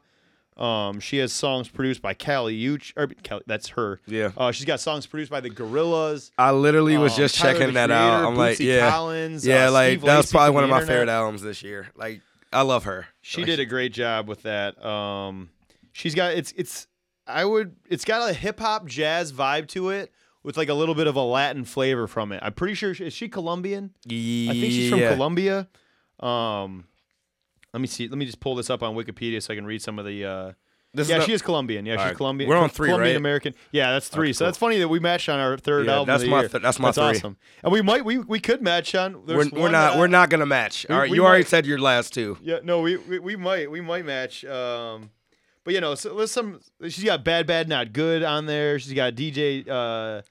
Um, 0.58 0.98
she 1.00 1.18
has 1.18 1.32
songs 1.32 1.68
produced 1.68 2.02
by 2.02 2.14
Callie 2.14 2.56
Uch, 2.68 2.92
or 2.96 3.08
Callie, 3.26 3.44
that's 3.46 3.68
her. 3.70 4.00
Yeah. 4.06 4.32
Uh, 4.36 4.50
she's 4.50 4.64
got 4.66 4.80
songs 4.80 5.06
produced 5.06 5.30
by 5.30 5.40
the 5.40 5.50
Gorillaz. 5.50 6.32
I 6.36 6.50
literally 6.50 6.96
was 6.98 7.12
um, 7.12 7.18
just 7.18 7.36
Tyler, 7.36 7.58
checking 7.58 7.74
that 7.74 7.90
out. 7.92 8.24
I'm 8.26 8.34
like, 8.34 8.58
yeah, 8.58 8.90
Collins, 8.90 9.46
yeah, 9.46 9.68
uh, 9.68 9.72
like 9.72 9.90
Steve 9.90 10.00
that 10.02 10.16
was 10.16 10.26
Lacy 10.26 10.32
probably 10.32 10.54
one 10.54 10.64
of 10.64 10.70
my 10.70 10.76
Internet. 10.80 10.94
favorite 10.98 11.12
albums 11.12 11.42
this 11.42 11.62
year. 11.62 11.88
Like, 11.94 12.22
I 12.52 12.62
love 12.62 12.84
her. 12.84 13.06
She 13.20 13.42
Like, 13.42 13.46
did 13.46 13.60
a 13.60 13.66
great 13.66 13.92
job 13.92 14.26
with 14.26 14.42
that. 14.42 14.84
Um, 14.84 15.50
she's 15.92 16.14
got 16.16 16.32
it's 16.32 16.52
it's 16.56 16.88
I 17.26 17.44
would 17.44 17.76
it's 17.88 18.04
got 18.04 18.28
a 18.28 18.32
hip 18.32 18.58
hop 18.58 18.86
jazz 18.86 19.32
vibe 19.32 19.68
to 19.68 19.90
it 19.90 20.12
with 20.42 20.56
like 20.56 20.68
a 20.70 20.74
little 20.74 20.94
bit 20.96 21.06
of 21.06 21.14
a 21.14 21.22
Latin 21.22 21.64
flavor 21.64 22.08
from 22.08 22.32
it. 22.32 22.40
I'm 22.42 22.54
pretty 22.54 22.74
sure 22.74 22.90
is 22.92 23.12
she 23.12 23.28
Colombian? 23.28 23.92
Yeah. 24.06 24.50
I 24.50 24.54
think 24.54 24.72
she's 24.72 24.90
from 24.90 25.00
Colombia. 25.00 25.68
Um, 26.18 26.87
let 27.74 27.80
me 27.80 27.86
see. 27.86 28.08
Let 28.08 28.18
me 28.18 28.24
just 28.26 28.40
pull 28.40 28.54
this 28.54 28.70
up 28.70 28.82
on 28.82 28.94
Wikipedia 28.94 29.42
so 29.42 29.52
I 29.52 29.56
can 29.56 29.66
read 29.66 29.82
some 29.82 29.98
of 29.98 30.04
the. 30.06 30.24
Uh, 30.24 30.52
This 30.94 31.08
yeah, 31.10 31.18
is 31.18 31.24
she 31.24 31.32
is 31.34 31.42
Colombian. 31.42 31.84
Yeah, 31.84 31.94
she's 31.94 32.00
Alright, 32.00 32.16
Colombian. 32.16 32.48
we're 32.48 32.56
on 32.56 32.70
three, 32.70 32.88
Colombian 32.88 33.12
right? 33.14 33.16
American. 33.16 33.54
Yeah, 33.72 33.92
that's 33.92 34.08
three. 34.08 34.28
Okay, 34.28 34.32
so 34.32 34.38
cool. 34.38 34.46
that's 34.46 34.58
funny 34.58 34.78
that 34.78 34.88
we 34.88 34.98
matched 35.00 35.28
on 35.28 35.38
our 35.38 35.56
third 35.58 35.86
Yeah, 35.86 35.96
album. 35.96 36.06
that's 36.18 36.28
my 36.28 36.46
th- 36.46 36.62
that's 36.62 36.78
my 36.78 36.92
three. 36.92 37.02
awesome. 37.04 37.36
And 37.62 37.70
we 37.72 37.82
might 37.82 38.04
we 38.06 38.18
we 38.18 38.40
could 38.40 38.62
match 38.62 38.94
on. 38.94 39.26
We're, 39.26 39.36
we're 39.52 39.70
not 39.70 39.92
that 39.92 39.98
we're 39.98 40.06
not 40.06 40.30
gonna 40.30 40.46
match. 40.46 40.86
We- 40.88 40.94
All 40.94 41.00
right, 41.02 41.10
you 41.10 41.24
already 41.26 41.44
said 41.44 41.66
your 41.66 41.78
last 41.78 42.14
two. 42.14 42.38
Yeah, 42.40 42.60
no, 42.64 42.80
we, 42.80 42.96
we 42.96 43.18
we 43.18 43.36
might 43.36 43.70
we 43.70 43.80
might 43.82 44.06
match. 44.06 44.44
Um, 44.46 45.10
but 45.64 45.74
you 45.74 45.80
know, 45.82 45.94
so 45.94 46.14
let's 46.14 46.32
some. 46.32 46.60
She's 46.84 47.04
got 47.04 47.22
bad, 47.22 47.46
bad, 47.46 47.68
not 47.68 47.92
good 47.92 48.22
on 48.22 48.46
there. 48.46 48.78
She's 48.78 48.94
got 48.94 49.14
DJ. 49.14 49.68
Uh, 49.68 50.22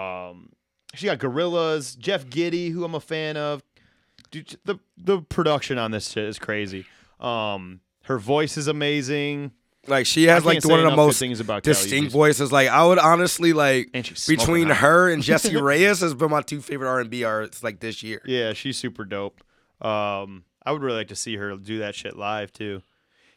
um, 0.00 0.48
she 0.94 1.06
got 1.06 1.18
Gorillaz, 1.18 1.98
Jeff 1.98 2.28
Giddy, 2.30 2.70
who 2.70 2.82
I'm 2.84 2.94
a 2.94 3.00
fan 3.00 3.36
of. 3.36 3.62
Dude, 4.32 4.56
the 4.64 4.78
the 4.96 5.20
production 5.22 5.78
on 5.78 5.92
this 5.92 6.10
shit 6.10 6.24
is 6.24 6.38
crazy. 6.40 6.84
Um, 7.20 7.80
her 8.04 8.18
voice 8.18 8.56
is 8.56 8.66
amazing. 8.66 9.52
Like 9.86 10.06
she 10.06 10.24
has 10.24 10.44
like 10.44 10.60
the, 10.60 10.68
one 10.68 10.80
of 10.80 10.90
the 10.90 10.96
most 10.96 11.18
things 11.18 11.38
about 11.40 11.64
distinct 11.64 12.12
voices. 12.12 12.52
Like 12.52 12.68
I 12.68 12.84
would 12.86 12.98
honestly 12.98 13.52
like 13.52 13.90
And 13.94 14.04
she's 14.06 14.22
smoking 14.22 14.38
between 14.38 14.68
her 14.68 15.08
and 15.10 15.22
Jessie 15.24 15.52
Reyez 15.54 16.00
has 16.00 16.14
been 16.14 16.30
my 16.30 16.40
two 16.42 16.60
favorite 16.60 16.88
R 16.88 17.00
and 17.00 17.10
B 17.10 17.24
artists 17.24 17.62
like 17.62 17.80
this 17.80 18.02
year. 18.02 18.20
Yeah, 18.24 18.52
she's 18.52 18.76
super 18.76 19.04
dope. 19.04 19.42
Um, 19.80 20.44
I 20.64 20.70
would 20.72 20.82
really 20.82 20.98
like 20.98 21.08
to 21.08 21.16
see 21.16 21.36
her 21.36 21.56
do 21.56 21.80
that 21.80 21.94
shit 21.94 22.16
live 22.16 22.52
too. 22.52 22.82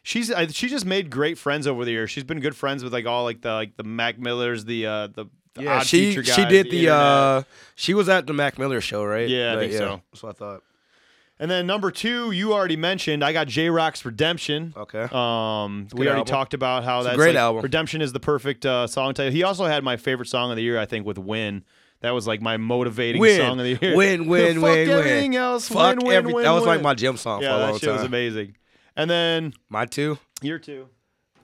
She's 0.04 0.30
I, 0.30 0.46
she 0.46 0.68
just 0.68 0.86
made 0.86 1.10
great 1.10 1.36
friends 1.36 1.66
over 1.66 1.84
the 1.84 1.90
years. 1.90 2.12
She's 2.12 2.22
been 2.22 2.38
good 2.38 2.54
friends 2.56 2.84
with 2.84 2.92
like 2.92 3.06
all 3.06 3.24
like 3.24 3.42
the 3.42 3.52
like 3.52 3.76
the 3.76 3.82
Mac 3.82 4.16
Millers, 4.20 4.64
the 4.64 4.86
uh 4.86 5.06
the, 5.08 5.26
the 5.54 5.64
Yeah, 5.64 5.80
she 5.80 6.12
Future 6.12 6.32
she 6.32 6.44
did 6.44 6.66
the 6.70 6.78
Internet. 6.86 6.92
uh 6.92 7.42
she 7.74 7.92
was 7.92 8.08
at 8.08 8.28
the 8.28 8.32
Mac 8.32 8.56
Miller 8.56 8.80
show, 8.80 9.04
right? 9.04 9.28
Yeah, 9.28 9.50
I 9.50 9.54
Like, 9.56 9.70
think 9.70 9.78
so. 9.78 10.00
That's 10.12 10.22
what 10.22 10.30
I 10.30 10.38
thought. 10.38 10.62
And 11.38 11.50
then 11.50 11.66
number 11.66 11.90
two, 11.90 12.30
you 12.30 12.54
already 12.54 12.76
mentioned. 12.76 13.22
I 13.22 13.32
got 13.34 13.46
Jay 13.46 13.68
Rock's 13.68 14.04
Redemption. 14.06 14.72
Okay. 14.74 15.06
Um, 15.12 15.86
we 15.92 16.06
already 16.06 16.20
album. 16.20 16.24
talked 16.24 16.54
about 16.54 16.82
how 16.84 17.00
a 17.00 17.04
that's 17.04 17.16
great 17.16 17.34
like- 17.34 17.42
album. 17.42 17.62
Redemption 17.62 18.00
is 18.00 18.12
the 18.14 18.20
perfect 18.20 18.64
uh, 18.64 18.86
song 18.86 19.12
title. 19.12 19.32
He 19.32 19.42
also 19.42 19.66
had 19.66 19.84
my 19.84 19.96
favorite 19.98 20.28
song 20.30 20.50
of 20.50 20.56
the 20.56 20.62
year, 20.62 20.78
I 20.78 20.86
think, 20.86 21.04
with 21.06 21.18
Win. 21.18 21.62
That 22.00 22.10
was 22.12 22.26
like 22.26 22.40
my 22.40 22.56
motivating 22.56 23.20
Win, 23.20 23.38
song 23.40 23.58
of 23.60 23.64
the 23.66 23.78
year. 23.86 23.96
win, 23.96 24.26
win, 24.28 24.60
win, 24.60 24.62
win. 24.62 24.88
everything 24.90 25.36
else. 25.36 25.68
Fuck 25.68 25.96
win, 25.98 26.06
win, 26.06 26.16
every- 26.16 26.32
win, 26.32 26.44
That 26.44 26.52
was 26.52 26.64
like 26.64 26.80
my 26.82 26.94
gym 26.94 27.16
song 27.16 27.42
yeah, 27.42 27.48
for 27.50 27.54
a 27.54 27.58
that 27.58 27.70
long 27.70 27.78
shit 27.80 27.92
was 27.92 28.02
amazing. 28.02 28.56
And 28.96 29.10
then 29.10 29.52
My 29.68 29.84
two. 29.84 30.18
Your 30.40 30.58
two. 30.58 30.88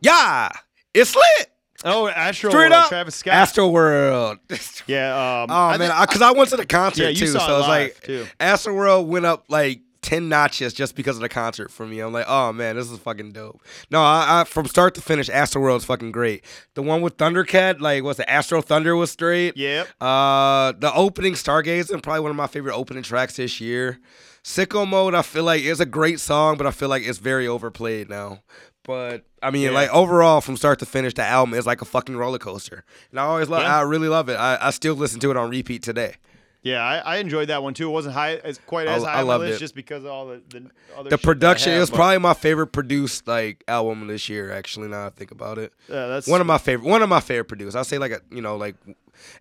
Yeah, 0.01 0.51
it's 0.94 1.14
lit. 1.14 1.51
Oh, 1.84 2.09
Astro 2.09 2.50
Straight 2.50 2.70
World, 2.70 2.72
up, 2.72 2.88
Travis 2.88 3.14
Scott. 3.16 3.34
Astro 3.34 3.68
World. 3.68 4.38
yeah. 4.86 5.42
Um, 5.42 5.50
Oh 5.50 5.54
I 5.54 5.78
man, 5.78 5.92
because 6.02 6.22
I, 6.22 6.30
went 6.32 6.50
to 6.50 6.56
the 6.56 6.66
concert 6.66 7.02
Yeah, 7.02 7.09
you 7.10 7.16
too, 7.16 7.26
saw 7.28 7.46
so 7.46 7.56
it 7.56 7.59
it's 7.59 7.68
live, 7.68 7.68
like 7.68 8.00
too. 8.02 8.26
Astro 8.40 8.74
World 8.74 9.09
went 9.09 9.26
up 9.26 9.44
like 9.48 9.80
ten 10.02 10.28
notches 10.28 10.72
just 10.74 10.94
because 10.96 11.16
of 11.16 11.22
the 11.22 11.28
concert 11.28 11.70
for 11.70 11.86
me. 11.86 12.00
I'm 12.00 12.12
like, 12.12 12.26
oh 12.28 12.52
man, 12.52 12.76
this 12.76 12.90
is 12.90 12.98
fucking 12.98 13.32
dope. 13.32 13.60
No, 13.90 14.02
I, 14.02 14.40
I 14.40 14.44
from 14.44 14.66
start 14.66 14.94
to 14.96 15.00
finish, 15.00 15.28
Astro 15.28 15.62
World's 15.62 15.84
fucking 15.84 16.12
great. 16.12 16.44
The 16.74 16.82
one 16.82 17.02
with 17.02 17.16
Thundercat, 17.16 17.80
like 17.80 18.02
what's 18.04 18.18
it, 18.18 18.26
Astro 18.28 18.60
Thunder 18.62 18.94
was 18.96 19.10
straight. 19.10 19.56
Yep. 19.56 19.88
Uh, 20.00 20.72
the 20.78 20.92
opening 20.94 21.34
Stargazing, 21.34 22.02
probably 22.02 22.20
one 22.20 22.30
of 22.30 22.36
my 22.36 22.46
favorite 22.48 22.74
opening 22.74 23.02
tracks 23.02 23.36
this 23.36 23.60
year. 23.60 23.98
Sicko 24.44 24.88
Mode, 24.88 25.14
I 25.14 25.22
feel 25.22 25.44
like 25.44 25.62
is 25.62 25.78
a 25.78 25.86
great 25.86 26.18
song, 26.18 26.56
but 26.56 26.66
I 26.66 26.72
feel 26.72 26.88
like 26.88 27.04
it's 27.04 27.18
very 27.18 27.46
overplayed 27.46 28.10
now. 28.10 28.40
But 28.84 29.24
I 29.42 29.50
mean, 29.50 29.62
Yeah. 29.64 29.70
like 29.70 29.90
overall, 29.90 30.40
from 30.40 30.56
start 30.56 30.78
to 30.80 30.86
finish, 30.86 31.14
the 31.14 31.22
album 31.24 31.54
is 31.54 31.66
like 31.66 31.82
a 31.82 31.84
fucking 31.84 32.16
roller 32.16 32.38
coaster, 32.38 32.84
and 33.10 33.20
I 33.20 33.24
always 33.24 33.48
love. 33.48 33.62
Yeah. 33.62 33.76
I 33.78 33.82
really 33.82 34.09
love 34.09 34.28
it. 34.28 34.34
I, 34.34 34.59
I 34.60 34.70
still 34.70 34.94
listen 34.94 35.20
to 35.20 35.30
it 35.30 35.36
on 35.36 35.50
repeat 35.50 35.82
today. 35.82 36.16
Yeah, 36.64 36.80
I, 36.80 36.98
I 36.98 37.16
enjoyed 37.16 37.48
that 37.48 37.62
one 37.62 37.74
too. 37.74 37.89
It 37.89 37.93
wasn't 37.93 38.14
high 38.14 38.36
as 38.36 38.59
quite 38.66 38.86
as 38.86 39.02
I- 39.02 39.10
high 39.12 39.18
I 39.18 39.22
loved 39.22 39.44
it. 39.47 39.59
just 39.59 39.74
because 39.74 40.05
of 40.05 40.10
all 40.10 40.26
the 40.28 40.40
the 40.51 40.59
other 40.97 41.10
The 41.10 41.10
shit 41.10 41.10
that 41.10 41.14
I 41.14 41.16
production 41.24 41.72
it 41.72 41.80
was 41.80 41.90
probably 41.90 42.18
my 42.18 42.34
favorite 42.34 42.68
produced 42.68 43.26
like 43.26 43.64
album 43.66 44.06
this 44.06 44.28
year. 44.28 44.52
Actually, 44.52 44.89
now 44.89 45.06
I 45.06 45.10
think 45.10 45.30
about 45.32 45.59
it, 45.59 45.72
uh, 45.90 46.06
that's 46.09 46.28
one 46.28 46.40
of 46.40 46.47
my 46.47 46.59
favorite. 46.59 46.89
One 46.89 47.02
of 47.02 47.09
my 47.09 47.20
favorite 47.20 47.47
produced. 47.47 47.76
I'll 47.76 47.82
say 47.84 47.98
like 47.98 48.12
a 48.12 48.20
you 48.30 48.40
know 48.43 48.56
like 48.56 48.76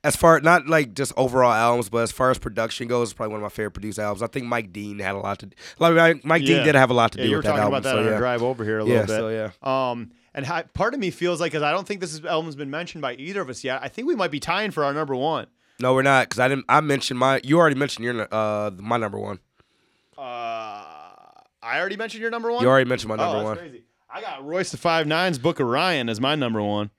as 0.04 0.16
far 0.16 0.40
not 0.42 0.68
like 0.68 0.94
just 0.96 1.14
overall 1.16 1.52
albums, 1.54 1.90
but 1.90 2.00
as 2.00 2.12
far 2.12 2.32
as 2.32 2.38
production 2.40 2.88
goes, 2.88 3.10
it's 3.10 3.14
probably 3.14 3.32
one 3.34 3.40
of 3.42 3.44
my 3.44 3.50
favorite 3.50 3.72
produced 3.72 4.00
albums. 4.00 4.22
I 4.24 4.28
think 4.28 4.46
Mike 4.48 4.74
Dean 4.74 4.98
had 5.00 5.14
a 5.16 5.20
lot 5.20 5.40
to 5.40 5.50
like 5.80 6.24
Mike- 6.26 6.42
Yeah. 6.42 6.56
Dean 6.58 6.66
did 6.66 6.76
have 6.76 6.90
a 6.90 6.94
lot 6.94 7.12
to 7.14 7.20
yeah. 7.20 7.24
do 7.26 7.30
You 7.30 7.36
were 7.36 7.40
with 7.40 7.46
that 7.46 7.52
talking 7.52 7.64
album. 7.66 7.74
about 7.74 7.84
that 7.84 7.96
so 7.96 8.00
on 8.00 8.06
yeah. 8.06 8.12
our 8.14 8.18
drive 8.18 8.42
over 8.44 8.64
here 8.64 8.80
a 8.80 8.84
Yeah, 8.86 9.02
little 9.02 9.08
bit. 9.08 9.18
so 9.20 9.52
yeah. 9.64 9.92
Um, 9.92 10.12
and 10.34 10.46
part 10.74 10.94
of 10.96 11.00
me 11.00 11.12
feels 11.12 11.40
like 11.40 11.52
because 11.52 11.64
I 11.64 11.72
don't 11.72 11.88
think 11.88 12.02
this 12.02 12.24
album's 12.26 12.56
been 12.56 12.70
mentioned 12.70 13.02
by 13.04 13.14
either 13.14 13.42
of 13.42 13.50
us 13.50 13.64
yet. 13.64 13.82
I 13.84 13.88
think 13.90 14.08
we 14.08 14.16
might 14.16 14.32
be 14.32 14.40
tying 14.40 14.72
for 14.72 14.84
our 14.84 14.94
number 14.94 15.16
one. 15.16 15.48
No, 15.82 15.94
we're 15.94 16.02
not 16.04 16.30
because 16.30 16.40
I 16.40 16.48
didn't. 16.48 16.66
I 16.70 16.82
mentioned 16.82 17.20
my. 17.20 17.42
You 17.44 17.58
already 17.60 17.76
mentioned 17.76 18.06
your 18.06 18.28
uh 18.32 18.72
my 18.78 18.98
number 18.98 19.18
one. 19.20 19.40
Uh, 20.18 20.22
I 20.22 21.80
already 21.80 21.98
mentioned 21.98 22.22
your 22.22 22.32
number 22.32 22.52
one. 22.52 22.62
You 22.62 22.70
already 22.70 22.90
mentioned 22.90 23.10
my 23.10 23.16
oh, 23.16 23.18
number 23.18 23.38
that's 23.38 23.46
one. 23.46 23.58
crazy. 23.58 23.84
I 24.14 24.22
got 24.22 24.46
Royce 24.46 24.72
da 24.72 24.78
Five 24.78 25.08
Nine's 25.08 25.40
Book 25.40 25.60
of 25.60 25.68
Ryan 25.68 26.10
as 26.10 26.20
my 26.22 26.36
number 26.36 26.62
one. 26.62 26.92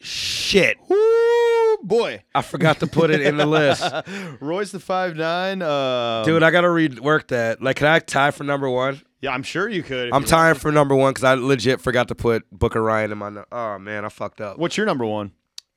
Shit, 0.00 0.76
Woo, 0.88 1.76
boy. 1.82 2.22
I 2.34 2.42
forgot 2.42 2.80
to 2.80 2.86
put 2.86 3.10
it 3.10 3.22
in 3.22 3.38
the 3.38 3.46
list, 3.46 3.82
Royce 4.40 4.72
da 4.72 4.78
Five 4.78 5.16
Nine. 5.16 5.62
Uh, 5.62 6.22
dude. 6.24 6.42
I 6.42 6.50
gotta 6.50 6.68
rework 6.68 7.28
that. 7.28 7.62
Like, 7.62 7.76
can 7.76 7.86
I 7.86 7.98
tie 7.98 8.30
for 8.30 8.44
number 8.44 8.68
one? 8.70 9.00
Yeah, 9.20 9.32
I'm 9.32 9.42
sure 9.42 9.68
you 9.68 9.82
could. 9.82 10.12
I'm 10.12 10.22
you 10.22 10.28
tying 10.28 10.54
for 10.54 10.70
number 10.70 10.94
one 10.94 11.10
because 11.12 11.24
I 11.24 11.34
legit 11.34 11.80
forgot 11.80 12.08
to 12.08 12.14
put 12.14 12.44
Book 12.50 12.74
of 12.74 12.82
Ryan 12.82 13.12
in 13.12 13.18
my. 13.18 13.30
nu- 13.30 13.44
Oh 13.50 13.78
man, 13.78 14.04
I 14.04 14.08
fucked 14.08 14.40
up. 14.40 14.58
What's 14.58 14.76
your 14.76 14.86
number 14.86 15.04
one? 15.06 15.32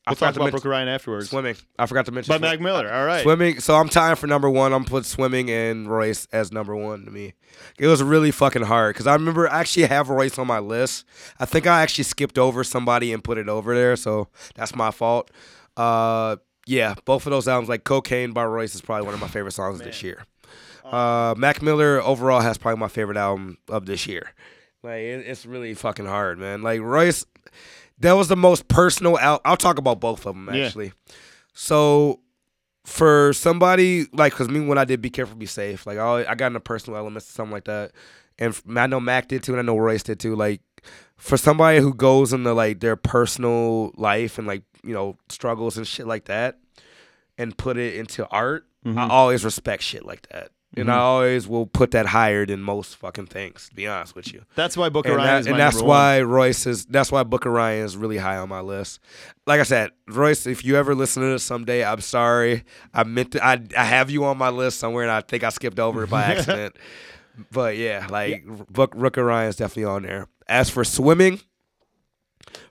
I 0.10 0.12
We'll 0.12 0.16
forgot 0.16 0.26
talk 0.28 0.36
about 0.38 0.54
mention- 0.54 0.70
Ryan 0.72 0.88
afterwards. 0.88 1.30
Swimming. 1.30 1.56
I 1.78 1.86
forgot 1.86 2.06
to 2.08 2.12
mention. 2.12 2.32
Swim- 2.32 2.42
Mac 2.42 2.60
Miller. 2.60 2.92
All 2.92 3.06
right. 3.06 3.22
Swimming. 3.24 3.60
So 3.60 3.76
I'm 3.76 3.90
tying 3.90 4.16
for 4.16 4.28
number 4.28 4.50
one. 4.50 4.74
I'm 4.74 4.86
put 4.86 5.06
swimming 5.06 5.50
and 5.50 5.90
Royce 5.90 6.28
as 6.32 6.52
number 6.52 6.76
one 6.76 7.06
to 7.06 7.12
me. 7.12 7.34
It 7.78 7.88
was 7.88 8.02
really 8.02 8.32
fucking 8.32 8.64
hard 8.64 8.96
because 8.96 9.08
I 9.08 9.14
remember 9.14 9.48
I 9.50 9.60
actually 9.60 9.86
have 9.88 10.10
Royce 10.10 10.38
on 10.40 10.48
my 10.48 10.60
list. 10.60 11.06
I 11.40 11.46
think 11.46 11.68
I 11.68 11.82
actually 11.82 12.06
skipped 12.06 12.38
over 12.38 12.64
somebody 12.64 13.14
and 13.14 13.24
put 13.24 13.38
it 13.38 13.48
over 13.50 13.76
there, 13.76 13.96
so 13.96 14.28
that's 14.56 14.76
my 14.76 14.92
fault. 14.92 15.30
Uh, 15.78 16.38
yeah, 16.66 16.96
both 17.06 17.26
of 17.26 17.32
those 17.32 17.48
albums, 17.48 17.70
like 17.70 17.84
Cocaine 17.84 18.32
by 18.32 18.46
Royce, 18.46 18.76
is 18.76 18.82
probably 18.82 19.06
one 19.06 19.14
of 19.14 19.22
my 19.22 19.28
favorite 19.28 19.52
songs 19.54 19.80
this 19.80 20.04
year. 20.04 20.26
Uh, 20.86 21.36
Mac 21.38 21.62
Miller 21.62 22.02
overall 22.02 22.40
has 22.42 22.58
probably 22.58 22.80
my 22.80 22.88
favorite 22.88 23.18
album 23.18 23.58
of 23.70 23.86
this 23.86 24.08
year. 24.08 24.32
Like 24.82 25.02
it, 25.02 25.26
it's 25.28 25.46
really 25.46 25.74
fucking 25.74 26.06
hard, 26.06 26.40
man. 26.40 26.62
Like 26.62 26.82
Royce, 26.82 27.26
that 28.00 28.14
was 28.14 28.28
the 28.28 28.36
most 28.36 28.68
personal. 28.68 29.18
Al- 29.20 29.42
I'll 29.46 29.58
talk 29.58 29.78
about 29.78 30.00
both 30.00 30.26
of 30.26 30.36
them 30.36 30.50
Yeah. 30.54 30.66
actually. 30.66 30.94
So 31.54 32.22
for 32.86 33.34
somebody 33.34 34.08
like, 34.14 34.34
cause 34.34 34.50
me 34.50 34.62
when 34.62 34.78
I 34.78 34.86
did 34.86 35.02
Be 35.02 35.10
Careful, 35.10 35.36
Be 35.36 35.46
Safe, 35.46 35.86
like 35.86 35.98
I, 35.98 36.26
I 36.28 36.36
got 36.36 36.48
into 36.48 36.60
personal 36.60 36.98
elements 36.98 37.30
or 37.30 37.34
something 37.34 37.54
like 37.54 37.66
that, 37.66 37.92
and 38.38 38.60
I 38.76 38.88
know 38.88 39.00
Mac 39.00 39.28
did 39.28 39.44
too, 39.44 39.54
and 39.54 39.60
I 39.60 39.64
know 39.64 39.78
Royce 39.78 40.04
did 40.04 40.20
too. 40.20 40.36
Like 40.36 40.62
for 41.18 41.38
somebody 41.38 41.80
who 41.80 41.94
goes 41.94 42.34
into 42.34 42.54
like 42.54 42.80
their 42.80 42.96
personal 42.96 43.92
life 43.96 44.38
and 44.38 44.48
like 44.48 44.64
you 44.84 44.94
know 44.94 45.18
struggles 45.28 45.78
and 45.78 45.86
shit 45.86 46.08
like 46.08 46.26
that, 46.26 46.58
and 47.38 47.58
put 47.58 47.78
it 47.78 47.96
into 47.96 48.28
art, 48.30 48.66
I 48.86 48.90
mm-hmm. 48.90 49.12
always 49.12 49.44
respect 49.44 49.84
shit 49.84 50.06
like 50.06 50.28
that. 50.30 50.52
And 50.78 50.90
I 50.92 50.98
always 50.98 51.48
will 51.48 51.66
put 51.66 51.92
that 51.92 52.06
higher 52.06 52.46
than 52.46 52.62
most 52.62 52.96
fucking 52.98 53.26
things. 53.26 53.70
To 53.70 53.76
be 53.76 53.88
honest 53.88 54.16
with 54.16 54.32
you, 54.32 54.44
That's 54.56 54.78
why 54.78 54.90
Booker 54.90 55.10
and, 55.10 55.18
Ryan 55.18 55.28
that- 55.34 55.40
is 55.40 55.46
my 55.48 55.52
and 55.52 55.60
that's 55.60 55.76
number 55.78 55.88
one. 55.88 55.98
why 55.98 56.22
Royce 56.22 56.66
is. 56.68 56.86
That's 56.86 57.12
why 57.12 57.24
Book 57.24 57.46
of 57.46 57.52
Ryan 57.54 57.84
is 57.86 57.98
really 57.98 58.18
high 58.18 58.38
on 58.38 58.50
my 58.50 58.62
list. 58.62 59.00
Like 59.48 59.60
I 59.60 59.64
said, 59.64 59.90
Royce, 60.08 60.46
if 60.46 60.64
you 60.64 60.76
ever 60.78 60.94
listen 60.94 61.24
to 61.24 61.30
this 61.30 61.44
someday, 61.44 61.84
I'm 61.84 62.02
sorry. 62.02 62.64
I 62.94 63.04
meant 63.04 63.32
to. 63.32 63.44
I 63.44 63.60
I 63.76 63.84
have 63.84 64.12
you 64.12 64.24
on 64.26 64.38
my 64.38 64.50
list 64.50 64.80
somewhere, 64.80 65.04
and 65.04 65.12
I 65.12 65.22
think 65.22 65.44
I 65.44 65.50
skipped 65.50 65.80
over 65.80 66.04
it 66.04 66.10
by 66.12 66.24
accident. 66.34 66.76
but 67.52 67.76
yeah, 67.76 68.06
like 68.10 68.46
Book 68.70 68.96
Booker 68.96 69.26
Ryan 69.26 69.50
is 69.50 69.56
definitely 69.56 69.86
on 69.86 70.04
there. 70.04 70.28
As 70.48 70.70
for 70.70 70.84
swimming, 70.84 71.40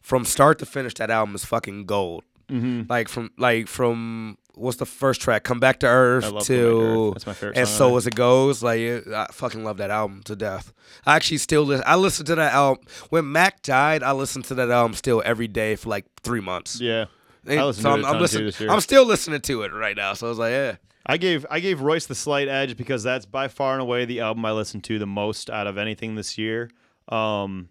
from 0.00 0.24
start 0.24 0.58
to 0.60 0.66
finish, 0.66 0.94
that 0.94 1.10
album 1.10 1.34
is 1.34 1.44
fucking 1.44 1.86
gold. 1.86 2.24
Mm-hmm. 2.48 2.82
Like 2.88 3.08
from 3.08 3.30
like 3.36 3.66
from 3.68 4.38
what's 4.58 4.78
the 4.78 4.86
first 4.86 5.20
track? 5.20 5.44
Come 5.44 5.60
back 5.60 5.80
to 5.80 5.86
Earth 5.86 6.24
I 6.24 6.28
love 6.28 6.44
to 6.44 6.80
Earth. 6.80 7.14
That's 7.14 7.26
my 7.26 7.32
favorite 7.34 7.56
and 7.58 7.68
so 7.68 7.96
as 7.96 8.06
it 8.06 8.14
goes. 8.14 8.62
Like 8.62 8.80
it, 8.80 9.08
I 9.08 9.26
fucking 9.30 9.64
love 9.64 9.78
that 9.78 9.90
album 9.90 10.22
to 10.24 10.36
death. 10.36 10.72
I 11.06 11.16
actually 11.16 11.38
still 11.38 11.62
listen. 11.64 11.84
I 11.86 11.96
listened 11.96 12.26
to 12.26 12.34
that 12.36 12.52
album 12.52 12.84
when 13.10 13.30
Mac 13.30 13.62
died. 13.62 14.02
I 14.02 14.12
listened 14.12 14.44
to 14.46 14.54
that 14.56 14.70
album 14.70 14.94
still 14.94 15.22
every 15.24 15.48
day 15.48 15.76
for 15.76 15.88
like 15.88 16.06
three 16.22 16.40
months. 16.40 16.80
Yeah. 16.80 17.06
And 17.46 17.60
I 17.60 17.64
listened 17.64 17.82
so 17.82 17.88
to 17.88 17.94
I'm, 17.94 18.00
it 18.00 18.02
a 18.02 18.06
I'm 18.06 18.12
ton, 18.12 18.18
too, 18.18 18.22
listening. 18.22 18.44
this 18.46 18.60
year. 18.60 18.70
I'm 18.70 18.80
still 18.80 19.06
listening 19.06 19.40
to 19.40 19.62
it 19.62 19.72
right 19.72 19.96
now. 19.96 20.12
So 20.14 20.26
I 20.26 20.30
was 20.30 20.38
like, 20.38 20.52
yeah. 20.52 20.76
I 21.06 21.16
gave 21.16 21.46
I 21.50 21.60
gave 21.60 21.80
Royce 21.80 22.06
the 22.06 22.14
slight 22.14 22.48
edge 22.48 22.76
because 22.76 23.02
that's 23.02 23.24
by 23.24 23.48
far 23.48 23.72
and 23.72 23.80
away 23.80 24.04
the 24.04 24.20
album 24.20 24.44
I 24.44 24.52
listened 24.52 24.84
to 24.84 24.98
the 24.98 25.06
most 25.06 25.48
out 25.48 25.66
of 25.66 25.78
anything 25.78 26.16
this 26.16 26.36
year. 26.36 26.70
Um, 27.08 27.70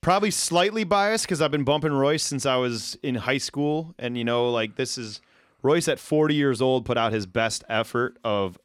probably 0.00 0.32
slightly 0.32 0.82
biased 0.82 1.24
because 1.24 1.40
I've 1.40 1.52
been 1.52 1.64
bumping 1.64 1.92
Royce 1.92 2.24
since 2.24 2.46
I 2.46 2.56
was 2.56 2.96
in 3.02 3.14
high 3.14 3.38
school, 3.38 3.94
and 3.98 4.18
you 4.18 4.24
know, 4.24 4.50
like 4.50 4.74
this 4.74 4.98
is 4.98 5.20
Royce 5.62 5.88
at 5.88 5.98
40 5.98 6.34
years 6.34 6.62
old 6.62 6.84
put 6.84 6.96
out 6.96 7.12
his 7.12 7.26
best 7.26 7.64
effort 7.68 8.18
of 8.22 8.58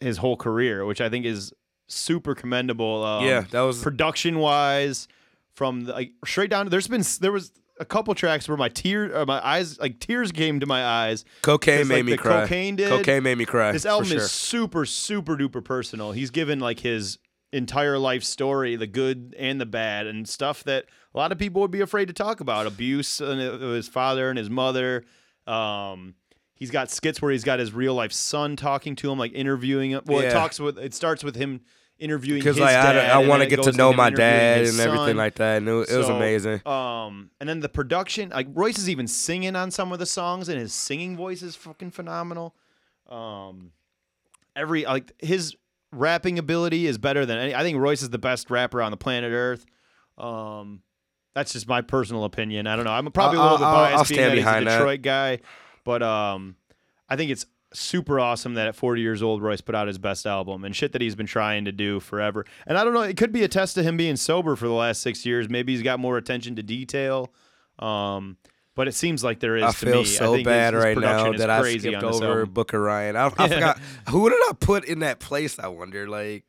his 0.00 0.18
whole 0.18 0.36
career, 0.36 0.84
which 0.84 1.00
I 1.00 1.08
think 1.08 1.26
is 1.26 1.52
super 1.88 2.34
commendable. 2.34 3.04
Um, 3.04 3.24
Yeah, 3.24 3.44
that 3.50 3.60
was- 3.60 3.82
production 3.82 4.38
wise, 4.38 5.08
from 5.52 5.82
the, 5.82 5.92
like 5.92 6.12
straight 6.24 6.50
down. 6.50 6.68
There's 6.68 6.88
been 6.88 7.04
there 7.20 7.32
was 7.32 7.52
a 7.78 7.84
couple 7.84 8.14
tracks 8.14 8.48
where 8.48 8.56
my 8.56 8.68
tear, 8.68 9.14
uh, 9.16 9.26
my 9.26 9.44
eyes, 9.44 9.78
like 9.78 10.00
tears 10.00 10.32
came 10.32 10.60
to 10.60 10.66
my 10.66 10.84
eyes. 10.84 11.24
Cocaine 11.42 11.88
made 11.88 11.96
like, 11.96 12.04
me 12.04 12.16
cry. 12.16 12.42
Cocaine 12.42 12.76
did. 12.76 12.88
Cocaine 12.88 13.22
made 13.22 13.38
me 13.38 13.44
cry. 13.44 13.72
This 13.72 13.86
album 13.86 14.08
sure. 14.08 14.18
is 14.18 14.30
super, 14.30 14.84
super 14.86 15.36
duper 15.36 15.64
personal. 15.64 16.12
He's 16.12 16.30
given 16.30 16.60
like 16.60 16.80
his 16.80 17.18
entire 17.52 17.98
life 17.98 18.22
story, 18.22 18.76
the 18.76 18.86
good 18.86 19.34
and 19.38 19.60
the 19.60 19.66
bad, 19.66 20.06
and 20.06 20.28
stuff 20.28 20.62
that 20.64 20.86
a 21.14 21.18
lot 21.18 21.32
of 21.32 21.38
people 21.38 21.60
would 21.62 21.70
be 21.70 21.80
afraid 21.80 22.06
to 22.06 22.14
talk 22.14 22.40
about. 22.40 22.66
Abuse 22.66 23.20
and 23.20 23.40
of 23.40 23.60
his 23.60 23.88
father 23.88 24.28
and 24.28 24.38
his 24.38 24.50
mother. 24.50 25.04
Um, 25.46 26.14
he's 26.60 26.70
got 26.70 26.88
skits 26.92 27.20
where 27.20 27.32
he's 27.32 27.42
got 27.42 27.58
his 27.58 27.72
real 27.74 27.94
life 27.94 28.12
son 28.12 28.54
talking 28.54 28.94
to 28.96 29.10
him, 29.10 29.18
like 29.18 29.32
interviewing 29.34 29.90
him. 29.90 30.02
Well, 30.06 30.20
it 30.20 30.30
talks 30.30 30.60
with 30.60 30.78
it 30.78 30.94
starts 30.94 31.24
with 31.24 31.34
him 31.34 31.62
interviewing 31.98 32.38
because 32.40 32.58
like 32.58 32.74
I, 32.76 33.08
I 33.08 33.26
want 33.26 33.42
to 33.42 33.48
get 33.48 33.62
to 33.64 33.72
know 33.72 33.92
my 33.92 34.08
dad 34.10 34.58
and 34.66 34.78
everything 34.80 35.06
son. 35.08 35.16
like 35.16 35.34
that, 35.34 35.56
and 35.58 35.68
it, 35.68 35.72
was- 35.72 35.90
it 35.90 35.96
was 35.98 36.06
So, 36.06 36.16
amazing. 36.16 36.66
Um, 36.66 37.30
and 37.40 37.48
then 37.48 37.58
the 37.60 37.68
production, 37.68 38.28
like 38.30 38.46
Royce 38.54 38.78
is 38.78 38.88
even 38.88 39.08
singing 39.08 39.56
on 39.56 39.70
some 39.72 39.90
of 39.92 39.98
the 39.98 40.06
songs, 40.06 40.48
and 40.48 40.58
his 40.60 40.72
singing 40.72 41.16
voice 41.16 41.42
is 41.42 41.56
fucking 41.56 41.90
phenomenal. 41.90 42.54
Um, 43.08 43.72
every 44.56 44.84
like 44.84 45.12
his 45.18 45.56
rapping 45.92 46.38
ability 46.38 46.86
is 46.86 46.98
better 46.98 47.26
than 47.26 47.36
any. 47.38 47.54
I 47.54 47.62
think 47.62 47.78
Royce 47.78 48.02
is 48.02 48.10
the 48.10 48.18
best 48.18 48.50
rapper 48.50 48.80
on 48.80 48.90
the 48.92 48.96
planet 48.96 49.32
Earth. 49.32 49.66
Um, 50.16 50.82
that's 51.34 51.52
just 51.52 51.68
my 51.68 51.80
personal 51.80 52.24
opinion. 52.24 52.66
I 52.66 52.76
don't 52.76 52.84
know. 52.84 52.92
I'm 52.92 53.10
probably 53.12 53.38
a 53.38 53.42
I'll- 53.42 53.50
little 53.52 53.58
bit 53.58 53.66
I'll- 53.66 53.74
biased 53.74 53.98
I'll 53.98 54.04
being 54.04 54.16
stand 54.18 54.30
that 54.30 54.36
he's 54.36 54.42
a 54.44 54.46
behind 54.46 54.66
that. 54.68 54.78
Detroit 54.78 55.02
guy, 55.02 55.38
but 55.84 56.02
um, 56.02 56.56
I 57.08 57.16
think 57.16 57.30
it's 57.30 57.46
super 57.72 58.18
awesome 58.18 58.54
that 58.54 58.66
at 58.66 58.74
40 58.74 59.00
years 59.00 59.22
old 59.22 59.42
Royce 59.42 59.60
put 59.60 59.74
out 59.74 59.86
his 59.86 59.98
best 59.98 60.26
album 60.26 60.64
and 60.64 60.74
shit 60.74 60.92
that 60.92 61.00
he's 61.00 61.14
been 61.14 61.26
trying 61.26 61.64
to 61.66 61.72
do 61.72 62.00
forever. 62.00 62.44
And 62.66 62.76
I 62.76 62.84
don't 62.84 62.94
know, 62.94 63.02
it 63.02 63.16
could 63.16 63.32
be 63.32 63.44
a 63.44 63.48
test 63.48 63.74
to 63.76 63.82
him 63.82 63.96
being 63.96 64.16
sober 64.16 64.56
for 64.56 64.66
the 64.66 64.74
last 64.74 65.02
six 65.02 65.24
years. 65.24 65.48
Maybe 65.48 65.72
he's 65.72 65.82
got 65.82 66.00
more 66.00 66.16
attention 66.16 66.56
to 66.56 66.62
detail. 66.62 67.32
Um, 67.78 68.36
but 68.74 68.88
it 68.88 68.94
seems 68.94 69.22
like 69.24 69.40
there 69.40 69.56
is. 69.56 69.64
I 69.64 69.72
to 69.72 69.74
feel 69.74 69.94
me. 69.96 70.04
so 70.04 70.34
think 70.34 70.46
bad 70.46 70.74
his 70.74 70.82
right 70.82 70.96
now 70.96 71.32
that 71.32 71.50
I 71.50 71.60
crazy 71.60 71.90
skipped 71.90 72.02
over. 72.02 72.46
Book 72.46 72.72
of 72.72 72.80
Ryan. 72.80 73.16
I, 73.16 73.26
I 73.26 73.30
forgot 73.48 73.78
who 74.08 74.30
did 74.30 74.38
I 74.48 74.52
put 74.58 74.84
in 74.84 75.00
that 75.00 75.20
place. 75.20 75.58
I 75.58 75.68
wonder. 75.68 76.08
Like, 76.08 76.44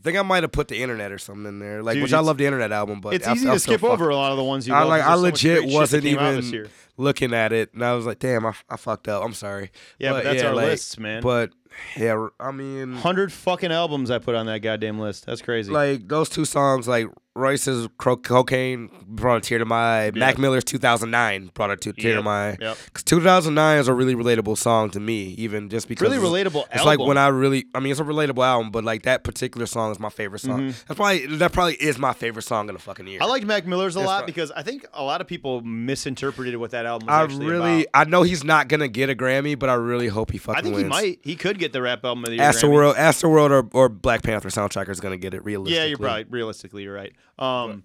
I 0.00 0.02
think 0.02 0.16
I 0.16 0.22
might 0.22 0.42
have 0.42 0.52
put 0.52 0.68
the 0.68 0.80
internet 0.82 1.12
or 1.12 1.18
something 1.18 1.44
in 1.46 1.58
there. 1.58 1.82
Like, 1.82 1.94
Dude, 1.94 2.04
which 2.04 2.14
I 2.14 2.20
love 2.20 2.38
the 2.38 2.46
internet 2.46 2.72
album, 2.72 3.02
but 3.02 3.12
It's 3.12 3.26
I- 3.28 3.34
easy 3.34 3.48
I 3.48 3.52
to 3.52 3.60
skip 3.60 3.84
over 3.84 4.08
a 4.08 4.16
lot 4.16 4.30
of 4.30 4.38
the 4.38 4.44
ones 4.44 4.66
you 4.66 4.72
I 4.72 4.84
like. 4.84 5.02
I 5.02 5.14
so 5.14 5.20
legit 5.20 5.58
great 5.58 5.62
shit 5.62 5.68
that 5.70 5.74
wasn't 5.74 6.04
came 6.04 6.18
out 6.18 6.36
this 6.36 6.46
even 6.46 6.68
looking 6.96 7.34
at 7.34 7.52
it, 7.52 7.74
and 7.74 7.84
I 7.84 7.92
was 7.94 8.06
like, 8.06 8.18
"Damn, 8.18 8.46
I, 8.46 8.54
I 8.70 8.76
fucked 8.76 9.08
up. 9.08 9.22
I'm 9.22 9.34
sorry." 9.34 9.70
Yeah, 9.98 10.12
but 10.12 10.24
that's 10.24 10.42
our 10.42 10.54
like, 10.54 10.66
lists, 10.66 10.98
man. 10.98 11.22
But 11.22 11.50
yeah, 11.98 12.28
I 12.40 12.50
mean, 12.50 12.94
Hundred 12.94 13.30
fucking 13.30 13.72
albums 13.72 14.10
I 14.10 14.18
put 14.18 14.34
on 14.34 14.46
that 14.46 14.60
goddamn 14.60 14.98
list. 14.98 15.26
That's 15.26 15.42
crazy. 15.42 15.70
like 15.70 16.08
those 16.08 16.30
two 16.30 16.46
songs, 16.46 16.88
like 16.88 17.06
Royce's 17.40 17.88
Cro- 17.98 18.16
"Cocaine" 18.16 18.90
brought 19.06 19.36
a 19.38 19.40
tear 19.40 19.58
to 19.58 19.64
my 19.64 20.06
eye. 20.06 20.10
Mac 20.14 20.38
Miller's 20.38 20.64
"2009" 20.64 21.52
brought 21.54 21.70
a 21.70 21.76
t- 21.76 21.92
tear 21.92 22.16
to 22.16 22.22
my 22.22 22.50
eye. 22.50 22.56
yep. 22.60 22.76
Because 22.86 23.02
2009 23.04 23.78
is 23.78 23.88
a 23.88 23.94
really 23.94 24.14
relatable 24.14 24.56
song 24.56 24.90
to 24.90 25.00
me, 25.00 25.34
even 25.38 25.68
just 25.68 25.88
because 25.88 26.02
Really 26.08 26.16
it's- 26.18 26.52
relatable 26.52 26.64
It's 26.72 26.84
like 26.84 26.98
when 27.00 27.18
I 27.18 27.28
really, 27.28 27.64
I 27.74 27.80
mean, 27.80 27.90
it's 27.90 28.00
a 28.00 28.04
relatable 28.04 28.44
album, 28.46 28.70
but 28.70 28.84
like 28.84 29.02
that 29.02 29.24
particular 29.24 29.66
song 29.66 29.90
is 29.90 29.98
my 29.98 30.10
favorite 30.10 30.40
song. 30.40 30.68
That's 30.68 30.94
probably 30.94 31.26
that 31.26 31.52
probably 31.52 31.74
is 31.74 31.98
my 31.98 32.12
favorite 32.12 32.42
song 32.42 32.68
in 32.68 32.74
the 32.74 32.80
fucking 32.80 33.06
year. 33.06 33.18
Mm-hmm. 33.20 33.24
I 33.24 33.32
liked 33.32 33.46
Mac 33.46 33.66
Miller's 33.66 33.96
a 33.96 34.00
It's 34.00 34.06
lot 34.06 34.26
because 34.26 34.50
I 34.52 34.62
think 34.62 34.86
a 34.92 35.02
lot 35.02 35.20
of 35.20 35.26
people 35.26 35.62
misinterpreted 35.62 36.56
what 36.56 36.70
that 36.70 36.86
album 36.86 37.06
was 37.06 37.14
I 37.14 37.22
actually 37.24 37.46
really, 37.46 37.80
about. 37.86 38.06
I 38.06 38.10
know 38.10 38.22
he's 38.22 38.44
not 38.44 38.68
gonna 38.68 38.88
get 38.88 39.10
a 39.10 39.14
Grammy, 39.14 39.58
but 39.58 39.68
I 39.68 39.74
really 39.74 40.08
hope 40.08 40.30
he 40.30 40.38
fucking 40.38 40.58
I 40.58 40.62
think 40.62 40.74
wins. 40.76 40.84
he 40.86 40.88
might. 40.90 41.18
He 41.22 41.36
could 41.36 41.58
get 41.58 41.72
the 41.72 41.82
rap 41.82 42.04
album 42.04 42.24
of 42.24 42.30
the 42.30 42.36
year. 42.36 42.44
Astroworld, 42.44 42.70
Grammy. 42.70 42.72
World, 42.74 42.96
Astroworld, 42.96 43.50
or, 43.50 43.68
or 43.72 43.88
Black 43.88 44.22
Panther 44.22 44.48
soundtrack 44.48 44.88
is 44.88 45.00
gonna 45.00 45.16
get 45.16 45.34
it. 45.34 45.44
Realistically, 45.44 45.76
Yeah, 45.78 45.84
you're 45.86 45.98
probably 45.98 46.24
realistically 46.28 46.82
you're 46.84 46.94
right. 46.94 47.12
Um, 47.40 47.84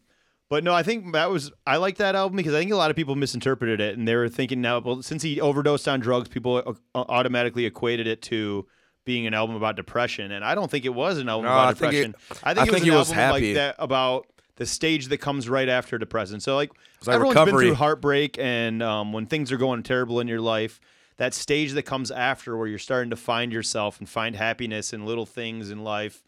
but 0.50 0.64
no, 0.64 0.74
I 0.74 0.84
think 0.84 1.14
that 1.14 1.30
was 1.32 1.52
I 1.66 1.78
like 1.78 1.98
that 1.98 2.16
album 2.16 2.38
because 2.38 2.54
I 2.54 2.60
think 2.60 2.72
a 2.72 2.76
lot 2.76 2.90
of 2.92 2.96
people 2.96 3.16
misinterpreted 3.16 3.80
it 3.82 3.98
and 3.98 4.08
they 4.08 4.16
were 4.16 4.30
thinking 4.30 4.62
now, 4.62 4.80
well, 4.80 5.02
since 5.02 5.24
he 5.24 5.42
overdosed 5.42 5.88
on 5.88 6.00
drugs, 6.00 6.28
people 6.30 6.58
uh, 6.66 6.74
automatically 7.10 7.66
equated 7.66 8.06
it 8.06 8.22
to 8.24 8.68
being 9.06 9.26
an 9.28 9.34
album 9.34 9.56
about 9.56 9.76
depression, 9.76 10.32
and 10.32 10.44
I 10.44 10.56
don't 10.56 10.70
think 10.70 10.84
it 10.86 10.94
was 10.94 11.18
an 11.20 11.30
album 11.30 11.46
No, 11.46 11.52
about 11.52 11.68
I 11.68 11.74
think 11.74 11.92
depression. 11.92 12.16
it- 12.32 12.40
I 12.44 12.54
think 12.54 12.58
I 12.60 12.62
it 12.62 12.66
was 12.66 12.70
think 12.70 12.78
an 12.78 12.84
he 12.84 12.98
was 12.98 13.08
album 13.10 13.16
happy. 13.16 13.46
like 13.48 13.56
that 13.56 13.76
about 13.80 14.28
the 14.58 14.66
stage 14.66 15.08
that 15.08 15.18
comes 15.18 15.48
right 15.50 15.68
after 15.70 15.98
depression. 15.98 16.40
So 16.40 16.56
like, 16.56 16.72
like 17.06 17.16
everyone's 17.16 17.36
recovery. 17.36 17.52
been 17.52 17.60
through 17.70 17.76
heartbreak, 17.76 18.40
and 18.40 18.82
um, 18.82 19.14
when 19.14 19.26
things 19.28 19.52
are 19.52 19.58
going 19.58 19.84
terrible 19.84 20.20
in 20.20 20.28
your 20.28 20.42
life. 20.42 20.80
That 21.18 21.34
stage 21.34 21.72
that 21.74 21.84
comes 21.84 22.12
after, 22.12 22.58
where 22.58 22.68
you're 22.68 22.78
starting 22.78 23.10
to 23.12 23.16
find 23.16 23.54
yourself 23.54 24.00
and 24.00 24.10
find 24.10 24.36
happiness 24.36 24.92
in 24.92 25.06
little 25.06 25.26
things 25.26 25.70
in 25.72 25.82
life, 25.82 26.22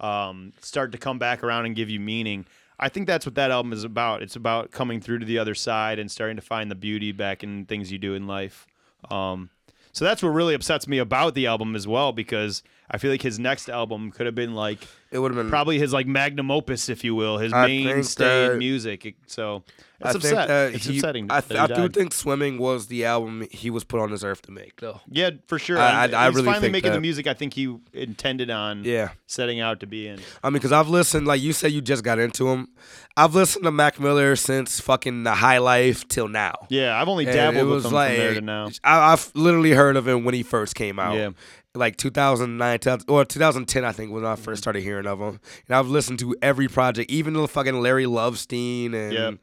um, 0.00 0.52
start 0.60 0.90
to 0.92 0.98
come 0.98 1.18
back 1.20 1.44
around 1.44 1.66
and 1.66 1.76
give 1.76 1.88
you 1.90 2.00
meaning. 2.00 2.46
I 2.82 2.88
think 2.88 3.06
that's 3.06 3.24
what 3.24 3.36
that 3.36 3.52
album 3.52 3.72
is 3.72 3.84
about. 3.84 4.22
It's 4.22 4.34
about 4.34 4.72
coming 4.72 5.00
through 5.00 5.20
to 5.20 5.24
the 5.24 5.38
other 5.38 5.54
side 5.54 6.00
and 6.00 6.10
starting 6.10 6.34
to 6.36 6.42
find 6.42 6.68
the 6.68 6.74
beauty 6.74 7.12
back 7.12 7.44
in 7.44 7.64
things 7.64 7.92
you 7.92 7.98
do 7.98 8.14
in 8.14 8.26
life. 8.26 8.66
Um, 9.08 9.50
so 9.92 10.04
that's 10.04 10.20
what 10.20 10.30
really 10.30 10.52
upsets 10.52 10.88
me 10.88 10.98
about 10.98 11.34
the 11.34 11.46
album 11.46 11.76
as 11.76 11.86
well, 11.86 12.12
because 12.12 12.64
I 12.90 12.98
feel 12.98 13.12
like 13.12 13.22
his 13.22 13.38
next 13.38 13.68
album 13.68 14.10
could 14.10 14.26
have 14.26 14.34
been 14.34 14.54
like 14.54 14.80
it 15.12 15.18
would 15.18 15.30
have 15.32 15.36
been 15.36 15.50
probably 15.50 15.78
his 15.78 15.92
like 15.92 16.06
magnum 16.06 16.50
opus, 16.50 16.88
if 16.88 17.04
you 17.04 17.14
will, 17.14 17.38
his 17.38 17.52
I 17.52 17.66
mainstay 17.66 18.48
that- 18.48 18.58
music. 18.58 19.06
It- 19.06 19.14
So 19.26 19.62
I 20.02 20.10
it's 20.10 20.18
think 20.22 20.34
upset. 20.36 20.74
it's 20.74 20.84
he- 20.86 20.98
upsetting. 20.98 21.30
I, 21.30 21.40
that 21.42 21.48
th- 21.48 21.60
I 21.60 21.66
do 21.82 21.88
think 21.88 22.12
"Swimming" 22.12 22.58
was 22.58 22.88
the 22.88 23.04
album 23.04 23.46
he 23.52 23.70
was 23.70 23.84
put 23.84 24.00
on 24.00 24.10
this 24.10 24.24
earth 24.24 24.42
to 24.42 24.50
make, 24.50 24.80
though. 24.80 25.00
Yeah, 25.08 25.30
for 25.46 25.58
sure. 25.60 25.78
I- 25.78 26.06
I- 26.06 26.24
I 26.24 26.26
he's 26.26 26.34
really 26.34 26.46
finally 26.46 26.62
think 26.62 26.72
making 26.72 26.92
the 26.92 27.00
music 27.00 27.26
I 27.28 27.34
think 27.34 27.54
he 27.54 27.76
intended 27.92 28.50
on 28.50 28.82
Yeah. 28.84 29.10
setting 29.26 29.60
out 29.60 29.78
to 29.80 29.86
be 29.86 30.08
in. 30.08 30.18
I 30.42 30.48
mean, 30.48 30.54
because 30.54 30.72
I've 30.72 30.88
listened, 30.88 31.26
like 31.28 31.40
you 31.40 31.52
said, 31.52 31.70
you 31.72 31.80
just 31.80 32.02
got 32.02 32.18
into 32.18 32.48
him. 32.48 32.68
I've 33.16 33.34
listened 33.34 33.64
to 33.64 33.70
Mac 33.70 34.00
Miller 34.00 34.34
since 34.34 34.80
fucking 34.80 35.22
the 35.24 35.34
High 35.34 35.58
Life 35.58 36.08
till 36.08 36.26
now. 36.28 36.66
Yeah, 36.68 37.00
I've 37.00 37.08
only 37.08 37.26
And 37.26 37.34
dabbled 37.36 37.60
it 37.60 37.64
with 37.64 37.74
was 37.74 37.84
him 37.84 37.92
like 37.92 38.08
from 38.12 38.18
there 38.18 38.34
to 38.34 38.40
now. 38.40 38.68
I, 38.82 39.12
I've 39.12 39.30
literally 39.34 39.72
heard 39.72 39.96
of 39.96 40.08
him 40.08 40.24
when 40.24 40.34
he 40.34 40.42
first 40.42 40.74
came 40.74 40.98
out. 40.98 41.14
Yeah. 41.16 41.30
Like 41.74 41.96
2009 41.96 42.78
or 43.08 43.24
2010, 43.24 43.82
I 43.84 43.92
think, 43.92 44.12
when 44.12 44.26
I 44.26 44.34
first 44.34 44.44
mm-hmm. 44.44 44.54
started 44.56 44.82
hearing 44.82 45.01
of 45.06 45.18
him. 45.20 45.40
And 45.68 45.76
I've 45.76 45.88
listened 45.88 46.18
to 46.20 46.34
every 46.42 46.68
project, 46.68 47.10
even 47.10 47.34
the 47.34 47.46
fucking 47.48 47.80
Larry 47.80 48.06
Lovestein 48.06 48.94
and 48.94 49.12
Yep. 49.12 49.34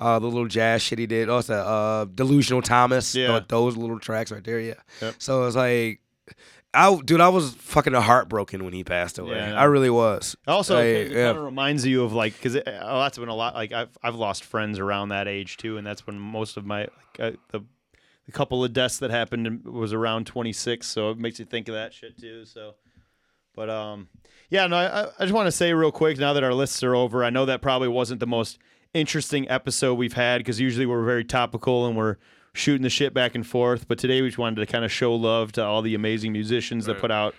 uh, 0.00 0.18
the 0.18 0.26
little 0.26 0.46
jazz 0.46 0.82
shit 0.82 0.98
he 0.98 1.06
did. 1.06 1.28
Also, 1.28 1.54
uh, 1.54 2.04
Delusional 2.06 2.62
Thomas. 2.62 3.14
Yeah. 3.14 3.28
Th- 3.28 3.44
those 3.48 3.76
little 3.76 3.98
tracks 3.98 4.30
right 4.30 4.44
there. 4.44 4.60
Yeah. 4.60 4.74
Yep. 5.02 5.14
So 5.18 5.44
it's 5.46 5.56
like, 5.56 6.00
I 6.74 6.94
dude, 7.02 7.20
I 7.22 7.28
was 7.30 7.54
fucking 7.54 7.94
heartbroken 7.94 8.62
when 8.64 8.74
he 8.74 8.84
passed 8.84 9.18
away. 9.18 9.36
Yeah, 9.36 9.54
I. 9.58 9.62
I 9.62 9.64
really 9.64 9.88
was. 9.88 10.36
Also, 10.46 10.74
Like, 10.76 10.84
it, 10.84 11.12
yeah. 11.12 11.26
kind 11.28 11.38
of 11.38 11.44
reminds 11.44 11.86
you 11.86 12.04
of 12.04 12.12
like 12.12 12.34
because 12.34 12.56
oh, 12.56 13.00
that's 13.00 13.16
been 13.18 13.28
a 13.30 13.34
lot. 13.34 13.54
Like 13.54 13.72
I've 13.72 13.96
I've 14.02 14.14
lost 14.16 14.44
friends 14.44 14.78
around 14.78 15.08
that 15.08 15.26
age 15.28 15.56
too, 15.56 15.78
and 15.78 15.86
that's 15.86 16.06
when 16.06 16.18
most 16.18 16.58
of 16.58 16.66
my 16.66 16.80
like, 16.80 16.90
uh, 17.20 17.30
the 17.52 17.64
the 18.26 18.32
couple 18.32 18.62
of 18.62 18.74
deaths 18.74 18.98
that 18.98 19.10
happened 19.10 19.64
was 19.64 19.94
around 19.94 20.26
26. 20.26 20.86
So 20.86 21.10
it 21.10 21.16
makes 21.18 21.38
you 21.38 21.46
think 21.46 21.68
of 21.68 21.74
that 21.74 21.94
shit 21.94 22.18
too. 22.20 22.44
So, 22.44 22.74
but 23.58 23.68
um, 23.68 24.08
yeah, 24.50 24.68
no, 24.68 24.76
I, 24.76 25.08
I 25.18 25.24
just 25.24 25.32
want 25.34 25.48
to 25.48 25.52
say 25.52 25.72
real 25.72 25.90
quick 25.90 26.16
now 26.16 26.32
that 26.32 26.44
our 26.44 26.54
lists 26.54 26.84
are 26.84 26.94
over. 26.94 27.24
I 27.24 27.30
know 27.30 27.44
that 27.46 27.60
probably 27.60 27.88
wasn't 27.88 28.20
the 28.20 28.26
most 28.26 28.56
interesting 28.94 29.50
episode 29.50 29.94
we've 29.94 30.12
had 30.12 30.38
because 30.38 30.60
usually 30.60 30.86
we're 30.86 31.04
very 31.04 31.24
topical 31.24 31.84
and 31.84 31.96
we're 31.96 32.18
shooting 32.52 32.84
the 32.84 32.88
shit 32.88 33.12
back 33.12 33.34
and 33.34 33.44
forth. 33.44 33.88
But 33.88 33.98
today 33.98 34.22
we 34.22 34.28
just 34.28 34.38
wanted 34.38 34.64
to 34.64 34.66
kind 34.66 34.84
of 34.84 34.92
show 34.92 35.12
love 35.12 35.50
to 35.52 35.64
all 35.64 35.82
the 35.82 35.96
amazing 35.96 36.30
musicians 36.30 36.86
that 36.86 36.98
put 36.98 37.10
out 37.10 37.34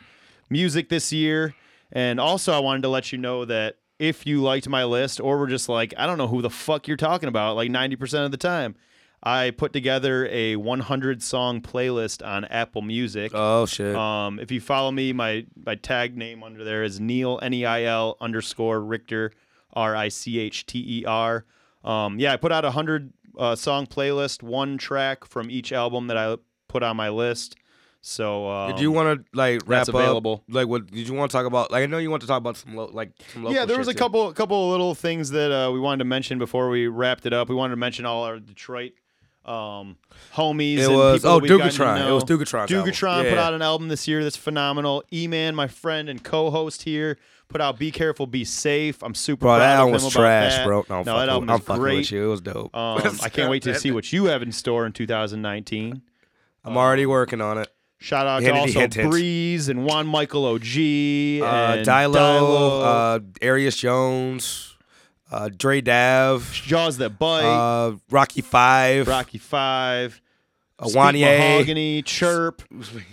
music 0.49 0.89
this 0.89 1.13
year. 1.13 1.55
And 1.89 2.19
also, 2.19 2.51
I 2.51 2.59
wanted 2.59 2.81
to 2.81 2.89
let 2.89 3.13
you 3.13 3.17
know 3.17 3.45
that 3.45 3.77
if 3.97 4.27
you 4.27 4.41
liked 4.41 4.67
my 4.67 4.83
list 4.83 5.21
or 5.21 5.37
were 5.37 5.47
just 5.47 5.69
like, 5.69 5.93
I 5.97 6.05
don't 6.05 6.17
know 6.17 6.27
who 6.27 6.41
the 6.41 6.49
fuck 6.49 6.85
you're 6.85 6.97
talking 6.97 7.29
about, 7.29 7.55
like 7.55 7.71
90% 7.71 8.25
of 8.25 8.31
the 8.31 8.37
time, 8.37 8.75
I 9.21 9.51
put 9.51 9.73
together 9.73 10.27
a 10.31 10.55
100 10.55 11.21
song 11.21 11.61
playlist 11.61 12.25
on 12.25 12.45
Apple 12.45 12.81
Music. 12.81 13.31
Oh 13.35 13.65
shit. 13.65 13.95
Um, 13.95 14.39
if 14.39 14.51
you 14.51 14.61
follow 14.61 14.91
me, 14.91 15.11
my 15.13 15.45
my 15.65 15.75
tag 15.75 16.15
name 16.15 16.43
under 16.43 16.63
there 16.63 16.83
is 16.83 16.99
Neil 16.99 17.39
N 17.41 17.53
E 17.53 17.65
I 17.65 17.83
L 17.83 18.15
underscore 18.21 18.81
Richter 18.81 19.31
R 19.73 19.95
I 19.95 20.07
C 20.07 20.39
H 20.39 20.65
T 20.65 20.99
E 21.01 21.05
R. 21.05 21.45
Um, 21.83 22.19
yeah, 22.19 22.33
I 22.33 22.37
put 22.37 22.51
out 22.51 22.63
a 22.63 22.71
hundred 22.71 23.11
uh, 23.37 23.55
song 23.55 23.87
playlist, 23.87 24.41
one 24.41 24.77
track 24.77 25.25
from 25.25 25.51
each 25.51 25.71
album 25.73 26.07
that 26.07 26.17
I 26.17 26.37
put 26.67 26.83
on 26.83 26.95
my 26.95 27.09
list. 27.09 27.55
So 28.01 28.47
um, 28.49 28.71
did 28.71 28.79
you 28.79 28.91
want 28.93 29.19
to 29.19 29.37
like 29.37 29.59
wrap 29.65 29.79
that's 29.81 29.89
up? 29.89 29.95
available. 29.95 30.45
Like, 30.47 30.67
what 30.69 30.87
did 30.89 31.05
you 31.07 31.13
want 31.13 31.29
to 31.31 31.37
talk 31.37 31.45
about? 31.45 31.69
Like, 31.71 31.83
I 31.83 31.85
know 31.85 31.97
you 31.97 32.09
want 32.09 32.21
to 32.21 32.27
talk 32.27 32.37
about 32.37 32.55
some 32.55 32.75
lo- 32.75 32.89
like 32.93 33.11
some 33.33 33.43
local. 33.43 33.55
yeah, 33.55 33.65
there 33.65 33.77
was 33.77 33.89
a 33.89 33.93
too. 33.93 33.99
couple 33.99 34.31
couple 34.31 34.63
of 34.63 34.71
little 34.71 34.95
things 34.95 35.31
that 35.31 35.51
uh, 35.51 35.69
we 35.71 35.81
wanted 35.81 35.97
to 35.97 36.05
mention 36.05 36.39
before 36.39 36.69
we 36.69 36.87
wrapped 36.87 37.25
it 37.25 37.33
up. 37.33 37.49
We 37.49 37.55
wanted 37.55 37.71
to 37.71 37.77
mention 37.77 38.05
all 38.05 38.23
our 38.23 38.39
Detroit 38.39 38.93
um, 39.49 39.97
homies. 40.35 40.77
It 40.79 40.87
was- 40.89 41.25
oh, 41.25 41.39
Dugatron. 41.39 42.07
It 42.07 42.11
was 42.11 42.23
Dugatron's 42.23 42.71
album. 42.71 42.91
Dugatron 42.91 43.29
put 43.29 43.37
out 43.37 43.53
an 43.53 43.61
album 43.61 43.87
this 43.87 44.07
year 44.07 44.23
that's 44.23 44.37
phenomenal. 44.37 45.03
E-Man, 45.11 45.55
my 45.55 45.67
friend 45.67 46.07
and 46.09 46.23
co-host 46.23 46.83
here, 46.83 47.17
put 47.47 47.59
out 47.61 47.79
"Be 47.79 47.91
Careful, 47.91 48.27
Be 48.27 48.43
Safe." 48.45 49.01
I'm 49.01 49.15
super 49.15 49.41
Bro, 49.41 49.49
proud 49.55 49.59
that 49.59 49.73
of 49.73 49.79
album 49.79 49.89
him 49.89 49.93
was 49.93 50.03
about 50.15 50.21
trash, 50.21 50.55
that. 50.57 50.65
bro. 50.67 50.85
No, 50.89 50.95
I'm 50.99 51.05
that 51.05 51.29
album 51.29 51.49
I'm 51.49 51.59
is 51.59 51.65
great. 51.65 51.97
with 51.97 52.11
you. 52.11 52.25
It 52.25 52.27
was 52.27 52.41
dope. 52.41 52.75
Um, 52.75 53.01
I 53.23 53.29
can't 53.29 53.49
wait 53.49 53.63
to 53.63 53.73
see 53.75 53.91
what 53.91 54.13
you 54.13 54.25
have 54.25 54.41
in 54.43 54.51
store 54.51 54.85
in 54.85 54.91
2019. 54.93 56.01
I'm 56.63 56.77
already 56.77 57.05
working 57.05 57.41
on 57.41 57.57
it. 57.57 57.69
Shout 58.01 58.27
out 58.27 58.39
to 58.41 58.49
also 58.53 58.79
hint, 58.79 58.93
hint. 58.93 59.09
Breeze 59.11 59.67
and 59.67 59.83
Juan 59.85 60.07
Michael 60.07 60.45
OG 60.45 60.61
Uh, 60.63 60.63
and 60.63 61.85
Dilo, 61.85 62.13
Dilo, 62.15 63.15
uh, 63.17 63.19
Arius 63.41 63.75
Jones, 63.75 64.68
uh, 65.31 65.49
Dre 65.55 65.81
Dav, 65.81 66.51
Jaws 66.53 66.97
That 66.97 67.19
Bite, 67.19 67.43
uh, 67.43 67.95
Rocky 68.09 68.41
Five, 68.41 69.07
Rocky 69.07 69.37
Five, 69.37 70.21
uh, 70.79 70.85
Speak 70.87 70.95
Mahogany, 70.95 72.01
Chirp. 72.01 72.61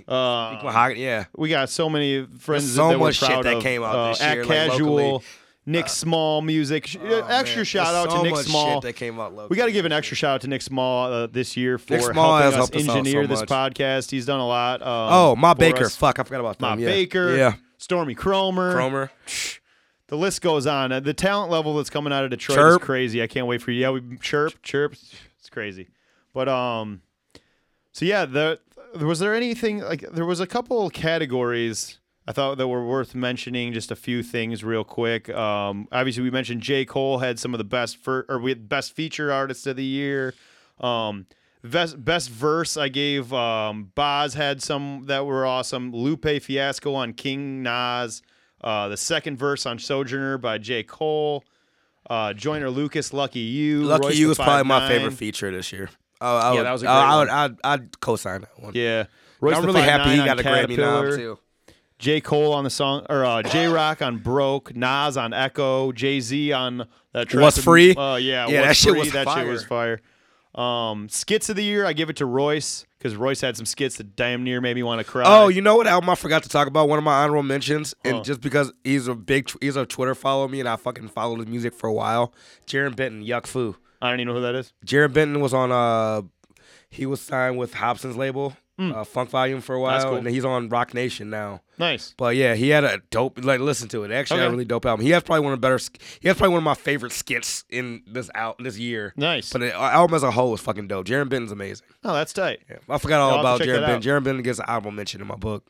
Uh, 0.07 0.61
Mahogany, 0.63 1.03
yeah. 1.03 1.25
we 1.37 1.49
got 1.49 1.69
so 1.71 1.89
many 1.91 2.25
friends 2.39 2.73
so 2.75 2.89
that 2.89 2.99
much 2.99 3.17
shit 3.17 3.43
that 3.43 3.57
of. 3.57 3.63
came 3.63 3.83
out 3.83 3.95
uh, 3.95 4.09
this 4.11 4.21
year, 4.23 4.45
like, 4.45 4.49
Casual, 4.49 4.95
locally. 4.95 5.25
Nick 5.69 5.89
Small 5.89 6.43
music. 6.43 6.97
Oh, 7.03 7.27
extra 7.29 7.57
man. 7.59 7.65
shout 7.65 7.87
There's 7.87 7.97
out 8.07 8.11
so 8.13 8.17
to 8.19 8.23
Nick 8.23 8.35
much 8.35 8.47
Small. 8.47 8.75
Shit 8.75 8.83
that 8.83 8.93
came 8.95 9.19
out 9.19 9.33
locally. 9.33 9.49
We 9.51 9.57
got 9.57 9.67
to 9.67 9.73
give 9.73 9.85
an 9.85 9.91
extra 9.91 10.17
shout 10.17 10.37
out 10.37 10.41
to 10.43 10.49
Nick 10.49 10.63
Small 10.63 11.13
uh, 11.13 11.27
this 11.27 11.57
year 11.57 11.77
for 11.77 11.95
Nick 11.95 12.03
Small 12.05 12.39
has 12.39 12.55
helping 12.55 12.83
us 12.83 12.89
us 12.89 12.97
engineer 12.97 13.25
so 13.25 13.27
this 13.29 13.43
podcast. 13.43 14.13
He's 14.13 14.27
done 14.27 14.39
a 14.39 14.47
lot. 14.47 14.81
Um, 14.81 14.89
Oh, 14.89 15.35
Ma 15.37 15.55
Baker. 15.55 15.87
us. 15.87 15.97
Fuck, 15.97 16.21
I 16.21 16.23
forgot 16.23 16.39
about 16.41 16.61
Ma 16.61 16.71
them. 16.71 16.81
Yeah. 16.81 16.87
Baker. 16.87 17.37
Yeah. 17.37 17.55
Stormy 17.79 18.15
Cromer. 18.15 18.73
Cromer. 18.75 19.11
The 20.09 20.17
list 20.17 20.41
goes 20.41 20.67
on. 20.67 20.93
Uh, 20.93 21.01
The 21.01 21.15
talent 21.15 21.51
level 21.51 21.77
that's 21.77 21.91
coming 21.91 22.13
out 22.13 22.25
of 22.25 22.31
Detroit 22.31 22.57
Chirp. 22.57 22.81
is 22.81 22.85
crazy. 22.87 23.23
I 23.23 23.27
can't 23.27 23.47
wait 23.47 23.61
for 23.63 23.71
you. 23.73 23.81
Yeah, 23.81 23.91
we 23.91 24.17
chirp, 24.19 24.63
chirp. 24.63 24.93
It's 24.93 25.51
crazy. 25.51 25.89
But 26.33 26.49
um, 26.49 27.03
so 27.93 28.05
yeah, 28.05 28.25
the 28.25 28.61
was 29.01 29.19
there 29.19 29.35
anything 29.35 29.81
like 29.81 30.01
there 30.13 30.25
was 30.27 30.41
a 30.41 30.47
couple 30.47 30.89
categories 30.91 31.99
I 32.29 32.33
thought 32.33 32.59
that 32.59 32.69
were 32.69 32.85
worth 32.87 33.15
mentioning. 33.15 33.73
Just 33.73 33.91
a 33.91 33.97
few 33.97 34.23
things 34.23 34.63
real 34.65 34.85
quick. 34.85 35.29
Um, 35.31 35.89
obviously 35.93 36.23
we 36.23 36.31
mentioned 36.31 36.61
J 36.61 36.85
Cole 36.85 37.19
had 37.19 37.39
some 37.39 37.55
of 37.55 37.59
the 37.59 37.65
best 37.65 37.97
for 37.97 38.27
or 38.29 38.39
we 38.39 38.51
had 38.51 38.69
best 38.69 38.93
feature 38.95 39.33
artist 39.33 39.67
of 39.67 39.77
the 39.77 39.85
year. 39.85 40.35
Um, 40.81 41.27
best 41.65 42.05
best 42.05 42.31
verse 42.31 42.77
I 42.77 42.89
gave 42.89 43.33
um, 43.33 43.93
Bas 43.95 44.35
had 44.35 44.63
some 44.63 45.05
that 45.07 45.27
were 45.27 45.47
awesome. 45.47 45.91
Lupe 45.93 46.27
Fiasco 46.43 46.95
on 46.95 47.13
King 47.13 47.63
Nas. 47.63 48.23
Uh, 48.67 48.89
the 48.89 48.97
second 48.97 49.39
verse 49.39 49.65
on 49.65 49.79
Sojourner 49.79 50.39
by 50.39 50.59
J. 50.59 50.83
Cole. 50.83 51.45
Uh, 52.11 52.33
Joyner 52.33 52.69
Lucas, 52.71 53.13
Lucky 53.13 53.39
You. 53.41 53.83
Lucky 53.85 54.07
Royce 54.09 54.17
You 54.17 54.29
was 54.29 54.39
probably 54.39 54.65
my 54.65 54.89
favorite 54.89 55.13
feature 55.13 55.51
this 55.53 55.73
year. 55.73 55.89
Oh, 56.21 56.37
I 56.37 56.51
Yeah, 56.51 56.57
would, 56.59 56.67
that 56.67 56.73
was 56.73 56.83
a 56.83 56.89
I- 56.89 56.93
great 56.95 57.05
I 57.13 57.19
would, 57.19 57.29
one. 57.29 57.37
I'd, 57.65 57.81
I'd 57.83 58.01
co-sign 58.01 58.41
that 58.43 58.61
one. 58.63 58.73
Yeah. 58.75 59.05
Royce 59.41 59.57
I'm 59.57 59.65
really 59.67 59.83
happy 59.83 60.11
5'9" 60.11 60.19
he 60.19 60.25
got 60.25 60.41
a 60.41 60.43
Grammy 60.43 60.79
nom 60.79 61.17
too. 61.17 61.39
J. 61.99 62.21
Cole 62.21 62.53
on 62.55 62.65
the 62.65 62.71
song, 62.71 63.07
or 63.09 63.25
uh, 63.25 63.43
Jay 63.43 63.67
Rock 63.67 64.03
on 64.03 64.19
Broke, 64.19 64.75
Nas 64.75 65.17
on 65.17 65.33
Echo, 65.33 65.93
Jay 65.93 66.21
Z 66.21 66.53
on 66.53 66.87
that 67.13 67.29
track. 67.29 67.43
What's 67.43 67.63
Free? 67.63 67.95
Uh, 67.95 68.17
yeah, 68.17 68.47
Yeah, 68.49 68.63
What's 68.63 68.69
that 68.69 68.77
shit 68.77 68.97
was 68.99 69.13
that 69.13 69.25
fire. 69.27 69.45
shit 69.45 69.53
was 69.53 69.65
fire. 69.65 70.01
Um, 70.55 71.09
skits 71.09 71.49
of 71.51 71.57
the 71.57 71.65
year, 71.65 71.85
I 71.87 71.93
give 71.93 72.09
it 72.11 72.17
to 72.17 72.27
Royce 72.27 72.86
because 72.99 73.17
Royce 73.17 73.41
had 73.41 73.57
some 73.57 73.67
skits 73.67 73.97
that 73.97 74.17
damn 74.17 74.45
near 74.45 74.61
made 74.61 74.75
me 74.75 74.83
want 74.83 75.01
to 75.01 75.05
cry. 75.05 75.25
Oh, 75.27 75.49
you 75.49 75.61
know 75.61 75.77
what 75.77 75.87
album 75.87 76.09
I 76.11 76.15
forgot 76.15 76.43
to 76.45 76.49
talk 76.49 76.69
about? 76.69 76.89
One 76.89 76.99
of 76.99 77.05
my 77.05 77.23
honorable 77.23 77.43
mentions, 77.43 77.95
and 78.05 78.25
just 78.25 78.41
because 78.41 78.73
he's 78.85 79.09
a 79.09 79.15
big, 79.15 79.51
he's 79.61 79.77
a 79.77 79.87
Twitter 79.87 80.15
follow 80.15 80.49
me, 80.49 80.61
and 80.61 80.69
I 80.69 80.77
fucking 80.77 81.09
followed 81.09 81.39
his 81.39 81.49
music 81.49 81.75
for 81.75 81.89
a 81.89 81.93
while. 81.93 82.33
Jarren 82.67 82.97
Benton, 82.97 83.25
Yuck 83.25 83.47
Fu. 83.47 83.77
I 84.01 84.11
don't 84.11 84.21
even 84.21 84.29
know 84.29 84.35
who 84.35 84.43
that 84.43 84.55
is. 84.55 84.73
Jarren 84.85 85.13
Benton 85.13 85.41
was 85.41 85.55
on 85.55 85.73
uh, 85.73 86.23
he 86.91 87.07
was 87.07 87.21
signed 87.21 87.59
with 87.59 87.75
Hopsin's 87.75 88.17
label, 88.17 88.57
uh, 88.79 89.05
Funk 89.05 89.31
Volume 89.31 89.61
for 89.61 89.75
a 89.75 89.81
while, 89.81 90.03
cool. 90.03 90.15
and 90.17 90.27
he's 90.29 90.45
on 90.45 90.69
Roc 90.69 90.93
Nation 90.93 91.31
now. 91.31 91.63
Nice. 91.79 92.15
But 92.17 92.37
yeah, 92.37 92.55
he 92.55 92.69
had 92.69 92.85
a 92.85 93.01
dope. 93.11 93.43
Like, 93.43 93.61
listen 93.61 93.89
to 93.89 94.05
it. 94.05 94.11
Actually, 94.11 94.39
had 94.41 94.45
Okay. 94.45 94.49
a 94.49 94.51
really 94.51 94.65
dope 94.65 94.85
album. 94.85 95.05
He 95.05 95.13
has 95.13 95.23
probably 95.23 95.45
one 95.45 95.53
of 95.55 95.61
the 95.61 95.67
better. 95.67 95.79
He 96.21 96.29
has 96.29 96.37
probably 96.37 96.53
one 96.53 96.59
of 96.59 96.65
my 96.65 96.75
favorite 96.75 97.13
skits 97.13 97.65
in 97.71 98.03
this 98.07 98.31
out 98.35 98.57
this 98.63 98.79
year. 98.79 99.15
Nice. 99.17 99.51
But 99.53 99.61
the 99.61 99.75
album 99.75 100.15
as 100.15 100.23
a 100.23 100.31
whole 100.31 100.53
is 100.55 100.61
fucking 100.61 100.89
dope. 100.89 101.07
Jarren 101.07 101.29
Benton's 101.29 101.53
amazing. 101.53 101.87
Oh, 102.05 102.13
that's 102.13 102.33
tight. 102.33 102.61
Yeah. 102.69 102.77
I 102.89 102.99
forgot 102.99 103.21
all 103.21 103.41
about 103.41 103.61
Jarren 103.61 103.87
Benton. 103.87 104.03
Jarren 104.03 104.25
Benton 104.25 104.43
gets 104.43 104.59
an 104.59 104.67
album 104.69 104.95
mention 104.97 105.21
in 105.21 105.27
my 105.27 105.37
book. 105.37 105.67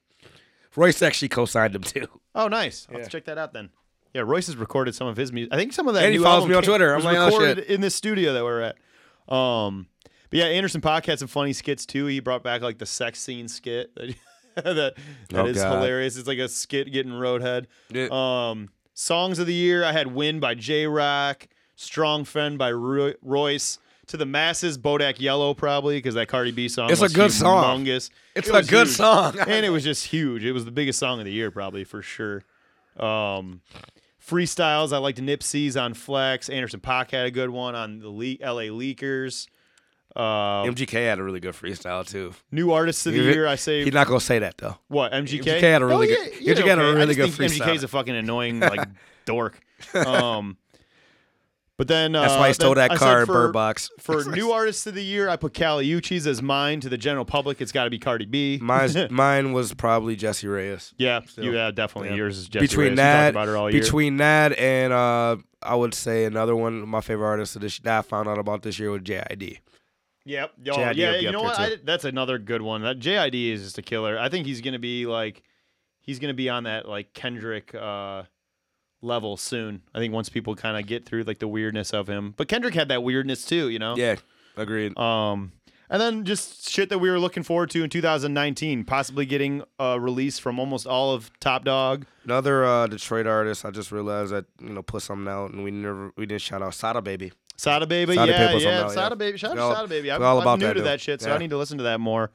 Royce 0.74 1.00
actually 1.00 1.28
co-signed 1.28 1.74
him 1.74 1.82
too. 1.82 2.06
Oh, 2.34 2.48
nice. 2.48 2.86
I'll 2.94 3.06
check 3.06 3.24
that 3.26 3.38
out 3.38 3.52
then. 3.52 3.70
Yeah, 4.12 4.22
Royce 4.22 4.46
has 4.46 4.56
recorded 4.56 4.94
some 4.94 5.06
of 5.06 5.16
his 5.16 5.32
music. 5.32 5.52
I 5.52 5.56
think 5.56 5.72
some 5.72 5.88
of 5.88 5.94
that 5.94 6.04
And 6.04 6.12
he 6.12 6.18
follows 6.18 6.48
me 6.48 6.54
on 6.54 6.62
Twitter. 6.62 6.94
I'm 6.94 7.02
like, 7.02 7.16
oh, 7.18 7.38
shit. 7.38 7.58
in 7.66 7.80
this 7.80 7.94
studio 7.94 8.32
that 8.34 8.44
we're 8.44 8.60
at. 8.60 8.76
Um, 9.34 9.88
but 10.30 10.38
yeah, 10.38 10.44
Anderson 10.46 10.80
Paak 10.80 11.06
had 11.06 11.18
some 11.18 11.28
funny 11.28 11.52
skits 11.52 11.86
too. 11.86 12.06
He 12.06 12.20
brought 12.20 12.42
back 12.42 12.62
like 12.62 12.78
the 12.78 12.86
sex 12.86 13.20
scene 13.20 13.48
skit 13.48 13.94
that 13.96 14.14
that, 14.56 14.74
that 14.74 14.94
Oh, 15.34 15.46
is 15.46 15.56
God. 15.58 15.76
hilarious. 15.82 16.16
It's 16.16 16.28
like 16.28 16.38
a 16.38 16.48
skit 16.48 16.92
getting 16.92 17.12
roadhead. 17.12 17.66
Um, 18.10 18.70
songs 18.94 19.38
of 19.38 19.46
the 19.46 19.54
year, 19.54 19.84
I 19.84 19.92
had 19.92 20.14
"Win" 20.14 20.40
by 20.40 20.54
Jay 20.54 20.86
Rock, 20.86 21.46
"Strong 21.76 22.24
Friend" 22.24 22.56
by 22.58 22.72
Roy- 22.72 23.14
Royce. 23.22 23.78
To 24.10 24.16
the 24.16 24.24
masses, 24.24 24.78
Bodak 24.78 25.18
Yellow 25.18 25.52
probably 25.52 25.96
because 25.98 26.14
that 26.14 26.28
Cardi 26.28 26.52
B 26.52 26.68
song. 26.68 26.92
It's 26.92 27.02
a 27.02 27.08
good 27.08 27.32
song. 27.32 27.88
It's 27.88 28.08
It 28.36 28.46
a 28.48 28.62
good 28.62 28.86
huge. 28.86 28.96
song. 28.96 29.36
and 29.48 29.66
it 29.66 29.70
was 29.70 29.82
just 29.82 30.06
huge. 30.06 30.44
It 30.44 30.52
was 30.52 30.64
the 30.64 30.70
biggest 30.70 31.00
song 31.00 31.18
of 31.18 31.24
the 31.24 31.32
year, 31.32 31.50
probably 31.50 31.82
for 31.82 32.02
sure. 32.02 32.44
Um, 32.96 33.62
freestyles, 34.24 34.92
I 34.92 34.98
liked 34.98 35.20
Nipsey's 35.20 35.76
on 35.76 35.94
Flex. 35.94 36.48
Anderson 36.48 36.78
Paak 36.80 37.10
had 37.10 37.26
a 37.26 37.30
good 37.32 37.50
one 37.50 37.74
on 37.74 37.98
the 37.98 38.08
Le- 38.08 38.38
LA 38.40 38.70
Leakers. 38.70 39.48
Uh, 40.16 40.64
MGK 40.64 40.92
had 41.06 41.18
a 41.18 41.22
really 41.22 41.40
good 41.40 41.54
freestyle 41.54 42.06
too. 42.08 42.32
new 42.50 42.72
artists 42.72 43.04
of 43.06 43.12
the 43.12 43.18
He- 43.20 43.24
year, 43.32 43.46
I 43.46 43.56
say. 43.56 43.84
He's 43.84 43.92
not 43.92 44.06
gonna 44.06 44.18
say 44.20 44.38
that 44.38 44.56
though. 44.58 44.76
what 44.88 45.12
MGK? 45.12 45.40
MGK 45.44 45.60
had 45.60 45.82
a 45.82 45.86
really 45.86 46.10
Oh, 46.10 46.16
good- 46.16 46.32
yeah, 46.40 46.54
MGK 46.54 46.64
yeah, 46.64 46.70
had 46.70 46.78
a 46.78 46.82
okay. 46.82 46.90
I 46.90 46.92
really 46.94 47.14
just 47.14 47.38
good 47.38 47.50
think 47.50 47.52
freestyle. 47.62 47.74
MGK's 47.74 47.82
a 47.84 47.88
fucking 47.88 48.16
annoying 48.16 48.60
like 48.60 48.88
dork. 49.26 49.60
Um, 49.94 50.56
but 51.76 51.88
then 51.88 52.12
That's 52.12 52.32
uh, 52.32 52.38
why 52.38 52.48
he 52.48 52.54
stole 52.54 52.74
that 52.76 52.90
I 52.92 52.96
car 52.96 53.08
said 53.16 53.20
in 53.20 53.26
for- 53.26 53.32
Bird 53.34 53.52
Box. 53.52 53.90
For 54.00 54.24
new 54.34 54.52
artists 54.52 54.86
of 54.86 54.94
the 54.94 55.04
year, 55.04 55.28
I 55.28 55.36
put 55.36 55.52
Kali 55.52 55.86
Uchis 55.86 56.26
as 56.26 56.40
mine. 56.40 56.80
To 56.80 56.88
the 56.88 56.96
general 56.96 57.26
public, 57.26 57.60
it's 57.60 57.72
got 57.72 57.84
to 57.84 57.90
be 57.90 57.98
Cardi 57.98 58.24
B. 58.24 58.58
Mine's, 58.62 58.96
mine 59.10 59.52
was 59.52 59.74
probably 59.74 60.16
Jessie 60.16 60.46
Reyez. 60.46 60.94
yeah, 60.96 61.20
Still. 61.26 61.44
you 61.44 61.54
yeah, 61.54 61.70
definitely. 61.72 62.08
Yeah. 62.10 62.16
Yours 62.16 62.38
is 62.38 62.48
Jesse 62.48 62.64
between 62.64 62.86
Reyes. 62.86 62.90
We 62.92 62.96
that, 62.96 63.22
talked 63.24 63.30
about 63.34 63.48
her 63.48 63.56
all 63.58 63.70
year. 63.70 63.82
between 63.82 64.16
that 64.16 64.58
and 64.58 64.94
uh, 64.94 65.36
I 65.62 65.74
would 65.74 65.92
say 65.92 66.24
another 66.24 66.56
one 66.56 66.80
of 66.80 66.88
my 66.88 67.02
favorite 67.02 67.26
artists 67.28 67.54
of 67.56 67.60
this 67.60 67.78
that 67.80 67.98
I 67.98 68.00
found 68.02 68.26
out 68.28 68.38
about 68.38 68.62
this 68.62 68.78
year 68.78 68.90
was 68.90 69.02
JID. 69.02 69.58
Yep. 70.26 70.52
Oh, 70.68 70.70
JID 70.72 70.96
yeah. 70.96 71.16
You 71.16 71.30
know 71.32 71.42
what? 71.42 71.58
I, 71.58 71.76
that's 71.82 72.04
another 72.04 72.38
good 72.38 72.60
one. 72.60 72.82
That 72.82 72.98
JID 72.98 73.52
is 73.52 73.62
just 73.62 73.78
a 73.78 73.82
killer. 73.82 74.18
I 74.18 74.28
think 74.28 74.46
he's 74.46 74.60
gonna 74.60 74.78
be 74.80 75.06
like, 75.06 75.42
he's 76.00 76.18
gonna 76.18 76.34
be 76.34 76.50
on 76.50 76.64
that 76.64 76.88
like 76.88 77.14
Kendrick, 77.14 77.74
uh, 77.74 78.24
level 79.02 79.36
soon. 79.36 79.82
I 79.94 79.98
think 79.98 80.12
once 80.12 80.28
people 80.28 80.56
kind 80.56 80.76
of 80.76 80.86
get 80.86 81.06
through 81.06 81.22
like 81.22 81.38
the 81.38 81.48
weirdness 81.48 81.94
of 81.94 82.08
him. 82.08 82.34
But 82.36 82.48
Kendrick 82.48 82.74
had 82.74 82.88
that 82.88 83.02
weirdness 83.02 83.44
too, 83.46 83.68
you 83.68 83.78
know. 83.78 83.96
Yeah, 83.96 84.16
agreed. 84.56 84.98
Um, 84.98 85.52
and 85.88 86.02
then 86.02 86.24
just 86.24 86.68
shit 86.68 86.88
that 86.88 86.98
we 86.98 87.08
were 87.08 87.20
looking 87.20 87.44
forward 87.44 87.70
to 87.70 87.84
in 87.84 87.90
2019, 87.90 88.84
possibly 88.84 89.24
getting 89.24 89.62
a 89.78 90.00
release 90.00 90.38
from 90.40 90.58
almost 90.58 90.86
all 90.86 91.14
of 91.14 91.30
Top 91.38 91.64
Dawg. 91.64 92.06
Another 92.24 92.64
uh, 92.64 92.88
Detroit 92.88 93.26
artist. 93.28 93.64
I 93.64 93.70
just 93.70 93.92
realized 93.92 94.32
that 94.32 94.46
you 94.60 94.70
know 94.70 94.82
put 94.82 95.02
something 95.02 95.32
out, 95.32 95.52
and 95.52 95.62
we 95.62 95.70
never 95.70 96.12
we 96.16 96.26
didn't 96.26 96.42
shout 96.42 96.62
out 96.62 96.74
Sada 96.74 97.00
Baby. 97.00 97.32
Sada 97.56 97.86
Baby, 97.86 98.14
Sada 98.14 98.30
yeah, 98.30 98.46
on 98.48 98.60
yeah, 98.60 98.88
Sada 98.88 99.14
yeah. 99.14 99.18
Baby. 99.18 99.38
Shout 99.38 99.58
out 99.58 99.68
to 99.70 99.74
Sada 99.76 99.88
Baby. 99.88 100.12
I'm, 100.12 100.22
all 100.22 100.46
I'm 100.46 100.58
new 100.58 100.66
that 100.66 100.74
to 100.74 100.80
dude. 100.80 100.86
that 100.86 101.00
shit, 101.00 101.20
so 101.20 101.32
I 101.32 101.38
need 101.38 101.50
to 101.50 101.56
listen 101.56 101.78
to 101.78 101.84
that 101.84 102.00
more. 102.00 102.30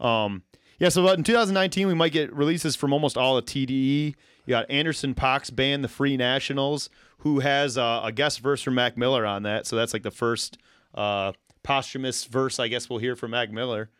Um, 0.00 0.42
yeah, 0.78 0.88
so 0.88 1.06
in 1.10 1.22
2019, 1.22 1.86
we 1.86 1.94
might 1.94 2.12
get 2.12 2.32
releases 2.32 2.74
from 2.74 2.92
almost 2.92 3.16
all 3.16 3.36
of 3.36 3.44
TDE. 3.44 4.14
You 4.46 4.50
got 4.50 4.68
Anderson 4.70 5.14
Paak's 5.14 5.50
band, 5.50 5.84
the 5.84 5.88
Free 5.88 6.16
Nationals, 6.16 6.90
who 7.18 7.40
has 7.40 7.78
uh, 7.78 8.00
a 8.02 8.10
guest 8.10 8.40
verse 8.40 8.62
from 8.62 8.74
Mac 8.74 8.96
Miller 8.96 9.24
on 9.24 9.44
that. 9.44 9.66
So 9.66 9.76
that's 9.76 9.92
like 9.92 10.02
the 10.02 10.10
first 10.10 10.58
uh, 10.94 11.32
posthumous 11.62 12.24
verse 12.24 12.58
I 12.58 12.68
guess 12.68 12.90
we'll 12.90 12.98
hear 12.98 13.14
from 13.14 13.30
Mac 13.30 13.52
Miller. 13.52 13.90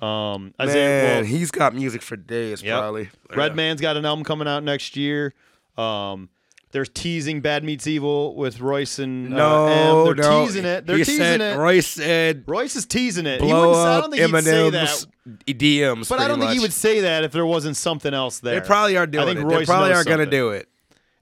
Um, 0.00 0.54
Man, 0.58 0.68
Isaiah, 0.68 1.14
well, 1.16 1.24
he's 1.24 1.50
got 1.50 1.74
music 1.74 2.00
for 2.00 2.16
days, 2.16 2.62
Yep. 2.62 2.78
probably. 2.78 3.10
Redman's 3.34 3.82
got 3.82 3.98
an 3.98 4.06
album 4.06 4.24
coming 4.24 4.48
out 4.48 4.64
next 4.64 4.96
year. 4.96 5.34
Um, 5.76 6.30
they're 6.72 6.84
teasing 6.86 7.40
Bad 7.42 7.62
Meets 7.64 7.86
Evil 7.86 8.34
with 8.34 8.60
Royce 8.60 8.98
and 8.98 9.32
uh, 9.32 9.36
No, 9.36 9.66
M. 9.66 10.04
They're 10.16 10.24
no. 10.30 10.44
teasing 10.46 10.64
it. 10.64 10.86
They're 10.86 10.96
he 10.96 11.04
teasing 11.04 11.18
said, 11.22 11.40
it. 11.40 11.56
Royce 11.58 11.86
said, 11.86 12.44
Royce 12.46 12.74
is 12.76 12.86
teasing 12.86 13.26
it. 13.26 13.40
he 13.40 13.46
blow 13.46 13.68
wouldn't, 13.68 13.86
I 13.86 13.94
up 13.96 14.02
don't 14.04 14.10
think 14.10 14.34
he'd 14.34 14.42
say 14.44 14.70
that. 14.70 14.88
Eminem's 14.88 15.06
DMs. 15.46 16.08
But 16.08 16.18
I 16.20 16.28
don't 16.28 16.40
think 16.40 16.52
he 16.52 16.60
would 16.60 16.72
say 16.72 17.00
that 17.02 17.24
if 17.24 17.32
there 17.32 17.46
wasn't 17.46 17.76
something 17.76 18.12
else 18.12 18.40
there. 18.40 18.58
They 18.58 18.66
probably 18.66 18.96
are 18.96 19.06
doing 19.06 19.22
I 19.24 19.26
think 19.34 19.40
it. 19.40 19.44
Royce 19.44 19.58
they 19.60 19.64
probably 19.66 19.92
are 19.92 20.02
gonna 20.04 20.26
do 20.26 20.50
it. 20.50 20.68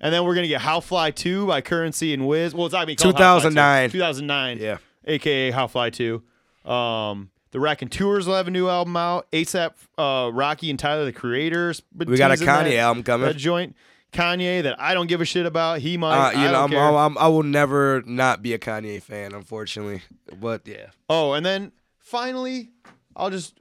And 0.01 0.15
then 0.15 0.25
we're 0.25 0.35
gonna 0.35 0.49
get 0.49 0.61
How 0.63 0.81
Fly 0.81 1.11
Two 1.11 1.47
by 1.47 1.61
Curren$y 1.61 2.09
and 2.09 2.27
Wiz. 2.27 2.55
Well, 2.55 2.67
it's 2.67 2.73
not 2.73 2.79
gonna 2.79 2.87
be 2.87 2.97
called 2.97 3.17
How 3.19 3.41
Fly 3.41 3.51
2009. 3.51 3.91
2. 3.91 3.93
2009. 3.99 4.59
Yeah. 4.59 4.79
AKA 5.07 5.51
How 5.51 5.67
Fly 5.67 5.91
Two. 5.91 6.23
Um, 6.65 7.31
the 7.51 7.59
Raconteurs 7.61 8.27
will 8.27 8.37
have 8.37 8.47
a 8.49 8.51
new 8.53 8.69
album 8.69 8.97
out. 8.97 9.31
ASAP, 9.33 9.73
uh, 9.99 10.31
Rocky 10.33 10.71
and 10.71 10.79
Tyler 10.79 11.05
the 11.05 11.13
Creators. 11.13 11.83
We 11.95 12.17
got 12.17 12.31
a 12.31 12.35
Kanye 12.35 12.45
that- 12.71 12.77
album 12.77 13.03
coming. 13.03 13.27
That 13.27 13.37
joint. 13.37 13.75
Kanye 14.13 14.63
that 14.63 14.81
I 14.81 14.95
don't 14.95 15.07
give 15.07 15.21
a 15.21 15.25
shit 15.25 15.47
about. 15.47 15.79
He 15.81 15.97
might. 15.97 16.29
Uh, 16.29 16.31
you 16.33 16.39
I 16.39 16.45
know, 16.47 16.69
don't 16.69 16.75
I'm. 16.75 16.97
I'm, 16.97 17.19
I 17.19 17.29
will 17.29 17.43
never 17.43 18.03
not 18.07 18.43
be 18.43 18.53
a 18.55 18.59
Kanye 18.59 19.03
fan, 19.03 19.35
unfortunately. 19.35 20.03
But 20.41 20.67
yeah, 20.67 20.87
Oh, 21.09 21.33
and 21.33 21.45
then 21.47 21.73
finally, 21.99 22.71
I'll 23.17 23.31
just 23.31 23.59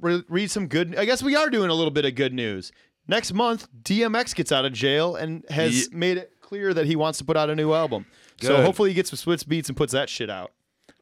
re- 0.00 0.24
read 0.28 0.50
some 0.50 0.68
good. 0.68 0.96
I 0.96 1.04
guess 1.04 1.22
we 1.22 1.34
are 1.36 1.50
doing 1.50 1.70
a 1.70 1.74
little 1.74 1.90
bit 1.90 2.04
of 2.04 2.14
good 2.14 2.32
news. 2.32 2.72
Next 3.06 3.32
month, 3.32 3.68
DMX 3.82 4.34
gets 4.34 4.52
out 4.52 4.64
of 4.64 4.72
jail 4.72 5.16
and 5.16 5.44
has 5.48 5.90
made 5.92 6.18
it 6.18 6.32
clear 6.42 6.74
that 6.74 6.84
he 6.86 6.94
wants 6.94 7.18
to 7.18 7.24
put 7.24 7.36
out 7.36 7.48
a 7.50 7.54
new 7.56 7.72
album. 7.72 8.04
So 8.40 8.62
hopefully 8.62 8.90
he 8.90 8.94
gets 8.94 9.10
some 9.10 9.16
Swizz 9.34 9.44
Beatz 9.44 9.68
and 9.68 9.76
puts 9.76 9.92
that 9.94 10.08
shit 10.08 10.30
out. 10.30 10.52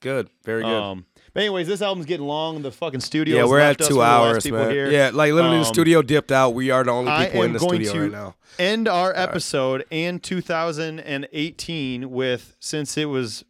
good, 0.01 0.31
very 0.45 0.63
good. 0.63 0.71
Um, 0.73 1.05
but 1.37 1.43
anyways, 1.43 1.67
this 1.69 1.83
album's 1.83 2.07
getting 2.07 2.27
long. 2.27 2.63
The 2.63 2.73
fucking 2.73 3.01
studio. 3.01 3.37
yeah, 3.37 3.45
we're 3.45 3.59
at 3.59 3.79
two 3.79 3.97
the 3.97 4.01
hours, 4.01 4.51
man. 4.51 4.71
Here. 4.71 4.91
Yeah, 4.91 5.11
like 5.13 5.35
literally, 5.35 5.59
the 5.59 5.67
Um, 5.67 5.73
studio 5.75 6.01
dipped 6.01 6.33
out. 6.33 6.55
We 6.55 6.71
are 6.71 6.83
the 6.83 6.93
only 6.93 7.13
people 7.27 7.43
in 7.43 7.53
the 7.53 7.59
studio 7.61 7.93
right 8.05 8.11
now. 8.11 8.35
end 8.59 8.89
our 8.89 9.13
episode 9.15 9.85
and 9.93 10.23
2018 10.23 12.11
with 12.11 12.57
since 12.59 12.97
it 12.97 13.05
was 13.07 13.45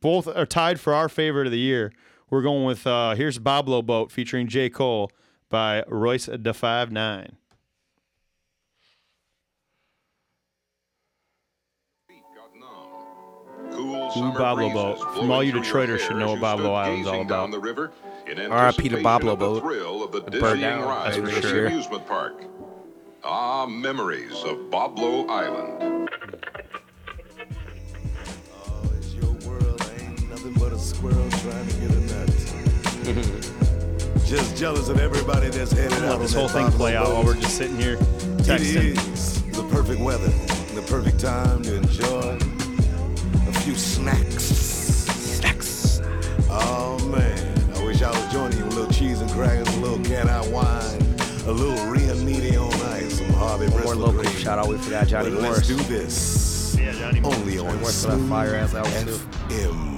both 0.00 0.28
are 0.28 0.46
tied 0.46 0.78
for 0.78 0.94
our 0.94 1.08
favorite 1.08 1.46
of 1.46 1.52
the 1.52 1.58
year. 1.58 1.92
We're 2.30 2.42
going 2.42 2.64
with 2.64 2.86
uh, 2.86 3.16
here's 3.16 3.38
Boblo 3.40 3.84
Boat 3.84 4.12
featuring 4.12 4.46
J 4.46 4.68
Cole 4.68 5.10
by 5.48 5.82
Royce 5.88 6.26
da 6.26 6.52
Five 6.52 6.92
Nine. 6.92 7.36
Cool 13.76 13.94
Ooh, 13.94 14.32
Boblo 14.32 14.72
Boat. 14.72 14.98
From 15.14 15.30
all 15.30 15.42
you 15.42 15.52
Detroiters 15.52 15.98
should 16.00 16.16
know 16.16 16.32
what 16.34 16.40
Boblo 16.40 16.74
Island's 16.74 17.06
all 17.06 17.20
about. 17.20 17.50
R.I.P. 17.52 18.88
to 18.88 18.96
Boblo 18.96 19.38
Boat. 19.38 19.62
It 20.14 20.40
burned 20.40 20.62
down, 20.62 20.82
Ride 20.82 21.12
that's 21.14 21.34
for 21.34 21.42
sure. 21.42 21.66
amusement 21.66 22.06
park. 22.06 22.44
Ah, 23.22 23.66
memories 23.66 24.32
of 24.44 24.56
Boblo 24.70 25.28
Island. 25.28 26.08
Oh, 28.54 28.90
it's 28.96 29.12
your 29.14 29.32
world, 29.48 29.82
ain't 30.00 30.30
nothing 30.30 30.54
but 30.54 30.72
a 30.72 30.78
squirrel 30.78 31.28
trying 31.30 31.66
to 31.68 31.74
get 31.76 31.90
a 31.90 32.00
nut. 32.00 32.30
Just 34.24 34.56
jealous 34.56 34.88
of 34.88 34.98
everybody 34.98 35.48
that's 35.50 35.72
headed 35.72 35.92
Let 36.00 36.12
out. 36.14 36.20
this 36.20 36.32
whole 36.32 36.48
thing 36.48 36.68
play 36.72 36.96
out 36.96 37.08
while 37.08 37.24
we're 37.24 37.34
just 37.34 37.56
sitting 37.58 37.76
here 37.76 37.96
texting. 38.38 38.96
is 39.12 39.42
the 39.52 39.62
perfect 39.70 40.00
weather, 40.00 40.28
the 40.74 40.84
perfect 40.88 41.20
time 41.20 41.62
to 41.62 41.76
enjoy 41.76 42.38
a 42.40 42.55
few 43.66 43.74
snacks. 43.74 44.44
Snacks. 44.44 46.00
Oh 46.48 46.98
man, 47.10 47.72
I 47.74 47.84
wish 47.84 48.00
I 48.00 48.10
was 48.10 48.32
joining 48.32 48.58
you 48.58 48.64
a 48.64 48.70
little 48.70 48.92
cheese 48.92 49.20
and 49.20 49.28
crackers, 49.32 49.66
a 49.74 49.80
little 49.80 49.98
can 50.04 50.28
of 50.28 50.52
wine, 50.52 51.02
a 51.48 51.50
little 51.52 51.74
Rianiti 51.92 52.56
on 52.56 52.72
ice, 52.92 53.18
some 53.18 53.26
Harvey 53.32 53.66
One 53.70 53.82
more 53.82 53.96
local 53.96 54.22
green. 54.22 54.32
shout 54.36 54.60
out. 54.60 54.68
We 54.68 54.78
forgot 54.78 55.08
Johnny 55.08 55.30
But 55.30 55.42
Morris. 55.42 55.68
let's 55.68 55.88
do 55.88 55.92
this. 55.92 56.76
Yeah, 56.78 56.92
Johnny 56.92 57.18
Morris. 57.18 57.38
Only 57.40 57.58
on 57.58 57.64
Morris 57.80 58.04
for 58.04 58.10
that 58.12 58.16
Smooth 58.18 58.28
fire-ass 58.28 58.74
album, 58.74 59.04
too. 59.48 59.95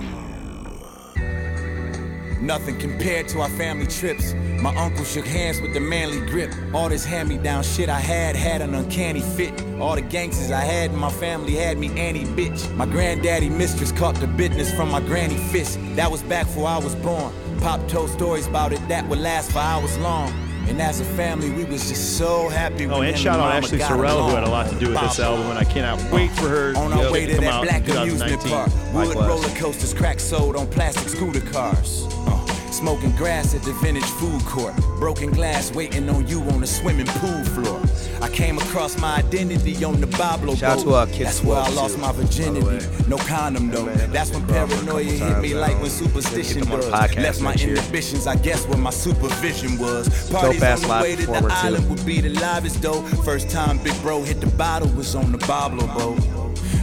Nothing 2.41 2.79
compared 2.79 3.29
to 3.29 3.41
our 3.41 3.49
family 3.49 3.87
trips. 3.87 4.33
My 4.61 4.75
uncle 4.77 5.05
shook 5.05 5.27
hands 5.27 5.61
with 5.61 5.75
the 5.75 5.81
manly 5.81 6.21
grip. 6.31 6.53
All 6.73 6.89
this 6.89 7.05
hand 7.05 7.29
me 7.29 7.37
down 7.37 7.65
shit 7.65 7.89
I 7.89 7.99
had 7.99 8.37
had 8.37 8.61
an 8.61 8.75
uncanny 8.75 9.21
fit. 9.21 9.53
All 9.81 9.97
the 9.97 10.03
gangsters 10.03 10.53
I 10.53 10.61
had 10.61 10.93
in 10.93 10.97
my 10.99 11.11
family 11.11 11.55
had 11.55 11.79
me 11.79 11.89
annie 11.99 12.25
bitch. 12.25 12.73
My 12.77 12.87
granddaddy 12.87 13.49
mistress 13.49 13.91
caught 13.91 14.15
the 14.17 14.29
business 14.29 14.73
from 14.73 14.91
my 14.91 15.01
granny 15.01 15.37
fist. 15.37 15.79
That 15.97 16.11
was 16.11 16.23
back 16.23 16.47
before 16.47 16.69
I 16.69 16.79
was 16.79 16.95
born. 16.97 17.33
Pop 17.61 17.87
told 17.89 18.11
stories 18.11 18.47
about 18.47 18.73
it 18.73 18.87
that 18.89 19.09
would 19.09 19.19
last 19.19 19.51
for 19.51 19.59
hours 19.59 19.99
long. 19.99 20.48
And 20.69 20.81
as 20.83 21.01
a 21.01 21.05
family, 21.05 21.51
we 21.51 21.65
was 21.65 21.89
just 21.89 22.19
so 22.19 22.49
happy. 22.49 22.87
Oh, 22.87 23.01
and 23.01 23.19
shout 23.19 23.41
out 23.41 23.53
Ashley 23.53 23.79
Sorrell, 23.79 24.29
who 24.29 24.35
had 24.35 24.45
a 24.45 24.51
lot 24.51 24.69
to 24.71 24.79
do 24.79 24.91
with 24.91 25.01
this 25.01 25.19
album, 25.19 25.47
and 25.49 25.59
I 25.59 25.65
cannot 25.65 25.99
wait 26.13 26.31
for 26.33 26.49
her 26.49 26.77
on 26.77 26.93
our 26.93 27.11
way 27.11 27.27
to 27.27 27.37
to 27.37 27.43
come 27.43 27.67
that 27.67 27.85
black 27.85 27.89
amusement 27.89 28.41
park. 28.45 28.71
Wood 28.93 29.17
roller 29.17 29.49
coasters, 29.51 29.95
crack 29.95 30.21
sold 30.21 30.57
on 30.57 30.67
plastic 30.69 31.09
scooter 31.09 31.41
cars. 31.41 32.07
Uh, 32.11 32.38
smoking 32.79 33.11
grass 33.17 33.55
at 33.57 33.63
the 33.63 33.73
vintage 33.75 34.05
food 34.05 34.41
court. 34.45 34.75
Broken 35.01 35.31
glass 35.33 35.73
waiting 35.75 36.09
on 36.09 36.27
you 36.29 36.41
on 36.43 36.61
the 36.61 36.67
swimming 36.67 37.07
pool 37.07 37.45
floor. 37.45 37.81
I 38.23 38.29
came 38.29 38.57
across 38.59 38.97
my 38.99 39.17
identity 39.17 39.85
on 39.85 40.01
the 40.01 40.07
Boblo 40.07 40.57
Shout 40.57 40.79
out 40.79 40.85
boat. 40.85 40.85
to, 40.85 40.95
uh, 40.95 41.07
Kid 41.07 41.27
That's 41.27 41.43
where 41.43 41.59
I 41.59 41.69
lost 41.71 41.97
too, 41.97 42.01
my 42.03 42.13
virginity. 42.13 42.87
No 43.09 43.17
condom 43.19 43.71
though. 43.71 43.87
man, 43.87 44.13
That's 44.13 44.31
when 44.31 44.47
paranoia 44.47 45.03
hit 45.03 45.41
me 45.41 45.55
like 45.55 45.81
when 45.81 45.91
superstition 45.91 46.61
them 46.63 46.73
on 46.73 46.81
the 46.81 46.91
does. 46.91 46.95
podcast 47.11 47.23
Left 47.23 47.41
my 47.41 47.55
inhibitions, 47.55 48.27
I 48.29 48.37
guess, 48.37 48.65
where 48.67 48.79
my 48.79 48.91
supervision 48.91 49.77
was. 49.79 50.09
Parties 50.31 50.63
on 50.63 50.81
the 50.81 50.89
way 51.03 51.17
to 51.17 51.27
the 51.27 51.41
too. 51.41 51.49
island 51.51 51.91
would 51.91 52.05
be 52.07 52.21
the 52.21 52.29
livest 52.31 52.81
though. 52.81 53.03
First 53.25 53.51
time 53.51 53.79
Big 53.83 54.01
Bro 54.03 54.23
hit 54.23 54.41
the 54.41 54.47
bottle 54.57 54.89
was 54.91 55.15
on 55.17 55.33
the 55.33 55.39
Boblo 55.39 55.87
boat. 55.95 56.19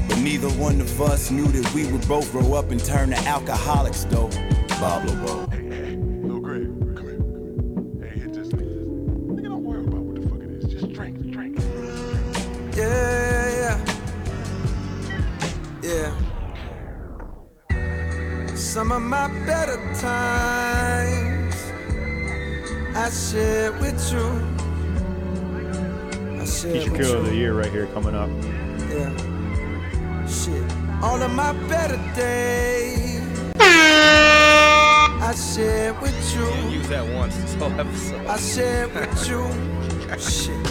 But 0.09 0.19
neither 0.19 0.49
one 0.49 0.81
of 0.81 1.01
us 1.01 1.31
knew 1.31 1.47
that 1.47 1.73
we 1.73 1.85
would 1.91 2.05
both 2.07 2.31
grow 2.31 2.53
up 2.53 2.71
and 2.71 2.83
turn 2.83 3.09
to 3.11 3.17
alcoholics 3.27 4.03
though. 4.05 4.27
Boblo 4.79 5.25
boat. 5.25 5.64
Some 18.75 18.91
of 18.91 19.01
my 19.03 19.29
better 19.45 19.77
times 20.01 21.55
I 22.93 23.09
share 23.09 23.71
with 23.71 24.11
you. 24.11 24.27
I 26.41 26.45
share 26.45 26.73
Keisha 26.73 26.91
with 26.91 27.01
Cole 27.01 27.19
of 27.19 27.25
the 27.27 27.35
year 27.35 27.53
right 27.53 27.71
here 27.71 27.85
coming 27.93 28.15
up. 28.15 28.29
Yeah. 28.89 29.15
Shit. 30.27 30.61
All 31.01 31.21
of 31.23 31.31
my 31.31 31.53
better 31.69 31.95
days 32.17 33.21
I 33.55 35.33
share 35.55 35.93
with 36.01 36.35
you. 36.35 36.45
Use 36.69 36.89
that 36.89 37.07
once 37.15 37.37
this 37.37 37.53
whole 37.55 37.71
episode. 37.79 38.27
I 38.27 38.35
share 38.35 38.89
with 38.89 39.29
you. 39.29 39.47
Shit. 40.19 40.67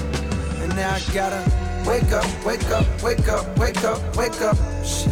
And 0.61 0.77
now 0.77 0.93
I 0.93 1.01
gotta 1.15 1.43
wake 1.89 2.13
up, 2.13 2.27
wake 2.45 2.69
up, 2.69 3.03
wake 3.03 3.29
up, 3.29 3.59
wake 3.59 3.83
up, 3.83 4.15
wake 4.15 4.43
up. 4.43 4.59
Shit. 4.85 5.11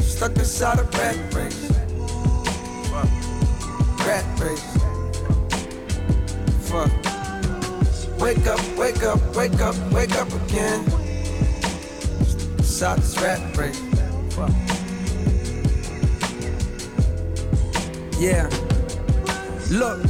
Stuck 0.00 0.34
inside 0.38 0.78
a 0.78 0.84
rat 0.84 1.34
race. 1.34 1.65
Rat 4.06 4.24
race. 4.38 4.62
Fuck. 6.68 6.90
Wake 8.20 8.46
up, 8.46 8.60
wake 8.78 9.02
up, 9.02 9.20
wake 9.34 9.60
up, 9.60 9.74
wake 9.92 10.14
up 10.14 10.32
again. 10.44 10.84
Inside 12.58 12.98
this 12.98 13.20
rat 13.20 13.56
race. 13.56 13.80
Fuck. 14.30 14.50
Yeah. 18.20 18.48
Look, 19.70 20.02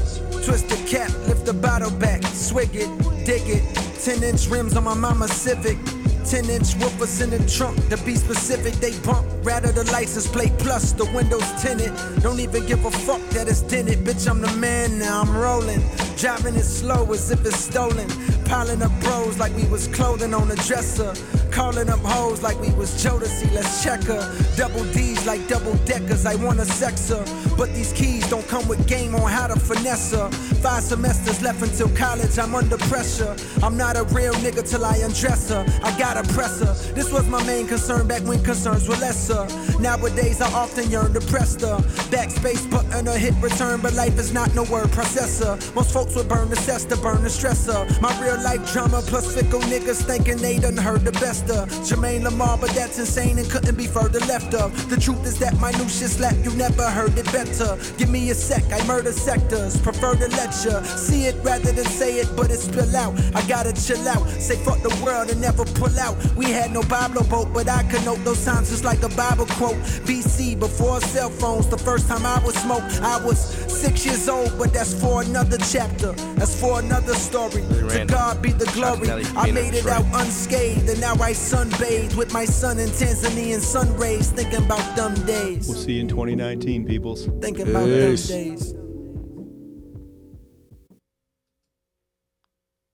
twist 0.45 0.69
the 0.69 0.77
cap, 0.87 1.11
lift 1.27 1.47
the 1.47 1.55
bottle 1.55 1.91
back, 1.91 2.23
swig 2.25 2.77
it, 2.77 2.91
dig 3.25 3.49
it. 3.49 3.65
10 4.05 4.23
inch 4.23 4.47
rims 4.49 4.77
on 4.77 4.85
my 4.85 4.95
mama 4.95 5.27
Civic. 5.27 5.79
10 6.27 6.51
inch 6.51 6.75
woofers 6.75 7.23
in 7.23 7.31
the 7.31 7.39
trunk. 7.49 7.77
To 7.89 7.97
be 7.99 8.17
specific, 8.17 8.75
they 8.75 8.99
bump. 9.01 9.27
Rather 9.45 9.71
the 9.71 9.85
license 9.93 10.27
plate 10.27 10.53
plus 10.59 10.93
the 10.93 11.05
windows 11.13 11.49
tinted. 11.63 11.93
Don't 12.21 12.41
even 12.41 12.67
give 12.67 12.85
a 12.85 12.91
fuck 12.91 13.21
that 13.31 13.49
it's 13.49 13.63
dented. 13.63 13.99
Bitch, 14.05 14.29
I'm 14.29 14.41
the 14.41 14.53
man 14.57 14.99
now, 14.99 15.23
I'm 15.23 15.37
rolling. 15.37 15.83
Driving 16.17 16.57
it 16.57 16.65
slow 16.65 17.13
as 17.13 17.31
if 17.31 17.47
it's 17.47 17.59
stolen. 17.59 18.09
Piling 18.45 18.83
up 18.83 18.93
bros 19.01 19.39
like 19.39 19.55
we 19.57 19.67
was 19.67 19.87
clothing 19.89 20.35
on 20.35 20.51
a 20.51 20.57
dresser. 20.57 21.15
Calling 21.57 21.89
up 21.89 22.01
hoes 22.01 22.43
like 22.43 22.61
we 22.61 22.71
was 22.75 23.03
Jodeci, 23.03 23.51
let's 23.55 23.83
check 23.83 24.03
her. 24.03 24.21
Double 24.59 24.85
D's 24.93 25.25
like 25.25 25.49
double 25.49 25.73
deckers, 25.87 26.27
I 26.27 26.35
wanna 26.35 26.67
sex 26.67 27.09
her. 27.09 27.25
But 27.57 27.73
these 27.73 27.95
keys 27.95 28.29
don't 28.29 28.47
come 28.47 28.69
with 28.69 28.87
game 28.87 29.15
on 29.15 29.31
how 29.31 29.47
to 29.47 29.59
finesse 29.59 30.13
her. 30.13 30.29
Five 30.61 30.83
semesters 30.83 31.41
left 31.41 31.63
until 31.63 31.89
college, 31.97 32.39
I'm 32.39 32.55
under 32.55 32.77
pressure. 32.77 33.35
I'm 33.63 33.75
not 33.75 33.97
a 33.97 34.05
real 34.15 34.35
nigga 34.35 34.69
till 34.69 34.85
I 34.85 34.99
undress 34.99 35.49
her. 35.49 35.65
I 35.83 35.99
gotta 35.99 36.31
press 36.35 36.61
her. 36.61 36.75
This 36.93 37.11
was 37.11 37.27
my 37.27 37.43
main 37.47 37.67
concern 37.67 38.07
back 38.07 38.21
when 38.25 38.45
concerns 38.45 38.87
were 38.87 38.97
lesser. 38.97 39.47
Nowadays, 39.81 40.43
I 40.43 40.53
often 40.53 40.91
yearn 40.91 41.15
to 41.15 41.23
press 41.23 41.55
the 41.55 41.79
backspace 42.13 42.71
button 42.71 43.09
or 43.09 43.17
hit 43.17 43.33
return, 43.41 43.81
but 43.81 43.95
life 43.95 44.19
is 44.19 44.31
not 44.31 44.55
no 44.55 44.65
word 44.65 44.89
processor. 44.89 45.57
Most 45.75 45.95
folks 45.95 46.15
would 46.17 46.29
burn 46.29 46.51
the 46.51 46.57
cess 46.57 46.85
to 46.85 46.97
burn 46.99 47.23
the 47.23 47.31
stressor. 47.31 47.89
My 48.03 48.13
real 48.21 48.37
life 48.43 48.71
drama 48.75 49.01
plus 49.01 49.35
fickle 49.35 49.61
niggas 49.61 50.05
thinking 50.05 50.37
they 50.37 50.59
done 50.59 50.77
heard 50.77 51.01
the 51.01 51.13
best 51.13 51.46
of 51.51 51.69
Jermaine 51.87 52.23
Lamarr, 52.23 52.61
but 52.61 52.71
that's 52.71 52.99
insane 52.99 53.39
and 53.39 53.49
couldn't 53.51 53.77
be 53.77 53.87
further 53.87 54.21
left 54.21 54.55
of. 54.55 54.73
The 54.89 54.97
truth 54.97 55.25
is 55.27 55.39
that 55.39 55.55
shit 55.89 56.11
slap, 56.11 56.35
you 56.43 56.51
never 56.57 56.89
heard 56.91 57.17
it 57.19 57.27
better. 57.33 57.79
Give 57.99 58.09
me 58.09 58.31
a 58.31 58.35
sec, 58.35 58.65
I 58.73 58.85
murder 58.87 59.13
sectors, 59.13 59.81
prefer 59.81 60.15
to 60.15 60.29
let 60.29 60.47
lecture. 60.47 60.85
See 60.85 61.27
it 61.27 61.37
rather 61.43 61.73
than 61.73 61.85
say 61.85 62.19
it, 62.19 62.29
but 62.37 62.51
it 62.51 62.59
spill 62.59 62.95
out. 62.97 63.15
I 63.35 63.47
gotta 63.47 63.73
chill 63.73 64.07
out, 64.09 64.27
say 64.41 64.57
fuck 64.65 64.81
the 64.83 64.95
world 65.05 65.31
and 65.31 65.41
never 65.41 65.65
pull 65.65 65.99
out. 65.99 66.17
We 66.37 66.47
had 66.47 66.73
no 66.73 66.83
Boblo 66.83 67.29
boat, 67.29 67.53
but 67.53 67.69
I 67.69 67.83
could 67.85 68.05
note 68.05 68.23
those 68.25 68.39
signs 68.39 68.71
just 68.71 68.85
like 68.85 69.03
a 69.03 69.09
Bible 69.11 69.47
quote. 69.47 69.77
BC, 70.07 70.59
before 70.59 71.01
cell 71.01 71.31
phones, 71.31 71.69
the 71.69 71.79
first 71.79 72.09
time 72.09 72.25
I 72.25 72.39
was 72.45 72.55
smoked, 72.55 73.01
I 73.03 73.25
was 73.25 73.39
six 73.39 74.05
years 74.07 74.29
old, 74.29 74.57
but 74.59 74.73
that's 74.73 74.95
for 74.95 75.23
another 75.23 75.59
chapter. 75.59 76.13
That's 76.37 76.59
for 76.61 76.81
another 76.81 77.15
story. 77.15 77.63
To. 77.63 78.07
God 78.07 78.43
be 78.43 78.53
the 78.53 78.67
glory. 78.67 79.09
I 79.37 79.51
made 79.51 79.75
it 79.75 79.87
out 79.87 80.05
unscathed, 80.13 80.89
and 80.89 81.01
now 81.01 81.15
I 81.21 81.33
sunbathed 81.37 82.17
with 82.17 82.33
my 82.33 82.45
son 82.45 82.79
in 82.79 82.89
Tanzanian 82.89 83.61
sun 83.61 83.95
rays, 83.97 84.31
thinking 84.31 84.65
about 84.65 84.97
them 84.97 85.15
days. 85.27 85.69
We'll 85.69 85.77
see 85.79 85.93
you 85.95 86.01
in 86.01 86.09
2019, 86.09 86.85
peoples. 86.87 87.27
Thinking 87.41 87.69
about 87.69 87.87
them 87.87 88.11
Peace. 88.13 88.29
days. 88.29 88.75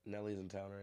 Nelly's 0.05 0.37
in 0.37 0.49
town 0.49 0.69
right 0.69 0.82